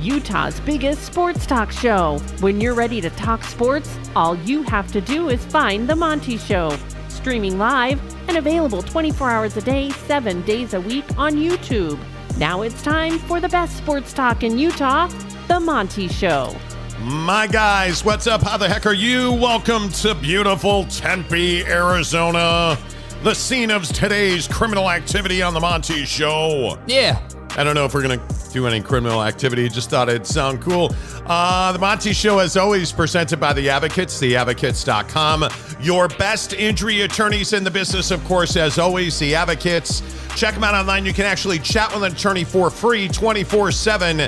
Utah's 0.00 0.58
biggest 0.60 1.02
sports 1.02 1.44
talk 1.44 1.70
show. 1.70 2.18
When 2.40 2.58
you're 2.58 2.74
ready 2.74 3.02
to 3.02 3.10
talk 3.10 3.44
sports, 3.44 3.98
all 4.16 4.34
you 4.34 4.62
have 4.62 4.90
to 4.92 5.00
do 5.02 5.28
is 5.28 5.44
find 5.44 5.86
The 5.86 5.94
Monty 5.94 6.38
Show. 6.38 6.74
Streaming 7.08 7.58
live 7.58 8.00
and 8.26 8.38
available 8.38 8.80
24 8.80 9.30
hours 9.30 9.58
a 9.58 9.60
day, 9.60 9.90
7 9.90 10.40
days 10.42 10.72
a 10.72 10.80
week 10.80 11.04
on 11.18 11.34
YouTube. 11.34 11.98
Now 12.38 12.62
it's 12.62 12.80
time 12.82 13.18
for 13.18 13.40
the 13.40 13.48
best 13.50 13.76
sports 13.76 14.14
talk 14.14 14.42
in 14.42 14.58
Utah, 14.58 15.08
The 15.48 15.60
Monty 15.60 16.08
Show. 16.08 16.56
My 17.02 17.46
guys, 17.46 18.02
what's 18.02 18.26
up? 18.26 18.40
How 18.40 18.56
the 18.56 18.70
heck 18.70 18.86
are 18.86 18.94
you? 18.94 19.30
Welcome 19.32 19.90
to 19.90 20.14
beautiful 20.14 20.84
Tempe, 20.86 21.66
Arizona, 21.66 22.78
the 23.22 23.34
scene 23.34 23.70
of 23.70 23.86
today's 23.86 24.48
criminal 24.48 24.90
activity 24.90 25.42
on 25.42 25.52
The 25.52 25.60
Monty 25.60 26.06
Show. 26.06 26.78
Yeah. 26.86 27.20
I 27.50 27.64
don't 27.64 27.74
know 27.74 27.84
if 27.84 27.92
we're 27.92 28.02
going 28.02 28.18
to 28.18 28.39
do 28.52 28.66
any 28.66 28.80
criminal 28.80 29.22
activity. 29.22 29.68
Just 29.68 29.90
thought 29.90 30.08
it'd 30.08 30.26
sound 30.26 30.60
cool. 30.60 30.94
Uh, 31.26 31.72
the 31.72 31.78
Monty 31.78 32.12
Show, 32.12 32.38
as 32.38 32.56
always, 32.56 32.92
presented 32.92 33.38
by 33.38 33.52
The 33.52 33.70
Advocates, 33.70 34.20
theadvocates.com. 34.20 35.48
Your 35.80 36.08
best 36.08 36.52
injury 36.52 37.02
attorneys 37.02 37.52
in 37.52 37.64
the 37.64 37.70
business, 37.70 38.10
of 38.10 38.24
course, 38.24 38.56
as 38.56 38.78
always, 38.78 39.18
The 39.18 39.34
Advocates. 39.34 40.02
Check 40.36 40.54
them 40.54 40.64
out 40.64 40.74
online. 40.74 41.04
You 41.04 41.12
can 41.12 41.26
actually 41.26 41.58
chat 41.58 41.92
with 41.92 42.02
an 42.02 42.12
attorney 42.12 42.44
for 42.44 42.70
free 42.70 43.08
24 43.08 43.72
7 43.72 44.20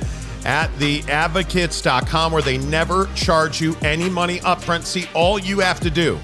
at 0.45 0.69
theadvocates.com, 0.79 2.33
where 2.33 2.43
they 2.43 2.59
never 2.59 3.07
charge 3.15 3.61
you 3.61 3.77
any 3.83 4.09
money 4.09 4.41
upfront. 4.41 4.85
See, 4.85 5.07
all 5.15 5.39
you 5.39 5.61
have 5.61 5.81
to 5.81 5.91
do, 5.91 6.19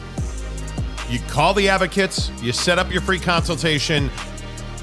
you 1.09 1.21
call 1.29 1.55
The 1.55 1.69
Advocates, 1.69 2.31
you 2.43 2.53
set 2.53 2.79
up 2.79 2.91
your 2.91 3.01
free 3.01 3.19
consultation. 3.19 4.11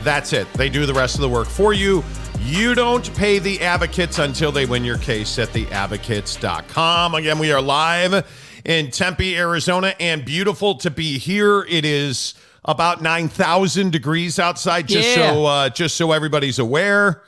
That's 0.01 0.33
it. 0.33 0.51
They 0.53 0.69
do 0.69 0.85
the 0.85 0.93
rest 0.93 1.15
of 1.15 1.21
the 1.21 1.29
work 1.29 1.47
for 1.47 1.73
you. 1.73 2.03
You 2.45 2.75
don't 2.75 3.13
pay 3.15 3.39
the 3.39 3.61
advocates 3.61 4.19
until 4.19 4.51
they 4.51 4.67
win 4.67 4.83
your 4.85 4.99
case 4.99 5.39
at 5.39 5.49
theadvocates.com. 5.49 7.15
Again, 7.15 7.39
we 7.39 7.51
are 7.51 7.61
live 7.61 8.23
in 8.63 8.91
Tempe, 8.91 9.35
Arizona, 9.35 9.95
and 9.99 10.23
beautiful 10.23 10.75
to 10.75 10.91
be 10.91 11.17
here. 11.17 11.63
It 11.67 11.85
is 11.85 12.35
about 12.63 13.01
9,000 13.01 13.91
degrees 13.91 14.37
outside, 14.37 14.87
just 14.87 15.17
Yeah. 15.17 15.31
so 15.33 15.45
uh, 15.45 15.69
just 15.69 15.95
so 15.95 16.11
everybody's 16.11 16.59
aware. 16.59 17.23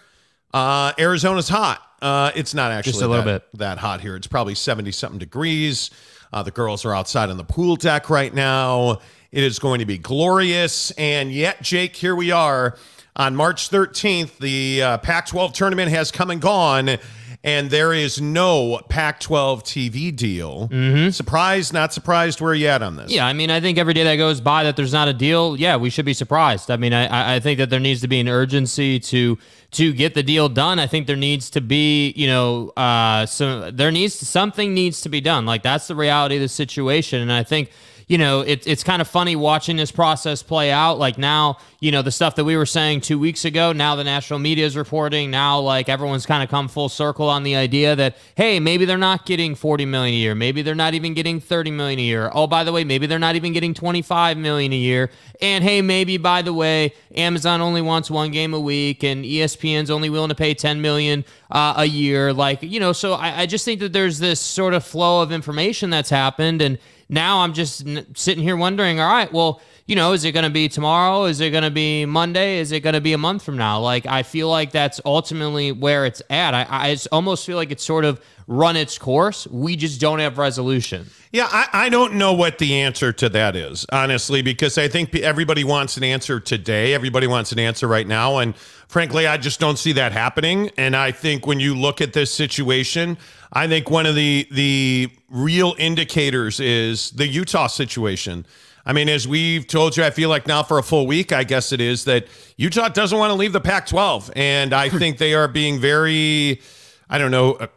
Uh, 0.54 0.94
Arizona's 1.00 1.50
hot. 1.50 1.82
Uh, 2.00 2.32
it's 2.36 2.54
not 2.54 2.72
actually 2.72 2.92
Just 2.94 3.04
a 3.04 3.08
little 3.08 3.26
that, 3.26 3.52
bit. 3.52 3.60
that 3.60 3.80
hot 3.80 4.02
here. 4.02 4.16
It's 4.16 4.28
probably 4.28 4.54
70 4.56 4.92
something 4.92 5.18
degrees. 5.20 5.90
Uh, 6.32 6.44
the 6.44 6.52
girls 6.52 6.86
are 6.86 6.94
outside 6.94 7.32
on 7.32 7.38
the 7.38 7.44
pool 7.44 7.76
deck 7.76 8.12
right 8.12 8.34
now. 8.34 9.00
It 9.32 9.44
is 9.44 9.58
going 9.58 9.80
to 9.80 9.86
be 9.86 9.98
glorious. 9.98 10.92
And 10.92 11.32
yet, 11.32 11.62
Jake, 11.64 11.96
here 11.96 12.16
we 12.16 12.32
are 12.32 12.78
on 13.18 13.36
March 13.36 13.70
13th. 13.70 14.38
The 14.38 14.82
uh, 14.82 14.98
Pac 15.00 15.28
12 15.28 15.52
tournament 15.52 15.90
has 15.92 16.12
come 16.12 16.30
and 16.32 16.40
gone, 16.40 16.98
and 17.44 17.70
there 17.70 17.94
is 17.94 18.22
no 18.22 18.80
Pac 18.88 19.20
12 19.20 19.64
TV 19.64 20.16
deal. 20.16 20.70
Surprised, 21.12 21.74
not 21.74 21.94
surprised? 21.94 22.40
Where 22.42 22.54
you 22.54 22.68
at 22.68 22.82
on 22.82 22.96
this? 22.96 23.06
Mm-hmm. 23.08 23.14
Yeah, 23.16 23.26
I 23.26 23.34
mean, 23.34 23.50
I 23.50 23.60
think 23.60 23.78
every 23.78 23.94
day 23.94 24.04
that 24.04 24.16
goes 24.16 24.40
by 24.40 24.64
that 24.64 24.76
there's 24.76 24.94
not 24.94 25.08
a 25.08 25.14
deal, 25.14 25.58
yeah, 25.58 25.76
we 25.76 25.90
should 25.90 26.06
be 26.06 26.14
surprised. 26.14 26.72
I 26.72 26.78
mean, 26.78 26.94
I- 26.94 27.08
I, 27.08 27.36
I 27.36 27.40
think 27.40 27.58
that 27.58 27.70
there 27.70 27.80
needs 27.80 28.02
to 28.02 28.08
be 28.08 28.20
an 28.20 28.28
urgency 28.30 29.00
to 29.02 29.38
to 29.70 29.92
get 29.92 30.14
the 30.14 30.24
deal 30.24 30.48
done. 30.48 30.80
I 30.80 30.88
think 30.88 31.08
there 31.08 31.18
needs 31.18 31.50
to 31.50 31.60
be, 31.60 32.12
you 32.16 32.28
know, 32.28 32.70
uh, 32.78 33.26
some 33.26 33.76
there 33.76 33.92
needs 33.92 34.18
to, 34.20 34.26
something 34.26 34.74
needs 34.74 35.02
to 35.02 35.10
be 35.10 35.20
done. 35.20 35.46
Like 35.46 35.62
that's 35.62 35.88
the 35.88 35.96
reality 35.96 36.36
of 36.36 36.42
the 36.42 36.48
situation, 36.50 37.22
and 37.22 37.32
I 37.34 37.44
think. 37.44 37.70
You 38.08 38.18
know, 38.18 38.40
it, 38.40 38.66
it's 38.66 38.86
kind 38.86 39.02
of 39.02 39.08
funny 39.08 39.36
watching 39.36 39.76
this 39.76 39.92
process 39.92 40.42
play 40.42 40.72
out. 40.72 40.98
Like 40.98 41.18
now, 41.18 41.58
you 41.82 41.92
know, 41.92 42.02
the 42.02 42.12
stuff 42.12 42.36
that 42.36 42.46
we 42.46 42.56
were 42.56 42.66
saying 42.66 43.02
two 43.02 43.20
weeks 43.20 43.44
ago, 43.44 43.74
now 43.74 43.96
the 43.96 44.04
national 44.06 44.40
media 44.40 44.66
is 44.66 44.78
reporting. 44.78 45.30
Now, 45.30 45.60
like 45.60 45.90
everyone's 45.90 46.26
kind 46.26 46.42
of 46.42 46.50
come 46.50 46.70
full 46.70 46.88
circle 46.88 47.28
on 47.28 47.44
the 47.44 47.58
idea 47.58 47.98
that, 47.98 48.16
hey, 48.36 48.62
maybe 48.62 48.86
they're 48.86 48.98
not 48.98 49.26
getting 49.26 49.56
40 49.56 49.86
million 49.86 50.14
a 50.14 50.18
year. 50.18 50.36
Maybe 50.36 50.62
they're 50.62 50.74
not 50.74 50.94
even 50.94 51.14
getting 51.16 51.42
30 51.42 51.72
million 51.72 52.00
a 52.00 52.04
year. 52.04 52.32
Oh, 52.34 52.48
by 52.48 52.64
the 52.64 52.72
way, 52.72 52.86
maybe 52.86 53.08
they're 53.08 53.20
not 53.20 53.36
even 53.36 53.52
getting 53.52 53.74
25 53.74 54.38
million 54.38 54.72
a 54.72 54.78
year. 54.78 55.12
And 55.42 55.62
hey, 55.62 55.82
maybe 55.82 56.16
by 56.16 56.42
the 56.42 56.54
way, 56.54 56.94
Amazon 57.14 57.60
only 57.60 57.82
wants 57.82 58.10
one 58.10 58.32
game 58.32 58.54
a 58.54 58.60
week 58.60 59.04
and 59.04 59.26
ESPN's 59.26 59.92
only 59.92 60.10
willing 60.10 60.30
to 60.30 60.36
pay 60.36 60.54
10 60.54 60.82
million 60.82 61.26
uh, 61.52 61.74
a 61.78 61.86
year. 61.86 62.32
Like, 62.32 62.64
you 62.64 62.80
know, 62.80 62.94
so 62.94 63.14
I, 63.14 63.42
I 63.42 63.46
just 63.46 63.66
think 63.66 63.82
that 63.82 63.92
there's 63.92 64.18
this 64.18 64.40
sort 64.40 64.74
of 64.74 64.86
flow 64.86 65.22
of 65.22 65.34
information 65.34 65.90
that's 65.90 66.10
happened. 66.10 66.62
And 66.62 66.80
now 67.10 67.40
I'm 67.40 67.54
just 67.54 67.88
sitting 68.16 68.44
here 68.44 68.58
wondering, 68.58 69.00
all 69.00 69.10
right, 69.10 69.32
well, 69.32 69.62
you 69.86 69.96
know, 69.96 70.12
is 70.12 70.26
it 70.26 70.34
going 70.34 70.44
to 70.44 70.50
be 70.50 70.68
tomorrow? 70.68 71.26
Is 71.26 71.40
it 71.40 71.52
going 71.52 71.64
to 71.64 71.72
be 71.72 72.06
Monday? 72.06 72.60
Is 72.60 72.74
it 72.74 72.82
going 72.82 72.96
to 72.96 73.02
be 73.02 73.14
a 73.14 73.18
month 73.18 73.44
from 73.44 73.58
now? 73.58 73.80
Like, 73.80 74.06
I 74.06 74.24
feel 74.24 74.50
like 74.50 74.72
that's 74.72 75.00
ultimately 75.06 75.72
where 75.72 76.06
it's 76.06 76.22
at. 76.30 76.54
I, 76.54 76.68
I 76.70 76.98
almost 77.12 77.46
feel 77.46 77.56
like 77.56 77.72
it's 77.72 77.86
sort 77.86 78.04
of 78.04 78.20
run 78.48 78.76
its 78.76 78.98
course. 78.98 79.48
We 79.48 79.78
just 79.78 80.02
don't 80.02 80.20
have 80.20 80.38
resolution. 80.38 81.08
Yeah, 81.32 81.48
I, 81.50 81.68
I 81.72 81.90
don't 81.90 82.16
know 82.16 82.34
what 82.34 82.58
the 82.58 82.82
answer 82.82 83.14
to 83.14 83.30
that 83.30 83.56
is, 83.56 83.86
honestly, 83.92 84.42
because 84.42 84.78
I 84.78 84.90
think 84.90 85.16
everybody 85.16 85.64
wants 85.64 85.96
an 85.96 86.04
answer 86.04 86.40
today. 86.42 86.94
Everybody 86.94 87.28
wants 87.28 87.54
an 87.54 87.60
answer 87.60 87.88
right 87.88 88.08
now. 88.08 88.38
And 88.38 88.56
frankly, 88.88 89.26
I 89.26 89.38
just 89.38 89.60
don't 89.60 89.78
see 89.80 89.94
that 89.94 90.12
happening. 90.12 90.72
And 90.78 90.96
I 90.96 91.12
think 91.12 91.48
when 91.48 91.62
you 91.62 91.76
look 91.76 92.02
at 92.02 92.12
this 92.12 92.32
situation, 92.32 93.18
I 93.52 93.68
think 93.68 93.90
one 93.90 94.06
of 94.06 94.16
the 94.16 94.48
the 94.52 95.10
real 95.30 95.76
indicators 95.78 96.60
is 96.60 97.12
the 97.12 97.28
Utah 97.28 97.68
situation. 97.68 98.46
I 98.88 98.94
mean, 98.94 99.10
as 99.10 99.28
we've 99.28 99.68
told 99.68 99.98
you, 99.98 100.04
I 100.06 100.12
feel 100.12 100.30
like 100.30 100.48
now 100.48 100.64
for 100.64 100.78
a 100.78 100.84
full 100.84 101.08
week, 101.08 101.34
I 101.34 101.44
guess 101.44 101.74
it 101.74 101.82
is 101.82 102.06
that 102.06 102.26
Utah 102.56 102.88
doesn't 102.88 103.18
want 103.18 103.32
to 103.32 103.36
leave 103.36 103.52
the 103.52 103.60
Pac 103.60 103.86
12. 103.86 104.32
And 104.34 104.74
I 104.74 104.88
think 104.88 105.18
they 105.18 105.34
are 105.34 105.50
being 105.50 105.78
very, 105.78 106.62
I 107.10 107.18
don't 107.18 107.32
know, 107.32 107.68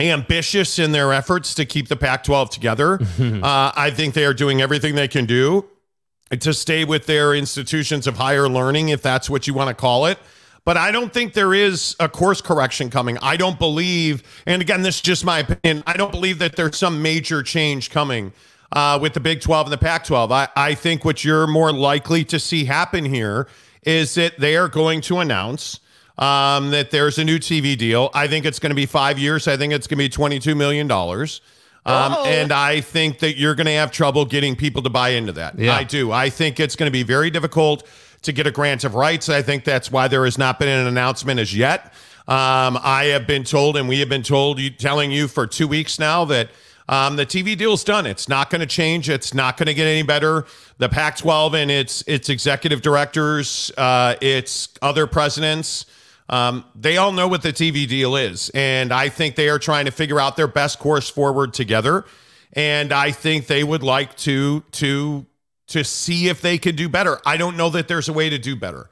ambitious 0.00 0.78
in 0.78 0.92
their 0.92 1.12
efforts 1.12 1.54
to 1.56 1.66
keep 1.66 1.88
the 1.88 1.96
Pac 1.96 2.24
12 2.24 2.48
together. 2.48 2.94
uh, 3.20 3.72
I 3.76 3.92
think 3.94 4.14
they 4.14 4.24
are 4.24 4.32
doing 4.32 4.62
everything 4.62 4.94
they 4.94 5.08
can 5.08 5.26
do 5.26 5.68
to 6.30 6.54
stay 6.54 6.86
with 6.86 7.04
their 7.04 7.34
institutions 7.34 8.06
of 8.06 8.16
higher 8.16 8.48
learning, 8.48 8.88
if 8.88 9.02
that's 9.02 9.28
what 9.28 9.46
you 9.46 9.52
want 9.52 9.68
to 9.68 9.74
call 9.74 10.06
it. 10.06 10.18
But 10.64 10.76
I 10.76 10.90
don't 10.92 11.12
think 11.12 11.32
there 11.32 11.54
is 11.54 11.96
a 11.98 12.08
course 12.08 12.40
correction 12.40 12.90
coming. 12.90 13.18
I 13.22 13.36
don't 13.36 13.58
believe, 13.58 14.22
and 14.46 14.60
again, 14.60 14.82
this 14.82 14.96
is 14.96 15.00
just 15.00 15.24
my 15.24 15.40
opinion, 15.40 15.82
I 15.86 15.94
don't 15.94 16.12
believe 16.12 16.38
that 16.40 16.56
there's 16.56 16.76
some 16.76 17.00
major 17.02 17.42
change 17.42 17.90
coming 17.90 18.32
uh, 18.72 18.98
with 19.00 19.14
the 19.14 19.20
Big 19.20 19.40
12 19.40 19.66
and 19.66 19.72
the 19.72 19.78
Pac 19.78 20.04
12. 20.04 20.30
I, 20.30 20.48
I 20.56 20.74
think 20.74 21.04
what 21.04 21.24
you're 21.24 21.46
more 21.46 21.72
likely 21.72 22.24
to 22.26 22.38
see 22.38 22.66
happen 22.66 23.04
here 23.04 23.48
is 23.82 24.14
that 24.14 24.38
they 24.38 24.56
are 24.56 24.68
going 24.68 25.00
to 25.02 25.18
announce 25.18 25.80
um, 26.18 26.70
that 26.70 26.90
there's 26.90 27.18
a 27.18 27.24
new 27.24 27.38
TV 27.38 27.76
deal. 27.76 28.10
I 28.12 28.28
think 28.28 28.44
it's 28.44 28.58
going 28.58 28.70
to 28.70 28.76
be 28.76 28.86
five 28.86 29.18
years. 29.18 29.48
I 29.48 29.56
think 29.56 29.72
it's 29.72 29.86
going 29.86 29.98
to 29.98 30.04
be 30.04 30.38
$22 30.38 30.56
million. 30.56 30.90
Um, 30.90 32.12
And 32.26 32.52
I 32.52 32.82
think 32.82 33.20
that 33.20 33.38
you're 33.38 33.54
going 33.54 33.66
to 33.66 33.72
have 33.72 33.90
trouble 33.90 34.26
getting 34.26 34.54
people 34.54 34.82
to 34.82 34.90
buy 34.90 35.10
into 35.10 35.32
that. 35.32 35.58
Yeah. 35.58 35.74
I 35.74 35.84
do. 35.84 36.12
I 36.12 36.28
think 36.28 36.60
it's 36.60 36.76
going 36.76 36.88
to 36.88 36.92
be 36.92 37.02
very 37.02 37.30
difficult 37.30 37.88
to 38.22 38.32
get 38.32 38.46
a 38.46 38.50
grant 38.50 38.84
of 38.84 38.94
rights. 38.94 39.28
I 39.28 39.42
think 39.42 39.64
that's 39.64 39.90
why 39.90 40.08
there 40.08 40.24
has 40.24 40.38
not 40.38 40.58
been 40.58 40.68
an 40.68 40.86
announcement 40.86 41.40
as 41.40 41.56
yet. 41.56 41.92
Um, 42.28 42.78
I 42.82 43.06
have 43.12 43.26
been 43.26 43.44
told, 43.44 43.76
and 43.76 43.88
we 43.88 43.98
have 44.00 44.08
been 44.08 44.22
told, 44.22 44.60
telling 44.78 45.10
you 45.10 45.26
for 45.26 45.46
two 45.46 45.66
weeks 45.66 45.98
now 45.98 46.24
that 46.26 46.50
um, 46.88 47.16
the 47.16 47.24
TV 47.24 47.56
deal's 47.56 47.84
done. 47.84 48.04
It's 48.04 48.28
not 48.28 48.50
going 48.50 48.60
to 48.60 48.66
change. 48.66 49.08
It's 49.08 49.32
not 49.32 49.56
going 49.56 49.68
to 49.68 49.74
get 49.74 49.86
any 49.86 50.02
better. 50.02 50.44
The 50.78 50.88
Pac-12 50.88 51.54
and 51.54 51.70
its 51.70 52.02
its 52.06 52.28
executive 52.28 52.82
directors, 52.82 53.70
uh, 53.78 54.16
its 54.20 54.68
other 54.82 55.06
presidents, 55.06 55.86
um, 56.28 56.64
they 56.74 56.96
all 56.96 57.12
know 57.12 57.26
what 57.26 57.42
the 57.42 57.52
TV 57.52 57.88
deal 57.88 58.16
is, 58.16 58.50
and 58.54 58.92
I 58.92 59.08
think 59.08 59.34
they 59.34 59.48
are 59.48 59.58
trying 59.58 59.86
to 59.86 59.90
figure 59.90 60.20
out 60.20 60.36
their 60.36 60.46
best 60.48 60.78
course 60.78 61.08
forward 61.08 61.52
together. 61.52 62.04
And 62.52 62.92
I 62.92 63.10
think 63.12 63.46
they 63.46 63.64
would 63.64 63.82
like 63.82 64.16
to 64.18 64.64
to 64.72 65.26
to 65.70 65.84
see 65.84 66.28
if 66.28 66.40
they 66.40 66.58
could 66.58 66.76
do 66.76 66.88
better. 66.88 67.20
I 67.24 67.36
don't 67.36 67.56
know 67.56 67.70
that 67.70 67.88
there's 67.88 68.08
a 68.08 68.12
way 68.12 68.30
to 68.30 68.38
do 68.38 68.56
better 68.56 68.88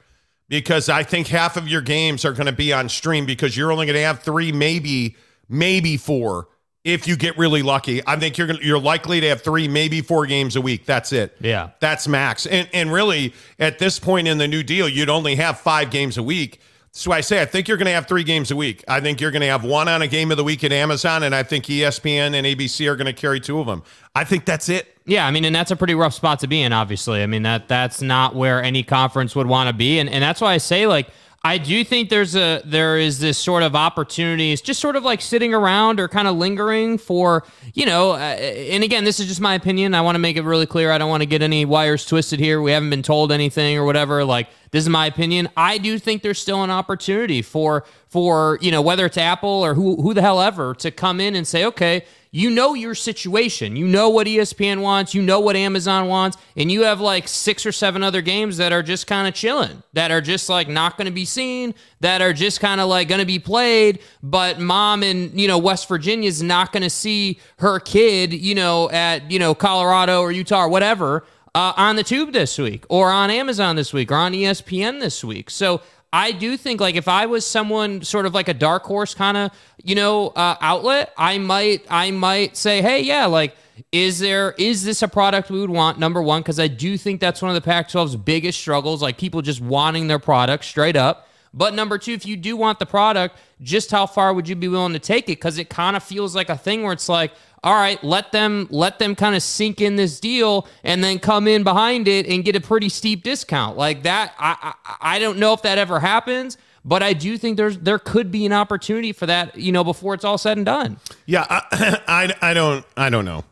because 0.47 0.89
I 0.89 1.03
think 1.03 1.27
half 1.27 1.55
of 1.55 1.67
your 1.67 1.81
games 1.81 2.25
are 2.25 2.33
going 2.33 2.47
to 2.47 2.51
be 2.51 2.73
on 2.73 2.89
stream 2.89 3.25
because 3.25 3.55
you're 3.55 3.71
only 3.71 3.85
going 3.85 3.95
to 3.95 4.03
have 4.03 4.21
three, 4.21 4.51
maybe 4.51 5.15
maybe 5.47 5.97
four 5.97 6.47
if 6.83 7.07
you 7.07 7.15
get 7.15 7.37
really 7.37 7.61
lucky. 7.61 8.01
I 8.07 8.17
think 8.17 8.37
you're 8.37 8.47
gonna, 8.47 8.59
you're 8.61 8.79
likely 8.79 9.19
to 9.21 9.27
have 9.29 9.41
three, 9.41 9.67
maybe 9.67 10.01
four 10.01 10.25
games 10.25 10.55
a 10.55 10.61
week. 10.61 10.85
That's 10.85 11.11
it. 11.11 11.35
Yeah. 11.39 11.71
That's 11.79 12.07
max. 12.07 12.45
And 12.45 12.67
and 12.73 12.91
really 12.91 13.33
at 13.59 13.79
this 13.79 13.99
point 13.99 14.27
in 14.27 14.37
the 14.37 14.47
new 14.47 14.63
deal, 14.63 14.87
you'd 14.87 15.09
only 15.09 15.35
have 15.35 15.59
five 15.59 15.91
games 15.91 16.17
a 16.17 16.23
week. 16.23 16.61
So 16.91 17.11
I 17.11 17.21
say 17.21 17.41
I 17.41 17.45
think 17.45 17.67
you're 17.67 17.77
going 17.77 17.85
to 17.85 17.93
have 17.93 18.07
three 18.07 18.23
games 18.23 18.49
a 18.49 18.55
week. 18.55 18.83
I 18.87 18.99
think 18.99 19.21
you're 19.21 19.31
going 19.31 19.41
to 19.41 19.47
have 19.47 19.63
one 19.63 19.87
on 19.87 20.01
a 20.01 20.07
game 20.07 20.31
of 20.31 20.37
the 20.37 20.43
week 20.43 20.63
at 20.63 20.71
Amazon, 20.71 21.21
and 21.21 21.35
I 21.35 21.43
think 21.43 21.65
ESPN 21.65 22.33
and 22.33 22.47
ABC 22.47 22.89
are 22.89 22.95
going 22.95 23.05
to 23.05 23.13
carry 23.13 23.39
two 23.39 23.59
of 23.59 23.67
them. 23.67 23.83
I 24.15 24.23
think 24.23 24.45
that's 24.45 24.69
it. 24.69 24.97
Yeah, 25.09 25.25
I 25.25 25.31
mean, 25.31 25.43
and 25.43 25.55
that's 25.55 25.71
a 25.71 25.75
pretty 25.75 25.95
rough 25.95 26.13
spot 26.13 26.39
to 26.41 26.47
be 26.47 26.61
in. 26.61 26.71
Obviously, 26.71 27.23
I 27.23 27.25
mean 27.25 27.41
that 27.41 27.67
that's 27.67 27.99
not 27.99 28.35
where 28.35 28.61
any 28.61 28.83
conference 28.83 29.35
would 29.35 29.47
want 29.47 29.67
to 29.67 29.73
be, 29.73 29.97
and 29.97 30.07
and 30.07 30.21
that's 30.23 30.39
why 30.39 30.53
I 30.53 30.59
say 30.59 30.85
like 30.85 31.09
I 31.43 31.57
do 31.57 31.83
think 31.83 32.09
there's 32.09 32.35
a 32.35 32.61
there 32.63 32.97
is 32.99 33.17
this 33.19 33.37
sort 33.37 33.63
of 33.63 33.75
opportunities, 33.75 34.61
just 34.61 34.79
sort 34.79 34.95
of 34.95 35.03
like 35.03 35.21
sitting 35.21 35.51
around 35.51 35.99
or 35.99 36.07
kind 36.07 36.27
of 36.27 36.35
lingering 36.35 36.99
for 36.99 37.43
you 37.73 37.87
know. 37.87 38.11
Uh, 38.11 38.17
and 38.17 38.83
again, 38.83 39.03
this 39.03 39.19
is 39.19 39.27
just 39.27 39.41
my 39.41 39.55
opinion. 39.55 39.95
I 39.95 40.01
want 40.01 40.13
to 40.13 40.19
make 40.19 40.37
it 40.37 40.43
really 40.43 40.67
clear. 40.67 40.91
I 40.91 40.99
don't 40.99 41.09
want 41.09 41.21
to 41.21 41.27
get 41.27 41.41
any 41.41 41.65
wires 41.65 42.05
twisted 42.05 42.39
here. 42.39 42.61
We 42.61 42.71
haven't 42.71 42.91
been 42.91 43.03
told 43.03 43.31
anything 43.31 43.77
or 43.77 43.85
whatever. 43.85 44.23
Like 44.23 44.49
this 44.69 44.83
is 44.83 44.89
my 44.89 45.07
opinion. 45.07 45.49
I 45.57 45.79
do 45.79 45.97
think 45.97 46.21
there's 46.21 46.39
still 46.39 46.63
an 46.63 46.69
opportunity 46.69 47.41
for 47.41 47.83
for 48.09 48.59
you 48.61 48.69
know 48.69 48.81
whether 48.83 49.07
it's 49.07 49.17
Apple 49.17 49.49
or 49.49 49.73
who 49.73 49.99
who 50.01 50.13
the 50.13 50.21
hell 50.21 50.39
ever 50.41 50.75
to 50.75 50.91
come 50.91 51.19
in 51.19 51.35
and 51.35 51.47
say, 51.47 51.65
okay, 51.65 52.03
you 52.31 52.49
know 52.49 52.73
your 52.73 52.93
situation. 52.93 53.75
You 53.75 53.87
know 53.87 54.09
what 54.09 54.27
ESPN 54.27 54.81
wants. 54.81 55.15
You 55.15 55.21
know 55.21 55.39
what 55.39 55.55
Amazon 55.55 56.07
wants. 56.07 56.37
And 56.55 56.71
you 56.71 56.83
have 56.83 57.01
like 57.01 57.27
six 57.27 57.65
or 57.65 57.71
seven 57.71 58.03
other 58.03 58.21
games 58.21 58.57
that 58.57 58.71
are 58.71 58.83
just 58.83 59.07
kind 59.07 59.27
of 59.27 59.33
chilling, 59.33 59.81
that 59.93 60.11
are 60.11 60.21
just 60.21 60.47
like 60.47 60.67
not 60.67 60.97
going 60.97 61.07
to 61.07 61.11
be 61.11 61.25
seen, 61.25 61.73
that 62.01 62.21
are 62.21 62.33
just 62.33 62.59
kind 62.59 62.79
of 62.79 62.87
like 62.87 63.07
going 63.07 63.19
to 63.19 63.25
be 63.25 63.39
played. 63.39 63.99
But 64.21 64.59
mom 64.59 65.01
in, 65.01 65.37
you 65.37 65.47
know, 65.47 65.57
West 65.57 65.87
Virginia 65.87 66.27
is 66.27 66.43
not 66.43 66.71
going 66.71 66.83
to 66.83 66.89
see 66.89 67.39
her 67.57 67.79
kid, 67.79 68.33
you 68.33 68.53
know, 68.53 68.89
at, 68.91 69.31
you 69.31 69.39
know, 69.39 69.55
Colorado 69.55 70.21
or 70.21 70.31
Utah 70.31 70.65
or 70.65 70.69
whatever 70.69 71.25
uh, 71.55 71.73
on 71.75 71.95
the 71.95 72.03
tube 72.03 72.31
this 72.31 72.57
week 72.57 72.85
or 72.89 73.11
on 73.11 73.31
Amazon 73.31 73.75
this 73.75 73.91
week 73.91 74.11
or 74.11 74.15
on 74.15 74.33
ESPN 74.33 74.99
this 74.99 75.23
week. 75.23 75.49
So 75.49 75.81
I 76.11 76.31
do 76.31 76.57
think 76.57 76.81
like 76.81 76.95
if 76.95 77.07
I 77.07 77.27
was 77.27 77.45
someone 77.45 78.01
sort 78.01 78.25
of 78.25 78.33
like 78.33 78.47
a 78.47 78.53
dark 78.53 78.83
horse 78.83 79.13
kind 79.13 79.37
of 79.37 79.51
you 79.83 79.95
know 79.95 80.29
uh, 80.29 80.55
outlet, 80.59 81.13
I 81.17 81.37
might 81.37 81.85
I 81.89 82.11
might 82.11 82.57
say, 82.57 82.81
hey, 82.81 83.01
yeah, 83.01 83.27
like 83.27 83.55
is 83.91 84.19
there 84.19 84.53
is 84.57 84.83
this 84.83 85.01
a 85.01 85.07
product 85.07 85.49
we 85.49 85.59
would 85.59 85.69
want? 85.69 85.99
Number 85.99 86.21
one, 86.21 86.41
because 86.41 86.59
I 86.59 86.67
do 86.67 86.97
think 86.97 87.21
that's 87.21 87.41
one 87.41 87.49
of 87.49 87.55
the 87.55 87.61
Pac-12's 87.61 88.15
biggest 88.15 88.59
struggles, 88.59 89.01
like 89.01 89.17
people 89.17 89.41
just 89.41 89.61
wanting 89.61 90.07
their 90.07 90.19
product 90.19 90.65
straight 90.65 90.95
up. 90.95 91.28
But 91.53 91.73
number 91.73 91.97
two, 91.97 92.13
if 92.13 92.25
you 92.25 92.37
do 92.37 92.55
want 92.55 92.79
the 92.79 92.85
product, 92.85 93.37
just 93.61 93.91
how 93.91 94.05
far 94.05 94.33
would 94.33 94.47
you 94.47 94.55
be 94.55 94.67
willing 94.67 94.93
to 94.93 94.99
take 94.99 95.25
it? 95.25 95.37
Because 95.39 95.57
it 95.57 95.69
kind 95.69 95.95
of 95.95 96.03
feels 96.03 96.35
like 96.35 96.49
a 96.49 96.57
thing 96.57 96.83
where 96.83 96.93
it's 96.93 97.09
like, 97.09 97.31
all 97.63 97.73
right, 97.73 98.01
let 98.03 98.31
them 98.31 98.67
let 98.69 98.99
them 98.99 99.15
kind 99.15 99.35
of 99.35 99.43
sink 99.43 99.81
in 99.81 99.95
this 99.95 100.19
deal 100.19 100.67
and 100.83 101.03
then 101.03 101.19
come 101.19 101.47
in 101.47 101.63
behind 101.63 102.07
it 102.07 102.25
and 102.27 102.45
get 102.45 102.55
a 102.55 102.61
pretty 102.61 102.89
steep 102.89 103.23
discount 103.23 103.77
like 103.77 104.03
that. 104.03 104.33
I 104.39 104.73
I, 104.85 105.15
I 105.15 105.19
don't 105.19 105.39
know 105.39 105.53
if 105.53 105.61
that 105.63 105.77
ever 105.77 105.99
happens. 105.99 106.57
But 106.85 107.03
I 107.03 107.11
do 107.11 107.37
think 107.37 107.57
there's 107.57 107.77
there 107.77 107.99
could 107.99 108.31
be 108.31 108.45
an 108.45 108.53
opportunity 108.53 109.11
for 109.11 109.25
that, 109.25 109.57
you 109.57 109.71
know, 109.71 109.83
before 109.83 110.13
it's 110.13 110.23
all 110.23 110.37
said 110.37 110.57
and 110.57 110.65
done. 110.65 110.97
Yeah, 111.25 111.45
I, 111.49 112.01
I, 112.41 112.51
I 112.51 112.53
don't 112.53 112.85
I 112.95 113.09
don't 113.09 113.25
know. 113.25 113.43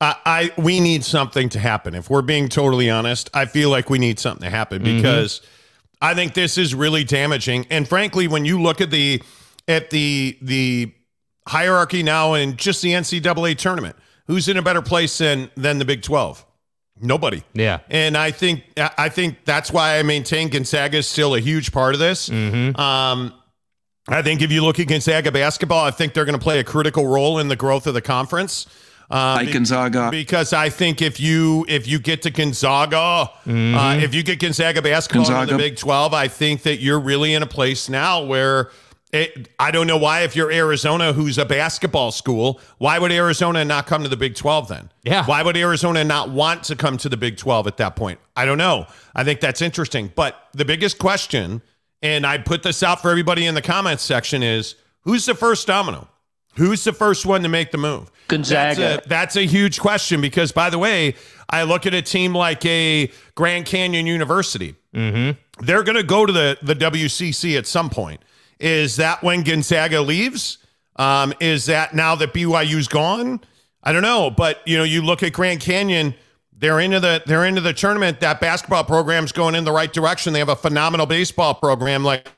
I, 0.00 0.16
I 0.24 0.52
we 0.58 0.78
need 0.78 1.04
something 1.04 1.48
to 1.50 1.58
happen. 1.58 1.94
If 1.94 2.10
we're 2.10 2.22
being 2.22 2.48
totally 2.48 2.90
honest, 2.90 3.30
I 3.34 3.46
feel 3.46 3.70
like 3.70 3.88
we 3.88 3.98
need 3.98 4.18
something 4.18 4.44
to 4.44 4.50
happen 4.50 4.82
Mm-hmm. 4.82 4.98
I 6.00 6.14
think 6.14 6.34
this 6.34 6.56
is 6.56 6.74
really 6.74 7.04
damaging. 7.04 7.66
And 7.70 7.88
frankly, 7.88 8.28
when 8.28 8.44
you 8.44 8.60
look 8.60 8.80
at 8.80 8.90
the 8.90 9.22
at 9.68 9.90
the 9.90 10.38
the 10.40 10.92
hierarchy 11.46 12.02
now 12.02 12.34
in 12.34 12.56
just 12.56 12.82
the 12.82 12.92
NCAA 12.92 13.56
tournament, 13.56 13.96
who's 14.26 14.48
in 14.48 14.56
a 14.56 14.62
better 14.62 14.82
place 14.82 15.18
than 15.18 15.50
than 15.56 15.78
the 15.78 15.84
Big 15.84 16.02
Twelve? 16.02 16.44
Nobody. 17.02 17.42
Yeah. 17.54 17.80
And 17.88 18.16
I 18.16 18.30
think 18.30 18.64
I 18.76 19.08
think 19.08 19.44
that's 19.44 19.72
why 19.72 19.98
I 19.98 20.02
maintain 20.02 20.48
Gonzaga 20.48 20.98
is 20.98 21.06
still 21.06 21.34
a 21.34 21.40
huge 21.40 21.72
part 21.72 21.94
of 21.94 22.00
this. 22.00 22.28
Um, 22.30 23.34
I 24.08 24.22
think 24.22 24.42
if 24.42 24.50
you 24.50 24.62
look 24.62 24.80
at 24.80 24.88
Gonzaga 24.88 25.30
basketball, 25.30 25.84
I 25.84 25.90
think 25.92 26.14
they're 26.14 26.24
going 26.24 26.38
to 26.38 26.42
play 26.42 26.58
a 26.58 26.64
critical 26.64 27.06
role 27.06 27.38
in 27.38 27.48
the 27.48 27.56
growth 27.56 27.86
of 27.86 27.94
the 27.94 28.02
conference. 28.02 28.66
Uh, 29.10 29.34
Like 29.40 29.52
Gonzaga. 29.52 30.08
because 30.10 30.52
I 30.52 30.68
think 30.68 31.02
if 31.02 31.18
you 31.18 31.64
if 31.68 31.88
you 31.88 31.98
get 31.98 32.22
to 32.22 32.30
Gonzaga, 32.30 32.96
uh, 33.46 33.98
if 34.00 34.14
you 34.14 34.22
get 34.22 34.38
Gonzaga 34.38 34.80
basketball 34.82 35.42
in 35.42 35.48
the 35.48 35.56
Big 35.56 35.76
Twelve, 35.76 36.14
I 36.14 36.28
think 36.28 36.62
that 36.62 36.76
you're 36.80 37.00
really 37.00 37.34
in 37.34 37.42
a 37.42 37.46
place 37.46 37.88
now 37.88 38.22
where 38.22 38.70
it, 39.12 39.48
I 39.58 39.72
don't 39.72 39.88
know 39.88 39.96
why 39.96 40.20
if 40.20 40.36
you're 40.36 40.52
Arizona, 40.52 41.12
who's 41.12 41.36
a 41.38 41.44
basketball 41.44 42.12
school, 42.12 42.60
why 42.78 43.00
would 43.00 43.10
Arizona 43.10 43.64
not 43.64 43.88
come 43.88 44.04
to 44.04 44.08
the 44.08 44.16
Big 44.16 44.36
Twelve 44.36 44.68
then? 44.68 44.88
Yeah. 45.02 45.26
Why 45.26 45.42
would 45.42 45.56
Arizona 45.56 46.04
not 46.04 46.30
want 46.30 46.62
to 46.64 46.76
come 46.76 46.96
to 46.98 47.08
the 47.08 47.16
Big 47.16 47.36
Twelve 47.36 47.66
at 47.66 47.76
that 47.78 47.96
point? 47.96 48.20
I 48.36 48.44
don't 48.44 48.58
know. 48.58 48.86
I 49.16 49.24
think 49.24 49.40
that's 49.40 49.60
interesting. 49.62 50.12
But 50.14 50.36
the 50.52 50.64
biggest 50.64 50.98
question, 51.00 51.60
and 52.00 52.24
I 52.24 52.38
put 52.38 52.62
this 52.62 52.84
out 52.84 53.02
for 53.02 53.10
everybody 53.10 53.46
in 53.46 53.56
the 53.56 53.62
comments 53.62 54.04
section, 54.04 54.44
is 54.44 54.76
who's 55.00 55.26
the 55.26 55.34
first 55.34 55.66
domino? 55.66 56.06
Who's 56.56 56.84
the 56.84 56.92
first 56.92 57.26
one 57.26 57.42
to 57.42 57.48
make 57.48 57.70
the 57.70 57.78
move? 57.78 58.10
Gonzaga. 58.28 58.80
That's 58.80 59.06
a, 59.06 59.08
that's 59.08 59.36
a 59.36 59.46
huge 59.46 59.80
question 59.80 60.20
because, 60.20 60.52
by 60.52 60.70
the 60.70 60.78
way, 60.78 61.14
I 61.48 61.64
look 61.64 61.86
at 61.86 61.94
a 61.94 62.02
team 62.02 62.34
like 62.34 62.64
a 62.64 63.10
Grand 63.34 63.66
Canyon 63.66 64.06
University. 64.06 64.74
Mm-hmm. 64.94 65.64
They're 65.64 65.82
going 65.82 65.96
to 65.96 66.02
go 66.02 66.26
to 66.26 66.32
the, 66.32 66.58
the 66.62 66.74
WCC 66.74 67.58
at 67.58 67.66
some 67.66 67.90
point. 67.90 68.20
Is 68.58 68.96
that 68.96 69.22
when 69.22 69.42
Gonzaga 69.42 70.00
leaves? 70.00 70.58
Um, 70.96 71.32
is 71.40 71.66
that 71.66 71.94
now 71.94 72.14
that 72.16 72.34
BYU's 72.34 72.88
gone? 72.88 73.40
I 73.82 73.92
don't 73.92 74.02
know, 74.02 74.30
but 74.30 74.60
you 74.66 74.76
know, 74.76 74.84
you 74.84 75.02
look 75.02 75.22
at 75.22 75.32
Grand 75.32 75.60
Canyon. 75.60 76.14
They're 76.52 76.80
into 76.80 77.00
the 77.00 77.22
they're 77.24 77.46
into 77.46 77.62
the 77.62 77.72
tournament. 77.72 78.20
That 78.20 78.38
basketball 78.38 78.84
program's 78.84 79.32
going 79.32 79.54
in 79.54 79.64
the 79.64 79.72
right 79.72 79.90
direction. 79.90 80.34
They 80.34 80.40
have 80.40 80.50
a 80.50 80.56
phenomenal 80.56 81.06
baseball 81.06 81.54
program. 81.54 82.04
Like, 82.04 82.28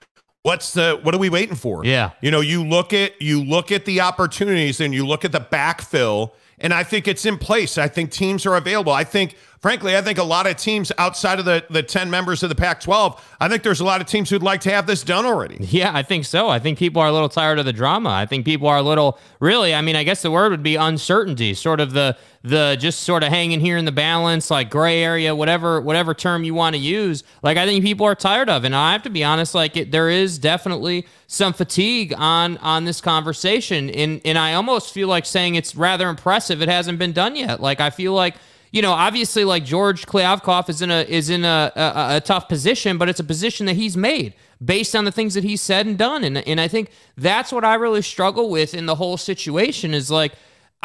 what's 0.43 0.73
the 0.73 0.99
what 1.03 1.15
are 1.15 1.19
we 1.19 1.31
waiting 1.31 1.57
for? 1.57 1.85
Yeah. 1.85 2.11
You 2.21 2.31
know, 2.31 2.41
you 2.41 2.65
look 2.65 2.93
at 2.93 3.21
you 3.21 3.43
look 3.43 3.73
at 3.73 3.85
the 3.85 4.01
opportunities 4.01 4.81
and 4.81 4.95
you 4.95 5.07
look 5.07 5.25
at 5.25 5.33
the 5.33 5.41
backfill, 5.41 6.33
and 6.59 6.73
I 6.75 6.85
think 6.85 7.09
it's 7.09 7.25
in 7.25 7.39
place. 7.39 7.79
I 7.79 7.89
think 7.89 8.11
teams 8.11 8.47
are 8.47 8.57
available. 8.57 8.93
I 8.93 9.05
think, 9.05 9.37
frankly, 9.61 9.97
I 9.97 10.03
think 10.03 10.19
a 10.19 10.25
lot 10.25 10.47
of 10.47 10.57
teams 10.57 10.93
outside 10.99 11.39
of 11.39 11.45
the 11.45 11.65
the 11.71 11.83
ten 11.83 12.11
members 12.11 12.43
of 12.43 12.49
the 12.49 12.55
Pac-12, 12.55 13.19
I 13.41 13.49
think 13.49 13.63
there's 13.63 13.81
a 13.81 13.85
lot 13.85 14.01
of 14.01 14.07
teams 14.07 14.31
who'd 14.31 14.43
like 14.43 14.61
to 14.63 14.71
have 14.71 14.87
this 14.87 15.03
done 15.03 15.25
already. 15.25 15.59
Yeah, 15.61 15.93
I 15.95 16.03
think 16.03 16.25
so. 16.25 16.49
I 16.49 16.59
think 16.59 16.79
people 16.79 17.01
are 17.01 17.09
a 17.09 17.13
little 17.13 17.29
tired 17.29 17.59
of 17.59 17.65
the 17.65 17.73
drama. 17.73 18.11
I 18.11 18.27
think 18.27 18.45
people 18.45 18.69
are 18.69 18.79
a 18.79 18.83
little 18.83 19.19
really, 19.41 19.75
I 19.75 19.81
mean, 19.81 19.97
I 19.97 20.05
guess 20.05 20.23
the 20.23 20.31
word 20.31 20.51
would 20.51 20.63
be 20.63 20.77
uncertainty, 20.77 21.55
sort 21.55 21.81
of 21.81 21.93
the 21.93 22.17
the 22.45 22.77
just 22.81 23.01
sort 23.01 23.23
of 23.23 23.29
hanging 23.29 23.61
here 23.61 23.77
in 23.77 23.85
the 23.85 23.93
balance, 23.93 24.51
like 24.51 24.69
gray 24.69 25.03
area, 25.03 25.35
whatever 25.35 25.81
whatever 25.81 26.13
term 26.15 26.45
you 26.45 26.55
want 26.55 26.75
to 26.75 26.81
use. 26.81 27.23
Like 27.43 27.57
I 27.57 27.67
think 27.67 27.85
people 27.85 28.07
are 28.07 28.15
tired 28.15 28.49
of, 28.49 28.65
and 28.65 28.75
I 28.75 28.93
have 28.93 29.03
to 29.05 29.11
be 29.11 29.23
honest, 29.23 29.55
like 29.55 29.77
it, 29.77 29.93
there 29.93 30.09
is 30.11 30.39
definitely 30.39 31.07
some 31.27 31.53
fatigue 31.53 32.13
on 32.17 32.57
on 32.59 32.85
this 32.85 33.01
conversation, 33.01 33.91
and 33.91 34.21
and 34.25 34.37
I 34.37 34.55
almost 34.55 34.93
feel 34.93 35.09
like 35.09 35.25
saying 35.25 35.55
it's 35.55 35.77
rather 35.77 36.09
impressive. 36.09 36.61
It 36.63 36.69
hasn't 36.69 36.99
been 36.99 37.13
done 37.13 37.37
yet. 37.37 37.61
Like 37.61 37.81
I 37.81 37.91
feel 37.91 38.13
like 38.13 38.35
you 38.73 38.81
know, 38.81 38.93
obviously, 38.93 39.45
like 39.45 39.65
George 39.65 40.07
Kliavkoff 40.07 40.71
is 40.71 40.81
in 40.81 40.91
a 40.91 41.03
is 41.03 41.29
in 41.29 41.45
a, 41.45 41.71
a, 41.77 42.17
a 42.17 42.21
tough 42.21 42.49
position, 42.49 42.97
but 42.97 43.09
it's 43.09 43.21
a 43.21 43.25
position 43.25 43.67
that 43.67 43.77
he's 43.77 43.97
made 43.97 44.35
based 44.65 44.97
on 44.97 45.05
the 45.05 45.13
things 45.13 45.35
that 45.35 45.45
he's 45.45 45.61
said 45.61 45.87
and 45.87 45.99
done, 45.99 46.25
and 46.25 46.39
and 46.39 46.59
I 46.61 46.69
think 46.69 46.91
that's 47.17 47.53
what 47.53 47.65
I 47.65 47.75
really 47.75 48.03
struggle 48.03 48.49
with 48.49 48.75
in 48.75 48.87
the 48.87 48.97
whole 48.97 49.17
situation 49.17 49.95
is 49.95 50.11
like. 50.11 50.33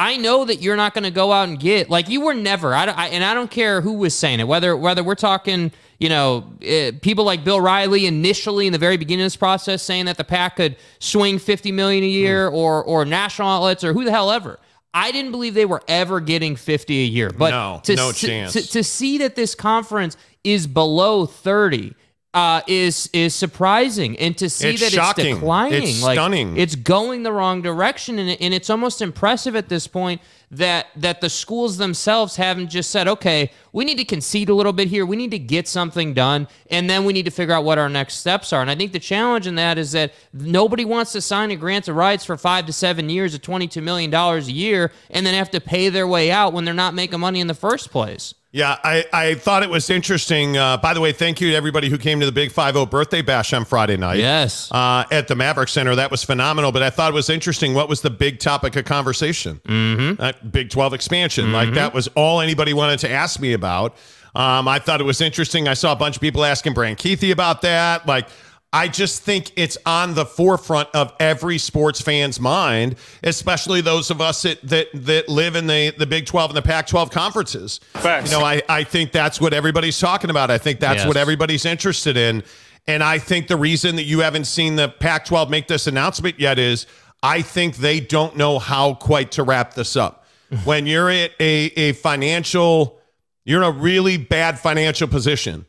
I 0.00 0.16
know 0.16 0.44
that 0.44 0.60
you're 0.62 0.76
not 0.76 0.94
going 0.94 1.04
to 1.04 1.10
go 1.10 1.32
out 1.32 1.48
and 1.48 1.58
get 1.58 1.90
like 1.90 2.08
you 2.08 2.20
were 2.20 2.34
never. 2.34 2.72
I, 2.74 2.84
I 2.84 3.06
and 3.08 3.24
I 3.24 3.34
don't 3.34 3.50
care 3.50 3.80
who 3.80 3.94
was 3.94 4.14
saying 4.14 4.38
it. 4.40 4.46
Whether 4.46 4.76
whether 4.76 5.02
we're 5.02 5.16
talking, 5.16 5.72
you 5.98 6.08
know, 6.08 6.52
uh, 6.62 6.92
people 7.02 7.24
like 7.24 7.42
Bill 7.42 7.60
Riley 7.60 8.06
initially 8.06 8.66
in 8.68 8.72
the 8.72 8.78
very 8.78 8.96
beginning 8.96 9.24
of 9.24 9.26
this 9.26 9.36
process 9.36 9.82
saying 9.82 10.04
that 10.04 10.16
the 10.16 10.22
Pac 10.24 10.56
could 10.56 10.76
swing 11.00 11.38
50 11.40 11.72
million 11.72 12.04
a 12.04 12.08
year, 12.08 12.46
or 12.48 12.84
or 12.84 13.04
national 13.04 13.48
outlets, 13.48 13.82
or 13.82 13.92
who 13.92 14.04
the 14.04 14.12
hell 14.12 14.30
ever. 14.30 14.60
I 14.94 15.10
didn't 15.12 15.32
believe 15.32 15.54
they 15.54 15.66
were 15.66 15.82
ever 15.86 16.18
getting 16.20 16.56
50 16.56 16.98
a 17.00 17.04
year. 17.04 17.30
But 17.30 17.50
No, 17.50 17.80
to, 17.84 17.94
no 17.96 18.12
to- 18.12 18.26
chance. 18.26 18.52
To, 18.54 18.66
to 18.68 18.84
see 18.84 19.18
that 19.18 19.34
this 19.36 19.54
conference 19.54 20.16
is 20.44 20.66
below 20.66 21.26
30 21.26 21.94
uh, 22.34 22.60
is 22.66 23.08
is 23.14 23.34
surprising, 23.34 24.18
and 24.18 24.36
to 24.36 24.50
see 24.50 24.70
It's 24.70 24.80
that 24.82 24.92
shocking. 24.92 25.26
it's 25.26 25.36
declining, 25.38 25.82
It's 25.82 26.02
like 26.02 26.16
stunning. 26.16 26.56
it's 26.58 26.74
going 26.74 27.22
the 27.22 27.32
wrong 27.32 27.62
direction, 27.62 28.18
and, 28.18 28.36
and 28.40 28.52
it's 28.52 28.68
almost 28.68 29.00
impressive 29.00 29.56
at 29.56 29.68
this 29.70 29.86
point 29.86 30.20
that 30.50 30.86
that 30.94 31.22
the 31.22 31.30
schools 31.30 31.78
themselves 31.78 32.36
haven't 32.36 32.68
just 32.68 32.90
said, 32.90 33.08
okay, 33.08 33.50
we 33.72 33.84
need 33.86 33.96
to 33.96 34.04
concede 34.04 34.50
a 34.50 34.54
little 34.54 34.74
bit 34.74 34.88
here, 34.88 35.06
we 35.06 35.16
need 35.16 35.30
to 35.30 35.38
get 35.38 35.66
something 35.66 36.12
done, 36.12 36.46
and 36.70 36.88
then 36.88 37.04
we 37.06 37.14
need 37.14 37.24
to 37.24 37.30
figure 37.30 37.54
out 37.54 37.64
what 37.64 37.78
our 37.78 37.88
next 37.88 38.16
steps 38.16 38.52
are. 38.52 38.60
And 38.60 38.70
I 38.70 38.74
think 38.74 38.92
the 38.92 38.98
challenge 38.98 39.46
in 39.46 39.54
that 39.54 39.78
is 39.78 39.92
that 39.92 40.12
nobody 40.34 40.84
wants 40.84 41.12
to 41.12 41.22
sign 41.22 41.50
a 41.50 41.56
grant 41.56 41.88
of 41.88 41.96
rights 41.96 42.26
for 42.26 42.36
five 42.36 42.66
to 42.66 42.72
seven 42.74 43.08
years 43.08 43.34
at 43.34 43.42
twenty 43.42 43.66
two 43.66 43.80
million 43.82 44.10
dollars 44.10 44.48
a 44.48 44.52
year, 44.52 44.92
and 45.10 45.24
then 45.24 45.32
have 45.32 45.50
to 45.52 45.60
pay 45.62 45.88
their 45.88 46.06
way 46.06 46.30
out 46.30 46.52
when 46.52 46.66
they're 46.66 46.74
not 46.74 46.92
making 46.92 47.20
money 47.20 47.40
in 47.40 47.46
the 47.46 47.54
first 47.54 47.90
place. 47.90 48.34
Yeah, 48.50 48.78
I, 48.82 49.04
I 49.12 49.34
thought 49.34 49.62
it 49.62 49.68
was 49.68 49.90
interesting. 49.90 50.56
Uh, 50.56 50.78
by 50.78 50.94
the 50.94 51.02
way, 51.02 51.12
thank 51.12 51.38
you 51.38 51.50
to 51.50 51.54
everybody 51.54 51.90
who 51.90 51.98
came 51.98 52.18
to 52.20 52.26
the 52.26 52.32
Big 52.32 52.50
5 52.50 52.88
birthday 52.88 53.20
bash 53.20 53.52
on 53.52 53.66
Friday 53.66 53.98
night. 53.98 54.18
Yes. 54.18 54.72
Uh, 54.72 55.04
at 55.12 55.28
the 55.28 55.34
Maverik 55.34 55.68
Center. 55.68 55.94
That 55.94 56.10
was 56.10 56.24
phenomenal. 56.24 56.72
But 56.72 56.82
I 56.82 56.88
thought 56.88 57.10
it 57.10 57.14
was 57.14 57.28
interesting. 57.28 57.74
What 57.74 57.90
was 57.90 58.00
the 58.00 58.08
big 58.08 58.38
topic 58.38 58.74
of 58.76 58.86
conversation? 58.86 59.60
Mm-hmm. 59.66 60.22
Uh, 60.22 60.32
big 60.50 60.70
12 60.70 60.94
expansion. 60.94 61.52
Like 61.52 61.74
that 61.74 61.92
was 61.92 62.08
all 62.08 62.40
anybody 62.40 62.72
wanted 62.72 63.00
to 63.00 63.10
ask 63.10 63.38
me 63.38 63.52
about. 63.52 63.96
Um, 64.34 64.66
I 64.66 64.78
thought 64.78 65.00
it 65.00 65.04
was 65.04 65.20
interesting. 65.20 65.68
I 65.68 65.74
saw 65.74 65.92
a 65.92 65.96
bunch 65.96 66.16
of 66.16 66.22
people 66.22 66.44
asking 66.44 66.72
Brant 66.72 66.98
Kuithe 66.98 67.32
about 67.32 67.62
that. 67.62 68.06
Like, 68.06 68.28
I 68.72 68.88
just 68.88 69.22
think 69.22 69.52
it's 69.56 69.78
on 69.86 70.14
the 70.14 70.26
forefront 70.26 70.90
of 70.94 71.14
every 71.18 71.56
sports 71.56 72.02
fan's 72.02 72.38
mind, 72.38 72.96
especially 73.22 73.80
those 73.80 74.10
of 74.10 74.20
us 74.20 74.42
that 74.42 74.60
that, 74.68 74.88
that 74.92 75.28
live 75.28 75.56
in 75.56 75.66
the, 75.66 75.94
the 75.96 76.06
Big 76.06 76.26
12 76.26 76.50
and 76.50 76.56
the 76.56 76.62
Pac 76.62 76.86
12 76.86 77.10
conferences. 77.10 77.80
Facts. 77.94 78.30
You 78.30 78.38
know, 78.38 78.44
I, 78.44 78.60
I 78.68 78.84
think 78.84 79.12
that's 79.12 79.40
what 79.40 79.54
everybody's 79.54 79.98
talking 79.98 80.28
about. 80.28 80.50
I 80.50 80.58
think 80.58 80.80
that's 80.80 80.98
Yes. 80.98 81.06
what 81.06 81.16
everybody's 81.16 81.64
interested 81.64 82.16
in. 82.18 82.42
And 82.86 83.02
I 83.02 83.18
think 83.18 83.48
the 83.48 83.56
reason 83.56 83.96
that 83.96 84.04
you 84.04 84.20
haven't 84.20 84.44
seen 84.46 84.76
the 84.76 84.88
Pac 84.88 85.24
12 85.24 85.48
make 85.50 85.66
this 85.66 85.86
announcement 85.86 86.38
yet 86.38 86.58
is 86.58 86.86
I 87.22 87.42
think 87.42 87.76
they 87.76 88.00
don't 88.00 88.36
know 88.36 88.58
how 88.58 88.94
quite 88.94 89.32
to 89.32 89.42
wrap 89.44 89.74
this 89.74 89.96
up. 89.96 90.26
when 90.64 90.86
you're 90.86 91.10
at 91.10 91.32
a, 91.40 91.66
a 91.76 91.92
financial, 91.92 92.98
you're 93.44 93.62
in 93.62 93.68
a 93.68 93.70
really 93.70 94.16
bad 94.18 94.58
financial 94.58 95.08
position. 95.08 95.64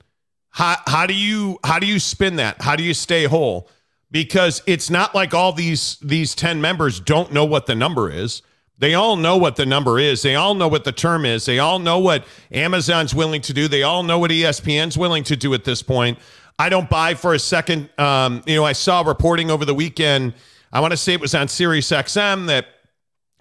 How, 0.60 0.76
how 0.88 1.06
do 1.06 1.14
you 1.14 1.58
how 1.64 1.80
do 1.80 1.88
you 1.88 2.00
spin 2.00 2.36
that? 2.36 2.62
How 2.62 2.76
do 2.76 2.84
you 2.84 2.94
stay 2.94 3.24
whole? 3.24 3.70
Because 4.12 4.62
it's 4.68 4.90
not 4.90 5.16
like 5.16 5.34
all 5.34 5.54
these 5.54 5.98
these 6.02 6.36
10 6.36 6.60
members 6.60 7.00
don't 7.00 7.32
know 7.32 7.46
what 7.46 7.66
the 7.66 7.76
number 7.76 8.12
is. 8.12 8.42
They 8.78 8.94
all 8.94 9.16
know 9.16 9.38
what 9.38 9.56
the 9.56 9.66
number 9.66 10.00
is. 10.00 10.22
They 10.22 10.36
all 10.36 10.56
know 10.56 10.68
what 10.68 10.84
the 10.84 10.92
term 10.92 11.26
is. 11.26 11.46
They 11.46 11.60
all 11.60 11.80
know 11.80 12.00
what 12.00 12.26
Amazon's 12.52 13.16
willing 13.16 13.40
to 13.44 13.54
do. 13.54 13.70
They 13.70 13.84
all 13.84 14.04
know 14.04 14.20
what 14.20 14.32
ESPN's 14.32 14.98
willing 14.98 15.24
to 15.26 15.38
do 15.38 15.54
at 15.54 15.64
this 15.64 15.82
point. 15.82 16.20
I 16.58 16.68
don't 16.68 16.90
buy 16.90 17.14
for 17.14 17.34
a 17.34 17.40
second. 17.40 17.90
Um, 17.98 18.44
you 18.46 18.56
know, 18.58 18.66
I 18.66 18.74
saw 18.74 19.00
reporting 19.00 19.50
over 19.50 19.64
the 19.64 19.74
weekend. 19.74 20.34
I 20.74 20.82
want 20.82 20.92
to 20.92 20.98
say 20.98 21.14
it 21.14 21.22
was 21.22 21.36
on 21.36 21.48
Sirius 21.48 21.90
XM 21.90 22.48
that 22.48 22.66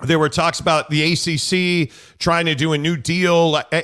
there 0.04 0.20
were 0.20 0.28
talks 0.28 0.60
about 0.60 0.88
the 0.88 1.12
ACC 1.14 1.90
trying 2.20 2.46
to 2.46 2.54
do 2.54 2.75
a 2.75 2.78
new 2.78 2.96
deal. 2.96 3.60
I, 3.72 3.82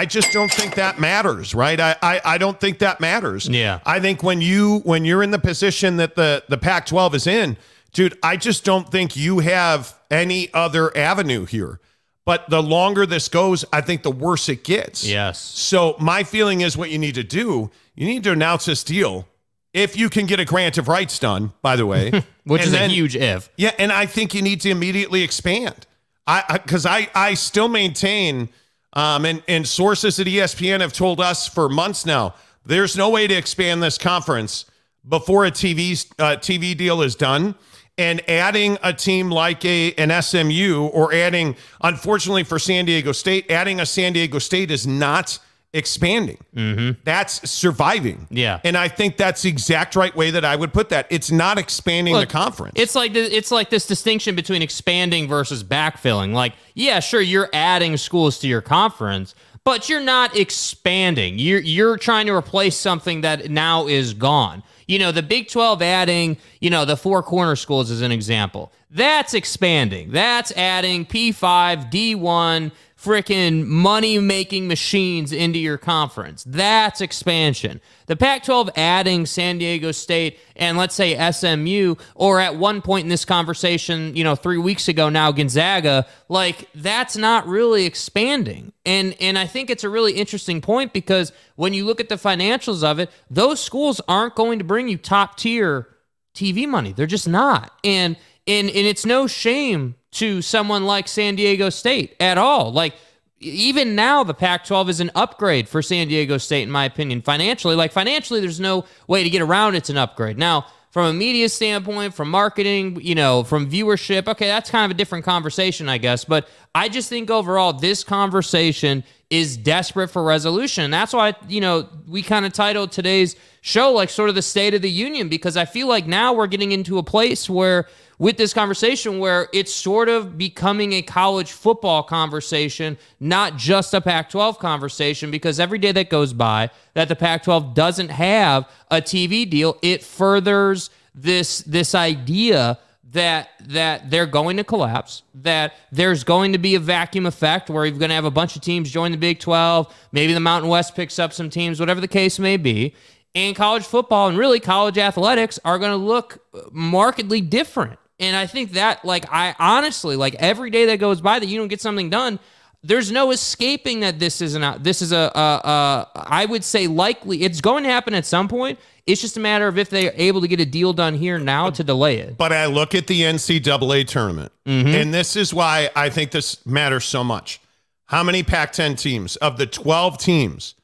I 0.00 0.04
just 0.06 0.32
don't 0.32 0.52
think 0.52 0.74
that 0.74 0.98
matters, 1.00 1.54
right? 1.54 1.78
I, 1.80 1.96
I, 2.02 2.20
I 2.24 2.38
don't 2.38 2.60
think 2.60 2.78
that 2.80 3.00
matters. 3.00 3.48
Yeah. 3.48 3.80
I 3.86 4.00
think 4.00 4.22
when 4.22 4.40
you 4.40 4.80
when 4.84 5.04
you're 5.04 5.22
in 5.22 5.30
the 5.30 5.38
position 5.38 5.96
that 5.96 6.14
the 6.14 6.44
the 6.48 6.58
Pac-12 6.58 7.14
is 7.14 7.26
in, 7.26 7.56
dude, 7.92 8.18
I 8.22 8.36
just 8.36 8.64
don't 8.64 8.88
think 8.90 9.16
you 9.16 9.38
have 9.40 9.94
any 10.10 10.52
other 10.54 10.96
avenue 10.96 11.44
here. 11.46 11.80
But 12.24 12.50
the 12.50 12.60
longer 12.62 13.06
this 13.06 13.28
goes, 13.28 13.64
I 13.72 13.80
think 13.82 14.02
the 14.02 14.10
worse 14.10 14.48
it 14.48 14.64
gets. 14.64 15.06
Yes. 15.06 15.40
So 15.40 15.94
my 16.00 16.24
feeling 16.24 16.60
is 16.60 16.76
what 16.76 16.90
you 16.90 16.98
need 16.98 17.14
to 17.14 17.22
do, 17.24 17.70
you 17.94 18.06
need 18.06 18.24
to 18.24 18.32
announce 18.32 18.64
this 18.66 18.82
deal. 18.84 19.26
If 19.72 19.96
you 19.96 20.08
can 20.10 20.26
get 20.26 20.40
a 20.40 20.44
grant 20.44 20.76
of 20.78 20.88
rights 20.88 21.18
done, 21.18 21.52
by 21.62 21.76
the 21.76 21.86
way, 21.86 22.10
Which 22.44 22.62
And 22.62 22.66
is 22.68 22.72
then- 22.72 22.90
a 22.90 22.92
huge 22.94 23.14
if. 23.14 23.48
yeah, 23.56 23.72
and 23.78 23.92
I 23.92 24.06
think 24.06 24.34
you 24.34 24.42
need 24.42 24.60
to 24.62 24.70
immediately 24.70 25.22
expand. 25.22 25.86
I 26.26 26.42
because 26.62 26.84
I, 26.86 27.08
I 27.14 27.34
still 27.34 27.68
maintain, 27.68 28.48
um, 28.92 29.24
and 29.24 29.42
and 29.48 29.66
sources 29.66 30.18
at 30.18 30.26
ESPN 30.26 30.80
have 30.80 30.92
told 30.92 31.20
us 31.20 31.48
for 31.48 31.68
months 31.68 32.06
now, 32.06 32.34
there's 32.64 32.96
no 32.96 33.10
way 33.10 33.26
to 33.26 33.34
expand 33.34 33.82
this 33.82 33.98
conference 33.98 34.64
before 35.08 35.44
a 35.46 35.50
TV 35.50 36.06
uh, 36.18 36.36
TV 36.36 36.76
deal 36.76 37.02
is 37.02 37.14
done. 37.14 37.54
And 37.98 38.28
adding 38.28 38.76
a 38.82 38.92
team 38.92 39.30
like 39.30 39.64
a 39.64 39.92
an 39.94 40.22
SMU 40.22 40.86
or 40.92 41.14
adding, 41.14 41.56
unfortunately 41.82 42.44
for 42.44 42.58
San 42.58 42.84
Diego 42.84 43.12
State, 43.12 43.50
adding 43.50 43.80
a 43.80 43.86
San 43.86 44.12
Diego 44.12 44.38
State 44.38 44.70
is 44.70 44.86
not 44.86 45.38
expanding. 45.76 46.38
Mm-hmm. 46.54 47.00
That's 47.04 47.48
surviving. 47.48 48.26
Yeah. 48.30 48.60
and 48.64 48.76
I 48.76 48.88
think 48.88 49.16
that's 49.16 49.42
the 49.42 49.48
exact 49.48 49.94
right 49.94 50.14
way 50.16 50.30
that 50.30 50.44
I 50.44 50.56
would 50.56 50.72
put 50.72 50.88
that. 50.88 51.06
It's 51.10 51.30
not 51.30 51.58
expanding 51.58 52.14
Look, 52.14 52.28
the 52.28 52.32
conference. 52.32 52.74
It's 52.76 52.94
like 52.94 53.14
it's 53.14 53.50
like 53.50 53.70
this 53.70 53.86
distinction 53.86 54.34
between 54.34 54.62
expanding 54.62 55.28
versus 55.28 55.62
backfilling. 55.62 56.32
Like, 56.32 56.54
yeah, 56.74 57.00
sure, 57.00 57.20
you're 57.20 57.50
adding 57.52 57.96
schools 57.96 58.38
to 58.40 58.48
your 58.48 58.62
conference, 58.62 59.34
but 59.64 59.88
you're 59.88 60.00
not 60.00 60.36
expanding. 60.36 61.38
You're 61.38 61.60
you're 61.60 61.96
trying 61.96 62.26
to 62.26 62.32
replace 62.32 62.76
something 62.76 63.20
that 63.20 63.50
now 63.50 63.86
is 63.86 64.14
gone. 64.14 64.62
You 64.86 65.00
know, 65.00 65.10
the 65.10 65.22
Big 65.22 65.48
12 65.48 65.82
adding, 65.82 66.36
you 66.60 66.70
know, 66.70 66.84
the 66.84 66.96
four 66.96 67.22
corner 67.22 67.56
schools 67.56 67.90
as 67.90 68.02
an 68.02 68.12
example. 68.12 68.72
That's 68.90 69.34
expanding. 69.34 70.12
That's 70.12 70.52
adding 70.52 71.04
P5, 71.04 71.90
D1, 71.90 72.70
freaking 73.06 73.64
money 73.66 74.18
making 74.18 74.66
machines 74.66 75.32
into 75.32 75.60
your 75.60 75.78
conference. 75.78 76.42
That's 76.44 77.00
expansion. 77.00 77.80
The 78.06 78.16
Pac 78.16 78.42
12 78.42 78.70
adding 78.74 79.26
San 79.26 79.58
Diego 79.58 79.92
State 79.92 80.40
and 80.56 80.76
let's 80.76 80.94
say 80.94 81.14
SMU, 81.30 81.94
or 82.16 82.40
at 82.40 82.56
one 82.56 82.82
point 82.82 83.04
in 83.04 83.08
this 83.08 83.24
conversation, 83.24 84.16
you 84.16 84.24
know, 84.24 84.34
three 84.34 84.58
weeks 84.58 84.88
ago 84.88 85.08
now, 85.08 85.30
Gonzaga, 85.30 86.06
like 86.28 86.68
that's 86.74 87.16
not 87.16 87.46
really 87.46 87.84
expanding. 87.84 88.72
And 88.84 89.14
and 89.20 89.38
I 89.38 89.46
think 89.46 89.70
it's 89.70 89.84
a 89.84 89.88
really 89.88 90.14
interesting 90.14 90.60
point 90.60 90.92
because 90.92 91.32
when 91.54 91.74
you 91.74 91.84
look 91.84 92.00
at 92.00 92.08
the 92.08 92.16
financials 92.16 92.82
of 92.82 92.98
it, 92.98 93.10
those 93.30 93.62
schools 93.62 94.00
aren't 94.08 94.34
going 94.34 94.58
to 94.58 94.64
bring 94.64 94.88
you 94.88 94.96
top 94.96 95.36
tier 95.36 95.88
TV 96.34 96.66
money. 96.66 96.92
They're 96.92 97.06
just 97.06 97.28
not. 97.28 97.72
And 97.84 98.16
and 98.46 98.68
and 98.68 98.86
it's 98.86 99.06
no 99.06 99.26
shame 99.26 99.95
to 100.12 100.42
someone 100.42 100.84
like 100.84 101.08
San 101.08 101.36
Diego 101.36 101.70
State 101.70 102.16
at 102.20 102.38
all. 102.38 102.72
Like 102.72 102.94
even 103.40 103.94
now 103.94 104.24
the 104.24 104.34
Pac-12 104.34 104.88
is 104.88 105.00
an 105.00 105.10
upgrade 105.14 105.68
for 105.68 105.82
San 105.82 106.08
Diego 106.08 106.38
State 106.38 106.62
in 106.62 106.70
my 106.70 106.84
opinion 106.84 107.22
financially. 107.22 107.74
Like 107.74 107.92
financially 107.92 108.40
there's 108.40 108.60
no 108.60 108.84
way 109.06 109.22
to 109.22 109.30
get 109.30 109.42
around 109.42 109.74
it's 109.74 109.90
an 109.90 109.96
upgrade. 109.96 110.38
Now, 110.38 110.66
from 110.96 111.06
a 111.06 111.12
media 111.12 111.50
standpoint, 111.50 112.14
from 112.14 112.30
marketing, 112.30 112.98
you 113.02 113.14
know, 113.14 113.44
from 113.44 113.70
viewership, 113.70 114.26
okay, 114.26 114.46
that's 114.46 114.70
kind 114.70 114.90
of 114.90 114.90
a 114.90 114.98
different 114.98 115.26
conversation, 115.26 115.90
I 115.90 115.98
guess, 115.98 116.24
but 116.24 116.48
I 116.74 116.88
just 116.88 117.10
think 117.10 117.30
overall 117.30 117.74
this 117.74 118.02
conversation 118.02 119.04
is 119.28 119.58
desperate 119.58 120.08
for 120.08 120.24
resolution. 120.24 120.84
And 120.84 120.94
that's 120.94 121.12
why, 121.12 121.34
you 121.48 121.60
know, 121.60 121.86
we 122.08 122.22
kind 122.22 122.46
of 122.46 122.54
titled 122.54 122.92
today's 122.92 123.36
show 123.60 123.92
like 123.92 124.08
sort 124.08 124.30
of 124.30 124.36
the 124.36 124.42
state 124.42 124.72
of 124.72 124.80
the 124.80 124.90
union 124.90 125.28
because 125.28 125.58
I 125.58 125.66
feel 125.66 125.86
like 125.86 126.06
now 126.06 126.32
we're 126.32 126.46
getting 126.46 126.72
into 126.72 126.96
a 126.96 127.02
place 127.02 127.50
where 127.50 127.88
with 128.18 128.36
this 128.36 128.54
conversation 128.54 129.18
where 129.18 129.48
it's 129.52 129.72
sort 129.72 130.08
of 130.08 130.38
becoming 130.38 130.92
a 130.94 131.02
college 131.02 131.52
football 131.52 132.02
conversation, 132.02 132.96
not 133.20 133.56
just 133.56 133.92
a 133.92 134.00
Pac 134.00 134.30
12 134.30 134.58
conversation, 134.58 135.30
because 135.30 135.60
every 135.60 135.78
day 135.78 135.92
that 135.92 136.08
goes 136.08 136.32
by 136.32 136.70
that 136.94 137.08
the 137.08 137.16
Pac 137.16 137.42
12 137.44 137.74
doesn't 137.74 138.10
have 138.10 138.68
a 138.90 139.02
TV 139.02 139.48
deal, 139.48 139.78
it 139.82 140.02
furthers 140.02 140.90
this 141.14 141.58
this 141.60 141.94
idea 141.94 142.78
that 143.12 143.48
that 143.60 144.10
they're 144.10 144.26
going 144.26 144.56
to 144.56 144.64
collapse, 144.64 145.22
that 145.34 145.74
there's 145.92 146.24
going 146.24 146.52
to 146.52 146.58
be 146.58 146.74
a 146.74 146.80
vacuum 146.80 147.26
effect 147.26 147.70
where 147.70 147.86
you're 147.86 147.98
going 147.98 148.10
to 148.10 148.14
have 148.14 148.24
a 148.24 148.30
bunch 148.30 148.56
of 148.56 148.62
teams 148.62 148.90
join 148.90 149.10
the 149.12 149.18
Big 149.18 149.38
12, 149.38 149.92
maybe 150.12 150.32
the 150.32 150.40
Mountain 150.40 150.70
West 150.70 150.94
picks 150.94 151.18
up 151.18 151.32
some 151.32 151.50
teams, 151.50 151.80
whatever 151.80 152.00
the 152.00 152.08
case 152.08 152.38
may 152.38 152.56
be. 152.56 152.94
And 153.34 153.54
college 153.54 153.84
football 153.84 154.28
and 154.28 154.38
really 154.38 154.60
college 154.60 154.96
athletics 154.96 155.58
are 155.64 155.78
going 155.78 155.90
to 155.90 155.96
look 155.96 156.38
markedly 156.72 157.42
different. 157.42 157.98
And 158.18 158.34
I 158.34 158.46
think 158.46 158.72
that, 158.72 159.04
like, 159.04 159.30
I 159.30 159.54
honestly, 159.58 160.16
like, 160.16 160.34
every 160.36 160.70
day 160.70 160.86
that 160.86 160.98
goes 160.98 161.20
by 161.20 161.38
that 161.38 161.46
you 161.46 161.58
don't 161.58 161.68
get 161.68 161.80
something 161.80 162.08
done, 162.08 162.38
there's 162.82 163.10
no 163.10 163.30
escaping 163.30 164.00
that 164.00 164.18
this 164.18 164.40
is 164.40 164.54
an 164.54 164.82
this 164.82 165.02
is 165.02 165.12
a, 165.12 165.30
a, 165.34 165.68
a 165.68 166.10
I 166.14 166.46
would 166.46 166.62
say 166.62 166.86
likely 166.86 167.42
it's 167.42 167.60
going 167.60 167.84
to 167.84 167.90
happen 167.90 168.14
at 168.14 168.24
some 168.24 168.48
point. 168.48 168.78
It's 169.06 169.20
just 169.20 169.36
a 169.36 169.40
matter 169.40 169.68
of 169.68 169.78
if 169.78 169.90
they're 169.90 170.12
able 170.16 170.40
to 170.40 170.48
get 170.48 170.60
a 170.60 170.64
deal 170.64 170.92
done 170.92 171.14
here 171.14 171.38
now 171.38 171.70
to 171.70 171.84
delay 171.84 172.18
it. 172.18 172.36
But 172.36 172.52
I 172.52 172.66
look 172.66 172.94
at 172.94 173.06
the 173.06 173.22
NCAA 173.22 174.06
tournament, 174.06 174.52
mm-hmm. 174.64 174.88
and 174.88 175.14
this 175.14 175.36
is 175.36 175.52
why 175.54 175.90
I 175.94 176.10
think 176.10 176.30
this 176.30 176.64
matters 176.66 177.04
so 177.04 177.22
much. 177.22 177.60
How 178.06 178.22
many 178.22 178.42
Pac 178.42 178.72
10 178.72 178.96
teams 178.96 179.36
of 179.36 179.58
the 179.58 179.66
12 179.66 180.18
teams, 180.18 180.74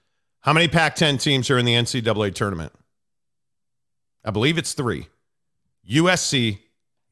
how 0.40 0.52
many 0.52 0.66
Pac 0.66 0.96
10 0.96 1.18
teams 1.18 1.50
are 1.50 1.58
in 1.58 1.64
the 1.64 1.74
NCAA 1.74 2.34
tournament? 2.34 2.72
I 4.24 4.30
believe 4.30 4.58
it's 4.58 4.72
three 4.72 5.08
USC, 5.88 6.58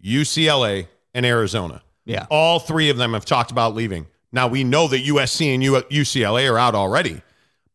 UCLA, 0.04 0.86
and 1.14 1.26
Arizona. 1.26 1.82
Yeah. 2.04 2.26
All 2.30 2.58
three 2.58 2.90
of 2.90 2.96
them 2.96 3.12
have 3.14 3.24
talked 3.24 3.50
about 3.50 3.74
leaving. 3.74 4.06
Now 4.32 4.48
we 4.48 4.64
know 4.64 4.88
that 4.88 5.04
USC 5.04 5.54
and 5.54 5.62
U- 5.62 5.82
UCLA 5.90 6.50
are 6.50 6.58
out 6.58 6.74
already. 6.74 7.22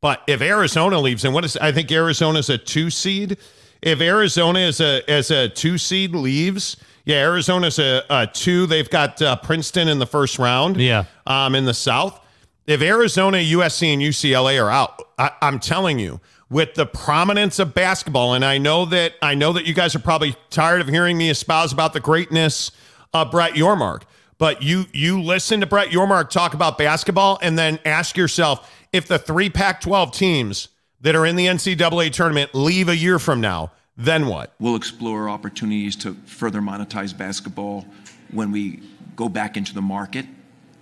But 0.01 0.22
if 0.27 0.41
Arizona 0.41 1.00
leaves, 1.00 1.25
and 1.25 1.34
what 1.34 1.46
is 1.46 1.58
I 1.58 1.72
think 1.72 1.91
Arizona's 1.91 2.50
a 2.50 2.58
two 2.58 2.89
seed. 2.89 3.38
If 3.82 4.01
Arizona 4.01 4.60
is 4.60 4.79
a 4.82 5.01
as 5.10 5.32
a 5.32 5.50
two 5.50 5.77
seed 5.77 6.15
leaves, 6.15 6.77
yeah, 7.05 7.17
Arizona's 7.17 7.79
a, 7.79 8.03
a 8.10 8.27
two. 8.27 8.65
They've 8.65 8.89
got 8.89 9.22
uh, 9.22 9.36
Princeton 9.38 9.88
in 9.88 10.00
the 10.00 10.05
first 10.05 10.39
round. 10.39 10.77
Yeah. 10.77 11.05
um, 11.27 11.55
in 11.55 11.65
the 11.65 11.74
South. 11.74 12.20
If 12.67 12.82
Arizona, 12.82 13.38
USC, 13.38 13.94
and 13.94 14.01
UCLA 14.01 14.63
are 14.63 14.72
out, 14.72 15.00
I, 15.20 15.32
I'm 15.41 15.60
telling 15.60 16.00
you, 16.00 16.20
with 16.49 16.75
the 16.75 16.85
prominence 16.85 17.59
of 17.59 17.73
basketball, 17.73 18.33
and 18.33 18.45
I 18.45 18.57
know 18.57 18.85
that 18.85 19.13
I 19.21 19.35
know 19.35 19.53
that 19.53 19.65
you 19.65 19.73
guys 19.73 19.95
are 19.95 19.99
probably 19.99 20.35
tired 20.49 20.81
of 20.81 20.87
hearing 20.87 21.17
me 21.17 21.29
espouse 21.29 21.73
about 21.73 21.93
the 21.93 21.99
greatness 21.99 22.71
of 23.13 23.31
Brett 23.31 23.53
Yormark. 23.53 24.03
But 24.37 24.61
you 24.61 24.85
you 24.91 25.21
listen 25.21 25.61
to 25.61 25.65
Brett 25.65 25.89
Yormark 25.89 26.29
talk 26.29 26.53
about 26.53 26.77
basketball, 26.77 27.39
and 27.41 27.57
then 27.57 27.79
ask 27.85 28.17
yourself 28.17 28.71
if 28.93 29.07
the 29.07 29.17
three 29.17 29.49
Pac-12 29.49 30.13
teams 30.13 30.67
that 31.01 31.15
are 31.15 31.25
in 31.25 31.35
the 31.35 31.47
NCAA 31.47 32.11
tournament 32.11 32.53
leave 32.53 32.89
a 32.89 32.95
year 32.95 33.19
from 33.19 33.41
now, 33.41 33.71
then 33.97 34.27
what? 34.27 34.53
We'll 34.59 34.75
explore 34.75 35.29
opportunities 35.29 35.95
to 35.97 36.15
further 36.25 36.61
monetize 36.61 37.17
basketball 37.17 37.85
when 38.31 38.51
we 38.51 38.81
go 39.15 39.29
back 39.29 39.57
into 39.57 39.73
the 39.73 39.81
market 39.81 40.25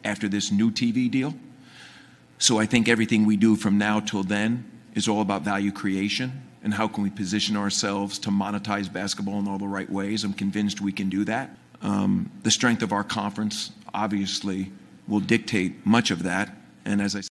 after 0.04 0.28
this 0.28 0.52
new 0.52 0.72
TV 0.72 1.10
deal. 1.10 1.34
So 2.38 2.60
I 2.60 2.66
think 2.66 2.90
everything 2.90 3.26
we 3.26 3.38
do 3.38 3.56
from 3.56 3.78
now 3.78 4.00
till 4.00 4.24
then 4.24 4.70
is 4.94 5.08
all 5.08 5.22
about 5.22 5.42
value 5.42 5.72
creation 5.72 6.32
and 6.64 6.74
how 6.74 6.88
can 6.88 7.04
we 7.04 7.10
position 7.10 7.58
ourselves 7.58 8.18
to 8.20 8.30
monetize 8.30 8.92
basketball 8.92 9.40
in 9.40 9.48
all 9.48 9.58
the 9.58 9.68
right 9.68 9.90
ways. 9.90 10.24
I'm 10.24 10.34
convinced 10.34 10.80
we 10.82 10.92
can 10.92 11.10
do 11.10 11.26
that. 11.26 11.56
Um, 11.82 12.32
the 12.44 12.52
strength 12.52 12.82
of 12.82 12.94
our 12.94 13.04
conference 13.04 13.72
obviously 13.94 14.72
will 15.08 15.20
dictate 15.20 15.86
much 15.86 16.12
of 16.12 16.24
that. 16.24 16.56
And 16.86 17.02
as 17.02 17.16
I 17.16 17.22
said, 17.22 17.30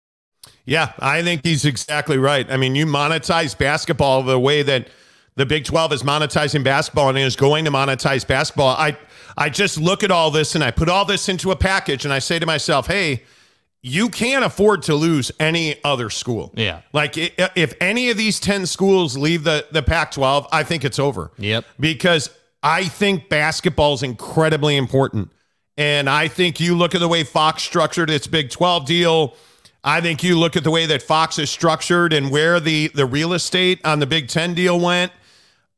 Yeah, 0.64 0.92
I 1.00 1.22
think 1.22 1.44
he's 1.44 1.64
exactly 1.64 2.18
right. 2.18 2.50
I 2.50 2.56
mean, 2.56 2.76
you 2.76 2.86
monetize 2.86 3.58
basketball 3.58 4.22
the 4.22 4.38
way 4.38 4.62
that 4.62 4.88
the 5.34 5.44
Big 5.44 5.64
12 5.64 5.92
is 5.92 6.02
monetizing 6.02 6.64
basketball 6.64 7.08
and 7.10 7.18
is 7.18 7.36
going 7.36 7.64
to 7.64 7.70
monetize 7.70 8.26
basketball. 8.26 8.68
I 8.68 8.96
I 9.36 9.50
just 9.50 9.78
look 9.78 10.02
at 10.02 10.10
all 10.10 10.30
this 10.30 10.54
and 10.54 10.64
I 10.64 10.70
put 10.70 10.88
all 10.88 11.04
this 11.04 11.28
into 11.28 11.50
a 11.50 11.56
package 11.56 12.06
and 12.06 12.14
I 12.14 12.20
say 12.20 12.38
to 12.38 12.46
myself, 12.46 12.86
"Hey, 12.86 13.24
you 13.86 14.08
can't 14.08 14.44
afford 14.44 14.82
to 14.82 14.96
lose 14.96 15.30
any 15.38 15.82
other 15.84 16.10
school. 16.10 16.52
Yeah. 16.56 16.80
Like 16.92 17.16
if 17.16 17.72
any 17.80 18.10
of 18.10 18.16
these 18.16 18.40
10 18.40 18.66
schools 18.66 19.16
leave 19.16 19.44
the 19.44 19.64
the 19.70 19.82
Pac-12, 19.82 20.48
I 20.50 20.64
think 20.64 20.84
it's 20.84 20.98
over. 20.98 21.30
Yep. 21.38 21.64
Because 21.78 22.30
I 22.64 22.84
think 22.84 23.28
basketball 23.28 23.94
is 23.94 24.02
incredibly 24.02 24.76
important. 24.76 25.30
And 25.76 26.10
I 26.10 26.26
think 26.26 26.58
you 26.58 26.76
look 26.76 26.96
at 26.96 27.00
the 27.00 27.06
way 27.06 27.22
Fox 27.22 27.62
structured 27.62 28.10
its 28.10 28.26
Big 28.26 28.50
12 28.50 28.86
deal. 28.86 29.36
I 29.84 30.00
think 30.00 30.24
you 30.24 30.36
look 30.36 30.56
at 30.56 30.64
the 30.64 30.70
way 30.72 30.86
that 30.86 31.02
Fox 31.02 31.38
is 31.38 31.48
structured 31.48 32.12
and 32.12 32.32
where 32.32 32.58
the 32.58 32.88
the 32.88 33.06
real 33.06 33.34
estate 33.34 33.80
on 33.84 34.00
the 34.00 34.06
Big 34.06 34.26
10 34.28 34.54
deal 34.54 34.80
went. 34.80 35.12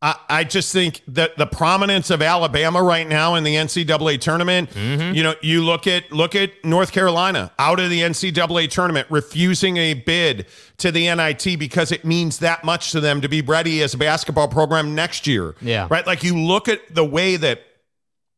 I, 0.00 0.16
I 0.28 0.44
just 0.44 0.72
think 0.72 1.02
that 1.08 1.36
the 1.36 1.46
prominence 1.46 2.10
of 2.10 2.22
Alabama 2.22 2.80
right 2.80 3.06
now 3.06 3.34
in 3.34 3.42
the 3.42 3.56
NCAA 3.56 4.20
tournament, 4.20 4.70
mm-hmm. 4.70 5.14
you 5.14 5.24
know, 5.24 5.34
you 5.42 5.64
look 5.64 5.88
at 5.88 6.12
look 6.12 6.36
at 6.36 6.52
North 6.64 6.92
Carolina 6.92 7.50
out 7.58 7.80
of 7.80 7.90
the 7.90 8.02
NCAA 8.02 8.70
tournament, 8.70 9.08
refusing 9.10 9.76
a 9.76 9.94
bid 9.94 10.46
to 10.76 10.92
the 10.92 11.12
NIT 11.12 11.58
because 11.58 11.90
it 11.90 12.04
means 12.04 12.38
that 12.38 12.62
much 12.62 12.92
to 12.92 13.00
them 13.00 13.20
to 13.22 13.28
be 13.28 13.42
ready 13.42 13.82
as 13.82 13.94
a 13.94 13.98
basketball 13.98 14.46
program 14.46 14.94
next 14.94 15.26
year. 15.26 15.56
Yeah. 15.60 15.88
Right. 15.90 16.06
Like 16.06 16.22
you 16.22 16.38
look 16.38 16.68
at 16.68 16.94
the 16.94 17.04
way 17.04 17.36
that 17.36 17.62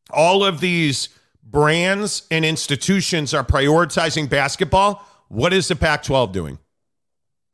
all 0.09 0.43
of 0.43 0.61
these 0.61 1.09
brands 1.43 2.25
and 2.31 2.43
institutions 2.43 3.35
are 3.35 3.43
prioritizing 3.43 4.29
basketball. 4.29 5.05
What 5.27 5.53
is 5.53 5.67
the 5.67 5.75
Pac 5.75 6.03
12 6.03 6.31
doing? 6.31 6.57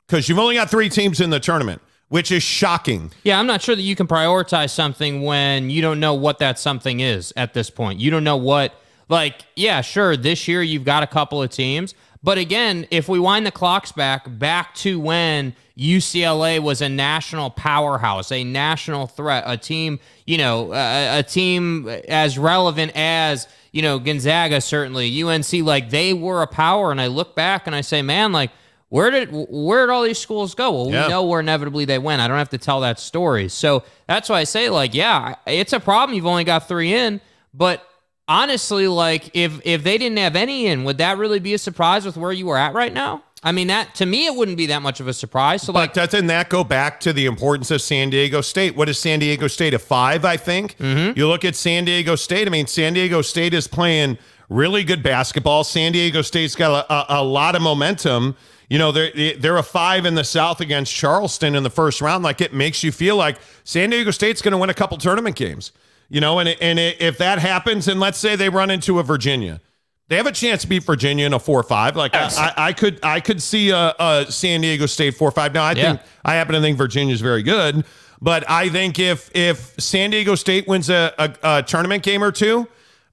Because 0.06 0.28
you've 0.28 0.38
only 0.38 0.54
got 0.54 0.70
three 0.70 0.88
teams 0.88 1.20
in 1.20 1.28
the 1.28 1.40
tournament, 1.40 1.82
which 2.08 2.32
is 2.32 2.42
shocking. 2.42 3.10
Yeah, 3.22 3.38
I'm 3.38 3.46
not 3.46 3.62
sure 3.62 3.76
that 3.76 3.82
you 3.82 3.94
can 3.94 4.06
prioritize 4.06 4.70
something 4.70 5.22
when 5.22 5.70
you 5.70 5.82
don't 5.82 6.00
know 6.00 6.14
what 6.14 6.38
that 6.38 6.58
something 6.58 7.00
is 7.00 7.32
at 7.36 7.54
this 7.54 7.70
point. 7.70 8.00
You 8.00 8.10
don't 8.10 8.24
know 8.24 8.36
what, 8.36 8.74
like, 9.08 9.44
yeah, 9.56 9.80
sure, 9.80 10.16
this 10.16 10.48
year 10.48 10.62
you've 10.62 10.84
got 10.84 11.02
a 11.02 11.06
couple 11.06 11.42
of 11.42 11.50
teams. 11.50 11.94
But 12.22 12.36
again, 12.36 12.86
if 12.90 13.08
we 13.08 13.20
wind 13.20 13.46
the 13.46 13.52
clocks 13.52 13.92
back, 13.92 14.26
back 14.38 14.74
to 14.76 14.98
when 14.98 15.54
UCLA 15.76 16.58
was 16.58 16.82
a 16.82 16.88
national 16.88 17.50
powerhouse, 17.50 18.32
a 18.32 18.42
national 18.42 19.06
threat, 19.06 19.44
a 19.46 19.56
team, 19.56 20.00
you 20.26 20.36
know, 20.36 20.72
a, 20.72 21.20
a 21.20 21.22
team 21.22 21.88
as 22.08 22.36
relevant 22.36 22.90
as, 22.96 23.46
you 23.70 23.82
know, 23.82 24.00
Gonzaga, 24.00 24.60
certainly, 24.60 25.22
UNC, 25.22 25.52
like 25.62 25.90
they 25.90 26.12
were 26.12 26.42
a 26.42 26.48
power. 26.48 26.90
And 26.90 27.00
I 27.00 27.06
look 27.06 27.36
back 27.36 27.68
and 27.68 27.76
I 27.76 27.82
say, 27.82 28.02
man, 28.02 28.32
like, 28.32 28.50
where 28.90 29.10
did 29.10 29.28
where 29.30 29.86
did 29.86 29.92
all 29.92 30.02
these 30.02 30.18
schools 30.18 30.54
go? 30.54 30.70
Well, 30.70 30.90
Yeah. 30.90 31.04
we 31.04 31.08
know 31.08 31.24
where 31.24 31.40
inevitably 31.40 31.84
they 31.84 31.98
went. 31.98 32.22
I 32.22 32.28
don't 32.28 32.38
have 32.38 32.50
to 32.50 32.58
tell 32.58 32.80
that 32.80 32.98
story. 32.98 33.48
So 33.48 33.84
that's 34.06 34.28
why 34.28 34.40
I 34.40 34.44
say, 34.44 34.70
like, 34.70 34.94
yeah, 34.94 35.34
it's 35.46 35.72
a 35.72 35.80
problem. 35.80 36.14
You've 36.16 36.26
only 36.26 36.44
got 36.44 36.68
three 36.68 36.94
in, 36.94 37.20
but 37.52 37.86
honestly, 38.26 38.88
like, 38.88 39.30
if 39.34 39.60
if 39.64 39.82
they 39.84 39.98
didn't 39.98 40.18
have 40.18 40.36
any 40.36 40.66
in, 40.66 40.84
would 40.84 40.98
that 40.98 41.18
really 41.18 41.38
be 41.38 41.54
a 41.54 41.58
surprise 41.58 42.04
with 42.04 42.16
where 42.16 42.32
you 42.32 42.46
were 42.46 42.58
at 42.58 42.74
right 42.74 42.92
now? 42.92 43.22
I 43.42 43.52
mean, 43.52 43.68
that 43.68 43.94
to 43.96 44.06
me, 44.06 44.26
it 44.26 44.34
wouldn't 44.34 44.56
be 44.56 44.66
that 44.66 44.82
much 44.82 45.00
of 45.00 45.06
a 45.06 45.12
surprise. 45.12 45.62
So, 45.62 45.72
like, 45.72 45.94
But 45.94 46.10
doesn't 46.10 46.26
that 46.26 46.48
go 46.48 46.64
back 46.64 46.98
to 47.00 47.12
the 47.12 47.26
importance 47.26 47.70
of 47.70 47.80
San 47.80 48.10
Diego 48.10 48.40
State? 48.40 48.76
What 48.76 48.88
is 48.88 48.98
San 48.98 49.20
Diego 49.20 49.46
State 49.46 49.74
a 49.74 49.78
five? 49.78 50.24
I 50.24 50.36
think 50.36 50.76
mm-hmm. 50.78 51.16
you 51.16 51.28
look 51.28 51.44
at 51.44 51.54
San 51.54 51.84
Diego 51.84 52.16
State. 52.16 52.48
I 52.48 52.50
mean, 52.50 52.66
San 52.66 52.94
Diego 52.94 53.22
State 53.22 53.54
is 53.54 53.68
playing 53.68 54.18
really 54.48 54.82
good 54.82 55.02
basketball. 55.02 55.62
San 55.62 55.92
Diego 55.92 56.22
State's 56.22 56.56
got 56.56 56.86
a, 56.90 56.92
a, 56.92 57.20
a 57.20 57.22
lot 57.22 57.54
of 57.54 57.62
momentum. 57.62 58.36
You 58.68 58.78
know, 58.78 58.92
they're 58.92 59.34
they're 59.38 59.56
a 59.56 59.62
five 59.62 60.04
in 60.04 60.14
the 60.14 60.24
South 60.24 60.60
against 60.60 60.94
Charleston 60.94 61.54
in 61.54 61.62
the 61.62 61.70
first 61.70 62.00
round. 62.00 62.22
Like 62.22 62.40
it 62.42 62.52
makes 62.52 62.82
you 62.82 62.92
feel 62.92 63.16
like 63.16 63.38
San 63.64 63.90
Diego 63.90 64.10
State's 64.10 64.42
going 64.42 64.52
to 64.52 64.58
win 64.58 64.68
a 64.70 64.74
couple 64.74 64.98
tournament 64.98 65.36
games. 65.36 65.72
You 66.10 66.20
know, 66.20 66.38
and 66.38 66.48
and 66.60 66.78
if 66.78 67.18
that 67.18 67.38
happens, 67.38 67.88
and 67.88 67.98
let's 68.00 68.18
say 68.18 68.36
they 68.36 68.48
run 68.50 68.70
into 68.70 68.98
a 68.98 69.02
Virginia, 69.02 69.60
they 70.08 70.16
have 70.16 70.26
a 70.26 70.32
chance 70.32 70.62
to 70.62 70.68
beat 70.68 70.84
Virginia 70.84 71.24
in 71.26 71.32
a 71.34 71.38
four 71.38 71.60
or 71.60 71.62
five. 71.62 71.96
Like 71.96 72.14
I, 72.38 72.52
I, 72.56 72.72
could 72.72 72.98
I 73.02 73.20
could 73.20 73.42
see 73.42 73.70
a, 73.70 73.94
a 73.98 74.26
San 74.30 74.60
Diego 74.62 74.86
State 74.86 75.14
four 75.16 75.28
or 75.28 75.32
five. 75.32 75.52
Now 75.54 75.64
I 75.64 75.72
Yeah. 75.72 75.90
think 75.92 76.00
I 76.24 76.34
happen 76.34 76.54
to 76.54 76.60
think 76.60 76.76
Virginia's 76.78 77.20
very 77.20 77.42
good, 77.42 77.84
but 78.20 78.48
I 78.50 78.68
think 78.70 78.98
if 78.98 79.30
if 79.34 79.74
San 79.78 80.10
Diego 80.10 80.34
State 80.34 80.66
wins 80.66 80.88
a, 80.90 81.12
a, 81.18 81.58
a 81.58 81.62
tournament 81.62 82.02
game 82.02 82.22
or 82.24 82.32
two, 82.32 82.66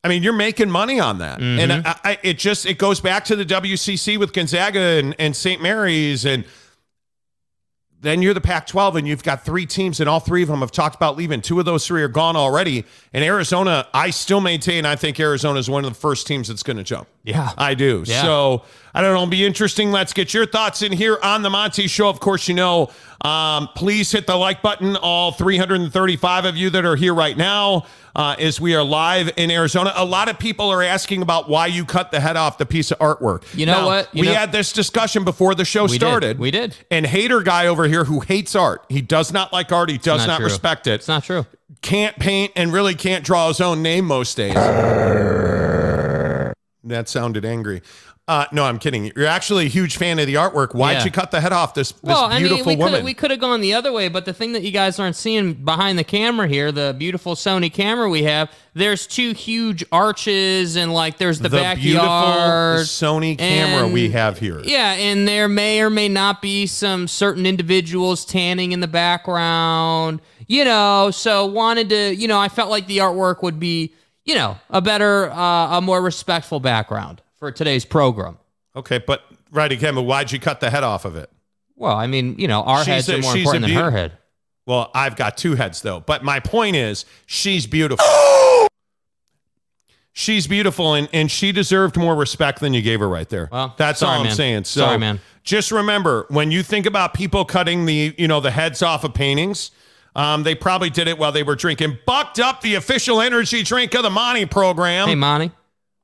I 0.05 0.07
mean 0.07 0.21
you're 0.21 0.33
making 0.33 0.69
money 0.69 0.99
on 0.99 1.17
that, 1.17 1.39
and 1.39 1.71
mm-hmm. 1.71 1.87
I, 1.87 2.11
I, 2.11 2.19
it 2.21 2.37
just 2.37 2.67
it 2.67 2.77
goes 2.77 3.01
back 3.01 3.25
to 3.25 3.35
the 3.35 3.43
WCC 3.43 4.19
with 4.19 4.33
Gonzaga 4.33 4.79
and, 4.79 5.15
and 5.17 5.35
St. 5.35 5.61
Mary's 5.61 6.25
and. 6.25 6.45
Then 8.01 8.21
you're 8.21 8.35
the 8.35 8.41
Pac 8.41 8.67
12, 8.67 8.97
and 8.97 9.07
you've 9.07 9.23
got 9.23 9.43
three 9.43 9.65
teams, 9.65 9.99
and 9.99 10.07
all 10.07 10.19
three 10.19 10.43
of 10.43 10.47
them 10.47 10.59
have 10.59 10.71
talked 10.71 10.95
about 10.95 11.17
leaving. 11.17 11.41
Two 11.41 11.57
of 11.57 11.65
those 11.65 11.87
three 11.87 12.03
are 12.03 12.07
gone 12.07 12.35
already. 12.35 12.85
And 13.13 13.23
Arizona, 13.23 13.87
I 13.95 14.11
still 14.11 14.41
maintain, 14.41 14.85
I 14.85 14.95
think 14.95 15.19
Arizona 15.19 15.57
is 15.57 15.71
one 15.71 15.83
of 15.85 15.91
the 15.91 15.99
first 15.99 16.27
teams 16.27 16.49
that's 16.49 16.61
going 16.61 16.77
to 16.77 16.83
jump. 16.83 17.07
Yeah. 17.25 17.51
I 17.57 17.73
do. 17.73 18.03
Yeah. 18.05 18.21
So 18.21 18.63
I 18.93 19.01
don't 19.01 19.09
know. 19.11 19.17
It'll 19.23 19.27
be 19.27 19.45
interesting. 19.45 19.91
Let's 19.91 20.13
get 20.13 20.33
your 20.33 20.45
thoughts 20.45 20.81
in 20.81 20.91
here 20.91 21.17
on 21.23 21.41
the 21.41 21.49
Monty 21.49 21.87
Show. 21.87 22.07
Of 22.07 22.19
course, 22.19 22.47
you 22.47 22.53
know, 22.53 22.91
um, 23.21 23.67
please 23.75 24.11
hit 24.11 24.27
the 24.27 24.35
like 24.35 24.61
button. 24.61 24.95
All 24.95 25.31
335 25.31 26.45
of 26.45 26.55
you 26.55 26.69
that 26.69 26.85
are 26.85 26.95
here 26.95 27.13
right 27.15 27.35
now, 27.35 27.87
uh, 28.15 28.35
as 28.39 28.61
we 28.61 28.75
are 28.75 28.83
live 28.83 29.31
in 29.37 29.49
Arizona. 29.49 29.91
A 29.95 30.05
lot 30.05 30.29
of 30.29 30.37
people 30.37 30.69
are 30.69 30.83
asking 30.83 31.23
about 31.23 31.49
why 31.49 31.65
you 31.67 31.83
cut 31.83 32.11
the 32.11 32.19
head 32.19 32.37
off 32.37 32.57
the 32.59 32.65
piece 32.65 32.91
of 32.91 32.99
artwork. 32.99 33.43
You 33.57 33.65
know 33.65 33.79
Now, 33.81 33.85
what? 33.87 34.09
You 34.15 34.21
we 34.21 34.27
know- 34.27 34.35
had 34.35 34.51
this 34.51 34.71
discussion 34.71 35.23
before 35.23 35.55
the 35.55 35.65
show 35.65 35.87
did. 35.87 35.95
started. 35.95 36.37
We 36.39 36.51
did. 36.51 36.77
And 36.91 37.05
hater 37.07 37.41
guy 37.41 37.65
over 37.67 37.87
here 37.87 38.05
who 38.05 38.19
hates 38.19 38.55
art. 38.55 38.85
He 38.87 39.01
does 39.01 39.33
not 39.33 39.51
like 39.51 39.71
art. 39.71 39.89
He 39.89 39.97
does 39.97 40.27
not 40.27 40.39
not, 40.39 40.41
respect 40.41 40.85
it 40.87 40.93
it's 40.93 41.07
not 41.07 41.23
true. 41.23 41.45
can't 41.81 42.15
paint 42.17 42.51
and 42.55 42.71
really 42.71 42.93
can't 42.93 43.25
draw 43.25 43.47
his 43.47 43.59
own 43.59 43.81
name 43.81 44.05
most 44.05 44.37
days. 44.37 44.53
that 46.85 47.09
sounded 47.09 47.43
angry. 47.45 47.81
Uh, 48.27 48.43
no, 48.51 48.63
I'm 48.65 48.79
kidding. 48.79 49.11
You're 49.15 49.27
actually 49.27 49.67
a 49.67 49.69
huge 49.69 49.97
fan 49.97 50.17
of 50.17 50.25
the 50.25 50.33
artwork. 50.33 50.73
Why'd 50.73 50.97
Yeah. 50.97 51.05
you 51.05 51.11
cut 51.11 51.29
the 51.29 51.39
head 51.39 51.53
off 51.53 51.75
this, 51.75 51.91
this 51.91 51.99
Well, 52.01 52.23
I 52.23 52.39
mean, 52.39 52.47
beautiful 52.47 52.71
we 52.71 52.75
woman? 52.75 52.93
could 52.95 53.03
we 53.03 53.13
could 53.13 53.29
have 53.29 53.39
gone 53.39 53.61
the 53.61 53.75
other 53.75 53.91
way, 53.93 54.07
but 54.07 54.25
the 54.25 54.33
thing 54.33 54.53
that 54.53 54.63
you 54.63 54.71
guys 54.71 54.97
aren't 54.99 55.15
seeing 55.15 55.53
behind 55.53 55.99
the 55.99 56.03
camera 56.03 56.47
here, 56.47 56.71
the 56.71 56.95
beautiful 56.97 57.35
Sony 57.35 57.71
camera 57.71 58.09
we 58.09 58.23
have, 58.23 58.49
there's 58.73 59.05
two 59.05 59.33
huge 59.33 59.85
arches 59.91 60.75
and 60.75 60.91
like 60.91 61.19
there's 61.19 61.37
the, 61.37 61.49
the 61.49 61.75
beautiful 61.79 62.07
backyard. 62.07 62.79
Sony 62.87 63.37
camera 63.37 63.83
and- 63.85 63.93
we 63.93 64.09
have 64.09 64.39
here. 64.39 64.59
Yeah, 64.63 64.93
and 64.93 65.27
there 65.27 65.47
may 65.47 65.81
or 65.81 65.91
may 65.91 66.09
not 66.09 66.41
be 66.41 66.65
some 66.65 67.07
certain 67.07 67.45
individuals 67.45 68.25
tanning 68.25 68.71
in 68.71 68.79
the 68.79 68.87
background, 68.87 70.19
you 70.47 70.65
know. 70.65 71.11
So 71.11 71.45
wanted 71.45 71.89
to, 71.89 72.15
you 72.15 72.27
know, 72.27 72.39
I 72.39 72.49
felt 72.49 72.71
like 72.71 72.87
the 72.87 72.97
artwork 72.99 73.43
would 73.43 73.59
be, 73.59 73.93
you 74.25 74.35
know, 74.35 74.57
a 74.69 74.81
better, 74.81 75.31
uh, 75.31 75.77
a 75.77 75.81
more 75.81 76.01
respectful 76.01 76.59
background 76.59 77.21
for 77.37 77.51
today's 77.51 77.85
program. 77.85 78.37
Okay, 78.75 78.97
but 78.97 79.23
right 79.51 79.71
again, 79.71 79.95
but 79.95 80.01
why'd 80.03 80.31
you 80.31 80.39
cut 80.39 80.59
the 80.59 80.69
head 80.69 80.83
off 80.83 81.05
of 81.05 81.15
it? 81.15 81.29
Well, 81.75 81.95
I 81.95 82.07
mean, 82.07 82.37
you 82.39 82.47
know, 82.47 82.63
our 82.63 82.79
She's 82.79 82.87
heads 82.87 83.09
a- 83.09 83.15
are 83.15 83.21
more 83.21 83.33
she's 83.33 83.45
a 83.47 83.55
important 83.55 83.65
than 83.73 83.83
her 83.83 83.91
head. 83.91 84.11
Well, 84.65 84.89
I've 84.95 85.15
got 85.15 85.37
two 85.37 85.55
heads 85.55 85.81
though. 85.81 85.99
But 85.99 86.23
my 86.23 86.39
point 86.39 86.75
is, 86.75 87.05
she's 87.27 87.67
beautiful. 87.67 88.03
she's 90.13 90.47
beautiful, 90.47 90.93
and, 90.95 91.07
and 91.13 91.29
she 91.29 91.51
deserved 91.51 91.97
more 91.97 92.15
respect 92.15 92.59
than 92.61 92.73
you 92.73 92.81
gave 92.81 92.99
her 92.99 93.07
right 93.09 93.29
there. 93.29 93.49
Well, 93.51 93.75
that's 93.77 93.99
sorry, 93.99 94.13
all 94.15 94.19
I'm 94.21 94.27
man. 94.27 94.35
saying. 94.35 94.63
So 94.63 94.81
Sorry, 94.81 94.97
man. 94.97 95.19
Just 95.43 95.71
remember 95.71 96.25
when 96.29 96.49
you 96.51 96.63
think 96.63 96.85
about 96.87 97.13
people 97.13 97.45
cutting 97.45 97.85
the 97.85 98.15
you 98.17 98.27
know 98.27 98.39
the 98.39 98.51
heads 98.51 98.81
off 98.81 99.03
of 99.03 99.13
paintings. 99.13 99.71
Um, 100.15 100.43
they 100.43 100.55
probably 100.55 100.89
did 100.89 101.07
it 101.07 101.17
while 101.17 101.31
they 101.33 101.43
were 101.43 101.55
drinking 101.55 101.97
Bucked 102.05 102.39
Up, 102.39 102.61
the 102.61 102.75
official 102.75 103.19
energy 103.21 103.63
drink 103.63 103.93
of 103.95 104.03
the 104.03 104.09
Monty 104.09 104.45
program 104.45 105.09
Hey, 105.09 105.15
Monty. 105.15 105.51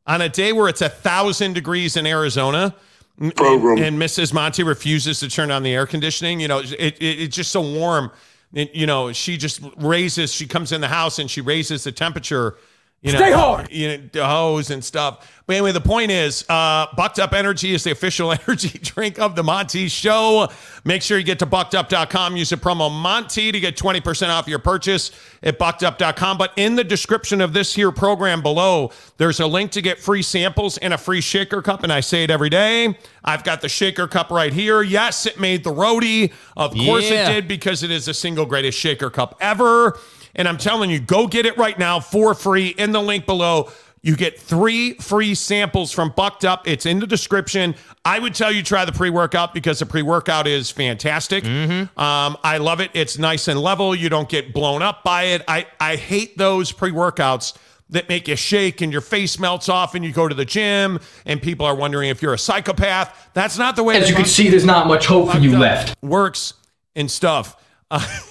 on 0.05 0.21
a 0.21 0.27
day 0.29 0.51
where 0.51 0.67
it's 0.67 0.81
a 0.81 0.89
thousand 0.89 1.53
degrees 1.53 1.95
in 1.95 2.05
Arizona. 2.05 2.75
and- 3.19 3.33
Program. 3.35 3.81
And, 3.81 3.97
Mrs. 4.01 4.33
Monty 4.33 4.63
refuses 4.63 5.19
to 5.21 5.29
turn 5.29 5.49
on 5.51 5.63
the 5.63 5.73
air 5.73 5.85
conditioning. 5.85 6.39
You 6.41 6.47
know, 6.49 6.59
it, 6.59 6.73
it, 6.73 6.97
it's 7.01 7.35
just 7.35 7.51
so 7.51 7.61
warm. 7.61 8.11
It- 8.53 8.75
you 8.75 8.85
know, 8.85 9.13
she 9.13 9.37
just 9.37 9.61
raises, 9.77 10.33
she 10.33 10.45
comes 10.45 10.71
in 10.73 10.81
the 10.81 10.87
house 10.89 11.17
and 11.19 11.31
she 11.31 11.39
raises 11.39 11.85
the 11.85 11.91
temperature. 11.93 12.57
You 13.03 13.13
know, 13.13 13.17
Stay 13.17 13.31
hard. 13.31 13.71
You 13.71 14.09
know, 14.13 14.25
hose 14.25 14.69
and 14.69 14.83
stuff. 14.83 15.41
But 15.47 15.55
anyway, 15.55 15.71
the 15.71 15.81
point 15.81 16.11
is, 16.11 16.45
uh, 16.47 16.85
Bucked 16.95 17.17
Up 17.17 17.33
Energy 17.33 17.73
is 17.73 17.83
the 17.83 17.89
official 17.89 18.31
energy 18.47 18.77
drink 18.77 19.17
of 19.19 19.35
the 19.35 19.41
Monty 19.43 19.87
Show. 19.87 20.47
Make 20.85 21.01
sure 21.01 21.17
you 21.17 21.23
get 21.23 21.39
to 21.39 21.47
buckedup.com. 21.47 22.37
Use 22.37 22.51
the 22.51 22.57
promo 22.57 22.91
Monty 22.91 23.51
to 23.51 23.59
get 23.59 23.75
20% 23.75 24.29
off 24.29 24.47
your 24.47 24.59
purchase 24.59 25.09
at 25.41 25.57
buckedup.com. 25.57 26.37
But 26.37 26.53
in 26.57 26.75
the 26.75 26.83
description 26.83 27.41
of 27.41 27.53
this 27.53 27.73
here 27.73 27.91
program 27.91 28.43
below, 28.43 28.91
there's 29.17 29.39
a 29.39 29.47
link 29.47 29.71
to 29.71 29.81
get 29.81 29.97
free 29.97 30.21
samples 30.21 30.77
and 30.77 30.93
a 30.93 30.97
free 30.97 31.21
shaker 31.21 31.63
cup. 31.63 31.81
And 31.81 31.91
I 31.91 32.01
say 32.01 32.23
it 32.23 32.29
every 32.29 32.51
day. 32.51 32.95
I've 33.23 33.43
got 33.43 33.61
the 33.61 33.69
shaker 33.69 34.07
cup 34.07 34.29
right 34.29 34.53
here. 34.53 34.83
Yes, 34.83 35.25
it 35.25 35.39
made 35.39 35.63
the 35.63 35.73
roadie. 35.73 36.31
Of 36.55 36.75
course 36.75 37.09
Yeah. 37.09 37.29
it 37.29 37.33
did 37.33 37.47
because 37.47 37.81
it 37.81 37.89
is 37.89 38.05
the 38.05 38.13
single 38.13 38.45
greatest 38.45 38.77
shaker 38.77 39.09
cup 39.09 39.37
ever. 39.41 39.97
And 40.35 40.47
I'm 40.47 40.57
telling 40.57 40.89
you, 40.89 40.99
go 40.99 41.27
get 41.27 41.45
it 41.45 41.57
right 41.57 41.77
now 41.77 41.99
for 41.99 42.33
free 42.33 42.69
in 42.69 42.91
the 42.91 43.01
link 43.01 43.25
below. 43.25 43.71
You 44.03 44.15
get 44.15 44.39
three 44.39 44.93
free 44.95 45.35
samples 45.35 45.91
from 45.91 46.09
Bucked 46.15 46.43
Up. 46.43 46.67
It's 46.67 46.87
in 46.87 46.99
the 46.99 47.05
description. 47.05 47.75
I 48.03 48.17
would 48.17 48.33
tell 48.33 48.51
you 48.51 48.63
try 48.63 48.83
the 48.83 48.91
pre 48.91 49.11
workout 49.11 49.53
because 49.53 49.77
the 49.77 49.85
pre 49.85 50.01
workout 50.01 50.47
is 50.47 50.71
fantastic. 50.71 51.45
Um, 51.45 51.87
I 52.43 52.57
love 52.57 52.81
it. 52.81 52.89
It's 52.95 53.19
nice 53.19 53.47
and 53.47 53.59
level. 53.59 53.93
You 53.93 54.09
don't 54.09 54.27
get 54.27 54.53
blown 54.53 54.81
up 54.81 55.03
by 55.03 55.23
it. 55.25 55.43
I, 55.47 55.67
I 55.79 55.97
hate 55.97 56.35
those 56.35 56.71
pre 56.71 56.91
workouts 56.91 57.55
that 57.91 58.09
make 58.09 58.27
you 58.27 58.35
shake 58.35 58.81
and 58.81 58.91
your 58.91 59.01
face 59.01 59.37
melts 59.37 59.69
off 59.69 59.93
and 59.93 60.03
you 60.03 60.11
go 60.11 60.27
to 60.27 60.33
the 60.33 60.45
gym 60.45 60.99
and 61.25 61.41
people 61.41 61.65
are 61.65 61.75
wondering 61.75 62.09
if 62.09 62.21
you're 62.21 62.33
a 62.33 62.39
psychopath. 62.39 63.29
That's 63.33 63.57
not 63.57 63.75
the 63.75 63.83
way 63.83 63.97
As 63.97 64.09
you 64.09 64.15
can 64.15 64.25
see, 64.25 64.49
there's 64.49 64.65
not 64.65 64.87
much 64.87 65.05
hope 65.05 65.31
for 65.31 65.37
you 65.37 65.53
Up 65.53 65.59
left. 65.59 65.97
Works 66.01 66.53
and 66.95 67.11
stuff. 67.11 67.61
Uh, 67.91 68.07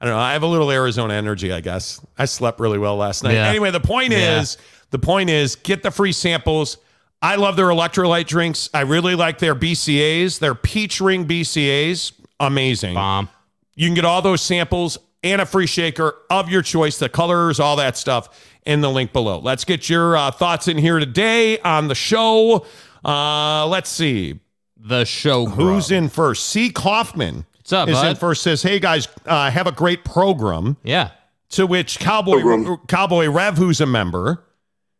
I 0.00 0.04
don't 0.06 0.14
know. 0.14 0.20
I 0.20 0.32
have 0.32 0.42
a 0.42 0.46
little 0.46 0.70
Arizona 0.70 1.14
energy, 1.14 1.52
I 1.52 1.60
guess. 1.60 2.00
I 2.16 2.24
slept 2.26 2.60
really 2.60 2.78
well 2.78 2.96
last 2.96 3.24
night. 3.24 3.34
Yeah. 3.34 3.48
Anyway, 3.48 3.70
the 3.70 3.80
point 3.80 4.12
Yeah. 4.12 4.40
is, 4.40 4.56
the 4.90 4.98
point 4.98 5.28
is, 5.28 5.56
get 5.56 5.82
the 5.82 5.90
free 5.90 6.12
samples. 6.12 6.78
I 7.20 7.34
love 7.34 7.56
their 7.56 7.66
electrolyte 7.66 8.26
drinks. 8.26 8.70
I 8.72 8.82
really 8.82 9.16
like 9.16 9.38
their 9.38 9.56
BCAs. 9.56 10.38
Their 10.38 10.54
peach 10.54 11.00
ring 11.00 11.26
BCAs, 11.26 12.12
amazing. 12.38 12.94
Bomb. 12.94 13.28
You 13.74 13.88
can 13.88 13.94
get 13.94 14.04
all 14.04 14.22
those 14.22 14.40
samples 14.40 14.98
and 15.24 15.40
a 15.40 15.46
free 15.46 15.66
shaker 15.66 16.14
of 16.30 16.48
your 16.48 16.62
choice, 16.62 16.98
the 16.98 17.08
colors, 17.08 17.58
all 17.58 17.74
that 17.76 17.96
stuff 17.96 18.28
in 18.64 18.80
the 18.82 18.90
link 18.90 19.12
below. 19.12 19.40
Let's 19.40 19.64
get 19.64 19.88
your 19.88 20.16
uh, 20.16 20.30
thoughts 20.30 20.68
in 20.68 20.78
here 20.78 21.00
today 21.00 21.58
on 21.60 21.88
the 21.88 21.94
show. 21.96 22.64
Uh, 23.04 23.66
let's 23.66 23.90
see. 23.90 24.38
The 24.76 25.04
show. 25.04 25.46
Who's 25.46 25.90
in 25.90 26.08
first? 26.08 26.46
C. 26.46 26.70
Kaufman 26.70 27.46
What's 27.70 27.72
up, 27.74 27.88
is 27.90 28.02
in 28.02 28.16
first. 28.16 28.42
Says, 28.42 28.62
"Hey 28.62 28.78
guys, 28.78 29.08
uh, 29.26 29.50
have 29.50 29.66
a 29.66 29.72
great 29.72 30.02
program." 30.02 30.78
Yeah. 30.82 31.10
To 31.50 31.66
which 31.66 31.98
Cowboy 31.98 32.76
Cowboy 32.88 33.28
Rev, 33.28 33.58
who's 33.58 33.80
a 33.82 33.86
member, 33.86 34.42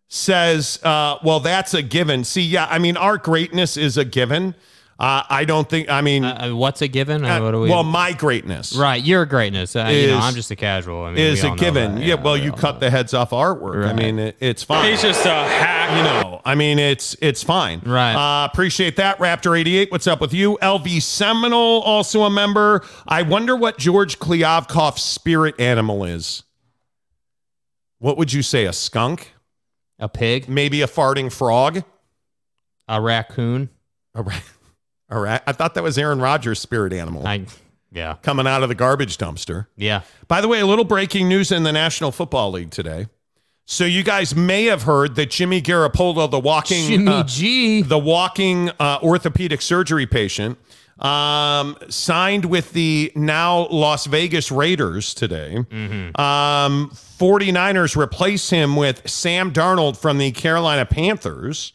says, 0.09 0.79
uh, 0.83 1.17
"Well, 1.25 1.41
that's 1.41 1.73
a 1.73 1.81
given." 1.81 2.25
See, 2.25 2.43
yeah, 2.43 2.67
I 2.71 2.79
mean, 2.79 2.99
our 2.99 3.17
greatness 3.17 3.79
is 3.79 3.97
a 3.97 4.05
given. 4.05 4.55
Uh, 5.01 5.23
I 5.31 5.45
don't 5.45 5.69
think. 5.71 5.89
I 5.89 6.01
mean, 6.01 6.25
Uh, 6.25 6.51
what's 6.57 6.83
a 6.83 6.89
given? 6.89 7.25
Uh, 7.25 7.41
what 7.41 7.53
do 7.53 7.61
we? 7.61 7.71
well, 7.71 7.85
my 7.85 8.13
greatness, 8.13 8.75
right. 8.75 9.01
Your 9.01 9.27
greatness. 9.27 9.77
Uh, 9.77 9.87
you 9.93 10.09
know, 10.09 10.19
I'm 10.19 10.35
just 10.35 10.51
a 10.51 10.57
casual. 10.57 11.05
I 11.05 11.11
mean, 11.11 11.19
is 11.19 11.45
a 11.45 11.53
given. 11.55 11.95
that. 11.97 12.05
Yeah, 12.05 12.15
well, 12.15 12.35
we 12.35 12.43
you 12.43 12.51
cut 12.51 12.75
know 12.75 12.81
the 12.81 12.91
heads 12.91 13.15
off 13.15 13.31
artwork. 13.31 13.87
I 13.87 13.93
mean, 13.93 14.19
it, 14.19 14.37
it's 14.41 14.65
fine. 14.65 14.91
He's 14.91 15.01
just 15.01 15.25
a 15.25 15.29
hack. 15.29 15.97
you 15.97 16.03
know, 16.03 16.43
I 16.45 16.57
mean, 16.57 16.81
it's 16.81 17.15
it's 17.23 17.45
fine. 17.45 17.81
Right. 17.87 18.15
Uh, 18.15 18.47
appreciate 18.47 18.97
that, 18.97 19.19
Raptor 19.21 19.57
eighty 19.57 19.77
eight. 19.77 19.93
What's 19.93 20.09
up 20.09 20.21
with 20.21 20.35
you, 20.35 20.59
LV 20.61 21.01
Seminole, 21.01 21.81
also 21.83 22.25
a 22.25 22.31
member. 22.31 22.83
I 23.07 23.23
wonder 23.23 23.55
what 23.55 23.79
George 23.79 24.19
Kliavkoff's 24.19 25.03
spirit 25.03 25.61
animal 25.61 26.03
is. 26.05 26.43
What 28.01 28.17
would 28.17 28.33
you 28.33 28.43
say? 28.43 28.65
A 28.65 28.73
skunk? 28.73 29.33
A 30.01 30.09
pig. 30.09 30.49
Maybe 30.49 30.83
a 30.83 30.89
farting 30.89 31.33
frog? 31.33 31.85
A 32.89 33.01
raccoon. 33.01 33.69
A 34.15 34.23
ra- 34.23 34.35
a 35.09 35.19
ra- 35.19 35.39
I 35.47 35.53
thought 35.53 35.75
that 35.75 35.83
was 35.83 35.97
Aaron 35.99 36.21
Rodgers' 36.21 36.61
spirit 36.61 36.93
animal 36.93 37.27
I. 37.27 37.47
Yeah. 37.91 38.17
coming 38.23 38.47
out 38.47 38.63
of 38.63 38.69
the 38.69 38.75
garbage 38.75 39.17
dumpster. 39.19 39.67
Yeah. 39.77 40.03
By 40.27 40.41
the 40.41 40.49
way, 40.49 40.61
a 40.61 40.67
little 40.67 40.85
breaking 40.85 41.29
news 41.29 41.51
in 41.51 41.63
the 41.63 41.73
National 41.73 42.13
Football 42.13 42.51
League 42.53 42.71
today. 42.71 43.07
So 43.65 43.85
you 43.85 44.03
guys 44.03 44.35
may 44.35 44.65
have 44.65 44.83
heard 44.85 45.15
that 45.17 45.31
Jimmy 45.31 45.61
Garoppolo, 45.61 46.31
the 46.31 46.39
walking 46.39 46.87
Jimmy 46.87 47.13
uh, 47.13 47.23
G. 47.25 47.83
the 47.83 47.99
walking 47.99 48.71
uh, 48.81 48.99
orthopedic 49.03 49.61
surgery 49.61 50.07
patient, 50.07 50.59
um, 50.99 51.77
signed 51.91 52.47
with 52.47 52.73
the 52.73 53.13
now 53.15 53.69
Las 53.69 54.07
Vegas 54.07 54.51
Raiders 54.51 55.13
today. 55.15 55.57
Um, 55.57 56.91
49ers 56.91 57.97
replace 57.97 58.51
him 58.51 58.75
with 58.75 59.09
Sam 59.09 59.53
Darnold 59.53 59.97
from 59.99 60.19
the 60.19 60.33
Carolina 60.33 60.87
Panthers. 60.87 61.73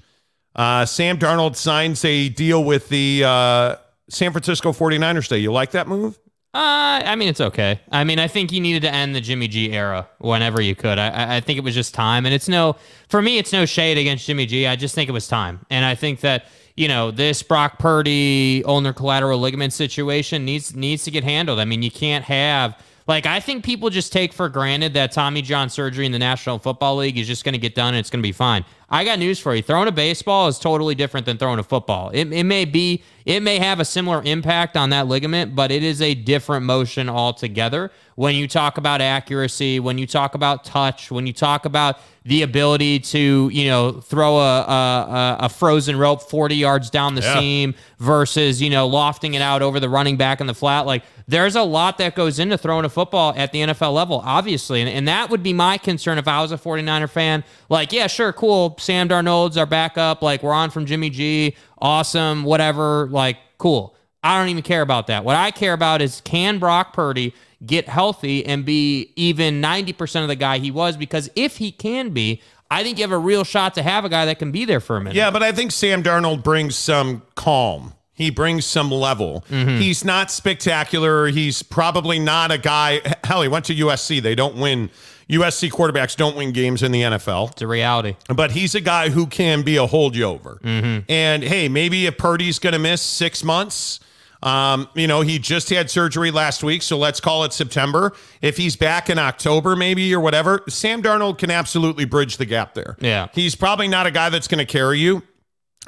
Uh, 0.56 0.86
Sam 0.86 1.18
Darnold 1.18 1.56
signs 1.56 2.04
a 2.06 2.30
deal 2.30 2.64
with 2.64 2.90
the 2.90 3.24
uh, 3.26 3.76
San 4.10 4.32
Francisco 4.32 4.72
49ers 4.72 5.24
today. 5.24 5.40
You 5.40 5.52
like 5.52 5.72
that 5.72 5.88
move? 5.88 6.20
Uh, 6.56 7.02
I 7.04 7.16
mean, 7.16 7.30
it's 7.30 7.42
okay. 7.42 7.80
I 7.92 8.04
mean, 8.04 8.20
I 8.20 8.28
think 8.28 8.52
you 8.52 8.62
needed 8.62 8.84
to 8.84 8.94
end 8.94 9.16
the 9.16 9.22
Jimmy 9.22 9.48
G 9.48 9.72
era 9.72 10.08
whenever 10.20 10.62
you 10.62 10.76
could. 10.76 11.00
I- 11.00 11.38
I, 11.38 11.40
think 11.40 11.58
it 11.58 11.64
was 11.64 11.74
just 11.74 11.96
time, 11.96 12.28
and 12.28 12.36
it's 12.36 12.48
no 12.48 12.76
for 13.10 13.24
me. 13.24 13.40
It's 13.40 13.52
no 13.52 13.66
shade 13.66 13.98
against 13.98 14.28
Jimmy 14.28 14.46
G. 14.46 14.68
I 14.68 14.76
just 14.76 14.94
think 14.94 15.10
it 15.10 15.14
was 15.14 15.28
time, 15.28 15.66
and 15.72 15.84
I 15.84 15.96
think 15.96 16.20
that 16.20 16.46
you 16.78 16.88
know 16.88 17.10
this 17.10 17.42
Brock 17.42 17.80
Purdy 17.80 18.64
ulnar 18.66 18.94
collateral 18.94 19.40
ligament 19.40 19.74
situation 19.74 20.46
needs 20.46 20.76
needs 20.76 21.04
to 21.06 21.12
get 21.12 21.24
handled. 21.24 21.60
I 21.60 21.66
mean, 21.66 21.82
you 21.82 21.90
can't 21.90 22.24
have 22.26 22.78
like 23.08 23.26
I 23.26 23.40
think 23.40 23.66
people 23.66 23.90
just 23.90 24.14
take 24.14 24.32
for 24.32 24.48
granted 24.48 24.94
that 24.94 25.12
Tommy 25.12 25.42
John 25.42 25.70
surgery 25.70 26.06
in 26.06 26.12
the 26.12 26.20
National 26.20 26.60
Football 26.60 26.98
League 26.98 27.18
is 27.18 27.28
just 27.28 27.44
going 27.44 27.54
to 27.54 27.60
get 27.60 27.76
done 27.76 27.90
and 27.96 27.98
it's 27.98 28.10
going 28.10 28.22
to 28.22 28.28
be 28.28 28.32
fine. 28.32 28.64
I 28.94 29.04
got 29.04 29.18
news 29.18 29.40
for 29.40 29.56
you. 29.56 29.64
Throwing 29.64 29.88
a 29.88 29.92
baseball 29.92 30.48
is 30.48 30.60
totally 30.60 30.94
different 30.94 31.26
than 31.26 31.38
throwing 31.40 31.58
a 31.58 31.64
football. 31.64 32.12
It, 32.14 32.32
it 32.32 32.44
may 32.44 32.64
be, 32.64 33.04
it 33.26 33.42
may 33.42 33.58
have 33.58 33.80
a 33.80 33.86
similar 33.86 34.22
impact 34.24 34.78
on 34.78 34.92
that 34.92 35.08
ligament, 35.08 35.56
but 35.56 35.72
it 35.72 35.82
is 35.84 36.00
a 36.00 36.14
different 36.14 36.66
motion 36.66 37.10
altogether. 37.10 37.92
When 38.16 38.36
you 38.36 38.48
talk 38.48 38.78
about 38.78 39.02
accuracy, 39.02 39.80
when 39.80 39.98
you 39.98 40.06
talk 40.06 40.36
about 40.36 40.64
touch, 40.64 41.10
when 41.10 41.26
you 41.26 41.34
talk 41.34 41.66
about 41.66 41.98
the 42.26 42.44
ability 42.44 43.00
to, 43.00 43.50
you 43.52 43.66
know, 43.68 43.94
throw 43.94 44.38
a, 44.38 44.60
a, 44.62 45.38
a 45.42 45.50
frozen 45.50 45.98
rope 45.98 46.22
40 46.22 46.56
yards 46.56 46.90
down 46.92 47.16
the 47.16 47.22
Yeah. 47.22 47.40
seam 47.40 47.76
versus, 47.98 48.62
you 48.62 48.70
know, 48.70 48.88
lofting 48.88 49.34
it 49.34 49.42
out 49.42 49.62
over 49.64 49.80
the 49.80 49.90
running 49.90 50.16
back 50.16 50.40
in 50.40 50.48
the 50.48 50.54
flat. 50.54 50.86
Like 50.86 51.04
there's 51.28 51.56
a 51.56 51.64
lot 51.64 51.98
that 51.98 52.16
goes 52.16 52.38
into 52.40 52.58
throwing 52.58 52.86
a 52.86 52.90
football 52.90 53.34
at 53.36 53.52
the 53.52 53.60
NFL 53.62 53.94
level, 53.94 54.22
obviously. 54.24 54.80
And, 54.82 54.90
and 54.90 55.08
that 55.08 55.32
would 55.32 55.42
be 55.42 55.52
my 55.54 55.78
concern 55.78 56.18
if 56.20 56.28
I 56.28 56.42
was 56.42 56.52
a 56.52 56.58
49er 56.58 57.10
fan. 57.10 57.44
Like, 57.68 57.92
yeah, 57.92 58.08
sure, 58.08 58.32
cool. 58.32 58.78
Sam 58.84 59.10
Darnold's 59.10 59.58
our 59.58 59.66
backup. 59.66 60.22
Like, 60.22 60.44
we're 60.44 60.54
on 60.54 60.70
from 60.70 60.86
Jimmy 60.86 61.10
G. 61.10 61.56
Awesome, 61.80 62.44
whatever. 62.44 63.08
Like, 63.08 63.38
cool. 63.58 63.96
I 64.24 64.40
don't 64.40 64.50
even 64.50 64.64
care 64.64 64.82
about 64.82 65.08
that. 65.08 65.26
What 65.26 65.36
I 65.36 65.52
care 65.52 65.74
about 65.74 66.02
is 66.02 66.22
can 66.22 66.60
Brock 66.60 66.94
Purdy 66.94 67.34
get 67.66 67.90
healthy 67.90 68.46
and 68.46 68.66
be 68.66 69.12
even 69.16 69.62
90% 69.62 70.22
of 70.22 70.28
the 70.28 70.36
guy 70.36 70.60
he 70.60 70.72
was? 70.72 70.96
Because 70.96 71.30
if 71.36 71.58
he 71.58 71.72
can 71.72 72.12
be, 72.12 72.42
I 72.72 72.84
think 72.84 72.98
you 72.98 73.04
have 73.04 73.12
a 73.12 73.18
real 73.18 73.44
shot 73.44 73.74
to 73.76 73.84
have 73.84 74.06
a 74.06 74.10
guy 74.10 74.26
that 74.26 74.40
can 74.40 74.52
be 74.52 74.66
there 74.66 74.80
for 74.80 74.98
a 74.98 75.00
minute. 75.00 75.16
Yeah, 75.16 75.30
but 75.30 75.44
I 75.44 75.52
think 75.52 75.72
Sam 75.72 76.02
Darnold 76.04 76.44
brings 76.44 76.76
some 76.76 77.22
calm. 77.36 77.94
He 78.14 78.30
brings 78.30 78.66
some 78.66 78.92
level. 78.92 79.44
Mm-hmm. 79.50 79.78
He's 79.78 80.06
not 80.06 80.32
spectacular. 80.32 81.28
He's 81.28 81.64
probably 81.64 82.20
not 82.20 82.52
a 82.52 82.58
guy. 82.58 83.02
Hell, 83.24 83.42
he 83.42 83.48
went 83.48 83.66
to 83.66 83.76
USC. 83.76 84.22
They 84.22 84.36
don't 84.36 84.56
win. 84.56 84.90
USC 85.30 85.72
quarterbacks 85.72 86.16
don't 86.16 86.36
win 86.36 86.52
games 86.52 86.84
in 86.84 86.92
the 86.92 87.02
NFL. 87.02 87.52
It's 87.52 87.62
a 87.62 87.68
reality. 87.68 88.16
But 88.34 88.52
he's 88.52 88.76
a 88.76 88.82
guy 88.82 89.10
who 89.10 89.26
can 89.28 89.62
be 89.64 89.78
a 89.78 89.86
hold 89.88 90.16
you 90.16 90.26
over. 90.26 90.60
And 90.64 91.44
hey, 91.44 91.70
maybe 91.70 92.06
if 92.06 92.18
Purdy's 92.18 92.60
going 92.60 92.74
to 92.74 92.80
miss 92.80 93.02
six 93.02 93.44
months, 93.44 94.00
um, 94.44 94.90
you 94.94 95.08
know, 95.08 95.22
he 95.22 95.40
just 95.40 95.70
had 95.70 95.90
surgery 95.90 96.30
last 96.30 96.64
week, 96.64 96.82
so 96.82 96.98
let's 96.98 97.22
call 97.22 97.46
it 97.46 97.54
September. 97.54 98.12
If 98.42 98.58
he's 98.58 98.76
back 98.76 99.10
in 99.10 99.18
October, 99.18 99.76
maybe 99.76 100.14
or 100.14 100.20
whatever, 100.20 100.64
Sam 100.68 101.02
Darnold 101.02 101.38
can 101.38 101.50
absolutely 101.50 102.04
bridge 102.04 102.36
the 102.38 102.46
gap 102.46 102.74
there. 102.74 102.98
Yeah. 103.00 103.30
he's 103.34 103.56
probably 103.56 103.88
not 103.88 104.06
a 104.06 104.12
guy 104.12 104.30
that's 104.30 104.50
going 104.50 104.60
to 104.60 104.66
carry 104.66 105.00
you. 105.00 105.24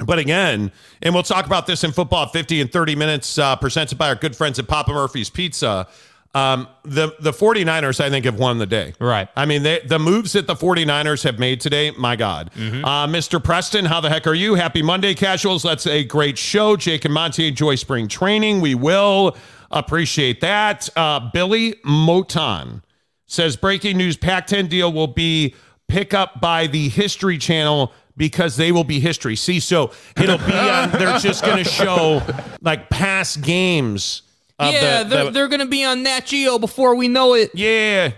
But 0.05 0.19
again, 0.19 0.71
and 1.01 1.13
we'll 1.13 1.23
talk 1.23 1.45
about 1.45 1.67
this 1.67 1.83
in 1.83 1.91
football 1.93 2.27
50 2.27 2.59
and 2.61 2.71
30 2.71 2.95
minutes, 2.95 3.37
uh, 3.37 3.55
presented 3.55 3.97
by 3.97 4.09
our 4.09 4.15
good 4.15 4.35
friends 4.35 4.59
at 4.59 4.67
Papa 4.67 4.91
Murphy's 4.91 5.29
Pizza. 5.29 5.87
Um, 6.35 6.67
the, 6.83 7.15
the 7.21 7.31
49ers, 7.31 8.01
I 8.01 8.09
think, 8.09 8.25
have 8.25 8.37
won 8.37 8.57
the 8.57 8.65
day. 8.65 8.93
Right. 8.99 9.29
I 9.37 9.45
mean, 9.45 9.63
they, 9.63 9.79
the 9.79 9.97
moves 9.97 10.33
that 10.33 10.47
the 10.47 10.53
49ers 10.53 11.23
have 11.23 11.39
made 11.39 11.61
today, 11.61 11.91
my 11.91 12.17
God. 12.17 12.51
Uh, 12.57 13.07
Mr. 13.07 13.41
Preston, 13.41 13.85
how 13.85 14.01
the 14.01 14.09
heck 14.09 14.27
are 14.27 14.33
you? 14.33 14.55
Happy 14.55 14.81
Monday, 14.81 15.13
casuals. 15.13 15.63
That's 15.63 15.87
a 15.87 16.03
great 16.03 16.37
show. 16.37 16.75
Jake 16.75 17.05
and 17.05 17.13
Monty 17.13 17.47
enjoy 17.47 17.75
spring 17.75 18.09
training. 18.09 18.59
We 18.59 18.75
will 18.75 19.37
appreciate 19.71 20.41
that. 20.41 20.89
Uh, 20.97 21.31
Billy 21.31 21.75
Moton 21.85 22.81
says 23.25 23.55
breaking 23.55 23.95
news 23.97 24.17
Pac 24.17 24.45
10 24.47 24.67
deal 24.67 24.91
will 24.91 25.07
be 25.07 25.55
pick 25.87 26.13
up 26.13 26.41
by 26.41 26.67
the 26.67 26.89
History 26.89 27.37
Channel 27.37 27.93
because 28.17 28.57
they 28.57 28.71
will 28.71 28.83
be 28.83 28.99
history. 28.99 29.35
See, 29.35 29.59
so 29.59 29.91
it'll 30.17 30.37
be 30.37 30.53
on, 30.53 30.91
they're 30.91 31.17
just 31.19 31.43
going 31.43 31.57
to 31.63 31.69
show 31.69 32.21
like 32.61 32.89
past 32.89 33.41
games. 33.41 34.21
Yeah, 34.59 35.03
the- 35.03 35.09
they're, 35.09 35.23
the- 35.25 35.31
they're 35.31 35.47
going 35.47 35.59
to 35.61 35.65
be 35.65 35.83
on 35.83 36.03
Nat 36.03 36.25
Geo 36.25 36.57
before 36.59 36.95
we 36.95 37.07
know 37.07 37.33
it. 37.33 37.51
yeah, 37.53 38.11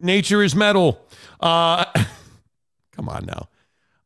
nature 0.00 0.42
is 0.42 0.54
metal. 0.54 1.00
Uh, 1.40 1.84
come 2.92 3.08
on 3.08 3.26
now. 3.26 3.48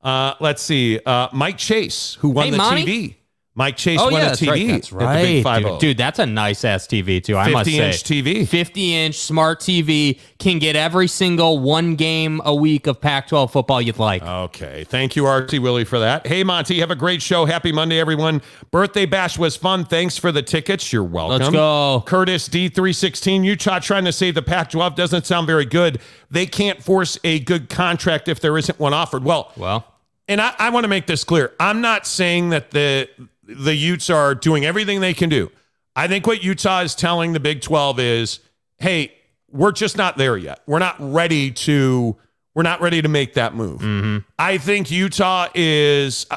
Uh, 0.03 0.35
let's 0.41 0.63
see. 0.63 0.99
Uh, 1.05 1.29
Mike 1.33 1.59
Chase, 1.59 2.15
who 2.21 2.31
won 2.31 2.47
Hey, 2.47 2.51
the 2.51 2.57
Monty? 2.57 2.85
TV. 2.87 3.15
Mike 3.55 3.77
Chase 3.77 4.01
Oh 4.01 4.05
won 4.11 4.15
yeah, 4.15 4.33
a 4.33 4.35
TV 4.35 4.47
right. 4.49 4.67
That's 4.69 4.93
at 4.93 4.99
right, 4.99 5.43
Five 5.43 5.63
dude. 5.63 5.79
dude. 5.79 5.99
That's 5.99 6.19
a 6.19 6.25
nice 6.25 6.65
ass 6.65 6.87
TV 6.87 7.23
too. 7.23 7.37
I 7.37 7.51
must 7.51 7.71
say. 7.71 7.93
50 7.93 8.23
inch 8.23 8.25
TV. 8.45 8.49
50 8.49 8.95
inch 8.95 9.19
smart 9.19 9.61
TV 9.61 10.19
can 10.39 10.59
get 10.59 10.75
every 10.75 11.07
single 11.07 11.59
one 11.59 11.95
game 11.95 12.41
a 12.47 12.55
week 12.55 12.87
of 12.87 12.99
Pac-12 12.99 13.51
football 13.53 13.83
you'd 13.83 13.99
like. 13.99 14.23
Okay. 14.23 14.85
Thank 14.85 15.17
you, 15.17 15.29
RT 15.29 15.59
Willie, 15.59 15.85
for 15.85 15.99
that. 15.99 16.27
Hey, 16.27 16.43
Monty, 16.45 16.81
have 16.81 16.91
a 16.91 16.97
great 16.97 17.21
show. 17.21 17.45
Happy 17.45 17.73
Monday, 17.73 18.01
everyone. 18.01 18.41
Birthday 18.71 19.05
bash 19.05 19.37
was 19.37 19.55
fun. 19.55 19.85
Thanks 19.85 20.17
for 20.17 20.33
the 20.33 20.43
tickets. 20.43 20.91
You're 20.91 21.05
welcome. 21.05 21.41
Let's 21.41 21.51
go. 21.53 22.03
Curtis 22.07 22.49
D316. 22.49 23.45
Utah 23.45 23.81
trying 23.81 24.07
to 24.07 24.13
save 24.13 24.35
the 24.35 24.43
Pac 24.43 24.71
12 24.71 24.95
doesn't 24.95 25.27
sound 25.27 25.47
very 25.47 25.67
good. 25.67 26.01
They 26.31 26.47
can't 26.47 26.83
force 26.83 27.19
a 27.23 27.41
good 27.41 27.69
contract 27.69 28.29
if 28.29 28.41
there 28.41 28.57
isn't 28.57 28.79
one 28.79 28.95
offered. 28.95 29.25
Well, 29.25 29.53
Well, 29.59 29.87
and 30.29 30.41
I, 30.41 30.55
I 30.59 30.71
want 30.71 30.85
to 30.85 30.89
make 30.89 31.07
this 31.07 31.25
clear. 31.25 31.53
I'm 31.61 31.83
not 31.83 32.07
saying 32.07 32.51
that 32.51 32.71
the 32.71 33.09
the 33.57 33.75
Utes 33.75 34.11
are 34.11 34.35
doing 34.35 34.65
everything 34.65 35.01
they 35.01 35.15
can 35.15 35.29
do. 35.29 35.51
I 35.95 36.09
think 36.09 36.27
what 36.27 36.43
Utah 36.43 36.81
is 36.81 36.95
telling 36.95 37.33
the 37.33 37.41
Big 37.41 37.61
12 37.61 38.01
is, 38.01 38.41
hey, 38.79 39.13
we're 39.51 39.73
just 39.73 39.97
not 39.97 40.17
there 40.17 40.37
yet. 40.37 40.61
We're 40.67 40.79
not 40.79 40.97
ready 40.99 41.51
to 41.51 42.17
we're 42.55 42.63
not 42.63 42.83
ready 42.83 43.01
to 43.01 43.09
make 43.09 43.35
that 43.35 43.55
move. 43.55 43.81
Mm-hmm. 43.81 44.19
I 44.39 44.59
think 44.59 44.91
Utah 44.91 45.49
is 45.55 46.27
uh, 46.31 46.37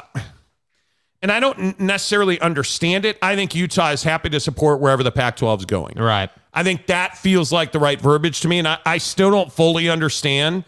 and 1.22 1.32
I 1.32 1.40
don't 1.40 1.80
necessarily 1.80 2.38
understand 2.40 3.04
it. 3.04 3.18
I 3.22 3.34
think 3.34 3.54
Utah 3.54 3.90
is 3.90 4.02
happy 4.02 4.30
to 4.30 4.40
support 4.40 4.80
wherever 4.80 5.02
the 5.02 5.12
Pac 5.12 5.36
12 5.36 5.60
is 5.60 5.66
going. 5.66 5.98
right. 5.98 6.30
I 6.52 6.62
think 6.62 6.86
that 6.86 7.18
feels 7.18 7.52
like 7.52 7.72
the 7.72 7.78
right 7.78 8.00
verbiage 8.00 8.40
to 8.40 8.48
me. 8.48 8.58
And 8.58 8.68
I, 8.68 8.78
I 8.86 8.98
still 8.98 9.30
don't 9.30 9.52
fully 9.52 9.90
understand 9.90 10.64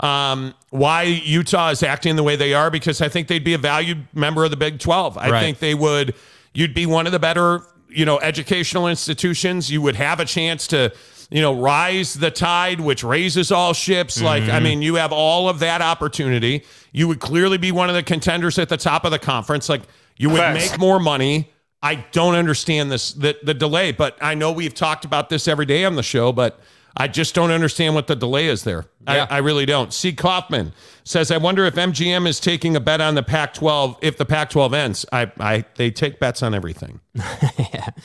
um, 0.00 0.54
why 0.70 1.02
Utah 1.04 1.70
is 1.70 1.82
acting 1.82 2.16
the 2.16 2.22
way 2.22 2.36
they 2.36 2.52
are 2.54 2.70
because 2.70 3.00
I 3.00 3.08
think 3.08 3.28
they'd 3.28 3.44
be 3.44 3.54
a 3.54 3.58
valued 3.58 4.06
member 4.14 4.44
of 4.44 4.50
the 4.50 4.56
Big 4.56 4.78
12. 4.80 5.16
I 5.16 5.30
Right. 5.30 5.40
think 5.40 5.58
they 5.60 5.74
would, 5.74 6.14
you'd 6.52 6.74
be 6.74 6.86
one 6.86 7.06
of 7.06 7.12
the 7.12 7.18
better, 7.18 7.62
you 7.88 8.04
know, 8.04 8.18
educational 8.18 8.88
institutions. 8.88 9.70
You 9.70 9.80
would 9.82 9.94
have 9.96 10.18
a 10.18 10.24
chance 10.24 10.66
to, 10.68 10.92
you 11.30 11.40
know, 11.40 11.54
rise 11.58 12.14
the 12.14 12.30
tide, 12.30 12.80
which 12.80 13.04
raises 13.04 13.52
all 13.52 13.72
ships. 13.72 14.20
Like, 14.20 14.42
I 14.44 14.58
mean, 14.60 14.82
you 14.82 14.96
have 14.96 15.12
all 15.12 15.48
of 15.48 15.60
that 15.60 15.80
opportunity. 15.80 16.64
You 16.92 17.06
would 17.08 17.20
clearly 17.20 17.56
be 17.58 17.70
one 17.72 17.88
of 17.88 17.94
the 17.94 18.02
contenders 18.02 18.58
at 18.58 18.68
the 18.68 18.76
top 18.76 19.04
of 19.04 19.10
the 19.12 19.18
conference. 19.18 19.68
Like, 19.68 19.82
you 20.16 20.28
would 20.30 20.54
make 20.54 20.78
more 20.78 20.98
money. 21.00 21.50
I 21.82 21.96
don't 22.12 22.34
understand 22.34 22.90
this 22.90 23.12
the, 23.12 23.36
the 23.42 23.52
delay, 23.54 23.92
but 23.92 24.16
I 24.20 24.34
know 24.34 24.50
we've 24.52 24.74
talked 24.74 25.04
about 25.04 25.28
this 25.28 25.46
every 25.46 25.66
day 25.66 25.84
on 25.84 25.96
the 25.96 26.02
show, 26.02 26.32
but 26.32 26.58
I 26.96 27.08
just 27.08 27.34
don't 27.34 27.50
understand 27.50 27.94
what 27.94 28.06
the 28.06 28.14
delay 28.14 28.46
is 28.46 28.62
there. 28.64 28.86
Yeah. 29.06 29.26
I, 29.28 29.36
I 29.36 29.38
really 29.38 29.66
don't. 29.66 29.92
C. 29.92 30.12
Kaufman 30.12 30.72
says, 31.02 31.30
I 31.30 31.38
wonder 31.38 31.64
if 31.64 31.74
MGM 31.74 32.26
is 32.26 32.38
taking 32.38 32.76
a 32.76 32.80
bet 32.80 33.00
on 33.00 33.14
the 33.14 33.22
Pac 33.22 33.54
12 33.54 33.98
if 34.00 34.16
the 34.16 34.24
Pac 34.24 34.50
12 34.50 34.74
ends. 34.74 35.06
I, 35.12 35.30
I 35.38 35.64
they 35.74 35.90
take 35.90 36.20
bets 36.20 36.42
on 36.42 36.54
everything. 36.54 37.00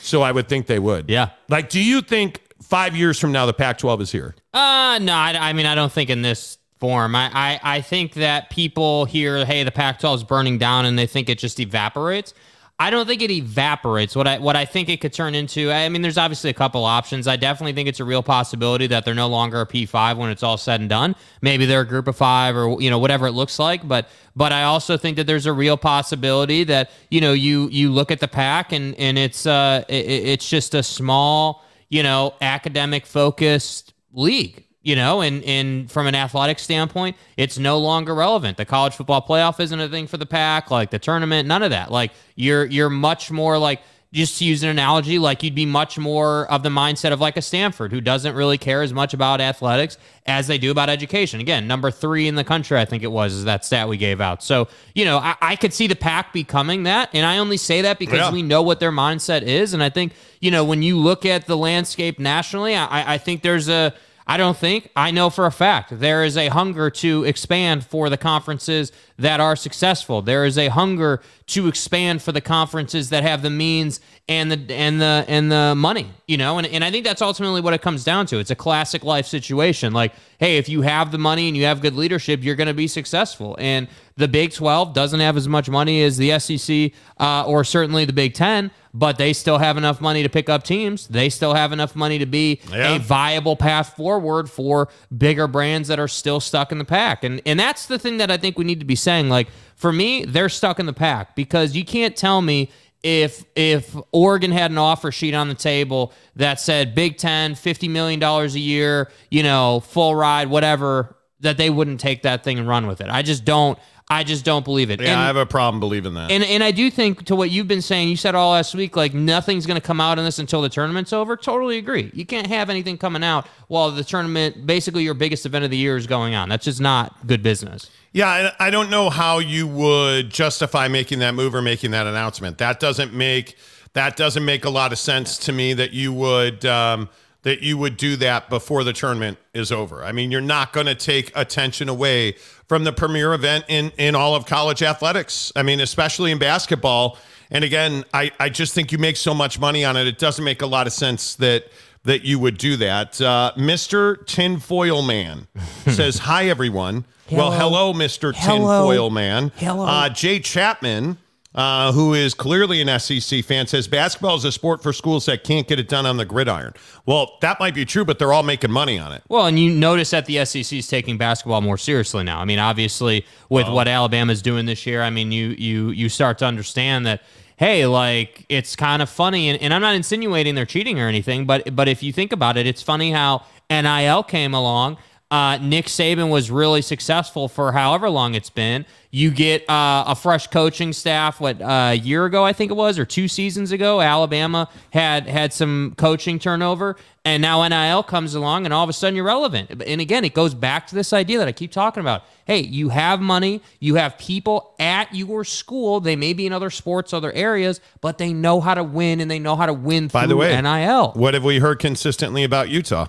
So 0.02 0.22
I 0.22 0.32
would 0.32 0.48
think 0.48 0.66
they 0.66 0.78
would. 0.78 1.10
Yeah. 1.10 1.30
Like, 1.48 1.68
do 1.68 1.80
you 1.80 2.00
think 2.00 2.40
five 2.62 2.96
years 2.96 3.18
from 3.18 3.32
now 3.32 3.46
the 3.46 3.52
Pac 3.52 3.78
12 3.78 4.00
is 4.02 4.12
here? 4.12 4.34
Uh, 4.52 4.98
no, 5.00 5.12
I, 5.12 5.36
I 5.38 5.52
mean, 5.52 5.66
I 5.66 5.74
don't 5.74 5.92
think 5.92 6.10
in 6.10 6.22
this 6.22 6.58
form. 6.80 7.14
I, 7.14 7.30
I, 7.32 7.60
I 7.62 7.80
think 7.82 8.14
that 8.14 8.50
people 8.50 9.04
hear, 9.04 9.44
hey, 9.44 9.62
the 9.62 9.70
Pac-12 9.70 10.16
is 10.16 10.24
burning 10.24 10.58
down, 10.58 10.86
and 10.86 10.98
they 10.98 11.06
think 11.06 11.28
it 11.28 11.38
just 11.38 11.60
evaporates. 11.60 12.34
I 12.80 12.88
don't 12.88 13.06
think 13.06 13.20
it 13.20 13.30
evaporates. 13.30 14.16
What 14.16 14.26
I 14.26 14.38
what 14.38 14.56
I 14.56 14.64
think 14.64 14.88
it 14.88 15.02
could 15.02 15.12
turn 15.12 15.34
into. 15.34 15.70
I 15.70 15.86
mean, 15.90 16.00
there's 16.00 16.16
obviously 16.16 16.48
a 16.48 16.54
couple 16.54 16.82
options. 16.86 17.28
I 17.28 17.36
definitely 17.36 17.74
think 17.74 17.90
it's 17.90 18.00
a 18.00 18.06
real 18.06 18.22
possibility 18.22 18.86
that 18.86 19.04
they're 19.04 19.14
no 19.14 19.28
longer 19.28 19.60
a 19.60 19.66
P5 19.66 20.16
when 20.16 20.30
it's 20.30 20.42
all 20.42 20.56
said 20.56 20.80
and 20.80 20.88
done. 20.88 21.14
Maybe 21.42 21.66
they're 21.66 21.82
a 21.82 21.86
group 21.86 22.08
of 22.08 22.16
five, 22.16 22.56
or 22.56 22.80
you 22.80 22.88
know 22.88 22.98
whatever 22.98 23.26
it 23.26 23.32
looks 23.32 23.58
like. 23.58 23.86
But 23.86 24.08
but 24.34 24.50
I 24.50 24.62
also 24.62 24.96
think 24.96 25.18
that 25.18 25.26
there's 25.26 25.44
a 25.44 25.52
real 25.52 25.76
possibility 25.76 26.64
that 26.64 26.90
you 27.10 27.20
know 27.20 27.34
you 27.34 27.68
you 27.68 27.90
look 27.92 28.10
at 28.10 28.18
the 28.18 28.28
Pac 28.28 28.72
and 28.72 28.94
and 28.94 29.18
it's 29.18 29.44
uh 29.44 29.84
it, 29.86 30.06
it's 30.06 30.48
just 30.48 30.74
a 30.74 30.82
small 30.82 31.62
you 31.90 32.02
know 32.02 32.32
academic 32.40 33.04
focused 33.04 33.92
league 34.14 34.64
you 34.82 34.96
know, 34.96 35.20
and, 35.20 35.44
and 35.44 35.90
from 35.90 36.06
an 36.06 36.14
athletic 36.14 36.58
standpoint, 36.58 37.16
it's 37.36 37.58
no 37.58 37.78
longer 37.78 38.14
relevant. 38.14 38.56
The 38.56 38.64
college 38.64 38.94
football 38.94 39.20
playoff 39.20 39.60
isn't 39.60 39.78
a 39.80 39.88
thing 39.88 40.06
for 40.06 40.16
the 40.16 40.26
Pac, 40.26 40.70
like 40.70 40.90
the 40.90 40.98
tournament, 40.98 41.46
none 41.46 41.62
of 41.62 41.70
that. 41.70 41.90
Like 41.90 42.12
you're 42.34 42.64
you're 42.64 42.90
much 42.90 43.30
more 43.30 43.58
like 43.58 43.80
just 44.12 44.38
to 44.38 44.44
use 44.44 44.64
an 44.64 44.68
analogy, 44.70 45.20
like 45.20 45.40
you'd 45.44 45.54
be 45.54 45.64
much 45.66 45.96
more 45.96 46.50
of 46.50 46.64
the 46.64 46.68
mindset 46.68 47.12
of 47.12 47.20
like 47.20 47.36
a 47.36 47.42
Stanford 47.42 47.92
who 47.92 48.00
doesn't 48.00 48.34
really 48.34 48.58
care 48.58 48.82
as 48.82 48.92
much 48.92 49.14
about 49.14 49.40
athletics 49.40 49.98
as 50.26 50.48
they 50.48 50.58
do 50.58 50.72
about 50.72 50.88
education. 50.88 51.38
Again, 51.40 51.68
number 51.68 51.92
three 51.92 52.26
in 52.26 52.34
the 52.34 52.42
country, 52.42 52.76
I 52.76 52.84
think 52.86 53.04
it 53.04 53.12
was, 53.12 53.32
is 53.34 53.44
that 53.44 53.64
stat 53.64 53.88
we 53.88 53.96
gave 53.96 54.20
out. 54.20 54.42
So, 54.42 54.66
you 54.96 55.04
know, 55.04 55.18
I, 55.18 55.36
I 55.40 55.54
could 55.54 55.72
see 55.72 55.86
the 55.86 55.94
Pac 55.94 56.32
becoming 56.32 56.82
that. 56.84 57.10
And 57.14 57.24
I 57.24 57.38
only 57.38 57.56
say 57.56 57.82
that 57.82 58.00
because 58.00 58.18
Yeah. 58.18 58.32
we 58.32 58.42
know 58.42 58.62
what 58.62 58.80
their 58.80 58.90
mindset 58.90 59.42
is. 59.42 59.74
And 59.74 59.82
I 59.82 59.90
think, 59.90 60.12
you 60.40 60.50
know, 60.50 60.64
when 60.64 60.82
you 60.82 60.98
look 60.98 61.24
at 61.24 61.46
the 61.46 61.56
landscape 61.56 62.18
nationally, 62.18 62.74
I, 62.74 63.14
I 63.14 63.18
think 63.18 63.42
there's 63.42 63.68
a 63.68 63.94
I 64.30 64.36
don't 64.36 64.56
think, 64.56 64.88
I 64.94 65.10
know 65.10 65.28
for 65.28 65.44
a 65.44 65.50
fact, 65.50 65.98
there 65.98 66.22
is 66.22 66.36
a 66.36 66.46
hunger 66.46 66.88
to 66.88 67.24
expand 67.24 67.84
for 67.84 68.08
the 68.08 68.16
conferences 68.16 68.92
that 69.18 69.40
are 69.40 69.56
successful. 69.56 70.22
There 70.22 70.44
is 70.44 70.56
a 70.56 70.68
hunger 70.68 71.20
to 71.46 71.66
expand 71.66 72.22
for 72.22 72.30
the 72.30 72.40
conferences 72.40 73.10
that 73.10 73.24
have 73.24 73.42
the 73.42 73.50
means 73.50 74.00
and 74.28 74.52
the 74.52 74.72
and 74.72 75.00
the 75.00 75.24
and 75.26 75.50
the 75.50 75.74
money, 75.76 76.12
you 76.28 76.36
know, 76.36 76.58
and, 76.58 76.66
and 76.68 76.84
I 76.84 76.92
think 76.92 77.04
that's 77.04 77.22
ultimately 77.22 77.60
what 77.60 77.74
it 77.74 77.82
comes 77.82 78.04
down 78.04 78.26
to. 78.26 78.38
It's 78.38 78.52
a 78.52 78.54
classic 78.54 79.02
life 79.02 79.26
situation. 79.26 79.92
Like, 79.92 80.12
hey, 80.38 80.58
if 80.58 80.68
you 80.68 80.82
have 80.82 81.10
the 81.10 81.18
money 81.18 81.48
and 81.48 81.56
you 81.56 81.64
have 81.64 81.80
good 81.80 81.96
leadership, 81.96 82.44
you're 82.44 82.54
gonna 82.54 82.72
be 82.72 82.86
successful. 82.86 83.56
And 83.58 83.88
the 84.20 84.28
Big 84.28 84.52
12 84.52 84.92
doesn't 84.94 85.18
have 85.18 85.36
as 85.36 85.48
much 85.48 85.68
money 85.68 86.02
as 86.02 86.16
the 86.16 86.38
SEC 86.38 86.92
uh, 87.18 87.44
or 87.44 87.64
certainly 87.64 88.04
the 88.04 88.12
Big 88.12 88.34
10, 88.34 88.70
but 88.94 89.18
they 89.18 89.32
still 89.32 89.58
have 89.58 89.76
enough 89.76 90.00
money 90.00 90.22
to 90.22 90.28
pick 90.28 90.48
up 90.48 90.62
teams. 90.62 91.08
They 91.08 91.28
still 91.28 91.54
have 91.54 91.72
enough 91.72 91.96
money 91.96 92.18
to 92.18 92.26
be 92.26 92.60
Yeah. 92.70 92.94
a 92.94 92.98
viable 93.00 93.56
path 93.56 93.96
forward 93.96 94.48
for 94.48 94.88
bigger 95.16 95.46
brands 95.48 95.88
that 95.88 95.98
are 95.98 96.08
still 96.08 96.38
stuck 96.40 96.70
in 96.70 96.78
the 96.78 96.84
Pac. 96.84 97.24
And 97.24 97.40
and 97.44 97.58
that's 97.58 97.86
the 97.86 97.98
thing 97.98 98.18
that 98.18 98.30
I 98.30 98.36
think 98.36 98.56
we 98.58 98.64
need 98.64 98.78
to 98.80 98.86
be 98.86 98.96
saying. 98.96 99.28
Like 99.28 99.48
for 99.74 99.92
me, 99.92 100.24
they're 100.24 100.48
stuck 100.48 100.78
in 100.78 100.86
the 100.86 100.92
Pac 100.92 101.34
because 101.34 101.74
you 101.74 101.84
can't 101.84 102.14
tell 102.16 102.40
me 102.42 102.70
if 103.02 103.44
if 103.56 103.96
Oregon 104.12 104.52
had 104.52 104.70
an 104.70 104.76
offer 104.78 105.10
sheet 105.10 105.34
on 105.34 105.48
the 105.48 105.54
table 105.54 106.12
that 106.36 106.60
said 106.60 106.94
Big 106.94 107.16
10, 107.16 107.54
50 107.54 107.88
million 107.88 108.20
dollars 108.20 108.54
a 108.54 108.60
year, 108.60 109.10
you 109.30 109.42
know, 109.42 109.80
full 109.80 110.14
ride, 110.14 110.48
whatever, 110.50 111.16
that 111.40 111.56
they 111.56 111.70
wouldn't 111.70 111.98
take 112.00 112.22
that 112.24 112.44
thing 112.44 112.58
and 112.58 112.68
run 112.68 112.86
with 112.86 113.00
it. 113.00 113.08
I 113.08 113.22
just 113.22 113.46
don't 113.46 113.78
I 114.12 114.24
just 114.24 114.44
don't 114.44 114.64
believe 114.64 114.90
it. 114.90 115.00
Yeah, 115.00 115.12
And- 115.12 115.20
I 115.20 115.26
have 115.28 115.36
a 115.36 115.46
problem 115.46 115.78
believing 115.78 116.14
that. 116.14 116.32
and 116.32 116.42
and 116.42 116.64
I 116.64 116.72
do 116.72 116.90
think 116.90 117.26
to 117.26 117.36
what 117.36 117.50
you've 117.50 117.68
been 117.68 117.80
saying, 117.82 118.08
you 118.08 118.16
said 118.16 118.34
all 118.34 118.50
last 118.52 118.74
week, 118.74 118.96
like 118.96 119.14
nothing's 119.14 119.66
going 119.66 119.80
to 119.80 119.86
come 119.86 120.00
out 120.00 120.18
in 120.18 120.24
this 120.24 120.40
until 120.40 120.60
the 120.62 120.68
tournament's 120.68 121.12
over. 121.12 121.36
Totally 121.36 121.78
agree. 121.78 122.10
You 122.12 122.26
can't 122.26 122.48
have 122.48 122.68
anything 122.70 122.98
coming 122.98 123.22
out 123.22 123.46
while 123.68 123.90
the 123.92 124.02
tournament, 124.02 124.66
basically 124.66 125.04
your 125.04 125.14
biggest 125.14 125.46
event 125.46 125.64
of 125.64 125.70
the 125.70 125.76
year, 125.76 125.96
is 125.96 126.08
going 126.08 126.34
on. 126.34 126.48
That's 126.48 126.64
just 126.64 126.80
not 126.80 127.24
good 127.26 127.42
business. 127.42 127.88
Yeah, 128.12 128.26
I 128.58 128.66
I 128.66 128.70
don't 128.70 128.90
know 128.90 129.10
how 129.10 129.38
you 129.38 129.68
would 129.68 130.30
justify 130.30 130.88
making 130.88 131.20
that 131.20 131.34
move 131.36 131.54
or 131.54 131.62
making 131.62 131.92
that 131.92 132.08
announcement. 132.08 132.58
That 132.58 132.80
doesn't 132.80 133.14
make 133.14 133.56
that 133.92 134.16
doesn't 134.16 134.44
make 134.44 134.64
a 134.64 134.70
lot 134.70 134.90
of 134.92 134.98
sense 134.98 135.38
to 135.38 135.52
me. 135.52 135.72
That 135.74 135.92
you 135.92 136.12
would 136.12 136.64
um, 136.66 137.08
that 137.42 137.62
you 137.62 137.78
would 137.78 137.96
do 137.96 138.16
that 138.16 138.50
before 138.50 138.84
the 138.84 138.92
tournament 138.92 139.38
is 139.54 139.72
over. 139.72 140.04
I 140.04 140.12
mean, 140.12 140.30
you're 140.30 140.40
not 140.40 140.72
going 140.72 140.86
to 140.86 140.94
take 140.94 141.32
attention 141.34 141.88
away 141.88 142.32
from 142.68 142.84
the 142.84 142.92
premier 142.92 143.32
event 143.34 143.64
in 143.68 143.92
in 143.98 144.14
all 144.14 144.34
of 144.34 144.46
college 144.46 144.82
athletics. 144.82 145.52
I 145.56 145.62
mean, 145.62 145.80
especially 145.80 146.30
in 146.30 146.38
basketball. 146.38 147.18
And 147.50 147.64
again, 147.64 148.04
I 148.14 148.30
I 148.38 148.48
just 148.48 148.74
think 148.74 148.92
you 148.92 148.98
make 148.98 149.16
so 149.16 149.34
much 149.34 149.58
money 149.58 149.84
on 149.84 149.96
it. 149.96 150.06
It 150.06 150.18
doesn't 150.18 150.44
make 150.44 150.62
a 150.62 150.66
lot 150.66 150.86
of 150.86 150.92
sense 150.92 151.34
that 151.36 151.64
that 152.04 152.24
you 152.24 152.38
would 152.38 152.56
do 152.58 152.76
that. 152.76 153.20
Uh, 153.20 153.52
Mr. 153.56 154.24
Tinfoil 154.26 155.02
Man 155.02 155.46
says, 155.88 156.18
"Hi 156.18 156.46
everyone." 156.48 157.04
Well, 157.30 157.52
hello, 157.52 157.92
Mr. 157.92 158.34
Tinfoil 158.34 159.08
Man. 159.10 159.52
Hello. 159.56 159.84
Uh, 159.86 160.08
Jay 160.08 160.40
Chapman, 160.40 161.16
uh, 161.54 161.90
who 161.92 162.14
is 162.14 162.32
clearly 162.32 162.80
an 162.80 163.00
SEC 163.00 163.44
fan, 163.44 163.66
says 163.66 163.88
basketball 163.88 164.36
is 164.36 164.44
a 164.44 164.52
sport 164.52 164.82
for 164.82 164.92
schools 164.92 165.26
that 165.26 165.42
can't 165.42 165.66
get 165.66 165.80
it 165.80 165.88
done 165.88 166.06
on 166.06 166.16
the 166.16 166.24
gridiron. 166.24 166.74
Well, 167.06 167.38
that 167.40 167.58
might 167.58 167.74
be 167.74 167.84
true, 167.84 168.04
but 168.04 168.18
they're 168.18 168.32
all 168.32 168.44
making 168.44 168.70
money 168.70 168.98
on 168.98 169.12
it. 169.12 169.22
Well, 169.28 169.46
and 169.46 169.58
you 169.58 169.70
notice 169.70 170.10
that 170.10 170.26
the 170.26 170.44
SEC 170.44 170.72
is 170.72 170.86
taking 170.86 171.18
basketball 171.18 171.60
more 171.60 171.78
seriously 171.78 172.22
now. 172.22 172.40
I 172.40 172.44
mean, 172.44 172.60
obviously, 172.60 173.26
with 173.48 173.68
what 173.68 173.88
Alabama's 173.88 174.42
doing 174.42 174.66
this 174.66 174.86
year, 174.86 175.02
I 175.02 175.10
mean, 175.10 175.32
you 175.32 175.48
you 175.58 175.90
you 175.90 176.08
start 176.08 176.38
to 176.38 176.46
understand 176.46 177.06
that. 177.06 177.22
Hey, 177.56 177.84
like 177.84 178.46
it's 178.48 178.74
kind 178.74 179.02
of 179.02 179.10
funny, 179.10 179.50
and, 179.50 179.60
and 179.60 179.74
I'm 179.74 179.82
not 179.82 179.94
insinuating 179.94 180.54
they're 180.54 180.64
cheating 180.64 180.98
or 180.98 181.08
anything, 181.08 181.44
but 181.44 181.76
but 181.76 181.88
if 181.88 182.02
you 182.02 182.10
think 182.10 182.32
about 182.32 182.56
it, 182.56 182.66
it's 182.66 182.82
funny 182.82 183.10
how 183.12 183.44
NIL 183.68 184.22
came 184.22 184.54
along. 184.54 184.96
Uh, 185.30 185.58
Nick 185.58 185.86
Saban 185.86 186.28
was 186.28 186.50
really 186.50 186.82
successful 186.82 187.46
for 187.46 187.70
however 187.70 188.10
long 188.10 188.34
it's 188.34 188.50
been. 188.50 188.84
You 189.12 189.30
get 189.30 189.68
uh, 189.70 190.04
a 190.08 190.16
fresh 190.16 190.48
coaching 190.48 190.92
staff. 190.92 191.40
What 191.40 191.62
uh, 191.62 191.90
a 191.92 191.94
year 191.94 192.24
ago, 192.24 192.44
I 192.44 192.52
think 192.52 192.72
it 192.72 192.74
was, 192.74 192.98
or 192.98 193.04
two 193.04 193.28
seasons 193.28 193.70
ago, 193.70 194.00
Alabama 194.00 194.68
had 194.92 195.28
had 195.28 195.52
some 195.52 195.94
coaching 195.96 196.40
turnover, 196.40 196.96
and 197.24 197.40
now 197.42 197.66
NIL 197.66 198.02
comes 198.02 198.34
along, 198.34 198.64
and 198.64 198.74
all 198.74 198.82
of 198.82 198.90
a 198.90 198.92
sudden 198.92 199.14
you're 199.14 199.24
relevant. 199.24 199.82
And 199.86 200.00
again, 200.00 200.24
it 200.24 200.34
goes 200.34 200.52
back 200.52 200.88
to 200.88 200.96
this 200.96 201.12
idea 201.12 201.38
that 201.38 201.46
I 201.46 201.52
keep 201.52 201.70
talking 201.70 202.00
about. 202.00 202.24
Hey, 202.44 202.60
you 202.60 202.88
have 202.88 203.20
money, 203.20 203.62
you 203.78 203.94
have 203.94 204.18
people 204.18 204.74
at 204.80 205.14
your 205.14 205.44
school. 205.44 206.00
They 206.00 206.16
may 206.16 206.32
be 206.32 206.44
in 206.44 206.52
other 206.52 206.70
sports, 206.70 207.12
other 207.12 207.32
areas, 207.32 207.80
but 208.00 208.18
they 208.18 208.32
know 208.32 208.60
how 208.60 208.74
to 208.74 208.82
win, 208.82 209.20
and 209.20 209.30
they 209.30 209.38
know 209.38 209.54
how 209.54 209.66
to 209.66 209.74
win 209.74 210.08
By 210.08 210.22
through 210.22 210.28
the 210.30 210.36
way, 210.36 210.60
NIL. 210.60 211.12
What 211.12 211.34
have 211.34 211.44
we 211.44 211.60
heard 211.60 211.78
consistently 211.78 212.42
about 212.42 212.68
Utah? 212.68 213.06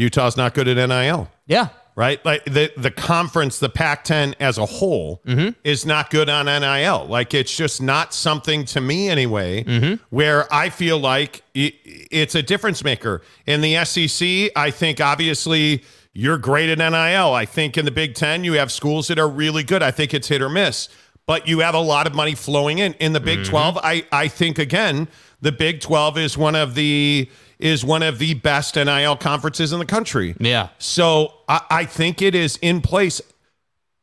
Utah's 0.00 0.36
not 0.36 0.54
good 0.54 0.66
at 0.66 0.88
NIL. 0.88 1.30
Yeah, 1.46 1.68
right? 1.94 2.24
Like 2.24 2.44
the 2.46 2.72
the 2.76 2.90
conference, 2.90 3.58
the 3.58 3.68
Pac-10 3.68 4.34
as 4.40 4.56
a 4.56 4.64
whole, 4.64 5.20
mm-hmm. 5.26 5.50
is 5.62 5.84
not 5.84 6.08
good 6.08 6.30
on 6.30 6.46
NIL. 6.46 7.06
Like 7.06 7.34
it's 7.34 7.54
just 7.54 7.82
not 7.82 8.14
something 8.14 8.64
to 8.66 8.80
me 8.80 9.10
anyway, 9.10 9.62
mm-hmm. 9.62 10.02
where 10.08 10.52
I 10.52 10.70
feel 10.70 10.98
like 10.98 11.42
it's 11.52 12.34
a 12.34 12.42
difference 12.42 12.82
maker 12.82 13.20
in 13.46 13.60
the 13.60 13.84
SEC. 13.84 14.50
I 14.56 14.70
think 14.70 15.02
obviously 15.02 15.84
you're 16.14 16.38
great 16.38 16.70
at 16.70 16.78
NIL. 16.78 17.34
I 17.34 17.44
think 17.44 17.76
in 17.76 17.84
the 17.84 17.90
Big 17.90 18.14
Ten 18.14 18.42
you 18.42 18.54
have 18.54 18.72
schools 18.72 19.08
that 19.08 19.18
are 19.18 19.28
really 19.28 19.62
good. 19.62 19.82
I 19.82 19.90
think 19.90 20.14
it's 20.14 20.28
hit 20.28 20.40
or 20.40 20.48
miss, 20.48 20.88
but 21.26 21.46
you 21.46 21.58
have 21.58 21.74
a 21.74 21.80
lot 21.80 22.06
of 22.06 22.14
money 22.14 22.34
flowing 22.34 22.78
in. 22.78 22.94
In 22.94 23.12
the 23.12 23.20
Big 23.20 23.40
mm-hmm. 23.40 23.50
Twelve, 23.50 23.78
I 23.82 24.06
I 24.10 24.28
think 24.28 24.58
again 24.58 25.08
the 25.42 25.52
Big 25.52 25.80
Twelve 25.80 26.16
is 26.16 26.38
one 26.38 26.54
of 26.54 26.74
the 26.74 27.28
is 27.62 27.84
one 27.84 28.02
of 28.02 28.18
the 28.18 28.34
best 28.34 28.76
NIL 28.76 29.16
conferences 29.16 29.72
in 29.72 29.78
the 29.78 29.86
country. 29.86 30.34
yeah. 30.40 30.68
So 30.78 31.34
I, 31.48 31.60
I 31.70 31.84
think 31.84 32.22
it 32.22 32.34
is 32.34 32.56
in 32.62 32.80
place. 32.80 33.20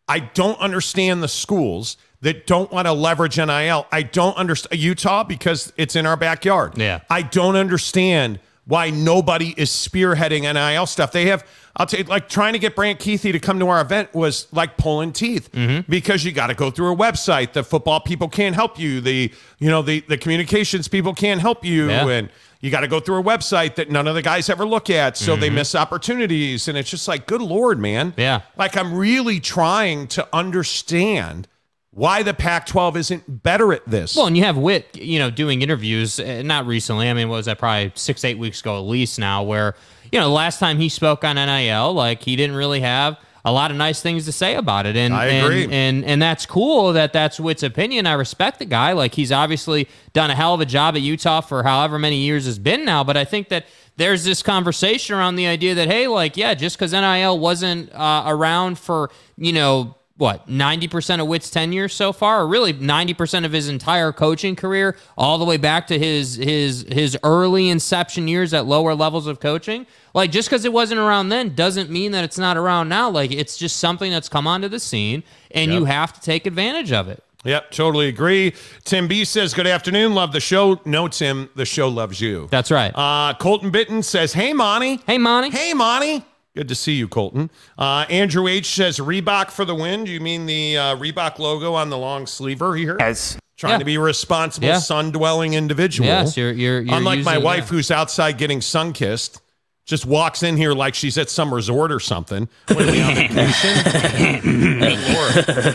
I 0.08 0.20
don't 0.20 0.60
understand 0.60 1.22
the 1.22 1.28
schools 1.28 1.98
that 2.22 2.48
don't 2.48 2.72
want 2.72 2.88
to 2.88 2.94
leverage 2.94 3.38
NIL. 3.38 3.86
I 3.92 4.02
don't 4.04 4.36
understand 4.38 4.80
Utah 4.82 5.24
because 5.24 5.72
it's 5.78 5.96
in 5.96 6.06
our 6.06 6.18
backyard. 6.18 6.78
Yeah. 6.78 7.02
I 7.10 7.22
don't 7.22 7.56
understand 7.56 8.40
why 8.66 8.90
nobody 8.90 9.54
is 9.58 9.70
spearheading 9.70 10.42
NIL 10.42 10.86
stuff. 10.88 11.12
They 11.12 11.28
have, 11.28 11.46
I'll 11.78 11.86
tell 11.86 12.00
you, 12.02 12.06
like 12.06 12.28
trying 12.28 12.54
to 12.54 12.60
get 12.60 12.76
Brant 12.76 13.00
Kuithe 13.00 13.32
to 13.32 13.40
come 13.40 13.60
to 13.60 13.68
our 13.70 13.80
event 13.82 14.14
was 14.14 14.48
like 14.52 14.78
pulling 14.78 15.14
teeth 15.14 15.50
Mm-hmm. 15.52 15.90
because 15.90 16.26
you 16.26 16.32
got 16.32 16.48
to 16.48 16.54
go 16.54 16.70
through 16.72 16.92
a 16.94 16.96
website. 16.96 17.54
The 17.54 17.64
football 17.64 18.00
people 18.02 18.28
can't 18.28 18.56
help 18.56 18.78
you. 18.80 19.00
The, 19.00 19.32
you 19.60 19.70
know, 19.70 19.82
the, 19.82 20.02
the 20.02 20.18
communications 20.18 20.88
people 20.88 21.14
can't 21.14 21.40
help 21.40 21.64
you. 21.64 21.88
Yeah. 21.90 22.08
And 22.08 22.30
you 22.60 22.72
got 22.72 22.82
to 22.82 22.88
go 22.88 23.00
through 23.00 23.20
a 23.20 23.24
website 23.24 23.76
that 23.76 23.90
none 23.90 24.08
of 24.08 24.16
the 24.16 24.22
guys 24.22 24.50
ever 24.50 24.66
look 24.66 24.90
at. 24.90 25.18
So 25.18 25.36
they 25.36 25.50
miss 25.50 25.76
opportunities. 25.76 26.68
And 26.68 26.78
it's 26.78 26.90
just 26.90 27.08
like, 27.08 27.28
good 27.28 27.42
Lord, 27.42 27.80
man. 27.80 28.12
Mm-hmm. 28.12 28.22
Yeah. 28.22 28.42
Like 28.58 28.76
I'm 28.76 28.94
really 28.94 29.40
trying 29.40 30.08
to 30.10 30.28
understand 30.34 31.48
why 31.92 32.22
the 32.22 32.34
Pac 32.34 32.68
12 32.68 32.98
isn't 32.98 33.44
better 33.44 33.74
at 33.74 33.86
this. 33.88 34.16
Well, 34.16 34.28
and 34.28 34.38
you 34.38 34.44
have 34.44 34.58
Whit, 34.58 34.88
you 34.96 35.18
know, 35.18 35.32
doing 35.32 35.62
interviews, 35.64 36.20
uh, 36.20 36.44
not 36.44 36.68
recently. 36.68 37.10
I 37.10 37.14
mean, 37.14 37.28
what 37.28 37.38
was 37.38 37.48
that 37.48 37.58
probably 37.58 37.92
six, 37.96 38.24
eight 38.24 38.38
weeks 38.38 38.62
ago 38.62 38.78
at 38.78 38.82
least 38.82 39.18
now, 39.18 39.42
where, 39.42 39.76
you 40.12 40.20
know, 40.20 40.32
last 40.32 40.60
time 40.60 40.78
he 40.78 40.90
spoke 40.90 41.24
on 41.24 41.38
NIL, 41.38 41.94
like 41.94 42.22
he 42.22 42.36
didn't 42.36 42.56
really 42.56 42.82
have 42.82 43.18
a 43.48 43.52
lot 43.52 43.72
of 43.72 43.78
nice 43.78 44.02
things 44.02 44.26
to 44.26 44.32
say 44.34 44.56
about 44.56 44.86
it. 44.86 44.98
And 44.98 45.14
I 45.14 45.26
agree. 45.26 45.64
And, 45.64 45.74
and, 45.74 46.06
and 46.06 46.22
that's 46.22 46.46
cool 46.46 46.92
that 46.94 47.14
that's 47.14 47.40
Whit's 47.40 47.64
opinion. 47.64 48.06
I 48.06 48.14
respect 48.14 48.60
the 48.60 48.66
guy. 48.66 48.92
Like 48.92 49.16
he's 49.16 49.32
obviously 49.32 49.88
done 50.12 50.30
a 50.30 50.36
hell 50.36 50.54
of 50.54 50.60
a 50.60 50.66
job 50.66 50.96
at 50.96 51.02
Utah 51.02 51.40
for 51.40 51.64
however 51.64 51.98
many 51.98 52.18
years 52.18 52.46
it's 52.46 52.58
been 52.58 52.84
now. 52.84 53.06
But 53.06 53.16
I 53.16 53.24
think 53.24 53.48
that 53.50 53.66
there's 53.96 54.26
this 54.26 54.44
conversation 54.44 55.16
around 55.16 55.38
the 55.38 55.48
idea 55.48 55.76
that, 55.76 55.88
hey, 55.88 56.08
like, 56.08 56.36
yeah, 56.36 56.54
just 56.54 56.78
because 56.78 56.92
NIL 56.92 57.40
wasn't 57.40 57.92
uh, 57.94 58.24
around 58.28 58.78
for, 58.78 59.10
you 59.38 59.54
know, 59.54 59.96
what 60.18 60.48
90% 60.48 61.22
of 61.22 61.28
Whit's 61.28 61.50
tenure 61.50 61.88
so 61.88 62.12
far, 62.12 62.42
or 62.42 62.48
really 62.48 62.74
90% 62.74 63.46
of 63.46 63.52
his 63.52 63.70
entire 63.70 64.12
coaching 64.12 64.56
career, 64.56 64.98
all 65.18 65.38
the 65.38 65.46
way 65.46 65.58
back 65.58 65.88
to 65.88 66.00
his 66.00 66.36
his 66.36 66.86
his 66.90 67.18
early 67.24 67.70
inception 67.70 68.28
years 68.28 68.54
at 68.54 68.66
lower 68.66 68.96
levels 68.96 69.28
of 69.28 69.40
coaching. 69.40 69.86
Like 70.14 70.32
just 70.32 70.50
because 70.50 70.66
it 70.66 70.74
wasn't 70.74 71.00
around 71.00 71.30
then 71.30 71.54
doesn't 71.56 71.90
mean 71.90 72.12
that 72.14 72.24
it's 72.24 72.38
not 72.40 72.58
around 72.58 72.90
now. 72.90 73.10
Like 73.10 73.32
it's 73.32 73.58
just 73.58 73.78
something 73.78 74.12
that's 74.12 74.30
come 74.30 74.48
onto 74.48 74.68
the 74.68 74.80
scene, 74.80 75.24
and 75.52 75.72
you 75.72 75.86
have 75.86 76.14
to 76.14 76.22
take 76.22 76.46
advantage 76.48 76.92
of 76.92 77.08
it. 77.08 77.24
Yep, 77.44 77.72
totally 77.72 78.08
agree. 78.08 78.54
Tim 78.84 79.08
B 79.08 79.24
says, 79.24 79.54
Good 79.54 79.68
afternoon. 79.68 80.16
Love 80.16 80.34
the 80.34 80.40
show. 80.40 80.82
No, 80.84 81.08
Tim, 81.08 81.50
the 81.56 81.66
show 81.66 81.88
loves 81.88 82.20
you. 82.20 82.48
That's 82.52 82.72
right. 82.72 82.92
Uh, 82.94 83.36
Colton 83.36 83.70
Bitten 83.70 84.04
says, 84.04 84.34
Hey, 84.34 84.52
Monty. 84.54 85.00
hey, 85.06 85.18
Monty. 85.18 85.50
Hey, 85.52 85.74
Monty. 85.74 86.26
Good 86.58 86.70
to 86.70 86.76
see 86.76 86.94
you, 86.94 87.08
Colton. 87.08 87.52
Uh, 87.78 88.08
Andrew 88.10 88.48
H 88.48 88.66
says, 88.74 88.98
Reebok 88.98 89.52
for 89.52 89.64
the 89.64 89.76
win. 89.76 90.06
Do 90.06 90.12
you 90.12 90.20
mean 90.20 90.48
the 90.48 90.76
uh, 90.76 90.96
Reebok 90.96 91.38
logo 91.38 91.76
on 91.76 91.92
the 91.92 92.00
long 92.00 92.26
sleever 92.26 92.76
here? 92.76 92.98
As 93.00 93.38
Trying 93.58 93.74
Yeah. 93.74 93.78
to 93.78 93.86
be 93.86 93.94
a 93.96 94.00
responsible, 94.00 94.68
Yeah. 94.68 94.80
sun 94.80 95.12
dwelling 95.12 95.54
individual. 95.54 96.08
Yes, 96.08 96.36
you're 96.36 96.52
you're, 96.52 96.82
you're 96.82 96.96
Unlike 96.98 97.24
my 97.26 97.38
wife, 97.38 97.66
yeah. 97.66 97.70
who's 97.70 97.92
outside 97.92 98.40
getting 98.40 98.60
sun 98.62 98.92
kissed, 98.92 99.40
just 99.88 100.06
walks 100.06 100.44
in 100.44 100.56
here 100.58 100.74
like 100.74 100.94
she's 100.94 101.18
at 101.18 101.30
some 101.30 101.52
resort 101.52 101.92
or 101.92 102.00
something. 102.00 102.48
What 102.68 102.88
are 102.88 102.92
we 102.92 103.02
on 103.02 103.16
vacation? 103.16 104.68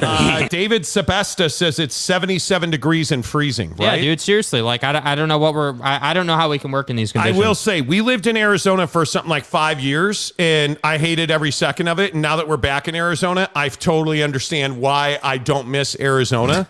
Uh, 0.03 0.47
David 0.49 0.83
Sebesta 0.83 1.51
says 1.51 1.79
it's 1.79 1.95
77 1.95 2.71
degrees 2.71 3.11
and 3.13 3.25
freezing, 3.25 3.75
Yeah, 3.79 3.97
dude. 3.97 4.21
Seriously, 4.21 4.61
like 4.61 4.85
I, 4.85 4.93
don't- 4.93 5.07
I 5.07 5.15
don't 5.15 5.29
know 5.29 5.39
what 5.39 5.55
we're 5.55 5.75
I, 5.83 6.11
I 6.11 6.15
don't 6.15 6.27
know 6.27 6.37
how 6.37 6.51
we 6.51 6.59
can 6.59 6.71
work 6.73 6.91
in 6.91 6.97
these 6.97 7.13
conditions. 7.13 7.31
I 7.31 7.33
conditions. 7.33 7.49
will 7.49 7.55
say 7.55 7.81
we 7.81 8.01
lived 8.01 8.27
in 8.27 8.37
Arizona 8.37 8.87
for 8.87 9.05
something 9.05 9.31
like 9.31 9.45
five 9.45 9.81
years, 9.81 10.33
and 10.39 10.79
I 10.85 10.99
hated 10.99 11.31
every 11.31 11.51
second 11.51 11.89
of 11.89 11.99
it. 12.01 12.13
And 12.13 12.23
now 12.23 12.37
that 12.37 12.49
we're 12.49 12.57
back 12.57 12.89
in 12.89 12.95
Arizona, 12.95 13.49
I 13.55 13.69
totally 13.69 14.23
understand 14.23 14.79
why 14.81 15.19
I 15.23 15.39
don't 15.39 15.69
miss 15.69 15.97
Arizona. 15.99 16.69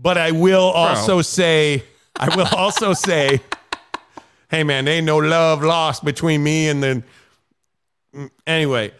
But 0.00 0.16
I 0.18 0.30
will 0.32 0.70
also 0.70 1.22
say, 1.22 1.84
I 2.16 2.34
will 2.34 2.48
also 2.56 2.94
say, 2.94 3.40
hey 4.50 4.64
man, 4.64 4.84
there 4.84 4.94
ain't 4.94 5.06
no 5.06 5.18
love 5.18 5.62
lost 5.62 6.04
between 6.04 6.42
me 6.42 6.68
and 6.68 6.82
the. 6.82 7.02
Anyway, 8.46 8.92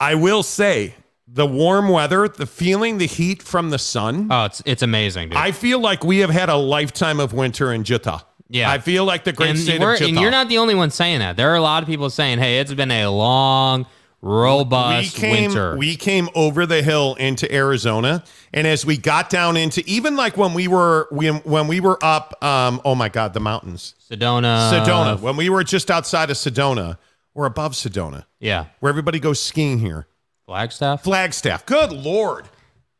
I 0.00 0.14
will 0.14 0.42
say 0.42 0.94
the 1.28 1.46
warm 1.46 1.88
weather, 1.88 2.28
the 2.28 2.46
feeling, 2.46 2.98
the 2.98 3.06
heat 3.06 3.42
from 3.42 3.70
the 3.70 3.78
sun. 3.78 4.28
Oh, 4.30 4.46
it's 4.46 4.62
it's 4.64 4.82
amazing, 4.82 5.30
dude. 5.30 5.38
I 5.38 5.52
feel 5.52 5.80
like 5.80 6.04
we 6.04 6.18
have 6.18 6.30
had 6.30 6.48
a 6.48 6.56
lifetime 6.56 7.20
of 7.20 7.32
winter 7.32 7.72
in 7.72 7.84
Utah. 7.84 8.20
Yeah. 8.48 8.70
I 8.70 8.78
feel 8.78 9.06
like 9.06 9.24
the 9.24 9.32
great 9.32 9.50
and, 9.50 9.58
state 9.58 9.82
of 9.82 10.00
Utah. 10.00 10.04
and 10.04 10.20
you're 10.20 10.30
not 10.30 10.48
the 10.48 10.58
only 10.58 10.74
one 10.74 10.90
saying 10.90 11.20
that. 11.20 11.36
There 11.36 11.50
are 11.50 11.56
a 11.56 11.62
lot 11.62 11.82
of 11.82 11.88
people 11.88 12.10
saying, 12.10 12.38
"Hey, 12.38 12.58
it's 12.58 12.74
been 12.74 12.90
a 12.90 13.06
long, 13.06 13.86
robust 14.22 15.14
we 15.14 15.20
came, 15.20 15.42
winter." 15.42 15.76
We 15.76 15.96
came 15.96 16.28
over 16.34 16.64
the 16.64 16.82
hill 16.82 17.14
into 17.16 17.52
Arizona, 17.52 18.24
and 18.54 18.66
as 18.66 18.86
we 18.86 18.96
got 18.96 19.28
down 19.28 19.56
into 19.56 19.82
even 19.86 20.16
like 20.16 20.36
when 20.36 20.54
we 20.54 20.68
were 20.68 21.08
when 21.10 21.36
when 21.38 21.66
we 21.66 21.80
were 21.80 21.98
up, 22.02 22.42
um, 22.42 22.80
oh 22.84 22.94
my 22.94 23.08
God, 23.08 23.34
the 23.34 23.40
mountains, 23.40 23.94
Sedona, 24.10 24.70
Sedona. 24.72 25.20
When 25.20 25.36
we 25.36 25.50
were 25.50 25.64
just 25.64 25.90
outside 25.90 26.30
of 26.30 26.36
Sedona, 26.36 26.98
or 27.34 27.46
above 27.46 27.72
Sedona, 27.72 28.24
yeah, 28.40 28.66
where 28.80 28.90
everybody 28.90 29.20
goes 29.20 29.40
skiing 29.40 29.78
here. 29.78 30.06
Flagstaff. 30.46 31.04
Flagstaff. 31.04 31.66
Good 31.66 31.92
lord. 31.92 32.48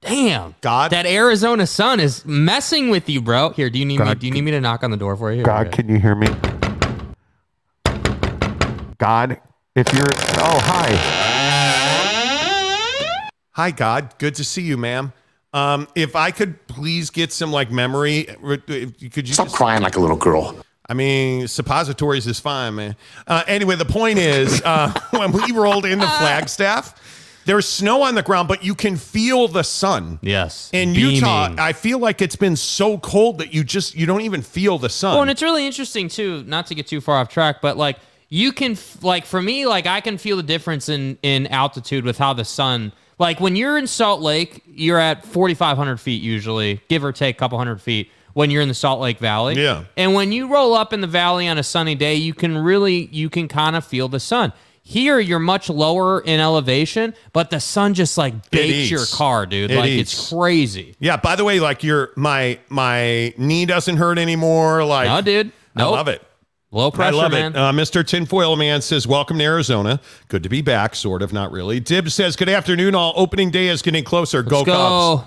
Damn, 0.01 0.57
God. 0.61 0.91
that 0.91 1.07
Arizona 1.07 1.65
sun 1.65 2.01
is 2.01 2.25
messing 2.25 2.91
with 2.91 3.09
you, 3.09 3.21
bro. 3.21 3.51
Here, 3.51 3.71
do 3.71 3.79
you 3.79 3.85
need 3.85 4.01
me? 4.01 4.15
Do 4.17 4.27
you 4.27 4.33
need 4.33 4.43
me 4.43 4.51
to 4.51 4.61
knock 4.61 4.83
on 4.83 4.91
the 4.91 4.97
door 4.97 5.17
for 5.17 5.33
you? 5.33 5.45
God, 5.45 5.69
okay. 5.69 5.77
can 5.77 5.89
you 5.89 5.99
hear 5.99 6.17
me? 6.17 6.27
God, 8.99 9.41
if 9.75 9.93
you're 9.93 10.05
oh 10.05 10.59
hi, 10.63 11.43
Hi, 13.55 13.71
God. 13.71 14.15
Good 14.17 14.35
to 14.37 14.45
see 14.45 14.63
you, 14.63 14.79
ma'am. 14.79 15.13
Um, 15.53 15.87
if 15.95 16.17
I 16.17 16.31
could 16.31 16.67
please 16.69 17.11
get 17.11 17.33
some 17.33 17.53
like 17.53 17.71
memory, 17.71 18.25
could 18.25 19.29
you 19.29 19.35
Stop 19.35 19.49
just 19.49 19.57
crying 19.57 19.83
like 19.83 19.97
a 19.97 20.01
little 20.01 20.17
girl. 20.17 20.57
I 20.89 20.95
mean, 20.95 21.47
suppositories 21.49 22.27
is 22.27 22.41
fine, 22.41 22.77
man. 22.77 22.97
Uh, 23.27 23.45
anyway, 23.47 23.77
the 23.77 23.85
point 23.85 24.19
is, 24.19 24.63
uh, 24.63 24.93
when 25.11 25.33
we 25.33 25.53
rolled 25.53 25.85
into 25.85 26.07
Flagstaff, 26.07 26.99
there's 27.45 27.69
snow 27.69 28.03
on 28.03 28.15
the 28.15 28.23
ground, 28.23 28.49
but 28.49 28.65
you 28.65 28.75
can 28.75 28.97
feel 28.97 29.49
the 29.49 29.65
sun. 29.65 30.19
Yes, 30.23 30.71
In 30.73 30.95
beaming. 30.95 31.17
Utah, 31.17 31.55
I 31.59 31.75
feel 31.75 31.99
like 31.99 32.23
it's 32.23 32.37
been 32.37 32.57
so 32.57 32.97
cold 32.99 33.39
that 33.39 33.53
you 33.53 33.65
just 33.65 33.95
you 33.95 34.07
don't 34.07 34.23
even 34.23 34.41
feel 34.41 34.79
the 34.79 34.89
sun. 34.89 35.13
Well, 35.13 35.23
and 35.23 35.31
it's 35.31 35.43
really 35.43 35.67
interesting 35.67 36.09
too. 36.09 36.43
Not 36.45 36.69
to 36.69 36.75
get 36.75 36.87
too 36.87 37.03
far 37.03 37.17
off 37.17 37.29
track, 37.29 37.61
but 37.61 37.77
like 37.77 37.99
you 38.35 38.51
can 38.51 38.73
f- 38.73 39.05
like 39.05 39.27
for 39.27 39.43
me, 39.43 39.67
like 39.67 39.87
I 39.87 40.01
can 40.01 40.17
feel 40.17 40.39
the 40.39 40.43
difference 40.43 40.89
in 40.89 41.19
in 41.23 41.47
altitude 41.49 42.05
with 42.07 42.17
how 42.17 42.33
the 42.33 42.47
sun. 42.47 42.93
Like 43.19 43.41
when 43.41 43.57
you're 43.57 43.77
in 43.77 43.87
Salt 43.87 44.23
Lake, 44.23 44.63
you're 44.67 44.99
at 44.99 45.23
4,500 45.27 45.99
feet 46.01 46.23
usually, 46.23 46.81
give 46.89 47.05
or 47.05 47.13
take 47.13 47.37
a 47.37 47.39
couple 47.39 47.59
hundred 47.59 47.83
feet. 47.83 48.11
When 48.33 48.51
you're 48.51 48.63
in 48.63 48.69
the 48.69 48.75
Salt 48.75 49.01
Lake 49.03 49.19
Valley, 49.19 49.63
Yeah. 49.63 49.85
and 49.99 50.15
when 50.15 50.33
you 50.33 50.49
roll 50.51 50.73
up 50.73 50.95
in 50.95 51.03
the 51.03 51.07
valley 51.07 51.47
on 51.47 51.59
a 51.59 51.63
sunny 51.63 51.95
day, 51.95 52.15
you 52.15 52.33
can 52.33 52.57
really 52.57 53.11
you 53.13 53.29
can 53.29 53.49
kind 53.49 53.77
of 53.77 53.85
feel 53.85 54.09
the 54.09 54.19
sun. 54.19 54.55
Here, 54.83 55.21
you're 55.21 55.39
much 55.39 55.69
lower 55.69 56.23
in 56.23 56.41
elevation, 56.41 57.13
but 57.35 57.51
the 57.51 57.61
sun 57.61 57.93
just 57.93 58.17
like 58.17 58.51
bakes 58.51 58.91
your 58.91 59.05
car, 59.13 59.45
dude. 59.45 59.71
It 59.71 59.77
like 59.77 59.91
eats. 59.91 60.15
it's 60.15 60.31
crazy. 60.33 60.97
yeah. 60.99 61.19
By 61.19 61.37
the 61.37 61.45
way, 61.45 61.61
like 61.61 61.85
your 61.85 62.13
my 62.17 62.59
my 62.71 63.35
knee 63.37 63.67
doesn't 63.67 63.99
hurt 63.99 64.17
anymore. 64.19 64.83
Like 64.87 65.09
No, 65.09 65.21
dude. 65.21 65.53
I 65.77 65.85
love 65.85 66.09
it. 66.09 66.23
Low 66.75 66.91
pressure, 66.91 67.15
I 67.15 67.19
love 67.19 67.33
man. 67.33 67.53
it. 67.53 67.59
Uh, 67.59 67.71
Mr. 67.73 68.05
Tinfoil 68.05 68.57
Man 68.57 68.81
says, 68.81 69.07
Welcome 69.07 69.39
to 69.39 69.45
Arizona. 69.45 70.01
Good 70.29 70.43
to 70.43 70.49
be 70.49 70.63
back, 70.63 70.95
sort 70.95 71.21
of, 71.21 71.31
not 71.33 71.53
really. 71.53 71.81
Dibs 71.81 72.15
says, 72.15 72.35
Good 72.35 72.49
afternoon. 72.49 72.95
All 72.95 73.13
opening 73.15 73.51
day 73.51 73.69
is 73.69 73.83
getting 73.83 74.05
closer. 74.05 74.43
Go, 74.43 74.59
Let's 74.63 74.67
go. 74.67 75.25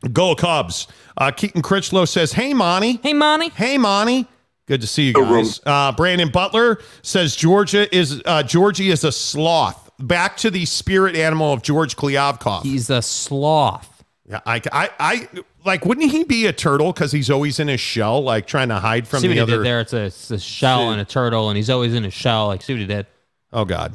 Cubs. 0.00 0.12
Go 0.14 0.34
Cubs. 0.34 0.88
Uh, 1.18 1.30
Keaton 1.30 1.60
Critchlow 1.60 2.06
says, 2.06 2.32
Hey, 2.32 2.54
Monty. 2.54 2.98
Hey, 3.02 3.12
Monty. 3.12 3.50
Hey, 3.50 3.76
Monty. 3.76 4.26
Good 4.66 4.80
to 4.80 4.86
see 4.86 5.08
you 5.08 5.12
guys. 5.12 5.60
Uh, 5.66 5.92
Brandon 5.92 6.30
Butler 6.30 6.78
says 7.02 7.36
Georgia 7.36 7.94
is 7.94 8.22
uh, 8.24 8.42
Georgie 8.42 8.90
is 8.90 9.04
a 9.04 9.12
sloth. 9.12 9.90
Back 9.98 10.38
to 10.38 10.50
the 10.50 10.64
spirit 10.64 11.14
animal 11.16 11.52
of 11.52 11.60
George 11.62 11.96
Kliavkoff. 11.96 12.62
He's 12.62 12.88
a 12.88 13.02
sloth. 13.02 14.02
Yeah, 14.26 14.40
I, 14.46 14.62
I, 14.72 14.90
I 14.98 15.28
like. 15.64 15.84
Wouldn't 15.84 16.10
he 16.10 16.24
be 16.24 16.46
a 16.46 16.52
turtle 16.52 16.92
because 16.92 17.12
he's 17.12 17.30
always 17.30 17.58
in 17.60 17.68
his 17.68 17.80
shell, 17.80 18.22
like 18.22 18.46
trying 18.46 18.68
to 18.68 18.76
hide 18.80 19.06
from 19.08 19.20
See 19.20 19.28
what 19.28 19.32
the 19.32 19.36
he 19.36 19.40
other? 19.42 19.56
did 19.58 19.64
there? 19.66 19.80
It's 19.80 19.92
a, 19.92 20.02
it's 20.04 20.30
a 20.30 20.38
shell 20.38 20.90
and 20.90 21.00
a 21.00 21.04
turtle, 21.04 21.48
and 21.50 21.56
he's 21.56 21.70
always 21.70 21.94
in 21.94 22.04
a 22.04 22.10
shell. 22.10 22.46
Like, 22.48 22.62
see 22.62 22.72
what 22.74 22.80
he 22.80 22.86
did. 22.86 23.06
Oh 23.52 23.64
God, 23.64 23.94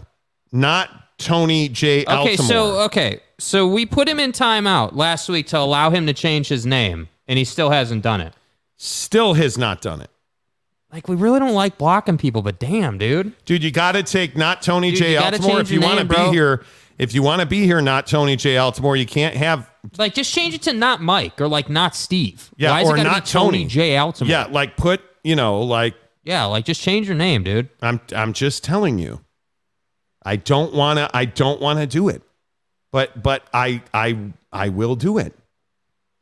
not 0.51 0.89
Tony 1.17 1.69
J. 1.69 2.05
Okay, 2.05 2.35
so 2.35 2.81
okay, 2.81 3.19
so 3.37 3.67
we 3.67 3.85
put 3.85 4.07
him 4.07 4.19
in 4.19 4.31
timeout 4.31 4.95
last 4.95 5.27
week 5.29 5.47
to 5.47 5.57
allow 5.59 5.89
him 5.89 6.05
to 6.07 6.13
change 6.13 6.47
his 6.47 6.65
name, 6.65 7.09
and 7.27 7.37
he 7.37 7.45
still 7.45 7.69
hasn't 7.69 8.03
done 8.03 8.21
it. 8.21 8.33
still 8.77 9.33
has 9.33 9.57
not 9.57 9.81
done 9.81 10.01
it, 10.01 10.09
Like, 10.93 11.07
we 11.09 11.15
really 11.17 11.39
don't 11.39 11.53
like 11.53 11.77
blocking 11.77 12.17
people, 12.17 12.41
but 12.41 12.57
damn, 12.59 12.97
dude. 12.97 13.33
dude. 13.45 13.63
You 13.63 13.71
got 13.71 13.91
to 13.93 14.03
take 14.03 14.37
not 14.37 14.61
Tony 14.61 14.91
Dude, 14.91 14.99
J. 14.99 15.13
you 15.13 15.19
gotta 15.19 15.37
Altimore 15.37 15.47
change 15.47 15.59
if 15.61 15.71
you 15.71 15.79
your 15.81 15.89
want 15.89 15.97
to 15.99 16.03
name, 16.05 16.07
be 16.07 16.15
bro. 16.15 16.31
here. 16.31 16.63
If 16.97 17.13
you 17.13 17.21
want 17.23 17.41
to 17.41 17.45
be 17.45 17.63
here, 17.65 17.81
not 17.81 18.07
Tony 18.07 18.35
J. 18.37 18.55
Altimore, 18.55 18.97
you 18.97 19.05
can't 19.05 19.35
have 19.35 19.68
Like, 19.97 20.13
just 20.13 20.33
change 20.33 20.53
it 20.53 20.61
to 20.63 20.73
not 20.73 21.01
Mike 21.01 21.39
or 21.39 21.47
like 21.47 21.69
not 21.69 21.95
Steve. 21.95 22.49
yeah 22.57 22.71
Why 22.71 22.83
or 22.83 22.97
it 22.97 23.03
not 23.03 23.23
be 23.25 23.29
Tony 23.31 23.57
Tony 23.59 23.65
J. 23.65 23.91
Altimore? 23.95 24.27
Yeah, 24.27 24.45
like 24.49 24.75
put 24.77 25.01
you 25.23 25.35
know 25.35 25.61
like 25.61 25.95
yeah, 26.23 26.45
like 26.45 26.65
just 26.65 26.81
change 26.81 27.07
your 27.07 27.15
name, 27.17 27.43
dude. 27.43 27.69
I'm 27.81 27.99
I'm 28.15 28.33
just 28.33 28.63
telling 28.63 28.99
you. 28.99 29.21
I 30.23 30.35
don't 30.35 30.73
want 30.73 30.99
to 30.99 31.09
I 31.15 31.25
don't 31.25 31.61
want 31.61 31.79
to 31.79 31.87
do 31.87 32.09
it. 32.09 32.21
But 32.91 33.21
but 33.23 33.43
I 33.53 33.81
I 33.93 34.17
I 34.51 34.69
will 34.69 34.95
do 34.95 35.17
it. 35.17 35.33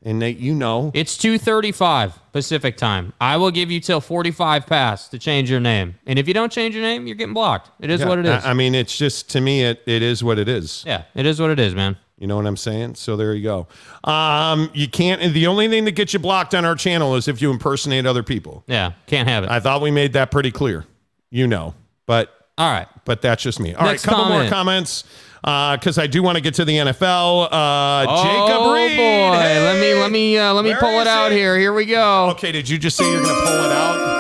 And 0.04 0.22
that 0.22 0.34
you 0.34 0.54
know 0.54 0.92
It's 0.94 1.18
two 1.18 1.38
thirty-five 1.40 2.14
Pacific 2.32 2.78
time. 2.78 3.14
I 3.20 3.38
will 3.38 3.50
give 3.52 3.72
you 3.72 3.80
till 3.80 4.00
forty-five 4.00 4.68
past 4.68 5.12
to 5.12 5.20
change 5.20 5.50
your 5.50 5.60
name, 5.60 5.96
and 6.06 6.20
if 6.20 6.28
you 6.28 6.34
don't 6.36 6.52
change 6.52 6.76
your 6.76 6.84
name, 6.84 7.08
you're 7.08 7.16
getting 7.16 7.34
blocked. 7.34 7.72
It 7.80 7.90
is 7.90 8.02
Yeah, 8.02 8.08
what 8.08 8.20
it 8.20 8.26
is. 8.28 8.46
I, 8.46 8.52
I 8.52 8.54
mean 8.54 8.76
it's 8.76 8.96
just 8.96 9.32
to 9.32 9.42
me 9.42 9.64
it 9.64 9.82
it 9.88 10.04
is 10.04 10.24
what 10.24 10.38
it 10.38 10.48
is. 10.48 10.84
yeah, 10.86 11.04
it 11.16 11.26
is 11.26 11.42
what 11.42 11.50
it 11.50 11.60
is, 11.60 11.74
man. 11.74 11.98
You 12.18 12.26
know 12.28 12.36
what 12.36 12.48
I'm 12.48 12.58
saying? 12.58 12.96
So 12.96 13.16
there 13.16 13.34
you 13.34 13.44
go. 13.44 13.68
Um 14.10 14.70
you 14.74 14.88
can't 14.88 15.34
the 15.34 15.48
only 15.48 15.68
thing 15.68 15.86
that 15.86 15.92
gets 15.92 16.14
you 16.14 16.20
blocked 16.20 16.56
on 16.56 16.66
our 16.66 16.76
channel 16.76 17.16
is 17.16 17.28
if 17.28 17.42
you 17.42 17.52
impersonate 17.52 18.06
other 18.06 18.24
people. 18.24 18.64
Yeah, 18.68 18.94
can't 19.06 19.28
have 19.28 19.44
it. 19.44 19.50
I 19.52 19.60
thought 19.60 19.82
we 19.82 19.92
made 19.92 20.14
that 20.14 20.32
pretty 20.32 20.52
clear. 20.52 20.86
You 21.30 21.46
know. 21.48 21.76
But 22.06 22.34
All 22.58 22.72
right. 22.72 22.88
but 23.06 23.22
that's 23.22 23.44
just 23.44 23.60
me. 23.60 23.74
All 23.76 23.84
right, 23.84 23.92
Next 23.92 24.06
couple 24.06 24.26
more 24.30 24.48
comments 24.50 25.04
because 25.42 25.98
I 25.98 26.08
do 26.08 26.24
want 26.24 26.38
to 26.38 26.42
get 26.42 26.56
to 26.56 26.66
the 26.66 26.76
NFL. 26.78 27.50
Uh, 27.52 28.02
Jacob 28.24 28.62
oh 28.62 28.74
Reed. 28.74 28.98
boy, 28.98 29.04
let 29.04 29.80
me 29.80 29.94
let 29.94 30.12
me 30.12 30.38
uh, 30.38 30.54
let 30.54 30.66
me 30.66 30.74
pull 30.80 31.00
it 31.00 31.08
out 31.08 31.32
here. 31.32 31.58
Here 31.58 31.74
we 31.74 31.86
go. 31.86 32.30
Okay, 32.32 32.52
did 32.52 32.68
you 32.68 32.78
just 32.78 32.98
say 32.98 33.04
you're 33.10 33.22
going 33.22 33.36
to 33.36 33.42
pull 33.46 33.66
it 33.66 33.72
out? 33.72 34.17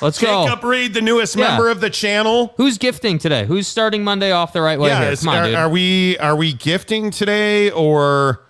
Let's 0.00 0.18
go. 0.20 0.44
Jacob 0.46 0.64
Reed, 0.64 0.94
the 0.94 1.00
newest 1.00 1.36
Yeah. 1.36 1.48
member 1.48 1.68
of 1.70 1.80
the 1.80 1.90
channel. 1.90 2.54
Who's 2.56 2.78
gifting 2.78 3.18
today? 3.18 3.46
Who's 3.46 3.66
starting 3.66 4.04
Monday 4.04 4.30
off 4.32 4.52
the 4.52 4.60
right 4.62 4.78
way 4.78 4.88
yeah, 4.90 5.02
here? 5.02 5.12
is- 5.12 5.20
Come 5.20 5.30
on, 5.34 5.54
are, 5.54 5.56
are 5.56 5.68
we 5.68 6.18
are 6.18 6.36
we 6.36 6.52
gifting 6.52 7.10
today 7.10 7.70
or 7.70 8.40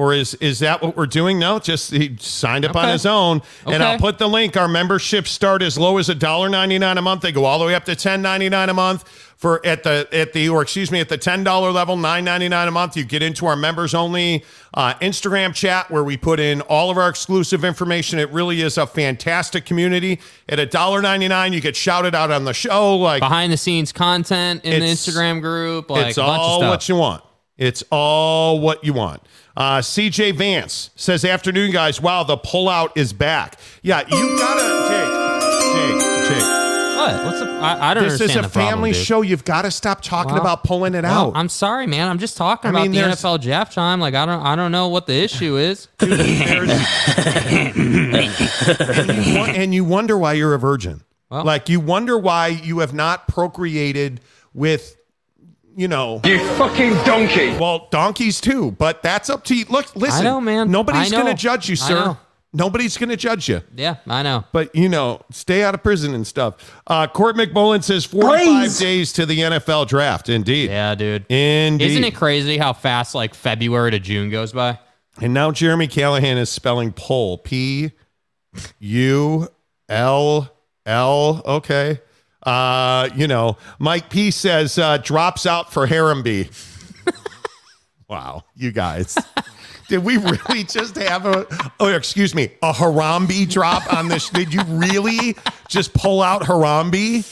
or 0.00 0.14
is 0.14 0.32
is 0.36 0.60
that 0.60 0.80
what 0.80 0.96
we're 0.96 1.04
doing? 1.04 1.38
No, 1.38 1.58
just 1.58 1.90
he 1.90 2.16
signed 2.18 2.64
up 2.64 2.74
on 2.74 2.88
his 2.88 3.04
own. 3.04 3.42
And 3.66 3.82
I'll 3.82 3.98
put 3.98 4.16
the 4.16 4.28
link. 4.28 4.56
Our 4.56 4.66
memberships 4.66 5.30
start 5.30 5.60
as 5.60 5.76
low 5.76 5.98
as 5.98 6.08
$1.99 6.08 6.96
a 6.96 7.02
month. 7.02 7.20
They 7.20 7.32
go 7.32 7.44
all 7.44 7.58
the 7.58 7.66
way 7.66 7.74
up 7.74 7.84
to 7.84 7.92
$10.99 7.92 8.70
a 8.70 8.72
month 8.72 9.06
for 9.36 9.64
at 9.66 9.82
the 9.82 10.08
at 10.10 10.32
the 10.32 10.48
or 10.48 10.62
excuse 10.62 10.90
me 10.90 11.00
at 11.00 11.10
the 11.10 11.18
$10 11.18 11.44
level, 11.74 11.98
$9.99 11.98 12.68
a 12.68 12.70
month. 12.70 12.96
You 12.96 13.04
get 13.04 13.22
into 13.22 13.44
our 13.44 13.56
members 13.56 13.92
only 13.92 14.42
uh, 14.72 14.94
Instagram 15.02 15.54
chat 15.54 15.90
where 15.90 16.02
we 16.02 16.16
put 16.16 16.40
in 16.40 16.62
all 16.62 16.90
of 16.90 16.96
our 16.96 17.10
exclusive 17.10 17.62
information. 17.62 18.18
It 18.18 18.30
really 18.30 18.62
is 18.62 18.78
a 18.78 18.86
fantastic 18.86 19.66
community. 19.66 20.18
At 20.48 20.58
$1.99, 20.58 21.52
you 21.52 21.60
get 21.60 21.76
shouted 21.76 22.14
out 22.14 22.30
on 22.30 22.46
the 22.46 22.54
show. 22.54 22.96
Like 22.96 23.20
Behind 23.20 23.52
the 23.52 23.58
scenes 23.58 23.92
content 23.92 24.64
in 24.64 24.80
the 24.80 24.86
Instagram 24.86 25.42
group, 25.42 25.90
like 25.90 26.06
it's 26.08 26.16
a 26.18 26.22
all 26.22 26.60
what 26.60 26.88
you 26.88 26.96
want. 26.96 27.22
It's 27.60 27.84
all 27.92 28.58
what 28.58 28.82
you 28.82 28.92
want. 28.94 29.22
Uh, 29.56 29.78
CJ 29.80 30.34
Vance 30.34 30.90
says, 30.96 31.24
"Afternoon, 31.24 31.70
guys. 31.70 32.00
Wow, 32.00 32.22
the 32.24 32.38
pullout 32.38 32.90
is 32.96 33.12
back. 33.12 33.56
Yeah, 33.82 34.00
you 34.08 34.38
gotta 34.38 34.88
Jake, 34.88 36.00
Jake, 36.00 36.00
Jake. 36.28 36.42
what? 36.96 37.24
What's 37.26 37.40
the? 37.40 37.46
I, 37.50 37.90
I 37.90 37.94
don't 37.94 38.04
understand. 38.04 38.30
This 38.30 38.36
is 38.36 38.44
a 38.46 38.48
family 38.48 38.94
show. 38.94 39.20
You've 39.20 39.44
got 39.44 39.62
to 39.62 39.70
stop 39.70 40.00
talking 40.00 40.32
Well, 40.32 40.40
about 40.40 40.64
pulling 40.64 40.94
it 40.94 41.04
out. 41.04 41.32
I'm 41.34 41.50
sorry, 41.50 41.86
man. 41.86 42.08
I'm 42.08 42.18
just 42.18 42.38
talking 42.38 42.68
I 42.68 42.70
about 42.70 42.82
mean, 42.82 42.92
the 42.92 43.00
there's- 43.00 43.20
NFL 43.22 43.42
draft 43.42 43.74
time. 43.74 44.00
Like 44.00 44.14
I 44.14 44.24
don't, 44.24 44.42
I 44.42 44.56
don't 44.56 44.72
know 44.72 44.88
what 44.88 45.06
the 45.06 45.14
issue 45.14 45.56
is. 45.58 45.88
And, 46.00 46.10
you, 49.26 49.38
won- 49.38 49.50
and 49.50 49.74
you 49.74 49.84
wonder 49.84 50.16
why 50.16 50.32
you're 50.34 50.54
a 50.54 50.58
virgin. 50.58 51.02
Like 51.30 51.68
you 51.68 51.78
wonder 51.78 52.18
why 52.18 52.48
you 52.48 52.80
have 52.80 52.92
not 52.92 53.28
procreated 53.28 54.20
with, 54.52 54.96
you 55.76 55.88
know, 55.88 56.20
You 56.24 56.38
fucking 56.56 56.92
donkey. 57.04 57.56
Well, 57.58 57.88
donkeys 57.90 58.40
too, 58.40 58.72
but 58.72 59.02
that's 59.02 59.30
up 59.30 59.44
to 59.44 59.54
you. 59.56 59.64
Look, 59.68 59.94
listen. 59.96 60.24
know, 60.24 60.40
man. 60.40 60.70
Nobody's 60.70 61.12
I 61.12 61.16
know. 61.16 61.22
going 61.24 61.36
to 61.36 61.40
judge 61.40 61.68
you, 61.68 61.74
I 61.74 61.88
sir. 61.88 61.94
know. 61.94 62.18
Nobody's 62.52 62.96
going 62.96 63.10
to 63.10 63.16
judge 63.16 63.48
you. 63.48 63.62
Yeah, 63.76 63.96
I 64.08 64.22
know. 64.22 64.44
But 64.50 64.74
you 64.74 64.88
know, 64.88 65.22
stay 65.30 65.62
out 65.62 65.74
of 65.74 65.84
prison 65.84 66.14
and 66.14 66.26
stuff. 66.26 66.82
Uh, 66.86 67.06
Court 67.06 67.36
McMullen 67.36 67.82
says 67.84 68.04
45 68.04 68.76
days 68.76 69.12
to 69.12 69.24
the 69.24 69.38
NFL 69.38 69.86
draft. 69.86 70.28
Indeed. 70.28 70.68
Yeah, 70.68 70.96
dude. 70.96 71.30
Indeed. 71.30 71.84
Isn't 71.90 72.04
it 72.04 72.14
crazy 72.16 72.58
how 72.58 72.72
fast 72.72 73.14
like 73.14 73.34
February 73.34 73.92
to 73.92 74.00
June 74.00 74.30
goes 74.30 74.52
by? 74.52 74.80
And 75.20 75.32
now 75.32 75.52
Jeremy 75.52 75.86
Callahan 75.86 76.38
is 76.38 76.50
spelling 76.50 76.92
pull. 76.92 77.38
P 77.38 77.92
U 78.80 79.48
L 79.88 80.52
L. 80.86 81.42
Okay. 81.46 82.00
Uh, 82.42 83.08
you 83.14 83.26
know, 83.26 83.56
Mike 83.78 84.10
P 84.10 84.30
says 84.30 84.78
uh, 84.78 84.98
drops 84.98 85.46
out 85.46 85.72
for 85.72 85.86
Harambe. 85.86 86.48
wow, 88.08 88.44
you 88.56 88.72
guys. 88.72 89.16
Did 89.88 90.04
we 90.04 90.16
really 90.18 90.64
just 90.64 90.96
have 90.96 91.26
a 91.26 91.46
oh 91.80 91.88
excuse 91.88 92.34
me, 92.34 92.52
a 92.62 92.72
Harambe 92.72 93.48
drop 93.50 93.92
on 93.92 94.08
this? 94.08 94.30
Did 94.30 94.54
you 94.54 94.62
really 94.68 95.36
just 95.68 95.92
pull 95.92 96.22
out 96.22 96.42
Harambe? 96.42 97.26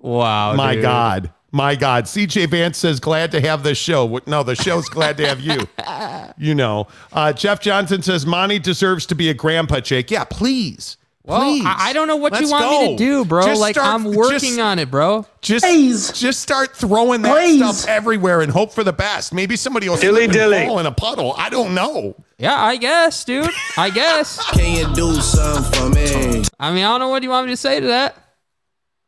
Wow, 0.00 0.54
My 0.54 0.74
dude. 0.74 0.82
God. 0.82 1.32
My 1.52 1.76
God. 1.76 2.04
CJ 2.04 2.48
Vance 2.48 2.78
says, 2.78 2.98
glad 2.98 3.30
to 3.32 3.40
have 3.42 3.62
this 3.62 3.76
show. 3.76 4.20
No, 4.26 4.42
the 4.42 4.56
show's 4.56 4.88
glad 4.88 5.16
to 5.18 5.28
have 5.28 5.40
you. 5.40 5.68
You 6.38 6.54
know. 6.54 6.88
Uh, 7.12 7.32
Jeff 7.32 7.60
Johnson 7.60 8.00
says, 8.02 8.24
Monty 8.24 8.58
deserves 8.58 9.04
to 9.06 9.14
be 9.14 9.28
a 9.28 9.34
grandpa, 9.34 9.80
Jake. 9.80 10.10
Yeah, 10.10 10.24
please. 10.24 10.96
Well, 11.24 11.40
please. 11.40 11.64
I, 11.64 11.90
I 11.90 11.92
don't 11.92 12.08
know 12.08 12.16
what 12.16 12.32
you 12.34 12.40
Let's 12.48 12.50
want 12.50 12.82
me 12.82 12.90
to 12.90 12.96
do, 12.96 13.24
bro. 13.24 13.42
Just 13.44 13.60
like 13.60 13.74
start- 13.76 13.94
I'm 13.94 14.04
working 14.12 14.38
just- 14.40 14.58
on 14.60 14.78
it, 14.80 14.90
bro. 14.90 15.24
Just, 15.40 16.16
just 16.20 16.40
start 16.40 16.74
throwing 16.76 17.22
that 17.22 17.48
stuff 17.56 17.88
everywhere 17.88 18.40
and 18.40 18.50
hope 18.50 18.72
for 18.72 18.82
the 18.82 18.92
best. 18.92 19.32
Maybe 19.32 19.54
somebody 19.56 19.88
will 19.88 19.96
slip 19.96 20.10
and 20.24 20.32
Dilly-dilly. 20.32 20.66
fall 20.66 20.78
in 20.80 20.86
a 20.86 20.92
puddle. 20.92 21.34
I 21.36 21.48
don't 21.48 21.74
know. 21.74 22.16
Yeah, 22.38 22.60
I 22.60 22.76
guess, 22.76 23.24
dude. 23.24 23.48
I 23.76 23.90
guess. 23.90 24.44
Can 24.52 24.76
you 24.88 24.94
do 24.94 25.14
something 25.20 25.72
for 25.72 25.88
me? 25.90 26.42
I 26.58 26.72
mean, 26.72 26.84
I 26.84 26.90
don't 26.90 27.00
know 27.00 27.08
what 27.08 27.22
you 27.22 27.30
want 27.30 27.46
me 27.46 27.52
to 27.52 27.56
say 27.56 27.78
to 27.78 27.86
that. 27.88 28.16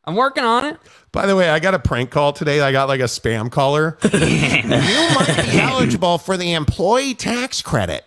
I'm 0.05 0.15
working 0.15 0.43
on 0.43 0.65
it. 0.65 0.77
By 1.11 1.25
the 1.25 1.35
way, 1.35 1.49
I 1.49 1.59
got 1.59 1.73
a 1.73 1.79
prank 1.79 2.11
call 2.11 2.31
today. 2.31 2.61
I 2.61 2.71
got 2.71 2.87
like 2.87 2.99
a 2.99 3.05
spam 3.05 3.51
caller. 3.51 3.97
you 4.03 4.09
might 5.15 5.47
be 5.51 5.59
eligible 5.59 6.17
for 6.17 6.37
the 6.37 6.53
employee 6.53 7.13
tax 7.13 7.61
credit. 7.61 8.05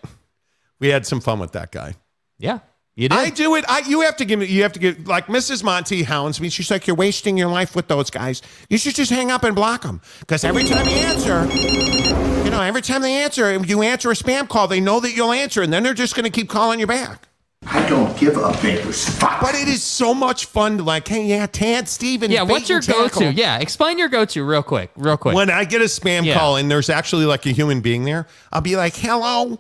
We 0.80 0.88
had 0.88 1.06
some 1.06 1.20
fun 1.20 1.38
with 1.40 1.52
that 1.52 1.72
guy. 1.72 1.94
Yeah, 2.38 2.60
you 2.98 3.08
did. 3.08 3.16
I 3.18 3.30
do 3.30 3.54
it. 3.54 3.64
I 3.68 3.78
you 3.86 4.00
have 4.02 4.16
to 4.16 4.24
give 4.24 4.40
me. 4.40 4.46
You 4.46 4.62
have 4.62 4.72
to 4.72 4.80
give 4.80 5.06
like 5.06 5.26
Mrs. 5.28 5.62
Monty 5.62 6.02
hounds 6.02 6.40
me. 6.40 6.48
She's 6.48 6.70
like, 6.70 6.86
you're 6.86 6.96
wasting 6.96 7.38
your 7.38 7.48
life 7.48 7.76
with 7.76 7.86
those 7.88 8.10
guys. 8.10 8.42
You 8.68 8.76
should 8.76 8.94
just 8.96 9.10
hang 9.10 9.30
up 9.30 9.44
and 9.44 9.54
block 9.54 9.82
them 9.82 10.00
because 10.20 10.42
every 10.42 10.64
time 10.64 10.84
you 10.86 10.96
answer, 10.96 11.44
you 12.44 12.50
know, 12.50 12.60
every 12.60 12.82
time 12.82 13.02
they 13.02 13.14
answer, 13.22 13.56
you 13.58 13.82
answer 13.82 14.10
a 14.10 14.14
spam 14.14 14.48
call, 14.48 14.66
they 14.66 14.80
know 14.80 14.98
that 15.00 15.12
you'll 15.14 15.32
answer, 15.32 15.62
and 15.62 15.72
then 15.72 15.84
they're 15.84 15.94
just 15.94 16.14
going 16.16 16.24
to 16.24 16.30
keep 16.30 16.48
calling 16.48 16.80
you 16.80 16.86
back. 16.86 17.24
I 17.66 17.86
don't 17.88 18.16
give 18.16 18.36
a 18.36 18.56
baker's 18.62 19.08
fuck. 19.08 19.40
But 19.40 19.54
it 19.54 19.68
is 19.68 19.82
so 19.82 20.14
much 20.14 20.46
fun 20.46 20.78
to 20.78 20.84
like, 20.84 21.06
hey, 21.08 21.24
yeah, 21.26 21.46
Tad 21.46 21.88
Stevens. 21.88 22.32
yeah, 22.32 22.42
what's 22.42 22.68
your 22.68 22.80
go-to? 22.80 23.32
Yeah, 23.32 23.58
explain 23.58 23.98
your 23.98 24.08
go-to 24.08 24.44
real 24.44 24.62
quick, 24.62 24.90
real 24.96 25.16
quick. 25.16 25.34
When 25.34 25.50
I 25.50 25.64
get 25.64 25.82
a 25.82 25.86
spam 25.86 26.24
Yeah. 26.24 26.34
call 26.38 26.56
and 26.56 26.70
there's 26.70 26.88
actually 26.88 27.26
like 27.26 27.46
a 27.46 27.50
human 27.50 27.80
being 27.80 28.04
there, 28.04 28.26
I'll 28.52 28.60
be 28.60 28.76
like, 28.76 28.94
hello. 28.96 29.58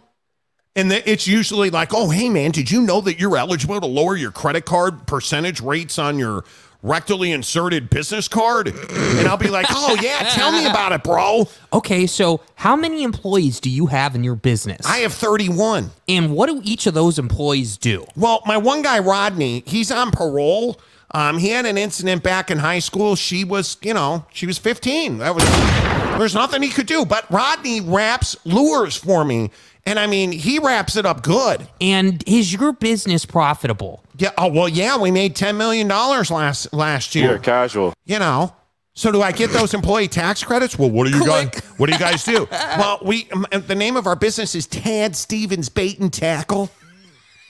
And 0.78 0.92
it's 0.92 1.26
usually 1.26 1.70
like, 1.70 1.92
oh, 1.92 2.08
hey, 2.08 2.28
man, 2.28 2.52
did 2.52 2.70
you 2.70 2.82
know 2.82 3.00
that 3.00 3.18
you're 3.18 3.36
eligible 3.36 3.80
to 3.80 3.86
lower 3.86 4.14
your 4.14 4.30
credit 4.30 4.64
card 4.64 5.08
percentage 5.08 5.60
rates 5.60 5.98
on 5.98 6.20
your 6.20 6.44
rectally 6.84 7.34
inserted 7.34 7.90
business 7.90 8.28
card, 8.28 8.68
and 8.68 9.26
I'll 9.26 9.36
be 9.36 9.48
like, 9.48 9.66
"Oh 9.70 9.96
yeah, 10.00 10.28
tell 10.30 10.52
me 10.52 10.64
about 10.66 10.92
it, 10.92 11.02
bro." 11.02 11.48
Okay, 11.72 12.06
so 12.06 12.40
how 12.54 12.76
many 12.76 13.02
employees 13.02 13.58
do 13.58 13.68
you 13.68 13.86
have 13.86 14.14
in 14.14 14.22
your 14.22 14.36
business? 14.36 14.86
I 14.86 14.98
have 14.98 15.12
31. 15.12 15.90
and 16.08 16.34
what 16.36 16.46
do 16.46 16.60
each 16.62 16.86
of 16.86 16.94
those 16.94 17.18
employees 17.18 17.76
do? 17.76 18.06
Well, 18.16 18.42
my 18.46 18.56
one 18.56 18.82
guy, 18.82 19.00
Rodney, 19.00 19.64
he's 19.66 19.90
on 19.90 20.12
parole. 20.12 20.80
Um, 21.12 21.38
he 21.38 21.48
had 21.48 21.64
an 21.64 21.78
incident 21.78 22.22
back 22.22 22.50
in 22.50 22.58
high 22.58 22.80
school. 22.80 23.16
She 23.16 23.44
was, 23.44 23.78
you 23.82 23.94
know, 23.94 24.26
she 24.32 24.46
was 24.46 24.58
15. 24.58 25.18
That 25.18 25.34
was 25.34 25.44
there's 26.18 26.34
nothing 26.34 26.62
he 26.62 26.68
could 26.68 26.86
do. 26.86 27.04
But 27.04 27.30
Rodney 27.30 27.80
wraps 27.80 28.36
lures 28.44 28.96
for 28.96 29.24
me. 29.24 29.50
And 29.86 29.98
I 29.98 30.06
mean, 30.06 30.32
he 30.32 30.58
wraps 30.58 30.96
it 30.96 31.06
up 31.06 31.22
good. 31.22 31.66
And 31.80 32.22
is 32.26 32.52
your 32.52 32.72
business 32.72 33.24
profitable? 33.24 34.04
Yeah. 34.18 34.32
Oh 34.36 34.48
well, 34.48 34.68
yeah. 34.68 34.98
We 34.98 35.10
made 35.10 35.34
ten 35.34 35.56
million 35.56 35.88
dollars 35.88 36.30
last 36.30 36.72
last 36.74 37.14
year. 37.14 37.30
You're 37.30 37.38
casual. 37.38 37.94
You 38.04 38.18
know. 38.18 38.54
So 38.94 39.12
do 39.12 39.22
I 39.22 39.30
get 39.30 39.50
those 39.50 39.74
employee 39.74 40.08
tax 40.08 40.42
credits? 40.42 40.76
Well, 40.76 40.90
what 40.90 41.06
do 41.06 41.16
you 41.16 41.24
guys? 41.24 41.60
What 41.76 41.86
do 41.86 41.92
you 41.92 42.00
guys 42.00 42.24
do? 42.24 42.48
well, 42.52 42.98
we 43.02 43.28
um, 43.30 43.46
the 43.52 43.76
name 43.76 43.96
of 43.96 44.06
our 44.08 44.16
business 44.16 44.56
is 44.56 44.66
Tad 44.66 45.14
Stevens 45.14 45.68
Bait 45.68 46.00
and 46.00 46.12
Tackle. 46.12 46.68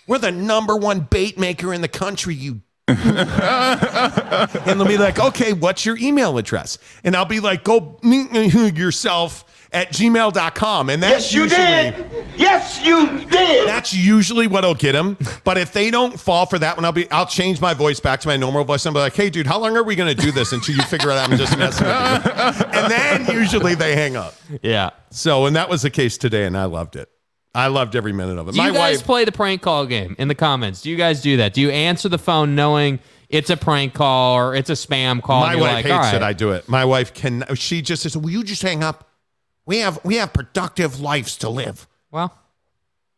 We're 0.06 0.18
the 0.18 0.30
number 0.30 0.76
one 0.76 1.00
bait 1.00 1.38
maker 1.38 1.72
in 1.72 1.80
the 1.80 1.88
country. 1.88 2.34
You. 2.34 2.60
And 2.88 4.80
they'll 4.80 4.86
be 4.86 4.98
like, 4.98 5.18
okay, 5.18 5.52
what's 5.52 5.84
your 5.84 5.96
email 5.98 6.38
address? 6.38 6.78
And 7.04 7.14
I'll 7.16 7.24
be 7.24 7.40
like, 7.40 7.64
go 7.64 7.98
meet 8.02 8.32
yourself 8.76 9.44
at 9.70 9.92
gmail.com. 9.92 10.88
And 10.88 11.02
that's 11.02 11.30
Yes, 11.30 11.34
you 11.34 11.42
usually, 11.42 11.60
did. 11.60 12.24
Yes, 12.38 12.84
you 12.84 13.06
did. 13.26 13.68
that's 13.68 13.92
usually 13.92 14.46
what'll 14.46 14.74
get 14.74 14.92
them. 14.92 15.18
But 15.44 15.58
if 15.58 15.72
they 15.72 15.90
don't 15.90 16.18
fall 16.18 16.46
for 16.46 16.58
that 16.58 16.76
one, 16.76 16.86
I'll 16.86 16.92
be 16.92 17.10
I'll 17.10 17.26
change 17.26 17.60
my 17.60 17.74
voice 17.74 18.00
back 18.00 18.20
to 18.20 18.28
my 18.28 18.36
normal 18.38 18.64
voice. 18.64 18.86
and 18.86 18.94
be 18.94 19.00
like, 19.00 19.14
hey, 19.14 19.28
dude, 19.28 19.46
how 19.46 19.58
long 19.58 19.76
are 19.76 19.82
we 19.82 19.94
gonna 19.94 20.14
do 20.14 20.32
this 20.32 20.52
until 20.52 20.74
you 20.74 20.82
figure 20.84 21.10
it 21.10 21.18
out 21.18 21.30
I'm 21.30 21.36
just 21.36 21.58
messing 21.58 21.86
with 21.86 22.24
you? 22.26 22.80
And 22.80 22.90
then 22.90 23.26
usually 23.36 23.74
they 23.74 23.94
hang 23.94 24.16
up. 24.16 24.34
Yeah. 24.62 24.90
So 25.10 25.44
and 25.44 25.54
that 25.56 25.68
was 25.68 25.82
the 25.82 25.90
case 25.90 26.16
today, 26.16 26.46
and 26.46 26.56
I 26.56 26.64
loved 26.64 26.96
it. 26.96 27.10
I 27.54 27.68
loved 27.68 27.96
every 27.96 28.12
minute 28.12 28.38
of 28.38 28.48
it. 28.48 28.52
Do 28.52 28.58
my 28.58 28.68
you 28.68 28.72
guys 28.74 28.98
wife, 28.98 29.06
play 29.06 29.24
the 29.24 29.32
prank 29.32 29.62
call 29.62 29.86
game 29.86 30.14
in 30.18 30.28
the 30.28 30.34
comments? 30.34 30.82
Do 30.82 30.90
you 30.90 30.96
guys 30.96 31.20
do 31.22 31.38
that? 31.38 31.54
Do 31.54 31.60
you 31.60 31.70
answer 31.70 32.08
the 32.08 32.18
phone 32.18 32.54
knowing 32.54 33.00
it's 33.28 33.50
a 33.50 33.56
prank 33.56 33.94
call 33.94 34.36
or 34.36 34.54
it's 34.54 34.70
a 34.70 34.74
spam 34.74 35.22
call? 35.22 35.40
my 35.40 35.56
wife 35.56 35.72
like, 35.72 35.84
hates 35.86 35.92
"All 35.92 36.00
right." 36.00 36.12
that 36.12 36.22
I 36.22 36.32
do 36.32 36.52
it. 36.52 36.68
My 36.68 36.84
wife 36.84 37.12
can. 37.14 37.44
She 37.54 37.82
just 37.82 38.02
says, 38.02 38.16
"Will 38.16 38.30
you 38.30 38.44
just 38.44 38.62
hang 38.62 38.84
up? 38.84 39.08
We 39.66 39.78
have 39.78 39.98
we 40.04 40.16
have 40.16 40.32
productive 40.32 41.00
lives 41.00 41.36
to 41.38 41.48
live." 41.48 41.86
Well, 42.10 42.36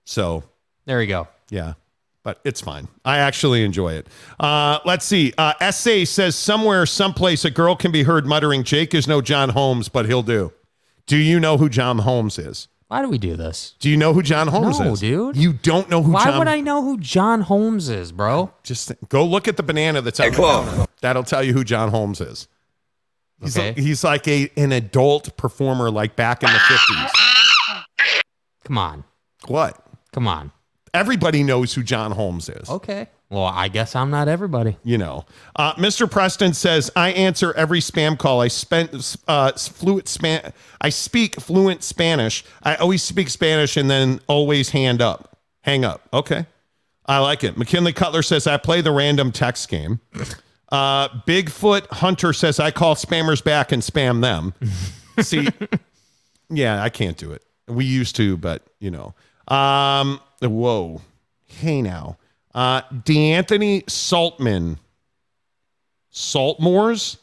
So 0.04 0.44
there 0.86 1.00
you 1.02 1.08
go. 1.08 1.28
Yeah, 1.50 1.74
but 2.22 2.40
it's 2.44 2.60
fine. 2.60 2.88
I 3.04 3.18
actually 3.18 3.64
enjoy 3.64 3.94
it. 3.94 4.06
Uh, 4.38 4.78
let's 4.84 5.04
see. 5.04 5.32
Uh, 5.36 5.52
SA 5.70 6.04
says 6.04 6.34
somewhere, 6.36 6.86
someplace, 6.86 7.44
a 7.44 7.50
girl 7.50 7.76
can 7.76 7.92
be 7.92 8.04
heard 8.04 8.26
muttering, 8.26 8.62
Jake 8.64 8.94
is 8.94 9.06
no 9.06 9.20
John 9.20 9.50
Holmes, 9.50 9.88
but 9.88 10.06
he'll 10.06 10.22
do. 10.22 10.52
Do 11.06 11.16
you 11.16 11.38
know 11.40 11.56
who 11.58 11.68
John 11.68 11.98
Holmes 11.98 12.38
is? 12.38 12.68
Why 12.90 13.02
do 13.02 13.08
we 13.08 13.18
do 13.18 13.36
this? 13.36 13.76
Do 13.78 13.88
you 13.88 13.96
know 13.96 14.12
who 14.12 14.20
John 14.20 14.48
Holmes 14.48 14.80
No, 14.80 14.94
is? 14.94 14.98
dude. 15.00 15.36
You 15.36 15.52
don't 15.52 15.88
know 15.88 16.02
who 16.02 16.08
John 16.10 16.12
Why 16.12 16.24
John 16.24 16.38
would 16.40 16.48
I 16.48 16.60
know 16.60 16.82
who 16.82 16.98
John 16.98 17.42
Holmes 17.42 17.88
is, 17.88 18.10
bro? 18.10 18.52
Just 18.64 18.90
go 19.08 19.24
look 19.24 19.46
at 19.46 19.56
the 19.56 19.62
banana 19.62 20.00
that's 20.02 20.18
on 20.18 20.30
the 20.32 20.36
counter. 20.36 20.86
That'll 21.00 21.22
tell 21.22 21.44
you 21.44 21.52
who 21.52 21.62
John 21.62 21.90
Holmes 21.90 22.20
is. 22.20 22.48
He's, 23.40 23.56
Okay. 23.56 23.68
like, 23.68 23.78
he's 23.78 24.02
like 24.02 24.26
a 24.26 24.50
an 24.56 24.72
adult 24.72 25.36
performer 25.36 25.88
like 25.88 26.16
back 26.16 26.42
in 26.42 26.50
the 26.52 26.58
50s. 26.58 27.10
Come 28.64 28.76
on. 28.76 29.04
What? 29.46 29.80
Come 30.12 30.26
on. 30.26 30.50
Everybody 30.92 31.44
knows 31.44 31.72
who 31.74 31.84
John 31.84 32.10
Holmes 32.10 32.48
is. 32.48 32.68
Okay. 32.68 33.06
Well, 33.30 33.44
I 33.44 33.68
guess 33.68 33.94
I'm 33.94 34.10
not 34.10 34.26
everybody. 34.26 34.76
you 34.82 34.98
know. 34.98 35.24
Uh, 35.54 35.72
Mr. 35.74 36.10
Preston 36.10 36.52
says, 36.52 36.90
I 36.96 37.12
answer 37.12 37.52
every 37.54 37.78
spam 37.78 38.18
call. 38.18 38.40
I 38.40 38.48
spent 38.48 39.16
uh, 39.28 39.52
fluent 39.52 40.08
span. 40.08 40.52
I 40.80 40.88
speak 40.88 41.40
fluent 41.40 41.84
Spanish. 41.84 42.44
I 42.64 42.74
always 42.74 43.04
speak 43.04 43.28
Spanish 43.30 43.76
and 43.76 43.88
then 43.88 44.20
always 44.26 44.70
hand 44.70 45.00
up, 45.00 45.38
hang 45.62 45.84
up. 45.84 46.08
Okay, 46.12 46.44
I 47.06 47.18
like 47.18 47.44
it. 47.44 47.56
McKinley 47.56 47.92
Cutler 47.92 48.22
says 48.22 48.48
I 48.48 48.56
play 48.56 48.80
the 48.80 48.90
random 48.90 49.30
text 49.30 49.68
game. 49.68 50.00
Uh, 50.68 51.08
Bigfoot 51.26 51.86
Hunter 51.90 52.32
says 52.32 52.58
I 52.58 52.72
call 52.72 52.96
spammers 52.96 53.42
back 53.44 53.70
and 53.70 53.80
spam 53.82 54.22
them. 54.22 54.54
See, 55.20 55.48
yeah, 56.48 56.82
I 56.82 56.88
can't 56.88 57.16
do 57.16 57.30
it. 57.32 57.44
We 57.68 57.84
used 57.84 58.16
to, 58.16 58.36
but 58.36 58.64
you 58.80 58.90
know. 58.90 59.14
Um, 59.46 60.20
whoa, 60.40 61.00
hey 61.46 61.80
now. 61.80 62.16
Uh, 62.54 62.82
D'Anthony 63.04 63.82
Saltman, 63.82 64.78
Saltmores, 66.12 67.18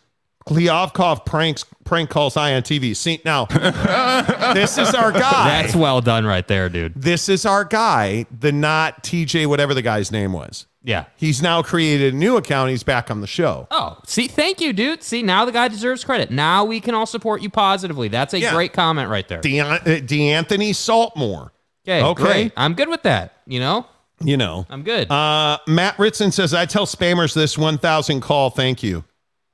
Kliavkoff 0.47 1.25
pranks 1.25 1.65
prank 1.83 2.09
calls 2.09 2.37
I 2.37 2.53
on 2.55 2.61
TV. 2.61 2.95
See 2.95 3.19
now, 3.25 3.45
this 4.53 4.77
is 4.77 4.93
our 4.95 5.11
guy. 5.11 5.61
That's 5.61 5.75
well 5.75 5.99
done 5.99 6.25
right 6.25 6.47
there, 6.47 6.69
dude. 6.69 6.93
this 6.95 7.27
is 7.27 7.45
our 7.45 7.65
guy. 7.65 8.25
The 8.39 8.51
not 8.53 9.03
TJ, 9.03 9.47
whatever 9.47 9.73
the 9.73 9.81
guy's 9.81 10.11
name 10.11 10.31
was. 10.31 10.65
Yeah. 10.83 11.05
He's 11.17 11.41
now 11.41 11.61
created 11.63 12.13
a 12.13 12.17
new 12.17 12.37
account. 12.37 12.69
He's 12.69 12.83
back 12.83 13.11
on 13.11 13.19
the 13.19 13.27
show. 13.27 13.67
Oh, 13.71 13.97
see, 14.05 14.29
thank 14.29 14.61
you, 14.61 14.71
dude. 14.71 15.03
See, 15.03 15.21
now 15.21 15.43
the 15.43 15.51
guy 15.51 15.67
deserves 15.67 16.05
credit. 16.05 16.31
Now 16.31 16.63
we 16.63 16.79
can 16.79 16.95
all 16.95 17.05
support 17.05 17.41
you 17.41 17.49
positively. 17.49 18.07
That's 18.07 18.33
a 18.33 18.39
Yeah. 18.39 18.53
great 18.53 18.71
comment 18.71 19.09
right 19.09 19.27
there. 19.27 19.41
De- 19.41 19.59
uh, 19.59 19.79
D'Anthony 19.79 20.71
Saltmore. 20.71 21.51
Okay, 21.85 22.01
Okay. 22.01 22.23
great. 22.23 22.51
I'm 22.55 22.73
good 22.73 22.87
with 22.87 23.03
that. 23.03 23.33
You 23.45 23.59
know, 23.59 23.85
You 24.19 24.37
know, 24.37 24.65
I'm 24.69 24.83
good. 24.83 25.11
Uh, 25.11 25.59
Matt 25.67 25.99
Ritson 25.99 26.31
says, 26.31 26.53
I 26.53 26.65
tell 26.65 26.85
spammers 26.85 27.35
this 27.35 27.57
1,000 27.57 28.21
call, 28.21 28.49
thank 28.49 28.81
you. 28.81 29.03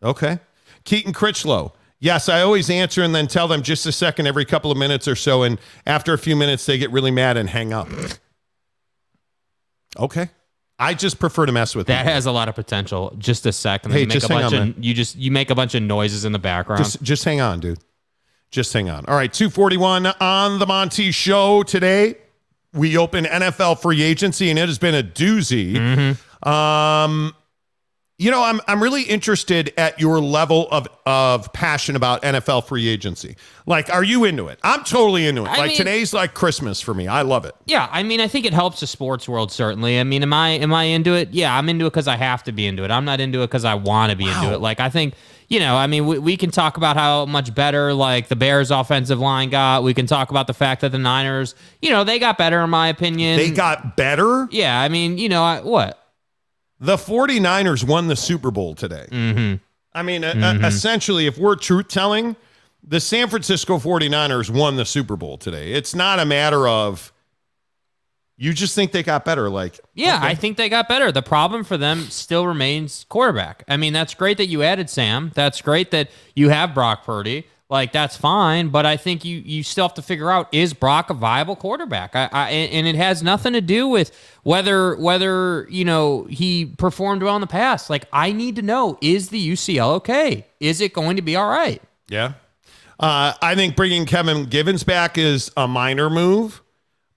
Okay. 0.01 0.39
Keaton 0.85 1.11
Critchlow. 1.13 1.73
Yes, 1.99 2.27
I 2.27 2.41
always 2.41 2.69
answer 2.69 3.01
and 3.01 3.15
then 3.15 3.27
tell 3.27 3.47
them 3.47 3.61
just 3.61 3.85
a 3.85 3.91
second 3.91 4.27
every 4.27 4.45
couple 4.45 4.71
of 4.71 4.77
minutes 4.77 5.07
or 5.07 5.15
so. 5.15 5.43
And 5.43 5.59
after 5.85 6.13
a 6.13 6.17
few 6.17 6.35
minutes, 6.35 6.65
they 6.65 6.77
get 6.77 6.91
really 6.91 7.11
mad 7.11 7.37
and 7.37 7.49
hang 7.49 7.71
up. 7.73 7.87
Okay. 9.97 10.29
I 10.79 10.93
just 10.95 11.19
prefer 11.19 11.45
to 11.45 11.51
mess 11.51 11.75
with 11.75 11.87
that 11.87 12.01
people. 12.01 12.13
has 12.13 12.25
a 12.25 12.31
lot 12.31 12.49
of 12.49 12.55
potential. 12.55 13.15
Just 13.17 13.45
a 13.45 13.53
second. 13.53 13.91
Hey, 13.91 14.05
just 14.05 14.29
a 14.29 14.33
hang 14.33 14.41
bunch 14.41 14.53
on, 14.53 14.69
of 14.69 14.83
you 14.83 14.93
just 14.93 15.15
you 15.15 15.31
make 15.31 15.49
a 15.49 15.55
bunch 15.55 15.75
of 15.75 15.83
noises 15.83 16.25
in 16.25 16.31
the 16.31 16.39
background. 16.39 16.83
Just, 16.83 17.01
just 17.01 17.23
hang 17.23 17.39
on, 17.39 17.59
dude. 17.59 17.79
Just 18.51 18.73
hang 18.73 18.89
on. 18.89 19.05
All 19.05 19.15
right, 19.15 19.31
241 19.31 20.07
on 20.19 20.59
the 20.59 20.65
Monty 20.65 21.11
Show 21.11 21.63
today. 21.63 22.15
We 22.73 22.97
open 22.97 23.25
NFL 23.25 23.81
free 23.81 24.01
agency, 24.01 24.49
and 24.49 24.57
it 24.57 24.67
has 24.67 24.79
been 24.79 24.95
a 24.95 25.03
doozy. 25.03 26.17
Um, 26.45 27.33
you 28.19 28.29
know, 28.31 28.43
I'm 28.43 28.61
I'm 28.67 28.81
really 28.81 29.03
interested 29.03 29.73
at 29.77 29.99
your 29.99 30.19
level 30.21 30.67
of 30.71 30.87
of 31.05 31.51
passion 31.51 31.95
about 31.95 32.21
NFL 32.21 32.65
free 32.65 32.87
agency. 32.87 33.35
Like, 33.65 33.89
are 33.93 34.03
you 34.03 34.23
into 34.23 34.47
it? 34.47 34.59
I'm 34.63 34.83
totally 34.83 35.25
into 35.25 35.43
it. 35.43 35.49
I 35.49 35.57
like 35.57 35.67
mean- 35.69 35.77
today's 35.77 36.13
like 36.13 36.33
Christmas 36.33 36.79
for 36.79 36.93
me. 36.93 37.07
I 37.07 37.23
love 37.23 37.45
it. 37.45 37.55
Yeah, 37.65 37.89
I 37.91 38.03
mean, 38.03 38.21
I 38.21 38.27
think 38.27 38.45
it 38.45 38.53
helps 38.53 38.79
the 38.81 38.87
sports 38.87 39.27
world 39.27 39.51
certainly. 39.51 39.99
I 39.99 40.03
mean, 40.03 40.21
am 40.21 40.31
I 40.31 40.49
am 40.49 40.73
I 40.73 40.83
into 40.85 41.13
it? 41.15 41.29
Yeah, 41.33 41.57
I'm 41.57 41.67
into 41.69 41.85
it 41.85 41.89
because 41.89 42.07
I 42.07 42.15
have 42.15 42.43
to 42.43 42.51
be 42.51 42.67
into 42.67 42.83
it. 42.83 42.91
I'm 42.91 43.05
not 43.05 43.19
into 43.19 43.41
it 43.41 43.47
because 43.47 43.65
I 43.65 43.75
want 43.75 44.11
to 44.11 44.15
be 44.15 44.27
into 44.27 44.53
it. 44.53 44.59
Like 44.61 44.79
I 44.79 44.89
think, 44.89 45.15
you 45.53 45.59
know, 45.59 45.75
I 45.75 45.85
mean, 45.85 46.07
we, 46.07 46.17
we 46.17 46.35
can 46.35 46.49
talk 46.49 46.77
about 46.77 46.97
how 46.97 47.27
much 47.27 47.53
better 47.53 47.93
like 47.93 48.27
the 48.27 48.35
Bears' 48.35 48.71
offensive 48.71 49.19
line 49.19 49.51
got. 49.51 49.83
We 49.83 49.93
can 49.93 50.07
talk 50.07 50.31
about 50.31 50.47
the 50.47 50.53
fact 50.55 50.81
that 50.81 50.91
the 50.91 50.97
Niners, 50.97 51.53
you 51.79 51.91
know, 51.91 52.03
they 52.03 52.17
got 52.17 52.39
better 52.39 52.59
in 52.61 52.71
my 52.71 52.87
opinion. 52.87 53.37
They 53.37 53.51
got 53.51 53.95
better. 53.95 54.47
yeah. 54.49 54.81
I 54.81 54.89
mean, 54.89 55.19
you 55.19 55.29
know, 55.29 55.43
I, 55.43 55.61
what? 55.61 55.99
The 56.79 56.95
49ers 56.95 57.87
won 57.87 58.07
the 58.07 58.15
Super 58.15 58.49
Bowl 58.49 58.73
today. 58.73 59.05
Mm-hmm. 59.11 59.63
I 59.93 60.01
mean, 60.01 60.23
uh, 60.23 60.59
essentially, 60.63 61.27
if 61.27 61.37
we're 61.37 61.55
truth 61.55 61.87
telling, 61.87 62.35
the 62.83 62.99
San 62.99 63.29
Francisco 63.29 63.77
49ers 63.77 64.49
won 64.49 64.75
the 64.75 64.85
Super 64.85 65.15
Bowl 65.15 65.37
today. 65.37 65.73
It's 65.73 65.93
not 65.93 66.17
a 66.17 66.25
matter 66.25 66.67
of 66.67 67.13
you 68.37 68.53
just 68.53 68.75
think 68.75 68.91
they 68.91 69.03
got 69.03 69.25
better. 69.25 69.49
Like, 69.49 69.79
Yeah, 69.93 70.19
I 70.21 70.35
think 70.35 70.57
they 70.57 70.69
got 70.69 70.87
better. 70.87 71.11
The 71.11 71.21
problem 71.21 71.63
for 71.63 71.77
them 71.77 72.01
still 72.03 72.47
remains 72.47 73.05
quarterback. 73.09 73.63
I 73.67 73.77
mean, 73.77 73.93
that's 73.93 74.13
great 74.13 74.37
that 74.37 74.47
you 74.47 74.63
added 74.63 74.89
Sam. 74.89 75.31
That's 75.35 75.61
great 75.61 75.91
that 75.91 76.09
you 76.35 76.49
have 76.49 76.73
Brock 76.73 77.03
Purdy. 77.05 77.45
Like 77.69 77.91
that's 77.91 78.15
fine, 78.15 78.67
but 78.69 78.85
I 78.85 78.97
think 78.97 79.25
you 79.25 79.41
you 79.43 79.63
still 79.63 79.85
have 79.87 79.95
to 79.95 80.03
figure 80.03 80.29
out 80.29 80.47
is 80.51 80.73
Brock 80.73 81.09
a 81.09 81.15
viable 81.15 81.55
quarterback? 81.55 82.15
I, 82.15 82.29
I 82.31 82.49
and 82.51 82.85
it 82.85 82.93
has 82.93 83.23
nothing 83.23 83.53
to 83.53 83.61
do 83.61 83.87
with 83.87 84.11
whether 84.43 84.95
whether 84.97 85.65
you 85.71 85.83
know 85.83 86.25
he 86.25 86.65
performed 86.65 87.23
well 87.23 87.33
in 87.33 87.41
the 87.41 87.47
past. 87.47 87.89
Like 87.89 88.05
I 88.13 88.31
need 88.31 88.57
to 88.57 88.61
know 88.61 88.99
is 89.01 89.29
the 89.29 89.53
UCL 89.53 89.95
okay? 89.95 90.45
Is 90.59 90.81
it 90.81 90.93
going 90.93 91.15
to 91.15 91.23
be 91.23 91.35
all 91.35 91.49
right? 91.49 91.81
yeah. 92.09 92.33
Uh, 92.99 93.33
I 93.41 93.55
think 93.55 93.75
bringing 93.75 94.05
Kevin 94.05 94.45
Givens 94.45 94.83
back 94.83 95.17
is 95.17 95.51
a 95.57 95.67
minor 95.67 96.11
move, 96.11 96.61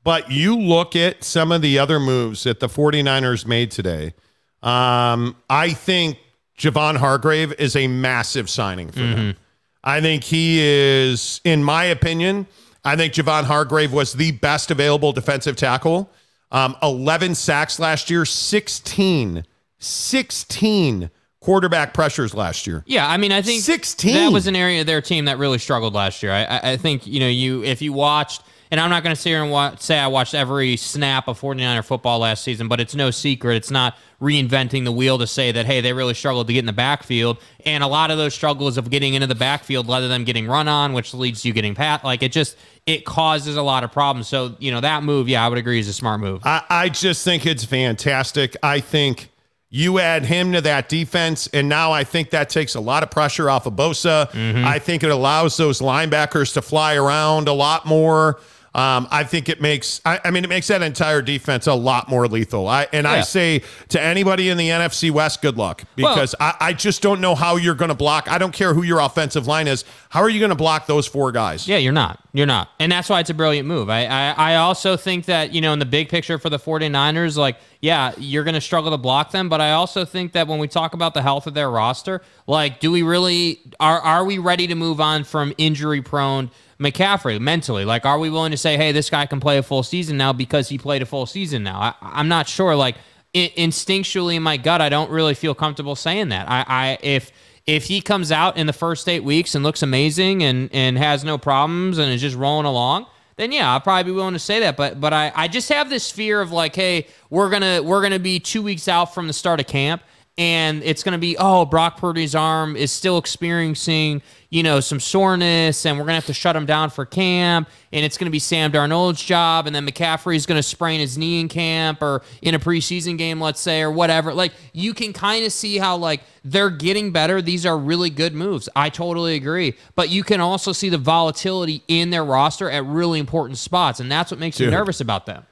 but 0.07 0.31
you 0.31 0.57
look 0.57 0.95
at 0.95 1.25
some 1.25 1.51
of 1.51 1.63
the 1.63 1.81
other 1.81 1.99
moves 1.99 2.45
that 2.45 2.61
the 2.61 2.69
49ers 2.69 3.45
made 3.45 3.73
today. 3.73 4.15
Um, 4.63 5.35
I 5.51 5.71
think 5.71 6.19
Javon 6.57 6.97
Hargrave 6.97 7.53
is 7.59 7.75
a 7.75 7.89
massive 7.89 8.49
signing 8.49 8.93
for 8.93 9.01
them. 9.01 9.37
I 9.83 10.01
think 10.01 10.23
he 10.23 10.61
is, 10.61 11.41
in 11.43 11.65
my 11.65 11.83
opinion, 11.87 12.47
I 12.85 12.95
think 12.95 13.15
Javon 13.15 13.43
Hargrave 13.43 13.93
was 13.93 14.13
the 14.13 14.31
best 14.31 14.71
available 14.71 15.13
defensive 15.13 15.57
tackle. 15.57 16.09
Um, 16.53 16.77
11 16.85 17.35
sacks 17.35 17.81
last 17.81 18.09
year, 18.09 18.25
16, 18.25 19.45
16 19.79 21.11
quarterback 21.41 21.95
pressures 21.95 22.33
last 22.33 22.65
year. 22.69 22.85
Yeah, 22.87 23.11
I 23.11 23.17
mean, 23.17 23.33
I 23.33 23.43
think 23.43 23.65
16. 23.65 24.15
that 24.15 24.33
was 24.33 24.47
an 24.47 24.55
area 24.55 24.83
of 24.83 24.87
their 24.87 25.01
team 25.01 25.25
that 25.25 25.39
really 25.39 25.59
struggled 25.59 25.95
last 25.95 26.23
year. 26.23 26.31
I, 26.31 26.45
I, 26.45 26.71
I 26.73 26.77
think 26.77 27.09
you 27.09 27.19
know 27.19 27.29
you 27.29 27.65
if 27.65 27.83
you 27.83 27.93
watched, 27.93 28.43
and 28.71 28.81
I'm 28.81 28.91
not 28.91 29.03
going 29.03 29.15
to 29.15 29.21
sit 29.21 29.31
here 29.31 29.43
and 29.43 29.81
say 29.81 29.99
I 29.99 30.07
watched 30.07 30.35
every 30.35 30.77
snap 30.77 31.29
of 31.29 31.41
49er 31.41 31.85
football 31.85 32.21
last 32.21 32.43
season, 32.45 32.69
but 32.69 32.81
it's 32.81 32.95
no 32.95 33.11
secret. 33.11 33.57
It's 33.57 33.71
not 33.71 33.97
reinventing 34.21 34.85
the 34.85 34.93
wheel 34.93 35.19
to 35.19 35.27
say 35.27 35.53
that 35.53 35.67
hey 35.67 35.81
they 35.81 35.93
really 35.93 36.15
struggled 36.15 36.47
to 36.47 36.53
get 36.53 36.61
in 36.61 36.67
the 36.67 36.73
backfield, 36.73 37.39
and 37.65 37.85
a 37.85 37.87
lot 37.87 38.11
of 38.11 38.19
those 38.19 38.35
struggles 38.35 38.79
of 38.79 38.91
getting 38.91 39.15
into 39.15 39.27
the 39.27 39.35
backfield 39.35 39.87
led 39.87 40.01
to 40.01 40.09
them 40.09 40.25
getting 40.25 40.47
run 40.47 40.69
on, 40.69 40.93
which 40.93 41.13
leads 41.13 41.43
to 41.43 41.49
you 41.49 41.55
getting 41.55 41.75
pat. 41.75 42.05
Like 42.05 42.23
it 42.23 42.33
just 42.33 42.57
it 42.87 43.05
causes 43.05 43.57
a 43.57 43.63
lot 43.63 43.85
of 43.85 43.93
problems. 43.93 44.29
So 44.29 44.57
you 44.59 44.71
know 44.71 44.81
that 44.81 45.03
move, 45.03 45.29
yeah, 45.29 45.45
I 45.45 45.49
would 45.49 45.59
agree 45.59 45.79
is 45.79 45.89
a 45.89 45.93
smart 45.93 46.21
move. 46.21 46.43
I, 46.45 46.63
I 46.69 46.89
just 46.89 47.25
think 47.25 47.47
it's 47.47 47.65
fantastic. 47.65 48.57
I 48.63 48.81
think 48.81 49.31
you 49.69 49.99
add 49.99 50.25
him 50.25 50.53
to 50.53 50.61
that 50.61 50.89
defense, 50.89 51.49
and 51.49 51.69
now 51.69 51.93
I 51.93 52.05
think 52.05 52.31
that 52.31 52.49
takes 52.49 52.75
a 52.75 52.81
lot 52.81 53.03
of 53.03 53.11
pressure 53.11 53.51
off 53.51 53.67
of 53.67 53.75
Bosa. 53.75 54.31
Mm-hmm. 54.31 54.65
I 54.65 54.79
think 54.79 55.03
it 55.03 55.11
allows 55.11 55.57
those 55.57 55.81
linebackers 55.81 56.55
to 56.55 56.63
fly 56.63 56.95
around 56.95 57.49
a 57.49 57.53
lot 57.53 57.85
more. 57.85 58.41
Um, 58.77 59.09
I 59.11 59.25
think 59.25 59.49
it 59.49 59.63
makes, 59.63 60.03
I, 60.05 60.21
I 60.23 60.31
mean, 60.31 60.45
it 60.45 60.49
makes 60.49 60.67
that 60.67 60.83
entire 60.83 61.23
defense 61.23 61.67
a 61.67 61.73
lot 61.73 62.11
more 62.11 62.29
lethal. 62.29 62.69
I 62.69 62.87
and 62.93 63.09
I 63.09 63.23
say 63.23 63.63
to 63.89 63.99
anybody 63.99 64.51
in 64.51 64.59
the 64.59 64.69
NFC 64.69 65.11
West, 65.11 65.41
good 65.41 65.57
luck 65.57 65.85
because 65.95 66.35
I, 66.39 66.55
I 66.61 66.73
just 66.75 67.01
don't 67.01 67.23
know 67.23 67.35
how 67.35 67.57
you're 67.57 67.75
going 67.75 67.89
to 67.89 67.95
block. 67.95 68.31
I 68.31 68.37
don't 68.37 68.53
care 68.53 68.75
who 68.75 68.83
your 68.83 69.01
offensive 69.01 69.47
line 69.47 69.67
is. 69.67 69.87
How 70.11 70.21
are 70.21 70.29
you 70.29 70.41
going 70.41 70.51
to 70.51 70.57
block 70.57 70.87
those 70.87 71.07
four 71.07 71.33
guys? 71.33 71.67
Yeah, 71.67 71.79
you're 71.79 71.95
not. 71.95 72.21
You're 72.35 72.45
not. 72.45 72.69
And 72.79 72.93
that's 72.93 73.09
why 73.09 73.21
it's 73.21 73.31
a 73.31 73.35
brilliant 73.35 73.67
move. 73.67 73.89
I, 73.89 74.05
I, 74.05 74.53
I 74.53 74.55
also 74.57 74.99
think 74.99 75.25
that, 75.25 75.55
you 75.55 75.63
know, 75.63 75.73
in 75.73 75.79
the 75.79 75.87
big 75.87 76.11
picture 76.11 76.37
for 76.37 76.51
the 76.51 76.59
49ers, 76.59 77.39
like, 77.39 77.57
yeah, 77.81 78.13
you're 78.19 78.45
going 78.45 78.57
to 78.57 78.61
struggle 78.61 78.91
to 78.91 78.99
block 78.99 79.31
them. 79.31 79.49
But 79.49 79.63
I 79.63 79.73
also 79.73 80.05
think 80.05 80.33
that 80.33 80.49
when 80.49 80.59
we 80.59 80.69
talk 80.69 80.93
about 80.93 81.15
the 81.15 81.23
health 81.23 81.47
of 81.47 81.55
their 81.55 81.71
roster, 81.71 82.21
like, 82.47 82.81
do 82.81 82.93
we 82.93 83.03
really, 83.03 83.61
are, 83.81 84.01
are 84.01 84.27
we 84.27 84.37
ready 84.37 84.67
to 84.67 84.75
move 84.75 85.01
on 85.01 85.25
from 85.25 85.55
injury 85.57 86.03
prone 86.03 86.51
McCaffrey 86.79 87.41
mentally? 87.41 87.85
Like, 87.85 88.05
are 88.05 88.19
we 88.19 88.31
willing 88.31 88.51
to 88.51 88.57
say, 88.57 88.77
hey, 88.77 88.93
this 88.93 89.11
guy 89.11 89.27
can 89.27 89.41
play 89.41 89.59
a 89.59 89.63
full 89.63 89.83
season 89.83 90.17
now 90.17 90.33
because 90.33 90.69
he 90.69 90.79
played 90.79 91.03
a 91.03 91.07
full 91.07 91.27
season 91.27 91.63
now? 91.63 91.81
I, 91.81 91.95
I'm 92.03 92.29
not 92.29 92.49
sure. 92.49 92.77
Like, 92.77 92.97
instinctually 93.35 94.37
in 94.37 94.43
my 94.43 94.57
gut, 94.57 94.81
I 94.81 94.89
don't 94.89 95.11
really 95.11 95.35
feel 95.35 95.55
comfortable 95.55 95.97
saying 95.97 96.31
that. 96.31 96.49
I, 96.49 96.65
I, 96.67 96.99
if, 97.03 97.33
if 97.67 97.85
he 97.85 98.01
comes 98.01 98.31
out 98.31 98.57
in 98.57 98.67
the 98.67 98.73
first 98.73 99.09
eight 99.09 99.25
weeks 99.25 99.55
and 99.55 99.65
looks 99.65 99.83
amazing 99.83 100.43
and 100.43 100.73
and 100.73 100.97
has 100.97 101.25
no 101.25 101.37
problems 101.37 101.99
and 101.99 102.13
is 102.13 102.21
just 102.21 102.37
rolling 102.37 102.67
along, 102.67 103.07
then 103.37 103.53
yeah, 103.53 103.73
I'll 103.73 103.81
probably 103.81 104.05
be 104.05 104.15
willing 104.15 104.35
to 104.35 104.39
say 104.39 104.61
that. 104.61 104.77
But 104.77 105.01
but 105.01 105.13
I, 105.13 105.33
I 105.35 105.49
just 105.49 105.69
have 105.71 105.91
this 105.91 106.11
fear 106.11 106.41
of 106.41 106.53
like, 106.53 106.75
hey, 106.75 107.09
we're 107.29 107.51
gonna 107.51 107.83
we're 107.83 108.03
gonna 108.03 108.19
be 108.19 108.39
two 108.39 108.63
weeks 108.63 108.89
out 108.89 109.13
from 109.15 109.27
the 109.27 109.33
start 109.33 109.61
of 109.61 109.67
camp. 109.67 110.03
And 110.39 110.83
it's 110.83 111.03
going 111.03 111.15
to 111.15 111.19
be, 111.19 111.39
oh, 111.39 111.65
Brock 111.65 111.97
Purdy's 111.97 112.35
arm 112.35 112.77
is 112.77 112.93
still 112.93 113.17
experiencing, 113.17 114.21
you 114.51 114.63
know, 114.63 114.81
some 114.81 115.01
soreness, 115.01 115.87
and 115.87 115.97
we're 115.97 116.05
going 116.05 116.11
to 116.13 116.17
have 116.17 116.27
to 116.27 116.35
shut 116.35 116.55
him 116.55 116.67
down 116.67 116.91
for 116.91 117.07
camp. 117.07 117.71
And 117.91 118.05
it's 118.05 118.19
going 118.19 118.27
to 118.27 118.31
be 118.31 118.39
Sam 118.39 118.71
Darnold's 118.71 119.23
job. 119.23 119.67
And 119.67 119.75
then 119.75 119.87
McCaffrey's 119.87 120.45
going 120.45 120.59
to 120.59 120.63
sprain 120.63 121.01
his 121.01 121.17
knee 121.17 121.41
in 121.41 121.49
camp 121.49 122.03
or 122.03 122.21
in 122.43 122.55
a 122.55 122.59
preseason 122.59 123.17
game, 123.17 123.41
let's 123.41 123.61
say, 123.61 123.81
or 123.81 123.91
whatever. 123.91 124.35
Like, 124.35 124.53
you 124.75 124.93
can 124.93 125.15
kind 125.15 125.43
of 125.43 125.53
see 125.53 125.79
how, 125.79 125.97
like, 125.97 126.21
they're 126.45 126.69
getting 126.69 127.13
better. 127.13 127.41
These 127.41 127.65
are 127.65 127.79
really 127.79 128.11
good 128.11 128.35
moves. 128.35 128.69
I 128.77 128.91
totally 128.91 129.37
agree. 129.37 129.75
But 129.95 130.11
you 130.11 130.23
can 130.23 130.43
also 130.43 130.73
see 130.73 130.91
the 130.91 130.99
volatility 130.99 131.83
in 131.89 132.11
their 132.11 132.27
roster 132.27 132.71
at 132.71 132.85
really 132.85 133.21
important 133.21 133.57
spots. 133.57 134.01
And 134.01 134.13
that's 134.13 134.31
what 134.31 134.39
makes 134.39 134.61
you 134.61 134.67
Dude. 134.67 134.75
nervous 134.75 135.01
about 135.01 135.25
them. 135.25 135.47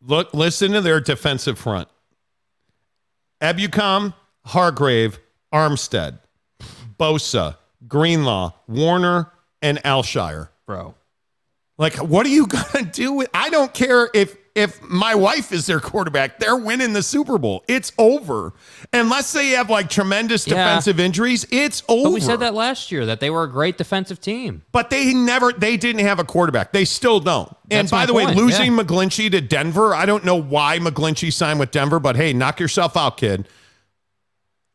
Look, 0.00 0.32
listen 0.34 0.70
to 0.70 0.80
their 0.80 1.00
defensive 1.00 1.58
front. 1.58 1.88
Ebukam, 3.44 4.14
Hargrave, 4.46 5.18
Armstead, 5.52 6.18
Bosa, 6.98 7.58
Greenlaw, 7.86 8.52
Warner, 8.66 9.30
and 9.60 9.84
Al-Shaair. 9.84 10.48
Bro. 10.66 10.94
Like, 11.76 11.96
what 11.96 12.24
are 12.24 12.30
you 12.30 12.46
gonna 12.72 12.90
do 12.90 13.12
with? 13.12 13.28
I 13.34 13.50
don't 13.50 13.74
care 13.74 14.08
if 14.14 14.34
if 14.54 14.80
my 14.82 15.14
wife 15.14 15.52
is 15.52 15.66
their 15.66 15.80
quarterback. 15.80 16.38
They're 16.38 16.56
winning 16.56 16.92
the 16.92 17.02
Super 17.02 17.38
Bowl. 17.38 17.64
It's 17.66 17.92
over. 17.98 18.52
Unless 18.92 19.32
they 19.32 19.48
have 19.50 19.68
like 19.68 19.90
tremendous 19.90 20.46
Yeah. 20.46 20.54
defensive 20.54 21.00
injuries, 21.00 21.44
it's 21.50 21.82
over. 21.88 22.04
But 22.04 22.12
we 22.12 22.20
said 22.20 22.40
that 22.40 22.54
last 22.54 22.92
year 22.92 23.04
that 23.06 23.20
they 23.20 23.30
were 23.30 23.42
a 23.42 23.50
great 23.50 23.76
defensive 23.78 24.20
team. 24.20 24.62
But 24.70 24.90
they 24.90 25.12
never, 25.12 25.52
they 25.52 25.76
didn't 25.76 26.04
have 26.06 26.18
a 26.20 26.24
quarterback. 26.24 26.72
They 26.72 26.84
still 26.84 27.18
don't. 27.20 27.54
and 27.70 27.90
by 27.90 28.06
the 28.06 28.14
way, 28.14 28.32
losing 28.32 28.74
yeah. 28.76 28.82
McGlinchey 28.82 29.30
to 29.32 29.40
Denver, 29.40 29.94
I 29.94 30.06
don't 30.06 30.24
know 30.24 30.36
why 30.36 30.78
McGlinchey 30.78 31.32
signed 31.32 31.58
with 31.58 31.70
Denver, 31.70 31.98
but 31.98 32.14
hey, 32.16 32.32
knock 32.32 32.60
yourself 32.60 32.96
out, 32.96 33.16
kid. 33.16 33.48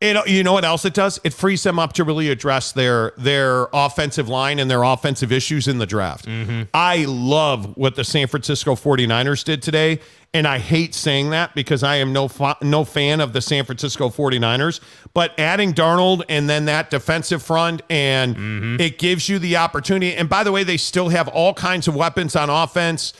It, 0.00 0.28
you 0.28 0.42
know 0.42 0.54
what 0.54 0.64
else 0.64 0.86
it 0.86 0.94
does? 0.94 1.20
It 1.24 1.34
frees 1.34 1.62
them 1.62 1.78
up 1.78 1.92
to 1.94 2.04
really 2.04 2.30
address 2.30 2.72
their 2.72 3.12
their 3.18 3.68
offensive 3.72 4.28
line 4.30 4.58
and 4.58 4.70
their 4.70 4.82
offensive 4.82 5.30
issues 5.30 5.68
in 5.68 5.76
the 5.76 5.84
draft. 5.86 6.24
Mm-hmm. 6.26 6.62
I 6.72 7.04
love 7.06 7.76
what 7.76 7.96
the 7.96 8.04
San 8.04 8.26
Francisco 8.26 8.74
49ers 8.76 9.44
did 9.44 9.60
today. 9.62 10.00
And 10.32 10.46
I 10.46 10.58
hate 10.58 10.94
saying 10.94 11.30
that 11.30 11.54
because 11.56 11.82
I 11.82 11.96
am 11.96 12.12
no 12.14 12.28
fa- 12.28 12.56
no 12.62 12.84
fan 12.84 13.20
of 13.20 13.32
the 13.34 13.40
San 13.42 13.64
Francisco 13.66 14.08
49ers. 14.08 14.80
But 15.12 15.38
adding 15.38 15.74
Darnold 15.74 16.22
and 16.30 16.48
then 16.48 16.64
that 16.66 16.88
defensive 16.88 17.42
front, 17.42 17.82
and 17.90 18.36
Mm-hmm. 18.36 18.80
it 18.80 18.98
gives 18.98 19.28
you 19.28 19.38
the 19.38 19.56
opportunity. 19.56 20.14
And 20.14 20.28
by 20.30 20.44
the 20.44 20.52
way, 20.52 20.62
they 20.64 20.76
still 20.78 21.10
have 21.10 21.28
all 21.28 21.52
kinds 21.52 21.88
of 21.88 21.94
weapons 21.96 22.36
on 22.36 22.48
offense. 22.48 23.12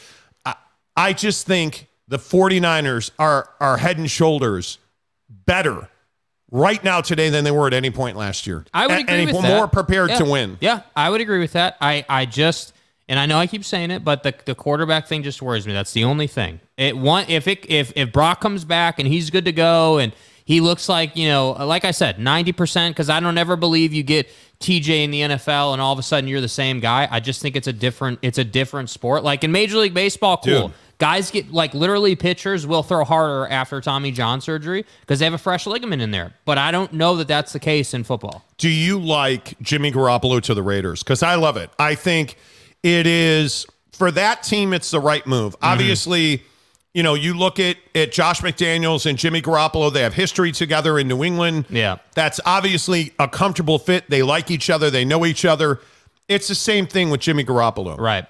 I, 0.46 0.54
I 0.96 1.12
just 1.12 1.46
think 1.46 1.88
the 2.08 2.16
49ers 2.18 3.10
are, 3.18 3.50
are 3.60 3.76
head 3.78 3.98
and 3.98 4.10
shoulders 4.10 4.78
better 5.28 5.88
right 6.50 6.82
now 6.82 7.00
today 7.00 7.28
than 7.30 7.44
they 7.44 7.50
were 7.50 7.66
at 7.66 7.74
any 7.74 7.90
point 7.90 8.16
last 8.16 8.46
year. 8.46 8.64
I 8.74 8.86
would 8.86 8.96
A- 8.96 9.00
agree 9.00 9.26
with 9.26 9.32
more 9.34 9.42
that. 9.42 9.56
More 9.56 9.68
prepared 9.68 10.10
Yeah. 10.10 10.18
to 10.18 10.24
win. 10.24 10.58
Yeah, 10.60 10.82
I 10.96 11.10
would 11.10 11.20
agree 11.20 11.38
with 11.40 11.52
that. 11.52 11.76
I, 11.80 12.04
I 12.08 12.26
just 12.26 12.72
and 13.08 13.18
I 13.18 13.26
know 13.26 13.38
I 13.38 13.46
keep 13.48 13.64
saying 13.64 13.90
it, 13.90 14.04
but 14.04 14.22
the, 14.22 14.32
the 14.44 14.54
quarterback 14.54 15.08
thing 15.08 15.22
just 15.24 15.42
worries 15.42 15.66
me. 15.66 15.72
That's 15.72 15.92
the 15.92 16.04
only 16.04 16.26
thing. 16.28 16.60
It 16.76 16.96
one 16.96 17.24
if 17.28 17.48
it 17.48 17.66
if 17.68 17.92
if 17.96 18.12
Brock 18.12 18.40
comes 18.40 18.64
back 18.64 18.98
and 18.98 19.08
he's 19.08 19.30
good 19.30 19.44
to 19.46 19.52
go 19.52 19.98
and 19.98 20.12
he 20.44 20.60
looks 20.60 20.88
like 20.88 21.16
you 21.16 21.28
know, 21.28 21.52
like 21.52 21.84
I 21.84 21.90
said, 21.92 22.18
ninety 22.18 22.52
percent. 22.52 22.94
Because 22.94 23.08
I 23.10 23.20
don't 23.20 23.38
ever 23.38 23.56
believe 23.56 23.92
you 23.92 24.02
get 24.02 24.28
TJ 24.60 25.04
in 25.04 25.10
the 25.10 25.20
NFL 25.22 25.72
and 25.72 25.80
all 25.80 25.92
of 25.92 25.98
a 25.98 26.02
sudden 26.02 26.28
you're 26.28 26.40
the 26.40 26.48
same 26.48 26.80
guy. 26.80 27.06
I 27.10 27.20
just 27.20 27.40
think 27.42 27.56
it's 27.56 27.68
a 27.68 27.72
different 27.72 28.18
it's 28.22 28.38
a 28.38 28.44
different 28.44 28.90
sport. 28.90 29.22
Like 29.24 29.44
in 29.44 29.52
Major 29.52 29.78
League 29.78 29.94
Baseball, 29.94 30.36
cool. 30.38 30.68
Dude. 30.68 30.76
Guys 31.00 31.30
get 31.30 31.50
like 31.50 31.72
literally 31.72 32.14
pitchers 32.14 32.66
will 32.66 32.82
throw 32.82 33.04
harder 33.04 33.48
after 33.48 33.80
Tommy 33.80 34.12
John 34.12 34.42
surgery 34.42 34.84
because 35.00 35.18
they 35.18 35.24
have 35.24 35.32
a 35.32 35.38
fresh 35.38 35.66
ligament 35.66 36.02
in 36.02 36.10
there. 36.10 36.34
But 36.44 36.58
I 36.58 36.70
don't 36.70 36.92
know 36.92 37.16
that 37.16 37.26
that's 37.26 37.54
the 37.54 37.58
case 37.58 37.94
in 37.94 38.04
football. 38.04 38.44
Do 38.58 38.68
you 38.68 39.00
like 39.00 39.58
Jimmy 39.62 39.90
Garoppolo 39.90 40.42
to 40.42 40.52
the 40.52 40.62
Raiders? 40.62 41.02
Because 41.02 41.22
I 41.22 41.36
love 41.36 41.56
it. 41.56 41.70
I 41.78 41.94
think 41.94 42.36
it 42.82 43.06
is 43.06 43.66
for 43.92 44.10
that 44.10 44.42
team. 44.42 44.74
It's 44.74 44.90
the 44.90 45.00
right 45.00 45.26
move. 45.26 45.54
Mm-hmm. 45.54 45.64
Obviously, 45.64 46.42
you 46.92 47.02
know 47.02 47.14
you 47.14 47.32
look 47.32 47.58
at 47.58 47.78
at 47.94 48.12
Josh 48.12 48.42
McDaniels 48.42 49.06
and 49.06 49.16
Jimmy 49.16 49.40
Garoppolo. 49.40 49.90
They 49.90 50.02
have 50.02 50.12
history 50.12 50.52
together 50.52 50.98
in 50.98 51.08
New 51.08 51.24
England. 51.24 51.64
Yeah. 51.70 51.96
that's 52.14 52.40
obviously 52.44 53.14
a 53.18 53.26
comfortable 53.26 53.78
fit. 53.78 54.10
They 54.10 54.22
like 54.22 54.50
each 54.50 54.68
other. 54.68 54.90
They 54.90 55.06
know 55.06 55.24
each 55.24 55.46
other. 55.46 55.80
It's 56.28 56.46
the 56.46 56.54
same 56.54 56.86
thing 56.86 57.08
with 57.08 57.22
Jimmy 57.22 57.42
Garoppolo. 57.42 57.98
Right. 57.98 58.26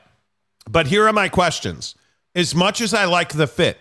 But 0.71 0.87
here 0.87 1.09
are 1.09 1.13
my 1.13 1.29
questions. 1.29 1.97
As 2.35 2.55
much 2.55 2.81
as 2.81 2.95
I 2.95 3.07
like 3.07 3.33
the 3.33 3.47
fit, 3.47 3.79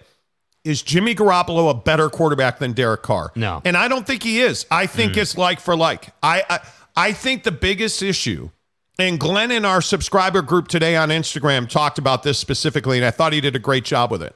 is 0.63 0.81
Jimmy 0.81 1.15
Garoppolo 1.15 1.69
a 1.69 1.73
better 1.73 2.09
quarterback 2.09 2.59
than 2.59 2.73
Derek 2.73 3.01
Carr? 3.03 3.31
No. 3.35 3.61
And 3.63 3.77
I 3.77 3.87
don't 3.87 4.05
think 4.05 4.23
he 4.23 4.41
is. 4.41 4.65
I 4.69 4.87
think 4.87 5.13
mm. 5.13 5.17
it's 5.17 5.37
like 5.37 5.59
for 5.59 5.75
like. 5.75 6.09
I, 6.21 6.43
I 6.49 6.59
I 6.95 7.13
think 7.13 7.43
the 7.43 7.51
biggest 7.51 8.01
issue, 8.01 8.49
and 8.97 9.19
Glenn 9.19 9.51
in 9.51 9.63
our 9.63 9.81
subscriber 9.81 10.41
group 10.41 10.67
today 10.67 10.95
on 10.95 11.09
Instagram 11.09 11.69
talked 11.69 11.97
about 11.97 12.23
this 12.23 12.37
specifically, 12.37 12.97
and 12.97 13.05
I 13.05 13.11
thought 13.11 13.31
he 13.31 13.41
did 13.41 13.55
a 13.55 13.59
great 13.59 13.85
job 13.85 14.11
with 14.11 14.21
it. 14.21 14.35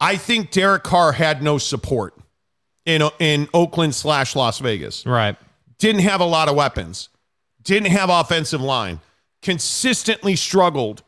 I 0.00 0.16
think 0.16 0.50
Derek 0.50 0.82
Carr 0.82 1.12
had 1.12 1.42
no 1.42 1.58
support 1.58 2.14
in 2.84 3.02
in 3.18 3.48
Oakland 3.54 3.94
slash 3.94 4.34
Las 4.34 4.58
Vegas 4.58 5.06
Right. 5.06 5.36
didn't 5.78 6.02
have 6.02 6.20
a 6.20 6.26
lot 6.26 6.48
of 6.48 6.56
weapons, 6.56 7.10
didn't 7.62 7.90
have 7.90 8.10
offensive 8.10 8.60
line, 8.60 9.00
consistently 9.40 10.34
struggled 10.34 11.02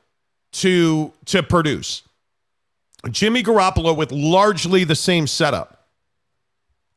to 0.53 1.12
to 1.26 1.42
produce. 1.42 2.03
Jimmy 3.11 3.42
Garoppolo 3.42 3.97
with 3.97 4.11
largely 4.12 4.84
the 4.84 4.94
same 4.97 5.26
setup. 5.26 5.86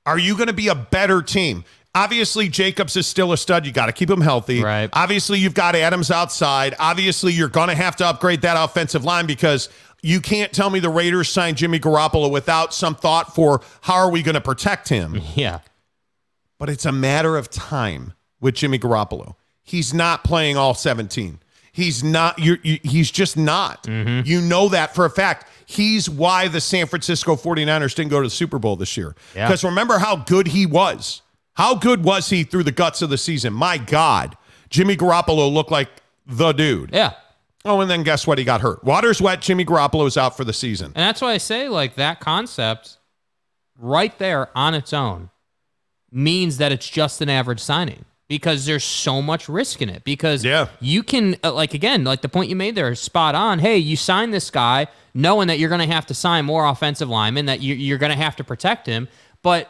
Are 0.05 0.17
you 0.17 0.35
going 0.35 0.47
to 0.47 0.53
be 0.53 0.67
a 0.69 0.75
better 0.75 1.21
team? 1.21 1.63
Obviously, 1.93 2.47
Jacobs 2.49 2.95
is 2.95 3.05
still 3.07 3.31
a 3.33 3.37
stud. 3.37 3.65
You 3.65 3.71
got 3.71 3.87
to 3.87 3.91
keep 3.91 4.09
him 4.09 4.21
healthy. 4.21 4.63
Right. 4.63 4.89
Obviously, 4.93 5.39
you've 5.39 5.53
got 5.53 5.75
Adams 5.75 6.09
outside. 6.09 6.75
Obviously, 6.79 7.33
you're 7.33 7.47
going 7.49 7.69
to 7.69 7.75
have 7.75 7.95
to 7.97 8.05
upgrade 8.07 8.41
that 8.41 8.55
offensive 8.63 9.03
line 9.03 9.25
because 9.25 9.69
you 10.01 10.21
can't 10.21 10.51
tell 10.53 10.69
me 10.69 10.79
the 10.79 10.89
Raiders 10.89 11.29
signed 11.29 11.57
Jimmy 11.57 11.79
Garoppolo 11.79 12.31
without 12.31 12.73
some 12.73 12.95
thought 12.95 13.35
for 13.35 13.61
how 13.81 13.95
are 13.95 14.09
we 14.09 14.23
going 14.23 14.35
to 14.35 14.41
protect 14.41 14.87
him 14.87 15.19
Yeah. 15.35 15.59
but 16.57 16.69
it's 16.69 16.85
a 16.85 16.91
matter 16.91 17.37
of 17.37 17.49
time 17.49 18.13
with 18.39 18.55
Jimmy 18.55 18.79
Garoppolo. 18.79 19.35
He's 19.63 19.93
not 19.93 20.23
playing 20.23 20.57
all 20.57 20.73
17. 20.73 21.39
He's 21.71 22.03
not. 22.03 22.39
You're, 22.39 22.57
you, 22.63 22.79
he's 22.83 23.11
just 23.11 23.37
not. 23.37 23.83
Mm-hmm. 23.83 24.27
You 24.27 24.41
know 24.41 24.69
that 24.69 24.95
for 24.95 25.05
a 25.05 25.09
fact. 25.09 25.47
he's 25.65 26.09
why 26.09 26.47
the 26.47 26.59
San 26.59 26.87
Francisco 26.87 27.35
49ers 27.35 27.95
didn't 27.95 28.09
go 28.09 28.21
to 28.21 28.27
the 28.27 28.33
Super 28.33 28.57
Bowl 28.59 28.75
this 28.75 28.97
year. 28.97 29.15
Yeah. 29.35 29.47
Because 29.47 29.63
remember 29.63 29.99
how 29.99 30.15
good 30.17 30.47
he 30.47 30.65
was. 30.65 31.21
How 31.53 31.75
good 31.75 32.03
was 32.03 32.29
he 32.29 32.43
through 32.43 32.63
the 32.63 32.71
guts 32.71 33.01
of 33.01 33.09
the 33.09 33.17
season? 33.17 33.53
My 33.53 33.77
God. 33.77 34.35
Jimmy 34.69 34.95
Garoppolo 34.95 35.51
looked 35.51 35.71
like 35.71 35.89
the 36.25 36.53
dude. 36.53 36.91
Yeah. 36.93 37.13
Oh, 37.65 37.81
and 37.81 37.91
then 37.91 38.03
guess 38.03 38.25
what? 38.25 38.37
He 38.37 38.43
got 38.45 38.61
hurt. 38.61 38.83
Water's 38.83 39.21
wet. 39.21 39.41
Jimmy 39.41 39.65
Garoppolo's 39.65 40.17
out 40.17 40.37
for 40.37 40.43
the 40.43 40.53
season. 40.53 40.87
And 40.87 41.03
that's 41.03 41.21
why 41.21 41.33
I 41.33 41.37
say, 41.37 41.67
like, 41.67 41.95
that 41.95 42.19
concept 42.19 42.97
right 43.77 44.17
there 44.17 44.49
on 44.55 44.73
its 44.73 44.93
own 44.93 45.29
means 46.11 46.57
that 46.57 46.71
it's 46.71 46.89
just 46.89 47.21
an 47.21 47.29
average 47.29 47.59
signing 47.59 48.05
because 48.29 48.65
there's 48.65 48.83
so 48.85 49.21
much 49.21 49.49
risk 49.49 49.81
in 49.81 49.89
it. 49.89 50.05
Because 50.05 50.45
Yeah. 50.45 50.67
you 50.79 51.03
can, 51.03 51.35
uh, 51.43 51.51
like, 51.51 51.73
again, 51.73 52.05
like 52.05 52.21
the 52.21 52.29
point 52.29 52.49
you 52.49 52.55
made 52.55 52.75
there 52.75 52.89
is 52.91 53.01
spot 53.01 53.35
on. 53.35 53.59
Hey, 53.59 53.77
you 53.77 53.97
sign 53.97 54.31
this 54.31 54.49
guy 54.49 54.87
knowing 55.13 55.47
that 55.49 55.59
you're 55.59 55.69
going 55.69 55.85
to 55.85 55.93
have 55.93 56.05
to 56.05 56.13
sign 56.13 56.45
more 56.45 56.65
offensive 56.65 57.09
linemen, 57.09 57.47
that 57.47 57.59
you, 57.61 57.75
you're 57.75 57.97
going 57.97 58.11
to 58.11 58.17
have 58.17 58.37
to 58.37 58.43
protect 58.45 58.85
him. 58.87 59.09
But 59.41 59.67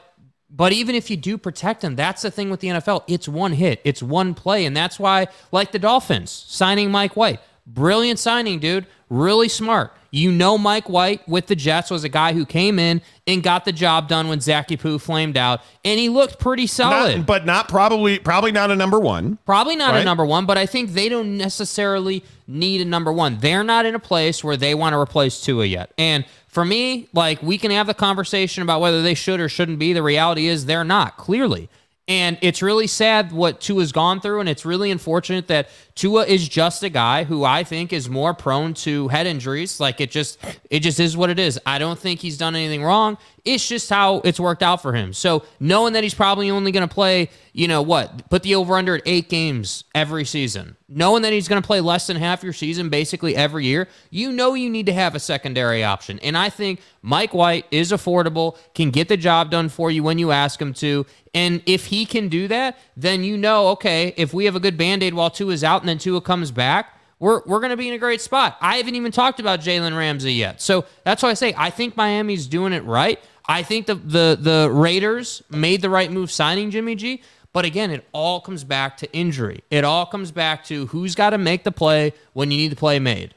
but 0.52 0.74
even 0.74 0.96
if 0.96 1.12
you 1.12 1.16
do 1.18 1.38
protect 1.38 1.84
him, 1.84 1.96
that's 1.96 2.24
the 2.24 2.32
thing 2.32 2.50
with 2.50 2.60
the 2.60 2.70
NFL. 2.70 3.04
It's 3.08 3.28
one 3.28 3.54
hit, 3.54 3.80
it's 3.84 4.02
one 4.02 4.34
play. 4.34 4.66
And 4.66 4.76
that's 4.76 5.00
why, 5.00 5.28
like 5.52 5.72
the 5.72 5.78
Dolphins, 5.80 6.32
signing 6.48 6.90
Mike 6.92 7.16
White. 7.16 7.40
Brilliant 7.74 8.20
signing, 8.20 8.60
dude. 8.60 8.88
Really 9.10 9.50
smart. 9.50 9.94
You 10.12 10.32
know, 10.32 10.58
Mike 10.58 10.90
White 10.90 11.28
with 11.28 11.48
the 11.48 11.56
Jets 11.56 11.92
was 11.92 12.04
a 12.04 12.10
guy 12.10 12.34
who 12.34 12.44
came 12.46 12.80
in 12.80 13.02
and 13.28 13.44
got 13.44 13.66
the 13.66 13.72
job 13.72 14.08
done 14.08 14.28
when 14.28 14.40
Zachy 14.40 14.76
Poo 14.76 14.98
flamed 14.98 15.38
out, 15.38 15.62
and 15.86 16.00
he 16.00 16.10
looked 16.10 16.40
pretty 16.40 16.66
solid. 16.66 17.18
Not, 17.18 17.26
but 17.28 17.46
not 17.46 17.68
probably 17.70 18.18
probably 18.18 18.52
not 18.52 18.72
a 18.72 18.76
number 18.76 19.00
one. 19.00 19.38
Probably 19.46 19.76
not 19.76 19.96
a 19.96 20.04
number 20.04 20.26
one, 20.26 20.48
but 20.48 20.58
I 20.58 20.66
think 20.66 20.92
they 20.92 21.10
don't 21.10 21.38
necessarily 21.38 22.24
need 22.48 22.82
a 22.82 22.86
number 22.86 23.14
one. 23.14 23.38
They're 23.40 23.64
not 23.64 23.86
in 23.86 23.94
a 23.94 24.00
place 24.00 24.44
where 24.44 24.58
they 24.58 24.74
want 24.74 24.94
to 24.94 25.00
replace 25.00 25.42
Tua 25.42 25.66
yet. 25.66 25.92
And 25.98 26.26
for 26.48 26.66
me, 26.66 27.08
like 27.14 27.44
we 27.44 27.60
can 27.60 27.70
have 27.70 27.86
the 27.86 27.94
conversation 27.94 28.64
about 28.64 28.82
whether 28.82 29.04
they 29.04 29.14
should 29.14 29.40
or 29.40 29.48
shouldn't 29.48 29.78
be. 29.78 29.94
The 29.94 30.02
reality 30.02 30.48
is 30.48 30.66
they're 30.66 30.84
not, 30.84 31.18
clearly. 31.18 31.70
And 32.10 32.40
it's 32.42 32.64
really 32.64 32.88
sad 32.88 33.32
what 33.32 33.62
Tua's 33.62 33.92
gone 33.92 34.20
through, 34.20 34.40
and 34.40 34.50
it's 34.50 34.66
really 34.66 34.90
unfortunate 34.90 35.48
that 35.50 35.70
Tua 35.94 36.26
is 36.26 36.50
just 36.50 36.82
a 36.82 36.90
guy 36.90 37.24
who 37.24 37.44
I 37.44 37.64
think 37.64 37.94
is 37.94 38.10
more 38.10 38.34
prone 38.34 38.74
to 38.76 39.10
head 39.10 39.28
injuries. 39.28 39.80
Like 39.80 40.02
it 40.02 40.10
just 40.10 40.40
it 40.72 40.80
just 40.80 41.00
is 41.00 41.16
what 41.16 41.30
it 41.30 41.38
is. 41.38 41.60
I 41.68 41.78
don't 41.78 42.00
think 42.00 42.20
he's 42.20 42.36
done 42.36 42.56
anything 42.56 42.84
wrong. 42.84 43.20
It's 43.46 43.68
just 43.68 43.90
how 43.90 44.22
it's 44.24 44.40
worked 44.40 44.64
out 44.64 44.82
for 44.82 44.94
him. 44.94 45.14
So 45.14 45.44
knowing 45.60 45.94
that 45.94 46.04
he's 46.04 46.14
probably 46.14 46.50
only 46.50 46.72
going 46.72 46.88
to 46.88 46.94
play, 46.94 47.30
you 47.54 47.68
know 47.68 47.82
what, 47.82 48.30
put 48.30 48.44
the 48.44 48.56
over 48.56 48.78
under 48.78 48.96
at 48.96 49.02
eight 49.06 49.30
games 49.30 49.84
every 49.96 50.26
season, 50.26 50.78
knowing 50.88 51.24
that 51.24 51.34
he's 51.34 51.48
going 51.48 51.62
to 51.62 51.66
play 51.66 51.82
less 51.82 52.08
than 52.08 52.18
half 52.18 52.44
your 52.44 52.54
season 52.54 52.90
basically 52.90 53.36
every 53.36 53.66
year, 53.66 53.88
you 54.10 54.32
know 54.32 54.54
you 54.54 54.70
need 54.70 54.86
to 54.86 54.94
have 54.94 55.16
a 55.16 55.20
secondary 55.20 55.84
option. 55.84 56.20
And 56.20 56.38
I 56.38 56.50
think 56.50 56.82
Mike 57.02 57.34
White 57.34 57.66
is 57.72 57.92
affordable, 57.92 58.58
can 58.74 58.92
get 58.92 59.08
the 59.08 59.18
job 59.18 59.52
done 59.52 59.70
for 59.70 59.90
you 59.92 60.04
when 60.04 60.20
you 60.20 60.32
ask 60.32 60.62
him 60.62 60.74
to. 60.76 61.06
And 61.34 61.62
if 61.66 61.88
he 61.88 62.06
can 62.06 62.30
do 62.30 62.48
that, 62.48 62.78
then 62.98 63.24
you 63.24 63.38
know, 63.38 63.70
okay, 63.70 64.14
if 64.18 64.34
we 64.34 64.46
have 64.46 64.56
a 64.56 64.60
good 64.60 64.78
band 64.78 65.04
aid 65.04 65.14
while 65.14 65.30
Tua 65.30 65.54
is 65.54 65.64
out 65.64 65.82
and 65.82 65.90
then 65.90 65.98
Tua 65.98 66.22
comes 66.22 66.52
back, 66.52 66.99
we're, 67.20 67.42
we're 67.46 67.60
going 67.60 67.72
to 67.72 67.78
be 67.78 67.88
in 67.88 67.94
a 67.94 67.98
great 67.98 68.22
spot. 68.22 68.58
I 68.62 68.78
haven't 68.78 68.96
even 68.96 69.12
talked 69.12 69.40
about 69.40 69.60
Jalen 69.60 69.98
Ramsey 69.98 70.34
yet. 70.34 70.62
So 70.62 70.86
that's 71.04 71.22
why 71.22 71.30
I 71.30 71.34
say 71.34 71.54
I 71.58 71.70
think 71.70 71.98
Miami's 71.98 72.48
doing 72.48 72.74
it 72.74 72.84
right. 72.86 73.20
I 73.48 73.64
think 73.64 73.88
the, 73.88 73.96
the, 73.96 74.38
the 74.40 74.70
Raiders 74.72 75.44
made 75.50 75.82
the 75.82 75.90
right 75.90 76.12
move 76.12 76.32
signing 76.32 76.72
Jimmy 76.72 76.96
G. 76.96 77.22
But 77.52 77.66
again, 77.66 77.90
it 77.92 78.08
all 78.14 78.42
comes 78.42 78.64
back 78.64 78.98
to 78.98 79.12
injury. 79.12 79.64
It 79.72 79.84
all 79.84 80.06
comes 80.06 80.32
back 80.32 80.64
to 80.66 80.86
who's 80.88 81.16
got 81.16 81.32
to 81.32 81.38
make 81.38 81.64
the 81.64 81.72
play 81.72 82.14
when 82.34 82.52
you 82.52 82.58
need 82.58 82.72
the 82.72 82.76
play 82.76 83.00
made. 83.00 83.34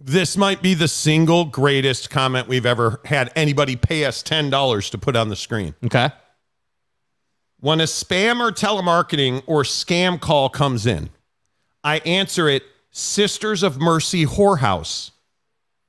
This 0.00 0.36
might 0.36 0.60
be 0.60 0.74
the 0.74 0.88
single 0.88 1.44
greatest 1.44 2.10
comment 2.10 2.48
we've 2.48 2.66
ever 2.66 3.00
had 3.04 3.32
anybody 3.36 3.76
pay 3.76 4.04
us 4.04 4.22
$10 4.22 4.90
to 4.90 4.98
put 4.98 5.14
on 5.14 5.28
the 5.28 5.36
screen. 5.36 5.74
Okay. 5.84 6.10
When 7.60 7.80
a 7.80 7.84
spam 7.84 8.40
or 8.40 8.50
telemarketing 8.50 9.42
or 9.46 9.62
scam 9.62 10.20
call 10.20 10.48
comes 10.50 10.84
in, 10.84 11.08
I 11.82 11.98
answer 12.00 12.48
it 12.48 12.64
Sisters 12.96 13.64
of 13.64 13.80
Mercy 13.80 14.24
Whorehouse. 14.24 15.10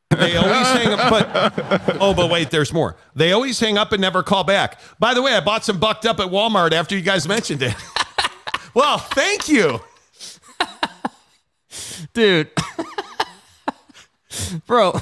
They 0.10 0.36
always 0.36 0.68
hang 0.68 1.00
up, 1.00 1.10
but 1.12 1.98
oh, 2.02 2.16
but 2.16 2.32
wait, 2.32 2.50
there's 2.50 2.74
more. 2.74 2.98
They 3.16 3.32
always 3.32 3.60
hang 3.60 3.78
up 3.78 3.92
and 3.92 4.02
never 4.02 4.24
call 4.24 4.44
back. 4.44 4.80
By 4.98 5.14
the 5.14 5.22
way, 5.22 5.36
I 5.36 5.40
bought 5.40 5.64
some 5.64 5.80
bucked 5.80 6.08
up 6.08 6.20
at 6.20 6.28
Walmart 6.28 6.72
after 6.72 6.96
you 6.96 7.04
guys 7.04 7.28
mentioned 7.28 7.62
it. 7.62 7.76
well, 8.74 8.98
thank 8.98 9.48
you. 9.48 9.82
Dude. 12.14 12.50
Bro, 14.66 15.00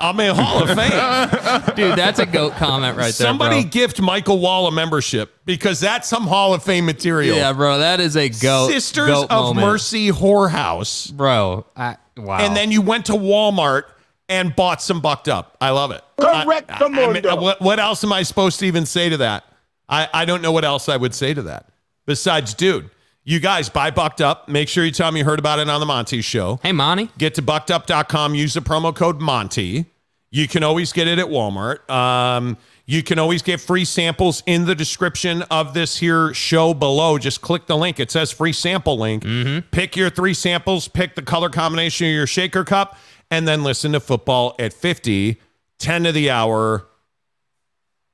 I'm 0.00 0.18
in 0.20 0.34
Hall 0.34 0.62
of 0.62 0.76
Fame. 0.76 1.74
dude, 1.76 1.96
that's 1.96 2.18
a 2.18 2.26
goat 2.26 2.54
comment 2.54 2.96
right 2.96 3.04
there. 3.04 3.12
Somebody 3.12 3.62
bro. 3.62 3.70
gift 3.70 4.00
Michael 4.00 4.40
Wall 4.40 4.66
a 4.66 4.72
membership 4.72 5.32
because 5.44 5.80
that's 5.80 6.08
some 6.08 6.24
Hall 6.26 6.52
of 6.52 6.62
Fame 6.64 6.84
material. 6.84 7.36
Yeah, 7.36 7.52
bro, 7.52 7.78
that 7.78 8.00
is 8.00 8.16
a 8.16 8.28
goat. 8.28 8.70
Sisters 8.70 9.08
goat 9.08 9.30
of 9.30 9.46
moment. 9.56 9.66
Mercy 9.66 10.10
Whorehouse. 10.10 11.12
Bro, 11.12 11.66
I, 11.76 11.96
wow. 12.16 12.38
and 12.40 12.56
then 12.56 12.70
you 12.72 12.82
went 12.82 13.06
to 13.06 13.12
Walmart 13.12 13.84
and 14.28 14.54
bought 14.56 14.82
some 14.82 15.00
bucked 15.00 15.28
up. 15.28 15.56
I 15.60 15.70
love 15.70 15.90
it. 15.92 16.02
Correct, 16.18 16.70
I- 16.70 16.84
I- 16.84 16.86
I 16.86 16.88
mean, 17.12 17.22
what, 17.40 17.60
what 17.60 17.78
else 17.78 18.02
am 18.04 18.12
I 18.12 18.22
supposed 18.24 18.58
to 18.60 18.66
even 18.66 18.86
say 18.86 19.08
to 19.10 19.18
that? 19.18 19.44
I, 19.88 20.08
I 20.12 20.24
don't 20.24 20.42
know 20.42 20.52
what 20.52 20.64
else 20.64 20.88
I 20.88 20.96
would 20.96 21.14
say 21.14 21.34
to 21.34 21.42
that. 21.42 21.68
Besides, 22.06 22.54
dude, 22.54 22.90
you 23.24 23.40
guys 23.40 23.68
buy 23.68 23.90
bucked 23.90 24.20
up. 24.20 24.48
Make 24.48 24.68
sure 24.68 24.84
you 24.84 24.90
tell 24.90 25.10
me 25.10 25.20
you 25.20 25.24
heard 25.24 25.38
about 25.38 25.58
it 25.58 25.68
on 25.68 25.80
the 25.80 25.86
Monty 25.86 26.20
show. 26.20 26.60
hey, 26.62 26.72
Monty. 26.72 27.08
Get 27.18 27.34
to 27.34 27.42
buckedup.com, 27.42 28.34
use 28.34 28.54
the 28.54 28.60
promo 28.60 28.94
code 28.94 29.20
Monty. 29.20 29.86
You 30.30 30.48
can 30.48 30.62
always 30.64 30.92
get 30.92 31.06
it 31.06 31.18
at 31.18 31.26
Walmart. 31.26 31.88
Um, 31.88 32.56
you 32.86 33.02
can 33.02 33.18
always 33.18 33.40
get 33.40 33.60
free 33.60 33.84
samples 33.84 34.42
in 34.46 34.66
the 34.66 34.74
description 34.74 35.42
of 35.42 35.72
this 35.74 35.96
here 35.98 36.34
show 36.34 36.74
below. 36.74 37.18
Just 37.18 37.40
click 37.40 37.66
the 37.66 37.76
link. 37.76 37.98
It 38.00 38.10
says 38.10 38.30
free 38.32 38.52
sample 38.52 38.98
link. 38.98 39.24
Pick 39.70 39.96
your 39.96 40.10
three 40.10 40.34
samples, 40.34 40.88
pick 40.88 41.14
the 41.14 41.22
color 41.22 41.48
combination 41.48 42.08
of 42.08 42.12
your 42.12 42.26
shaker 42.26 42.64
cup, 42.64 42.98
and 43.30 43.48
then 43.48 43.62
listen 43.62 43.92
to 43.92 44.00
football 44.00 44.54
at 44.58 44.72
50, 44.72 45.40
10 45.78 46.04
to 46.04 46.12
the 46.12 46.30
hour, 46.30 46.88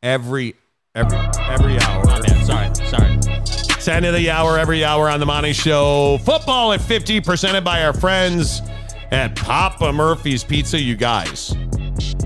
every 0.03 0.55
every 0.95 1.19
every 1.49 1.81
hour. 1.81 2.00
Sorry. 3.81 4.01
10 4.01 4.05
of 4.05 4.14
the 4.14 4.31
hour 4.31 4.59
every 4.59 4.85
hour 4.85 5.09
on 5.09 5.20
the 5.20 5.26
Monty 5.26 5.53
Show. 5.53 6.18
Football 6.24 6.72
at 6.72 6.81
50, 6.81 7.20
presented 7.20 7.64
by 7.64 7.83
our 7.83 7.93
friends 7.93 8.62
at 9.11 9.35
Papa 9.35 9.93
Murphy's 9.93 10.45
Pizza. 10.45 10.78
You 10.78 10.97
guys, 10.97 11.55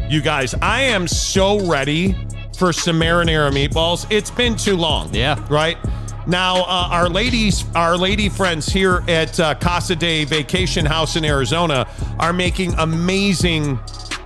you 0.09 0.21
guys, 0.21 0.55
I 0.61 0.83
am 0.83 1.07
so 1.07 1.65
ready 1.67 2.17
for 2.59 2.73
some 2.73 3.01
marinara 3.01 3.51
meatballs. 3.53 4.07
It's 4.11 4.31
been 4.31 4.57
too 4.57 4.77
long. 4.77 5.15
Yeah. 5.15 5.45
Right? 5.49 5.79
Now, 6.27 6.63
uh, 6.63 6.89
our 6.91 7.09
ladies, 7.09 7.65
our 7.75 7.97
lady 7.97 8.29
friends 8.29 8.67
here 8.67 9.03
at 9.09 9.39
uh, 9.39 9.55
Casa 9.57 9.95
de 9.95 10.25
Vacation 10.25 10.87
House 10.87 11.17
in 11.17 11.25
Arizona 11.25 11.87
are 12.19 12.33
making 12.33 12.73
amazing, 12.75 13.79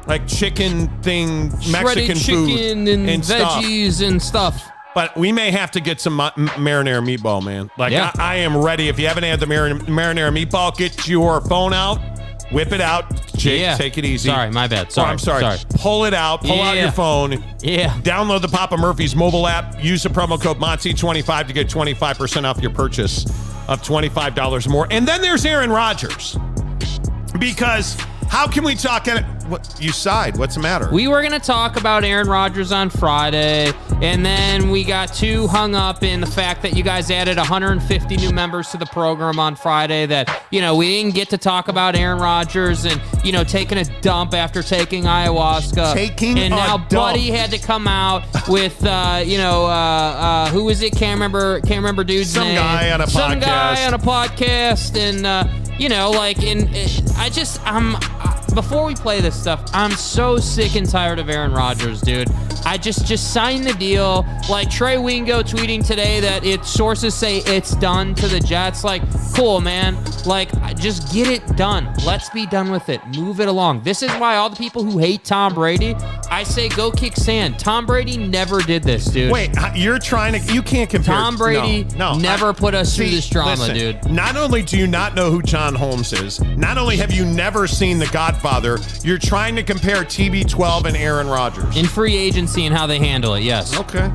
like 0.06 0.26
chicken 0.28 0.86
thing, 1.02 1.48
Mexican 1.70 2.16
Shredded 2.16 2.18
food 2.18 2.48
chicken 2.56 2.88
and, 3.08 3.24
stuff. 3.24 3.62
veggies 3.62 4.06
and 4.06 4.22
stuff. 4.22 4.70
But 4.98 5.16
we 5.16 5.30
may 5.30 5.52
have 5.52 5.70
to 5.70 5.80
get 5.80 6.00
some 6.00 6.14
ma- 6.14 6.32
marinara 6.32 7.00
meatball, 7.06 7.40
man. 7.40 7.70
Like 7.78 7.92
Yeah. 7.92 8.10
I, 8.18 8.32
I 8.32 8.34
am 8.38 8.56
ready. 8.56 8.88
If 8.88 8.98
you 8.98 9.06
haven't 9.06 9.22
had 9.22 9.38
the 9.38 9.46
marin- 9.46 9.78
marinara 9.86 10.36
meatball, 10.36 10.76
get 10.76 11.06
your 11.06 11.40
phone 11.42 11.72
out, 11.72 12.00
whip 12.50 12.72
it 12.72 12.80
out. 12.80 13.04
Jake, 13.36 13.60
Yeah. 13.60 13.76
take 13.76 13.96
it 13.96 14.04
easy. 14.04 14.28
Sorry, 14.28 14.50
my 14.50 14.66
bad. 14.66 14.86
Oh, 14.88 14.90
Sorry, 14.90 15.10
I'm 15.10 15.20
sorry. 15.20 15.42
sorry. 15.42 15.58
Pull 15.76 16.04
it 16.06 16.14
out. 16.14 16.42
Pull 16.42 16.60
out 16.60 16.76
your 16.76 16.90
phone. 16.90 17.44
Yeah. 17.62 17.90
Download 18.00 18.42
the 18.42 18.48
Papa 18.48 18.76
Murphy's 18.76 19.14
mobile 19.14 19.46
app. 19.46 19.80
Use 19.80 20.02
the 20.02 20.08
promo 20.08 20.36
code 20.42 20.58
Monty25 20.58 21.46
to 21.46 21.52
get 21.52 21.68
25% 21.68 22.44
off 22.44 22.60
your 22.60 22.72
purchase 22.72 23.24
of 23.68 23.80
$25 23.82 24.66
more. 24.66 24.88
And 24.90 25.06
then 25.06 25.22
there's 25.22 25.44
Aaron 25.46 25.70
Rodgers. 25.70 26.36
Because 27.38 27.96
how 28.28 28.46
can 28.46 28.64
we 28.64 28.74
talk? 28.74 29.08
At, 29.08 29.24
what, 29.48 29.76
you 29.80 29.90
sighed. 29.92 30.36
What's 30.36 30.54
the 30.56 30.60
matter? 30.60 30.88
We 30.92 31.08
were 31.08 31.20
going 31.22 31.32
to 31.32 31.38
talk 31.38 31.78
about 31.78 32.04
Aaron 32.04 32.28
Rodgers 32.28 32.70
on 32.72 32.90
Friday, 32.90 33.72
and 34.02 34.24
then 34.24 34.70
we 34.70 34.84
got 34.84 35.14
too 35.14 35.46
hung 35.46 35.74
up 35.74 36.02
in 36.02 36.20
the 36.20 36.26
fact 36.26 36.60
that 36.62 36.76
you 36.76 36.82
guys 36.82 37.10
added 37.10 37.38
150 37.38 38.16
new 38.18 38.30
members 38.30 38.68
to 38.70 38.76
the 38.76 38.86
program 38.86 39.38
on 39.38 39.56
Friday 39.56 40.04
that, 40.06 40.44
you 40.50 40.60
know, 40.60 40.76
we 40.76 40.86
didn't 40.88 41.14
get 41.14 41.30
to 41.30 41.38
talk 41.38 41.68
about 41.68 41.96
Aaron 41.96 42.18
Rodgers 42.18 42.84
and, 42.84 43.00
you 43.24 43.32
know, 43.32 43.42
taking 43.44 43.78
a 43.78 43.84
dump 44.02 44.34
after 44.34 44.62
taking 44.62 45.04
ayahuasca. 45.04 45.94
Taking 45.94 46.38
And 46.38 46.50
now 46.50 46.76
dump. 46.76 46.90
Buddy 46.90 47.30
had 47.30 47.50
to 47.52 47.58
come 47.58 47.88
out 47.88 48.24
with, 48.48 48.84
uh, 48.84 49.22
you 49.24 49.38
know, 49.38 49.64
uh, 49.64 49.68
uh, 49.70 50.50
who 50.50 50.68
is 50.68 50.82
it? 50.82 50.92
Can't 50.92 51.14
remember, 51.16 51.60
can't 51.62 51.78
remember 51.78 52.04
dude's 52.04 52.30
Some 52.30 52.44
name. 52.48 52.56
guy 52.56 52.90
on 52.90 53.00
a 53.00 53.06
Some 53.06 53.32
podcast. 53.32 53.40
guy 53.40 53.86
on 53.86 53.94
a 53.94 53.98
podcast, 53.98 54.96
and, 54.98 55.26
uh, 55.26 55.44
you 55.78 55.88
know, 55.88 56.10
like, 56.10 56.42
and 56.42 56.64
uh, 56.68 57.14
I 57.16 57.30
just, 57.30 57.60
I'm, 57.66 57.94
uh, 57.96 58.00
before 58.58 58.84
we 58.84 58.94
play 58.96 59.20
this 59.20 59.40
stuff, 59.40 59.62
I'm 59.72 59.92
so 59.92 60.36
sick 60.38 60.74
and 60.74 60.90
tired 60.90 61.20
of 61.20 61.30
Aaron 61.30 61.52
Rodgers, 61.52 62.00
dude. 62.00 62.28
I 62.66 62.76
just 62.76 63.06
just 63.06 63.32
sign 63.32 63.62
the 63.62 63.72
deal. 63.74 64.26
Like 64.50 64.68
Trey 64.68 64.98
Wingo 64.98 65.42
tweeting 65.42 65.86
today 65.86 66.18
that 66.18 66.44
it 66.44 66.64
sources 66.64 67.14
say 67.14 67.38
it's 67.46 67.76
done 67.76 68.16
to 68.16 68.26
the 68.26 68.40
Jets. 68.40 68.82
Like, 68.82 69.02
cool, 69.36 69.60
man. 69.60 69.96
Like, 70.26 70.50
just 70.76 71.12
get 71.12 71.28
it 71.28 71.56
done. 71.56 71.94
Let's 72.04 72.30
be 72.30 72.46
done 72.46 72.72
with 72.72 72.88
it. 72.88 73.00
Move 73.16 73.38
it 73.38 73.46
along. 73.46 73.82
This 73.82 74.02
is 74.02 74.10
why 74.14 74.36
all 74.36 74.50
the 74.50 74.56
people 74.56 74.82
who 74.82 74.98
hate 74.98 75.24
Tom 75.24 75.54
Brady, 75.54 75.94
I 76.28 76.42
say 76.42 76.68
go 76.68 76.90
kick 76.90 77.14
sand. 77.16 77.60
Tom 77.60 77.86
Brady 77.86 78.16
never 78.16 78.60
did 78.60 78.82
this, 78.82 79.04
dude. 79.06 79.30
Wait, 79.30 79.56
uh, 79.56 79.70
you're 79.76 80.00
trying 80.00 80.32
to. 80.32 80.52
You 80.52 80.62
can't 80.62 80.90
compare. 80.90 81.14
Tom 81.14 81.36
Brady 81.36 81.84
no, 81.96 82.14
no, 82.14 82.18
never 82.18 82.48
I- 82.48 82.54
put 82.54 82.74
us 82.74 82.96
through 82.96 83.10
this 83.10 83.28
drama, 83.28 83.50
listen, 83.50 83.76
dude. 83.76 84.10
Not 84.10 84.36
only 84.36 84.62
do 84.62 84.76
you 84.76 84.88
not 84.88 85.14
know 85.14 85.30
who 85.30 85.42
John 85.42 85.76
Holmes 85.76 86.12
is, 86.12 86.40
not 86.56 86.76
only 86.76 86.96
have 86.96 87.12
you 87.12 87.24
never 87.24 87.68
seen 87.68 87.98
The 87.98 88.06
Godfather, 88.06 88.47
you're 89.04 89.18
trying 89.18 89.54
to 89.56 89.62
compare 89.62 90.04
TB12 90.04 90.84
and 90.86 90.96
Aaron 90.96 91.26
Rodgers. 91.28 91.76
In 91.76 91.84
free 91.86 92.16
agency 92.16 92.64
and 92.66 92.74
how 92.74 92.86
they 92.86 92.98
handle 92.98 93.34
it, 93.34 93.42
yes. 93.42 93.78
okay. 93.78 94.10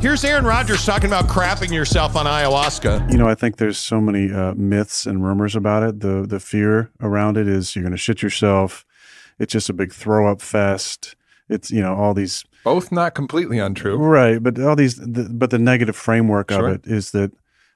Here's 0.00 0.24
Aaron 0.24 0.46
Rodgers 0.46 0.86
talking 0.86 1.08
about 1.10 1.26
crapping 1.26 1.70
yourself 1.72 2.16
on 2.16 2.24
ayahuasca. 2.24 3.12
You 3.12 3.18
know, 3.18 3.28
I 3.28 3.34
think 3.34 3.58
there's 3.58 3.76
so 3.76 4.00
many 4.00 4.32
uh, 4.32 4.54
myths 4.54 5.04
and 5.04 5.22
rumors 5.22 5.54
about 5.54 5.82
it. 5.82 6.00
The 6.00 6.24
the 6.26 6.40
fear 6.40 6.90
around 7.02 7.36
it 7.36 7.46
is 7.46 7.76
you're 7.76 7.82
going 7.82 7.92
to 7.92 7.98
shit 7.98 8.22
yourself. 8.22 8.86
It's 9.38 9.52
just 9.52 9.68
a 9.68 9.74
big 9.74 9.92
throw 9.92 10.30
up 10.30 10.40
fest. 10.40 11.16
It's 11.50 11.70
you 11.70 11.82
know 11.82 11.94
all 11.94 12.14
these 12.14 12.44
Both 12.64 12.90
not 12.90 13.14
completely 13.14 13.58
untrue. 13.58 13.96
right, 13.98 14.42
but 14.42 14.58
all 14.58 14.74
these. 14.74 14.96
The, 14.96 15.28
but 15.30 15.50
the 15.50 15.58
negative 15.58 15.96
framework 15.96 16.50
Sure. 16.50 16.68
of 16.68 16.74
it 16.76 16.86
is 16.90 17.10
that 17.10 17.32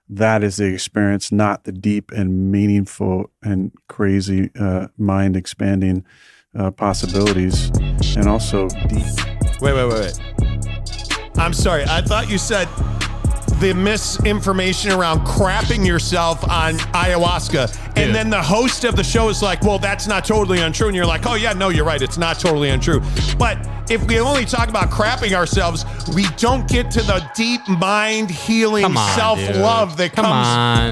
that 0.09 0.45
is 0.45 0.57
the 0.57 0.67
experience, 0.67 1.33
not 1.33 1.65
the 1.65 1.73
deep 1.73 2.11
and 2.11 2.51
meaningful 2.51 3.31
and 3.43 3.73
crazy 3.89 4.51
uh, 4.59 4.89
mind 4.99 5.37
expanding 5.37 6.05
uh, 6.57 6.71
possibilities, 6.71 7.71
and 8.17 8.29
also 8.29 8.69
deep. 8.89 9.07
Wait, 9.61 9.73
wait, 9.73 9.89
wait, 9.89 10.13
wait. 10.19 10.21
I'm 11.37 11.53
sorry. 11.53 11.85
I 11.85 12.01
thought 12.01 12.31
you 12.31 12.39
said 12.39 12.69
the 13.61 13.73
misinformation 13.75 14.93
around 14.93 15.21
crapping 15.27 15.87
yourself 15.87 16.43
on 16.49 16.75
ayahuasca. 16.95 17.77
And 17.97 18.15
then 18.15 18.29
the 18.31 18.43
host 18.43 18.85
of 18.85 18.97
the 18.97 19.05
show 19.05 19.29
is 19.29 19.43
like, 19.43 19.63
well, 19.63 19.79
that's 19.79 20.07
not 20.07 20.25
totally 20.25 20.61
untrue. 20.61 20.89
And 20.89 20.97
you're 20.97 21.07
like, 21.07 21.27
oh, 21.27 21.35
yeah, 21.35 21.53
no, 21.53 21.69
you're 21.69 21.85
right. 21.85 22.03
It's 22.03 22.19
not 22.19 22.39
totally 22.41 22.71
untrue. 22.71 23.01
But 23.39 23.59
if 23.91 24.05
we 24.09 24.19
only 24.19 24.45
talk 24.45 24.69
about 24.69 24.91
crapping 24.91 25.33
ourselves, 25.33 25.85
we 26.15 26.27
don't 26.37 26.69
get 26.69 26.91
to 26.93 27.03
the 27.03 27.25
deep 27.37 27.61
mind 27.69 28.31
healing 28.31 28.93
self 29.15 29.39
love 29.57 29.97
that 29.99 30.13
Come 30.13 30.25
comes. 30.25 30.47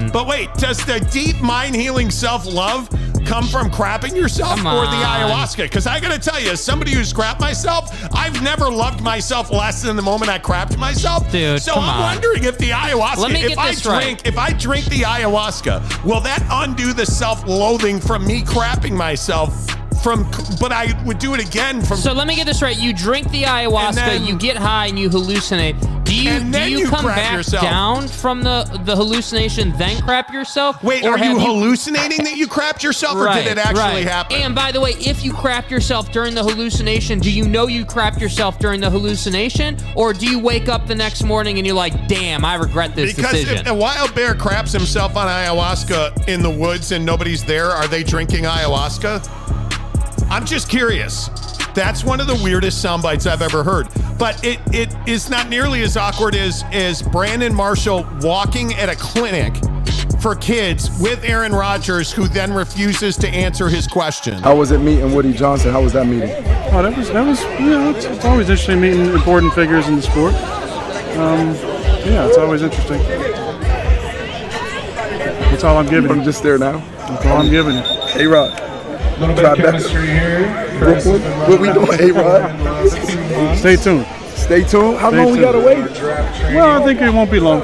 on. 0.05 0.09
But 0.11 0.27
wait, 0.27 0.53
does 0.53 0.77
the 0.85 0.99
deep 1.11 1.41
mind 1.41 1.75
healing 1.75 2.09
self 2.09 2.45
love 2.45 2.89
come 3.25 3.47
from 3.47 3.69
crapping 3.71 4.15
yourself 4.15 4.57
Come 4.59 4.67
or 4.67 4.85
the 4.85 4.91
on. 4.97 5.29
ayahuasca? 5.31 5.57
Because 5.63 5.87
I 5.87 5.99
got 5.99 6.11
to 6.13 6.19
tell 6.19 6.39
you, 6.39 6.51
as 6.51 6.61
somebody 6.63 6.91
who's 6.93 7.11
crapped 7.13 7.39
myself, 7.41 7.89
I've 8.13 8.41
never 8.43 8.69
loved 8.69 9.01
myself 9.01 9.49
less 9.51 9.81
than 9.81 9.95
the 9.95 10.01
moment 10.01 10.29
I 10.31 10.39
crapped 10.39 10.77
myself. 10.77 11.29
Dude, 11.31 11.61
so 11.61 11.73
I'm 11.73 11.89
on. 11.89 11.99
wondering 12.15 12.43
if 12.45 12.52
the 12.57 12.69
ayahuasca, 12.71 13.17
Let 13.17 13.31
me 13.31 13.41
if 13.43 13.49
get 13.49 13.57
I 13.57 13.71
this 13.71 13.81
drink, 13.81 14.19
right. 14.19 14.27
if 14.27 14.37
I 14.37 14.53
drink 14.53 14.85
the 14.85 15.01
ayahuasca, 15.01 16.03
will 16.03 16.21
that 16.21 16.45
undo 16.51 16.93
the 16.93 17.05
self-loathing 17.05 17.99
from 17.99 18.25
me 18.25 18.41
crapping 18.41 18.93
myself? 18.95 19.67
From, 20.03 20.29
but 20.59 20.73
I 20.73 20.93
would 21.05 21.17
do 21.17 21.33
it 21.33 21.39
again 21.39 21.81
from. 21.81 21.97
So 21.97 22.11
let 22.11 22.27
me 22.27 22.35
get 22.35 22.45
this 22.45 22.61
right. 22.61 22.77
You 22.77 22.93
drink 22.93 23.31
the 23.31 23.43
ayahuasca, 23.43 23.95
then- 23.95 24.25
you 24.25 24.37
get 24.37 24.57
high, 24.57 24.87
and 24.87 24.99
you 24.99 25.09
hallucinate. 25.09 25.79
Do 26.03 26.13
you 26.13 26.39
do 26.39 26.69
you, 26.69 26.77
you 26.79 26.89
come 26.89 27.05
back 27.05 27.33
yourself. 27.33 27.63
down 27.63 28.07
from 28.07 28.43
the 28.43 28.63
the 28.83 28.95
hallucination, 28.95 29.71
then 29.77 30.01
crap 30.01 30.31
yourself? 30.31 30.83
Wait, 30.83 31.05
are 31.05 31.17
you 31.17 31.39
hallucinating 31.39 32.23
that 32.25 32.35
you 32.35 32.47
crapped 32.47 32.83
yourself, 32.83 33.15
or 33.15 33.33
did 33.33 33.47
it 33.47 33.57
actually 33.57 34.03
right. 34.03 34.03
happen? 34.03 34.37
And 34.37 34.53
by 34.53 34.71
the 34.71 34.79
way, 34.79 34.91
if 34.99 35.23
you 35.23 35.33
crap 35.33 35.71
yourself 35.71 36.11
during 36.11 36.35
the 36.35 36.43
hallucination, 36.43 37.19
do 37.19 37.31
you 37.31 37.47
know 37.47 37.67
you 37.67 37.85
crapped 37.85 38.19
yourself 38.19 38.59
during 38.59 38.81
the 38.81 38.89
hallucination, 38.89 39.77
or 39.95 40.13
do 40.13 40.27
you 40.27 40.39
wake 40.39 40.69
up 40.69 40.85
the 40.85 40.95
next 40.95 41.23
morning 41.23 41.57
and 41.57 41.65
you're 41.65 41.75
like, 41.75 42.07
"Damn, 42.07 42.45
I 42.45 42.55
regret 42.55 42.95
this 42.95 43.15
Because 43.15 43.31
decision." 43.31 43.59
if 43.59 43.67
a 43.67 43.73
wild 43.73 44.13
bear 44.13 44.35
craps 44.35 44.71
himself 44.71 45.15
on 45.15 45.27
ayahuasca 45.27 46.27
in 46.27 46.43
the 46.43 46.49
woods 46.49 46.91
and 46.91 47.05
nobody's 47.05 47.43
there, 47.43 47.69
are 47.69 47.87
they 47.87 48.03
drinking 48.03 48.43
ayahuasca? 48.43 49.62
I'm 50.33 50.45
just 50.47 50.67
curious. 50.67 51.27
That's 51.75 52.03
one 52.03 52.19
of 52.19 52.25
the 52.25 52.39
weirdest 52.43 52.81
sound 52.81 53.03
bites 53.03 53.27
I've 53.27 53.43
ever 53.43 53.63
heard. 53.63 53.87
But 54.17 54.43
it 54.43 54.59
it 54.73 54.91
is 55.07 55.29
not 55.29 55.47
nearly 55.47 55.83
as 55.83 55.95
awkward 55.95 56.33
as 56.33 56.63
as 56.71 57.03
Brandon 57.03 57.53
Marshall 57.53 58.03
walking 58.19 58.73
at 58.73 58.89
a 58.89 58.95
clinic 58.95 59.53
for 60.19 60.33
kids 60.33 60.89
with 60.99 61.23
Aaron 61.23 61.51
Rodgers, 61.51 62.11
who 62.11 62.27
then 62.27 62.51
refuses 62.51 63.15
to 63.17 63.27
answer 63.27 63.69
his 63.69 63.85
question. 63.85 64.33
How 64.41 64.55
was 64.55 64.71
it 64.71 64.79
meeting 64.79 65.13
Woody 65.13 65.33
Johnson? 65.33 65.71
How 65.71 65.83
was 65.83 65.93
that 65.93 66.07
meeting? 66.07 66.31
Oh, 66.71 66.81
that 66.81 66.97
was 66.97 67.11
that 67.11 67.27
was 67.27 67.43
you 67.59 67.69
know 67.69 67.91
it's, 67.91 68.05
it's 68.05 68.25
always 68.25 68.49
interesting 68.49 68.81
meeting 68.81 69.05
important 69.05 69.53
figures 69.53 69.87
in 69.87 69.97
the 69.97 70.01
sport. 70.01 70.33
Um, 71.13 71.53
yeah, 72.09 72.25
it's 72.25 72.39
always 72.39 72.63
interesting. 72.63 72.97
That's 75.51 75.63
all 75.63 75.77
I'm 75.77 75.87
giving 75.87 76.09
I'm 76.09 76.19
you. 76.21 76.25
just 76.25 76.41
there 76.41 76.57
now. 76.57 76.79
That's 76.97 77.23
all 77.27 77.37
I'm 77.37 77.51
giving 77.51 77.75
you. 77.75 77.83
A 79.15 79.19
Rod. 79.19 79.19
little 79.19 79.35
bit 79.35 79.45
of 79.45 79.57
chemistry 79.57 80.07
here. 80.07 80.79
Brooklyn. 80.79 81.21
What 81.49 81.59
we 81.61 81.71
doing, 81.73 81.99
A 81.99 82.13
Rod? 82.13 83.57
Stay 83.57 83.75
tuned. 83.75 84.05
Stay 84.35 84.63
tuned. 84.63 84.97
How 84.97 85.09
Stay 85.09 85.17
long 85.23 85.31
we 85.31 85.39
gotta 85.39 85.59
wait? 85.59 85.77
Well, 86.53 86.81
I 86.81 86.85
think 86.85 87.01
it 87.01 87.13
won't 87.13 87.31
be 87.31 87.39
long. 87.39 87.61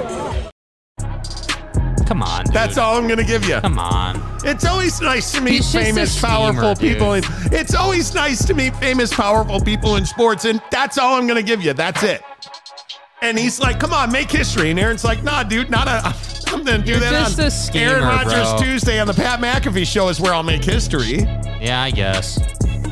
Come 2.05 2.23
on, 2.23 2.45
dude. 2.45 2.53
That's 2.55 2.77
all 2.79 2.97
I'm 2.97 3.05
going 3.05 3.19
to 3.19 3.23
give 3.25 3.45
you. 3.45 3.59
Come 3.61 3.77
on. 3.77 4.19
It's 4.43 4.65
always 4.65 4.99
nice 4.99 5.31
to 5.33 5.41
meet 5.41 5.57
He's 5.57 5.71
famous, 5.71 6.17
schemer, 6.17 6.33
powerful 6.53 6.73
dude. 6.73 6.93
people. 6.93 7.13
In, 7.13 7.23
it's 7.51 7.75
always 7.75 8.15
nice 8.15 8.43
to 8.47 8.55
meet 8.55 8.75
famous, 8.77 9.13
powerful 9.13 9.61
people 9.61 9.95
in 9.95 10.07
sports, 10.07 10.45
and 10.45 10.59
that's 10.71 10.97
all 10.97 11.13
I'm 11.15 11.27
going 11.27 11.37
to 11.37 11.43
give 11.45 11.61
you. 11.61 11.73
That's 11.73 12.01
it. 12.01 12.23
And 13.21 13.37
he's 13.37 13.59
like, 13.59 13.79
"Come 13.79 13.93
on, 13.93 14.11
make 14.11 14.31
history." 14.31 14.71
And 14.71 14.79
Aaron's 14.79 15.03
like, 15.03 15.21
"Nah, 15.23 15.43
dude, 15.43 15.69
not 15.69 15.87
a. 15.87 16.15
To 16.49 16.77
do 16.77 16.91
You're 16.91 16.99
that 16.99 17.11
just 17.11 17.39
on 17.39 17.45
a 17.45 17.51
schemer, 17.51 17.91
Aaron 17.93 18.03
Rodgers 18.03 18.51
bro. 18.51 18.57
Tuesday 18.59 18.99
on 18.99 19.07
the 19.07 19.13
Pat 19.13 19.39
McAfee 19.39 19.87
show 19.87 20.09
is 20.09 20.19
where 20.19 20.33
I'll 20.33 20.43
make 20.43 20.63
history." 20.63 21.19
Yeah, 21.59 21.81
I 21.81 21.91
guess. 21.91 22.39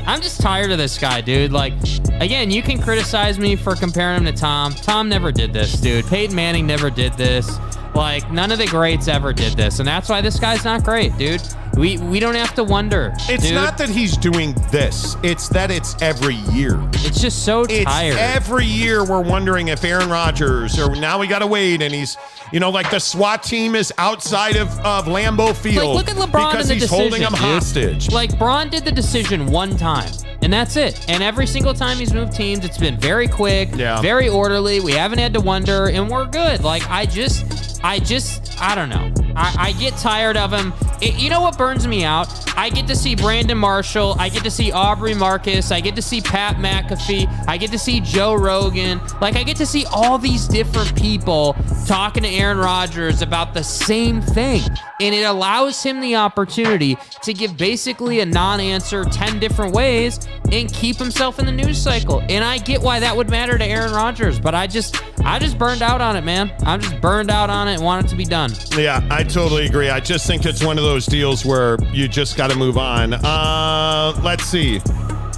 I'm 0.05 0.21
just 0.21 0.39
tired 0.41 0.71
of 0.71 0.77
this 0.77 0.97
guy, 0.97 1.21
dude. 1.21 1.51
Like, 1.51 1.73
again, 2.21 2.49
you 2.49 2.61
can 2.61 2.81
criticize 2.81 3.37
me 3.37 3.55
for 3.55 3.75
comparing 3.75 4.19
him 4.19 4.25
to 4.25 4.31
Tom. 4.31 4.73
Tom 4.73 5.09
never 5.09 5.31
did 5.31 5.53
this, 5.53 5.73
dude. 5.73 6.07
Peyton 6.07 6.35
Manning 6.35 6.65
never 6.65 6.89
did 6.89 7.13
this. 7.13 7.59
Like, 7.95 8.31
none 8.31 8.51
of 8.51 8.57
the 8.59 8.67
greats 8.67 9.07
ever 9.07 9.33
did 9.33 9.53
this, 9.53 9.79
and 9.79 9.87
that's 9.87 10.09
why 10.09 10.21
this 10.21 10.39
guy's 10.39 10.63
not 10.63 10.83
great, 10.83 11.17
dude. 11.17 11.41
We 11.75 11.97
we 11.99 12.19
don't 12.19 12.33
have 12.35 12.55
to 12.55 12.63
wonder. 12.63 13.11
It's 13.29 13.43
dude. 13.45 13.53
not 13.53 13.77
that 13.77 13.89
he's 13.89 14.17
doing 14.17 14.53
this; 14.71 15.15
it's 15.21 15.47
that 15.49 15.69
it's 15.69 15.95
every 16.01 16.35
year. 16.51 16.79
It's 16.93 17.21
just 17.21 17.45
so 17.45 17.63
It's 17.63 17.83
tired. 17.85 18.17
every 18.17 18.65
year 18.65 19.03
we're 19.05 19.21
wondering 19.21 19.67
if 19.67 19.83
Aaron 19.83 20.09
Rodgers 20.09 20.79
or 20.79 20.95
now 20.95 21.19
we 21.19 21.27
got 21.27 21.39
to 21.39 21.47
wait 21.47 21.83
and 21.83 21.93
he's 21.93 22.17
you 22.51 22.59
know 22.59 22.71
like 22.71 22.89
the 22.89 22.97
SWAT 22.99 23.43
team 23.43 23.75
is 23.75 23.93
outside 23.99 24.55
of, 24.55 24.67
of 24.79 25.05
Lambeau 25.05 25.55
Field 25.55 25.95
Like, 25.95 26.07
look 26.07 26.17
at 26.17 26.29
LeBron 26.31 26.51
because 26.51 26.67
he's 26.69 26.89
holding 26.89 27.09
decision, 27.21 27.23
them 27.25 27.33
dude. 27.33 27.41
hostage. 27.41 28.11
Like 28.11 28.39
Bron 28.39 28.69
did 28.69 28.83
the 28.83 28.91
decision 28.91 29.45
one 29.45 29.77
time, 29.77 30.11
and 30.41 30.51
that's 30.51 30.77
it. 30.77 31.05
And 31.07 31.21
every 31.21 31.45
single 31.45 31.75
time 31.75 31.97
he's 31.97 32.11
moved 32.13 32.33
teams, 32.33 32.65
it's 32.65 32.79
been 32.79 32.97
very 32.97 33.27
quick, 33.27 33.69
Yeah. 33.75 34.01
very 34.01 34.29
orderly. 34.29 34.79
We 34.79 34.93
haven't 34.93 35.19
had 35.19 35.33
to 35.35 35.41
wonder, 35.41 35.89
and 35.89 36.09
we're 36.09 36.25
good. 36.25 36.63
Like 36.63 36.89
I 36.89 37.05
just, 37.05 37.76
I 37.83 37.99
just, 37.99 38.59
I 38.61 38.75
don't 38.75 38.89
know. 38.89 39.11
I, 39.35 39.55
I 39.67 39.71
get 39.73 39.95
tired 39.97 40.35
of 40.37 40.51
him. 40.51 40.73
It- 41.01 41.15
you 41.15 41.29
know 41.29 41.41
what 41.41 41.57
burns 41.57 41.87
me 41.87 42.03
out? 42.03 42.27
I 42.57 42.69
get 42.69 42.87
to 42.87 42.95
see 42.95 43.15
Brandon 43.15 43.57
Marshall. 43.57 44.15
I 44.17 44.29
get 44.29 44.43
to 44.43 44.51
see 44.51 44.71
Aubrey 44.71 45.13
Marcus. 45.13 45.71
I 45.71 45.79
get 45.79 45.95
to 45.95 46.01
see 46.01 46.21
Pat 46.21 46.55
McAfee. 46.55 47.45
I 47.47 47.57
get 47.57 47.71
to 47.71 47.77
see 47.79 47.99
Joe 47.99 48.33
Rogan. 48.33 48.99
Like 49.21 49.35
I 49.35 49.43
get 49.43 49.57
to 49.57 49.65
see 49.65 49.85
all 49.91 50.17
these 50.17 50.47
different 50.47 50.95
people 50.95 51.55
talking 51.85 52.23
to 52.23 52.29
Aaron 52.29 52.57
Rodgers 52.57 53.21
about 53.21 53.53
the 53.53 53.63
same 53.63 54.21
thing. 54.21 54.61
And 54.99 55.13
it 55.13 55.23
allows 55.23 55.83
him 55.83 56.01
the 56.01 56.15
opportunity 56.15 56.97
to 57.21 57.33
give 57.33 57.55
basically 57.57 58.19
a 58.21 58.25
non 58.25 58.59
answer 58.59 59.03
10 59.05 59.39
different 59.39 59.73
ways 59.73 60.27
and 60.51 60.73
keep 60.73 60.97
himself 60.97 61.37
in 61.37 61.45
the 61.45 61.51
news 61.51 61.77
cycle. 61.79 62.23
And 62.27 62.43
I 62.43 62.57
get 62.57 62.81
why 62.81 62.99
that 63.01 63.15
would 63.15 63.29
matter 63.29 63.57
to 63.57 63.65
Aaron 63.65 63.91
Rodgers, 63.93 64.39
but 64.39 64.55
I 64.55 64.65
just, 64.65 64.95
I 65.23 65.37
just 65.37 65.59
burned 65.59 65.83
out 65.83 66.01
on 66.01 66.15
it, 66.15 66.23
man. 66.23 66.51
I'm 66.65 66.81
just 66.81 66.99
burned 67.01 67.29
out 67.29 67.49
on 67.51 67.66
it 67.67 67.75
and 67.75 67.83
want 67.83 68.05
it 68.05 68.09
to 68.09 68.15
be 68.15 68.25
done. 68.25 68.51
Yeah, 68.77 69.05
I 69.09 69.23
totally 69.23 69.65
agree. 69.65 69.89
I 69.89 69.99
just 69.99 70.25
think 70.27 70.45
it's 70.45 70.63
one 70.63 70.77
of 70.77 70.83
those 70.83 71.05
deals 71.05 71.45
where 71.45 71.77
you 71.93 72.07
just 72.07 72.37
got 72.37 72.49
to 72.51 72.57
move 72.57 72.77
on. 72.77 73.13
Uh, 73.13 74.19
let's 74.23 74.43
see. 74.45 74.81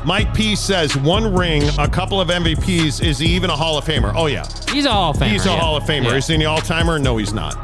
Mike 0.06 0.34
P 0.34 0.56
says 0.56 0.96
one 0.98 1.34
ring, 1.34 1.64
a 1.78 1.88
couple 1.88 2.22
of 2.22 2.30
MVPs. 2.30 3.04
Is 3.06 3.20
he 3.20 3.28
even 3.28 3.50
a 3.50 3.56
Hall 3.56 3.78
of 3.78 3.84
Famer? 3.86 4.14
Oh 4.16 4.28
yeah, 4.28 4.46
He's 4.72 4.86
a 4.86 4.92
Hall 4.92 5.12
of 5.12 5.18
Famer. 5.18 5.32
he's 5.32 5.46
a 5.46 5.50
yeah. 5.50 5.60
Hall 5.60 5.76
of 5.76 5.84
Famer. 5.84 6.06
Yeah. 6.06 6.16
Is 6.16 6.28
he 6.28 6.36
an 6.36 6.46
all 6.46 6.62
timer? 6.62 6.98
No, 7.00 7.18
he's 7.18 7.34
not. 7.34 7.58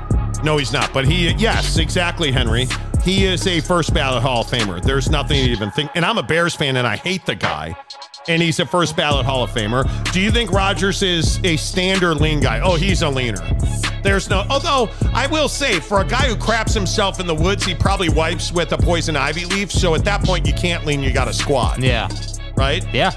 No, 0.43 0.57
he's 0.57 0.73
not. 0.73 0.93
But 0.93 1.05
he, 1.07 1.31
yes, 1.31 1.77
exactly, 1.77 2.31
Henry. 2.31 2.67
He 3.03 3.25
is 3.25 3.47
a 3.47 3.61
first 3.61 3.93
ballot 3.93 4.21
Hall 4.21 4.41
of 4.41 4.47
Famer. 4.47 4.81
There's 4.83 5.09
nothing 5.09 5.43
to 5.45 5.49
even 5.51 5.71
think. 5.71 5.91
And 5.95 6.03
I'm 6.03 6.17
a 6.17 6.23
Bears 6.23 6.55
fan, 6.55 6.75
and 6.75 6.85
I 6.85 6.97
hate 6.97 7.25
the 7.25 7.35
guy. 7.35 7.75
And 8.27 8.41
he's 8.41 8.59
a 8.59 8.65
first 8.65 8.95
ballot 8.95 9.25
Hall 9.25 9.43
of 9.43 9.51
Famer. 9.51 9.85
Do 10.11 10.19
you 10.19 10.31
think 10.31 10.51
Rodgers 10.51 11.03
is 11.03 11.39
a 11.43 11.57
standard 11.57 12.15
lean 12.15 12.39
guy? 12.39 12.59
Oh, 12.59 12.75
he's 12.75 13.03
a 13.03 13.09
leaner. 13.09 13.41
There's 14.01 14.29
no. 14.29 14.45
Although 14.49 14.89
I 15.13 15.27
will 15.27 15.47
say, 15.47 15.79
for 15.79 16.01
a 16.01 16.05
guy 16.05 16.27
who 16.27 16.35
craps 16.35 16.73
himself 16.73 17.19
in 17.19 17.27
the 17.27 17.35
woods, 17.35 17.65
he 17.65 17.75
probably 17.75 18.09
wipes 18.09 18.51
with 18.51 18.71
a 18.71 18.77
poison 18.77 19.15
ivy 19.15 19.45
leaf. 19.45 19.71
So 19.71 19.95
at 19.95 20.03
that 20.05 20.23
point, 20.23 20.47
you 20.47 20.53
can't 20.53 20.85
lean. 20.85 21.03
You 21.03 21.11
got 21.13 21.25
to 21.25 21.33
squat. 21.33 21.79
Yeah. 21.81 22.07
Right. 22.55 22.85
Yeah. 22.93 23.11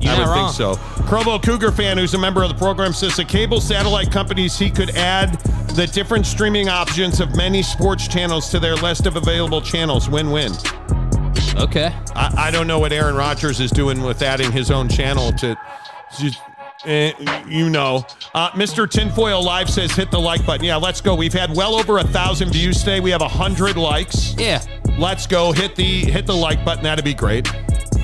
You 0.00 0.10
I 0.10 0.18
would 0.18 0.26
wrong. 0.28 0.52
think 0.52 0.56
so. 0.56 0.76
Provo 1.06 1.38
Cougar 1.38 1.72
fan, 1.72 1.98
who's 1.98 2.14
a 2.14 2.18
member 2.18 2.42
of 2.42 2.48
the 2.48 2.54
program, 2.54 2.92
says 2.92 3.16
the 3.16 3.24
cable 3.24 3.60
satellite 3.60 4.10
companies 4.10 4.58
he 4.58 4.70
could 4.70 4.90
add 4.90 5.40
the 5.74 5.86
different 5.86 6.26
streaming 6.26 6.68
options 6.68 7.20
of 7.20 7.34
many 7.36 7.62
sports 7.62 8.06
channels 8.06 8.50
to 8.50 8.60
their 8.60 8.76
list 8.76 9.06
of 9.06 9.16
available 9.16 9.60
channels. 9.60 10.08
Win-win. 10.08 10.52
Okay. 11.58 11.94
I, 12.14 12.48
I 12.48 12.50
don't 12.50 12.66
know 12.66 12.78
what 12.78 12.92
Aaron 12.92 13.14
Rodgers 13.14 13.60
is 13.60 13.70
doing 13.70 14.02
with 14.02 14.22
adding 14.22 14.52
his 14.52 14.70
own 14.70 14.88
channel 14.88 15.32
to. 15.32 15.56
Just, 16.18 16.40
eh, 16.86 17.12
you 17.46 17.68
know, 17.68 18.06
uh, 18.34 18.50
Mr. 18.52 18.88
Tinfoil 18.88 19.42
Live 19.44 19.68
says 19.68 19.92
hit 19.92 20.10
the 20.10 20.18
like 20.18 20.46
button. 20.46 20.64
Yeah, 20.64 20.76
let's 20.76 21.02
go. 21.02 21.14
We've 21.14 21.32
had 21.34 21.54
well 21.54 21.74
over 21.74 21.98
a 21.98 22.04
thousand 22.04 22.50
views 22.50 22.78
today. 22.78 23.00
We 23.00 23.10
have 23.10 23.20
a 23.20 23.28
hundred 23.28 23.76
likes. 23.76 24.34
Yeah. 24.38 24.62
Let's 24.98 25.26
go. 25.26 25.52
Hit 25.52 25.76
the 25.76 26.04
hit 26.06 26.26
the 26.26 26.34
like 26.34 26.64
button. 26.64 26.84
That'd 26.84 27.04
be 27.04 27.14
great. 27.14 27.46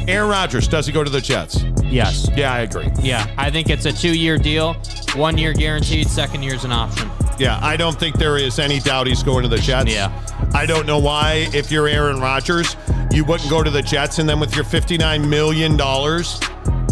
Aaron 0.07 0.28
Rodgers 0.28 0.68
does 0.68 0.86
he 0.86 0.92
go 0.92 1.02
to 1.02 1.09
the 1.09 1.20
Jets? 1.20 1.62
Yes. 1.84 2.28
Yeah, 2.36 2.52
I 2.52 2.61
agree. 2.61 2.90
Yeah. 3.00 3.32
I 3.38 3.50
think 3.50 3.70
it's 3.70 3.86
a 3.86 3.92
two-year 3.92 4.36
deal, 4.36 4.74
one 5.14 5.38
year 5.38 5.55
guaranteed, 5.55 6.09
second 6.09 6.42
year's 6.42 6.64
an 6.64 6.72
option. 6.72 7.11
Yeah, 7.39 7.59
I 7.62 7.76
don't 7.76 7.99
think 7.99 8.16
there 8.16 8.37
is 8.37 8.59
any 8.59 8.78
doubt 8.80 9.07
he's 9.07 9.22
going 9.22 9.43
to 9.43 9.49
the 9.49 9.59
Jets. 9.59 9.93
Yeah. 9.93 10.11
I 10.55 10.66
don't 10.66 10.87
know 10.87 10.99
why, 10.99 11.49
if 11.53 11.70
you're 11.70 11.89
Aaron 11.89 12.20
Rodgers, 12.20 12.76
you 13.12 13.24
wouldn't 13.24 13.51
go 13.51 13.62
to 13.62 13.70
the 13.70 13.82
Jets 13.82 14.18
and 14.18 14.28
then 14.28 14.39
with 14.41 14.55
your 14.55 14.64
$59 14.64 15.28
million, 15.28 15.72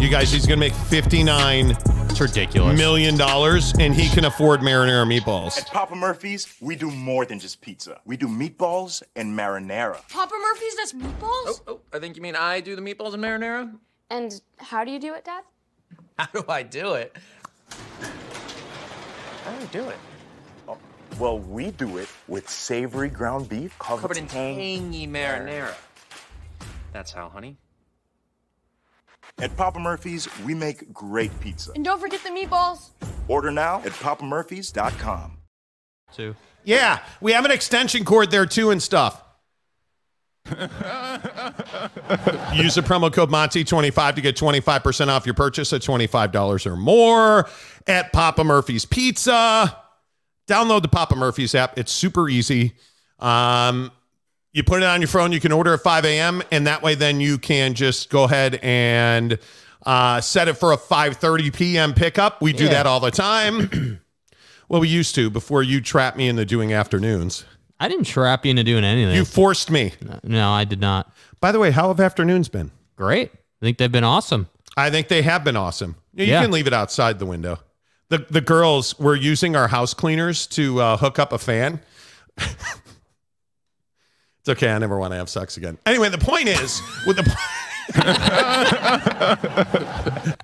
you 0.01 0.09
guys, 0.11 0.33
he's 0.33 0.47
going 0.47 0.59
to 0.59 0.61
make 0.61 0.75
59 0.75 1.71
It's 1.71 2.21
ridiculous. 2.21 2.77
million 2.77 3.17
dollars 3.17 3.73
and 3.79 3.95
he 3.95 4.09
can 4.09 4.25
afford 4.25 4.61
marinara 4.61 5.07
meatballs. 5.07 5.59
At 5.59 5.69
Papa 5.69 5.95
Murphy's, 5.95 6.53
we 6.61 6.75
do 6.75 6.91
more 6.91 7.25
than 7.25 7.39
just 7.39 7.61
pizza. 7.61 8.01
We 8.05 8.17
do 8.17 8.27
meatballs 8.27 9.03
and 9.15 9.39
marinara. 9.39 10.01
Papa 10.09 10.35
Murphy's, 10.43 10.75
does 10.75 10.93
meatballs? 10.93 11.21
Oh, 11.21 11.63
oh 11.69 11.81
I 11.93 11.99
think 12.01 12.17
you 12.17 12.23
mean 12.23 12.35
I 12.37 12.61
do 12.61 12.75
the 12.75 12.83
meatballs 12.83 13.15
and 13.15 13.23
marinara? 13.23 13.73
And 14.11 14.41
how 14.59 14.85
do 14.85 14.91
you 14.91 14.99
do 14.99 15.15
it, 15.15 15.25
Dad? 15.25 15.45
How 16.19 16.27
do 16.27 16.45
I 16.49 16.63
do 16.63 16.95
it? 16.95 17.17
How 19.45 19.51
do 19.57 19.63
I 19.63 19.67
do 19.73 19.89
it? 19.89 19.97
Well, 21.23 21.39
we 21.39 21.71
do 21.71 21.99
it 21.99 22.09
with 22.27 22.49
savory 22.49 23.09
ground 23.09 23.49
beef 23.49 23.79
covered, 23.79 24.01
Covered 24.01 24.17
in 24.17 24.27
tangy 24.27 25.07
marinara. 25.07 25.73
That's 26.93 27.13
how, 27.13 27.29
honey. 27.29 27.59
At 29.39 29.57
Papa 29.57 29.79
Murphy's, 29.79 30.29
we 30.45 30.53
make 30.53 30.93
great 30.93 31.31
pizza. 31.39 31.71
And 31.77 31.85
don't 31.85 32.01
forget 32.01 32.25
the 32.25 32.31
meatballs. 32.31 32.91
Order 33.29 33.53
now 33.53 33.77
at 33.85 33.93
papamurphys.com. 33.93 35.39
Two. 36.13 36.35
Yeah, 36.65 36.99
we 37.21 37.31
have 37.31 37.45
an 37.45 37.53
extension 37.53 38.05
cord 38.05 38.33
there 38.33 38.45
too 38.45 38.73
and 38.73 38.83
stuff. 38.83 39.23
Use 40.51 40.57
the 42.75 42.83
promo 42.85 43.13
code 43.13 43.31
Monty25 43.31 44.17
to 44.17 44.21
get 44.21 44.35
25% 44.35 45.07
off 45.07 45.25
your 45.25 45.37
purchase 45.37 45.73
at 45.73 45.83
$25 45.83 46.67
or 46.67 46.77
more 46.77 47.49
at 47.87 48.13
Papa 48.13 48.43
Murphy's 48.43 48.85
Pizza. 48.85 49.82
Download 50.49 50.83
the 50.83 50.89
Papa 50.89 51.15
Murphy's 51.17 51.55
app. 51.55 51.79
It's 51.79 51.93
super 51.93 52.29
easy. 52.29 52.73
Um, 53.19 53.91
you 54.53 54.63
put 54.65 54.83
it 54.83 54.87
on 54.87 55.01
your 55.01 55.09
phone, 55.09 55.33
you 55.33 55.41
can 55.41 55.53
order 55.53 55.73
at 55.75 55.81
5 55.81 56.05
a.m. 56.05 56.43
and 56.51 56.67
that 56.67 56.83
way 56.83 56.95
then 56.95 57.21
you 57.21 57.39
can 57.39 57.75
just 57.75 58.11
go 58.11 58.25
ahead 58.25 58.59
and 58.63 59.39
uh, 59.87 60.21
set 60.21 60.47
it 60.49 60.55
for 60.55 60.73
a 60.73 60.77
5:30 60.77 61.55
p.m. 61.55 61.95
pickup. 61.95 62.43
We 62.43 62.53
do 62.53 62.65
Yeah. 62.65 62.71
that 62.71 62.87
all 62.87 63.01
the 63.01 63.11
time. 63.11 64.01
well, 64.69 64.81
we 64.81 64.89
used 64.89 65.15
to 65.15 65.31
before 65.31 65.63
you 65.63 65.81
trapped 65.81 66.17
me 66.17 66.29
into 66.29 66.45
doing 66.45 66.73
afternoons. 66.73 67.45
I 67.81 67.89
didn't 67.89 68.05
trap 68.05 68.45
you 68.45 68.51
into 68.51 68.63
doing 68.65 68.85
anything. 68.85 69.17
You 69.17 69.25
forced 69.25 69.71
me. 69.71 69.93
no, 70.23 70.51
I 70.51 70.65
did 70.65 70.81
not. 70.81 71.13
By 71.41 71.51
the 71.51 71.59
way, 71.59 71.71
how 71.73 71.89
have 71.89 71.99
afternoons 71.99 72.49
been? 72.49 72.71
Great. 72.95 73.33
I 73.33 73.65
think 73.65 73.79
they've 73.79 73.91
been 73.91 74.05
awesome. 74.05 74.49
I 74.77 74.91
think 74.91 75.09
they 75.09 75.23
have 75.23 75.43
been 75.45 75.57
awesome. 75.57 75.97
You 76.15 76.27
Yeah. 76.27 76.43
can 76.43 76.51
leave 76.53 76.67
it 76.69 76.73
outside 76.73 77.19
the 77.19 77.27
window. 77.27 77.59
The 78.13 78.27
the 78.29 78.43
girls 78.43 78.99
were 78.99 79.17
using 79.17 79.57
our 79.57 79.69
house 79.69 79.95
cleaners 79.95 80.47
to 80.49 80.83
uh, 80.83 80.97
hook 80.99 81.19
up 81.19 81.33
a 81.33 81.39
fan. 81.39 81.81
it's 82.37 82.55
okay. 84.47 84.71
I 84.71 84.77
never 84.77 84.99
want 84.99 85.13
to 85.13 85.17
have 85.17 85.31
sex 85.31 85.57
again. 85.57 85.79
Anyway, 85.87 86.11
the 86.11 86.19
point 86.19 86.49
is 86.49 86.83
with 87.07 87.17
the. 87.17 87.23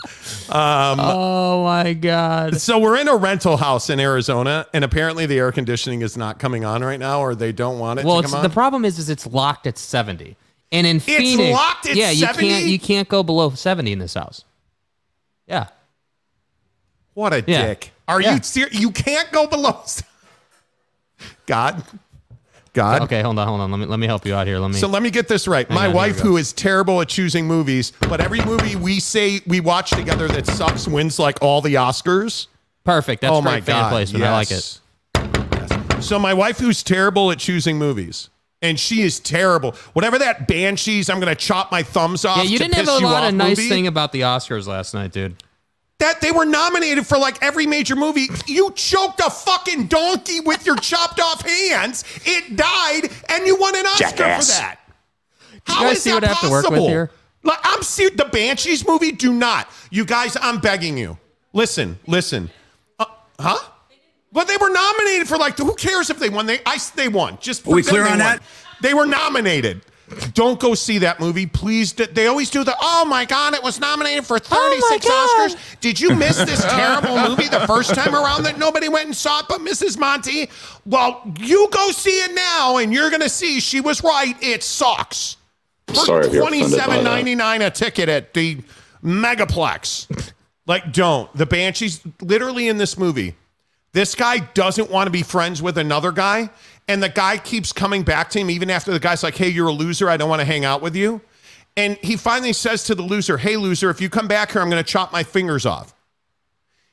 um, 0.50 0.98
Oh 0.98 1.62
my 1.64 1.92
god. 1.92 2.58
so 2.58 2.78
we're 2.78 2.98
in 2.98 3.06
a 3.06 3.16
rental 3.16 3.58
house 3.58 3.90
in 3.90 4.00
Arizona, 4.00 4.66
and 4.72 4.82
apparently 4.82 5.26
the 5.26 5.38
air 5.38 5.52
conditioning 5.52 6.00
is 6.00 6.16
not 6.16 6.38
coming 6.38 6.64
on 6.64 6.82
right 6.82 6.98
now, 6.98 7.20
or 7.20 7.34
they 7.34 7.52
don't 7.52 7.78
want 7.78 8.00
it 8.00 8.06
Well, 8.06 8.22
to 8.22 8.28
come 8.28 8.36
on. 8.38 8.42
the 8.42 8.48
problem 8.48 8.86
is, 8.86 8.98
is 8.98 9.10
it's 9.10 9.26
locked 9.26 9.66
at 9.66 9.76
seventy, 9.76 10.38
and 10.72 10.86
in 10.86 11.00
Phoenix, 11.00 11.52
locked 11.52 11.86
at 11.86 11.96
yeah, 11.96 12.08
you 12.10 12.24
70? 12.24 12.48
can't 12.48 12.64
you 12.64 12.78
can't 12.78 13.10
go 13.10 13.22
below 13.22 13.50
seventy 13.50 13.92
in 13.92 13.98
this 13.98 14.14
house. 14.14 14.44
Yeah. 15.46 15.66
What 17.18 17.32
a 17.32 17.42
Yeah. 17.48 17.66
dick. 17.66 17.90
Are 18.06 18.20
Yeah. 18.20 18.36
you 18.36 18.42
serious? 18.44 18.78
You 18.78 18.92
can't 18.92 19.32
go 19.32 19.48
below. 19.48 19.82
God. 21.46 21.82
God. 22.74 23.02
Okay, 23.02 23.22
hold 23.22 23.40
on, 23.40 23.48
hold 23.48 23.60
on. 23.60 23.72
Let 23.72 23.80
me 23.80 23.86
let 23.86 23.98
me 23.98 24.06
help 24.06 24.24
you 24.24 24.36
out 24.36 24.46
here. 24.46 24.60
Let 24.60 24.70
me. 24.70 24.78
So 24.78 24.86
let 24.86 25.02
me 25.02 25.10
get 25.10 25.26
this 25.26 25.48
right. 25.48 25.66
Hang 25.66 25.74
My 25.74 25.86
on, 25.88 25.94
wife, 25.94 26.20
who 26.20 26.36
is 26.36 26.52
terrible 26.52 27.00
at 27.00 27.08
choosing 27.08 27.48
movies, 27.48 27.92
but 28.08 28.20
every 28.20 28.40
movie 28.44 28.76
we 28.76 29.00
say 29.00 29.40
we 29.48 29.58
watch 29.58 29.90
together 29.90 30.28
that 30.28 30.46
sucks 30.46 30.86
wins 30.86 31.18
like 31.18 31.38
all 31.42 31.60
the 31.60 31.74
Oscars. 31.74 32.46
Perfect. 32.84 33.22
That's 33.22 33.32
oh 33.34 33.42
my 33.42 33.60
fan 33.62 33.82
God. 33.82 33.90
placement. 33.90 34.24
I 34.24 34.32
like 34.32 34.52
it. 34.52 34.78
yes. 35.16 35.28
Yes. 35.52 36.06
So 36.06 36.20
my 36.20 36.32
wife, 36.34 36.58
who's 36.60 36.84
terrible 36.84 37.32
at 37.32 37.40
choosing 37.40 37.78
movies, 37.78 38.28
and 38.62 38.78
she 38.78 39.02
is 39.02 39.18
terrible. 39.18 39.74
Whatever 39.94 40.20
that 40.20 40.46
Banshees, 40.46 41.10
I'm 41.10 41.18
gonna 41.18 41.34
chop 41.34 41.72
my 41.72 41.82
thumbs 41.82 42.24
off. 42.24 42.36
Yeah, 42.36 42.42
you 42.44 42.58
to 42.58 42.64
didn't 42.64 42.76
have 42.76 43.02
a 43.02 43.04
lot 43.04 43.24
of 43.26 43.34
nice 43.34 43.56
movie. 43.56 43.68
thing 43.68 43.86
about 43.88 44.12
the 44.12 44.20
Oscars 44.20 44.68
last 44.68 44.94
night, 44.94 45.10
dude. 45.10 45.34
That 45.98 46.20
they 46.20 46.30
were 46.30 46.44
nominated 46.44 47.06
for 47.06 47.18
like 47.18 47.42
every 47.42 47.66
major 47.66 47.96
movie. 47.96 48.28
You 48.46 48.70
choked 48.72 49.20
a 49.20 49.30
fucking 49.30 49.86
donkey 49.86 50.40
with 50.40 50.64
your 50.64 50.76
chopped 50.76 51.20
off 51.20 51.42
hands. 51.42 52.04
It 52.24 52.56
died, 52.56 53.10
and 53.28 53.46
you 53.46 53.56
won 53.56 53.76
an 53.76 53.86
Oscar 53.86 54.16
Jackass. 54.16 54.54
for 54.54 54.60
that. 54.60 54.80
you 55.68 55.74
guys 55.74 55.96
is 55.96 56.02
see 56.02 56.10
that 56.10 56.16
what 56.16 56.24
I 56.24 56.28
have 56.28 56.40
to 56.40 56.50
work 56.50 56.64
with 56.64 56.70
possible? 56.70 56.88
here? 56.88 57.10
Like, 57.42 57.58
I'm 57.62 57.82
serious. 57.82 58.16
The 58.16 58.24
Banshees 58.26 58.86
movie. 58.86 59.12
Do 59.12 59.32
not, 59.32 59.68
you 59.90 60.04
guys. 60.04 60.36
I'm 60.40 60.60
begging 60.60 60.96
you. 60.96 61.18
Listen, 61.52 61.98
listen. 62.06 62.50
Uh, 62.98 63.06
huh? 63.38 63.58
But 64.32 64.46
they 64.46 64.56
were 64.56 64.70
nominated 64.70 65.26
for 65.26 65.38
like. 65.38 65.56
Who 65.58 65.74
cares 65.74 66.10
if 66.10 66.18
they 66.18 66.28
won? 66.28 66.46
They 66.46 66.60
I 66.66 66.78
they 66.94 67.08
won. 67.08 67.38
Just 67.40 67.66
Are 67.66 67.74
we 67.74 67.82
clear 67.82 68.02
on 68.02 68.10
won. 68.10 68.18
that? 68.18 68.42
They 68.82 68.94
were 68.94 69.06
nominated. 69.06 69.82
Don't 70.34 70.58
go 70.60 70.74
see 70.74 70.98
that 70.98 71.20
movie, 71.20 71.46
please. 71.46 71.92
They 71.92 72.26
always 72.26 72.50
do 72.50 72.64
the. 72.64 72.76
Oh 72.80 73.04
my 73.04 73.24
God! 73.24 73.54
It 73.54 73.62
was 73.62 73.78
nominated 73.80 74.26
for 74.26 74.38
36 74.38 75.06
God. 75.06 75.50
Oscars. 75.50 75.80
Did 75.80 76.00
you 76.00 76.14
miss 76.14 76.36
this 76.38 76.62
terrible 76.70 77.16
movie 77.28 77.48
the 77.48 77.66
first 77.66 77.94
time 77.94 78.14
around 78.14 78.44
that 78.44 78.58
nobody 78.58 78.88
went 78.88 79.06
and 79.06 79.16
saw 79.16 79.40
it 79.40 79.46
but 79.48 79.60
Mrs. 79.60 79.98
Monty? 79.98 80.48
Well, 80.86 81.22
you 81.38 81.68
go 81.70 81.90
see 81.90 82.18
it 82.20 82.34
now, 82.34 82.78
and 82.78 82.92
you're 82.92 83.10
gonna 83.10 83.28
see 83.28 83.60
she 83.60 83.80
was 83.80 84.02
right. 84.02 84.34
It 84.42 84.62
sucks. 84.62 85.36
For 85.88 85.94
Sorry 85.94 86.26
if 86.26 86.32
you're 86.32 86.42
offended 86.44 86.70
by 86.70 86.76
that. 86.76 86.84
twenty-seven 86.84 87.04
ninety-nine 87.04 87.62
a 87.62 87.70
ticket 87.70 88.08
at 88.08 88.34
the 88.34 88.58
Megaplex. 89.02 90.32
like, 90.66 90.92
don't 90.92 91.32
the 91.36 91.46
Banshees 91.46 92.00
literally 92.20 92.68
in 92.68 92.76
this 92.78 92.98
movie. 92.98 93.34
This 93.92 94.14
guy 94.14 94.38
doesn't 94.38 94.90
want 94.90 95.06
to 95.06 95.10
be 95.10 95.22
friends 95.22 95.62
with 95.62 95.78
another 95.78 96.12
guy, 96.12 96.50
and 96.88 97.02
the 97.02 97.08
guy 97.08 97.38
keeps 97.38 97.72
coming 97.72 98.02
back 98.02 98.30
to 98.30 98.40
him 98.40 98.50
even 98.50 98.70
after 98.70 98.90
the 98.92 98.98
guy's 98.98 99.22
like, 99.22 99.36
"Hey, 99.36 99.48
you're 99.48 99.68
a 99.68 99.72
loser. 99.72 100.08
I 100.08 100.16
don't 100.16 100.28
want 100.28 100.40
to 100.40 100.46
hang 100.46 100.64
out 100.64 100.82
with 100.82 100.96
you." 100.96 101.20
And 101.76 101.96
he 102.02 102.16
finally 102.16 102.52
says 102.52 102.82
to 102.84 102.94
the 102.94 103.02
loser, 103.02 103.36
"Hey, 103.38 103.56
loser, 103.56 103.90
if 103.90 104.00
you 104.00 104.08
come 104.08 104.26
back 104.26 104.52
here, 104.52 104.62
I'm 104.62 104.70
going 104.70 104.82
to 104.82 104.90
chop 104.90 105.12
my 105.12 105.22
fingers 105.22 105.64
off." 105.64 105.94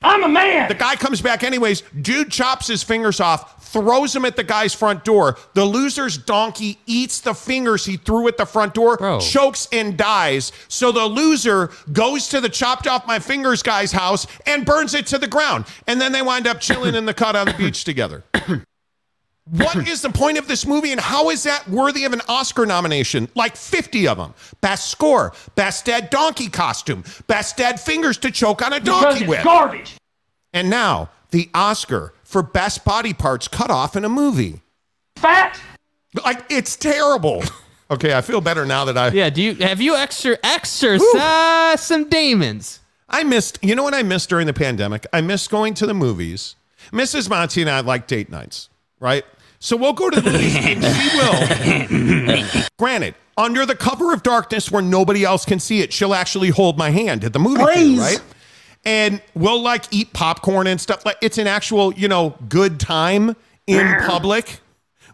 I'm 0.03 0.23
a 0.23 0.29
man. 0.29 0.67
The 0.67 0.75
guy 0.75 0.95
comes 0.95 1.19
back 1.19 1.43
anyways. 1.43 1.81
Dude 1.99 2.29
chops 2.31 2.67
his 2.67 2.83
fingers 2.83 3.19
off, 3.19 3.65
throws 3.71 4.13
them 4.13 4.23
at 4.25 4.35
the 4.35 4.43
guy's 4.43 4.73
front 4.73 5.03
door. 5.03 5.37
The 5.55 5.65
loser's 5.65 6.17
donkey 6.17 6.77
eats 6.85 7.21
the 7.21 7.33
fingers 7.33 7.85
he 7.85 7.97
threw 7.97 8.27
at 8.27 8.37
the 8.37 8.45
front 8.45 8.75
door, 8.75 8.97
Bro. 8.97 9.21
chokes 9.21 9.67
and 9.71 9.97
dies. 9.97 10.51
So 10.67 10.91
the 10.91 11.05
loser 11.05 11.71
goes 11.91 12.27
to 12.29 12.39
the 12.39 12.49
chopped 12.49 12.85
off 12.85 13.07
my 13.07 13.17
fingers 13.17 13.63
guy's 13.63 13.91
house 13.91 14.27
and 14.45 14.63
burns 14.63 14.93
it 14.93 15.07
to 15.07 15.17
the 15.17 15.27
ground. 15.27 15.65
And 15.87 15.99
then 15.99 16.11
they 16.11 16.21
wind 16.21 16.45
up 16.45 16.59
chilling 16.59 16.93
in 16.93 17.05
the 17.05 17.13
cut 17.13 17.35
on 17.35 17.47
the 17.47 17.53
beach 17.53 17.83
together. 17.83 18.23
What 19.51 19.87
is 19.87 20.01
the 20.01 20.09
point 20.09 20.39
of 20.39 20.47
this 20.47 20.65
movie 20.65 20.91
and 20.91 20.99
how 20.99 21.29
is 21.29 21.43
that 21.43 21.69
worthy 21.69 22.03
of 22.05 22.13
an 22.13 22.21
Oscar 22.27 22.65
nomination? 22.65 23.29
Like 23.35 23.55
50 23.55 24.07
of 24.07 24.17
them. 24.17 24.33
Best 24.61 24.89
score, 24.89 25.33
best 25.53 25.85
dead 25.85 26.09
donkey 26.09 26.49
costume, 26.49 27.03
best 27.27 27.55
dead 27.55 27.79
fingers 27.79 28.17
to 28.19 28.31
choke 28.31 28.63
on 28.63 28.73
a 28.73 28.79
donkey 28.79 29.19
it's 29.21 29.27
with. 29.29 29.43
garbage. 29.43 29.97
And 30.51 30.69
now 30.69 31.09
the 31.29 31.49
Oscar 31.53 32.13
for 32.23 32.41
best 32.41 32.83
body 32.85 33.13
parts 33.13 33.47
cut 33.47 33.69
off 33.69 33.95
in 33.95 34.03
a 34.03 34.09
movie. 34.09 34.61
Fat. 35.17 35.59
Like 36.23 36.43
it's 36.49 36.75
terrible. 36.75 37.43
Okay, 37.91 38.15
I 38.15 38.21
feel 38.21 38.41
better 38.41 38.65
now 38.65 38.85
that 38.85 38.97
I 38.97 39.09
Yeah. 39.09 39.29
Do 39.29 39.43
you 39.43 39.53
have 39.55 39.79
you 39.79 39.95
extra 39.95 40.39
exercise 40.43 41.81
some 41.81 42.09
demons? 42.09 42.79
I 43.07 43.23
missed. 43.23 43.59
You 43.61 43.75
know 43.75 43.83
what 43.83 43.93
I 43.93 44.01
missed 44.01 44.27
during 44.27 44.47
the 44.47 44.53
pandemic? 44.53 45.05
I 45.13 45.21
missed 45.21 45.51
going 45.51 45.75
to 45.75 45.85
the 45.85 45.93
movies. 45.93 46.55
Mrs. 46.91 47.29
Monty 47.29 47.61
and 47.61 47.69
I 47.69 47.81
like 47.81 48.07
date 48.07 48.31
nights, 48.31 48.69
right? 48.99 49.23
So 49.59 49.75
we'll 49.77 49.93
go 49.93 50.09
to 50.09 50.21
the 50.21 50.31
movies 50.31 50.55
and 50.55 50.83
she 50.83 52.53
will. 52.53 52.63
Granted, 52.77 53.15
under 53.37 53.65
the 53.65 53.75
cover 53.75 54.13
of 54.13 54.23
darkness 54.23 54.71
where 54.71 54.81
nobody 54.81 55.23
else 55.23 55.45
can 55.45 55.59
see 55.59 55.81
it, 55.81 55.91
she'll 55.93 56.13
actually 56.13 56.49
hold 56.49 56.77
my 56.77 56.89
hand 56.91 57.23
at 57.23 57.33
the 57.33 57.39
movie 57.39 57.63
theater, 57.65 58.01
right? 58.01 58.21
And 58.85 59.21
we'll 59.33 59.61
like 59.61 59.85
eat 59.91 60.13
popcorn 60.13 60.67
and 60.67 60.79
stuff. 60.79 61.05
Like 61.05 61.17
it's 61.21 61.37
an 61.37 61.47
actual, 61.47 61.93
you 61.93 62.07
know, 62.07 62.35
good 62.49 62.79
time 62.79 63.35
in 63.67 63.95
public 64.05 64.59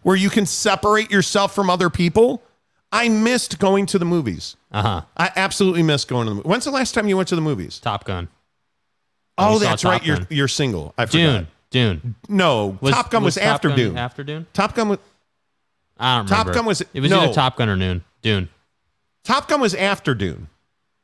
where 0.02 0.16
you 0.16 0.28
can 0.28 0.44
separate 0.46 1.10
yourself 1.10 1.54
from 1.54 1.70
other 1.70 1.88
people. 1.88 2.42
I 2.90 3.08
missed 3.08 3.58
going 3.58 3.86
to 3.86 3.98
the 3.98 4.04
movies. 4.04 4.56
Uh 4.70 4.82
huh. 4.82 5.02
I 5.16 5.30
absolutely 5.36 5.82
missed 5.82 6.08
going 6.08 6.26
to 6.26 6.30
the 6.30 6.34
movies. 6.36 6.48
When's 6.50 6.64
the 6.64 6.70
last 6.70 6.92
time 6.92 7.08
you 7.08 7.16
went 7.16 7.28
to 7.30 7.36
the 7.36 7.40
movies? 7.40 7.78
Top 7.78 8.04
Gun. 8.04 8.28
Oh, 9.38 9.54
We 9.54 9.60
saw 9.60 9.64
that's 9.70 9.82
Top 9.82 9.92
right. 9.92 10.04
You're 10.04 10.16
Gun. 10.18 10.26
you're 10.30 10.48
single. 10.48 10.92
I 10.98 11.06
forgot. 11.06 11.12
Dune. 11.18 11.46
Dune. 11.72 12.14
No, 12.28 12.78
Top 12.88 13.10
Gun 13.10 13.24
was, 13.24 13.34
Top 13.34 13.44
after 13.44 13.68
Gun 13.68 13.76
Dune. 13.76 13.98
After 13.98 14.22
Dune. 14.22 14.46
Top 14.52 14.74
Gun 14.76 14.88
was 14.90 14.98
I 15.98 16.16
don't 16.16 16.26
remember. 16.26 16.28
Top 16.28 16.38
remember. 16.46 16.54
Gun 16.54 16.66
was- 16.66 16.80
It 16.94 17.00
was 17.00 17.10
no. 17.10 17.20
either 17.22 17.32
Top 17.32 17.56
Gun 17.56 17.68
or 17.68 17.76
Noon. 17.76 18.04
Dune. 18.22 18.48
Top 19.24 19.48
Gun 19.48 19.60
was 19.60 19.74
after 19.74 20.14
Dune. 20.14 20.48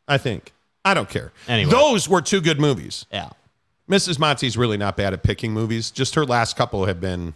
I 0.07 0.19
think. 0.19 0.53
I 0.85 0.95
don't 0.95 1.09
care. 1.11 1.33
Anyway. 1.49 1.71
those 1.71 2.09
were 2.09 2.21
two 2.23 2.41
good 2.41 2.59
movies. 2.61 3.05
Yeah. 3.13 3.31
Mrs. 3.91 4.19
Monty's 4.19 4.57
really 4.57 4.77
not 4.77 4.97
bad 4.97 5.13
at 5.13 5.23
picking 5.23 5.53
movies. 5.53 5.91
Just 5.91 6.15
her 6.15 6.25
last 6.25 6.57
couple 6.57 6.85
have 6.87 7.01
been, 7.01 7.35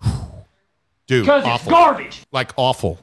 dude, 1.06 1.22
Because 1.24 1.42
it's 1.42 1.48
awful. 1.48 1.70
garbage. 1.70 2.22
Like 2.32 2.52
awful. 2.56 2.98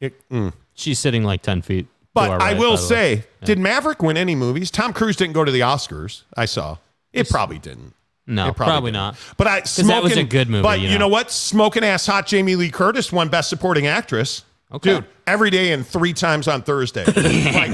It- 0.00 0.28
mm. 0.30 0.52
She's 0.74 0.98
sitting 0.98 1.24
like 1.24 1.42
ten 1.42 1.60
feet. 1.62 1.86
But 2.14 2.30
our 2.30 2.40
I 2.42 2.54
will 2.54 2.70
by 2.72 2.76
the 2.76 2.82
way. 2.82 2.88
say, 2.88 3.24
did 3.44 3.58
Maverick 3.58 4.02
win 4.02 4.16
any 4.16 4.34
movies? 4.34 4.70
Tom 4.70 4.92
Cruise 4.92 5.14
didn't 5.16 5.34
go 5.34 5.44
to 5.44 5.52
the 5.52 5.60
Oscars. 5.60 6.22
I 6.36 6.44
saw. 6.46 6.78
It 7.12 7.28
probably 7.28 7.58
didn't. 7.58 7.94
No, 8.30 8.48
It 8.48 8.56
probably, 8.56 8.92
didn't. 8.92 9.02
not. 9.02 9.16
But 9.36 9.46
I 9.46 9.60
'Cause 9.60 9.76
that 9.76 10.02
was 10.02 10.12
a 10.12 10.14
smoking- 10.14 10.28
good 10.28 10.48
movie, 10.48 10.62
But 10.62 10.80
you 10.80 10.88
you 10.88 10.94
know, 10.94 11.00
know. 11.06 11.08
what? 11.08 11.30
Smoking 11.30 11.84
ass 11.84 12.06
hot 12.06 12.26
Jamie 12.26 12.56
Lee 12.56 12.70
Curtis 12.70 13.10
won 13.12 13.28
Best 13.28 13.48
Supporting 13.50 13.86
Actress. 13.86 14.44
Okay. 14.72 14.94
Dude, 14.94 15.04
every 15.26 15.50
day 15.50 15.72
and 15.72 15.84
three 15.86 16.12
times 16.12 16.46
on 16.46 16.62
Thursday. 16.62 17.04
like, 17.06 17.72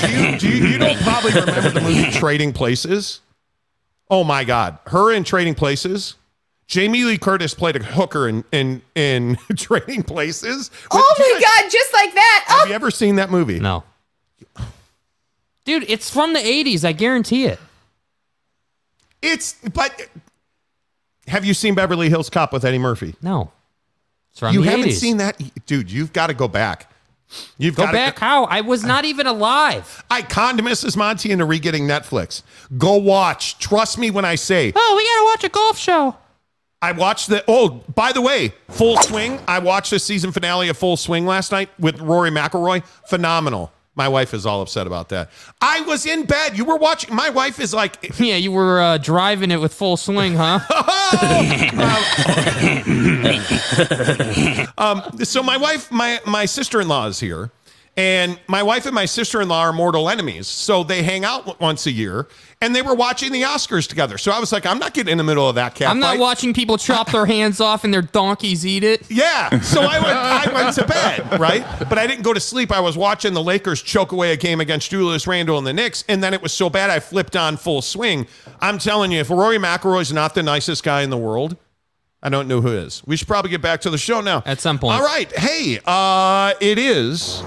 do 0.00 0.08
you, 0.10 0.38
do 0.38 0.48
you, 0.48 0.66
you 0.72 0.78
don't 0.78 0.98
probably 1.02 1.30
remember 1.32 1.68
the 1.70 1.80
movie 1.82 2.10
Trading 2.10 2.52
Places? 2.54 3.20
Oh 4.10 4.24
my 4.24 4.42
God. 4.44 4.78
Her 4.86 5.12
in 5.12 5.24
Trading 5.24 5.54
Places. 5.54 6.14
Jamie 6.68 7.04
Lee 7.04 7.18
Curtis 7.18 7.52
played 7.52 7.76
a 7.76 7.82
hooker 7.82 8.28
in 8.28 8.44
in, 8.50 8.80
in 8.94 9.36
Trading 9.58 10.02
Places. 10.02 10.70
Oh 10.90 11.14
my 11.18 11.32
guys- 11.38 11.42
god, 11.64 11.70
just 11.70 11.92
like 11.92 12.14
that. 12.14 12.44
Have 12.48 12.60
Oh, 12.62 12.66
you 12.68 12.74
ever 12.74 12.90
seen 12.90 13.16
that 13.16 13.30
movie? 13.30 13.60
No. 13.60 13.84
Dude, 15.64 15.84
it's 15.88 16.08
from 16.10 16.32
the 16.32 16.40
80s. 16.40 16.82
I 16.84 16.92
guarantee 16.92 17.44
it. 17.44 17.60
It's 19.22 19.54
but 19.72 20.08
have 21.28 21.44
you 21.44 21.54
seen 21.54 21.74
Beverly 21.74 22.08
Hills 22.10 22.28
Cop 22.28 22.52
with 22.52 22.64
Eddie 22.64 22.78
Murphy? 22.78 23.14
No. 23.22 23.52
It's 24.30 24.40
from 24.40 24.54
you 24.54 24.62
the 24.62 24.70
haven't 24.70 24.88
80s. 24.88 24.92
seen 24.94 25.16
that, 25.18 25.40
dude. 25.66 25.90
You've 25.90 26.12
got 26.12 26.26
to 26.28 26.34
go 26.34 26.48
back. 26.48 26.90
You've 27.56 27.76
Go 27.76 27.84
got 27.84 27.92
back 27.92 28.18
how? 28.18 28.44
I 28.44 28.60
was 28.60 28.84
not 28.84 29.04
even 29.06 29.26
alive. 29.26 30.04
I 30.10 30.20
conned 30.22 30.60
Mrs. 30.60 30.96
Monty 30.98 31.30
into 31.30 31.46
re-getting 31.46 31.84
Netflix. 31.86 32.42
Go 32.76 32.96
watch. 32.96 33.58
Trust 33.58 33.96
me 33.96 34.10
when 34.10 34.24
I 34.26 34.34
say. 34.34 34.70
Oh, 34.76 34.94
we 34.96 35.04
gotta 35.06 35.24
watch 35.24 35.44
a 35.44 35.48
golf 35.48 35.78
show. 35.78 36.16
I 36.82 36.92
watched 36.92 37.28
the. 37.28 37.44
Oh, 37.48 37.82
by 37.94 38.12
the 38.12 38.20
way, 38.20 38.52
Full 38.70 38.96
Swing. 38.98 39.38
I 39.46 39.60
watched 39.60 39.90
the 39.90 39.98
season 39.98 40.32
finale 40.32 40.68
of 40.68 40.76
Full 40.76 40.96
Swing 40.96 41.24
last 41.24 41.52
night 41.52 41.70
with 41.78 42.00
Rory 42.00 42.30
McIlroy. 42.30 42.84
Phenomenal. 43.06 43.72
My 43.94 44.08
wife 44.08 44.32
is 44.32 44.46
all 44.46 44.62
upset 44.62 44.86
about 44.86 45.10
that. 45.10 45.30
I 45.60 45.82
was 45.82 46.06
in 46.06 46.24
bed. 46.24 46.56
You 46.56 46.64
were 46.64 46.76
watching. 46.76 47.14
My 47.14 47.28
wife 47.28 47.60
is 47.60 47.74
like, 47.74 47.98
Yeah, 48.18 48.36
you 48.36 48.50
were 48.50 48.80
uh, 48.80 48.96
driving 48.98 49.50
it 49.50 49.60
with 49.60 49.74
full 49.74 49.98
swing, 49.98 50.34
huh? 50.34 50.60
um, 54.78 55.02
so 55.24 55.42
my 55.42 55.58
wife, 55.58 55.90
my 55.92 56.20
my 56.26 56.46
sister 56.46 56.80
in 56.80 56.88
law 56.88 57.06
is 57.06 57.20
here, 57.20 57.50
and 57.96 58.40
my 58.46 58.62
wife 58.62 58.86
and 58.86 58.94
my 58.94 59.04
sister 59.04 59.42
in 59.42 59.48
law 59.48 59.60
are 59.62 59.72
mortal 59.72 60.08
enemies. 60.08 60.46
So 60.46 60.82
they 60.82 61.02
hang 61.02 61.24
out 61.26 61.60
once 61.60 61.86
a 61.86 61.90
year, 61.90 62.26
and 62.62 62.74
they 62.74 62.80
were 62.80 62.94
watching 62.94 63.32
the 63.32 63.42
Oscars 63.42 63.86
together. 63.86 64.16
So 64.16 64.32
I 64.32 64.40
was 64.40 64.50
like, 64.50 64.64
I'm 64.64 64.78
not 64.78 64.94
getting 64.94 65.12
in 65.12 65.18
the 65.18 65.24
middle 65.24 65.46
of 65.46 65.56
that 65.56 65.74
cat 65.74 65.90
I'm 65.90 65.98
not 66.00 66.12
fight. 66.12 66.20
watching 66.20 66.54
people 66.54 66.78
chop 66.78 67.10
their 67.12 67.26
hands 67.26 67.60
off 67.60 67.84
and 67.84 67.92
their 67.92 68.00
donkeys 68.02 68.64
eat 68.64 68.82
it. 68.82 69.10
Yeah. 69.10 69.60
So 69.60 69.82
I 69.82 69.98
went 69.98 70.16
I 70.16 70.52
went 70.54 70.74
to 70.76 70.86
bed, 70.86 71.38
right? 71.38 71.66
But 71.88 71.98
I 71.98 72.06
didn't 72.06 72.22
go 72.22 72.32
to 72.32 72.40
sleep. 72.40 72.72
I 72.72 72.80
was 72.80 72.96
watching 72.96 73.34
the 73.34 73.42
Lakers 73.42 73.82
choke 73.82 74.12
away 74.12 74.32
a 74.32 74.36
game 74.36 74.60
against 74.60 74.90
Julius 74.90 75.26
Randle 75.26 75.58
and 75.58 75.66
the 75.66 75.72
Knicks, 75.74 76.02
and 76.08 76.22
then 76.22 76.32
it 76.32 76.40
was 76.42 76.52
so 76.52 76.70
bad 76.70 76.88
I 76.88 76.98
flipped 77.00 77.36
on 77.36 77.56
full 77.58 77.82
swing. 77.82 78.26
I'm 78.60 78.78
telling 78.78 79.12
you, 79.12 79.20
if 79.20 79.28
Rory 79.28 79.58
McIlroy's 79.58 80.12
not 80.12 80.34
the 80.34 80.42
nicest 80.42 80.82
guy 80.82 81.02
in 81.02 81.10
the 81.10 81.18
world, 81.18 81.56
I 82.22 82.28
don't 82.28 82.46
know 82.48 82.60
who 82.60 82.68
is. 82.68 83.02
We 83.06 83.16
should 83.16 83.28
probably 83.28 83.50
get 83.50 83.60
back 83.60 83.80
to 83.82 83.90
the 83.90 83.98
show 83.98 84.20
now. 84.20 84.42
At 84.46 84.60
some 84.60 84.78
point. 84.78 84.94
All 84.94 85.04
right. 85.04 85.30
Hey, 85.36 85.80
uh, 85.84 86.54
it 86.60 86.78
is 86.78 87.42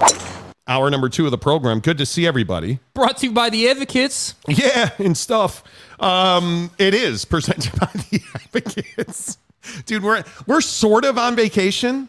hour 0.68 0.90
number 0.90 1.08
two 1.08 1.24
of 1.24 1.30
the 1.30 1.38
program. 1.38 1.80
Good 1.80 1.98
to 1.98 2.06
see 2.06 2.26
everybody. 2.26 2.80
Brought 2.94 3.18
to 3.18 3.26
you 3.26 3.32
by 3.32 3.50
the 3.50 3.68
Advocates. 3.68 4.34
Yeah, 4.48 4.90
and 4.98 5.16
stuff. 5.16 5.62
Um, 6.00 6.70
it 6.78 6.94
is 6.94 7.24
presented 7.24 7.78
by 7.78 7.88
the 7.94 8.20
advocates. 8.34 9.38
Dude, 9.86 10.02
we're 10.02 10.22
we're 10.46 10.60
sort 10.60 11.04
of 11.04 11.18
on 11.18 11.34
vacation. 11.36 12.08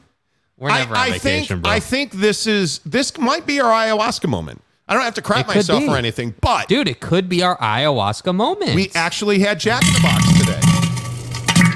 We're 0.58 0.70
never 0.70 0.96
on 0.96 1.12
vacation, 1.12 1.48
think, 1.58 1.64
bro. 1.64 1.72
I 1.72 1.80
think 1.80 2.12
this 2.14 2.48
is 2.48 2.80
this 2.80 3.18
might 3.18 3.46
be 3.46 3.60
our 3.60 3.72
ayahuasca 3.72 4.28
moment. 4.28 4.62
I 4.88 4.94
don't 4.94 5.04
have 5.04 5.16
to 5.16 5.22
crap 5.22 5.50
It 5.50 5.56
myself 5.56 5.84
or 5.84 5.98
anything, 5.98 6.34
but 6.40 6.68
Dude, 6.70 6.88
it 6.88 7.00
could 7.02 7.28
be 7.28 7.44
our 7.44 7.58
ayahuasca 7.58 8.34
moment. 8.34 8.74
we 8.74 8.90
actually 8.96 9.40
had 9.40 9.60
Jack 9.60 9.84
in 9.86 9.94
the 9.94 10.00
Box 10.02 10.40
today. 10.40 10.60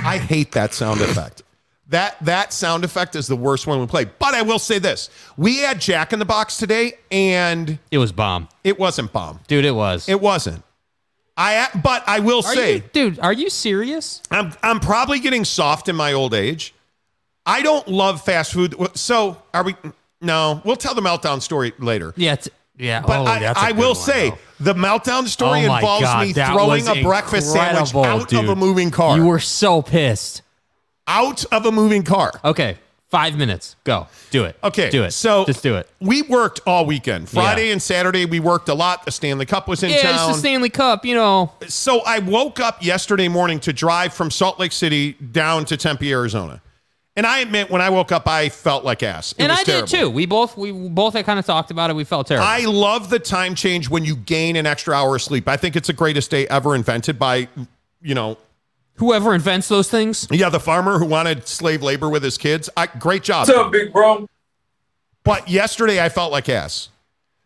I 0.03 0.17
hate 0.17 0.53
that 0.53 0.73
sound 0.73 1.01
effect. 1.01 1.43
That 1.92 2.18
that 2.26 2.52
sound 2.54 2.84
effect 2.84 3.16
is 3.16 3.28
the 3.28 3.36
worst 3.36 3.68
one 3.68 3.80
we 3.80 3.86
play. 3.86 4.06
But 4.06 4.34
I 4.34 4.42
will 4.42 4.60
say 4.60 4.80
this: 4.80 5.10
we 5.38 5.58
had 5.60 5.80
Jack 5.80 6.14
in 6.14 6.20
the 6.20 6.26
Box 6.26 6.58
today, 6.58 6.94
and 7.12 7.78
it 7.92 7.98
was 7.98 8.12
bomb. 8.12 8.48
it 8.64 8.80
wasn't 8.80 9.12
bomb. 9.14 9.42
Dude, 9.48 9.66
it 9.66 9.76
was. 9.76 10.08
It 10.10 10.20
wasn't. 10.20 10.64
I 11.38 11.68
but 11.84 12.04
I 12.08 12.20
will 12.20 12.39
Are 12.39 12.56
say, 12.56 12.76
you, 12.76 12.84
dude, 12.94 13.20
are 13.20 13.34
you 13.34 13.50
serious? 13.50 14.22
I'm 14.32 14.54
I'm 14.64 14.80
probably 14.80 15.20
getting 15.20 15.44
soft 15.46 15.89
in 15.89 15.96
my 15.96 16.14
old 16.14 16.34
age. 16.34 16.74
I 17.46 17.62
don't 17.62 17.88
love 17.88 18.22
fast 18.24 18.54
food. 18.54 18.76
So 18.96 19.42
are 19.54 19.64
we? 19.64 19.76
No, 20.22 20.62
we'll 20.64 20.76
tell 20.76 20.94
the 20.94 21.02
meltdown 21.02 21.42
story 21.42 21.74
later. 21.80 22.14
Yeah, 22.16 22.34
it's, 22.34 22.50
yeah. 22.78 23.02
But 23.02 23.20
oh, 23.20 23.26
I, 23.26 23.39
that's 23.39 23.60
a 23.60 23.64
I 23.64 23.72
good 23.72 23.80
will 23.80 23.88
one, 23.88 23.96
say 23.96 24.30
though. 24.30 24.38
the 24.60 24.74
meltdown 24.76 25.28
story 25.28 25.66
Oh 25.66 25.68
my 25.68 25.80
involves 25.80 26.04
God, 26.04 26.28
me 26.28 26.34
that 26.34 26.54
throwing 26.54 26.86
was 26.86 26.88
a 26.88 27.02
breakfast 27.04 27.52
sandwich 27.52 27.94
incredible, 27.94 28.06
out 28.06 28.22
of 28.22 28.28
dude. 28.28 28.50
a 28.50 28.56
moving 28.56 28.92
car. 28.92 29.18
You 29.18 29.26
were 29.26 29.39
so 29.39 29.82
pissed. 29.82 30.44
Out 31.08 31.43
of 31.45 31.66
a 31.66 31.72
moving 31.72 32.04
car. 32.04 32.32
Okay, 32.43 32.78
five 33.10 33.38
minutes. 33.38 33.76
Go. 33.84 34.08
Do 34.30 34.45
it. 34.45 34.56
Okay, 34.64 34.89
Do 34.89 35.04
it. 35.04 35.12
So 35.12 35.43
just 35.45 35.62
do 35.62 35.76
it. 35.76 35.89
We 35.99 36.22
worked 36.22 36.62
all 36.66 36.86
weekend. 36.86 37.28
Friday 37.30 37.68
Yeah. 37.68 37.74
and 37.74 37.82
Saturday 37.82 38.26
we 38.26 38.39
worked 38.39 38.70
a 38.70 38.74
lot. 38.74 39.04
The 39.06 39.12
Stanley 39.12 39.45
Cup 39.45 39.68
was 39.68 39.84
in 39.84 39.89
yeah, 39.89 40.02
town. 40.04 40.30
it's 40.30 40.38
the 40.38 40.39
Stanley 40.39 40.70
Cup. 40.70 41.06
You 41.06 41.16
know, 41.16 41.52
so 41.68 42.02
I 42.06 42.20
woke 42.20 42.60
up 42.60 42.84
yesterday 42.84 43.28
morning 43.28 43.60
to 43.62 43.74
drive 43.74 44.14
from 44.14 44.32
Salt 44.32 44.60
Lake 44.60 44.72
City 44.72 45.14
down 45.14 45.66
to 45.66 45.76
Tempe, 45.78 46.12
Arizona. 46.12 46.62
And 47.18 47.28
I 47.28 47.39
admit, 47.39 47.70
when 47.70 47.82
I 47.82 47.89
woke 47.89 48.14
up, 48.14 48.26
I 48.26 48.47
felt 48.47 48.86
like 48.86 49.04
ass. 49.04 49.34
It 49.34 49.41
and 49.43 49.52
I 49.52 49.64
terrible. 49.64 49.86
did 49.86 49.99
too. 49.99 50.10
We 50.10 50.26
both 50.26 50.56
we 50.56 50.72
both 50.72 51.14
had 51.14 51.26
kind 51.26 51.38
of 51.39 51.45
talked 51.45 51.70
about 51.70 51.89
it. 51.89 51.95
We 51.97 52.06
felt 52.06 52.28
terrible. 52.28 52.47
I 52.47 52.60
love 52.60 53.10
the 53.10 53.20
time 53.20 53.54
change 53.54 53.89
when 53.89 54.06
you 54.06 54.16
gain 54.16 54.56
an 54.56 54.66
extra 54.66 54.95
hour 54.95 55.18
of 55.18 55.22
sleep. 55.22 55.49
I 55.49 55.58
think 55.58 55.76
it's 55.76 55.88
the 55.88 55.93
greatest 55.93 56.32
day 56.32 56.47
ever 56.47 56.74
invented 56.74 57.20
by, 57.20 57.49
you 58.02 58.16
know, 58.16 58.38
Whoever 59.02 59.34
invents 59.34 59.68
those 59.68 59.89
things. 59.89 60.28
yeah, 60.30 60.49
the 60.49 60.60
farmer 60.60 60.99
who 60.99 61.06
wanted 61.08 61.47
slave 61.47 61.82
labor 61.82 62.08
with 62.08 62.22
his 62.22 62.38
kids. 62.38 62.70
I, 62.78 62.86
great 62.86 63.24
job. 63.24 63.47
What's 63.47 63.60
up, 63.60 63.72
big 63.72 63.91
bro? 63.91 64.30
But 65.24 65.49
yesterday 65.49 65.99
I 65.99 66.08
felt 66.10 66.32
like 66.32 66.47
ass. 66.47 66.89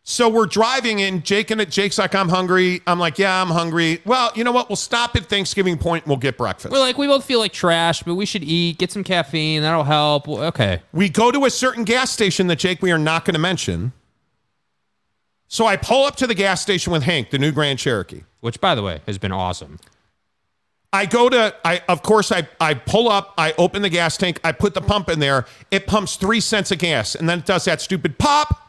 So 0.04 0.28
we're 0.28 0.48
driving 0.48 1.00
in. 1.00 1.24
Jake 1.24 1.52
and 1.52 1.72
Jake's 1.72 1.98
like, 1.98 2.14
I'm 2.14 2.28
hungry. 2.28 2.82
I'm 2.86 3.00
like, 3.00 3.18
yeah, 3.18 3.42
I'm 3.42 3.48
hungry. 3.48 4.02
Well, 4.04 4.34
you 4.36 4.44
know 4.44 4.52
what? 4.52 4.68
We'll 4.70 4.76
stop 4.76 5.16
at 5.16 5.28
Thanksgiving 5.28 5.78
Point 5.78 6.04
and 6.04 6.10
we'll 6.10 6.18
get 6.20 6.38
breakfast. 6.38 6.74
We're 6.74 6.80
like, 6.80 6.98
we 6.98 7.08
both 7.08 7.24
feel 7.24 7.40
like 7.40 7.54
trash, 7.54 8.04
but 8.04 8.16
we 8.16 8.26
should 8.26 8.44
eat, 8.44 8.78
get 8.78 8.92
some 8.92 9.06
caffeine. 9.06 9.62
That'll 9.62 9.86
help. 9.86 10.28
Well, 10.28 10.44
Okay. 10.44 10.82
we 10.92 11.08
go 11.08 11.32
to 11.32 11.46
a 11.46 11.50
certain 11.50 11.86
gas 11.86 12.12
station 12.12 12.48
that 12.48 12.58
Jake 12.60 12.82
we 12.82 12.92
are 12.92 12.98
not 13.00 13.24
going 13.24 13.34
to 13.36 13.40
mention. 13.40 13.94
So 15.48 15.66
I 15.66 15.78
pull 15.78 16.06
up 16.06 16.18
to 16.18 16.28
the 16.28 16.36
gas 16.36 16.62
station 16.62 16.92
with 16.92 17.04
Hank, 17.04 17.30
the 17.30 17.40
new 17.40 17.54
Grand 17.54 17.80
Cherokee. 17.80 18.24
Which, 18.42 18.60
by 18.60 18.76
the 18.76 18.84
way, 18.84 19.00
has 19.08 19.18
been 19.18 19.32
awesome. 19.32 19.80
I 20.96 21.06
go 21.06 21.30
to 21.30 21.54
I 21.66 21.82
of 21.90 22.02
course 22.04 22.32
I 22.32 22.48
I 22.60 22.74
pull 22.74 23.10
up, 23.10 23.34
I 23.38 23.54
open 23.58 23.82
the 23.82 23.90
gas 23.90 24.16
tank, 24.18 24.40
I 24.44 24.54
put 24.54 24.74
the 24.74 24.82
pump 24.82 25.10
in 25.10 25.20
there. 25.20 25.46
It 25.70 25.88
pumps 25.88 26.16
3 26.16 26.40
cents 26.40 26.72
of 26.72 26.80
gas 26.80 27.16
and 27.16 27.28
then 27.30 27.40
it 27.40 27.46
does 27.46 27.66
that 27.66 27.82
stupid 27.82 28.18
pop 28.18 28.62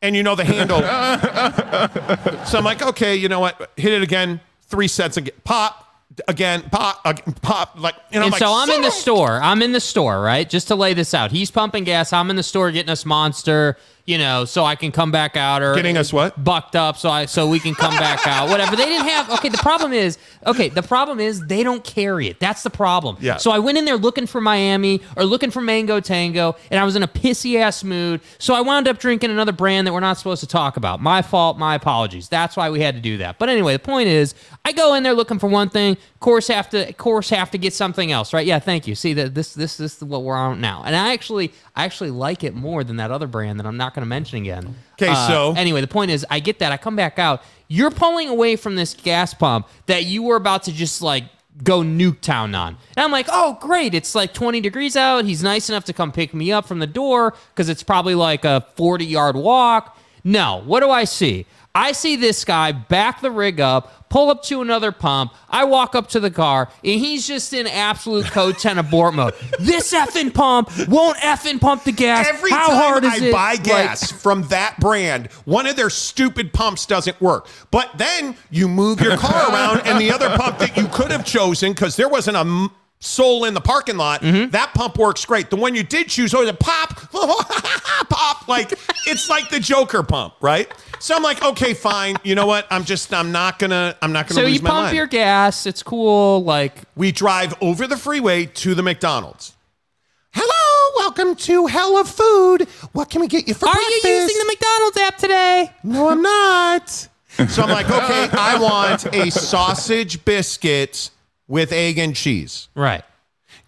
and 0.00 0.16
you 0.16 0.22
know 0.22 0.34
the 0.34 0.44
handle. 0.44 0.80
so 2.46 2.58
I'm 2.58 2.64
like, 2.64 2.82
"Okay, 2.82 3.14
you 3.16 3.28
know 3.28 3.40
what? 3.40 3.70
Hit 3.76 3.92
it 3.92 4.02
again. 4.02 4.40
3 4.62 4.88
cents 4.88 5.16
again. 5.18 5.34
Pop 5.44 5.84
again, 6.28 6.62
pop 6.70 7.02
pop 7.42 7.78
like 7.78 7.94
you 8.10 8.18
know 8.20 8.26
and 8.26 8.34
I'm 8.34 8.38
so 8.38 8.52
like, 8.52 8.68
I'm 8.68 8.74
in 8.76 8.82
the 8.82 8.90
store. 8.90 9.40
I'm 9.42 9.62
in 9.62 9.72
the 9.72 9.80
store, 9.80 10.20
right? 10.20 10.48
Just 10.48 10.68
to 10.68 10.74
lay 10.74 10.94
this 10.94 11.12
out. 11.12 11.30
He's 11.30 11.50
pumping 11.50 11.84
gas. 11.84 12.12
I'm 12.12 12.30
in 12.30 12.36
the 12.36 12.42
store 12.42 12.70
getting 12.70 12.90
us 12.90 13.04
Monster, 13.04 13.76
you 14.06 14.18
know, 14.18 14.44
so 14.44 14.64
I 14.64 14.74
can 14.76 14.92
come 14.92 15.10
back 15.10 15.36
out 15.36 15.62
or 15.62 15.74
Getting 15.74 15.96
us 15.96 16.12
what? 16.12 16.42
bucked 16.42 16.76
up 16.76 16.98
so 16.98 17.08
I 17.08 17.24
so 17.24 17.48
we 17.48 17.58
can 17.58 17.74
come 17.74 17.94
back 17.94 18.26
out. 18.26 18.48
Whatever. 18.50 18.76
They 18.76 18.84
didn't 18.84 19.08
have 19.08 19.30
okay, 19.30 19.48
the 19.48 19.58
problem 19.58 19.92
is 19.92 20.18
okay, 20.46 20.68
the 20.68 20.82
problem 20.82 21.20
is 21.20 21.46
they 21.46 21.62
don't 21.62 21.82
carry 21.82 22.28
it. 22.28 22.38
That's 22.38 22.62
the 22.62 22.70
problem. 22.70 23.16
Yeah. 23.20 23.38
So 23.38 23.50
I 23.50 23.58
went 23.58 23.78
in 23.78 23.86
there 23.86 23.96
looking 23.96 24.26
for 24.26 24.40
Miami 24.40 25.00
or 25.16 25.24
looking 25.24 25.50
for 25.50 25.62
Mango 25.62 26.00
Tango, 26.00 26.56
and 26.70 26.78
I 26.78 26.84
was 26.84 26.96
in 26.96 27.02
a 27.02 27.08
pissy 27.08 27.56
ass 27.56 27.82
mood. 27.82 28.20
So 28.38 28.54
I 28.54 28.60
wound 28.60 28.88
up 28.88 28.98
drinking 28.98 29.30
another 29.30 29.52
brand 29.52 29.86
that 29.86 29.92
we're 29.92 30.00
not 30.00 30.18
supposed 30.18 30.40
to 30.40 30.46
talk 30.46 30.76
about. 30.76 31.00
My 31.00 31.22
fault, 31.22 31.58
my 31.58 31.74
apologies. 31.74 32.28
That's 32.28 32.56
why 32.56 32.68
we 32.70 32.80
had 32.80 32.94
to 32.96 33.00
do 33.00 33.18
that. 33.18 33.38
But 33.38 33.48
anyway, 33.48 33.72
the 33.72 33.78
point 33.78 34.08
is 34.08 34.34
I 34.66 34.72
go 34.72 34.94
in 34.94 35.02
there 35.02 35.14
looking 35.14 35.38
for 35.38 35.48
one 35.48 35.70
thing, 35.70 35.96
course 36.20 36.48
have 36.48 36.70
to 36.70 36.92
course 36.94 37.28
have 37.30 37.50
to 37.50 37.58
get 37.58 37.72
something 37.72 38.10
else, 38.10 38.32
right? 38.32 38.46
Yeah, 38.46 38.58
thank 38.58 38.86
you. 38.86 38.94
See 38.94 39.12
that 39.14 39.34
this 39.34 39.54
this 39.54 39.76
this 39.76 39.96
is 39.96 40.04
what 40.04 40.22
we're 40.24 40.36
on 40.36 40.60
now. 40.60 40.82
And 40.84 40.94
I 40.96 41.12
actually 41.12 41.52
I 41.76 41.84
actually 41.84 42.10
like 42.10 42.44
it 42.44 42.54
more 42.54 42.84
than 42.84 42.96
that 42.96 43.10
other 43.10 43.26
brand 43.26 43.58
that 43.60 43.66
I'm 43.66 43.76
not 43.76 43.93
going 43.94 44.02
to 44.02 44.08
mention 44.08 44.38
again. 44.38 44.74
'Kay, 44.98 45.08
Uh, 45.08 45.28
so- 45.28 45.54
anyway, 45.56 45.80
the 45.80 45.86
point 45.86 46.10
is, 46.10 46.26
I 46.30 46.40
get 46.40 46.58
that. 46.58 46.72
I 46.72 46.76
come 46.76 46.96
back 46.96 47.18
out. 47.18 47.42
You're 47.68 47.90
pulling 47.90 48.28
away 48.28 48.56
from 48.56 48.76
this 48.76 48.94
gas 48.94 49.32
pump 49.34 49.66
that 49.86 50.04
you 50.04 50.22
were 50.22 50.36
about 50.36 50.64
to 50.64 50.72
just 50.72 51.00
like 51.02 51.24
go 51.62 51.80
nuke 51.82 52.20
town 52.20 52.54
on. 52.54 52.76
And 52.96 53.04
I'm 53.04 53.12
like, 53.12 53.26
oh, 53.30 53.56
great. 53.60 53.94
It's 53.94 54.14
like 54.14 54.34
20 54.34 54.60
degrees 54.60 54.96
out. 54.96 55.24
He's 55.24 55.42
nice 55.42 55.68
enough 55.68 55.84
to 55.84 55.92
come 55.92 56.10
pick 56.12 56.34
me 56.34 56.50
up 56.52 56.66
from 56.66 56.80
the 56.80 56.86
door 56.86 57.34
because 57.54 57.68
it's 57.68 57.82
probably 57.82 58.14
like 58.16 58.44
a 58.44 58.66
40 58.76 59.04
yard 59.06 59.36
walk. 59.36 59.96
No, 60.24 60.62
what 60.66 60.80
do 60.80 60.90
I 60.90 61.04
see? 61.04 61.46
I 61.74 61.92
see 61.92 62.16
this 62.16 62.44
guy 62.44 62.72
back 62.72 63.20
the 63.20 63.30
rig 63.30 63.60
up, 63.60 64.03
pull 64.14 64.30
up 64.30 64.44
to 64.44 64.62
another 64.62 64.92
pump. 64.92 65.34
I 65.50 65.64
walk 65.64 65.96
up 65.96 66.08
to 66.10 66.20
the 66.20 66.30
car, 66.30 66.68
and 66.84 67.00
he's 67.00 67.26
just 67.26 67.52
in 67.52 67.66
absolute 67.66 68.26
code 68.26 68.58
10 68.58 68.78
abort 68.78 69.12
mode. 69.12 69.34
This 69.58 69.92
effing 69.92 70.32
pump 70.32 70.70
won't 70.86 71.18
effing 71.18 71.60
pump 71.60 71.82
the 71.82 71.90
gas. 71.90 72.28
Every 72.28 72.52
How 72.52 72.68
time 72.68 72.76
hard 72.76 73.04
is 73.04 73.10
I 73.22 73.24
it? 73.26 73.32
buy 73.32 73.50
Like- 73.54 73.64
gas 73.64 74.12
from 74.12 74.42
that 74.44 74.78
brand, 74.78 75.30
one 75.46 75.66
of 75.66 75.74
their 75.74 75.90
stupid 75.90 76.52
pumps 76.52 76.86
doesn't 76.86 77.20
work. 77.20 77.48
But 77.72 77.90
then 77.98 78.36
you 78.52 78.68
move 78.68 79.00
your 79.00 79.16
car 79.16 79.50
around, 79.50 79.80
and 79.84 80.00
the 80.00 80.12
other 80.12 80.30
pump 80.36 80.58
that 80.58 80.76
you 80.76 80.86
could 80.86 81.10
have 81.10 81.24
chosen 81.24 81.72
because 81.72 81.96
there 81.96 82.08
wasn't 82.08 82.36
a 82.36 82.68
soul 83.00 83.44
in 83.44 83.52
the 83.54 83.60
parking 83.60 83.96
lot, 83.96 84.22
Mm-hmm. 84.22 84.50
that 84.50 84.72
pump 84.74 84.96
works 84.98 85.24
great. 85.24 85.50
The 85.50 85.56
one 85.56 85.74
you 85.74 85.82
did 85.82 86.08
choose, 86.08 86.32
always 86.34 86.48
a 86.48 86.54
pop, 86.54 86.96
pop, 88.08 88.48
like 88.48 88.72
it's 89.06 89.28
like 89.28 89.50
the 89.50 89.60
Joker 89.60 90.02
pump, 90.02 90.34
right? 90.40 90.72
So 91.00 91.14
I'm 91.14 91.22
like, 91.22 91.42
okay, 91.44 91.74
fine. 91.74 92.16
You 92.24 92.34
know 92.34 92.46
what? 92.46 92.66
I'm 92.70 92.84
just, 92.84 93.12
I'm 93.12 93.30
not 93.30 93.58
gonna, 93.58 93.94
I'm 94.00 94.12
not 94.12 94.26
gonna 94.28 94.40
So 94.40 94.46
you 94.46 94.60
pump 94.60 94.84
mind. 94.86 94.96
your 94.96 95.06
gas. 95.06 95.66
It's 95.66 95.82
cool. 95.82 96.42
Like 96.44 96.76
we 96.96 97.12
drive 97.12 97.54
over 97.60 97.86
the 97.86 97.96
freeway 97.98 98.46
to 98.46 98.74
the 98.74 98.82
McDonald's. 98.82 99.52
Hello, 100.32 100.92
welcome 101.04 101.36
to 101.36 101.66
Hell 101.66 101.98
of 101.98 102.08
Food. 102.08 102.62
What 102.92 103.10
can 103.10 103.20
we 103.20 103.28
get 103.28 103.46
you 103.46 103.54
for 103.54 103.68
Are 103.68 103.72
breakfast? 103.74 104.04
you 104.04 104.10
using 104.10 104.38
the 104.38 104.46
McDonald's 104.46 104.96
app 104.96 105.18
today? 105.18 105.72
No, 105.84 106.08
I'm 106.08 106.22
not. 106.22 106.88
So 107.48 107.62
I'm 107.62 107.68
like, 107.68 107.86
okay, 107.90 108.28
I 108.32 108.58
want 108.60 109.06
a 109.14 109.30
sausage 109.30 110.24
biscuit 110.24 111.10
with 111.48 111.72
egg 111.72 111.98
and 111.98 112.14
cheese. 112.14 112.68
Right. 112.74 113.04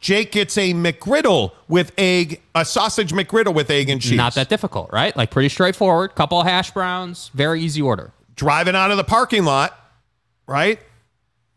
Jake 0.01 0.33
gets 0.33 0.57
a 0.59 0.75
McGriddle 0.75 1.53
with 1.69 1.93
egg, 1.97 2.41
a 2.55 2.65
sausage 2.65 3.13
McGriddle 3.13 3.55
with 3.55 3.71
egg 3.71 3.89
and 3.89 4.01
cheese. 4.01 4.17
Not 4.17 4.35
that 4.35 4.49
difficult, 4.49 4.91
right? 4.93 5.17
Like 5.17 5.31
pretty 5.31 5.49
straightforward. 5.49 6.15
Couple 6.15 6.41
of 6.41 6.47
hash 6.47 6.71
browns. 6.73 7.31
Very 7.35 7.61
easy 7.63 7.81
order. 7.83 8.13
Driving 8.35 8.75
out 8.77 8.91
of 8.91 8.97
the 8.97 9.05
parking 9.05 9.45
lot, 9.45 9.79
right? 10.47 10.79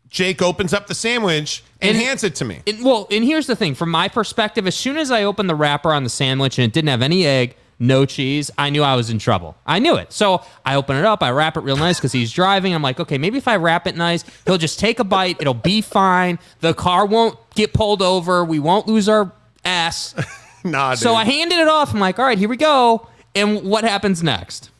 Jake 0.08 0.42
opens 0.42 0.72
up 0.74 0.86
the 0.88 0.94
sandwich 0.94 1.62
and, 1.80 1.90
And- 1.96 1.98
hands 2.04 2.24
it 2.24 2.34
to 2.36 2.44
me. 2.44 2.62
And, 2.66 2.84
well, 2.84 3.06
and 3.10 3.22
here's 3.24 3.46
the 3.46 3.54
thing. 3.56 3.74
From 3.74 3.90
my 3.90 4.08
perspective, 4.08 4.66
as 4.66 4.74
soon 4.74 4.96
as 4.96 5.10
I 5.10 5.22
opened 5.22 5.48
the 5.48 5.54
wrapper 5.54 5.92
on 5.92 6.02
the 6.04 6.10
sandwich 6.10 6.58
and 6.58 6.64
it 6.66 6.72
didn't 6.72 6.88
have 6.88 7.02
any 7.02 7.24
egg, 7.26 7.56
no 7.80 8.04
cheese, 8.04 8.50
I 8.58 8.70
knew 8.70 8.82
I 8.82 8.94
was 8.94 9.08
in 9.10 9.18
trouble. 9.18 9.56
I 9.66 9.78
knew 9.78 9.96
it. 9.96 10.12
So 10.12 10.44
I 10.64 10.76
open 10.76 10.96
it 10.96 11.04
up. 11.04 11.22
I 11.22 11.30
wrap 11.30 11.56
it 11.56 11.60
real 11.60 11.78
nice 11.78 11.98
because 11.98 12.12
he's 12.12 12.30
driving. 12.30 12.74
I'm 12.74 12.82
like, 12.82 13.00
okay, 13.00 13.16
maybe 13.18 13.38
if 13.38 13.48
I 13.48 13.56
wrap 13.56 13.86
it 13.86 13.96
nice, 13.96 14.22
he'll 14.46 14.58
just 14.58 14.78
take 14.78 14.98
a 14.98 15.04
bite. 15.04 15.38
It'll 15.40 15.54
be 15.54 15.80
fine. 15.80 16.38
The 16.60 16.74
car 16.74 17.06
won't 17.06 17.38
get 17.54 17.72
pulled 17.72 18.02
over. 18.02 18.44
We 18.44 18.58
won't 18.58 18.86
lose 18.86 19.08
our 19.08 19.32
ass. 19.64 20.14
nah, 20.64 20.94
So 20.94 21.10
dude. 21.10 21.18
I 21.18 21.24
handed 21.24 21.58
it 21.58 21.68
off. 21.68 21.94
I'm 21.94 22.00
like, 22.00 22.18
all 22.18 22.26
right, 22.26 22.38
here 22.38 22.48
we 22.50 22.58
go. 22.58 23.08
And 23.34 23.62
what 23.62 23.84
happens 23.84 24.22
next? 24.22 24.70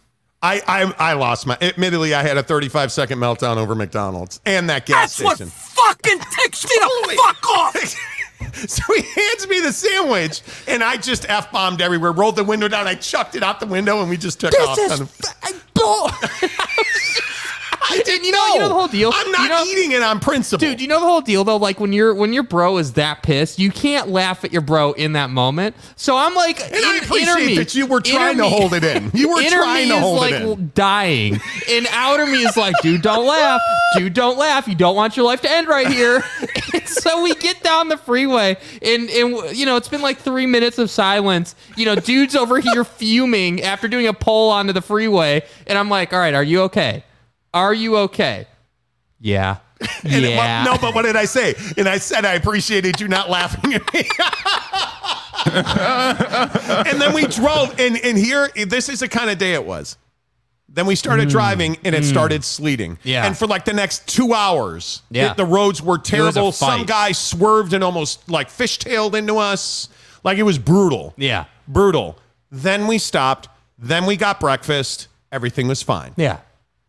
I, 0.42 0.62
I 0.66 1.10
I 1.10 1.12
lost 1.14 1.46
my. 1.46 1.56
Admittedly, 1.60 2.14
I 2.14 2.22
had 2.22 2.38
a 2.38 2.42
35 2.42 2.90
second 2.92 3.18
meltdown 3.18 3.58
over 3.58 3.74
McDonald's 3.74 4.40
and 4.46 4.70
that 4.70 4.86
gas 4.86 5.18
That's 5.18 5.40
what 5.40 5.48
fucking 5.48 6.18
ticks 6.18 6.64
me 6.64 6.70
the 6.80 7.16
fuck 7.22 7.50
off. 7.50 7.94
so 8.68 8.82
he 8.94 9.02
hands 9.02 9.48
me 9.48 9.60
the 9.60 9.72
sandwich, 9.72 10.42
and 10.66 10.82
I 10.82 10.96
just 10.96 11.28
f 11.28 11.50
bombed 11.52 11.80
everywhere. 11.80 12.12
Rolled 12.12 12.36
the 12.36 12.44
window 12.44 12.68
down. 12.68 12.86
I 12.86 12.94
chucked 12.94 13.34
it 13.34 13.42
out 13.42 13.60
the 13.60 13.66
window, 13.66 14.00
and 14.00 14.10
we 14.10 14.16
just 14.16 14.40
took 14.40 14.52
off. 14.60 14.76
This 14.76 14.92
is 14.92 15.00
f- 15.02 15.64
bull. 15.74 16.10
I 17.82 18.02
didn't 18.04 18.24
you 18.24 18.32
know, 18.32 18.46
you 18.54 18.58
know 18.60 18.68
the 18.68 18.74
whole 18.74 18.88
deal. 18.88 19.10
I'm 19.14 19.30
not 19.32 19.42
You 19.42 19.48
know- 19.48 19.64
eating 19.64 19.92
it 19.92 20.02
on 20.02 20.20
principle, 20.20 20.58
Dude, 20.66 20.80
you 20.80 20.88
know 20.88 21.00
the 21.00 21.06
whole 21.06 21.20
deal 21.22 21.44
though. 21.44 21.56
Like 21.56 21.80
when 21.80 21.92
your 21.92 22.14
when 22.14 22.32
your 22.32 22.42
bro 22.42 22.76
is 22.78 22.92
that 22.94 23.22
pissed, 23.22 23.58
you 23.58 23.70
can't 23.70 24.08
laugh 24.08 24.44
at 24.44 24.52
your 24.52 24.62
bro 24.62 24.92
in 24.92 25.12
that 25.14 25.30
moment. 25.30 25.74
So 25.96 26.16
I'm 26.16 26.34
like, 26.34 26.60
And 26.60 26.84
I 26.84 26.96
appreciate 26.98 27.46
me- 27.46 27.56
that 27.56 27.74
you 27.74 27.86
were 27.86 28.00
trying 28.00 28.36
to 28.36 28.42
me- 28.42 28.48
hold 28.50 28.74
it 28.74 28.84
in. 28.84 29.10
You 29.14 29.30
were 29.30 29.42
trying 29.42 29.88
to 29.88 29.98
hold 29.98 30.18
like 30.20 30.34
it 30.34 30.42
in. 30.42 30.72
dying, 30.74 31.40
and 31.70 31.86
outer 31.92 32.26
me 32.26 32.38
is 32.44 32.56
like, 32.56 32.74
dude, 32.82 33.02
don't 33.02 33.26
laugh, 33.26 33.60
dude, 33.96 34.12
don't 34.14 34.36
laugh. 34.38 34.68
You 34.68 34.74
don't 34.74 34.94
want 34.96 35.16
your 35.16 35.26
life 35.26 35.40
to 35.42 35.50
end 35.50 35.66
right 35.68 35.86
here. 35.88 36.22
so 36.86 37.22
we 37.22 37.34
get 37.34 37.62
down 37.62 37.88
the 37.88 37.96
freeway, 37.96 38.56
and 38.82 39.08
and 39.10 39.56
you 39.56 39.66
know 39.66 39.76
it's 39.76 39.88
been 39.88 40.02
like 40.02 40.18
three 40.18 40.46
minutes 40.46 40.78
of 40.78 40.90
silence. 40.90 41.54
You 41.76 41.86
know, 41.86 41.94
dude's 41.94 42.36
over 42.36 42.60
here 42.60 42.84
fuming 42.84 43.62
after 43.62 43.88
doing 43.88 44.06
a 44.06 44.12
pull 44.12 44.50
onto 44.50 44.72
the 44.72 44.82
freeway, 44.82 45.42
and 45.66 45.78
I'm 45.78 45.88
like, 45.88 46.12
all 46.12 46.18
right, 46.18 46.34
are 46.34 46.44
you 46.44 46.62
okay? 46.62 47.04
Are 47.54 47.74
you 47.74 47.96
okay? 47.98 48.46
Yeah. 49.20 49.56
And 50.04 50.24
it- 50.24 50.30
yeah. 50.30 50.62
no, 50.64 50.76
but 50.78 50.94
what 50.94 51.02
did 51.02 51.16
I 51.16 51.24
say? 51.24 51.54
And 51.76 51.88
I 51.88 51.98
said 51.98 52.24
I 52.24 52.34
appreciated 52.34 53.00
you 53.00 53.08
not 53.08 53.28
laughing 53.30 53.74
at 53.74 53.94
me. 53.94 54.06
and 56.90 57.00
then 57.00 57.14
we 57.14 57.26
drove, 57.26 57.78
and 57.80 57.96
and 58.04 58.16
here, 58.18 58.48
this 58.66 58.88
is 58.88 59.00
the 59.00 59.08
kind 59.08 59.30
of 59.30 59.38
day 59.38 59.54
it 59.54 59.64
was. 59.64 59.96
Then 60.68 60.86
we 60.86 60.94
started 60.94 61.28
driving, 61.28 61.78
and 61.84 61.94
it 61.94 62.04
started 62.04 62.44
sleeting. 62.44 62.92
Mm. 62.96 62.98
Yeah. 63.02 63.26
And 63.26 63.36
for 63.36 63.46
like 63.48 63.64
the 63.64 63.72
next 63.72 64.06
two 64.06 64.32
hours, 64.32 65.02
Yeah. 65.10 65.30
the, 65.30 65.44
the 65.44 65.46
roads 65.46 65.82
were 65.82 65.98
terrible. 65.98 66.52
Some 66.52 66.84
guy 66.84 67.10
swerved 67.12 67.72
and 67.72 67.82
almost 67.82 68.28
like 68.30 68.48
fishtailed 68.48 69.14
into 69.14 69.36
us. 69.38 69.88
Like 70.22 70.38
it 70.38 70.44
was 70.44 70.58
brutal. 70.58 71.12
Yeah. 71.16 71.46
Brutal. 71.66 72.18
Then 72.52 72.86
we 72.86 72.98
stopped. 72.98 73.48
Then 73.78 74.06
we 74.06 74.16
got 74.16 74.38
breakfast. 74.38 75.08
Everything 75.32 75.66
was 75.68 75.82
fine. 75.82 76.12
Yeah. 76.16 76.38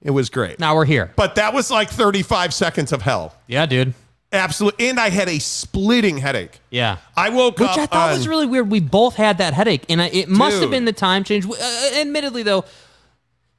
It 0.02 0.11
was 0.11 0.30
great. 0.30 0.60
Now 0.60 0.76
we're 0.76 0.86
here. 0.86 1.11
But 1.15 1.36
that 1.36 1.53
was 1.53 1.69
like 1.69 1.90
35 1.90 2.53
seconds 2.53 2.91
of 2.91 3.02
hell. 3.02 3.36
Yeah, 3.48 3.65
dude. 3.65 3.94
Absolutely. 4.34 4.90
And 4.90 4.99
I 4.99 5.10
had 5.10 5.28
a 5.28 5.40
splitting 5.40 6.18
headache. 6.18 6.60
Yeah. 6.69 6.98
I 7.15 7.30
woke 7.30 7.60
Which 7.60 7.69
up. 7.69 7.78
Which 7.78 7.84
I 7.84 7.86
thought 7.86 8.14
was 8.14 8.28
really 8.28 8.45
weird. 8.45 8.72
We 8.72 8.80
both 8.80 9.15
had 9.15 9.40
that 9.40 9.53
headache, 9.53 9.86
and 9.90 10.02
I, 10.02 10.07
it 10.07 10.30
must 10.30 10.61
have 10.61 10.72
been 10.72 10.86
the 10.86 10.94
time 10.94 11.23
change. 11.23 11.45
Uh, 11.45 11.91
admittedly, 11.95 12.44
though, 12.44 12.64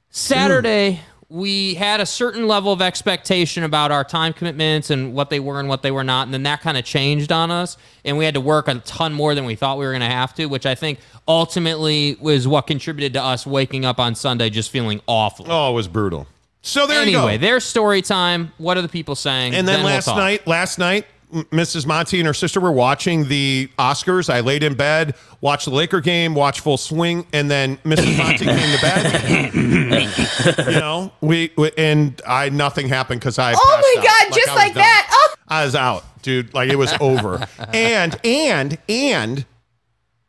Saturday 0.09 1.01
we 1.33 1.75
had 1.75 1.99
a 1.99 2.05
certain 2.05 2.47
level 2.47 2.75
of 2.75 2.83
expectation 2.83 3.65
about 3.65 3.91
our 3.91 4.05
time 4.05 4.35
commitments 4.35 4.91
and 4.91 5.15
what 5.15 5.31
they 5.31 5.41
were 5.41 5.59
and 5.59 5.67
what 5.67 5.83
they 5.83 5.91
were 5.91 6.05
not, 6.05 6.27
and 6.27 6.35
then 6.35 6.43
that 6.43 6.61
kind 6.61 6.77
of 6.77 6.85
changed 6.85 7.33
on 7.33 7.51
us, 7.51 7.79
and 8.05 8.19
we 8.19 8.25
had 8.27 8.35
to 8.35 8.41
work 8.41 8.69
a 8.69 8.75
ton 8.81 9.15
more 9.15 9.35
than 9.35 9.47
we 9.47 9.55
thought 9.55 9.79
we 9.79 9.87
were 9.87 9.93
going 9.93 10.03
to 10.03 10.07
have 10.07 10.35
to, 10.35 10.45
which 10.45 10.67
I 10.67 10.75
think 10.75 10.99
ultimately 11.27 12.19
was 12.21 12.47
what 12.47 12.67
contributed 12.67 13.15
to 13.15 13.23
us 13.23 13.47
waking 13.47 13.87
up 13.87 13.99
on 13.99 14.15
Sunday 14.15 14.51
just 14.51 14.71
feeling 14.71 15.01
awful. 15.07 15.47
Oh, 15.49 15.71
it 15.71 15.75
was 15.75 15.89
brutal. 15.89 16.27
So 16.63 16.87
there 16.87 17.05
you 17.05 17.13
go. 17.13 17.19
anyway, 17.19 17.39
go. 17.39 17.43
there's 17.43 17.65
story 17.65 18.03
time. 18.03 18.53
What 18.59 18.77
are 18.79 18.83
the 18.83 18.89
people 18.89 19.15
saying? 19.17 19.55
And 19.55 19.67
then, 19.67 19.81
we'll 19.81 19.93
last 19.93 20.07
night, 20.07 20.47
last 20.47 20.79
night, 20.79 21.07
Mrs. 21.33 21.87
Monty 21.87 22.21
and 22.21 22.27
her 22.27 22.35
sister 22.35 22.61
were 22.61 22.73
watching 22.73 23.27
the 23.27 23.69
Oscars. 23.79 24.33
I 24.33 24.41
laid 24.41 24.63
in 24.63 24.75
bed, 24.75 25.15
watched 25.41 25.65
the 25.65 25.71
Laker 25.71 26.01
game, 26.01 26.35
watched 26.35 26.61
Full 26.61 26.77
Swing, 26.77 27.27
and 27.33 27.51
then 27.51 27.79
Mrs. 27.79 28.19
Monty 28.19 28.45
came 28.45 28.77
to 28.77 28.83
bed. 28.83 30.67
you 30.69 30.73
know, 30.79 31.11
we, 31.23 31.51
we 31.57 31.73
and 31.79 32.21
I 32.27 32.51
nothing 32.51 32.89
happened 32.89 33.21
because 33.21 33.39
I. 33.39 33.55
Oh 33.57 33.95
my 33.97 34.03
passed 34.03 34.09
out. 34.09 34.29
God, 34.29 34.35
just 34.35 34.49
I 34.49 34.53
was 34.53 34.63
like 34.63 34.75
that. 34.75 35.09
Oh. 35.11 35.35
I 35.49 35.65
was 35.65 35.75
out, 35.75 36.23
dude. 36.23 36.53
Like 36.53 36.71
it 36.71 36.77
was 36.77 36.93
over. 37.01 37.47
and 37.73 38.19
and 38.25 38.79
and 38.89 39.47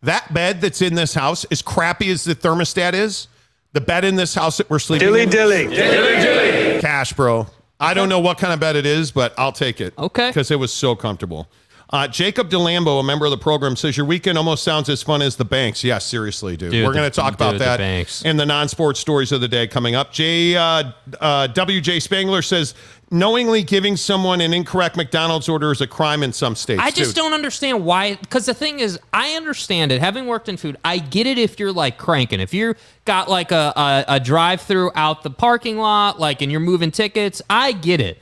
that 0.03 0.34
bed 0.34 0.61
that's 0.61 0.81
in 0.81 0.95
this 0.95 1.14
house, 1.14 1.43
as 1.45 1.61
crappy 1.61 2.10
as 2.11 2.23
the 2.23 2.34
thermostat 2.34 2.93
is, 2.93 3.27
the 3.73 3.81
bed 3.81 4.05
in 4.05 4.15
this 4.15 4.33
house 4.33 4.57
that 4.57 4.69
we're 4.69 4.79
sleeping 4.79 5.07
Dilly 5.07 5.23
in, 5.23 5.29
dilly. 5.29 5.67
Dilly 5.67 6.21
dilly. 6.21 6.81
cash, 6.81 7.13
bro. 7.13 7.47
I 7.79 7.93
don't 7.93 8.07
know 8.07 8.19
what 8.19 8.37
kind 8.37 8.53
of 8.53 8.59
bed 8.59 8.75
it 8.75 8.85
is, 8.85 9.11
but 9.11 9.33
I'll 9.37 9.51
take 9.51 9.81
it. 9.81 9.93
Okay. 9.97 10.29
Because 10.29 10.51
it 10.51 10.57
was 10.59 10.71
so 10.71 10.95
comfortable. 10.95 11.47
Uh, 11.94 12.07
Jacob 12.07 12.49
DeLambo, 12.49 12.99
a 12.99 13.03
member 13.03 13.24
of 13.24 13.30
the 13.30 13.38
program, 13.38 13.76
says 13.76 13.95
your 13.95 14.07
weekend 14.07 14.36
almost 14.36 14.64
sounds 14.64 14.90
as 14.90 15.03
fun 15.03 15.22
as 15.22 15.36
the 15.36 15.45
banks. 15.45 15.84
Yeah, 15.84 15.99
seriously, 15.99 16.57
dude. 16.57 16.72
Dude, 16.72 16.88
We're 16.88 16.91
going 16.91 17.10
to 17.10 17.15
talk 17.15 17.34
dude, 17.34 17.36
about 17.36 17.52
the 17.53 17.60
that 17.60 17.78
Banks. 17.78 18.26
in 18.26 18.36
the 18.36 18.48
non-sports 18.48 18.99
stories 18.99 19.32
of 19.32 19.41
the 19.41 19.48
day 19.48 19.68
coming 19.68 19.94
up. 19.94 20.11
J 20.11 20.56
uh, 20.56 20.91
uh, 21.22 21.48
WJ 21.49 22.02
Spangler 22.02 22.41
says 22.41 22.74
knowingly 23.11 23.61
giving 23.61 23.95
someone 23.95 24.41
an 24.41 24.56
incorrect 24.56 24.98
McDonald's 24.98 25.48
order 25.48 25.72
is 25.72 25.82
a 25.82 25.88
crime 25.88 26.24
in 26.24 26.34
some 26.34 26.56
states. 26.56 26.82
I 26.82 26.90
just 26.90 27.14
dude. 27.14 27.18
don't 27.18 27.34
understand 27.34 27.86
why. 27.86 28.15
Because 28.15 28.48
the 28.48 28.56
thing 28.56 28.80
is, 28.80 28.99
I 29.14 29.34
understand 29.34 29.91
it. 29.91 30.02
Having 30.02 30.26
worked 30.26 30.49
in 30.49 30.57
food, 30.57 30.78
I 30.84 30.98
get 30.98 31.28
it 31.28 31.38
if 31.38 31.60
you're 31.60 31.72
like 31.72 31.99
cranking. 31.99 32.40
If 32.40 32.56
you 32.56 32.74
got 33.06 33.30
like 33.30 33.52
a, 33.52 33.72
a, 33.76 34.15
a 34.15 34.20
drive 34.20 34.61
through 34.61 34.90
out 34.95 35.22
the 35.22 35.30
parking 35.30 35.78
lot, 35.78 36.20
like, 36.20 36.41
and 36.41 36.52
you're 36.52 36.60
moving 36.60 36.90
tickets, 36.90 37.40
I 37.52 37.72
get 37.72 38.02
it. 38.02 38.20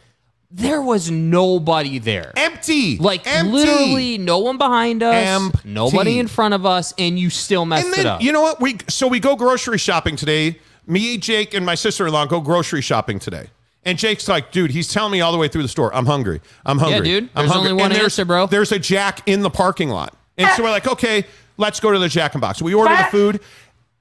There 0.53 0.81
was 0.81 1.09
nobody 1.09 1.97
there. 1.97 2.33
Empty. 2.35 2.97
Like, 2.97 3.25
Empty. 3.25 3.51
literally 3.51 4.17
no 4.17 4.39
one 4.39 4.57
behind 4.57 5.01
us, 5.01 5.15
Empty. 5.15 5.59
nobody 5.69 6.19
in 6.19 6.27
front 6.27 6.53
of 6.53 6.65
us, 6.65 6.93
and 6.97 7.17
you 7.17 7.29
still 7.29 7.65
messed 7.65 7.87
And 7.87 7.97
it 7.99 8.05
up. 8.05 8.21
you 8.21 8.31
know 8.33 8.41
what? 8.41 8.59
We 8.59 8.77
so 8.89 9.07
we 9.07 9.19
go 9.21 9.35
grocery 9.35 9.77
shopping 9.77 10.15
today. 10.17 10.59
Me, 10.85 11.17
Jake, 11.17 11.53
and 11.53 11.65
my 11.65 11.75
sister-in-law 11.75 12.25
go 12.25 12.41
grocery 12.41 12.81
shopping 12.81 13.17
today. 13.19 13.47
And 13.85 13.97
Jake's 13.97 14.27
like, 14.27 14.51
dude, 14.51 14.71
he's 14.71 14.91
telling 14.91 15.11
me 15.11 15.21
all 15.21 15.31
the 15.31 15.37
way 15.37 15.47
through 15.47 15.61
the 15.63 15.67
store, 15.69 15.93
I'm 15.95 16.05
hungry. 16.05 16.41
I'm 16.65 16.77
hungry. 16.77 17.01
dude. 17.01 17.23
I'm 17.33 17.43
There's 17.45 17.51
hungry. 17.51 17.71
only 17.71 17.81
one 17.81 17.91
And 17.91 17.93
there's- 17.95 18.05
answer, 18.13 18.25
bro. 18.25 18.45
There's 18.47 18.71
a 18.71 18.79
Jack 18.79 19.21
in 19.27 19.41
the 19.41 19.49
parking 19.49 19.89
lot. 19.89 20.13
And 20.37 20.49
so 20.55 20.63
we're 20.63 20.69
like, 20.71 20.87
okay, 20.87 21.25
let's 21.57 21.79
go 21.79 21.91
to 21.91 21.97
the 21.99 22.09
Jack 22.09 22.35
in 22.35 22.41
Box. 22.41 22.61
We 22.61 22.73
order 22.73 22.95
the 22.95 23.03
food. 23.05 23.39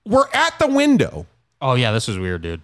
We're 0.04 0.28
at 0.32 0.58
the 0.58 0.66
window. 0.66 1.26
oh, 1.62 1.74
yeah, 1.74 1.92
this 1.92 2.08
was 2.08 2.18
weird, 2.18 2.42
dude. 2.42 2.60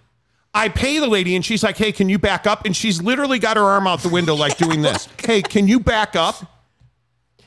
I 0.57 0.69
pay 0.71 0.99
the 0.99 1.07
lady 1.07 1.37
and 1.37 1.45
she's 1.45 1.63
like, 1.63 1.77
hey, 1.77 1.93
can 1.93 2.09
you 2.09 2.19
back 2.19 2.47
up? 2.47 2.65
And 2.65 2.75
she's 2.75 3.03
literally 3.03 3.39
got 3.39 3.57
her 3.59 3.63
arm 3.63 3.87
out 3.87 4.01
the 4.01 4.09
window, 4.09 4.35
like 4.35 4.57
doing 4.57 4.81
this. 4.81 5.07
hey, 5.25 5.43
can 5.43 5.69
you 5.69 5.79
back 5.79 6.17
up? 6.17 6.37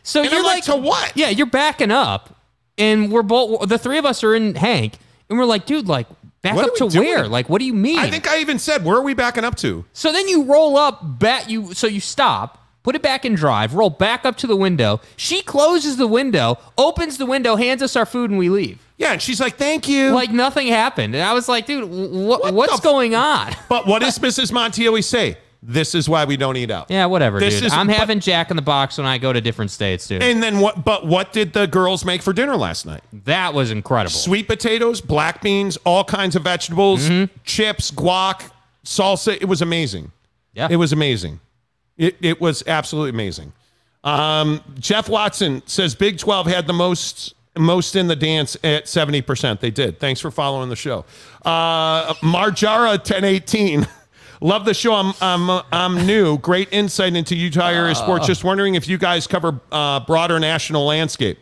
So 0.04 0.22
And 0.22 0.30
you're 0.32 0.40
I'm 0.42 0.46
like, 0.46 0.64
to 0.66 0.76
what? 0.76 1.12
Yeah, 1.16 1.30
you're 1.30 1.46
backing 1.48 1.92
up, 1.92 2.36
and 2.78 3.12
we're 3.12 3.24
both 3.24 3.68
the 3.68 3.78
three 3.78 3.98
of 3.98 4.06
us 4.06 4.24
are 4.24 4.34
in 4.36 4.56
Hank, 4.56 4.98
and 5.30 5.38
we're 5.38 5.46
like, 5.46 5.66
dude, 5.66 5.88
like 5.88 6.08
back 6.42 6.56
What 6.56 6.66
up 6.70 6.76
to 6.76 6.86
we 6.86 6.92
doing? 6.92 7.08
where? 7.08 7.28
Like, 7.28 7.50
what 7.50 7.60
do 7.60 7.66
you 7.66 7.74
mean? 7.74 8.00
I 8.00 8.10
think 8.10 8.28
I 8.28 8.40
even 8.40 8.60
said, 8.60 8.86
where 8.86 8.96
are 8.98 9.02
we 9.02 9.14
backing 9.14 9.44
up 9.44 9.56
to? 9.58 9.86
so. 9.94 10.12
Then 10.12 10.28
you 10.28 10.44
roll 10.44 10.78
up, 10.78 11.20
bat 11.20 11.50
you. 11.50 11.74
So 11.74 11.88
you 11.88 12.00
stop, 12.00 12.69
put 12.90 12.96
it 12.96 13.04
back 13.04 13.24
in 13.24 13.36
drive, 13.36 13.76
roll 13.76 13.92
back 13.92 14.26
up 14.26 14.36
to 14.36 14.48
the 14.48 14.56
window. 14.56 15.00
She 15.16 15.44
closes 15.44 15.98
the 15.98 16.08
window, 16.08 16.58
opens 16.76 17.20
the 17.20 17.26
window, 17.28 17.56
hands 17.56 17.84
us 17.84 17.96
our 17.96 18.04
food, 18.08 18.32
and 18.32 18.40
we 18.40 18.50
leave. 18.50 18.80
Yeah, 18.98 19.12
and 19.12 19.22
she's 19.22 19.40
like, 19.40 19.58
thank 19.58 19.88
you. 19.88 20.10
Like 20.10 20.32
nothing 20.32 20.66
happened, 20.70 21.14
and 21.14 21.24
I 21.24 21.34
was 21.34 21.48
like, 21.48 21.68
dude, 21.68 21.84
wh- 21.88 22.12
What 22.12 22.52
what's 22.56 22.80
going 22.80 23.14
on? 23.14 23.54
But 23.70 23.86
what 23.86 24.00
does 24.02 24.18
Mrs. 24.18 24.52
Monty 24.52 24.88
always 24.88 25.06
say? 25.06 25.38
This 25.62 25.94
is 25.94 26.10
why 26.10 26.26
we 26.26 26.36
don't 26.36 26.58
eat 26.58 26.72
out. 26.72 26.90
Yeah, 26.90 27.06
whatever, 27.06 27.40
This 27.40 27.56
dude. 27.58 27.66
is- 27.68 27.74
I'm 27.74 27.86
but- 27.86 27.96
having 27.98 28.20
Jack 28.22 28.50
in 28.50 28.56
the 28.56 28.64
Box 28.64 28.98
when 28.98 29.06
I 29.06 29.20
go 29.20 29.32
to 29.32 29.40
different 29.40 29.70
states, 29.70 30.08
dude. 30.08 30.24
And 30.24 30.42
then 30.42 30.60
what? 30.62 30.84
But 30.84 31.06
what 31.06 31.32
did 31.32 31.54
the 31.54 31.68
girls 31.68 32.04
make 32.04 32.24
for 32.24 32.34
dinner 32.34 32.56
last 32.56 32.88
night? 32.88 33.02
that 33.26 33.54
was 33.54 33.70
incredible. 33.70 34.10
Sweet 34.10 34.48
potatoes, 34.48 35.00
black 35.00 35.44
beans, 35.44 35.78
all 35.86 36.04
kinds 36.04 36.36
of 36.36 36.44
vegetables, 36.44 37.08
Mm-hmm. 37.08 37.26
chips, 37.44 37.92
guac, 37.92 38.50
salsa. 38.84 39.38
It 39.40 39.46
was 39.46 39.62
amazing. 39.62 40.12
Yeah. 40.54 40.70
It 40.72 40.78
was 40.78 40.92
amazing. 40.92 41.40
It, 42.00 42.16
it 42.22 42.42
was 42.42 42.64
absolutely 42.66 43.12
amazing. 43.12 43.54
Um, 44.04 44.62
Jeff 44.80 45.08
Watson 45.10 45.62
says 45.68 45.94
Big 45.94 46.18
12 46.18 46.48
had 46.48 46.66
the 46.66 46.74
most 46.74 47.36
most 47.58 47.96
in 47.98 48.08
the 48.08 48.16
dance 48.16 48.56
at 48.64 48.86
70%. 48.86 49.60
They 49.60 49.70
did. 49.72 50.00
Thanks 50.00 50.22
for 50.22 50.32
following 50.32 50.70
the 50.70 50.76
show. 50.78 51.04
Uh, 51.44 52.14
Marjara 52.16 52.92
1018. 53.00 53.86
Love 54.42 54.64
the 54.64 54.74
show. 54.74 54.94
I'm, 54.94 55.14
I'm, 55.20 55.64
I'm 55.74 56.06
new. 56.08 56.38
Great 56.38 56.70
insight 56.72 57.16
into 57.18 57.36
Utah 57.36 57.68
area 57.68 57.94
sports. 57.96 58.26
Just 58.26 58.46
wondering 58.46 58.76
if 58.76 58.88
you 58.88 58.98
guys 58.98 59.28
cover 59.28 59.60
uh, 59.74 60.00
broader 60.02 60.40
national 60.40 60.86
landscape. 60.86 61.38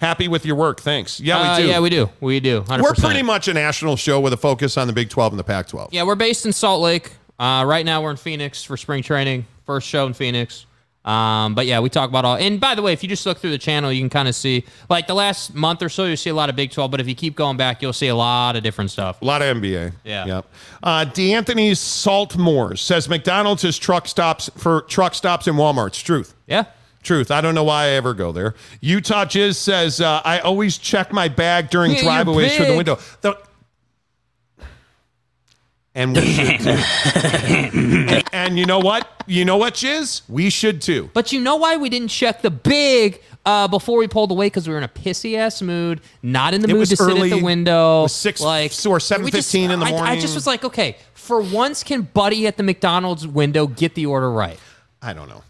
Happy 0.00 0.26
with 0.26 0.44
your 0.44 0.56
work. 0.56 0.80
Thanks. 0.80 1.20
Yeah, 1.20 1.38
Uh, 1.38 1.56
we 1.56 1.62
do. 1.62 1.68
yeah, 1.68 1.80
we 1.80 1.90
do. 1.90 2.10
We 2.20 2.40
do. 2.40 2.62
100%. 2.62 2.82
We're 2.82 2.94
pretty 2.94 3.22
much 3.22 3.46
a 3.46 3.54
national 3.54 3.94
show 3.96 4.18
with 4.18 4.32
a 4.32 4.36
focus 4.36 4.76
on 4.76 4.88
the 4.88 4.92
Big 4.92 5.10
12 5.10 5.32
and 5.34 5.38
the 5.38 5.44
Pac 5.44 5.68
12. 5.68 5.92
Yeah, 5.92 6.02
we're 6.02 6.16
based 6.16 6.44
in 6.46 6.52
Salt 6.52 6.80
Lake. 6.80 7.12
Uh, 7.38 7.64
right 7.66 7.84
now, 7.86 8.02
we're 8.02 8.10
in 8.10 8.16
Phoenix 8.16 8.64
for 8.64 8.76
spring 8.76 9.02
training. 9.02 9.46
First 9.64 9.86
show 9.86 10.06
in 10.06 10.12
Phoenix. 10.14 10.66
Um, 11.04 11.54
but 11.54 11.64
yeah, 11.64 11.80
we 11.80 11.88
talk 11.88 12.10
about 12.10 12.24
all. 12.26 12.36
And 12.36 12.60
by 12.60 12.74
the 12.74 12.82
way, 12.82 12.92
if 12.92 13.02
you 13.02 13.08
just 13.08 13.24
look 13.24 13.38
through 13.38 13.52
the 13.52 13.58
channel, 13.58 13.90
you 13.90 14.00
can 14.02 14.10
kind 14.10 14.28
of 14.28 14.34
see 14.34 14.64
like 14.90 15.06
the 15.06 15.14
last 15.14 15.54
month 15.54 15.82
or 15.82 15.88
so, 15.88 16.04
you 16.04 16.16
see 16.16 16.28
a 16.28 16.34
lot 16.34 16.50
of 16.50 16.56
Big 16.56 16.70
12. 16.70 16.90
But 16.90 17.00
if 17.00 17.08
you 17.08 17.14
keep 17.14 17.34
going 17.34 17.56
back, 17.56 17.80
you'll 17.80 17.94
see 17.94 18.08
a 18.08 18.14
lot 18.14 18.56
of 18.56 18.62
different 18.62 18.90
stuff. 18.90 19.22
A 19.22 19.24
lot 19.24 19.40
of 19.40 19.56
NBA. 19.56 19.92
Yeah. 20.04 20.26
Yep. 20.26 20.46
Uh, 20.82 21.04
D'Anthony 21.04 21.74
Saltmore 21.74 22.76
says 22.76 23.08
McDonald's 23.08 23.64
is 23.64 23.78
truck 23.78 24.06
stops 24.06 24.50
for 24.56 24.82
truck 24.82 25.14
stops 25.14 25.46
and 25.46 25.56
Walmart's. 25.56 26.02
Truth. 26.02 26.34
Yeah. 26.46 26.64
Truth. 27.02 27.30
I 27.30 27.40
don't 27.40 27.54
know 27.54 27.64
why 27.64 27.84
I 27.84 27.88
ever 27.90 28.12
go 28.12 28.32
there. 28.32 28.54
Utah 28.82 29.24
Jizz 29.24 29.54
says 29.54 30.00
uh, 30.02 30.20
I 30.24 30.40
always 30.40 30.76
check 30.76 31.10
my 31.12 31.28
bag 31.28 31.70
during 31.70 31.92
Yeah, 31.92 32.00
driveaways 32.02 32.56
for 32.56 32.64
the 32.64 32.76
window. 32.76 32.98
The- 33.22 33.38
and 35.98 36.14
we 36.14 36.22
should 36.22 36.60
too. 36.60 36.70
and, 36.70 38.24
and 38.32 38.58
you 38.58 38.66
know 38.66 38.78
what? 38.78 39.24
You 39.26 39.44
know 39.44 39.56
what, 39.56 39.74
Jizz? 39.74 40.22
We 40.28 40.48
should 40.48 40.80
too. 40.80 41.10
But 41.12 41.32
you 41.32 41.40
know 41.40 41.56
why 41.56 41.76
we 41.76 41.88
didn't 41.90 42.08
check 42.08 42.40
the 42.40 42.50
big 42.50 43.20
uh, 43.44 43.66
before 43.66 43.98
we 43.98 44.06
pulled 44.06 44.30
away? 44.30 44.46
Because 44.46 44.68
we 44.68 44.72
were 44.72 44.78
in 44.78 44.84
a 44.84 44.88
pissy 44.88 45.36
ass 45.36 45.60
mood, 45.60 46.00
not 46.22 46.54
in 46.54 46.60
the 46.60 46.68
It 46.68 46.72
mood 46.72 46.78
was 46.80 46.90
to 46.90 46.96
sit 46.96 47.16
at 47.18 47.30
the 47.30 47.42
window. 47.42 48.00
It 48.00 48.02
was 48.04 48.14
six- 48.14 48.40
like 48.40 48.72
or 48.86 48.94
we 48.94 49.30
just- 49.30 49.52
7:15 49.52 49.70
in 49.70 49.80
the 49.80 49.86
I- 49.86 50.12
I, 50.12 50.18
just 50.20 50.34
was 50.34 50.46
like, 50.46 50.64
okay, 50.64 50.96
for 51.14 51.40
once, 51.40 51.82
can 51.82 52.02
Buddy 52.02 52.46
at 52.46 52.56
the 52.56 52.62
McDonald's 52.62 53.26
window 53.26 53.66
get 53.66 53.94
the 53.94 54.06
order 54.06 54.30
right? 54.30 54.58
I 55.02 55.12
don't 55.12 55.28
know. 55.28 55.42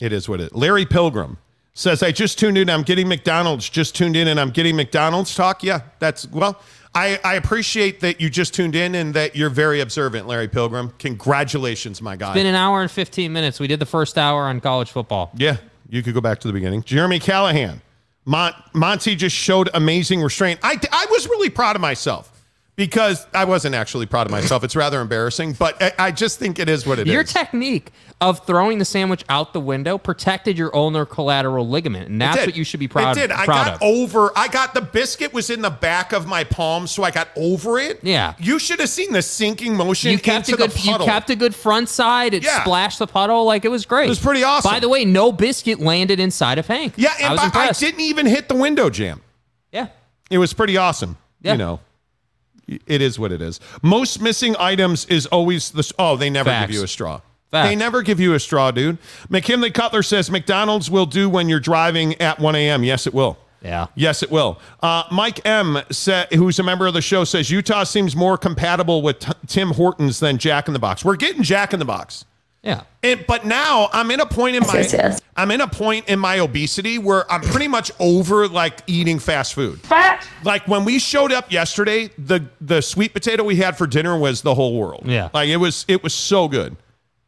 It 0.00 0.12
is 0.12 0.28
what 0.28 0.40
it 0.40 0.52
is. 0.52 0.52
Larry 0.52 0.84
Pilgrim 0.86 1.38
says, 1.74 2.02
I 2.02 2.12
just 2.12 2.38
tuned 2.38 2.58
in. 2.58 2.68
I'm 2.70 2.82
getting 2.82 3.08
McDonald's. 3.08 3.68
Just 3.68 3.96
tuned 3.96 4.14
in 4.16 4.28
and 4.28 4.38
I'm 4.38 4.50
getting 4.50 4.76
McDonald's 4.76 5.34
talk. 5.34 5.62
Yeah, 5.62 5.80
that's, 5.98 6.28
well, 6.28 6.60
I, 6.96 7.20
I 7.22 7.34
appreciate 7.34 8.00
that 8.00 8.20
you 8.22 8.30
just 8.30 8.54
tuned 8.54 8.74
in 8.74 8.94
and 8.94 9.12
that 9.12 9.36
you're 9.36 9.50
very 9.50 9.80
observant, 9.80 10.26
Larry 10.26 10.48
Pilgrim. 10.48 10.94
Congratulations, 10.98 12.00
my 12.00 12.16
guy. 12.16 12.28
It's 12.28 12.34
been 12.34 12.46
an 12.46 12.54
hour 12.54 12.80
and 12.80 12.90
15 12.90 13.32
minutes. 13.32 13.60
We 13.60 13.66
did 13.66 13.80
the 13.80 13.86
first 13.86 14.16
hour 14.16 14.44
on 14.44 14.60
college 14.60 14.90
football. 14.90 15.30
yeah, 15.36 15.58
you 15.90 16.02
could 16.02 16.14
go 16.14 16.22
back 16.22 16.40
to 16.40 16.48
the 16.48 16.54
beginning. 16.54 16.82
Jeremy 16.82 17.18
Callahan. 17.18 17.82
Mon- 18.24 18.54
Monty 18.72 19.14
just 19.14 19.36
showed 19.36 19.68
amazing 19.74 20.22
restraint. 20.22 20.58
I, 20.62 20.80
I 20.90 21.06
was 21.10 21.28
really 21.28 21.50
proud 21.50 21.76
of 21.76 21.82
myself 21.82 22.35
because 22.76 23.26
I 23.32 23.46
wasn't 23.46 23.74
actually 23.74 24.04
proud 24.06 24.26
of 24.26 24.30
myself. 24.30 24.62
It's 24.62 24.76
rather 24.76 25.00
embarrassing, 25.00 25.54
but 25.54 25.82
I, 25.82 25.92
I 25.98 26.10
just 26.12 26.38
think 26.38 26.58
it 26.58 26.68
is 26.68 26.86
what 26.86 26.98
it 26.98 27.08
is. 27.08 27.12
Your 27.12 27.24
technique 27.24 27.90
of 28.20 28.46
throwing 28.46 28.78
the 28.78 28.84
sandwich 28.84 29.24
out 29.30 29.52
the 29.54 29.60
window 29.60 29.96
protected 29.98 30.56
your 30.58 30.74
ulnar 30.76 31.06
collateral 31.06 31.66
ligament, 31.68 32.08
and 32.10 32.20
that's 32.20 32.46
what 32.46 32.54
you 32.54 32.64
should 32.64 32.80
be 32.80 32.88
proud, 32.88 33.12
of. 33.12 33.18
It 33.18 33.28
did. 33.28 33.30
I 33.32 33.46
got 33.46 33.74
of. 33.74 33.82
over. 33.82 34.30
I 34.36 34.48
got 34.48 34.74
the 34.74 34.82
biscuit 34.82 35.32
was 35.32 35.48
in 35.48 35.62
the 35.62 35.70
back 35.70 36.12
of 36.12 36.26
my 36.26 36.44
palm, 36.44 36.86
so 36.86 37.02
I 37.02 37.10
got 37.10 37.28
over 37.34 37.78
it. 37.78 38.00
Yeah. 38.02 38.34
You 38.38 38.58
should 38.58 38.80
have 38.80 38.90
seen 38.90 39.12
the 39.12 39.22
sinking 39.22 39.74
motion 39.76 40.12
You 40.12 40.18
kept 40.18 40.50
a 40.50 40.56
good, 40.56 40.84
you 40.84 40.98
kept 40.98 41.30
a 41.30 41.36
good 41.36 41.54
front 41.54 41.88
side. 41.88 42.34
It 42.34 42.44
Yeah. 42.44 42.60
splashed 42.62 42.98
the 42.98 43.06
puddle 43.06 43.44
like 43.46 43.64
it 43.64 43.70
was 43.70 43.86
great. 43.86 44.06
It 44.06 44.10
was 44.10 44.20
pretty 44.20 44.44
awesome. 44.44 44.70
By 44.70 44.80
the 44.80 44.88
way, 44.90 45.04
no 45.06 45.32
biscuit 45.32 45.80
landed 45.80 46.20
inside 46.20 46.58
of 46.58 46.66
Hank. 46.66 46.94
yeah, 46.96 47.14
I 47.18 47.22
and 47.22 47.32
was 47.32 47.50
by- 47.52 47.60
I 47.68 47.72
didn't 47.72 48.00
even 48.00 48.26
hit 48.26 48.48
the 48.48 48.54
window 48.54 48.90
jam. 48.90 49.22
Yeah, 49.72 49.88
It 50.30 50.38
was 50.38 50.52
pretty 50.52 50.76
awesome. 50.76 51.16
Yeah. 51.42 51.52
You 51.52 51.58
know, 51.58 51.80
it 52.68 53.00
is 53.02 53.18
what 53.18 53.32
it 53.32 53.40
is. 53.42 53.60
Most 53.82 54.20
missing 54.20 54.56
items 54.58 55.04
is 55.06 55.26
always 55.26 55.70
the. 55.70 55.92
Oh, 55.98 56.16
they 56.16 56.30
never 56.30 56.50
Facts. 56.50 56.66
give 56.70 56.76
you 56.78 56.84
a 56.84 56.88
straw. 56.88 57.20
Facts. 57.50 57.68
They 57.68 57.76
never 57.76 58.02
give 58.02 58.18
you 58.18 58.34
a 58.34 58.40
straw, 58.40 58.70
dude. 58.72 58.98
McKinley 59.28 59.70
Cutler 59.70 60.02
says 60.02 60.30
McDonald's 60.30 60.90
will 60.90 61.06
do 61.06 61.28
when 61.30 61.48
you're 61.48 61.60
driving 61.60 62.20
at 62.20 62.40
1 62.40 62.54
a.m. 62.56 62.82
Yes, 62.82 63.06
it 63.06 63.14
will. 63.14 63.38
yeah. 63.62 63.86
Yes, 63.94 64.22
it 64.24 64.30
will. 64.32 64.58
Uh, 64.82 65.04
Mike 65.12 65.40
M, 65.46 65.78
sa- 65.90 66.26
who's 66.32 66.58
a 66.58 66.64
member 66.64 66.86
of 66.88 66.94
the 66.94 67.00
show, 67.00 67.22
says 67.22 67.48
Utah 67.50 67.84
seems 67.84 68.16
more 68.16 68.36
compatible 68.36 69.00
with 69.00 69.20
t- 69.20 69.32
Tim 69.46 69.70
Hortons 69.70 70.18
than 70.18 70.38
Jack 70.38 70.66
in 70.66 70.72
the 70.72 70.80
Box. 70.80 71.04
We're 71.04 71.14
getting 71.16 71.44
Jack 71.44 71.72
in 71.72 71.78
the 71.78 71.84
Box. 71.84 72.24
Yeah. 72.66 72.82
And, 73.02 73.24
but 73.28 73.46
now 73.46 73.88
I'm 73.92 74.10
in 74.10 74.18
a 74.20 74.26
point 74.26 74.56
in 74.56 74.66
my 74.66 74.74
yes, 74.74 74.92
yes. 74.92 75.20
I'm 75.36 75.50
in 75.52 75.60
a 75.60 75.68
point 75.68 76.08
in 76.08 76.18
my 76.18 76.40
obesity 76.40 76.98
where 76.98 77.30
I'm 77.30 77.40
pretty 77.42 77.68
much 77.68 77.92
over 78.00 78.48
like 78.48 78.80
eating 78.88 79.18
fast 79.20 79.54
food. 79.54 79.80
Fat. 79.82 80.26
Like 80.42 80.66
when 80.66 80.84
we 80.84 80.98
showed 80.98 81.30
up 81.32 81.52
yesterday, 81.52 82.10
the 82.18 82.44
the 82.60 82.80
sweet 82.82 83.12
potato 83.14 83.44
we 83.44 83.56
had 83.56 83.78
for 83.78 83.86
dinner 83.86 84.18
was 84.18 84.42
the 84.42 84.54
whole 84.54 84.76
world. 84.76 85.04
Yeah. 85.06 85.28
like 85.32 85.48
it 85.48 85.58
was 85.58 85.84
it 85.86 86.02
was 86.02 86.12
so 86.12 86.48
good. 86.48 86.76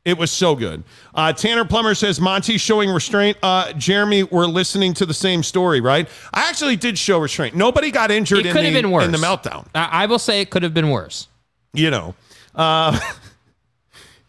It 0.05 0.17
was 0.17 0.31
so 0.31 0.57
good. 0.57 0.85
Uh, 1.15 1.33
Tanner 1.35 1.67
Plummer 1.67 1.95
says 1.95 2.19
Monty 2.19 2.57
showing 2.57 2.89
restraint. 2.91 3.37
Uh, 3.43 3.73
Jeremy, 3.75 4.23
we're 4.23 4.47
listening 4.47 4.95
to 4.95 5.05
the 5.07 5.13
same 5.13 5.43
story, 5.43 5.81
right? 5.83 6.09
I 6.33 6.49
actually 6.49 6.77
did 6.77 6.99
show 6.99 7.19
restraint. 7.19 7.55
Nobody 7.55 7.91
got 7.91 8.11
injured 8.11 8.39
It 8.39 8.47
in, 8.47 8.57
have 8.57 8.65
the, 8.65 8.73
been 8.73 8.91
worse. 8.91 9.05
in 9.05 9.13
the 9.13 9.19
meltdown. 9.19 9.67
I, 9.75 10.05
I 10.05 10.07
will 10.07 10.19
say 10.19 10.41
it 10.41 10.49
could 10.49 10.63
have 10.63 10.73
been 10.73 10.89
worse. 10.89 11.29
You 11.75 11.91
know, 11.91 12.15
uh, 12.55 12.99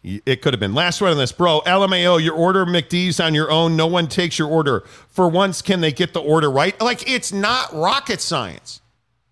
it 0.02 0.40
could 0.42 0.54
have 0.54 0.60
been. 0.60 0.74
Last 0.74 1.00
one 1.00 1.10
on 1.10 1.18
this, 1.18 1.32
bro. 1.32 1.60
LMAO, 1.66 2.22
your 2.22 2.34
order 2.34 2.64
McD's 2.64 3.20
on 3.20 3.34
your 3.34 3.50
own. 3.50 3.76
No 3.76 3.86
one 3.86 4.06
takes 4.08 4.38
your 4.38 4.48
order. 4.48 4.80
For 5.08 5.28
once, 5.28 5.60
can 5.62 5.80
they 5.80 5.92
get 5.92 6.12
the 6.14 6.20
order 6.20 6.50
right? 6.50 6.78
Like 6.80 7.08
it's 7.10 7.32
not 7.32 7.72
rocket 7.74 8.20
science. 8.20 8.80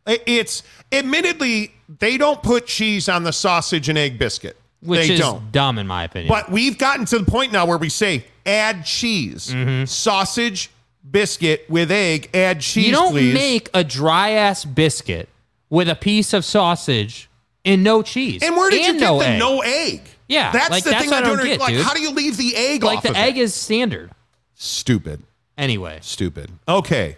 It's 0.06 0.62
admittedly 0.92 1.72
they 1.98 2.16
don't 2.16 2.42
put 2.42 2.66
cheese 2.66 3.08
on 3.08 3.22
the 3.24 3.32
sausage 3.32 3.88
and 3.88 3.98
egg 3.98 4.18
biscuit. 4.18 4.56
Which 4.80 5.08
they 5.08 5.14
is 5.14 5.20
don't. 5.20 5.50
dumb 5.52 5.78
in 5.78 5.86
my 5.86 6.04
opinion. 6.04 6.28
But 6.28 6.50
we've 6.50 6.78
gotten 6.78 7.04
to 7.06 7.18
the 7.18 7.24
point 7.30 7.52
now 7.52 7.66
where 7.66 7.78
we 7.78 7.88
say 7.88 8.24
add 8.46 8.84
cheese, 8.84 9.48
Mm-hmm. 9.52 9.86
sausage, 9.86 10.70
biscuit 11.10 11.64
with 11.68 11.90
egg. 11.90 12.30
Add 12.32 12.60
cheese, 12.60 12.86
you 12.86 12.92
don't 12.92 13.10
please. 13.12 13.34
make 13.34 13.70
a 13.74 13.82
dry 13.82 14.30
ass 14.30 14.64
biscuit 14.64 15.28
with 15.68 15.88
a 15.88 15.94
piece 15.96 16.32
of 16.32 16.44
sausage 16.44 17.28
and 17.64 17.82
no 17.82 18.02
cheese. 18.02 18.42
and 18.42 18.56
where 18.56 18.70
did 18.70 18.86
you 18.86 18.92
get 18.94 19.00
no 19.00 19.18
the 19.18 19.26
egg. 19.28 19.38
no 19.38 19.60
egg? 19.62 20.02
Yeah, 20.28 20.52
that's 20.52 20.70
like, 20.70 20.84
the 20.84 20.90
that's 20.90 21.04
thing 21.04 21.12
I 21.12 21.20
don't 21.22 21.42
get, 21.42 21.58
like. 21.58 21.74
dude. 21.74 21.84
How 21.84 21.94
do 21.94 22.00
you 22.00 22.10
leave 22.10 22.36
the 22.36 22.54
egg 22.54 22.82
like 22.84 23.02
the 23.02 23.16
egg 23.16 23.38
it? 23.38 23.42
is 23.42 23.54
standard. 23.54 24.10
Stupid. 24.54 25.22
Anyway, 25.56 25.98
Stupid. 26.02 26.50
Okay. 26.68 27.16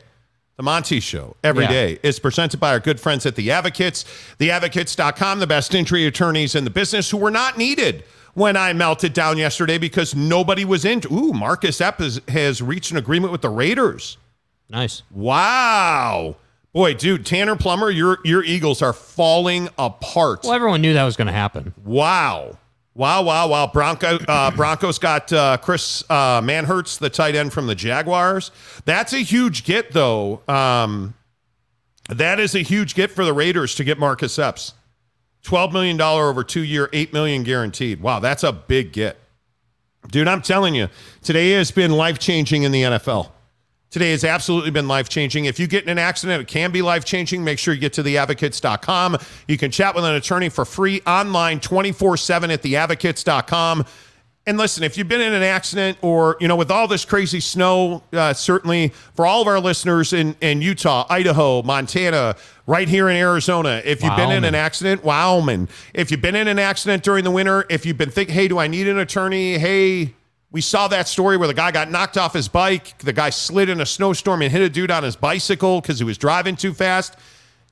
The 0.56 0.62
Monty 0.62 1.00
Show 1.00 1.36
every 1.42 1.64
Yeah. 1.64 1.70
day 1.70 1.98
is 2.02 2.18
presented 2.18 2.60
by 2.60 2.70
our 2.70 2.80
good 2.80 3.00
friends 3.00 3.24
at 3.26 3.34
The 3.34 3.50
Advocates. 3.50 4.04
TheAdvocates.com, 4.38 5.40
the 5.40 5.46
best 5.46 5.74
injury 5.74 6.06
attorneys 6.06 6.54
in 6.54 6.64
the 6.64 6.70
business 6.70 7.10
who 7.10 7.16
were 7.16 7.30
not 7.30 7.56
needed 7.58 8.04
when 8.34 8.56
I 8.56 8.72
melted 8.74 9.12
down 9.14 9.38
yesterday 9.38 9.78
because 9.78 10.14
nobody 10.14 10.64
was 10.64 10.84
in. 10.84 11.02
Ooh, 11.10 11.32
Marcus 11.32 11.80
Epps 11.80 12.02
has, 12.04 12.20
has 12.28 12.62
reached 12.62 12.90
an 12.90 12.96
agreement 12.98 13.32
with 13.32 13.40
the 13.40 13.48
Raiders. 13.48 14.18
Nice. 14.68 15.02
Wow. 15.10 16.36
Boy, 16.72 16.94
dude, 16.94 17.26
Tanner 17.26 17.56
Plummer, 17.56 17.90
your 17.90 18.18
your 18.24 18.44
Eagles 18.44 18.80
are 18.82 18.92
falling 18.92 19.68
apart. 19.78 20.40
Well, 20.44 20.52
everyone 20.52 20.80
knew 20.80 20.92
that 20.92 21.04
was 21.04 21.16
going 21.16 21.26
to 21.26 21.32
happen. 21.32 21.74
Wow. 21.84 22.58
Wow, 23.00 23.22
wow, 23.22 23.48
wow. 23.48 23.66
Bronco, 23.66 24.18
uh, 24.28 24.50
Broncos 24.50 24.98
got 24.98 25.32
uh, 25.32 25.56
Chris 25.56 26.04
uh, 26.10 26.42
Manhertz, 26.42 26.98
the 26.98 27.08
tight 27.08 27.34
end 27.34 27.50
from 27.50 27.66
the 27.66 27.74
Jaguars. 27.74 28.50
That's 28.84 29.14
a 29.14 29.20
huge 29.20 29.64
get, 29.64 29.92
though. 29.92 30.42
Um, 30.46 31.14
that 32.10 32.38
is 32.38 32.54
a 32.54 32.58
huge 32.58 32.94
get 32.94 33.10
for 33.10 33.24
the 33.24 33.32
Raiders 33.32 33.74
to 33.76 33.84
get 33.84 33.98
Marcus 33.98 34.38
Epps. 34.38 34.74
$12 35.44 35.72
million 35.72 35.98
over 35.98 36.44
two 36.44 36.62
year, 36.62 36.90
8 36.92 37.14
million 37.14 37.42
guaranteed. 37.42 38.02
Wow, 38.02 38.20
that's 38.20 38.42
a 38.42 38.52
big 38.52 38.92
get. 38.92 39.16
Dude, 40.10 40.28
I'm 40.28 40.42
telling 40.42 40.74
you, 40.74 40.88
today 41.22 41.52
has 41.52 41.70
been 41.70 41.92
life 41.92 42.18
changing 42.18 42.64
in 42.64 42.72
the 42.72 42.82
NFL. 42.82 43.30
Today 43.90 44.12
has 44.12 44.22
absolutely 44.22 44.70
been 44.70 44.86
life 44.86 45.08
changing. 45.08 45.46
If 45.46 45.58
you 45.58 45.66
get 45.66 45.82
in 45.82 45.90
an 45.90 45.98
accident, 45.98 46.40
it 46.40 46.46
can 46.46 46.70
be 46.70 46.80
life 46.80 47.04
changing. 47.04 47.42
Make 47.42 47.58
sure 47.58 47.74
you 47.74 47.80
get 47.80 47.92
to 47.94 48.04
theadvocates.com. 48.04 49.18
You 49.48 49.58
can 49.58 49.72
chat 49.72 49.96
with 49.96 50.04
an 50.04 50.14
attorney 50.14 50.48
for 50.48 50.64
free 50.64 51.02
online 51.08 51.58
24 51.58 52.16
7 52.16 52.52
at 52.52 52.62
theadvocates.com. 52.62 53.84
And 54.46 54.56
listen, 54.56 54.84
if 54.84 54.96
you've 54.96 55.08
been 55.08 55.20
in 55.20 55.32
an 55.32 55.42
accident 55.42 55.98
or, 56.02 56.36
you 56.40 56.48
know, 56.48 56.56
with 56.56 56.70
all 56.70 56.88
this 56.88 57.04
crazy 57.04 57.40
snow, 57.40 58.02
uh, 58.12 58.32
certainly 58.32 58.88
for 59.14 59.26
all 59.26 59.42
of 59.42 59.48
our 59.48 59.60
listeners 59.60 60.12
in, 60.12 60.34
in 60.40 60.62
Utah, 60.62 61.04
Idaho, 61.10 61.62
Montana, 61.62 62.36
right 62.66 62.88
here 62.88 63.08
in 63.10 63.16
Arizona, 63.16 63.82
if 63.84 64.02
you've 64.02 64.16
been 64.16 64.30
in 64.30 64.38
an 64.38 64.42
Wyoming. 64.42 64.54
accident, 64.54 65.04
Wyoming, 65.04 65.68
if 65.92 66.10
you've 66.10 66.22
been 66.22 66.36
in 66.36 66.48
an 66.48 66.58
accident 66.58 67.02
during 67.02 67.24
the 67.24 67.30
winter, 67.30 67.66
if 67.68 67.84
you've 67.84 67.98
been 67.98 68.10
thinking, 68.10 68.34
hey, 68.34 68.48
do 68.48 68.58
I 68.58 68.68
need 68.68 68.88
an 68.88 68.98
attorney? 68.98 69.58
Hey, 69.58 70.14
we 70.52 70.60
saw 70.60 70.88
that 70.88 71.06
story 71.06 71.36
where 71.36 71.48
the 71.48 71.54
guy 71.54 71.70
got 71.70 71.90
knocked 71.90 72.18
off 72.18 72.32
his 72.32 72.48
bike. 72.48 72.98
The 72.98 73.12
guy 73.12 73.30
slid 73.30 73.68
in 73.68 73.80
a 73.80 73.86
snowstorm 73.86 74.42
and 74.42 74.50
hit 74.50 74.62
a 74.62 74.68
dude 74.68 74.90
on 74.90 75.04
his 75.04 75.14
bicycle 75.14 75.80
because 75.80 75.98
he 75.98 76.04
was 76.04 76.18
driving 76.18 76.56
too 76.56 76.74
fast. 76.74 77.16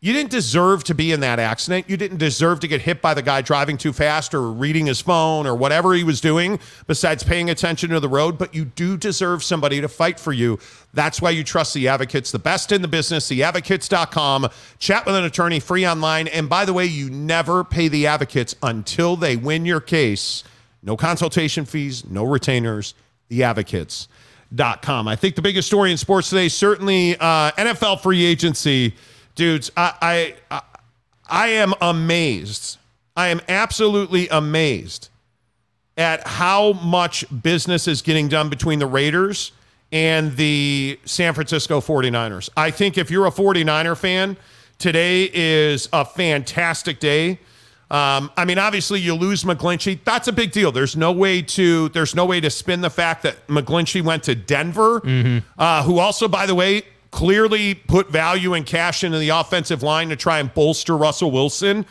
You 0.00 0.12
didn't 0.12 0.30
deserve 0.30 0.84
to 0.84 0.94
be 0.94 1.10
in 1.10 1.18
that 1.20 1.40
accident. 1.40 1.90
You 1.90 1.96
didn't 1.96 2.18
deserve 2.18 2.60
to 2.60 2.68
get 2.68 2.82
hit 2.82 3.02
by 3.02 3.14
the 3.14 3.22
guy 3.22 3.42
driving 3.42 3.76
too 3.76 3.92
fast 3.92 4.32
or 4.32 4.48
reading 4.52 4.86
his 4.86 5.00
phone 5.00 5.44
or 5.44 5.56
whatever 5.56 5.92
he 5.92 6.04
was 6.04 6.20
doing 6.20 6.60
besides 6.86 7.24
paying 7.24 7.50
attention 7.50 7.90
to 7.90 7.98
the 7.98 8.08
road, 8.08 8.38
but 8.38 8.54
you 8.54 8.64
do 8.64 8.96
deserve 8.96 9.42
somebody 9.42 9.80
to 9.80 9.88
fight 9.88 10.20
for 10.20 10.32
you. 10.32 10.60
That's 10.94 11.20
why 11.20 11.30
you 11.30 11.42
trust 11.42 11.74
the 11.74 11.88
advocates, 11.88 12.30
the 12.30 12.38
best 12.38 12.70
in 12.70 12.80
the 12.80 12.86
business, 12.86 13.28
theadvocates.com. 13.28 14.50
Chat 14.78 15.04
with 15.04 15.16
an 15.16 15.24
attorney 15.24 15.58
free 15.58 15.84
online. 15.84 16.28
And 16.28 16.48
by 16.48 16.64
the 16.64 16.72
way, 16.72 16.84
you 16.84 17.10
never 17.10 17.64
pay 17.64 17.88
the 17.88 18.06
advocates 18.06 18.54
until 18.62 19.16
they 19.16 19.34
win 19.34 19.66
your 19.66 19.80
case. 19.80 20.44
No 20.82 20.96
consultation 20.96 21.64
fees, 21.64 22.04
no 22.08 22.24
retainers, 22.24 22.94
theadvocates.com. 23.30 25.08
I 25.08 25.16
think 25.16 25.34
the 25.34 25.42
biggest 25.42 25.68
story 25.68 25.90
in 25.90 25.96
sports 25.96 26.30
today, 26.30 26.48
certainly 26.48 27.16
uh, 27.18 27.52
NFL 27.52 28.00
free 28.00 28.24
agency. 28.24 28.94
Dudes, 29.34 29.70
I, 29.76 29.94
I, 30.02 30.34
I, 30.50 30.62
I 31.28 31.48
am 31.48 31.74
amazed. 31.80 32.78
I 33.16 33.28
am 33.28 33.40
absolutely 33.48 34.28
amazed 34.28 35.08
at 35.96 36.26
how 36.26 36.74
much 36.74 37.24
business 37.42 37.88
is 37.88 38.02
getting 38.02 38.28
done 38.28 38.48
between 38.48 38.78
the 38.78 38.86
Raiders 38.86 39.52
and 39.90 40.36
the 40.36 40.98
San 41.04 41.34
Francisco 41.34 41.80
49ers. 41.80 42.48
I 42.56 42.70
think 42.70 42.96
if 42.96 43.10
you're 43.10 43.26
a 43.26 43.30
49er 43.32 43.96
fan, 43.96 44.36
today 44.78 45.28
is 45.32 45.88
a 45.92 46.04
fantastic 46.04 47.00
day. 47.00 47.40
Um, 47.90 48.30
I 48.36 48.44
mean, 48.44 48.58
obviously, 48.58 49.00
you 49.00 49.14
lose 49.14 49.44
McGlinchey. 49.44 50.00
That's 50.04 50.28
a 50.28 50.32
big 50.32 50.52
deal. 50.52 50.70
There's 50.72 50.94
no 50.96 51.10
way 51.10 51.40
to 51.42 51.88
there's 51.90 52.14
no 52.14 52.26
way 52.26 52.40
to 52.40 52.50
spin 52.50 52.82
the 52.82 52.90
fact 52.90 53.22
that 53.22 53.46
McGlinchey 53.46 54.02
went 54.02 54.24
to 54.24 54.34
Denver, 54.34 55.00
uh, 55.58 55.82
who 55.84 55.98
also, 55.98 56.28
by 56.28 56.44
the 56.44 56.54
way, 56.54 56.82
clearly 57.10 57.74
put 57.74 58.10
value 58.10 58.52
and 58.54 58.66
cash 58.66 59.04
into 59.04 59.18
the 59.18 59.30
offensive 59.30 59.82
line 59.82 60.10
to 60.10 60.16
try 60.16 60.38
and 60.38 60.52
bolster 60.52 60.96
Russell 60.96 61.30
Wilson. 61.30 61.86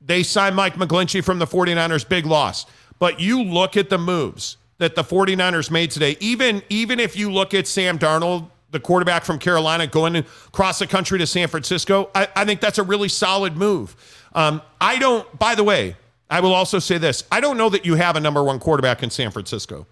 They 0.00 0.22
signed 0.22 0.56
Mike 0.56 0.74
McGlinchey 0.74 1.22
from 1.22 1.38
the 1.38 1.46
49ers, 1.46 2.08
big 2.08 2.24
loss. 2.24 2.64
But 2.98 3.20
you 3.20 3.42
look 3.42 3.76
at 3.76 3.90
the 3.90 3.98
moves 3.98 4.56
that 4.78 4.94
the 4.94 5.04
49ers 5.04 5.70
made 5.70 5.90
today, 5.90 6.16
even, 6.20 6.62
even 6.68 6.98
if 6.98 7.16
you 7.16 7.30
look 7.30 7.52
at 7.52 7.66
Sam 7.66 7.98
Darnold, 7.98 8.48
the 8.70 8.80
quarterback 8.80 9.24
from 9.24 9.38
Carolina, 9.38 9.86
going 9.86 10.16
across 10.16 10.78
the 10.78 10.86
country 10.86 11.18
to 11.18 11.26
San 11.26 11.48
Francisco, 11.48 12.10
I, 12.14 12.28
I 12.34 12.44
think 12.44 12.60
that's 12.60 12.78
a 12.78 12.82
really 12.82 13.08
solid 13.08 13.56
move. 13.56 13.96
Um, 14.38 14.62
I 14.80 14.98
don't, 14.98 15.26
by 15.36 15.56
the 15.56 15.64
way, 15.64 15.96
I 16.30 16.38
will 16.40 16.54
also 16.54 16.78
say 16.78 16.96
this 16.96 17.24
I 17.32 17.40
don't 17.40 17.56
know 17.56 17.68
that 17.70 17.84
you 17.84 17.96
have 17.96 18.14
a 18.16 18.20
number 18.20 18.42
one 18.42 18.60
quarterback 18.60 19.02
in 19.02 19.10
San 19.10 19.30
Francisco. 19.32 19.86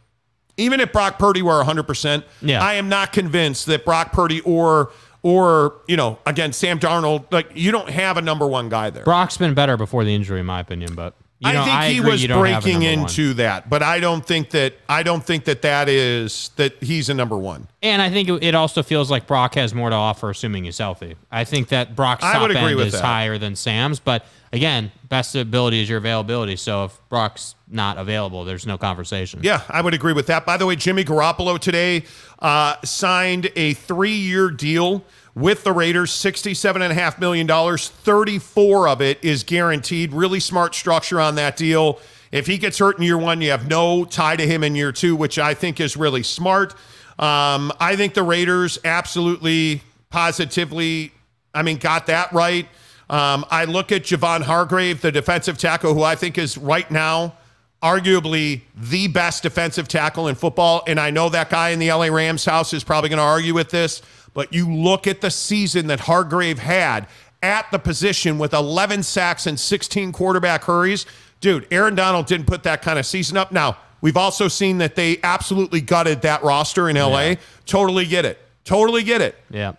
Even 0.56 0.78
if 0.81 0.93
Brock 0.93 1.18
Purdy 1.18 1.43
were 1.43 1.62
100%, 1.62 2.23
Yeah. 2.40 2.62
I 2.62 2.74
am 2.74 2.89
not 2.89 3.12
convinced 3.12 3.66
that 3.66 3.85
Brock 3.85 4.12
Purdy 4.12 4.40
or, 4.43 4.90
or, 5.23 5.74
you 5.86 5.97
know, 5.98 6.18
again, 6.24 6.52
Sam 6.55 6.78
Darnold, 6.78 7.31
like, 7.31 7.51
you 7.55 7.73
don't 7.73 7.90
have 7.90 8.16
a 8.16 8.23
number 8.23 8.47
one 8.47 8.68
guy 8.70 8.89
there. 8.89 9.05
Brock's 9.05 9.36
been 9.36 9.52
better 9.52 9.77
before 9.77 10.02
the 10.05 10.14
injury, 10.14 10.40
in 10.40 10.47
my 10.47 10.60
opinion, 10.60 10.94
but 10.94 11.14
you 11.38 11.52
know, 11.52 11.62
I 11.62 11.88
think 11.88 11.94
he 11.94 12.00
was 12.00 12.22
you 12.22 12.28
don't 12.28 12.46
have 12.46 12.62
a 12.62 12.64
breaking 12.64 12.80
number 12.82 13.00
one. 13.02 13.08
into 13.10 13.34
that, 13.34 13.68
but 13.68 13.82
I 13.82 14.00
don't 14.00 14.24
think 14.26 14.50
that 14.50 14.74
I 14.88 15.02
don't 15.02 15.22
think 15.24 15.44
that 15.44 15.62
that 15.62 15.88
is 15.88 16.50
that 16.56 16.82
he's 16.82 17.08
a 17.10 17.14
number 17.14 17.36
one. 17.36 17.68
And 17.82 18.00
I 18.00 18.08
think 18.10 18.28
it- 18.42 18.54
also 18.54 18.82
feels 18.82 19.10
like 19.10 19.26
Brock 19.26 19.54
has 19.56 19.74
more 19.74 19.90
to 19.90 19.96
offer, 19.96 20.30
assuming 20.30 20.64
he's 20.64 20.78
healthy. 20.78 21.16
I 21.30 21.44
think 21.44 21.68
that 21.68 21.94
Brock's 21.94 22.24
I 22.24 22.32
top 22.34 22.50
end 22.50 22.80
is 22.80 22.92
that. 22.94 23.02
higher 23.04 23.36
than 23.36 23.54
Sam's, 23.54 24.00
but 24.00 24.24
again, 24.50 24.90
best 25.10 25.34
ability 25.34 25.82
is 25.82 25.88
your 25.90 25.98
availability. 25.98 26.56
So 26.56 26.84
if 26.86 26.98
Brock's 27.10 27.54
not 27.68 27.98
available, 27.98 28.44
there's 28.44 28.66
no 28.66 28.78
conversation. 28.78 29.40
Yeah, 29.42 29.60
I 29.68 29.82
would 29.82 29.92
agree 29.92 30.14
with 30.14 30.28
that. 30.28 30.46
By 30.46 30.56
the 30.56 30.64
way, 30.64 30.74
Jimmy 30.74 31.04
Garoppolo 31.04 31.58
today 31.58 32.04
uh, 32.38 32.76
signed 32.82 33.50
a 33.56 33.74
three-year 33.74 34.50
deal 34.52 35.04
with 35.36 35.62
the 35.62 35.72
Raiders, 35.72 36.10
sixty-seven 36.10 36.82
and 36.82 36.90
a 36.90 36.94
half 36.94 37.20
million 37.20 37.46
dollars. 37.46 37.88
Thirty-four 37.88 38.88
of 38.88 39.00
it 39.00 39.22
is 39.22 39.44
guaranteed. 39.44 40.12
Really 40.12 40.40
smart 40.40 40.74
structure 40.74 41.20
on 41.20 41.36
that 41.36 41.56
deal. 41.56 42.00
If 42.32 42.46
he 42.48 42.58
gets 42.58 42.78
hurt 42.78 42.96
in 42.96 43.04
year 43.04 43.18
one, 43.18 43.40
you 43.40 43.50
have 43.50 43.68
no 43.68 44.04
tie 44.04 44.34
to 44.34 44.46
him 44.46 44.64
in 44.64 44.74
year 44.74 44.90
two, 44.90 45.14
which 45.14 45.38
I 45.38 45.54
think 45.54 45.78
is 45.78 45.96
really 45.96 46.24
smart. 46.24 46.72
Um, 47.18 47.72
I 47.78 47.94
think 47.96 48.14
the 48.14 48.24
Raiders 48.24 48.78
absolutely, 48.84 49.82
positively, 50.10 51.12
I 51.54 51.62
mean, 51.62 51.76
got 51.76 52.06
that 52.06 52.32
right. 52.32 52.66
Um, 53.08 53.44
I 53.50 53.66
look 53.66 53.92
at 53.92 54.02
Javon 54.02 54.42
Hargrave, 54.42 55.00
the 55.00 55.12
defensive 55.12 55.56
tackle, 55.58 55.94
who 55.94 56.02
I 56.02 56.16
think 56.16 56.36
is 56.38 56.58
right 56.58 56.90
now 56.90 57.36
arguably 57.82 58.62
the 58.74 59.06
best 59.06 59.42
defensive 59.42 59.86
tackle 59.86 60.28
in 60.28 60.34
football. 60.34 60.82
And 60.86 60.98
I 60.98 61.10
know 61.10 61.28
that 61.28 61.50
guy 61.50 61.70
in 61.70 61.78
the 61.78 61.92
LA 61.92 62.06
Rams 62.06 62.44
house 62.44 62.72
is 62.72 62.82
probably 62.82 63.10
going 63.10 63.18
to 63.18 63.22
argue 63.22 63.54
with 63.54 63.70
this, 63.70 64.02
but 64.36 64.52
you 64.52 64.70
look 64.70 65.06
at 65.06 65.22
the 65.22 65.30
season 65.30 65.86
that 65.86 65.98
Hargrave 65.98 66.58
had 66.58 67.08
at 67.42 67.68
the 67.72 67.78
position 67.78 68.36
with 68.36 68.52
11 68.52 69.02
sacks 69.02 69.46
and 69.46 69.58
16 69.58 70.12
quarterback 70.12 70.64
hurries. 70.64 71.06
Dude, 71.40 71.66
Aaron 71.70 71.94
Donald 71.94 72.26
didn't 72.26 72.46
put 72.46 72.62
that 72.64 72.82
kind 72.82 72.98
of 72.98 73.06
season 73.06 73.38
up. 73.38 73.50
Now, 73.50 73.78
we've 74.02 74.16
also 74.18 74.46
seen 74.46 74.76
that 74.78 74.94
they 74.94 75.18
absolutely 75.22 75.80
gutted 75.80 76.20
that 76.20 76.42
roster 76.42 76.90
in 76.90 76.96
LA. 76.96 77.36
Totally 77.64 78.04
get 78.04 78.26
it. 78.26 78.38
Totally 78.64 79.02
get 79.02 79.22
it. 79.22 79.36
Yeah. 79.48 79.72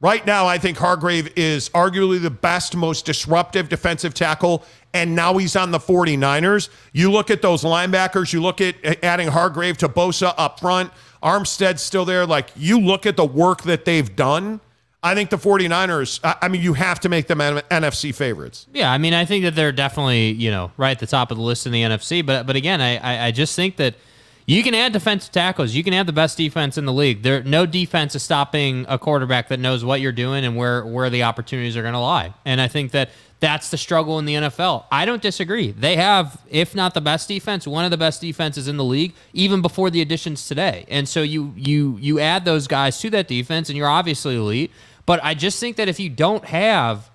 Right 0.00 0.24
now, 0.24 0.46
I 0.46 0.56
think 0.56 0.78
Hargrave 0.78 1.30
is 1.36 1.68
arguably 1.70 2.22
the 2.22 2.30
best, 2.30 2.74
most 2.76 3.04
disruptive 3.04 3.68
defensive 3.68 4.14
tackle, 4.14 4.64
and 4.94 5.14
now 5.14 5.36
he's 5.36 5.54
on 5.54 5.70
the 5.70 5.78
49ers. 5.78 6.70
You 6.92 7.10
look 7.10 7.30
at 7.30 7.42
those 7.42 7.62
linebackers, 7.62 8.32
you 8.32 8.40
look 8.40 8.62
at 8.62 9.04
adding 9.04 9.28
Hargrave 9.28 9.76
to 9.78 9.88
Bosa 9.88 10.32
up 10.38 10.60
front, 10.60 10.92
Armstead's 11.22 11.82
still 11.82 12.04
there. 12.04 12.26
Like, 12.26 12.50
you 12.56 12.80
look 12.80 13.06
at 13.06 13.16
the 13.16 13.24
work 13.24 13.62
that 13.62 13.84
they've 13.84 14.14
done. 14.14 14.60
I 15.02 15.14
think 15.14 15.30
the 15.30 15.36
49ers, 15.36 16.18
I 16.42 16.48
mean, 16.48 16.60
you 16.60 16.72
have 16.74 16.98
to 17.00 17.08
make 17.08 17.28
them 17.28 17.38
NFC 17.38 18.12
favorites. 18.12 18.66
Yeah, 18.72 18.90
I 18.90 18.98
mean, 18.98 19.14
I 19.14 19.24
think 19.24 19.44
that 19.44 19.54
they're 19.54 19.70
definitely 19.70 20.32
you 20.32 20.50
know 20.50 20.72
right 20.76 20.90
at 20.90 20.98
the 20.98 21.06
top 21.06 21.30
of 21.30 21.36
the 21.36 21.42
list 21.42 21.66
in 21.66 21.72
the 21.72 21.82
NFC. 21.82 22.26
But 22.26 22.46
but 22.46 22.56
again, 22.56 22.80
I, 22.80 23.28
I 23.28 23.30
just 23.30 23.54
think 23.54 23.76
that 23.76 23.94
you 24.48 24.62
can 24.62 24.74
add 24.74 24.94
defensive 24.94 25.30
tackles. 25.30 25.74
You 25.74 25.84
can 25.84 25.92
have 25.92 26.06
the 26.06 26.12
best 26.12 26.38
defense 26.38 26.78
in 26.78 26.86
the 26.86 26.92
league. 26.92 27.22
There 27.22 27.42
no 27.42 27.66
defense 27.66 28.14
is 28.14 28.22
stopping 28.22 28.86
a 28.88 28.98
quarterback 28.98 29.48
that 29.48 29.60
knows 29.60 29.84
what 29.84 30.00
you're 30.00 30.10
doing 30.10 30.42
and 30.46 30.56
where 30.56 30.86
where 30.86 31.10
the 31.10 31.24
opportunities 31.24 31.76
are 31.76 31.82
going 31.82 31.92
to 31.92 32.00
lie. 32.00 32.32
And 32.46 32.58
I 32.58 32.66
think 32.66 32.92
that 32.92 33.10
that's 33.40 33.68
the 33.68 33.76
struggle 33.76 34.18
in 34.18 34.24
the 34.24 34.34
NFL. 34.34 34.86
I 34.90 35.04
don't 35.04 35.20
disagree. 35.20 35.72
They 35.72 35.96
have, 35.96 36.40
if 36.48 36.74
not 36.74 36.94
the 36.94 37.02
best 37.02 37.28
defense, 37.28 37.66
one 37.66 37.84
of 37.84 37.90
the 37.90 37.98
best 37.98 38.22
defenses 38.22 38.68
in 38.68 38.78
the 38.78 38.84
league, 38.84 39.12
even 39.34 39.60
before 39.60 39.90
the 39.90 40.00
additions 40.00 40.48
today. 40.48 40.86
And 40.88 41.06
so 41.06 41.20
you 41.20 41.52
you 41.54 41.98
you 42.00 42.18
add 42.18 42.46
those 42.46 42.66
guys 42.66 42.98
to 43.00 43.10
that 43.10 43.28
defense, 43.28 43.68
and 43.68 43.76
you're 43.76 43.86
obviously 43.86 44.34
elite. 44.34 44.70
But 45.04 45.22
I 45.22 45.34
just 45.34 45.60
think 45.60 45.76
that 45.76 45.88
if 45.88 46.00
you 46.00 46.08
don't 46.08 46.46
have 46.46 47.10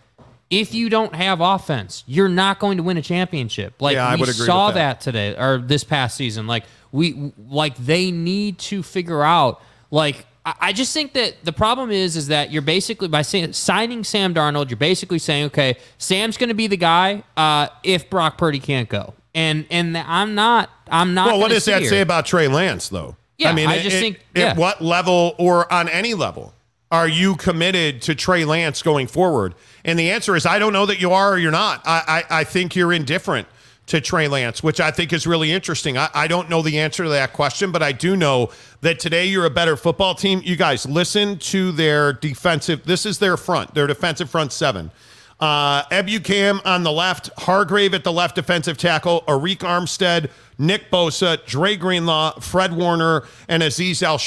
if 0.62 0.74
you 0.74 0.90
don't 0.90 1.16
have 1.16 1.42
offense, 1.42 2.04
you're 2.08 2.30
not 2.30 2.60
going 2.60 2.78
to 2.78 2.84
win 2.84 2.98
a 2.98 3.02
championship. 3.02 3.82
Like 3.82 3.96
Yeah, 3.96 4.08
I 4.08 4.16
we 4.16 4.22
would 4.22 4.30
agree 4.30 4.46
saw 4.46 4.68
that. 4.72 4.76
that 4.76 5.02
today 5.02 5.36
or 5.36 5.58
this 5.58 5.84
past 5.84 6.16
season. 6.18 6.48
Like 6.48 6.66
we 6.92 7.32
like 7.50 7.76
they 7.78 8.12
need 8.12 8.60
to 8.60 8.84
figure 8.84 9.24
out 9.24 9.62
like 9.92 10.26
I 10.46 10.74
just 10.74 10.94
think 10.94 11.14
that 11.14 11.36
the 11.46 11.54
problem 11.54 11.90
is 11.90 12.18
is 12.18 12.28
that 12.28 12.52
you're 12.52 12.62
basically 12.62 13.08
by 13.08 13.22
signing 13.22 14.04
Sam 14.04 14.34
Darnold, 14.34 14.70
you're 14.70 14.76
basically 14.78 15.20
saying, 15.20 15.46
okay, 15.46 15.78
Sam's 15.98 16.36
going 16.36 16.50
to 16.50 16.54
be 16.56 16.68
the 16.68 16.76
guy 16.76 17.24
uh, 17.38 17.70
if 17.82 18.10
Brock 18.10 18.38
Purdy 18.38 18.60
can't 18.60 18.90
go, 18.90 19.14
and 19.34 19.66
and 19.72 19.98
I'm 19.98 20.36
not. 20.36 20.70
I'm 20.90 21.14
not. 21.14 21.28
Well, 21.28 21.40
what 21.40 21.50
does 21.52 21.64
that 21.66 21.86
say 21.86 22.02
about 22.02 22.26
Trey 22.26 22.50
Lance, 22.50 22.90
though? 22.90 23.16
Yeah, 23.38 23.52
I 23.52 23.54
mean, 23.54 23.70
I 23.70 23.80
just 23.80 23.96
it- 23.96 24.00
think- 24.02 24.18
at 24.36 24.40
yeah. 24.42 24.56
what 24.58 24.82
level 24.82 25.34
or 25.40 25.72
on 25.72 25.88
any 25.88 26.14
level 26.14 26.54
are 26.94 27.08
you 27.08 27.36
committed 27.36 28.04
to 28.04 28.14
Trey 28.14 28.46
Lance 28.46 28.84
going 28.84 29.08
forward? 29.08 29.56
And 29.84 29.98
the 29.98 30.12
answer 30.12 30.36
is, 30.36 30.46
I 30.46 30.60
don't 30.60 30.74
know 30.74 30.86
that 30.86 31.02
you 31.02 31.12
are 31.12 31.34
or 31.34 31.40
you're 31.40 31.52
not. 31.52 31.82
I, 31.86 32.24
I, 32.30 32.42
I 32.42 32.44
think 32.44 32.76
you're 32.76 32.94
indifferent 32.94 33.48
to 33.88 34.00
Trey 34.00 34.28
Lance, 34.28 34.62
which 34.62 34.80
I 34.80 34.92
think 34.92 35.12
is 35.12 35.26
really 35.26 35.52
interesting. 35.52 35.98
I, 35.98 36.10
I 36.14 36.28
don't 36.28 36.52
know 36.52 36.62
the 36.62 36.80
answer 36.80 37.04
to 37.04 37.10
that 37.10 37.34
question, 37.34 37.72
but 37.72 37.82
I 37.82 37.94
do 37.94 38.16
know 38.16 38.52
that 38.82 39.00
today 39.00 39.26
you're 39.26 39.48
a 39.48 39.50
better 39.50 39.76
football 39.76 40.14
team. 40.14 40.42
You 40.46 40.56
guys 40.56 40.86
listen 40.86 41.40
to 41.40 41.72
their 41.72 42.14
defensive. 42.14 42.86
This 42.86 43.08
is 43.08 43.18
their 43.18 43.38
front, 43.38 43.74
their 43.74 43.88
defensive 43.88 44.30
front 44.30 44.54
seven. 44.54 44.92
Uh, 45.40 45.84
on 45.92 46.84
the 46.84 46.92
left, 46.92 47.32
Hargrave 47.40 47.96
at 47.96 48.04
the 48.04 48.14
left 48.14 48.36
defensive 48.36 48.78
tackle, 48.78 49.24
Arik 49.28 49.58
Armstead, 49.58 50.30
Nick 50.60 50.92
Bosa, 50.92 51.44
Dre 51.48 51.76
Greenlaw, 51.76 52.40
Fred 52.40 52.72
Warner, 52.72 53.24
and 53.50 53.64
Azeez 53.64 54.04
Al 54.04 54.20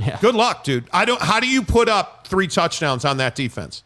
Shaair. 0.00 0.20
Good 0.20 0.34
luck, 0.34 0.64
dude. 0.64 0.84
I 0.92 1.04
don't. 1.04 1.20
How 1.20 1.40
do 1.40 1.48
you 1.48 1.62
put 1.62 1.88
up 1.88 2.26
three 2.26 2.46
touchdowns 2.46 3.04
on 3.04 3.18
that 3.18 3.34
defense? 3.34 3.82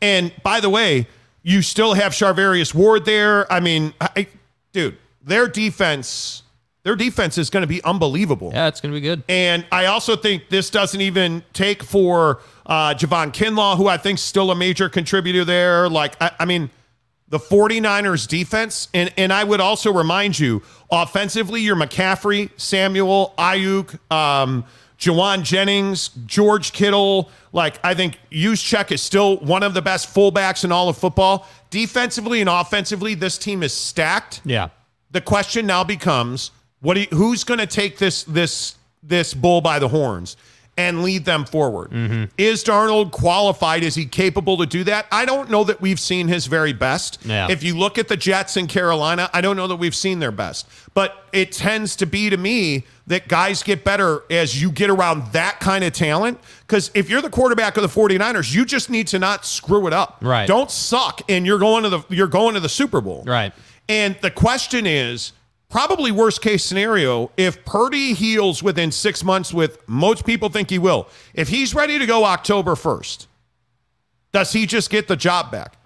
And 0.00 0.32
by 0.42 0.60
the 0.60 0.70
way, 0.70 1.06
you 1.42 1.62
still 1.62 1.94
have 1.94 2.12
Charvarius 2.12 2.74
Ward 2.74 3.04
there. 3.04 3.50
I 3.52 3.60
mean, 3.60 3.94
I, 4.00 4.26
dude, 4.72 4.96
their 5.22 5.48
defense, 5.48 6.42
their 6.82 6.96
defense 6.96 7.38
is 7.38 7.50
going 7.50 7.62
to 7.62 7.68
be 7.68 7.82
unbelievable. 7.84 8.50
Yeah, 8.52 8.68
it's 8.68 8.80
going 8.80 8.92
to 8.92 8.96
be 8.96 9.00
good. 9.00 9.22
And 9.28 9.64
I 9.70 9.86
also 9.86 10.16
think 10.16 10.48
this 10.48 10.70
doesn't 10.70 11.00
even 11.00 11.44
take 11.52 11.82
for 11.82 12.40
uh, 12.66 12.94
Javon 12.94 13.32
Kinlaw, 13.32 13.76
who 13.76 13.88
I 13.88 13.96
think 13.96 14.18
is 14.18 14.24
still 14.24 14.50
a 14.50 14.54
major 14.54 14.88
contributor 14.88 15.44
there. 15.44 15.88
Like, 15.88 16.20
I, 16.20 16.32
I 16.40 16.44
mean, 16.44 16.70
the 17.28 17.38
49ers 17.38 18.28
defense, 18.28 18.88
and, 18.92 19.12
and 19.16 19.32
I 19.32 19.42
would 19.42 19.60
also 19.60 19.92
remind 19.92 20.38
you, 20.38 20.62
offensively, 20.90 21.62
you're 21.62 21.76
McCaffrey, 21.76 22.50
Samuel, 22.58 23.32
Aiyuk, 23.38 23.98
um, 24.12 24.64
Jauan 25.02 25.42
Jennings, 25.42 26.10
George 26.26 26.72
Kittle. 26.72 27.28
Like, 27.52 27.78
I 27.84 27.92
think 27.94 28.18
Juszczyk 28.30 28.92
is 28.92 29.02
still 29.02 29.38
one 29.38 29.62
of 29.64 29.74
the 29.74 29.82
best 29.82 30.14
fullbacks 30.14 30.64
in 30.64 30.70
all 30.70 30.88
of 30.88 30.96
football. 30.96 31.46
Defensively 31.70 32.40
and 32.40 32.48
offensively, 32.48 33.14
this 33.14 33.36
team 33.36 33.62
is 33.64 33.72
stacked 33.74 34.40
Yeah. 34.44 34.68
the 35.10 35.20
question 35.20 35.66
now 35.66 35.82
becomes 35.82 36.52
what 36.80 36.94
do 36.94 37.00
you, 37.00 37.06
who's 37.10 37.42
going 37.44 37.58
to 37.60 37.66
take 37.66 37.98
this 37.98 38.22
this 38.24 38.76
this 39.02 39.34
bull 39.34 39.60
by 39.60 39.78
the 39.80 39.88
horns 39.88 40.36
and 40.78 41.02
lead 41.02 41.26
them 41.26 41.44
forward. 41.44 41.90
Mm-hmm. 41.90 42.24
Is 42.38 42.64
darnold 42.64 43.10
qualified? 43.10 43.82
Is 43.84 43.94
he 43.94 44.06
capable 44.06 44.56
to 44.56 44.64
do 44.64 44.84
that? 44.84 45.06
I 45.12 45.26
don't 45.26 45.50
know 45.50 45.64
that 45.64 45.82
we've 45.82 46.00
seen 46.00 46.28
his 46.28 46.46
very 46.46 46.72
best. 46.72 47.18
Yeah. 47.26 47.50
if 47.50 47.62
you 47.62 47.76
look 47.76 47.98
at 47.98 48.08
the 48.08 48.16
jets 48.16 48.56
in 48.56 48.66
carolina 48.66 49.28
i 49.34 49.40
don't 49.42 49.56
know 49.56 49.66
that 49.66 49.76
we've 49.76 49.94
seen 49.94 50.18
their 50.18 50.32
best. 50.32 50.66
But 50.94 51.26
it 51.32 51.52
tends 51.52 51.96
to 51.96 52.06
be 52.06 52.30
to 52.30 52.36
me 52.36 52.84
that 53.06 53.28
guys 53.28 53.62
get 53.62 53.84
better 53.84 54.22
as 54.30 54.60
you 54.60 54.70
get 54.70 54.90
around 54.90 55.32
that 55.32 55.58
kind 55.60 55.84
of 55.84 55.92
talent. 55.92 56.38
Because 56.66 56.90
if 56.94 57.08
you're 57.10 57.22
the 57.22 57.30
quarterback 57.30 57.76
of 57.76 57.82
the 57.82 57.88
49ers 58.00 58.54
you 58.54 58.64
just 58.64 58.88
need 58.88 59.06
to 59.08 59.18
not 59.18 59.44
screw 59.44 59.86
it 59.86 59.92
up. 59.92 60.18
Right. 60.22 60.46
don't 60.48 60.70
suck 60.70 61.20
and 61.28 61.44
you're 61.46 61.58
going 61.58 61.82
to 61.84 61.90
the 61.90 62.02
you're 62.08 62.26
going 62.28 62.54
to 62.54 62.60
the 62.60 62.68
super 62.70 63.00
bowl. 63.02 63.24
Right. 63.26 63.52
and 63.88 64.16
the 64.22 64.30
question 64.30 64.86
is 64.86 65.32
probably 65.72 66.12
worst 66.12 66.42
case 66.42 66.62
scenario 66.62 67.30
if 67.38 67.64
Purdy 67.64 68.12
heals 68.12 68.62
within 68.62 68.92
six 68.92 69.24
months, 69.24 69.52
with 69.52 69.78
most 69.88 70.24
people 70.24 70.50
think 70.50 70.70
he 70.70 70.78
will. 70.78 71.08
If 71.34 71.48
he's 71.48 71.74
ready 71.74 71.98
to 71.98 72.06
go 72.06 72.24
October 72.26 72.74
1st, 72.74 73.26
does 74.32 74.52
he 74.52 74.66
just 74.66 74.90
get 74.90 75.08
the 75.08 75.16
job 75.16 75.50
back? 75.50 75.78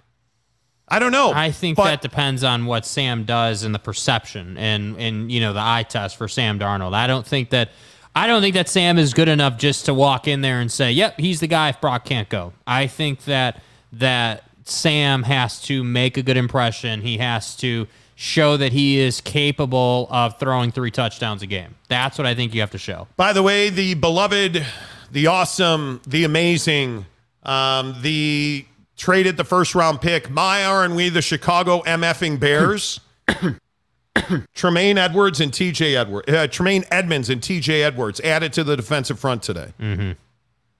I 0.89 0.99
don't 0.99 1.11
know. 1.11 1.31
I 1.33 1.51
think 1.51 1.77
but 1.77 1.85
that 1.85 2.01
depends 2.01 2.43
on 2.43 2.65
what 2.65 2.85
Sam 2.85 3.23
does 3.23 3.63
and 3.63 3.73
the 3.73 3.79
perception 3.79 4.57
and 4.57 4.95
and 4.97 5.29
you 5.29 5.41
know 5.41 5.51
the 5.51 5.61
eye 5.61 5.83
test 5.83 6.15
for 6.15 6.29
Sam 6.29 6.59
Darnold. 6.59 6.93
I 6.93 7.07
don't 7.07 7.25
think 7.25 7.49
that 7.49 7.71
I 8.15 8.25
don't 8.25 8.41
think 8.41 8.53
that 8.55 8.69
Sam 8.69 8.97
is 8.97 9.13
good 9.13 9.27
enough 9.27 9.57
just 9.57 9.85
to 9.85 9.93
walk 9.93 10.29
in 10.29 10.39
there 10.39 10.61
and 10.61 10.71
say, 10.71 10.91
"Yep, 10.93 11.19
he's 11.19 11.41
the 11.41 11.47
guy 11.47 11.69
if 11.69 11.81
Brock 11.81 12.05
can't 12.05 12.29
go." 12.29 12.53
I 12.65 12.87
think 12.87 13.25
that 13.25 13.61
that 13.91 14.43
Sam 14.63 15.23
has 15.23 15.61
to 15.63 15.83
make 15.83 16.15
a 16.15 16.23
good 16.23 16.37
impression. 16.37 17.01
He 17.01 17.17
has 17.17 17.55
to 17.57 17.87
show 18.19 18.57
that 18.57 18.73
he 18.73 18.97
is 18.97 19.21
capable 19.21 20.07
of 20.09 20.39
throwing 20.39 20.71
three 20.71 20.89
touchdowns 20.89 21.43
a 21.43 21.45
game. 21.47 21.75
That's 21.87 22.17
what 22.17 22.25
I 22.25 22.33
think 22.33 22.51
you 22.55 22.61
have 22.61 22.71
to 22.71 22.79
show. 22.79 23.07
By 23.15 23.31
the 23.31 23.43
way, 23.43 23.69
the 23.69 23.93
beloved, 23.93 24.65
the 25.11 25.27
awesome, 25.27 26.01
the 26.07 26.23
amazing, 26.23 27.05
um, 27.43 27.95
the 28.01 28.65
traded 28.97 29.37
the 29.37 29.43
first 29.43 29.75
round 29.75 30.01
pick, 30.01 30.31
my 30.31 30.65
aren't 30.65 30.95
we 30.95 31.09
the 31.09 31.21
Chicago 31.21 31.83
MFing 31.83 32.39
Bears? 32.39 32.99
Tremaine 34.55 34.97
Edwards 34.97 35.39
and 35.39 35.51
TJ 35.51 35.95
Edwards, 35.95 36.27
uh, 36.27 36.47
Tremaine 36.47 36.85
Edmunds 36.89 37.29
and 37.29 37.39
TJ 37.39 37.83
Edwards 37.83 38.19
added 38.21 38.51
to 38.53 38.63
the 38.63 38.75
defensive 38.75 39.19
front 39.19 39.43
today. 39.43 39.73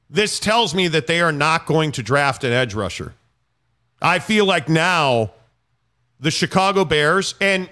This 0.10 0.40
tells 0.40 0.74
me 0.74 0.88
that 0.88 1.06
they 1.06 1.22
are 1.22 1.32
not 1.32 1.68
going 1.68 1.92
to 1.92 2.02
draft 2.02 2.44
an 2.44 2.52
edge 2.52 2.74
rusher. 2.74 3.14
I 4.02 4.18
feel 4.18 4.46
like 4.46 4.68
now 4.68 5.34
the 6.20 6.32
Chicago 6.32 6.86
Bears, 6.86 7.36
and 7.40 7.70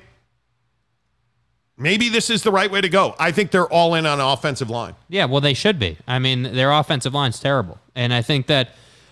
maybe 1.78 2.10
this 2.10 2.30
is 2.30 2.44
the 2.44 2.52
right 2.52 2.70
way 2.70 2.82
to 2.82 2.90
go. 2.90 3.16
I 3.20 3.32
think 3.32 3.52
they're 3.52 3.72
all 3.72 3.96
in 3.96 4.06
on 4.06 4.20
offensive 4.20 4.70
line. 4.70 4.96
Yeah, 5.10 5.26
well, 5.26 5.42
they 5.42 5.54
should 5.54 5.80
be. 5.80 5.98
I 6.08 6.20
mean, 6.20 6.44
their 6.44 6.72
offensive 6.72 7.14
line's 7.14 7.40
terrible, 7.40 7.80
and 7.96 8.14
I 8.14 8.22
think 8.22 8.48
that 8.48 8.70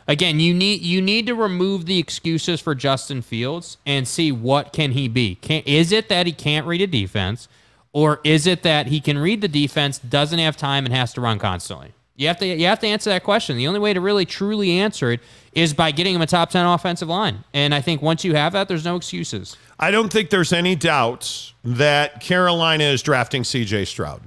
again, 0.08 0.40
you 0.40 0.54
need 0.54 0.82
you 0.82 1.02
need 1.02 1.28
to 1.28 1.36
remove 1.36 1.86
the 1.86 2.00
excuses 2.00 2.62
for 2.62 2.76
Justin 2.76 3.22
Fields 3.22 3.78
and 3.86 4.08
see 4.08 4.32
what 4.32 4.74
can 4.74 4.92
he 4.92 5.08
be. 5.08 5.36
Can 5.36 5.64
is 5.66 5.92
it 5.92 6.10
that 6.10 6.26
he 6.26 6.34
can't 6.34 6.68
read 6.68 6.82
a 6.82 6.88
defense, 6.88 7.48
or 7.92 8.20
is 8.24 8.48
it 8.48 8.64
that 8.64 8.88
he 8.88 9.00
can 9.00 9.18
read 9.18 9.42
the 9.42 9.48
defense, 9.48 10.00
doesn't 10.00 10.40
have 10.40 10.58
time, 10.58 10.86
and 10.86 10.94
has 10.94 11.14
to 11.14 11.22
run 11.22 11.40
constantly? 11.40 11.94
You 12.16 12.28
have 12.28 12.38
to 12.38 12.46
you 12.46 12.68
have 12.68 12.80
to 12.80 12.88
answer 12.88 13.10
that 13.10 13.24
question. 13.24 13.58
The 13.58 13.68
only 13.68 13.80
way 13.80 13.94
to 13.94 14.00
really 14.00 14.26
truly 14.26 14.72
answer 14.80 15.12
it 15.12 15.20
is 15.54 15.74
by 15.74 15.92
getting 15.92 16.14
him 16.14 16.22
a 16.22 16.28
top 16.28 16.52
ten 16.52 16.66
offensive 16.66 17.10
line, 17.10 17.44
and 17.54 17.74
I 17.74 17.82
think 17.82 18.02
once 18.02 18.24
you 18.24 18.36
have 18.36 18.54
that, 18.54 18.68
there's 18.68 18.86
no 18.86 18.96
excuses. 18.96 19.58
I 19.80 19.90
don't 19.90 20.14
think 20.14 20.30
there's 20.30 20.54
any 20.54 20.76
doubt 20.76 21.54
that 21.64 22.22
Carolina 22.22 22.84
is 22.84 23.02
drafting 23.02 23.42
CJ 23.42 23.88
Stroud. 23.88 24.22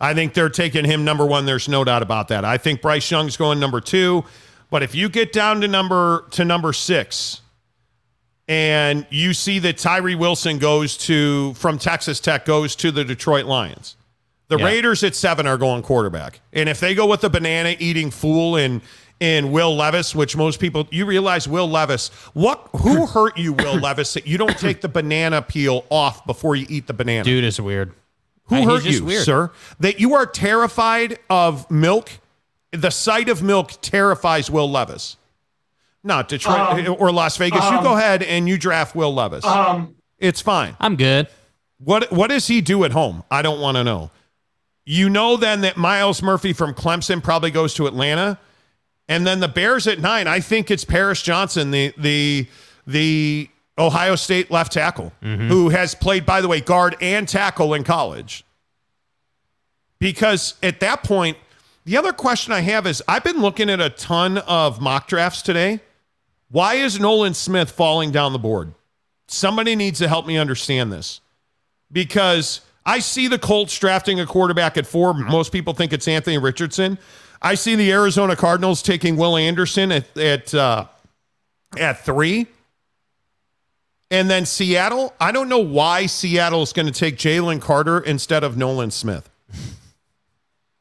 I 0.00 0.14
think 0.14 0.34
they're 0.34 0.48
taking 0.48 0.84
him 0.84 1.04
number 1.04 1.26
one. 1.26 1.46
There's 1.46 1.68
no 1.68 1.84
doubt 1.84 2.02
about 2.02 2.28
that. 2.28 2.44
I 2.44 2.56
think 2.56 2.80
Bryce 2.80 3.10
Young's 3.10 3.36
going 3.36 3.60
number 3.60 3.80
two. 3.80 4.24
But 4.70 4.82
if 4.82 4.94
you 4.94 5.08
get 5.08 5.32
down 5.32 5.60
to 5.62 5.68
number 5.68 6.26
to 6.30 6.44
number 6.44 6.72
six, 6.72 7.40
and 8.48 9.06
you 9.10 9.34
see 9.34 9.58
that 9.58 9.78
Tyree 9.78 10.14
Wilson 10.14 10.58
goes 10.58 10.96
to 10.98 11.54
from 11.54 11.76
Texas 11.76 12.20
Tech 12.20 12.44
goes 12.44 12.76
to 12.76 12.90
the 12.92 13.04
Detroit 13.04 13.46
Lions, 13.46 13.96
the 14.50 14.58
Yeah. 14.58 14.66
Raiders 14.66 15.02
at 15.02 15.14
seven 15.16 15.46
are 15.46 15.56
going 15.56 15.80
quarterback. 15.82 16.40
And 16.52 16.68
if 16.68 16.78
they 16.80 16.94
go 16.94 17.06
with 17.06 17.22
the 17.22 17.30
banana 17.30 17.74
eating 17.78 18.10
fool 18.10 18.56
and 18.56 18.82
and 19.22 19.52
Will 19.52 19.76
Levis, 19.76 20.14
which 20.14 20.34
most 20.36 20.60
people 20.60 20.86
you 20.90 21.04
realize 21.06 21.46
Will 21.48 21.68
Levis, 21.68 22.08
what 22.34 22.68
who 22.76 23.06
hurt 23.16 23.36
you, 23.38 23.52
Will 23.54 23.76
Levis, 23.78 24.14
that 24.14 24.26
you 24.26 24.36
don't 24.38 24.58
take 24.58 24.80
the 24.82 24.88
banana 24.88 25.40
peel 25.42 25.84
off 25.90 26.24
before 26.26 26.54
you 26.56 26.66
eat 26.68 26.86
the 26.86 26.94
banana? 26.94 27.24
Dude 27.24 27.44
is 27.44 27.60
weird. 27.60 27.92
Who 28.46 28.56
I- 28.56 28.64
hurt 28.64 28.84
you, 28.84 29.04
weird. 29.04 29.24
sir? 29.24 29.50
That 29.78 30.00
you 30.00 30.14
are 30.14 30.26
terrified 30.26 31.18
of 31.30 31.70
milk? 31.70 32.10
The 32.72 32.90
sight 32.90 33.28
of 33.28 33.42
milk 33.42 33.72
terrifies 33.82 34.50
Will 34.50 34.70
Levis. 34.70 35.16
Not 36.02 36.28
Detroit 36.28 36.86
Um, 36.88 36.96
or 36.98 37.12
Las 37.12 37.36
Vegas. 37.36 37.62
you 37.62 37.76
um, 37.78 37.82
go 37.84 37.96
ahead 37.96 38.22
and 38.22 38.48
you 38.48 38.56
draft 38.56 38.94
Will 38.96 39.12
Levis. 39.14 39.44
Um, 39.44 39.96
it's 40.18 40.40
fine. 40.40 40.76
I'm 40.80 40.96
good. 40.96 41.28
What 41.78 42.10
what 42.12 42.30
does 42.30 42.46
he 42.46 42.60
do 42.60 42.84
at 42.84 42.92
home? 42.92 43.22
I 43.30 43.42
don't 43.42 43.60
want 43.60 43.76
to 43.76 43.84
know. 43.84 44.10
You 44.84 45.08
know 45.08 45.36
then 45.36 45.60
that 45.60 45.76
Myles 45.76 46.22
Murphy 46.22 46.52
from 46.52 46.74
Clemson 46.74 47.22
probably 47.22 47.50
goes 47.50 47.74
to 47.74 47.86
Atlanta. 47.86 48.38
And 49.08 49.26
then 49.26 49.40
the 49.40 49.48
Bears 49.48 49.86
at 49.86 49.98
nine, 49.98 50.26
I 50.26 50.40
think 50.40 50.70
it's 50.70 50.84
Paris 50.84 51.20
Johnson, 51.22 51.70
the 51.70 51.92
the 51.98 52.46
the 52.86 53.48
Ohio 53.76 54.14
State 54.14 54.50
left 54.50 54.72
tackle, 54.72 55.12
mm-hmm. 55.22 55.48
who 55.48 55.70
has 55.70 55.94
played, 55.94 56.24
by 56.26 56.40
the 56.40 56.48
way, 56.48 56.60
guard 56.60 56.96
and 57.00 57.28
tackle 57.28 57.74
in 57.74 57.82
college. 57.82 58.44
Because 59.98 60.54
at 60.62 60.80
that 60.80 61.02
point, 61.02 61.36
the 61.84 61.96
other 61.96 62.12
question 62.12 62.52
I 62.52 62.60
have 62.60 62.86
is 62.86 63.02
I've 63.08 63.24
been 63.24 63.40
looking 63.40 63.68
at 63.70 63.80
a 63.80 63.90
ton 63.90 64.38
of 64.38 64.80
mock 64.80 65.08
drafts 65.08 65.42
today. 65.42 65.80
Why 66.50 66.74
is 66.74 67.00
Nolan 67.00 67.34
Smith 67.34 67.70
falling 67.70 68.10
down 68.10 68.32
the 68.32 68.38
board? 68.38 68.74
Somebody 69.28 69.76
needs 69.76 69.98
to 70.00 70.08
help 70.08 70.26
me 70.26 70.36
understand 70.36 70.92
this 70.92 71.20
because 71.92 72.60
I 72.84 72.98
see 72.98 73.28
the 73.28 73.38
Colts 73.38 73.78
drafting 73.78 74.20
a 74.20 74.26
quarterback 74.26 74.76
at 74.76 74.86
four. 74.86 75.12
Most 75.14 75.52
people 75.52 75.74
think 75.74 75.92
it's 75.92 76.08
Anthony 76.08 76.38
Richardson. 76.38 76.98
I 77.42 77.54
see 77.54 77.74
the 77.74 77.90
Arizona 77.92 78.36
Cardinals 78.36 78.82
taking 78.82 79.16
Will 79.16 79.36
Anderson 79.36 79.92
at 79.92 80.16
at 80.16 80.54
uh, 80.54 80.86
at 81.78 82.04
three. 82.04 82.46
And 84.10 84.28
then 84.28 84.44
Seattle, 84.44 85.14
I 85.20 85.30
don't 85.30 85.48
know 85.48 85.60
why 85.60 86.06
Seattle 86.06 86.62
is 86.62 86.72
going 86.72 86.86
to 86.86 86.92
take 86.92 87.16
Jalen 87.16 87.60
Carter 87.60 88.00
instead 88.00 88.42
of 88.42 88.56
Nolan 88.56 88.90
Smith. 88.90 89.28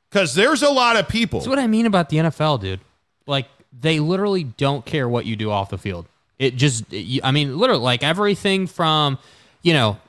Because 0.09 0.33
there's 0.33 0.63
a 0.63 0.69
lot 0.71 0.95
of 0.95 1.07
people. 1.07 1.39
That's 1.39 1.47
what 1.47 1.59
I 1.59 1.67
mean 1.67 1.85
about 1.85 2.09
the 2.09 2.17
NFL, 2.17 2.61
dude. 2.61 2.79
Like 3.27 3.45
they 3.79 3.99
literally 3.99 4.43
don't 4.43 4.83
care 4.83 5.07
what 5.07 5.27
you 5.27 5.35
do 5.35 5.51
off 5.51 5.69
the 5.69 5.77
field. 5.77 6.07
It 6.39 6.55
just, 6.55 6.85
I 7.23 7.29
mean, 7.29 7.55
literally, 7.55 7.83
like 7.83 8.01
everything 8.01 8.65
from, 8.65 9.19
you 9.61 9.73
know, 9.73 9.99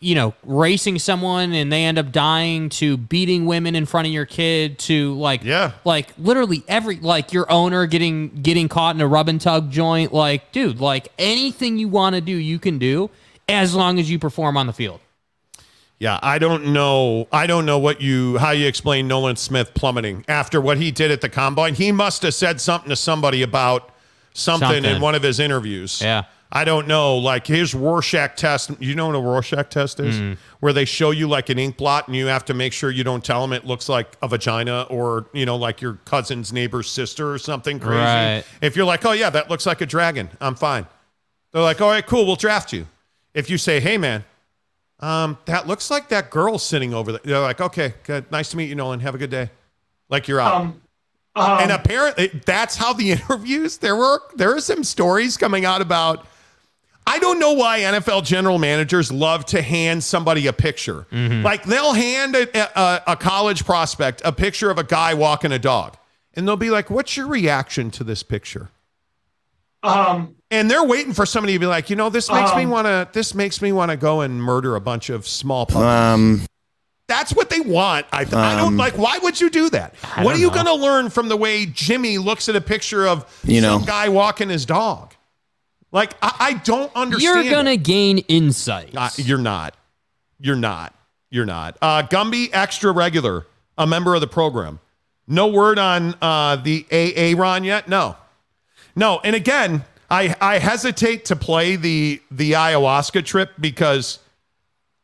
you 0.00 0.14
know, 0.14 0.34
racing 0.44 0.98
someone 0.98 1.52
and 1.52 1.72
they 1.72 1.84
end 1.84 1.98
up 1.98 2.12
dying 2.12 2.68
to 2.70 2.96
beating 2.96 3.46
women 3.46 3.74
in 3.74 3.86
front 3.86 4.06
of 4.06 4.12
your 4.12 4.26
kid 4.26 4.78
to 4.80 5.14
like, 5.14 5.44
yeah, 5.44 5.72
like 5.84 6.12
literally 6.18 6.62
every 6.68 6.96
like 6.96 7.32
your 7.32 7.50
owner 7.50 7.86
getting 7.86 8.28
getting 8.42 8.68
caught 8.68 8.94
in 8.94 9.00
a 9.00 9.06
rub 9.06 9.28
and 9.28 9.40
tug 9.40 9.70
joint. 9.70 10.12
Like, 10.12 10.52
dude, 10.52 10.80
like 10.80 11.08
anything 11.18 11.78
you 11.78 11.88
want 11.88 12.14
to 12.14 12.20
do, 12.20 12.32
you 12.32 12.58
can 12.58 12.78
do 12.78 13.10
as 13.48 13.74
long 13.74 13.98
as 13.98 14.10
you 14.10 14.18
perform 14.18 14.56
on 14.56 14.66
the 14.66 14.72
field. 14.72 15.00
Yeah, 15.98 16.18
I 16.22 16.38
don't 16.38 16.66
know. 16.72 17.28
I 17.32 17.46
don't 17.46 17.64
know 17.66 17.78
what 17.78 18.00
you 18.00 18.36
how 18.38 18.50
you 18.50 18.66
explain 18.66 19.06
Nolan 19.06 19.36
Smith 19.36 19.72
plummeting 19.74 20.24
after 20.28 20.60
what 20.60 20.76
he 20.76 20.90
did 20.90 21.10
at 21.10 21.20
the 21.20 21.28
combine. 21.28 21.74
He 21.74 21.92
must 21.92 22.22
have 22.22 22.34
said 22.34 22.60
something 22.60 22.90
to 22.90 22.96
somebody 22.96 23.42
about 23.42 23.90
something, 24.34 24.68
Something. 24.68 24.96
in 24.96 25.00
one 25.00 25.14
of 25.14 25.22
his 25.22 25.38
interviews. 25.38 26.00
Yeah. 26.02 26.24
I 26.56 26.64
don't 26.64 26.86
know. 26.86 27.16
Like 27.16 27.48
his 27.48 27.74
Rorschach 27.74 28.36
test. 28.36 28.70
You 28.78 28.94
know 28.94 29.08
what 29.08 29.16
a 29.16 29.20
Rorschach 29.20 29.70
test 29.70 29.98
is? 29.98 30.14
Mm. 30.14 30.36
Where 30.60 30.72
they 30.72 30.84
show 30.84 31.10
you 31.10 31.28
like 31.28 31.48
an 31.48 31.58
ink 31.58 31.76
blot 31.76 32.06
and 32.06 32.16
you 32.16 32.26
have 32.26 32.44
to 32.44 32.54
make 32.54 32.72
sure 32.72 32.92
you 32.92 33.02
don't 33.02 33.24
tell 33.24 33.40
them 33.40 33.52
it 33.52 33.66
looks 33.66 33.88
like 33.88 34.16
a 34.22 34.28
vagina 34.28 34.82
or 34.82 35.26
you 35.32 35.44
know 35.46 35.56
like 35.56 35.80
your 35.80 35.94
cousin's 36.04 36.52
neighbor's 36.52 36.88
sister 36.88 37.32
or 37.32 37.38
something 37.38 37.80
crazy. 37.80 37.98
Right. 37.98 38.44
If 38.62 38.76
you're 38.76 38.86
like, 38.86 39.04
oh 39.04 39.12
yeah, 39.12 39.30
that 39.30 39.50
looks 39.50 39.66
like 39.66 39.80
a 39.80 39.86
dragon, 39.86 40.30
I'm 40.40 40.54
fine. 40.54 40.86
They're 41.50 41.62
like, 41.62 41.80
all 41.80 41.90
right, 41.90 42.06
cool, 42.06 42.24
we'll 42.24 42.36
draft 42.36 42.72
you. 42.72 42.86
If 43.34 43.50
you 43.50 43.58
say, 43.58 43.80
hey 43.80 43.98
man, 43.98 44.24
um, 45.00 45.38
that 45.46 45.66
looks 45.66 45.90
like 45.90 46.08
that 46.10 46.30
girl 46.30 46.58
sitting 46.58 46.94
over 46.94 47.12
there. 47.12 47.20
They're 47.24 47.40
like, 47.40 47.60
okay, 47.60 47.94
good. 48.04 48.30
Nice 48.30 48.50
to 48.50 48.56
meet 48.56 48.68
you, 48.68 48.76
Nolan. 48.76 49.00
Have 49.00 49.16
a 49.16 49.18
good 49.18 49.30
day. 49.30 49.50
Like 50.08 50.28
you're 50.28 50.40
out. 50.40 50.54
Um, 50.54 50.80
um, 51.34 51.58
and 51.62 51.72
apparently 51.72 52.28
that's 52.46 52.76
how 52.76 52.92
the 52.92 53.10
interviews 53.10 53.78
there 53.78 53.96
were 53.96 54.20
there 54.36 54.54
are 54.54 54.60
some 54.60 54.84
stories 54.84 55.36
coming 55.36 55.64
out 55.64 55.80
about 55.80 56.28
I 57.06 57.18
don't 57.18 57.38
know 57.38 57.52
why 57.52 57.80
NFL 57.80 58.24
general 58.24 58.58
managers 58.58 59.12
love 59.12 59.44
to 59.46 59.60
hand 59.62 60.02
somebody 60.02 60.46
a 60.46 60.52
picture. 60.52 61.06
Like 61.12 61.64
they'll 61.64 61.92
hand 61.92 62.34
a, 62.34 62.78
a, 62.80 63.02
a 63.12 63.16
college 63.16 63.64
prospect 63.64 64.22
a 64.24 64.32
picture 64.32 64.70
of 64.70 64.78
a 64.78 64.84
guy 64.84 65.12
walking 65.14 65.52
a 65.52 65.58
dog, 65.58 65.96
and 66.34 66.48
they'll 66.48 66.56
be 66.56 66.70
like, 66.70 66.88
"What's 66.90 67.16
your 67.16 67.26
reaction 67.26 67.90
to 67.92 68.04
this 68.04 68.22
picture?" 68.22 68.70
um, 69.82 70.36
And 70.50 70.70
they're 70.70 70.84
waiting 70.84 71.12
for 71.12 71.26
somebody 71.26 71.52
to 71.52 71.58
be 71.58 71.66
like, 71.66 71.90
"You 71.90 71.96
know, 71.96 72.08
this 72.08 72.30
makes 72.30 72.54
me 72.56 72.62
Um, 72.64 72.70
want 72.70 72.86
to. 72.86 73.08
This 73.12 73.34
makes 73.34 73.60
me 73.60 73.70
want 73.72 73.90
to 73.90 73.96
go 73.96 74.22
and 74.22 74.42
murder 74.42 74.74
a 74.76 74.80
bunch 74.80 75.10
of 75.10 75.26
small 75.28 75.66
puppies." 75.66 75.82
Um, 75.84 76.40
That's 77.06 77.34
what 77.34 77.50
they 77.50 77.60
want. 77.60 78.06
I, 78.12 78.20
I 78.20 78.24
don't 78.24 78.58
Um, 78.68 78.76
like. 78.78 78.96
Why 78.96 79.18
would 79.18 79.38
you 79.38 79.50
do 79.50 79.68
that? 79.70 79.94
I 80.16 80.24
What 80.24 80.36
are 80.36 80.38
you 80.38 80.50
going 80.50 80.64
to 80.64 80.74
learn 80.74 81.10
from 81.10 81.28
the 81.28 81.36
way 81.36 81.66
Jimmy 81.66 82.16
looks 82.16 82.48
at 82.48 82.56
a 82.56 82.62
picture 82.62 83.06
of 83.06 83.26
You 83.44 83.60
some 83.60 83.80
know. 83.82 83.86
guy 83.86 84.08
walking 84.08 84.48
his 84.48 84.64
dog? 84.64 85.13
Like 85.94 86.14
I, 86.20 86.34
I 86.40 86.52
don't 86.54 86.90
understand. 86.96 87.44
You're 87.44 87.54
gonna 87.54 87.70
it. 87.70 87.84
gain 87.84 88.18
insight. 88.18 88.90
Uh, 88.94 89.10
you're 89.16 89.38
not. 89.38 89.76
You're 90.40 90.56
not. 90.56 90.92
You're 91.30 91.46
not. 91.46 91.78
Uh, 91.80 92.02
Gumby, 92.02 92.50
extra 92.52 92.90
regular, 92.90 93.46
a 93.78 93.86
member 93.86 94.14
of 94.14 94.20
the 94.20 94.26
program. 94.26 94.80
No 95.28 95.46
word 95.46 95.78
on 95.78 96.16
uh, 96.20 96.56
the 96.56 96.84
AA 96.92 97.40
Ron 97.40 97.62
yet. 97.62 97.88
No, 97.88 98.16
no. 98.96 99.20
And 99.22 99.36
again, 99.36 99.84
I 100.10 100.34
I 100.40 100.58
hesitate 100.58 101.26
to 101.26 101.36
play 101.36 101.76
the 101.76 102.20
the 102.28 102.52
ayahuasca 102.52 103.24
trip 103.24 103.52
because 103.60 104.18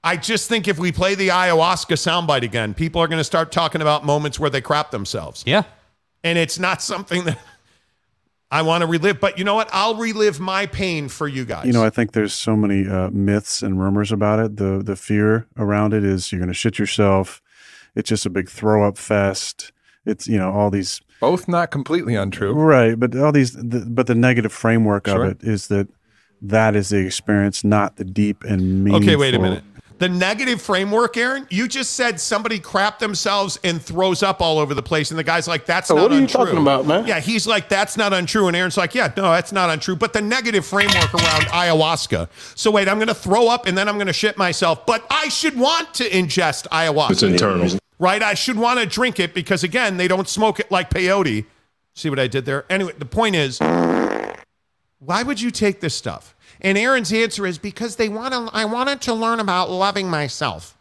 I 0.02 0.16
just 0.16 0.48
think 0.48 0.66
if 0.66 0.76
we 0.76 0.90
play 0.90 1.14
the 1.14 1.28
ayahuasca 1.28 1.94
soundbite 1.94 2.42
again, 2.42 2.74
people 2.74 3.00
are 3.00 3.06
going 3.06 3.20
to 3.20 3.24
start 3.24 3.52
talking 3.52 3.80
about 3.80 4.04
moments 4.04 4.40
where 4.40 4.50
they 4.50 4.60
crap 4.60 4.90
themselves. 4.90 5.44
Yeah. 5.46 5.62
And 6.24 6.36
it's 6.36 6.58
not 6.58 6.82
something 6.82 7.24
that 7.24 7.38
I 8.50 8.62
want 8.62 8.82
to 8.82 8.86
relive. 8.86 9.20
But 9.20 9.38
you 9.38 9.44
know 9.44 9.54
what? 9.54 9.68
I'll 9.72 9.94
relive 9.96 10.40
my 10.40 10.66
pain 10.66 11.08
for 11.08 11.28
you 11.28 11.44
guys. 11.44 11.66
You 11.66 11.72
know, 11.72 11.84
I 11.84 11.90
think 11.90 12.12
there's 12.12 12.34
so 12.34 12.56
many 12.56 12.88
uh, 12.88 13.10
myths 13.10 13.62
and 13.62 13.80
rumors 13.80 14.10
about 14.12 14.40
it. 14.40 14.56
The 14.56 14.82
the 14.82 14.96
fear 14.96 15.46
around 15.56 15.94
it 15.94 16.04
is 16.04 16.32
you're 16.32 16.40
going 16.40 16.48
to 16.48 16.54
shit 16.54 16.78
yourself. 16.78 17.40
It's 17.94 18.08
just 18.08 18.26
a 18.26 18.30
big 18.30 18.48
throw 18.48 18.86
up 18.86 18.98
fest. 18.98 19.72
It's 20.04 20.26
you 20.26 20.38
know 20.38 20.50
all 20.50 20.70
these 20.70 21.00
Both 21.20 21.46
not 21.48 21.70
completely 21.70 22.14
untrue. 22.16 22.52
right, 22.54 22.98
but 22.98 23.14
all 23.16 23.32
these. 23.32 23.52
The, 23.52 23.86
but 23.88 24.06
the 24.06 24.14
negative 24.14 24.52
framework 24.52 25.06
Sure. 25.06 25.24
of 25.24 25.30
it 25.32 25.44
is 25.44 25.68
that 25.68 25.88
that 26.42 26.74
is 26.74 26.88
the 26.88 27.04
experience, 27.04 27.62
not 27.62 27.96
the 27.96 28.04
deep 28.04 28.42
and 28.44 28.82
meaningful. 28.82 29.08
Okay, 29.10 29.16
wait 29.16 29.34
a 29.34 29.38
minute. 29.38 29.62
The 30.00 30.08
negative 30.08 30.62
framework, 30.62 31.18
Aaron, 31.18 31.46
you 31.50 31.68
just 31.68 31.92
said 31.92 32.18
somebody 32.18 32.58
crap 32.58 33.00
themselves 33.00 33.60
and 33.62 33.82
throws 33.82 34.22
up 34.22 34.40
all 34.40 34.58
over 34.58 34.72
the 34.72 34.82
place. 34.82 35.10
And 35.10 35.18
the 35.18 35.22
guy's 35.24 35.46
like, 35.46 35.66
that's 35.66 35.88
So 35.88 35.94
not 35.94 36.02
what 36.04 36.12
are 36.12 36.14
you 36.14 36.22
untrue. 36.22 36.44
talking 36.46 36.58
about, 36.58 36.86
man? 36.86 37.06
Yeah, 37.06 37.20
he's 37.20 37.46
like, 37.46 37.68
that's 37.68 37.98
not 37.98 38.14
untrue. 38.14 38.48
And 38.48 38.56
Aaron's 38.56 38.78
like, 38.78 38.94
yeah, 38.94 39.12
no, 39.14 39.24
that's 39.24 39.52
not 39.52 39.68
untrue. 39.68 39.96
But 39.96 40.14
the 40.14 40.22
negative 40.22 40.64
framework 40.64 41.12
around 41.12 41.42
ayahuasca. 41.48 42.30
So 42.54 42.70
wait, 42.70 42.88
I'm 42.88 42.96
going 42.96 43.08
to 43.08 43.14
throw 43.14 43.48
up 43.48 43.66
and 43.66 43.76
then 43.76 43.90
I'm 43.90 43.96
going 43.96 44.06
to 44.06 44.14
shit 44.14 44.38
myself. 44.38 44.86
But 44.86 45.04
I 45.10 45.28
should 45.28 45.58
want 45.58 45.92
to 45.96 46.08
ingest 46.08 46.66
ayahuasca. 46.68 47.10
It's 47.10 47.22
internal. 47.22 47.68
Right? 47.98 48.22
I 48.22 48.32
should 48.32 48.56
want 48.56 48.80
to 48.80 48.86
drink 48.86 49.20
it 49.20 49.34
because, 49.34 49.62
again, 49.64 49.98
they 49.98 50.08
don't 50.08 50.26
smoke 50.26 50.60
it 50.60 50.70
like 50.70 50.88
peyote. 50.88 51.44
See 51.92 52.08
what 52.08 52.18
I 52.18 52.26
did 52.26 52.46
there? 52.46 52.64
Anyway, 52.70 52.94
the 52.96 53.04
point 53.04 53.36
is, 53.36 53.58
why 54.98 55.22
would 55.22 55.42
you 55.42 55.50
take 55.50 55.80
this 55.80 55.94
stuff? 55.94 56.34
And 56.62 56.76
Aaron's 56.76 57.12
answer 57.12 57.46
is 57.46 57.58
because 57.58 57.96
they 57.96 58.08
want 58.08 58.34
to. 58.34 58.50
I 58.52 58.64
wanted 58.64 59.00
to 59.02 59.14
learn 59.14 59.40
about 59.40 59.70
loving 59.70 60.08
myself. 60.08 60.76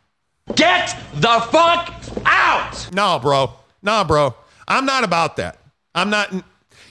get 0.56 0.96
the 1.16 1.40
fuck 1.52 1.94
out! 2.26 2.94
No, 2.94 3.20
bro. 3.20 3.54
No, 3.82 4.04
bro. 4.04 4.36
I'm 4.68 4.86
not 4.86 5.04
about 5.04 5.38
that. 5.38 5.58
I'm 5.96 6.10
not. 6.10 6.34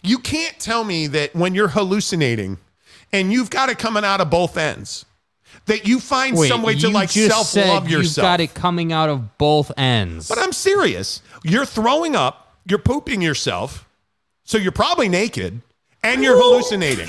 You 0.03 0.19
can't 0.19 0.59
tell 0.59 0.85
me 0.85 1.07
that 1.09 1.35
when 1.35 1.55
you're 1.55 1.69
hallucinating, 1.69 2.59
and 3.13 3.33
you've 3.33 3.51
got 3.51 3.69
it 3.69 3.79
coming 3.79 4.05
out 4.05 4.21
of 4.21 4.31
both 4.31 4.57
ends, 4.57 5.05
that 5.67 5.87
you 5.87 6.01
find 6.01 6.37
Wait, 6.37 6.49
some 6.49 6.63
way 6.63 6.75
to 6.77 6.89
like 6.89 7.11
self 7.11 7.55
love 7.57 7.89
yourself. 7.89 8.17
You've 8.17 8.23
got 8.23 8.41
it 8.41 8.55
coming 8.55 8.93
out 8.93 9.09
of 9.09 9.39
both 9.39 9.71
ends. 9.79 10.29
But 10.29 10.39
I'm 10.39 10.53
serious. 10.53 11.23
You're 11.45 11.67
throwing 11.67 12.17
up, 12.17 12.57
you're 12.67 12.79
pooping 12.79 13.23
yourself, 13.23 13.89
so 14.45 14.59
you're 14.59 14.73
probably 14.73 15.09
naked, 15.09 15.61
and 16.03 16.23
you're 16.23 16.37
hallucinating. 16.37 17.09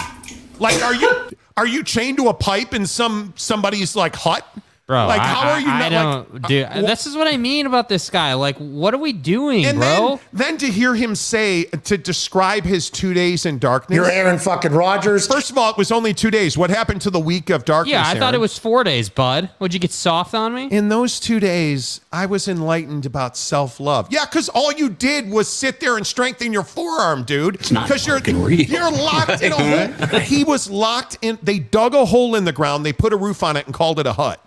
Like, 0.59 0.81
are 0.83 0.93
you 0.93 1.28
are 1.59 1.67
you 1.67 1.83
chained 1.83 2.15
to 2.15 2.29
a 2.29 2.33
pipe 2.33 2.73
in 2.73 2.85
some 2.85 3.33
somebody's 3.35 3.93
like 3.93 4.15
hut? 4.15 4.47
Bro, 4.89 5.05
like 5.05 5.21
I, 5.21 5.23
how 5.23 5.49
are 5.51 5.59
you 5.59 5.67
I, 5.67 5.79
not 5.81 5.91
I 5.91 6.01
don't, 6.01 6.47
dude. 6.47 6.63
uh, 6.63 6.81
this 6.81 7.05
is 7.05 7.15
what 7.15 7.27
I 7.31 7.37
mean 7.37 7.67
about 7.67 7.89
this 7.89 8.09
guy. 8.09 8.33
Like, 8.33 8.57
what 8.57 8.91
are 8.91 8.97
we 8.97 9.13
doing, 9.13 9.63
and 9.63 9.77
bro? 9.77 10.19
then, 10.33 10.47
then 10.49 10.57
to 10.57 10.65
hear 10.65 10.95
him 10.95 11.13
say 11.13 11.65
to 11.65 11.95
describe 11.95 12.63
his 12.63 12.89
two 12.89 13.13
days 13.13 13.45
in 13.45 13.59
darkness. 13.59 13.95
You're 13.95 14.09
Aaron 14.09 14.39
fucking 14.39 14.71
Rodgers. 14.71 15.27
First 15.27 15.51
of 15.51 15.59
all, 15.59 15.69
it 15.69 15.77
was 15.77 15.91
only 15.91 16.15
two 16.15 16.31
days. 16.31 16.57
What 16.57 16.71
happened 16.71 17.01
to 17.01 17.11
the 17.11 17.19
week 17.19 17.51
of 17.51 17.65
darkness? 17.65 17.91
yeah, 17.91 18.03
I 18.03 18.17
thought 18.17 18.33
it 18.33 18.39
was 18.39 18.57
four 18.57 18.83
days, 18.83 19.09
bud. 19.09 19.51
Would 19.59 19.75
you 19.75 19.79
get 19.79 19.91
soft 19.91 20.33
on 20.33 20.55
me? 20.55 20.65
In 20.71 20.89
those 20.89 21.19
two 21.19 21.39
days, 21.39 22.01
I 22.11 22.25
was 22.25 22.47
enlightened 22.47 23.05
about 23.05 23.37
self 23.37 23.79
love. 23.79 24.07
Yeah, 24.09 24.25
because 24.25 24.49
all 24.49 24.71
you 24.71 24.89
did 24.89 25.29
was 25.29 25.47
sit 25.47 25.79
there 25.81 25.97
and 25.97 26.07
strengthen 26.07 26.51
your 26.51 26.63
forearm, 26.63 27.25
dude. 27.25 27.53
It's 27.57 27.69
not 27.69 27.87
Because 27.87 28.07
you're 28.07 28.17
you're 28.27 28.89
locked 28.89 29.43
in 29.43 29.51
a 29.51 29.55
hole. 30.07 30.19
He 30.21 30.43
was 30.43 30.67
locked 30.67 31.19
in. 31.21 31.37
They 31.43 31.59
dug 31.59 31.93
a 31.93 32.05
hole 32.05 32.33
in 32.33 32.45
the 32.45 32.53
ground. 32.53 32.83
They 32.87 32.93
put 32.93 33.13
a 33.13 33.17
roof 33.17 33.43
on 33.43 33.55
it 33.55 33.67
and 33.67 33.75
called 33.75 33.99
it 33.99 34.07
a 34.07 34.13
hut. 34.13 34.43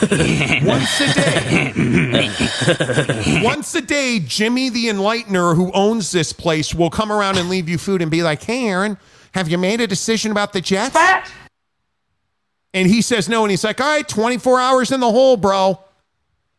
Once 0.62 1.00
a 1.00 1.12
day. 1.12 2.30
Once 3.42 3.74
a 3.74 3.80
day, 3.80 4.20
Jimmy 4.24 4.68
the 4.68 4.86
Enlightener, 4.86 5.56
who 5.56 5.72
owns 5.72 6.12
this 6.12 6.32
place, 6.32 6.72
will 6.72 6.90
come 6.90 7.10
around 7.10 7.36
and 7.36 7.48
leave 7.48 7.68
you 7.68 7.78
food 7.78 8.00
and 8.00 8.08
be 8.08 8.22
like, 8.22 8.42
"Hey, 8.44 8.68
Aaron, 8.68 8.96
have 9.32 9.48
you 9.48 9.58
made 9.58 9.80
a 9.80 9.88
decision 9.88 10.30
about 10.30 10.52
the 10.52 10.60
Jets?" 10.60 10.94
Fat! 10.94 11.28
And 12.74 12.86
he 12.86 13.02
says 13.02 13.28
no. 13.28 13.42
And 13.42 13.50
he's 13.50 13.64
like, 13.64 13.80
all 13.80 13.88
right, 13.88 14.06
24 14.06 14.60
hours 14.60 14.92
in 14.92 15.00
the 15.00 15.10
hole, 15.10 15.36
bro. 15.38 15.80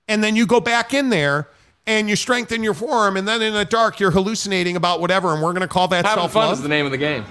And 0.08 0.24
then 0.24 0.36
you 0.36 0.48
go 0.48 0.60
back 0.60 0.94
in 0.94 1.10
there 1.10 1.48
and 1.86 2.10
you 2.10 2.16
strengthen 2.16 2.64
your 2.64 2.74
forearm. 2.74 3.16
And 3.16 3.28
then 3.28 3.44
in 3.44 3.54
the 3.54 3.64
dark, 3.64 4.00
you're 4.00 4.12
hallucinating 4.12 4.76
about 4.76 5.02
whatever. 5.02 5.34
And 5.34 5.42
we're 5.44 5.54
going 5.54 5.62
to 5.62 5.68
call 5.68 5.88
that 5.90 6.06
Having 6.06 6.22
self 6.22 6.32
fun 6.34 6.46
is 6.46 6.50
love. 6.60 6.64
the 6.64 6.68
name 6.70 6.86
of 6.86 6.92
the 6.92 6.98
game. 6.98 7.24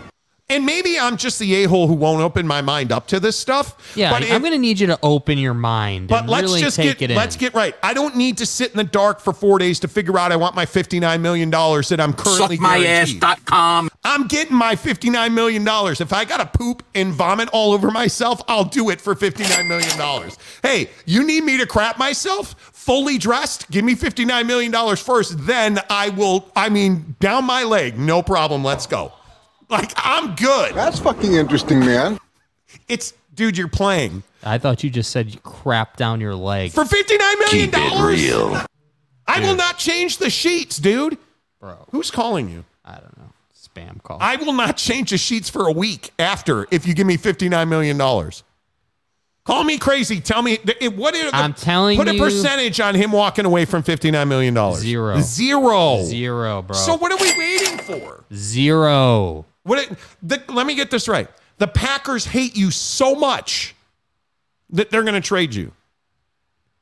And 0.50 0.64
maybe 0.64 0.98
I'm 0.98 1.18
just 1.18 1.38
the 1.38 1.54
a 1.56 1.68
hole 1.68 1.88
who 1.88 1.92
won't 1.92 2.22
open 2.22 2.46
my 2.46 2.62
mind 2.62 2.90
up 2.90 3.06
to 3.08 3.20
this 3.20 3.38
stuff. 3.38 3.94
Yeah, 3.94 4.10
but 4.10 4.22
I'm 4.22 4.40
going 4.40 4.54
to 4.54 4.58
need 4.58 4.80
you 4.80 4.86
to 4.86 4.98
open 5.02 5.36
your 5.36 5.52
mind 5.52 6.08
but 6.08 6.20
and 6.20 6.30
let's 6.30 6.44
really 6.44 6.60
just 6.60 6.76
take 6.76 6.96
get 6.96 7.10
it 7.10 7.16
let's 7.18 7.36
get 7.36 7.52
right. 7.52 7.74
I 7.82 7.92
don't 7.92 8.16
need 8.16 8.38
to 8.38 8.46
sit 8.46 8.70
in 8.70 8.78
the 8.78 8.84
dark 8.84 9.20
for 9.20 9.34
four 9.34 9.58
days 9.58 9.78
to 9.80 9.88
figure 9.88 10.18
out 10.18 10.32
I 10.32 10.36
want 10.36 10.54
my 10.54 10.64
fifty 10.64 11.00
nine 11.00 11.20
million 11.20 11.50
dollars 11.50 11.90
that 11.90 12.00
I'm 12.00 12.14
currently 12.14 12.56
guaranteed. 12.56 13.20
Suckmyass.com. 13.20 13.90
I'm 14.04 14.26
getting 14.26 14.56
my 14.56 14.74
fifty 14.74 15.10
nine 15.10 15.34
million 15.34 15.64
dollars. 15.64 16.00
If 16.00 16.14
I 16.14 16.24
gotta 16.24 16.46
poop 16.46 16.82
and 16.94 17.12
vomit 17.12 17.50
all 17.52 17.72
over 17.72 17.90
myself, 17.90 18.40
I'll 18.48 18.64
do 18.64 18.88
it 18.88 19.02
for 19.02 19.14
fifty 19.14 19.42
nine 19.42 19.68
million 19.68 19.98
dollars. 19.98 20.38
Hey, 20.62 20.88
you 21.04 21.24
need 21.24 21.44
me 21.44 21.58
to 21.58 21.66
crap 21.66 21.98
myself 21.98 22.54
fully 22.72 23.18
dressed? 23.18 23.70
Give 23.70 23.84
me 23.84 23.94
fifty 23.94 24.24
nine 24.24 24.46
million 24.46 24.72
dollars 24.72 24.98
first, 24.98 25.46
then 25.46 25.78
I 25.90 26.08
will. 26.08 26.50
I 26.56 26.70
mean, 26.70 27.16
down 27.20 27.44
my 27.44 27.64
leg, 27.64 27.98
no 27.98 28.22
problem. 28.22 28.64
Let's 28.64 28.86
go. 28.86 29.12
Like 29.70 29.92
I'm 29.96 30.34
good. 30.34 30.74
That's 30.74 30.98
fucking 30.98 31.34
interesting, 31.34 31.80
man. 31.80 32.18
It's 32.88 33.12
dude, 33.34 33.58
you're 33.58 33.68
playing 33.68 34.22
I 34.42 34.56
thought 34.58 34.82
you 34.82 34.90
just 34.90 35.10
said 35.10 35.32
you 35.32 35.40
crap 35.40 35.96
down 35.96 36.20
your 36.20 36.34
leg. 36.34 36.72
for 36.72 36.84
fifty 36.84 37.16
nine 37.18 37.38
million 37.38 37.70
Keep 37.70 37.74
it 37.78 37.90
dollars. 37.90 38.22
real. 38.22 38.62
I 39.26 39.40
will 39.40 39.56
not 39.56 39.76
change 39.78 40.18
the 40.18 40.30
sheets, 40.30 40.78
dude. 40.78 41.18
Bro. 41.60 41.86
Who's 41.90 42.10
calling 42.10 42.48
you? 42.48 42.64
I 42.84 42.92
don't 42.94 43.16
know. 43.18 43.24
Spam 43.54 44.02
call. 44.02 44.16
I 44.20 44.36
will 44.36 44.54
not 44.54 44.76
change 44.78 45.10
the 45.10 45.18
sheets 45.18 45.50
for 45.50 45.66
a 45.68 45.72
week 45.72 46.12
after 46.18 46.66
if 46.70 46.86
you 46.86 46.94
give 46.94 47.06
me 47.06 47.16
fifty 47.18 47.48
nine 47.50 47.68
million 47.68 47.98
dollars. 47.98 48.44
Call 49.44 49.64
me 49.64 49.78
crazy. 49.78 50.20
Tell 50.20 50.42
me 50.42 50.58
it- 50.80 50.94
what 50.94 51.14
are 51.14 51.30
the, 51.30 51.34
I'm 51.36 51.54
telling 51.54 51.96
put 51.98 52.06
a 52.08 52.18
percentage 52.18 52.80
on 52.80 52.94
him 52.94 53.12
walking 53.12 53.44
away 53.46 53.64
from 53.64 53.82
fifty 53.82 54.10
nine 54.10 54.28
million 54.28 54.54
dollars. 54.54 54.80
Zero. 54.80 55.20
Zero. 55.20 56.02
Zero, 56.04 56.62
bro. 56.62 56.76
So 56.76 56.96
what 56.96 57.12
are 57.12 57.18
we 57.18 57.32
waiting 57.38 57.78
for? 57.78 58.24
Zero. 58.34 59.44
What? 59.68 59.78
It, 59.78 59.98
the, 60.22 60.42
let 60.48 60.66
me 60.66 60.74
get 60.74 60.90
this 60.90 61.08
right. 61.08 61.28
The 61.58 61.68
Packers 61.68 62.24
hate 62.24 62.56
you 62.56 62.70
so 62.70 63.14
much 63.14 63.74
that 64.70 64.90
they're 64.90 65.02
going 65.02 65.14
to 65.14 65.20
trade 65.20 65.54
you. 65.54 65.72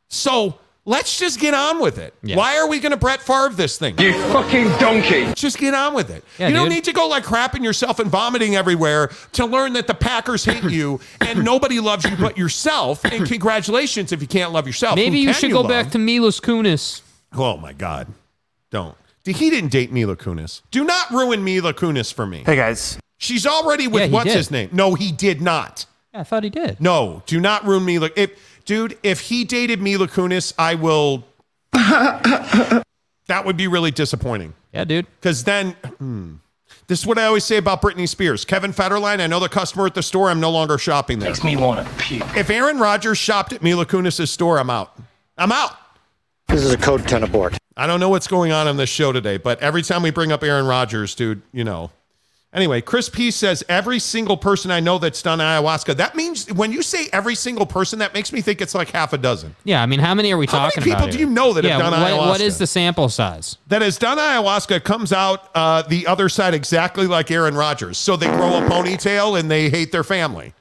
So 0.08 0.58
let's 0.84 1.18
just 1.18 1.40
get 1.40 1.54
on 1.54 1.80
with 1.80 1.98
it. 1.98 2.14
Yeah. 2.22 2.36
Why 2.36 2.58
are 2.58 2.68
we 2.68 2.78
going 2.78 2.90
to 2.92 2.96
Brett 2.96 3.20
Favre 3.20 3.50
this 3.50 3.78
thing? 3.78 3.98
You 3.98 4.12
fucking 4.32 4.68
donkey. 4.78 5.32
Just 5.34 5.58
get 5.58 5.74
on 5.74 5.94
with 5.94 6.10
it. 6.10 6.24
Yeah, 6.38 6.48
you 6.48 6.54
don't 6.54 6.68
need 6.68 6.84
to 6.84 6.92
go 6.92 7.08
like 7.08 7.24
crapping 7.24 7.64
yourself 7.64 7.98
and 7.98 8.10
vomiting 8.10 8.54
everywhere 8.54 9.10
to 9.32 9.46
learn 9.46 9.72
that 9.74 9.86
the 9.86 9.94
Packers 9.94 10.44
hate 10.44 10.64
you 10.70 11.00
and 11.20 11.44
nobody 11.44 11.80
loves 11.80 12.04
you 12.04 12.16
but 12.16 12.38
yourself. 12.38 13.04
And 13.04 13.26
congratulations 13.28 14.12
if 14.12 14.20
you 14.20 14.28
can't 14.28 14.52
love 14.52 14.66
yourself. 14.66 14.96
Maybe 14.96 15.18
Who 15.18 15.22
you 15.22 15.26
can 15.32 15.34
should 15.34 15.52
go 15.52 15.62
love? 15.62 15.70
back 15.70 15.90
to 15.92 15.98
Milos 15.98 16.40
Kunis. 16.40 17.02
Oh 17.32 17.56
my 17.56 17.72
God. 17.72 18.08
Don't. 18.70 18.96
He 19.32 19.50
didn't 19.50 19.70
date 19.70 19.92
Mila 19.92 20.16
Kunis. 20.16 20.62
Do 20.70 20.84
not 20.84 21.10
ruin 21.10 21.42
Mila 21.42 21.74
Kunis 21.74 22.12
for 22.12 22.26
me. 22.26 22.42
Hey 22.46 22.56
guys. 22.56 22.98
She's 23.18 23.46
already 23.46 23.88
with 23.88 24.02
Yeah, 24.02 24.06
he 24.08 24.12
what's 24.14 24.26
did. 24.26 24.36
his 24.36 24.50
name? 24.50 24.68
No, 24.72 24.94
he 24.94 25.10
did 25.10 25.40
not. 25.40 25.86
Yeah, 26.14 26.20
I 26.20 26.24
thought 26.24 26.44
he 26.44 26.50
did. 26.50 26.80
No, 26.80 27.22
do 27.26 27.40
not 27.40 27.64
ruin 27.64 27.84
Mila. 27.84 28.10
If 28.16 28.62
dude, 28.64 28.98
if 29.02 29.20
he 29.20 29.44
dated 29.44 29.80
Mila 29.80 30.06
Kunis, 30.08 30.52
I 30.58 30.74
will. 30.74 31.24
that 31.72 32.82
would 33.44 33.56
be 33.56 33.66
really 33.68 33.90
disappointing. 33.90 34.54
Yeah, 34.72 34.84
dude. 34.84 35.06
Because 35.20 35.44
then, 35.44 35.72
hmm, 35.98 36.34
this 36.86 37.00
is 37.00 37.06
what 37.06 37.18
I 37.18 37.24
always 37.24 37.44
say 37.44 37.56
about 37.56 37.82
Britney 37.82 38.08
Spears. 38.08 38.44
Kevin 38.44 38.72
Federline, 38.72 39.20
I 39.20 39.26
know 39.26 39.40
the 39.40 39.48
customer 39.48 39.86
at 39.86 39.94
the 39.94 40.02
store. 40.02 40.30
I'm 40.30 40.40
no 40.40 40.50
longer 40.50 40.78
shopping 40.78 41.18
there. 41.18 41.30
Makes 41.30 41.44
me 41.44 41.56
want 41.56 41.86
to 41.86 41.94
puke. 41.94 42.36
If 42.36 42.50
Aaron 42.50 42.78
Rodgers 42.78 43.18
shopped 43.18 43.52
at 43.52 43.62
Mila 43.62 43.86
Kunis' 43.86 44.28
store, 44.28 44.58
I'm 44.58 44.70
out. 44.70 44.96
I'm 45.38 45.52
out. 45.52 45.72
This 46.48 46.62
is 46.62 46.72
a 46.72 46.76
code 46.78 47.06
10 47.08 47.24
abort. 47.24 47.56
I 47.76 47.86
don't 47.86 48.00
know 48.00 48.08
what's 48.08 48.26
going 48.26 48.52
on 48.52 48.66
on 48.66 48.76
this 48.76 48.88
show 48.88 49.12
today, 49.12 49.36
but 49.36 49.60
every 49.60 49.82
time 49.82 50.02
we 50.02 50.10
bring 50.10 50.32
up 50.32 50.42
Aaron 50.42 50.66
Rodgers, 50.66 51.14
dude, 51.14 51.42
you 51.52 51.64
know. 51.64 51.90
Anyway, 52.52 52.80
Chris 52.80 53.10
P 53.10 53.30
says 53.30 53.62
every 53.68 53.98
single 53.98 54.38
person 54.38 54.70
I 54.70 54.80
know 54.80 54.96
that's 54.98 55.20
done 55.20 55.40
ayahuasca. 55.40 55.94
That 55.98 56.14
means 56.14 56.50
when 56.54 56.72
you 56.72 56.80
say 56.80 57.06
every 57.12 57.34
single 57.34 57.66
person, 57.66 57.98
that 57.98 58.14
makes 58.14 58.32
me 58.32 58.40
think 58.40 58.62
it's 58.62 58.74
like 58.74 58.88
half 58.92 59.12
a 59.12 59.18
dozen. 59.18 59.54
Yeah, 59.64 59.82
I 59.82 59.86
mean, 59.86 60.00
how 60.00 60.14
many 60.14 60.32
are 60.32 60.38
we 60.38 60.46
How 60.46 60.60
many 60.60 60.70
talking 60.70 60.84
people 60.84 60.98
about? 61.02 61.10
do 61.12 61.18
here? 61.18 61.26
you 61.26 61.32
know 61.34 61.52
that 61.52 61.64
have 61.64 61.70
yeah, 61.70 61.78
done 61.78 61.92
what- 62.00 62.16
What 62.28 62.40
ayahuasca? 62.40 62.44
is 62.44 62.56
the 62.56 62.66
sample 62.66 63.10
size? 63.10 63.58
That 63.66 63.82
has 63.82 63.98
done 63.98 64.16
ayahuasca 64.16 64.84
comes 64.84 65.12
out 65.12 65.50
uh, 65.54 65.82
the 65.82 66.06
other 66.06 66.30
side 66.30 66.54
exactly 66.54 67.06
like 67.06 67.30
Aaron 67.30 67.56
Rodgers. 67.56 67.98
So 67.98 68.16
they 68.16 68.28
grow 68.28 68.56
a 68.56 68.62
ponytail 68.62 69.38
and 69.38 69.50
they 69.50 69.68
hate 69.68 69.92
their 69.92 70.04
family. 70.04 70.54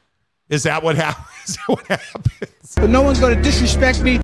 Is 0.49 0.63
that 0.63 0.83
what 0.83 0.97
happens? 0.97 1.27
Is 1.47 1.55
that 1.55 1.69
what 1.69 1.87
happens? 1.87 2.75
But 2.75 2.89
no 2.89 3.03
one's 3.03 3.19
going 3.21 3.37
to 3.37 3.41
disrespect 3.41 4.01
me. 4.01 4.19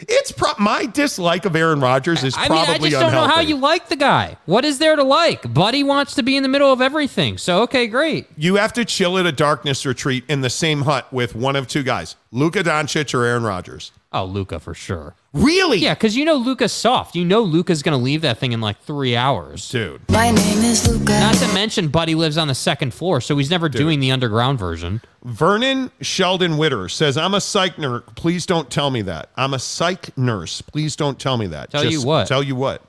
It's 0.00 0.30
pro- 0.32 0.52
my 0.58 0.86
dislike 0.86 1.44
of 1.44 1.56
Aaron 1.56 1.80
Rodgers 1.80 2.22
is 2.22 2.34
I 2.36 2.42
mean, 2.42 2.48
probably 2.48 2.74
I 2.74 2.78
just 2.78 2.92
don't 2.92 3.04
unhealthy. 3.06 3.28
know 3.28 3.34
how 3.34 3.40
you 3.40 3.56
like 3.56 3.88
the 3.88 3.96
guy. 3.96 4.36
What 4.46 4.64
is 4.64 4.78
there 4.78 4.94
to 4.96 5.02
like? 5.02 5.52
Buddy 5.52 5.82
wants 5.82 6.14
to 6.14 6.22
be 6.22 6.36
in 6.36 6.42
the 6.42 6.48
middle 6.48 6.72
of 6.72 6.80
everything. 6.80 7.36
So, 7.38 7.62
okay, 7.62 7.86
great. 7.88 8.26
You 8.36 8.56
have 8.56 8.72
to 8.74 8.84
chill 8.84 9.18
at 9.18 9.26
a 9.26 9.32
darkness 9.32 9.84
retreat 9.84 10.24
in 10.28 10.40
the 10.40 10.50
same 10.50 10.82
hut 10.82 11.12
with 11.12 11.34
one 11.34 11.56
of 11.56 11.66
two 11.66 11.82
guys, 11.82 12.14
Luka 12.30 12.62
Doncic 12.62 13.12
or 13.14 13.24
Aaron 13.24 13.42
Rodgers. 13.42 13.90
Oh, 14.10 14.24
Luca 14.24 14.58
for 14.58 14.72
sure. 14.72 15.14
Really? 15.34 15.78
Yeah, 15.78 15.92
because 15.92 16.16
you 16.16 16.24
know 16.24 16.36
Luca's 16.36 16.72
soft. 16.72 17.14
You 17.14 17.26
know 17.26 17.42
Luca's 17.42 17.82
going 17.82 17.96
to 17.96 18.02
leave 18.02 18.22
that 18.22 18.38
thing 18.38 18.52
in 18.52 18.60
like 18.62 18.80
three 18.80 19.14
hours. 19.14 19.68
Dude. 19.70 20.00
My 20.08 20.30
name 20.30 20.58
is 20.64 20.88
Luca. 20.88 21.12
Not 21.20 21.34
to 21.34 21.46
mention, 21.52 21.88
Buddy 21.88 22.14
lives 22.14 22.38
on 22.38 22.48
the 22.48 22.54
second 22.54 22.94
floor, 22.94 23.20
so 23.20 23.36
he's 23.36 23.50
never 23.50 23.68
doing 23.68 24.00
the 24.00 24.10
underground 24.10 24.58
version. 24.58 25.02
Vernon 25.24 25.90
Sheldon 26.00 26.56
Witter 26.56 26.88
says, 26.88 27.18
I'm 27.18 27.34
a 27.34 27.40
psych 27.40 27.78
nurse. 27.78 28.02
Please 28.16 28.46
don't 28.46 28.70
tell 28.70 28.90
me 28.90 29.02
that. 29.02 29.28
I'm 29.36 29.52
a 29.52 29.58
psych 29.58 30.16
nurse. 30.16 30.62
Please 30.62 30.96
don't 30.96 31.20
tell 31.20 31.36
me 31.36 31.46
that. 31.48 31.70
Tell 31.70 31.84
you 31.84 32.02
what? 32.02 32.26
Tell 32.28 32.42
you 32.42 32.56
what. 32.56 32.82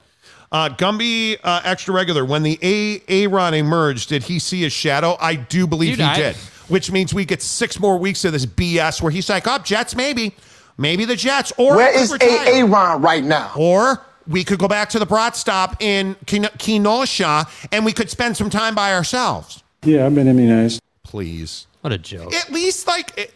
Uh, 0.54 0.70
Gumby 0.70 1.38
uh, 1.44 1.62
extra 1.66 1.94
regular. 1.94 2.24
When 2.24 2.44
the 2.44 2.58
A 2.64 3.02
Aaron 3.10 3.54
emerged, 3.54 4.08
did 4.08 4.24
he 4.24 4.40
see 4.40 4.62
his 4.62 4.72
shadow? 4.72 5.18
I 5.20 5.36
do 5.36 5.68
believe 5.68 5.98
Dude, 5.98 6.00
he 6.00 6.12
I- 6.12 6.16
did. 6.16 6.36
Which 6.70 6.92
means 6.92 7.16
we 7.16 7.26
get 7.26 7.42
six 7.42 7.80
more 7.80 7.98
weeks 7.98 8.24
of 8.26 8.32
this 8.32 8.46
BS 8.46 9.02
where 9.02 9.12
he's 9.12 9.28
like, 9.28 9.48
"Oh, 9.48 9.58
Jets, 9.58 9.96
maybe, 9.96 10.36
maybe 10.80 11.06
the 11.06 11.16
Jets." 11.16 11.52
Or 11.58 11.76
Where 11.76 11.88
he 11.92 11.98
could 11.98 12.04
is 12.04 12.12
retire. 12.14 12.40
Aaron 12.48 13.02
right 13.02 13.24
now? 13.24 13.52
Or 13.56 14.02
we 14.28 14.44
could 14.44 14.60
go 14.60 14.68
back 14.68 14.90
to 14.92 15.00
the 15.00 15.06
Brat 15.06 15.36
stop 15.36 15.76
in 15.82 16.16
Ken- 16.26 16.50
Kenosha 16.58 17.48
and 17.72 17.84
we 17.86 17.92
could 17.94 18.10
spend 18.10 18.38
some 18.38 18.50
time 18.50 18.76
by 18.76 18.94
ourselves. 18.94 19.64
Yeah, 19.84 20.06
I've 20.06 20.14
been 20.16 20.28
immunized. 20.28 20.82
Please. 21.04 21.68
What 21.82 21.94
a 21.94 21.98
joke. 21.98 22.34
At 22.34 22.52
least 22.52 22.86
like 22.88 23.18
it, 23.18 23.34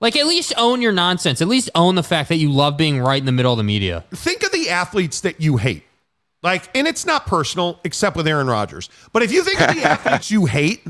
Like, 0.00 0.16
at 0.16 0.26
least 0.26 0.52
own 0.56 0.82
your 0.82 0.92
nonsense. 0.92 1.40
At 1.40 1.48
least 1.48 1.70
own 1.74 1.94
the 1.94 2.02
fact 2.02 2.28
that 2.30 2.36
you 2.36 2.50
love 2.50 2.76
being 2.76 3.00
right 3.00 3.18
in 3.20 3.26
the 3.26 3.32
middle 3.32 3.52
of 3.52 3.58
the 3.58 3.64
media. 3.64 4.04
think 4.14 4.42
of 4.42 4.52
the 4.52 4.68
athletes 4.70 5.20
that 5.20 5.40
you 5.40 5.56
hate. 5.58 5.84
Like, 6.42 6.68
and 6.76 6.86
it's 6.86 7.06
not 7.06 7.26
personal 7.26 7.80
except 7.84 8.16
with 8.16 8.26
Aaron 8.26 8.46
Rodgers. 8.46 8.88
But 9.12 9.22
if 9.22 9.32
you 9.32 9.42
think 9.44 9.60
of 9.60 9.74
the 9.74 9.82
athletes 9.88 10.30
you 10.30 10.46
hate, 10.46 10.86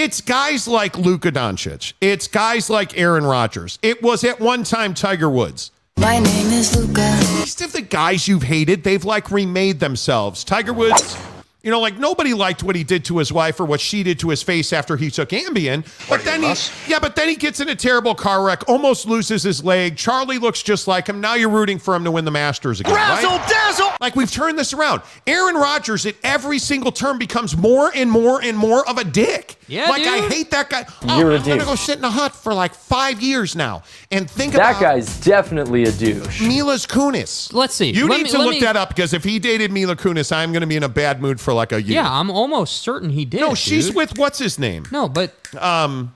it's 0.00 0.20
guys 0.20 0.68
like 0.68 0.96
Luka 0.96 1.32
Doncic. 1.32 1.92
It's 2.00 2.28
guys 2.28 2.70
like 2.70 2.96
Aaron 2.96 3.24
Rodgers. 3.24 3.78
It 3.82 4.00
was 4.00 4.22
at 4.22 4.38
one 4.38 4.62
time 4.62 4.94
Tiger 4.94 5.28
Woods. 5.28 5.72
My 5.98 6.20
name 6.20 6.46
is 6.52 6.76
Luca. 6.76 7.18
Most 7.38 7.60
of 7.60 7.72
the 7.72 7.80
guys 7.80 8.28
you've 8.28 8.44
hated, 8.44 8.84
they've 8.84 9.04
like 9.04 9.32
remade 9.32 9.80
themselves. 9.80 10.44
Tiger 10.44 10.72
Woods, 10.72 11.16
you 11.64 11.72
know, 11.72 11.80
like 11.80 11.98
nobody 11.98 12.32
liked 12.32 12.62
what 12.62 12.76
he 12.76 12.84
did 12.84 13.04
to 13.06 13.18
his 13.18 13.32
wife 13.32 13.58
or 13.58 13.64
what 13.64 13.80
she 13.80 14.04
did 14.04 14.20
to 14.20 14.28
his 14.28 14.40
face 14.40 14.72
after 14.72 14.96
he 14.96 15.10
took 15.10 15.30
Ambien. 15.30 15.84
But 16.08 16.24
then 16.24 16.44
he, 16.44 16.54
yeah, 16.88 17.00
but 17.00 17.16
then 17.16 17.28
he 17.28 17.34
gets 17.34 17.58
in 17.58 17.68
a 17.68 17.74
terrible 17.74 18.14
car 18.14 18.44
wreck, 18.44 18.68
almost 18.68 19.06
loses 19.06 19.42
his 19.42 19.64
leg. 19.64 19.96
Charlie 19.96 20.38
looks 20.38 20.62
just 20.62 20.86
like 20.86 21.08
him. 21.08 21.20
Now 21.20 21.34
you're 21.34 21.50
rooting 21.50 21.80
for 21.80 21.96
him 21.96 22.04
to 22.04 22.12
win 22.12 22.24
the 22.24 22.30
Masters 22.30 22.78
again. 22.78 22.94
Razzle 22.94 23.30
right? 23.30 23.48
dazzle! 23.48 23.90
Like 24.00 24.14
we've 24.14 24.30
turned 24.30 24.56
this 24.56 24.72
around. 24.72 25.02
Aaron 25.26 25.56
Rodgers 25.56 26.06
at 26.06 26.14
every 26.22 26.60
single 26.60 26.92
term 26.92 27.18
becomes 27.18 27.56
more 27.56 27.90
and 27.92 28.08
more 28.08 28.40
and 28.40 28.56
more 28.56 28.88
of 28.88 28.98
a 28.98 29.04
dick. 29.04 29.57
Yeah, 29.68 29.88
like 29.90 30.06
I 30.06 30.26
hate 30.28 30.50
that 30.52 30.70
guy. 30.70 30.86
Oh, 31.02 31.18
You're 31.18 31.32
a 31.32 31.38
I'm 31.38 31.44
gonna 31.44 31.64
go 31.64 31.74
sit 31.74 31.98
in 31.98 32.04
a 32.04 32.10
hut 32.10 32.34
for 32.34 32.54
like 32.54 32.74
five 32.74 33.20
years 33.22 33.54
now 33.54 33.82
and 34.10 34.28
think 34.30 34.54
That 34.54 34.70
about 34.70 34.80
guy's 34.80 35.20
definitely 35.20 35.84
a 35.84 35.92
douche. 35.92 36.40
Mila's 36.40 36.86
Kunis. 36.86 37.52
Let's 37.52 37.74
see. 37.74 37.90
You 37.90 38.08
Let 38.08 38.16
need 38.16 38.24
me- 38.24 38.30
to 38.30 38.38
look 38.38 38.50
me- 38.52 38.60
that 38.60 38.76
up 38.76 38.88
because 38.88 39.12
if 39.12 39.24
he 39.24 39.38
dated 39.38 39.70
Mila 39.70 39.94
Kunis, 39.94 40.32
I'm 40.34 40.52
going 40.52 40.62
to 40.62 40.66
be 40.66 40.76
in 40.76 40.82
a 40.82 40.88
bad 40.88 41.20
mood 41.20 41.38
for 41.40 41.52
like 41.52 41.72
a 41.72 41.82
year. 41.82 41.96
Yeah, 42.02 42.10
I'm 42.10 42.30
almost 42.30 42.80
certain 42.80 43.10
he 43.10 43.24
did. 43.24 43.40
no, 43.40 43.54
she's 43.54 43.86
dude. 43.88 43.96
with 43.96 44.18
what's 44.18 44.38
his 44.38 44.58
name? 44.58 44.84
No, 44.90 45.08
but 45.08 45.34
Um, 45.60 46.14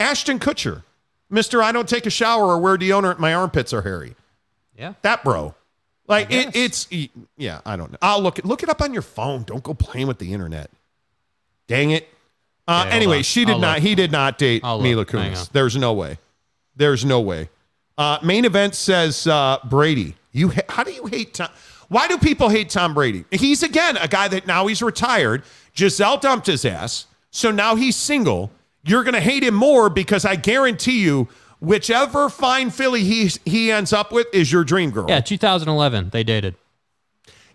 Ashton 0.00 0.38
Kutcher, 0.38 0.82
Mister. 1.30 1.62
I 1.62 1.72
don't 1.72 1.88
take 1.88 2.06
a 2.06 2.10
shower 2.10 2.46
or 2.46 2.58
wear 2.58 2.76
deodorant. 2.78 3.18
My 3.18 3.34
armpits 3.34 3.72
are 3.72 3.82
hairy. 3.82 4.16
Yeah. 4.76 4.94
that 5.02 5.22
bro. 5.22 5.54
Like 6.08 6.30
it, 6.32 6.54
it's 6.56 6.86
yeah. 7.36 7.60
I 7.64 7.76
don't 7.76 7.92
know. 7.92 7.98
I'll 8.02 8.20
look 8.20 8.38
it. 8.38 8.44
Look 8.44 8.62
it 8.62 8.68
up 8.68 8.82
on 8.82 8.92
your 8.92 9.02
phone. 9.02 9.42
Don't 9.44 9.62
go 9.62 9.72
playing 9.74 10.06
with 10.06 10.18
the 10.18 10.32
internet. 10.32 10.70
Dang 11.66 11.90
it. 11.92 12.08
Uh, 12.66 12.84
Okay, 12.86 12.96
anyway, 12.96 13.22
she 13.22 13.44
did 13.44 13.52
I'll 13.52 13.58
not. 13.58 13.74
look. 13.76 13.82
He 13.82 13.94
did 13.94 14.10
not 14.12 14.38
date 14.38 14.62
Mila 14.62 14.76
look. 14.78 15.10
Hang 15.10 15.30
on. 15.32 15.36
Kunis. 15.36 15.52
There's 15.52 15.76
no 15.76 15.92
way. 15.92 16.18
There's 16.76 17.04
no 17.04 17.20
way. 17.20 17.50
Uh, 17.98 18.18
main 18.22 18.44
event 18.44 18.74
says 18.74 19.26
uh, 19.26 19.58
Brady. 19.64 20.16
You 20.32 20.48
ha- 20.50 20.62
how 20.68 20.82
do 20.82 20.90
you 20.92 21.06
hate 21.06 21.34
Tom? 21.34 21.48
Why 21.88 22.08
do 22.08 22.18
people 22.18 22.48
hate 22.48 22.70
Tom 22.70 22.94
Brady? 22.94 23.24
He's 23.30 23.62
again 23.62 23.96
a 23.98 24.08
guy 24.08 24.26
that 24.28 24.46
now 24.46 24.66
he's 24.66 24.82
retired. 24.82 25.42
Giselle 25.76 26.16
dumped 26.18 26.46
his 26.46 26.64
ass, 26.64 27.06
so 27.30 27.50
now 27.50 27.76
he's 27.76 27.94
single. 27.96 28.50
You're 28.84 29.04
gonna 29.04 29.20
hate 29.20 29.42
him 29.44 29.54
more 29.54 29.88
because 29.90 30.24
I 30.24 30.34
guarantee 30.36 31.00
you, 31.02 31.28
whichever 31.60 32.28
fine 32.30 32.70
filly 32.70 33.04
he 33.04 33.30
he 33.44 33.70
ends 33.70 33.92
up 33.92 34.10
with 34.10 34.26
is 34.32 34.50
your 34.50 34.64
dream 34.64 34.90
girl. 34.90 35.06
yeah, 35.08 35.20
2011 35.20 36.08
they 36.10 36.24
dated. 36.24 36.56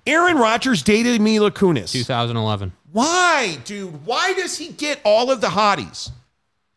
Aaron 0.07 0.37
Rodgers 0.37 0.81
dated 0.83 1.19
Mila 1.19 1.51
Kunis. 1.51 1.91
2011. 1.91 2.71
Why, 2.91 3.59
dude? 3.65 4.05
Why 4.05 4.33
does 4.33 4.57
he 4.57 4.69
get 4.69 4.99
all 5.03 5.31
of 5.31 5.41
the 5.41 5.47
hotties? 5.47 6.11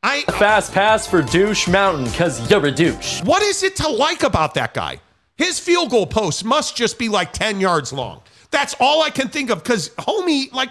I 0.02 0.22
Fast 0.22 0.72
pass 0.72 1.06
for 1.06 1.22
douche 1.22 1.68
mountain, 1.68 2.10
cause 2.12 2.50
you're 2.50 2.66
a 2.66 2.72
douche. 2.72 3.22
What 3.22 3.42
is 3.42 3.62
it 3.62 3.76
to 3.76 3.88
like 3.88 4.24
about 4.24 4.54
that 4.54 4.74
guy? 4.74 5.00
His 5.36 5.58
field 5.58 5.90
goal 5.90 6.06
post 6.06 6.44
must 6.44 6.76
just 6.76 6.98
be 6.98 7.08
like 7.08 7.32
10 7.32 7.60
yards 7.60 7.92
long. 7.92 8.22
That's 8.50 8.74
all 8.80 9.02
I 9.02 9.10
can 9.10 9.28
think 9.28 9.50
of 9.50 9.62
because, 9.62 9.90
homie, 9.90 10.52
like 10.52 10.70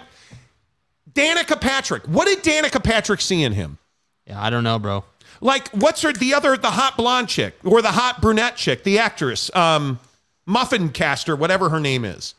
Danica 1.12 1.60
Patrick, 1.60 2.04
what 2.04 2.26
did 2.26 2.42
Danica 2.42 2.82
Patrick 2.82 3.20
see 3.20 3.42
in 3.42 3.52
him? 3.52 3.78
Yeah, 4.26 4.40
I 4.40 4.50
don't 4.50 4.64
know, 4.64 4.78
bro. 4.78 5.04
Like, 5.40 5.68
what's 5.70 6.02
her, 6.02 6.12
the 6.12 6.34
other, 6.34 6.56
the 6.56 6.70
hot 6.70 6.96
blonde 6.96 7.28
chick 7.28 7.54
or 7.64 7.82
the 7.82 7.90
hot 7.90 8.20
brunette 8.20 8.56
chick, 8.56 8.84
the 8.84 8.98
actress, 8.98 9.50
um, 9.56 9.98
Muffin 10.46 10.90
Caster, 10.90 11.34
whatever 11.34 11.70
her 11.70 11.80
name 11.80 12.04
is. 12.04 12.34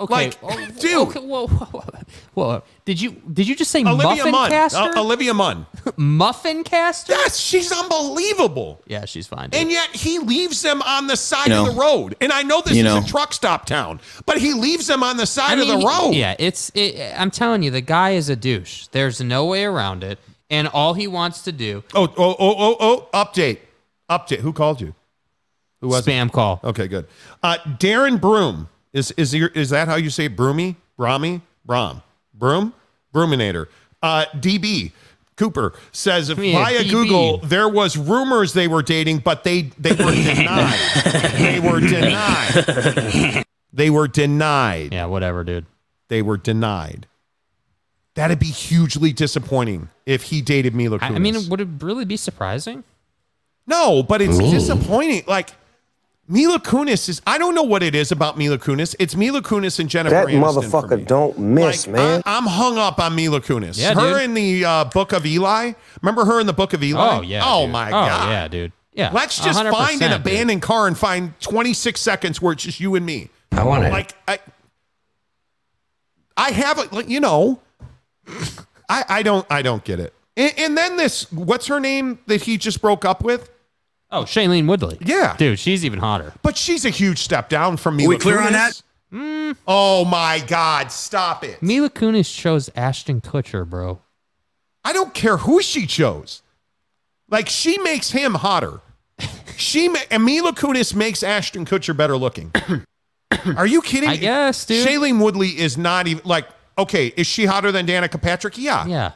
Okay, 0.00 0.12
Like, 0.14 0.38
oh, 0.42 0.66
dude. 0.80 1.08
Okay, 1.08 1.20
whoa, 1.20 1.46
whoa, 1.46 1.66
whoa. 1.66 1.84
Well, 2.34 2.64
did 2.86 3.00
you 3.00 3.10
did 3.32 3.46
you 3.46 3.54
just 3.54 3.70
say 3.70 3.84
Olivia 3.84 4.06
muffin 4.24 4.32
Munn. 4.32 4.50
caster? 4.50 4.78
Uh, 4.78 5.00
Olivia 5.00 5.34
Munn. 5.34 5.66
muffin 5.96 6.64
caster? 6.64 7.12
Yes, 7.12 7.36
she's 7.38 7.70
unbelievable. 7.70 8.80
Yeah, 8.86 9.04
she's 9.04 9.26
fine. 9.26 9.50
dude. 9.50 9.60
And 9.60 9.70
yet 9.70 9.90
he 9.94 10.18
leaves 10.18 10.62
them 10.62 10.80
on 10.82 11.06
the 11.06 11.16
side 11.16 11.48
You 11.48 11.54
know. 11.54 11.66
of 11.68 11.74
the 11.74 11.80
road. 11.80 12.16
And 12.20 12.32
I 12.32 12.42
know 12.42 12.62
this 12.62 12.76
is 12.76 12.82
know. 12.82 12.98
a 12.98 13.04
truck 13.04 13.32
stop 13.34 13.66
town, 13.66 14.00
but 14.24 14.38
he 14.38 14.54
leaves 14.54 14.86
them 14.86 15.02
on 15.02 15.18
the 15.18 15.26
side 15.26 15.58
I 15.58 15.62
of 15.62 15.68
the 15.68 15.86
road. 15.86 16.12
Yeah, 16.14 16.34
it's. 16.38 16.70
It, 16.74 17.12
I'm 17.18 17.30
telling 17.30 17.62
you, 17.62 17.70
the 17.70 17.82
guy 17.82 18.10
is 18.12 18.28
a 18.30 18.36
douche. 18.36 18.86
There's 18.88 19.20
no 19.20 19.44
way 19.46 19.64
around 19.64 20.02
it. 20.02 20.18
And 20.48 20.66
all 20.66 20.94
he 20.94 21.06
wants 21.06 21.42
to 21.42 21.52
do. 21.52 21.84
Oh, 21.94 22.12
oh, 22.16 22.36
oh, 22.38 22.54
oh, 22.58 22.76
oh, 22.80 23.08
update. 23.14 23.58
Update. 24.10 24.40
Who 24.40 24.52
called 24.52 24.80
you? 24.80 24.94
Who 25.80 25.88
was 25.88 26.06
it? 26.06 26.10
spam 26.10 26.32
call. 26.32 26.58
Okay, 26.64 26.88
good. 26.88 27.06
Uh, 27.42 27.58
Darren 27.78 28.20
Broom. 28.20 28.68
Is 28.92 29.12
is 29.12 29.34
your, 29.34 29.48
is 29.48 29.70
that 29.70 29.88
how 29.88 29.94
you 29.96 30.10
say 30.10 30.24
it? 30.26 30.36
Broomy? 30.36 30.76
Brahmy? 30.96 31.42
Brom. 31.64 32.02
Broom? 32.34 32.74
Broominator. 33.14 33.66
Uh, 34.02 34.24
DB. 34.34 34.92
Cooper 35.36 35.72
says 35.92 36.28
Yeah, 36.28 36.34
via 36.34 36.80
DB. 36.80 36.90
Google 36.90 37.38
there 37.38 37.68
was 37.68 37.96
rumors 37.96 38.52
they 38.52 38.68
were 38.68 38.82
dating, 38.82 39.18
but 39.18 39.42
they 39.44 39.62
they 39.78 39.92
were 39.92 40.12
denied. 40.12 40.78
they 41.38 41.60
were 41.60 41.80
denied. 41.80 43.44
They 43.72 43.88
were 43.90 44.08
denied. 44.08 44.92
Yeah, 44.92 45.06
whatever, 45.06 45.44
dude. 45.44 45.66
They 46.08 46.22
were 46.22 46.36
denied. 46.36 47.06
That'd 48.14 48.38
be 48.40 48.46
hugely 48.46 49.12
disappointing 49.12 49.88
if 50.04 50.24
he 50.24 50.42
dated 50.42 50.74
Mila 50.74 50.98
Kunis. 50.98 51.14
I 51.14 51.18
mean, 51.18 51.48
would 51.48 51.60
it 51.60 51.68
really 51.80 52.04
be 52.04 52.16
surprising? 52.16 52.84
No, 53.66 54.02
but 54.02 54.20
it's 54.20 54.36
disappointing. 54.38 55.22
Like 55.28 55.52
Mila 56.30 56.60
Kunis 56.60 57.08
is. 57.08 57.20
I 57.26 57.38
don't 57.38 57.56
know 57.56 57.64
what 57.64 57.82
it 57.82 57.96
is 57.96 58.12
about 58.12 58.38
Mila 58.38 58.56
Kunis. 58.56 58.94
It's 59.00 59.16
Mila 59.16 59.42
Kunis 59.42 59.80
and 59.80 59.90
Jennifer. 59.90 60.14
That 60.14 60.28
Aniston 60.28 60.70
for 60.70 60.82
motherfucker 60.82 60.98
me. 60.98 61.04
don't 61.04 61.36
miss, 61.36 61.88
Like, 61.88 61.96
man. 61.96 62.22
I, 62.24 62.38
am 62.38 62.46
hung 62.46 62.78
up 62.78 63.00
on 63.00 63.16
Mila 63.16 63.40
Kunis. 63.40 63.76
Yeah, 63.76 63.94
her 63.94 64.12
dude. 64.12 64.22
in 64.22 64.34
the 64.34 64.64
uh, 64.64 64.84
Book 64.84 65.12
of 65.12 65.26
Eli. 65.26 65.72
Remember 66.00 66.24
her 66.24 66.38
in 66.38 66.46
the 66.46 66.52
Book 66.52 66.72
of 66.72 66.84
Eli? 66.84 67.18
Oh 67.18 67.20
yeah. 67.22 67.42
Oh 67.44 67.64
dude. 67.64 67.72
my 67.72 67.88
oh, 67.88 67.90
god. 67.90 68.30
yeah, 68.30 68.46
dude. 68.46 68.72
Yeah. 68.92 69.10
Let's 69.12 69.42
just 69.42 69.60
find 69.60 70.00
an 70.02 70.10
dude. 70.12 70.20
abandoned 70.20 70.62
car 70.62 70.86
and 70.86 70.96
find 70.96 71.38
26 71.40 72.00
seconds 72.00 72.40
where 72.40 72.52
it's 72.52 72.62
just 72.62 72.78
you 72.78 72.94
and 72.94 73.04
me. 73.04 73.30
I 73.50 73.64
want 73.64 73.84
it. 73.84 73.90
Like 73.90 74.12
I, 74.28 74.38
I 76.36 76.50
have 76.52 76.78
a, 76.78 76.94
like, 76.94 77.08
you 77.08 77.18
know, 77.18 77.60
I 78.88 79.04
I 79.08 79.22
don't 79.24 79.44
I 79.50 79.62
don't 79.62 79.82
get 79.82 79.98
it. 79.98 80.14
And, 80.36 80.52
and 80.56 80.78
then 80.78 80.96
this, 80.96 81.30
what's 81.32 81.66
her 81.66 81.80
name 81.80 82.20
that 82.26 82.42
he 82.42 82.56
just 82.56 82.80
broke 82.80 83.04
up 83.04 83.24
with? 83.24 83.50
Oh, 84.12 84.22
Shailene 84.24 84.66
Woodley. 84.66 84.98
Yeah. 85.00 85.36
Dude, 85.36 85.58
she's 85.58 85.84
even 85.84 85.98
hotter. 86.00 86.32
But 86.42 86.56
she's 86.56 86.84
a 86.84 86.90
huge 86.90 87.18
step 87.18 87.48
down 87.48 87.76
from 87.76 87.96
Mila 87.96 88.14
Kunis. 88.14 88.18
we 88.18 88.20
clear 88.20 88.38
on 88.40 88.48
Kunis. 88.48 88.52
that? 88.52 88.82
Mm. 89.12 89.56
Oh 89.66 90.04
my 90.04 90.42
God! 90.46 90.92
Stop 90.92 91.42
it! 91.44 91.60
Mila 91.62 91.90
Kunis 91.90 92.32
chose 92.32 92.70
Ashton 92.76 93.20
Kutcher, 93.20 93.68
bro. 93.68 94.00
I 94.84 94.92
don't 94.92 95.12
care 95.14 95.36
who 95.38 95.60
she 95.62 95.86
chose. 95.86 96.42
Like 97.28 97.48
she 97.48 97.78
makes 97.78 98.10
him 98.10 98.34
hotter. 98.34 98.80
She 99.56 99.88
ma- 99.88 99.98
and 100.10 100.24
Mila 100.24 100.52
Kunis 100.52 100.94
makes 100.94 101.22
Ashton 101.22 101.64
Kutcher 101.64 101.96
better 101.96 102.16
looking. 102.16 102.52
Are 103.56 103.66
you 103.66 103.82
kidding? 103.82 104.08
I 104.08 104.16
guess, 104.16 104.64
dude. 104.64 104.86
Shailene 104.86 105.20
Woodley 105.22 105.48
is 105.58 105.76
not 105.76 106.06
even 106.06 106.22
like 106.24 106.46
okay. 106.78 107.12
Is 107.16 107.26
she 107.26 107.44
hotter 107.46 107.70
than 107.72 107.86
Danica 107.86 108.20
Patrick? 108.20 108.56
Yeah, 108.58 108.86
Yeah. 108.86 109.12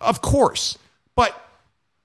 of 0.00 0.20
course. 0.22 0.76
But 1.14 1.34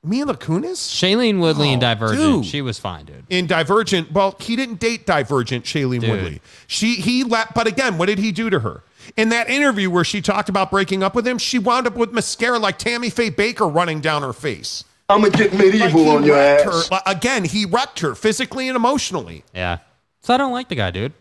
Mila 0.03 0.35
Kunis 0.35 0.79
Shailene 0.89 1.39
Woodley 1.39 1.71
in 1.71 1.77
Oh, 1.77 1.81
Divergent. 1.81 2.19
dude. 2.19 2.45
She 2.45 2.61
was 2.61 2.79
fine, 2.79 3.05
dude. 3.05 3.23
in 3.29 3.45
Divergent. 3.45 4.11
Well, 4.11 4.35
he 4.39 4.55
didn't 4.55 4.79
date 4.79 5.05
Divergent. 5.05 5.63
Shailene 5.65 6.01
Dude. 6.01 6.09
Woodley. 6.09 6.41
She 6.67 6.95
he 6.95 7.23
let. 7.23 7.53
But 7.53 7.67
again, 7.67 7.97
what 7.99 8.07
did 8.07 8.17
he 8.17 8.31
do 8.31 8.49
to 8.49 8.59
her? 8.61 8.83
In 9.17 9.29
that 9.29 9.49
interview 9.49 9.89
where 9.91 10.03
she 10.03 10.21
talked 10.21 10.49
about 10.49 10.71
breaking 10.71 11.03
up 11.03 11.13
with 11.15 11.27
him, 11.27 11.37
she 11.37 11.59
wound 11.59 11.85
up 11.87 11.95
with 11.95 12.11
mascara 12.13 12.57
like 12.59 12.77
Tammy 12.77 13.09
Faye 13.09 13.29
Bakker 13.31 13.73
running 13.73 13.99
down 14.01 14.21
her 14.23 14.33
face. 14.33 14.83
I'ma 15.09 15.29
get 15.29 15.53
medieval 15.53 16.03
he 16.05 16.09
on 16.09 16.23
your 16.23 16.37
ass. 16.37 16.87
her- 16.89 17.01
again, 17.05 17.43
he 17.43 17.65
wrecked 17.65 17.99
her 17.99 18.15
physically 18.15 18.69
and 18.69 18.75
emotionally. 18.75 19.43
Yeah. 19.53 19.79
So 20.21 20.33
I 20.33 20.37
don't 20.37 20.53
like 20.53 20.69
the 20.69 20.75
guy, 20.75 20.89
dude. 20.91 21.13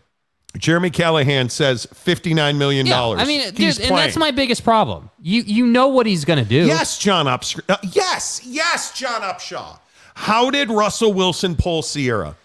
Jeremy 0.57 0.89
Callahan 0.89 1.49
says 1.49 1.87
$59 1.87 2.57
million. 2.57 2.85
Yeah, 2.85 3.01
I 3.01 3.25
mean, 3.25 3.53
dude, 3.53 3.59
and 3.59 3.77
playing. 3.77 3.95
that's 3.95 4.17
my 4.17 4.31
biggest 4.31 4.63
problem. 4.63 5.09
You 5.21 5.41
you 5.43 5.65
know 5.65 5.87
what 5.87 6.05
he's 6.05 6.25
gonna 6.25 6.45
do. 6.45 6.65
Yes, 6.65 6.97
John 6.97 7.25
Upshaw. 7.25 7.61
Uh, 7.69 7.77
yes, 7.93 8.41
yes, 8.43 8.97
John 8.97 9.21
Upshaw. 9.21 9.79
How 10.13 10.51
did 10.51 10.69
Russell 10.69 11.13
Wilson 11.13 11.55
pull 11.55 11.81
Sierra? 11.81 12.35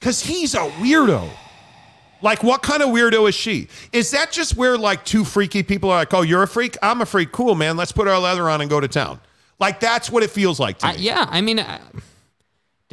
Because 0.00 0.22
he's 0.22 0.54
a 0.54 0.68
weirdo. 0.80 1.30
Like, 2.20 2.42
what 2.42 2.62
kind 2.62 2.82
of 2.82 2.88
weirdo 2.88 3.28
is 3.28 3.34
she? 3.34 3.68
Is 3.92 4.10
that 4.10 4.32
just 4.32 4.56
where 4.56 4.76
like 4.76 5.04
two 5.04 5.24
freaky 5.24 5.62
people 5.62 5.90
are 5.90 5.98
like, 6.00 6.12
oh, 6.14 6.22
you're 6.22 6.42
a 6.42 6.48
freak? 6.48 6.76
I'm 6.82 7.00
a 7.02 7.06
freak. 7.06 7.32
Cool, 7.32 7.54
man. 7.54 7.76
Let's 7.76 7.92
put 7.92 8.08
our 8.08 8.18
leather 8.18 8.48
on 8.48 8.60
and 8.60 8.68
go 8.70 8.80
to 8.80 8.88
town. 8.88 9.20
Like, 9.60 9.78
that's 9.78 10.10
what 10.10 10.22
it 10.22 10.30
feels 10.30 10.58
like 10.58 10.78
to 10.78 10.86
I, 10.86 10.96
me. 10.96 11.02
yeah, 11.02 11.26
I 11.28 11.40
mean, 11.40 11.60
I, 11.60 11.80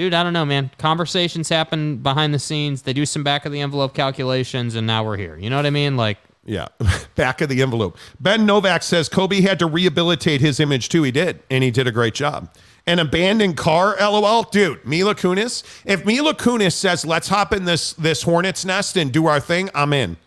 dude, 0.02 0.16
I 0.16 0.24
don't 0.24 0.34
know, 0.34 0.46
man. 0.46 0.72
Conversations 0.80 1.48
happen 1.48 1.98
behind 1.98 2.34
the 2.34 2.40
scenes. 2.40 2.82
They 2.82 2.92
do 2.94 3.06
some 3.06 3.24
back 3.24 3.46
of 3.46 3.52
the 3.52 3.62
envelope 3.62 3.94
calculations, 3.94 4.74
and 4.74 4.88
now 4.88 5.04
we're 5.04 5.16
here. 5.16 5.38
You 5.38 5.52
know 5.52 5.58
what 5.58 5.68
I 5.68 5.70
mean? 5.70 5.96
Like, 5.96 6.18
Yeah, 6.44 6.70
back 7.16 7.40
of 7.42 7.50
the 7.50 7.62
envelope. 7.62 8.00
Ben 8.20 8.48
Novak 8.48 8.82
says 8.82 9.08
Kobe 9.08 9.42
had 9.42 9.60
to 9.60 9.68
rehabilitate 9.68 10.42
his 10.42 10.60
image 10.60 10.90
too. 10.90 11.04
He 11.04 11.12
did, 11.12 11.44
and 11.52 11.64
he 11.64 11.70
did 11.70 11.86
a 11.86 11.92
great 11.92 12.16
job. 12.16 12.52
An 12.88 12.98
abandoned 12.98 13.58
car, 13.58 13.96
lol, 14.00 14.42
dude. 14.50 14.84
Mila 14.84 15.14
Kunis. 15.14 15.62
If 15.86 16.04
Mila 16.04 16.34
Kunis 16.34 16.74
says, 16.74 17.06
"Let's 17.06 17.28
hop 17.28 17.54
in 17.54 17.66
this 17.66 17.94
this 17.94 18.24
hornet's 18.24 18.66
nest 18.66 18.98
and 18.98 19.12
do 19.12 19.28
our 19.28 19.40
thing," 19.40 19.70
I'm 19.76 19.94
in. 19.94 20.18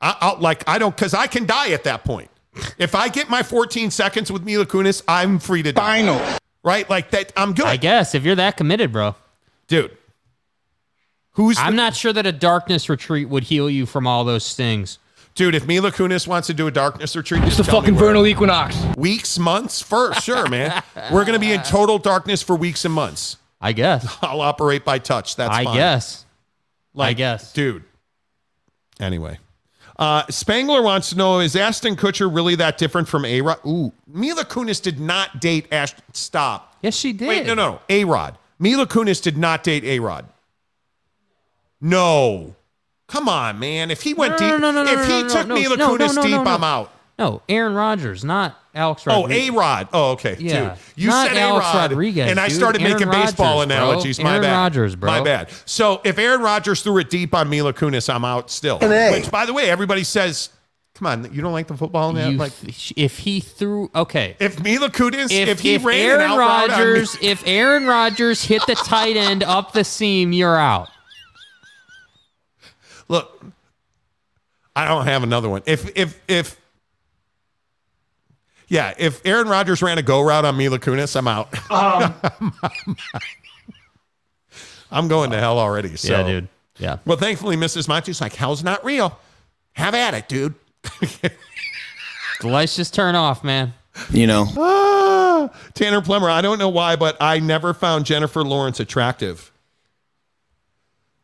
I, 0.00 0.16
I'll 0.20 0.38
like 0.40 0.68
I 0.68 0.78
don't 0.78 0.96
because 0.96 1.14
I 1.14 1.28
can 1.28 1.46
die 1.46 1.70
at 1.70 1.84
that 1.84 2.02
point. 2.02 2.28
If 2.76 2.96
I 2.96 3.08
get 3.08 3.30
my 3.30 3.44
14 3.44 3.92
seconds 3.92 4.32
with 4.32 4.42
Mila 4.42 4.66
Kunis, 4.66 5.00
I'm 5.06 5.38
free 5.38 5.62
to 5.62 5.72
die. 5.72 5.80
Final. 5.80 6.38
Right, 6.64 6.88
like 6.88 7.10
that. 7.10 7.32
I'm 7.36 7.54
good, 7.54 7.66
I 7.66 7.76
guess 7.76 8.14
if 8.14 8.24
you're 8.24 8.36
that 8.36 8.56
committed, 8.56 8.92
bro. 8.92 9.14
dude. 9.68 9.96
Who's 11.32 11.58
I'm 11.58 11.72
the- 11.72 11.76
not 11.82 11.96
sure 11.96 12.12
that 12.12 12.26
a 12.26 12.32
darkness 12.32 12.88
retreat 12.88 13.28
would 13.28 13.44
heal 13.44 13.68
you 13.70 13.86
from 13.86 14.06
all 14.06 14.24
those 14.24 14.44
stings. 14.44 14.98
dude? 15.34 15.54
If 15.54 15.66
Mila 15.66 15.90
Kunis 15.90 16.26
wants 16.26 16.46
to 16.48 16.54
do 16.54 16.66
a 16.66 16.70
darkness 16.70 17.16
retreat, 17.16 17.42
It's 17.44 17.56
the 17.56 17.64
fucking 17.64 17.96
vernal 17.96 18.26
equinox. 18.26 18.76
weeks, 18.98 19.38
months, 19.38 19.80
for 19.80 20.12
sure, 20.14 20.46
man. 20.48 20.82
We're 21.12 21.24
gonna 21.24 21.38
be 21.38 21.52
in 21.52 21.62
total 21.62 21.98
darkness 21.98 22.42
for 22.42 22.54
weeks 22.54 22.84
and 22.84 22.92
months. 22.92 23.38
I 23.60 23.72
guess. 23.72 24.06
I'll 24.22 24.40
operate 24.42 24.84
by 24.84 24.98
touch. 24.98 25.36
That's 25.36 25.54
I 25.54 25.64
fine. 25.64 25.76
guess. 25.76 26.26
Like, 26.94 27.10
I 27.10 27.12
guess. 27.14 27.52
dude. 27.54 27.84
Anyway, 29.00 29.38
uh, 29.98 30.24
Spangler 30.30 30.82
wants 30.82 31.10
to 31.10 31.16
know: 31.16 31.40
Is 31.40 31.56
Ashton 31.56 31.96
Kutcher 31.96 32.32
really 32.34 32.54
that 32.56 32.78
different 32.78 33.08
from 33.08 33.24
A 33.24 33.40
Rod? 33.40 33.58
Ooh, 33.66 33.92
Mila 34.06 34.44
Kunis 34.44 34.80
did 34.80 35.00
not 35.00 35.40
date 35.40 35.66
Ashton. 35.72 36.02
Stop. 36.12 36.76
Yes, 36.82 36.96
she 36.96 37.12
did. 37.12 37.28
Wait, 37.28 37.46
no, 37.46 37.54
no, 37.54 37.80
A 37.88 38.04
Rod. 38.04 38.38
Mila 38.58 38.86
Kunis 38.86 39.22
did 39.22 39.36
not 39.36 39.62
date 39.64 39.84
A 39.84 39.98
Rod. 39.98 40.26
No. 41.80 42.54
Come 43.08 43.28
on, 43.28 43.58
man. 43.58 43.90
If 43.90 44.02
he 44.02 44.14
went 44.14 44.40
No, 44.40 44.46
no, 44.46 44.52
deep, 44.52 44.60
no, 44.60 44.70
no, 44.70 44.84
no, 44.84 44.92
if 44.92 45.06
he 45.06 45.28
took 45.28 45.48
Mila 45.48 45.76
Kunis 45.76 46.22
deep. 46.22 46.38
I'm 46.38 46.64
out. 46.64 46.92
No, 47.18 47.42
Aaron 47.48 47.74
Rodgers, 47.74 48.24
not 48.24 48.61
Alex 48.74 49.06
Rodriguez. 49.06 49.18
Oh, 49.18 49.22
Rodriguez. 49.28 49.48
A 49.48 49.52
Rod. 49.58 49.88
Oh, 49.92 50.10
okay. 50.12 50.36
Yeah. 50.38 50.70
Dude, 50.70 50.78
you 50.96 51.08
Not 51.08 51.28
said 51.28 51.36
Alex 51.36 51.66
A 51.66 51.76
Rod, 51.76 51.90
Rodriguez, 51.90 52.30
and 52.30 52.40
I 52.40 52.48
dude. 52.48 52.56
started 52.56 52.80
Aaron 52.82 52.92
making 52.94 53.10
baseball 53.10 53.58
Rodgers, 53.58 53.66
bro. 53.68 53.76
analogies. 53.76 54.20
My 54.20 54.30
Aaron 54.30 54.42
bad. 54.42 54.52
Rodgers, 54.52 54.96
bro. 54.96 55.10
My 55.10 55.20
bad. 55.22 55.50
So 55.66 56.00
if 56.04 56.18
Aaron 56.18 56.40
Rodgers 56.40 56.82
threw 56.82 56.98
it 56.98 57.10
deep 57.10 57.34
on 57.34 57.50
Mila 57.50 57.72
Kunis, 57.74 58.12
I'm 58.12 58.24
out 58.24 58.50
still. 58.50 58.78
An 58.80 58.90
A. 58.92 59.12
Which, 59.12 59.30
by 59.30 59.44
the 59.44 59.52
way, 59.52 59.68
everybody 59.68 60.04
says, 60.04 60.48
"Come 60.94 61.06
on, 61.06 61.32
you 61.34 61.42
don't 61.42 61.52
like 61.52 61.66
the 61.66 61.76
football?" 61.76 62.12
Now? 62.14 62.30
Like, 62.30 62.52
if 62.96 63.18
he 63.18 63.40
threw 63.40 63.90
okay. 63.94 64.36
if 64.40 64.58
Mila 64.62 64.88
Kunis, 64.88 65.30
if, 65.30 65.48
If, 65.48 65.60
he 65.60 65.74
if 65.74 65.84
ran 65.84 65.98
Aaron 65.98 66.20
an 66.22 66.30
out 66.30 66.38
on 66.38 66.70
Rodgers, 66.70 67.16
if 67.20 67.42
Aaron 67.46 67.86
Rodgers 67.86 68.42
hit 68.44 68.64
the 68.66 68.74
tight 68.74 69.16
end 69.16 69.42
up 69.42 69.72
the 69.72 69.84
seam, 69.84 70.32
you're 70.32 70.56
out. 70.56 70.88
look, 73.08 73.44
I 74.74 74.88
don't 74.88 75.04
have 75.04 75.22
another 75.22 75.50
one. 75.50 75.62
If 75.66 75.90
if 75.96 76.18
if 76.26 76.58
yeah, 78.72 78.94
if 78.96 79.20
Aaron 79.26 79.48
Rodgers 79.48 79.82
ran 79.82 79.98
a 79.98 80.02
go 80.02 80.22
route 80.22 80.46
on 80.46 80.56
Mila 80.56 80.78
Kunis, 80.78 81.14
I'm 81.14 81.28
out. 81.28 81.52
I'm 84.90 85.08
going 85.08 85.30
to 85.32 85.38
hell 85.38 85.58
already. 85.58 85.94
So. 85.96 86.10
Yeah, 86.10 86.26
dude. 86.26 86.48
Yeah. 86.78 86.96
Well, 87.04 87.18
thankfully, 87.18 87.56
Mrs. 87.56 87.86
Monty's 87.86 88.22
like, 88.22 88.34
hell's 88.34 88.64
not 88.64 88.82
real. 88.82 89.18
Have 89.74 89.94
at 89.94 90.14
it, 90.14 90.26
dude. 90.26 90.54
The 92.40 92.48
lights 92.48 92.74
just 92.74 92.92
turn 92.92 93.14
off, 93.14 93.44
man. 93.44 93.72
You 94.10 94.26
know, 94.26 94.46
Ah, 94.58 95.48
Tanner 95.74 96.02
Plummer, 96.02 96.28
I 96.28 96.40
don't 96.40 96.58
know 96.58 96.70
why, 96.70 96.96
but 96.96 97.16
I 97.20 97.38
never 97.38 97.72
found 97.72 98.04
Jennifer 98.04 98.42
Lawrence 98.42 98.80
attractive. 98.80 99.52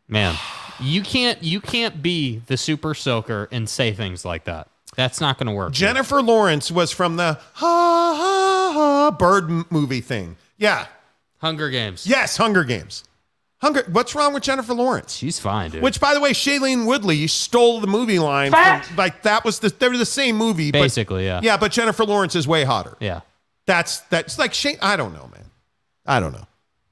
Man, 0.07 0.37
you 0.79 1.03
can't 1.03 1.43
you 1.43 1.61
can't 1.61 2.03
be 2.03 2.41
the 2.47 2.57
super 2.57 2.95
soaker 2.95 3.49
and 3.51 3.69
say 3.69 3.93
things 3.93 4.25
like 4.25 4.45
that. 4.45 4.69
That's 4.99 5.21
not 5.21 5.39
going 5.39 5.47
to 5.47 5.53
work. 5.53 5.73
Jennifer 5.73 6.21
Lawrence 6.21 6.73
was 6.73 6.91
from 6.91 7.15
the 7.15 7.35
ha 7.55 8.15
ha 8.19 8.73
ha 8.75 9.11
bird 9.17 9.45
m- 9.49 9.65
movie 9.71 10.01
thing. 10.01 10.35
Yeah. 10.57 10.87
Hunger 11.39 11.71
Games. 11.71 12.05
Yes, 12.05 12.37
Hunger 12.37 12.65
Games. 12.65 13.05
Hunger. 13.63 13.85
What's 13.93 14.17
wrong 14.17 14.35
with 14.35 14.43
Jennifer 14.43 14.75
Lawrence? 14.75 15.15
She's 15.15 15.39
fine, 15.39 15.71
dude. 15.71 15.83
Which, 15.83 16.01
by 16.01 16.15
the 16.15 16.21
way, 16.21 16.33
Shailene 16.33 16.85
Woodley 16.85 17.29
stole 17.29 17.79
the 17.81 17.87
movie 17.87 18.19
line. 18.19 18.51
Fact. 18.51 18.87
From, 18.87 18.97
like 18.97 19.23
that 19.23 19.45
was 19.45 19.61
the 19.61 19.69
they 19.69 19.89
were 19.89 19.97
the 19.97 20.05
same 20.05 20.37
movie, 20.37 20.73
but- 20.73 20.81
Basically, 20.83 21.27
yeah. 21.27 21.41
Yeah, 21.45 21.57
but 21.59 21.71
Jennifer 21.71 22.05
Lawrence 22.05 22.35
is 22.35 22.49
way 22.49 22.65
hotter. 22.65 22.97
Yeah. 22.99 23.21
That's 23.67 24.01
that's 24.11 24.37
like 24.37 24.53
Shay. 24.53 24.79
I 24.83 24.97
don't 24.97 25.13
know, 25.13 25.31
man. 25.33 25.45
I 26.07 26.19
don't 26.19 26.33
know. 26.33 26.47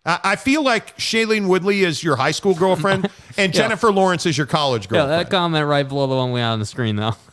I, 0.05 0.20
I 0.23 0.37
feel 0.37 0.62
like 0.62 0.97
Shailene 0.97 1.49
Woodley 1.49 1.83
is 1.83 2.05
your 2.05 2.15
high 2.15 2.31
school 2.31 2.55
girlfriend, 2.55 3.11
and 3.37 3.53
Yeah. 3.53 3.62
Jennifer 3.62 3.91
Lawrence 3.91 4.27
is 4.27 4.39
your 4.39 4.47
college 4.47 4.89
girlfriend. 4.89 5.11
Yeah, 5.11 5.16
girlfriend. 5.16 5.27
that 5.27 5.37
comment 5.37 5.66
right 5.66 5.89
below 5.89 6.07
the 6.07 6.15
one 6.15 6.31
we 6.31 6.39
had 6.39 6.51
on 6.53 6.61
the 6.61 6.66
screen, 6.66 6.95
though. 6.95 7.16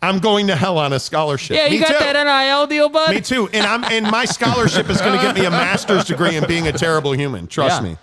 I'm 0.00 0.20
going 0.20 0.46
to 0.46 0.54
hell 0.56 0.78
on 0.78 0.92
a 0.92 1.00
scholarship. 1.00 1.56
Yeah, 1.56 1.64
you 1.66 1.72
Me 1.72 1.78
got 1.80 1.88
too. 1.88 1.94
that 1.98 2.12
NIL 2.24 2.66
deal, 2.68 2.88
bud? 2.88 3.10
Me 3.14 3.20
too. 3.20 3.48
And 3.52 3.66
I'm 3.66 3.82
and 3.84 4.08
my 4.10 4.24
scholarship 4.26 4.88
is 4.88 5.00
going 5.00 5.18
to 5.18 5.24
get 5.24 5.34
me 5.34 5.44
a 5.44 5.50
master's 5.50 6.04
degree 6.04 6.36
in 6.36 6.46
being 6.46 6.68
a 6.68 6.72
terrible 6.72 7.12
human. 7.12 7.46
Trust 7.48 7.82
Yeah. 7.82 7.88
me. 7.90 7.96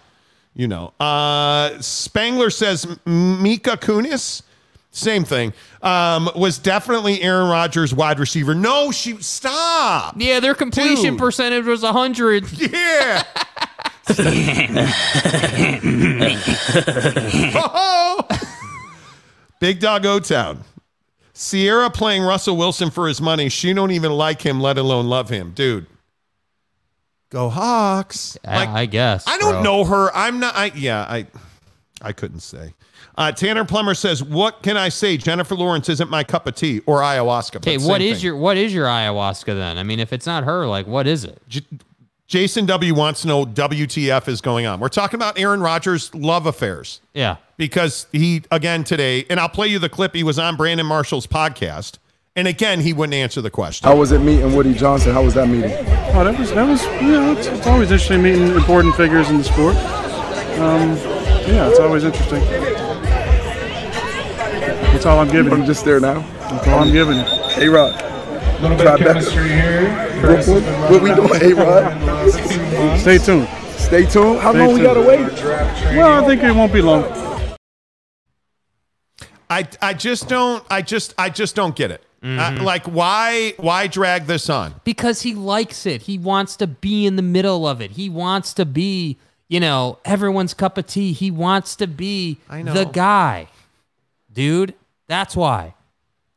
You 0.55 0.67
know. 0.67 0.93
Uh, 0.99 1.79
Spangler 1.81 2.49
says 2.49 2.85
Mika 3.05 3.77
Kunis, 3.77 4.41
same 4.91 5.23
thing. 5.23 5.53
Um, 5.81 6.29
was 6.35 6.57
definitely 6.59 7.21
Aaron 7.21 7.47
Rodgers' 7.49 7.93
wide 7.93 8.19
receiver. 8.19 8.53
No, 8.55 8.91
she 8.91 9.15
stop. 9.21 10.15
Yeah, 10.17 10.39
their 10.41 10.55
completion 10.55 11.11
Dude. 11.11 11.19
percentage 11.19 11.65
was 11.65 11.81
100. 11.83 12.51
Yeah. 12.59 13.23
Oh! 17.57 18.21
Big 19.59 19.79
Dog 19.79 20.05
O 20.05 20.19
Town. 20.19 20.63
Sierra 21.37 21.89
playing 21.89 22.23
Russell 22.23 22.55
Wilson 22.55 22.89
for 22.89 23.09
his 23.09 23.21
money. 23.21 23.49
She 23.49 23.73
don't 23.73 23.91
even 23.91 24.13
like 24.13 24.41
him, 24.41 24.61
let 24.61 24.77
alone 24.77 25.07
love 25.07 25.27
him. 25.29 25.51
Dude. 25.51 25.85
Go 27.29 27.49
Hawks. 27.49 28.37
I, 28.47 28.65
I 28.83 28.85
guess. 28.85 29.25
I 29.27 29.37
don't 29.37 29.55
bro. 29.55 29.63
know 29.63 29.83
her. 29.83 30.15
I'm 30.15 30.39
not 30.39 30.55
I 30.55 30.67
yeah, 30.67 31.01
I 31.01 31.27
I 32.01 32.13
couldn't 32.13 32.39
say. 32.39 32.73
Uh, 33.17 33.33
Tanner 33.33 33.65
Plummer 33.65 33.93
says, 33.93 34.23
"What 34.23 34.63
can 34.63 34.77
I 34.77 34.87
say? 34.87 35.17
Jennifer 35.17 35.55
Lawrence 35.55 35.89
isn't 35.89 36.09
my 36.09 36.23
cup 36.23 36.47
of 36.47 36.55
tea, 36.55 36.81
or 36.85 36.99
ayahuasca." 36.99 37.57
Okay, 37.57 37.77
what 37.77 38.01
is 38.01 38.23
your 38.23 38.37
what 38.37 38.55
is 38.55 38.73
your 38.73 38.85
ayahuasca 38.85 39.47
then? 39.47 39.77
I 39.77 39.83
mean, 39.83 39.99
if 39.99 40.13
it's 40.13 40.25
not 40.25 40.45
her, 40.45 40.65
like 40.67 40.87
what 40.87 41.07
is 41.07 41.25
it? 41.25 41.41
Jason 42.27 42.65
W 42.65 42.95
wants 42.95 43.21
to 43.21 43.27
know 43.27 43.45
WTF 43.45 44.27
is 44.27 44.41
going 44.41 44.65
on. 44.65 44.79
We're 44.79 44.89
talking 44.89 45.17
about 45.17 45.37
Aaron 45.37 45.61
Rodgers' 45.61 46.13
love 46.15 46.47
affairs. 46.47 46.99
Yeah. 47.13 47.37
Because 47.57 48.07
he, 48.11 48.41
again, 48.49 48.83
today, 48.83 49.25
and 49.29 49.39
I'll 49.39 49.47
play 49.49 49.67
you 49.67 49.77
the 49.77 49.89
clip. 49.89 50.15
He 50.15 50.23
was 50.23 50.39
on 50.39 50.55
Brandon 50.55 50.85
Marshall's 50.87 51.27
podcast. 51.27 51.99
And 52.35 52.47
again, 52.47 52.81
he 52.81 52.93
wouldn't 52.93 53.13
answer 53.13 53.41
the 53.41 53.51
question. 53.51 53.87
How 53.87 53.95
was 53.95 54.11
it 54.11 54.19
meeting 54.19 54.55
Woody 54.55 54.73
Johnson? 54.73 55.13
How 55.13 55.23
was 55.23 55.35
that 55.35 55.47
meeting? 55.47 55.71
Oh, 55.71 56.23
that 56.23 56.37
was 56.37 56.51
that 56.53 56.67
was 56.67 56.83
you 57.01 57.11
know 57.11 57.31
it's, 57.31 57.47
it's 57.47 57.65
always 57.65 57.91
interesting 57.91 58.21
meeting 58.21 58.47
important 58.47 58.93
figures 58.95 59.29
in 59.29 59.37
the 59.37 59.43
sport. 59.45 59.77
Um, 60.59 60.97
yeah, 61.47 61.69
it's 61.69 61.79
always 61.79 62.03
interesting. 62.03 62.41
That's 64.91 65.05
all 65.05 65.19
I'm 65.19 65.29
giving. 65.29 65.53
I'm 65.53 65.65
just 65.65 65.85
there 65.85 66.01
now. 66.01 66.19
That's 66.49 66.67
all 66.67 66.79
I'm 66.79 66.91
giving. 66.91 67.19
Hey 67.51 67.69
Rod. 67.69 67.93
Little 68.61 68.77
bit 68.77 68.87
of 68.87 68.99
chemistry 68.99 69.49
here. 69.49 70.21
Brooklyn. 70.21 70.63
What 70.63 71.01
we 71.01 71.13
doing? 71.13 71.39
Hey 71.39 71.53
Rod. 71.53 72.99
Stay 72.99 73.17
tuned. 73.17 73.47
Stay 73.77 74.05
tuned. 74.05 74.39
How 74.39 74.51
Stay 74.51 74.59
long 74.65 74.73
we 74.73 74.81
gotta 74.81 75.01
wait? 75.01 75.19
Well, 75.95 76.23
I 76.23 76.27
think 76.27 76.41
it 76.43 76.55
won't 76.55 76.73
be 76.73 76.81
long. 76.81 77.03
I, 79.49 79.67
I 79.81 79.93
just 79.93 80.27
don't, 80.27 80.65
I 80.69 80.81
just, 80.81 81.13
I 81.17 81.29
just 81.29 81.55
don't 81.55 81.75
get 81.75 81.91
it. 81.91 82.03
Uh, 82.23 82.57
like, 82.63 82.85
why, 82.85 83.53
why 83.57 83.85
drag 83.85 84.25
this 84.25 84.49
on? 84.49 84.73
Because 84.83 85.21
he 85.21 85.35
likes 85.35 85.85
it. 85.85 86.01
He 86.03 86.17
wants 86.17 86.55
to 86.55 86.65
be 86.65 87.05
in 87.05 87.17
the 87.17 87.21
middle 87.21 87.67
of 87.67 87.81
it. 87.81 87.91
He 87.91 88.09
wants 88.09 88.55
to 88.55 88.65
be, 88.65 89.17
you 89.47 89.59
know, 89.59 89.99
everyone's 90.03 90.55
cup 90.55 90.79
of 90.79 90.87
tea. 90.87 91.13
He 91.13 91.29
wants 91.29 91.75
to 91.75 91.85
be 91.85 92.39
I 92.49 92.63
know. 92.63 92.73
the 92.73 92.85
guy. 92.85 93.47
Dude, 94.33 94.73
that's 95.07 95.35
why. 95.35 95.75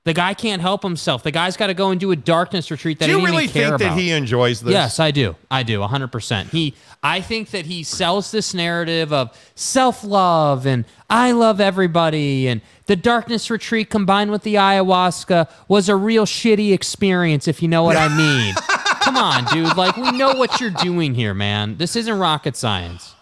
The 0.09 0.15
guy 0.15 0.33
can't 0.33 0.63
help 0.63 0.83
himself. 0.83 1.23
The 1.23 1.31
guy's 1.31 1.59
got 1.59 1.67
to 1.67 1.75
go 1.75 1.91
and 1.91 2.01
do 2.01 2.13
a 2.13 2.17
darkness 2.17 2.71
retreat 2.71 2.99
that 3.01 3.09
Do 3.09 3.19
you 3.19 3.27
really 3.27 3.47
think 3.47 3.77
that 3.77 3.89
about. 3.89 3.99
he 3.99 4.11
enjoys 4.11 4.63
this? 4.63 4.73
Yes, 4.73 4.99
I 4.99 5.11
do. 5.11 5.37
I 5.51 5.63
do. 5.63 5.81
100%. 5.81 6.49
He 6.49 6.73
I 7.03 7.21
think 7.21 7.51
that 7.51 7.67
he 7.67 7.83
sells 7.83 8.31
this 8.31 8.55
narrative 8.55 9.13
of 9.13 9.37
self-love 9.55 10.67
and 10.67 10.87
I 11.11 11.33
love 11.33 11.61
everybody 11.61 12.49
and 12.49 12.63
the 12.87 12.97
darkness 12.97 13.51
retreat 13.51 13.91
combined 13.91 14.31
with 14.31 14.45
the 14.45 14.55
ayahuasca 14.55 15.51
was 15.69 15.91
a 15.91 15.95
real 15.95 16.25
shitty 16.25 16.73
experience 16.73 17.47
if 17.47 17.61
you 17.61 17.69
know 17.69 17.83
what 17.83 17.99
I 17.99 18.09
mean. 18.17 18.55
Come 19.03 19.19
on, 19.19 19.45
dude. 19.53 19.77
Like 19.77 19.99
we 19.99 20.11
know 20.13 20.33
what 20.37 20.59
you're 20.59 20.71
doing 20.71 21.13
here, 21.13 21.35
man. 21.35 21.77
This 21.77 21.97
isn't 21.97 22.19
rocket 22.19 22.57
science. 22.57 23.15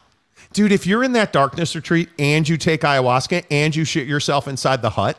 Dude, 0.52 0.70
if 0.70 0.86
you're 0.86 1.02
in 1.02 1.14
that 1.14 1.32
darkness 1.32 1.74
retreat 1.74 2.10
and 2.16 2.48
you 2.48 2.56
take 2.56 2.82
ayahuasca 2.82 3.44
and 3.50 3.74
you 3.74 3.84
shit 3.84 4.06
yourself 4.06 4.46
inside 4.46 4.82
the 4.82 4.90
hut, 4.90 5.18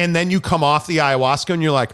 and 0.00 0.16
then 0.16 0.30
you 0.30 0.40
come 0.40 0.64
off 0.64 0.86
the 0.86 0.96
ayahuasca 0.96 1.52
and 1.52 1.62
you're 1.62 1.72
like, 1.72 1.90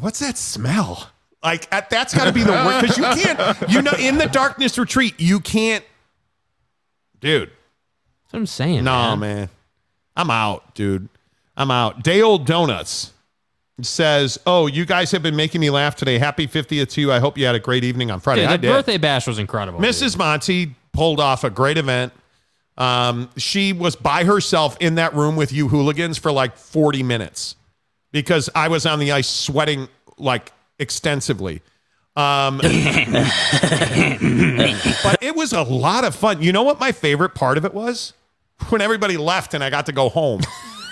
what's 0.00 0.18
that 0.20 0.38
smell? 0.38 1.10
Like 1.44 1.72
at, 1.72 1.90
that's 1.90 2.14
got 2.14 2.24
to 2.24 2.32
be 2.32 2.42
the 2.42 2.52
worst 2.52 2.80
because 2.80 2.98
you 2.98 3.24
can't, 3.24 3.70
you 3.70 3.82
know, 3.82 3.92
in 3.98 4.16
the 4.18 4.26
darkness 4.26 4.78
retreat, 4.78 5.14
you 5.18 5.40
can't, 5.40 5.84
dude. 7.20 7.50
That's 7.50 8.32
what 8.32 8.38
I'm 8.40 8.46
saying. 8.46 8.84
No, 8.84 9.16
man. 9.16 9.18
man. 9.18 9.48
I'm 10.16 10.30
out, 10.30 10.74
dude. 10.74 11.08
I'm 11.56 11.70
out. 11.70 12.02
Day 12.02 12.22
old 12.22 12.46
donuts 12.46 13.12
says, 13.80 14.38
"Oh, 14.46 14.66
you 14.66 14.86
guys 14.86 15.10
have 15.12 15.22
been 15.22 15.36
making 15.36 15.60
me 15.60 15.70
laugh 15.70 15.96
today. 15.96 16.18
Happy 16.18 16.46
50th 16.46 16.90
to 16.90 17.00
you. 17.00 17.12
I 17.12 17.18
hope 17.18 17.36
you 17.36 17.44
had 17.44 17.54
a 17.54 17.60
great 17.60 17.84
evening 17.84 18.10
on 18.10 18.20
Friday. 18.20 18.42
Dude, 18.42 18.50
I 18.50 18.56
the 18.56 18.68
birthday 18.68 18.98
bash 18.98 19.26
was 19.26 19.38
incredible. 19.38 19.80
Mrs. 19.80 20.16
Monty 20.16 20.74
pulled 20.92 21.20
off 21.20 21.44
a 21.44 21.50
great 21.50 21.78
event. 21.78 22.12
Um, 22.78 23.28
she 23.36 23.72
was 23.72 23.96
by 23.96 24.24
herself 24.24 24.76
in 24.80 24.94
that 24.96 25.14
room 25.14 25.36
with 25.36 25.52
you 25.52 25.68
hooligans 25.68 26.18
for 26.18 26.32
like 26.32 26.56
40 26.56 27.02
minutes 27.02 27.56
because 28.12 28.48
I 28.54 28.68
was 28.68 28.86
on 28.86 28.98
the 28.98 29.12
ice 29.12 29.28
sweating 29.28 29.88
like 30.18 30.52
extensively. 30.78 31.62
Um, 32.14 32.58
but 32.62 32.68
it 35.22 35.34
was 35.34 35.52
a 35.52 35.62
lot 35.62 36.04
of 36.04 36.14
fun. 36.14 36.42
You 36.42 36.52
know 36.52 36.62
what 36.62 36.78
my 36.78 36.92
favorite 36.92 37.34
part 37.34 37.58
of 37.58 37.64
it 37.64 37.74
was? 37.74 38.12
When 38.68 38.80
everybody 38.80 39.16
left 39.16 39.54
and 39.54 39.64
I 39.64 39.70
got 39.70 39.86
to 39.86 39.92
go 39.92 40.08
home. 40.08 40.40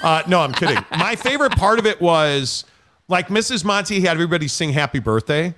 Uh, 0.03 0.23
no, 0.27 0.41
I'm 0.41 0.53
kidding. 0.53 0.83
My 0.93 1.15
favorite 1.15 1.53
part 1.53 1.79
of 1.79 1.87
it 1.87 2.01
was 2.01 2.65
like 3.09 3.29
Mrs. 3.29 3.65
Monty 3.65 4.01
had 4.01 4.13
everybody 4.13 4.49
sing 4.49 4.73
happy 4.73 4.99
birthday. 4.99 5.55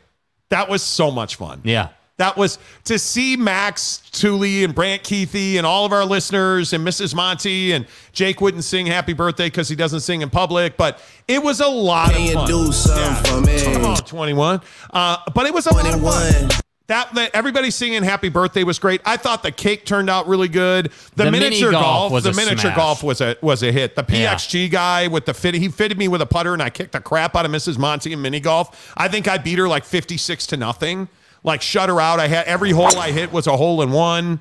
That 0.48 0.68
was 0.68 0.82
so 0.82 1.10
much 1.10 1.36
fun. 1.36 1.60
Yeah. 1.64 1.90
That 2.18 2.36
was 2.36 2.58
to 2.84 2.98
see 2.98 3.36
Max 3.36 4.02
Tooley 4.12 4.64
and 4.64 4.74
Brant 4.74 5.02
Kuithe 5.02 5.56
and 5.56 5.66
all 5.66 5.84
of 5.86 5.92
our 5.92 6.04
listeners 6.04 6.72
and 6.72 6.86
Mrs. 6.86 7.14
Monty 7.14 7.72
and 7.72 7.86
Jake 8.12 8.40
wouldn't 8.40 8.64
sing 8.64 8.86
happy 8.86 9.12
birthday 9.14 9.46
because 9.46 9.68
he 9.68 9.74
doesn't 9.74 10.00
sing 10.00 10.20
in 10.22 10.30
public, 10.30 10.76
but 10.76 11.02
it 11.26 11.42
was 11.42 11.60
a 11.60 11.66
lot 11.66 12.12
Can 12.12 12.28
of 12.28 12.34
fun. 12.34 12.46
do 12.48 12.70
something 12.72 13.24
for 13.32 13.40
me? 13.40 13.72
Come 13.74 13.84
on, 13.86 13.96
21. 13.96 14.60
Uh, 14.92 15.16
but 15.34 15.46
it 15.46 15.54
was 15.54 15.66
a 15.66 15.74
lot 15.74 15.86
of 15.94 16.00
fun. 16.02 16.50
That, 16.88 17.14
that 17.14 17.30
everybody 17.32 17.70
singing 17.70 18.02
happy 18.02 18.28
birthday 18.28 18.64
was 18.64 18.78
great. 18.78 19.00
I 19.06 19.16
thought 19.16 19.42
the 19.42 19.50
cake 19.52 19.86
turned 19.86 20.10
out 20.10 20.28
really 20.28 20.48
good. 20.48 20.92
The, 21.16 21.24
The 21.24 21.30
miniature 21.30 21.70
golf 21.70 21.84
golf, 21.84 22.12
was 22.12 22.24
the 22.24 22.30
a 22.30 22.34
miniature 22.34 22.58
smash. 22.58 22.76
golf 22.76 23.02
was 23.02 23.20
a 23.22 23.36
was 23.40 23.62
a 23.62 23.72
hit. 23.72 23.96
The 23.96 24.04
Yeah. 24.08 24.34
PXG 24.34 24.70
guy 24.70 25.06
with 25.08 25.24
the 25.24 25.32
fit, 25.32 25.54
he 25.54 25.68
fitted 25.70 25.96
me 25.96 26.08
with 26.08 26.20
a 26.20 26.26
putter 26.26 26.52
and 26.52 26.60
I 26.62 26.68
kicked 26.68 26.92
the 26.92 27.00
crap 27.00 27.34
out 27.34 27.46
of 27.46 27.50
Mrs. 27.50 27.78
Monty 27.78 28.12
in 28.12 28.20
mini 28.20 28.40
golf. 28.40 28.92
I 28.96 29.08
think 29.08 29.26
I 29.26 29.38
beat 29.38 29.58
her 29.58 29.68
like 29.68 29.84
56 29.86 30.46
to 30.48 30.56
nothing. 30.58 31.08
Like 31.44 31.62
shut 31.62 31.88
her 31.88 32.00
out. 32.00 32.20
I 32.20 32.28
had 32.28 32.46
every 32.46 32.70
hole 32.70 32.96
I 32.98 33.10
hit 33.10 33.32
was 33.32 33.46
a 33.46 33.56
hole 33.56 33.82
in 33.82 33.90
one. 33.90 34.40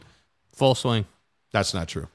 Full 0.53 0.75
swing. 0.75 1.05
That's 1.51 1.73
not 1.73 1.87
true. 1.87 2.07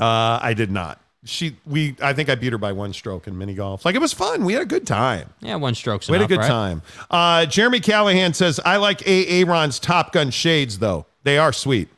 Uh, 0.00 0.38
I 0.42 0.54
did 0.54 0.70
not. 0.70 0.98
She 1.24 1.56
we 1.66 1.94
I 2.02 2.14
think 2.14 2.28
I 2.28 2.34
beat 2.34 2.52
her 2.52 2.58
by 2.58 2.72
one 2.72 2.92
stroke 2.92 3.28
in 3.28 3.38
mini 3.38 3.54
golf. 3.54 3.84
Like 3.84 3.94
it 3.94 4.00
was 4.00 4.12
fun. 4.12 4.44
We 4.44 4.54
had 4.54 4.62
a 4.62 4.66
good 4.66 4.86
time. 4.86 5.28
Yeah, 5.40 5.54
one 5.56 5.74
stroke's 5.74 6.08
We 6.08 6.16
had 6.16 6.24
a 6.24 6.28
good 6.28 6.38
right? 6.40 6.48
time. 6.48 6.82
Uh, 7.10 7.46
Jeremy 7.46 7.78
Callahan 7.78 8.34
says, 8.34 8.58
I 8.64 8.78
like 8.78 9.06
A. 9.06 9.26
Aaron's 9.42 9.78
Top 9.78 10.12
Gun 10.12 10.30
shades, 10.30 10.78
though. 10.80 11.06
They 11.22 11.38
are 11.38 11.52
sweet. 11.52 11.88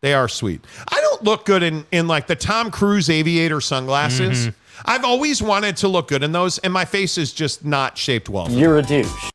They 0.00 0.14
are 0.14 0.28
sweet. 0.28 0.64
I 0.88 0.98
don't 1.00 1.22
look 1.24 1.44
good 1.44 1.62
in, 1.62 1.84
in 1.92 2.06
like 2.08 2.26
the 2.26 2.36
Tom 2.36 2.70
Cruise 2.70 3.10
aviator 3.10 3.60
sunglasses. 3.60 4.46
Mhm. 4.48 4.54
I've 4.86 5.04
always 5.04 5.42
wanted 5.42 5.76
to 5.78 5.88
look 5.88 6.08
good 6.08 6.22
in 6.22 6.32
those, 6.32 6.56
and 6.58 6.72
my 6.72 6.84
face 6.86 7.18
is 7.18 7.32
just 7.34 7.64
not 7.66 7.98
shaped 7.98 8.28
well. 8.30 8.50
You're 8.50 8.78
a 8.78 8.82
douche. 8.82 9.30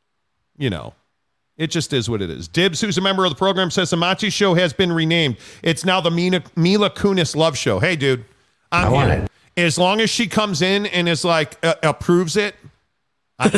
You 0.58 0.70
know, 0.70 0.94
it 1.60 1.70
just 1.70 1.92
is 1.92 2.08
what 2.08 2.22
it 2.22 2.30
is. 2.30 2.48
Dibs, 2.48 2.80
who's 2.80 2.96
a 2.96 3.02
member 3.02 3.26
of 3.26 3.30
the 3.30 3.36
program, 3.36 3.70
says 3.70 3.90
the 3.90 3.96
Machi 3.98 4.30
Show 4.30 4.54
has 4.54 4.72
been 4.72 4.90
renamed. 4.90 5.36
It's 5.62 5.84
now 5.84 6.00
the 6.00 6.10
Mina, 6.10 6.42
Mila 6.56 6.88
Kunis 6.88 7.36
Love 7.36 7.56
Show. 7.56 7.78
Hey, 7.78 7.96
dude, 7.96 8.24
I'm 8.72 8.86
I 8.86 8.90
want 8.90 9.10
here. 9.10 9.26
As 9.58 9.76
long 9.76 10.00
as 10.00 10.08
she 10.08 10.26
comes 10.26 10.62
in 10.62 10.86
and 10.86 11.06
is 11.06 11.22
like 11.22 11.58
uh, 11.62 11.74
approves 11.82 12.38
it. 12.38 12.56
I- 13.38 13.50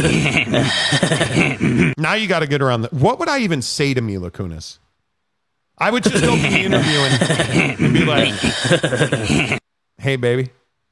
now 1.96 2.14
you 2.14 2.26
got 2.26 2.40
to 2.40 2.48
get 2.48 2.60
her 2.60 2.72
on 2.72 2.82
the. 2.82 2.88
What 2.88 3.20
would 3.20 3.28
I 3.28 3.38
even 3.38 3.62
say 3.62 3.94
to 3.94 4.00
Mila 4.00 4.32
Kunis? 4.32 4.78
I 5.78 5.92
would 5.92 6.02
just 6.02 6.24
open 6.24 6.42
the 6.42 6.58
interview 6.58 6.98
and, 6.98 7.80
and 7.80 7.94
be 7.94 8.04
like, 8.04 9.60
"Hey, 9.98 10.16
baby." 10.16 10.50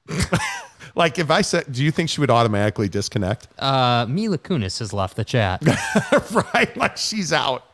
like 0.94 1.18
if 1.18 1.30
I 1.30 1.42
said, 1.42 1.72
do 1.72 1.84
you 1.84 1.90
think 1.90 2.08
she 2.08 2.20
would 2.20 2.30
automatically 2.30 2.88
disconnect? 2.88 3.48
Uh, 3.58 4.06
Mila 4.08 4.38
Kunis 4.38 4.78
has 4.78 4.92
left 4.92 5.16
the 5.16 5.24
chat. 5.24 5.62
right? 6.54 6.76
Like 6.76 6.96
she's 6.96 7.32
out. 7.32 7.64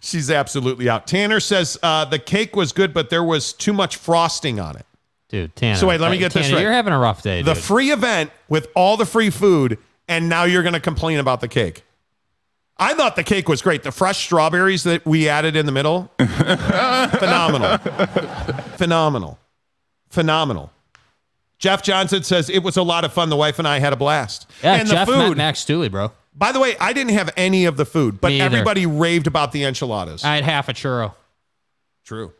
She's 0.00 0.30
absolutely 0.30 0.88
out. 0.88 1.06
Tanner 1.06 1.40
says 1.40 1.76
uh, 1.82 2.04
the 2.04 2.18
cake 2.18 2.54
was 2.54 2.72
good, 2.72 2.94
but 2.94 3.10
there 3.10 3.24
was 3.24 3.52
too 3.52 3.72
much 3.72 3.96
frosting 3.96 4.60
on 4.60 4.76
it. 4.76 4.86
Dude, 5.28 5.54
Tanner. 5.56 5.76
So 5.76 5.86
wait, 5.86 6.00
let 6.00 6.10
me 6.10 6.16
uh, 6.16 6.20
get 6.20 6.32
this 6.32 6.50
right. 6.52 6.62
You're 6.62 6.72
having 6.72 6.92
a 6.92 6.98
rough 6.98 7.22
day, 7.22 7.42
the 7.42 7.54
dude. 7.54 7.62
free 7.62 7.90
event 7.90 8.30
with 8.48 8.68
all 8.74 8.96
the 8.96 9.04
free 9.04 9.30
food, 9.30 9.78
and 10.08 10.28
now 10.28 10.44
you're 10.44 10.62
going 10.62 10.74
to 10.74 10.80
complain 10.80 11.18
about 11.18 11.40
the 11.40 11.48
cake. 11.48 11.82
I 12.78 12.94
thought 12.94 13.16
the 13.16 13.24
cake 13.24 13.48
was 13.48 13.60
great. 13.60 13.82
The 13.82 13.90
fresh 13.90 14.18
strawberries 14.24 14.84
that 14.84 15.04
we 15.04 15.28
added 15.28 15.56
in 15.56 15.66
the 15.66 15.72
middle, 15.72 16.12
phenomenal, 16.18 17.78
phenomenal, 18.76 19.38
phenomenal. 20.10 20.72
Jeff 21.58 21.82
Johnson 21.82 22.22
says 22.22 22.48
it 22.48 22.62
was 22.62 22.76
a 22.76 22.82
lot 22.82 23.04
of 23.04 23.12
fun. 23.12 23.28
The 23.30 23.36
wife 23.36 23.58
and 23.58 23.66
I 23.66 23.78
had 23.80 23.92
a 23.92 23.96
blast. 23.96 24.48
yeah, 24.62 24.74
and 24.76 24.88
Jeff 24.88 25.06
the 25.06 25.16
met 25.16 25.28
food. 25.28 25.36
Max 25.36 25.64
Dooley, 25.64 25.88
bro. 25.88 26.12
By 26.34 26.52
the 26.52 26.60
way, 26.60 26.76
I 26.78 26.92
didn't 26.92 27.14
have 27.14 27.30
any 27.36 27.64
of 27.64 27.76
the 27.76 27.84
food, 27.84 28.20
but 28.20 28.32
everybody 28.32 28.86
raved 28.86 29.26
about 29.26 29.50
the 29.50 29.64
enchiladas. 29.64 30.22
I 30.24 30.36
had 30.36 30.44
half 30.44 30.68
a 30.68 30.72
churro. 30.72 31.14
True. 32.04 32.32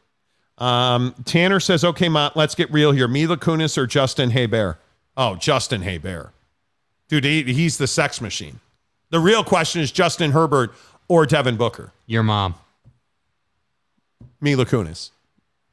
Um, 0.57 1.15
Tanner 1.25 1.61
says, 1.61 1.85
okay, 1.85 2.09
Mont, 2.09 2.37
let's 2.37 2.55
get 2.55 2.73
real 2.73 2.93
here. 2.93 3.09
Mila 3.09 3.37
Kunis 3.37 3.77
or 3.77 3.87
Justin 3.87 4.31
Haybert? 4.31 4.77
Oh, 5.17 5.35
Justin 5.37 5.83
Haybert. 5.83 6.31
Dude, 7.09 7.25
he, 7.25 7.43
he's 7.43 7.79
the 7.79 7.87
sex 7.87 8.21
machine. 8.21 8.61
The 9.11 9.19
real 9.21 9.43
question 9.43 9.81
is 9.81 9.91
Justin 9.91 10.31
Herbert 10.33 10.73
or 11.09 11.27
Devin 11.27 11.57
Booker. 11.57 11.93
Your 12.07 12.23
mom. 12.23 12.55
Mila 14.41 14.65
Kunis. 14.67 15.11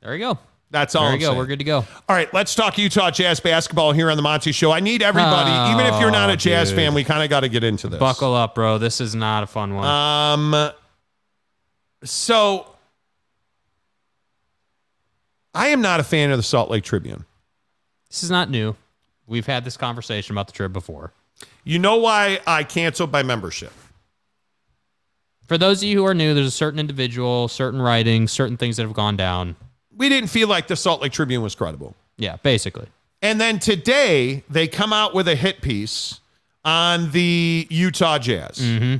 There 0.01 0.13
you 0.15 0.19
go. 0.19 0.39
That's 0.75 0.93
all 0.93 1.03
There 1.03 1.11
I'm 1.13 1.15
you 1.15 1.21
go. 1.21 1.27
saying. 1.27 1.37
We're 1.37 1.45
good 1.45 1.59
to 1.59 1.63
go. 1.65 1.77
All 1.77 2.15
right, 2.15 2.31
let's 2.33 2.53
talk 2.53 2.77
Utah 2.77 3.09
Jazz 3.09 3.39
basketball 3.39 3.93
here 3.93 4.11
on 4.11 4.17
the 4.17 4.21
Monty 4.21 4.51
Show. 4.51 4.71
I 4.73 4.81
need 4.81 5.01
everybody, 5.01 5.49
Oh, 5.49 5.71
even 5.73 5.85
if 5.93 6.01
you're 6.01 6.11
not 6.11 6.29
a 6.29 6.35
Jazz 6.35 6.67
dude. 6.69 6.75
fan, 6.79 6.93
we 6.93 7.05
kind 7.05 7.23
of 7.23 7.29
got 7.29 7.39
to 7.39 7.47
get 7.49 7.63
into 7.63 7.87
this. 7.87 7.97
Buckle 7.97 8.33
up, 8.33 8.55
bro. 8.55 8.77
This 8.77 8.99
is 8.99 9.15
not 9.15 9.41
a 9.43 9.47
fun 9.47 9.73
one. 9.73 9.87
Um, 9.87 10.71
so 12.03 12.67
I 15.53 15.67
am 15.67 15.81
not 15.81 16.01
a 16.01 16.03
fan 16.03 16.31
of 16.31 16.37
the 16.37 16.43
Salt 16.43 16.69
Lake 16.69 16.83
Tribune. 16.83 17.23
this 18.09 18.21
is 18.21 18.29
not 18.29 18.49
new. 18.49 18.75
We've 19.27 19.45
had 19.45 19.63
this 19.63 19.77
conversation 19.77 20.33
about 20.35 20.47
the 20.47 20.53
Trib 20.53 20.73
before. 20.73 21.13
You 21.63 21.79
know 21.79 21.95
why 21.95 22.39
I 22.45 22.63
canceled 22.63 23.13
my 23.13 23.23
membership? 23.23 23.71
For 25.47 25.57
those 25.57 25.81
of 25.81 25.87
you 25.87 25.97
who 25.99 26.05
are 26.05 26.13
new, 26.13 26.33
there's 26.33 26.47
a 26.47 26.51
certain 26.51 26.79
individual, 26.79 27.47
certain 27.47 27.81
writings, 27.81 28.31
certain 28.33 28.57
things 28.57 28.77
that 28.77 28.83
have 28.83 28.93
gone 28.93 29.15
down. 29.15 29.55
We 29.97 30.09
didn't 30.09 30.29
feel 30.29 30.47
like 30.47 30.67
the 30.67 30.75
Salt 30.75 31.01
Lake 31.01 31.11
Tribune 31.11 31.41
was 31.41 31.55
credible. 31.55 31.95
Yeah, 32.17 32.37
basically. 32.37 32.87
And 33.21 33.39
then 33.39 33.59
today 33.59 34.43
they 34.49 34.67
come 34.67 34.93
out 34.93 35.13
with 35.13 35.27
a 35.27 35.35
hit 35.35 35.61
piece 35.61 36.19
on 36.63 37.11
the 37.11 37.67
Utah 37.69 38.17
Jazz. 38.17 38.59
Mm-hmm. 38.59 38.97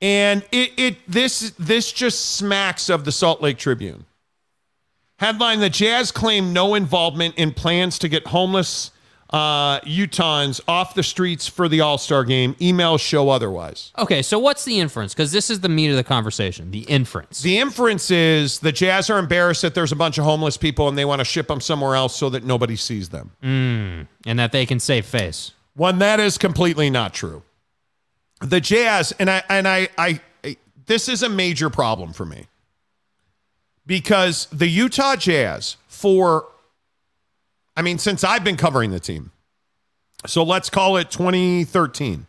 And 0.00 0.44
it, 0.52 0.72
it 0.76 0.96
this 1.10 1.52
this 1.58 1.90
just 1.90 2.36
smacks 2.36 2.88
of 2.88 3.04
the 3.04 3.10
Salt 3.12 3.42
Lake 3.42 3.58
Tribune. 3.58 4.04
Headline: 5.18 5.58
The 5.58 5.70
Jazz 5.70 6.12
claim 6.12 6.52
no 6.52 6.76
involvement 6.76 7.34
in 7.36 7.52
plans 7.52 7.98
to 7.98 8.08
get 8.08 8.28
homeless 8.28 8.92
uh, 9.30 9.80
Utahns 9.80 10.60
off 10.66 10.94
the 10.94 11.02
streets 11.02 11.46
for 11.46 11.68
the 11.68 11.80
All 11.80 11.98
Star 11.98 12.24
game. 12.24 12.54
Emails 12.54 13.00
show 13.00 13.28
otherwise. 13.28 13.92
Okay, 13.98 14.22
so 14.22 14.38
what's 14.38 14.64
the 14.64 14.80
inference? 14.80 15.12
Because 15.12 15.32
this 15.32 15.50
is 15.50 15.60
the 15.60 15.68
meat 15.68 15.90
of 15.90 15.96
the 15.96 16.04
conversation. 16.04 16.70
The 16.70 16.80
inference. 16.80 17.42
The 17.42 17.58
inference 17.58 18.10
is 18.10 18.60
the 18.60 18.72
Jazz 18.72 19.10
are 19.10 19.18
embarrassed 19.18 19.62
that 19.62 19.74
there's 19.74 19.92
a 19.92 19.96
bunch 19.96 20.18
of 20.18 20.24
homeless 20.24 20.56
people 20.56 20.88
and 20.88 20.96
they 20.96 21.04
want 21.04 21.20
to 21.20 21.24
ship 21.24 21.48
them 21.48 21.60
somewhere 21.60 21.94
else 21.94 22.16
so 22.16 22.30
that 22.30 22.44
nobody 22.44 22.76
sees 22.76 23.10
them. 23.10 23.32
Mm, 23.42 24.06
and 24.26 24.38
that 24.38 24.52
they 24.52 24.64
can 24.64 24.80
save 24.80 25.04
face. 25.04 25.52
One 25.74 25.98
that 25.98 26.20
is 26.20 26.38
completely 26.38 26.90
not 26.90 27.12
true. 27.12 27.42
The 28.40 28.60
Jazz 28.60 29.12
and 29.18 29.28
I 29.28 29.42
and 29.48 29.68
I 29.68 29.88
I 29.98 30.20
this 30.86 31.08
is 31.08 31.22
a 31.22 31.28
major 31.28 31.68
problem 31.70 32.12
for 32.12 32.24
me. 32.24 32.46
Because 33.86 34.46
the 34.52 34.68
Utah 34.68 35.16
Jazz 35.16 35.76
for 35.86 36.46
I 37.78 37.82
mean 37.82 37.98
since 37.98 38.24
I've 38.24 38.42
been 38.42 38.56
covering 38.56 38.90
the 38.90 38.98
team. 38.98 39.30
So 40.26 40.42
let's 40.42 40.68
call 40.68 40.96
it 40.96 41.12
2013. 41.12 42.26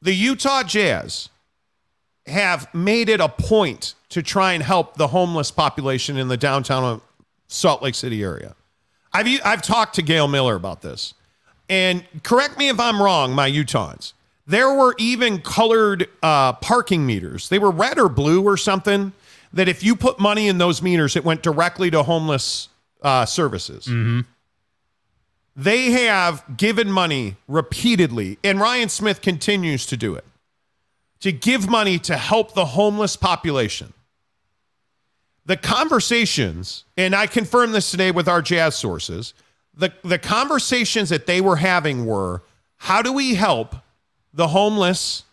The 0.00 0.14
Utah 0.14 0.62
Jazz 0.62 1.28
have 2.24 2.74
made 2.74 3.10
it 3.10 3.20
a 3.20 3.28
point 3.28 3.94
to 4.08 4.22
try 4.22 4.54
and 4.54 4.62
help 4.62 4.96
the 4.96 5.08
homeless 5.08 5.50
population 5.50 6.16
in 6.16 6.28
the 6.28 6.38
downtown 6.38 7.02
Salt 7.46 7.82
Lake 7.82 7.94
City 7.94 8.22
area. 8.22 8.56
I've 9.12 9.28
I've 9.44 9.60
talked 9.60 9.96
to 9.96 10.02
Gail 10.02 10.26
Miller 10.26 10.54
about 10.54 10.80
this. 10.80 11.12
And 11.68 12.04
correct 12.22 12.56
me 12.56 12.70
if 12.70 12.80
I'm 12.80 13.02
wrong, 13.02 13.34
my 13.34 13.50
Utahns. 13.50 14.14
There 14.46 14.72
were 14.72 14.94
even 14.98 15.42
colored 15.42 16.08
uh, 16.22 16.54
parking 16.54 17.04
meters. 17.04 17.50
They 17.50 17.58
were 17.58 17.70
red 17.70 17.98
or 17.98 18.08
blue 18.08 18.42
or 18.42 18.56
something. 18.56 19.12
That 19.52 19.68
if 19.68 19.84
you 19.84 19.94
put 19.94 20.18
money 20.18 20.48
in 20.48 20.56
those 20.56 20.80
meters, 20.80 21.16
it 21.16 21.24
went 21.24 21.42
directly 21.42 21.90
to 21.90 22.02
homeless 22.02 22.70
uh, 23.02 23.26
services. 23.26 23.86
Mm-hmm. 23.86 24.20
They 25.56 25.90
have 25.90 26.44
given 26.56 26.90
money 26.90 27.36
repeatedly, 27.48 28.38
and 28.42 28.60
Ryan 28.60 28.88
Smith 28.88 29.20
continues 29.20 29.84
to 29.86 29.96
do 29.96 30.14
it 30.14 30.24
to 31.20 31.32
give 31.32 31.68
money 31.68 31.98
to 31.98 32.16
help 32.16 32.54
the 32.54 32.64
homeless 32.64 33.14
population. 33.14 33.92
The 35.46 35.56
conversations, 35.56 36.84
and 36.96 37.14
I 37.14 37.26
confirmed 37.26 37.74
this 37.74 37.90
today 37.90 38.10
with 38.10 38.28
our 38.28 38.42
jazz 38.42 38.74
sources, 38.74 39.34
the, 39.74 39.92
the 40.02 40.18
conversations 40.18 41.08
that 41.10 41.26
they 41.26 41.40
were 41.40 41.56
having 41.56 42.06
were 42.06 42.42
how 42.76 43.02
do 43.02 43.12
we 43.12 43.34
help 43.34 43.76
the 44.32 44.48
homeless 44.48 45.24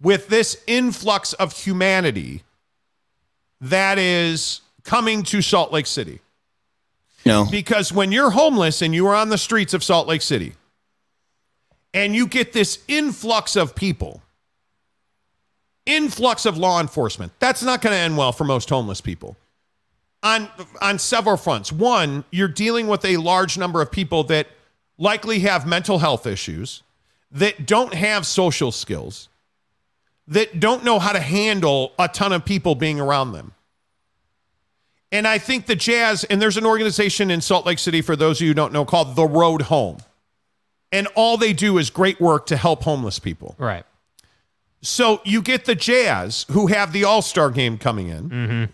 with 0.00 0.28
this 0.28 0.62
influx 0.66 1.32
of 1.32 1.56
humanity 1.56 2.44
that 3.60 3.98
is 3.98 4.60
coming 4.84 5.22
to 5.24 5.42
Salt 5.42 5.72
Lake 5.72 5.86
City? 5.86 6.20
No. 7.28 7.46
Because 7.50 7.92
when 7.92 8.10
you're 8.10 8.30
homeless 8.30 8.80
and 8.80 8.94
you 8.94 9.06
are 9.06 9.14
on 9.14 9.28
the 9.28 9.38
streets 9.38 9.74
of 9.74 9.84
Salt 9.84 10.08
Lake 10.08 10.22
City 10.22 10.54
and 11.92 12.14
you 12.14 12.26
get 12.26 12.54
this 12.54 12.78
influx 12.88 13.54
of 13.54 13.74
people, 13.74 14.22
influx 15.84 16.46
of 16.46 16.56
law 16.56 16.80
enforcement, 16.80 17.32
that's 17.38 17.62
not 17.62 17.82
going 17.82 17.92
to 17.92 17.98
end 17.98 18.16
well 18.16 18.32
for 18.32 18.44
most 18.44 18.70
homeless 18.70 19.02
people. 19.02 19.36
On 20.22 20.48
on 20.80 20.98
several 20.98 21.36
fronts. 21.36 21.70
One, 21.70 22.24
you're 22.32 22.48
dealing 22.48 22.88
with 22.88 23.04
a 23.04 23.18
large 23.18 23.56
number 23.56 23.80
of 23.80 23.92
people 23.92 24.24
that 24.24 24.48
likely 24.96 25.40
have 25.40 25.64
mental 25.64 25.98
health 25.98 26.26
issues, 26.26 26.82
that 27.30 27.66
don't 27.66 27.94
have 27.94 28.26
social 28.26 28.72
skills, 28.72 29.28
that 30.26 30.58
don't 30.58 30.82
know 30.82 30.98
how 30.98 31.12
to 31.12 31.20
handle 31.20 31.92
a 31.98 32.08
ton 32.08 32.32
of 32.32 32.44
people 32.44 32.74
being 32.74 32.98
around 32.98 33.32
them. 33.32 33.52
And 35.10 35.26
I 35.26 35.38
think 35.38 35.66
the 35.66 35.74
Jazz, 35.76 36.24
and 36.24 36.40
there's 36.40 36.56
an 36.58 36.66
organization 36.66 37.30
in 37.30 37.40
Salt 37.40 37.64
Lake 37.64 37.78
City, 37.78 38.02
for 38.02 38.14
those 38.14 38.38
of 38.38 38.42
you 38.42 38.48
who 38.48 38.54
don't 38.54 38.72
know, 38.72 38.84
called 38.84 39.16
The 39.16 39.24
Road 39.24 39.62
Home. 39.62 39.98
And 40.92 41.06
all 41.14 41.36
they 41.36 41.52
do 41.52 41.78
is 41.78 41.90
great 41.90 42.20
work 42.20 42.46
to 42.46 42.56
help 42.56 42.82
homeless 42.82 43.18
people. 43.18 43.54
Right. 43.58 43.84
So 44.82 45.20
you 45.24 45.42
get 45.42 45.64
the 45.64 45.74
Jazz, 45.74 46.46
who 46.50 46.68
have 46.68 46.92
the 46.92 47.04
All 47.04 47.22
Star 47.22 47.50
game 47.50 47.78
coming 47.78 48.08
in, 48.08 48.30
Mm-hmm. 48.30 48.64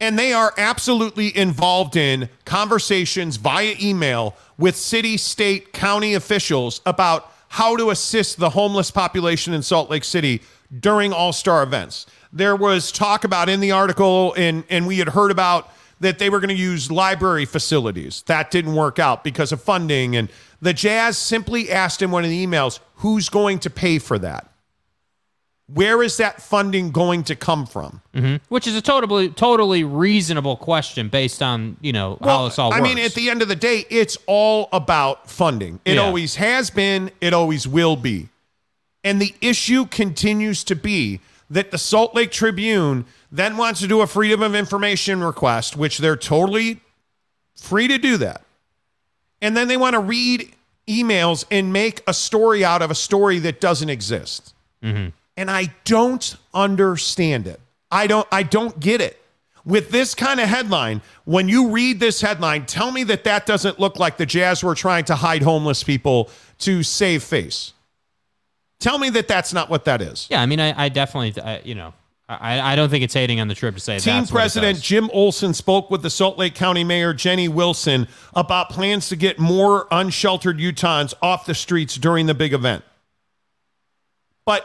and 0.00 0.18
they 0.18 0.32
are 0.32 0.52
absolutely 0.58 1.36
involved 1.36 1.96
in 1.96 2.28
conversations 2.44 3.36
via 3.36 3.74
email 3.80 4.36
with 4.58 4.76
city, 4.76 5.16
state, 5.16 5.72
county 5.72 6.14
officials 6.14 6.80
about 6.84 7.32
how 7.48 7.76
to 7.76 7.90
assist 7.90 8.38
the 8.38 8.50
homeless 8.50 8.90
population 8.90 9.54
in 9.54 9.62
Salt 9.62 9.90
Lake 9.90 10.04
City 10.04 10.42
during 10.80 11.12
All 11.12 11.32
Star 11.32 11.62
events. 11.62 12.06
There 12.32 12.54
was 12.56 12.92
talk 12.92 13.24
about 13.24 13.48
in 13.48 13.60
the 13.60 13.72
article, 13.72 14.34
and, 14.36 14.64
and 14.70 14.86
we 14.86 14.98
had 14.98 15.08
heard 15.10 15.30
about 15.30 15.70
that 16.00 16.18
they 16.18 16.30
were 16.30 16.40
going 16.40 16.48
to 16.48 16.54
use 16.54 16.90
library 16.90 17.44
facilities. 17.44 18.22
That 18.22 18.50
didn't 18.50 18.74
work 18.74 18.98
out 18.98 19.22
because 19.24 19.52
of 19.52 19.60
funding. 19.62 20.16
And 20.16 20.30
the 20.62 20.72
Jazz 20.72 21.18
simply 21.18 21.70
asked 21.70 22.02
in 22.02 22.10
one 22.10 22.24
of 22.24 22.30
the 22.30 22.46
emails, 22.46 22.78
who's 22.96 23.28
going 23.28 23.58
to 23.60 23.70
pay 23.70 23.98
for 23.98 24.18
that? 24.18 24.46
Where 25.72 26.02
is 26.02 26.16
that 26.16 26.42
funding 26.42 26.90
going 26.90 27.22
to 27.24 27.36
come 27.36 27.64
from? 27.64 28.00
hmm 28.12 28.36
Which 28.48 28.66
is 28.66 28.74
a 28.74 28.82
totally 28.82 29.28
totally 29.28 29.84
reasonable 29.84 30.56
question 30.56 31.08
based 31.08 31.42
on 31.42 31.76
you 31.80 31.92
know 31.92 32.18
how 32.22 32.46
this 32.46 32.58
all 32.58 32.72
I 32.74 32.80
mean, 32.80 32.98
at 32.98 33.14
the 33.14 33.30
end 33.30 33.40
of 33.40 33.46
the 33.46 33.54
day, 33.54 33.84
it's 33.88 34.18
all 34.26 34.68
about 34.72 35.30
funding. 35.30 35.78
It 35.84 35.94
Yeah. 35.94 36.02
always 36.02 36.34
has 36.36 36.70
been, 36.70 37.12
it 37.20 37.32
always 37.32 37.68
will 37.68 37.94
be. 37.94 38.30
And 39.04 39.22
the 39.22 39.32
issue 39.40 39.86
continues 39.86 40.64
to 40.64 40.74
be 40.74 41.20
that 41.50 41.72
the 41.72 41.78
Salt 41.78 42.14
Lake 42.14 42.30
Tribune 42.30 43.04
then 43.30 43.56
wants 43.56 43.80
to 43.80 43.88
do 43.88 44.00
a 44.00 44.06
freedom 44.06 44.42
of 44.42 44.54
information 44.54 45.22
request, 45.22 45.76
which 45.76 45.98
they're 45.98 46.16
totally 46.16 46.80
free 47.56 47.88
to 47.88 47.98
do 47.98 48.16
that. 48.18 48.42
And 49.42 49.56
then 49.56 49.68
they 49.68 49.76
want 49.76 49.94
to 49.94 50.00
read 50.00 50.54
emails 50.86 51.44
and 51.50 51.72
make 51.72 52.02
a 52.06 52.14
story 52.14 52.64
out 52.64 52.82
of 52.82 52.90
a 52.90 52.94
story 52.94 53.38
that 53.40 53.60
doesn't 53.60 53.90
exist. 53.90 54.54
Mm-hmm. 54.82 55.10
And 55.36 55.50
I 55.50 55.74
don't 55.84 56.36
understand 56.54 57.46
it. 57.46 57.60
I 57.90 58.06
don't 58.06 58.28
I 58.30 58.42
don't 58.42 58.78
get 58.78 59.00
it. 59.00 59.16
With 59.64 59.90
this 59.90 60.14
kind 60.14 60.40
of 60.40 60.48
headline, 60.48 61.02
when 61.24 61.48
you 61.48 61.68
read 61.68 62.00
this 62.00 62.20
headline, 62.20 62.64
tell 62.64 62.90
me 62.90 63.04
that 63.04 63.24
that 63.24 63.44
doesn't 63.44 63.78
look 63.78 63.98
like 63.98 64.16
the 64.16 64.26
Jazz 64.26 64.64
were 64.64 64.74
trying 64.74 65.04
to 65.06 65.14
hide 65.14 65.42
homeless 65.42 65.82
people 65.82 66.30
to 66.60 66.82
save 66.82 67.22
face. 67.22 67.74
Tell 68.80 68.98
me 68.98 69.10
that 69.10 69.28
that's 69.28 69.52
not 69.52 69.68
what 69.68 69.84
that 69.84 70.02
is. 70.02 70.26
Yeah, 70.30 70.40
I 70.40 70.46
mean, 70.46 70.58
I, 70.58 70.84
I 70.84 70.88
definitely, 70.88 71.40
I, 71.42 71.60
you 71.64 71.74
know, 71.74 71.92
I, 72.28 72.72
I 72.72 72.76
don't 72.76 72.88
think 72.88 73.04
it's 73.04 73.14
hating 73.14 73.40
on 73.40 73.48
the 73.48 73.54
Trib 73.54 73.74
to 73.74 73.80
say 73.80 73.94
that. 73.96 74.02
Team 74.02 74.14
that's 74.14 74.32
what 74.32 74.38
it 74.38 74.42
President. 74.42 74.80
Jim 74.80 75.10
Olson 75.12 75.52
spoke 75.52 75.90
with 75.90 76.02
the 76.02 76.10
Salt 76.10 76.38
Lake 76.38 76.54
County 76.54 76.84
Mayor 76.84 77.12
Jenny 77.12 77.48
Wilson 77.48 78.08
about 78.34 78.70
plans 78.70 79.08
to 79.08 79.16
get 79.16 79.38
more 79.38 79.86
unsheltered 79.90 80.58
Utahns 80.58 81.12
off 81.20 81.44
the 81.44 81.54
streets 81.54 81.96
during 81.96 82.26
the 82.26 82.34
big 82.34 82.52
event. 82.52 82.84
But 84.46 84.64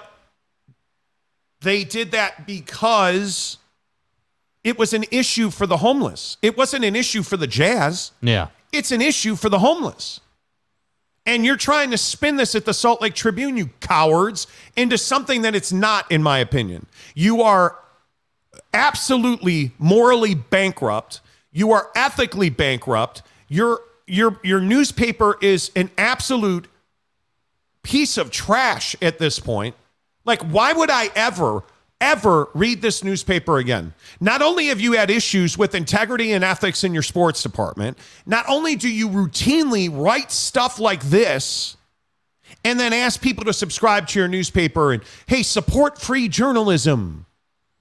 they 1.62 1.84
did 1.84 2.12
that 2.12 2.46
because 2.46 3.58
it 4.64 4.78
was 4.78 4.94
an 4.94 5.06
issue 5.12 5.50
for 5.50 5.68
the 5.68 5.78
homeless. 5.78 6.38
It 6.42 6.56
wasn't 6.58 6.86
an 6.86 6.96
issue 6.96 7.24
for 7.24 7.36
the 7.36 7.48
Jazz. 7.48 8.12
Yeah. 8.22 8.48
It's 8.72 8.92
an 8.92 9.02
issue 9.02 9.36
for 9.36 9.50
the 9.50 9.60
homeless. 9.60 10.22
And 11.26 11.44
you're 11.44 11.58
trying 11.58 11.92
to 11.92 11.98
spin 11.98 12.36
this 12.36 12.54
at 12.54 12.66
the 12.66 12.74
Salt 12.74 13.02
Lake 13.02 13.16
Tribune, 13.16 13.58
you 13.58 13.68
cowards, 13.80 14.46
into 14.76 14.98
something 14.98 15.42
that 15.42 15.56
it's 15.56 15.72
not, 15.72 16.12
in 16.12 16.22
my 16.22 16.38
opinion. 16.38 16.86
You 17.16 17.42
are 17.42 17.80
absolutely 18.74 19.72
morally 19.80 20.36
bankrupt. 20.36 21.22
You 21.52 21.72
are 21.72 21.90
ethically 21.96 22.50
bankrupt. 22.50 23.24
Your 23.48 23.80
your 24.08 24.40
your 24.44 24.60
newspaper 24.60 25.38
is 25.42 25.72
an 25.76 25.90
absolute 25.98 26.68
piece 27.82 28.18
of 28.18 28.30
trash 28.30 28.96
at 29.02 29.18
this 29.18 29.40
point. 29.40 29.76
Like, 30.26 30.42
why 30.42 30.74
would 30.74 30.90
I 30.90 31.10
ever, 31.16 31.64
ever 32.02 32.50
read 32.54 32.82
this 32.82 33.04
newspaper 33.04 33.58
again? 33.58 33.94
Not 34.20 34.42
only 34.42 34.68
have 34.68 34.80
you 34.80 34.94
had 34.94 35.10
issues 35.10 35.58
with 35.58 35.76
integrity 35.76 36.32
and 36.32 36.44
ethics 36.44 36.84
in 36.84 36.94
your 36.94 37.04
sports 37.04 37.42
department, 37.42 37.98
not 38.26 38.46
only 38.48 38.76
do 38.76 38.90
you 38.90 39.10
routinely 39.10 39.90
write 39.92 40.32
stuff 40.32 40.80
like 40.80 41.04
this 41.04 41.78
and 42.64 42.80
then 42.80 42.94
ask 42.94 43.22
people 43.22 43.46
to 43.46 43.54
subscribe 43.54 44.08
to 44.08 44.20
your 44.20 44.28
newspaper 44.28 44.92
and, 44.92 45.04
hey, 45.28 45.44
support 45.44 46.00
free 46.02 46.28
journalism. 46.28 47.26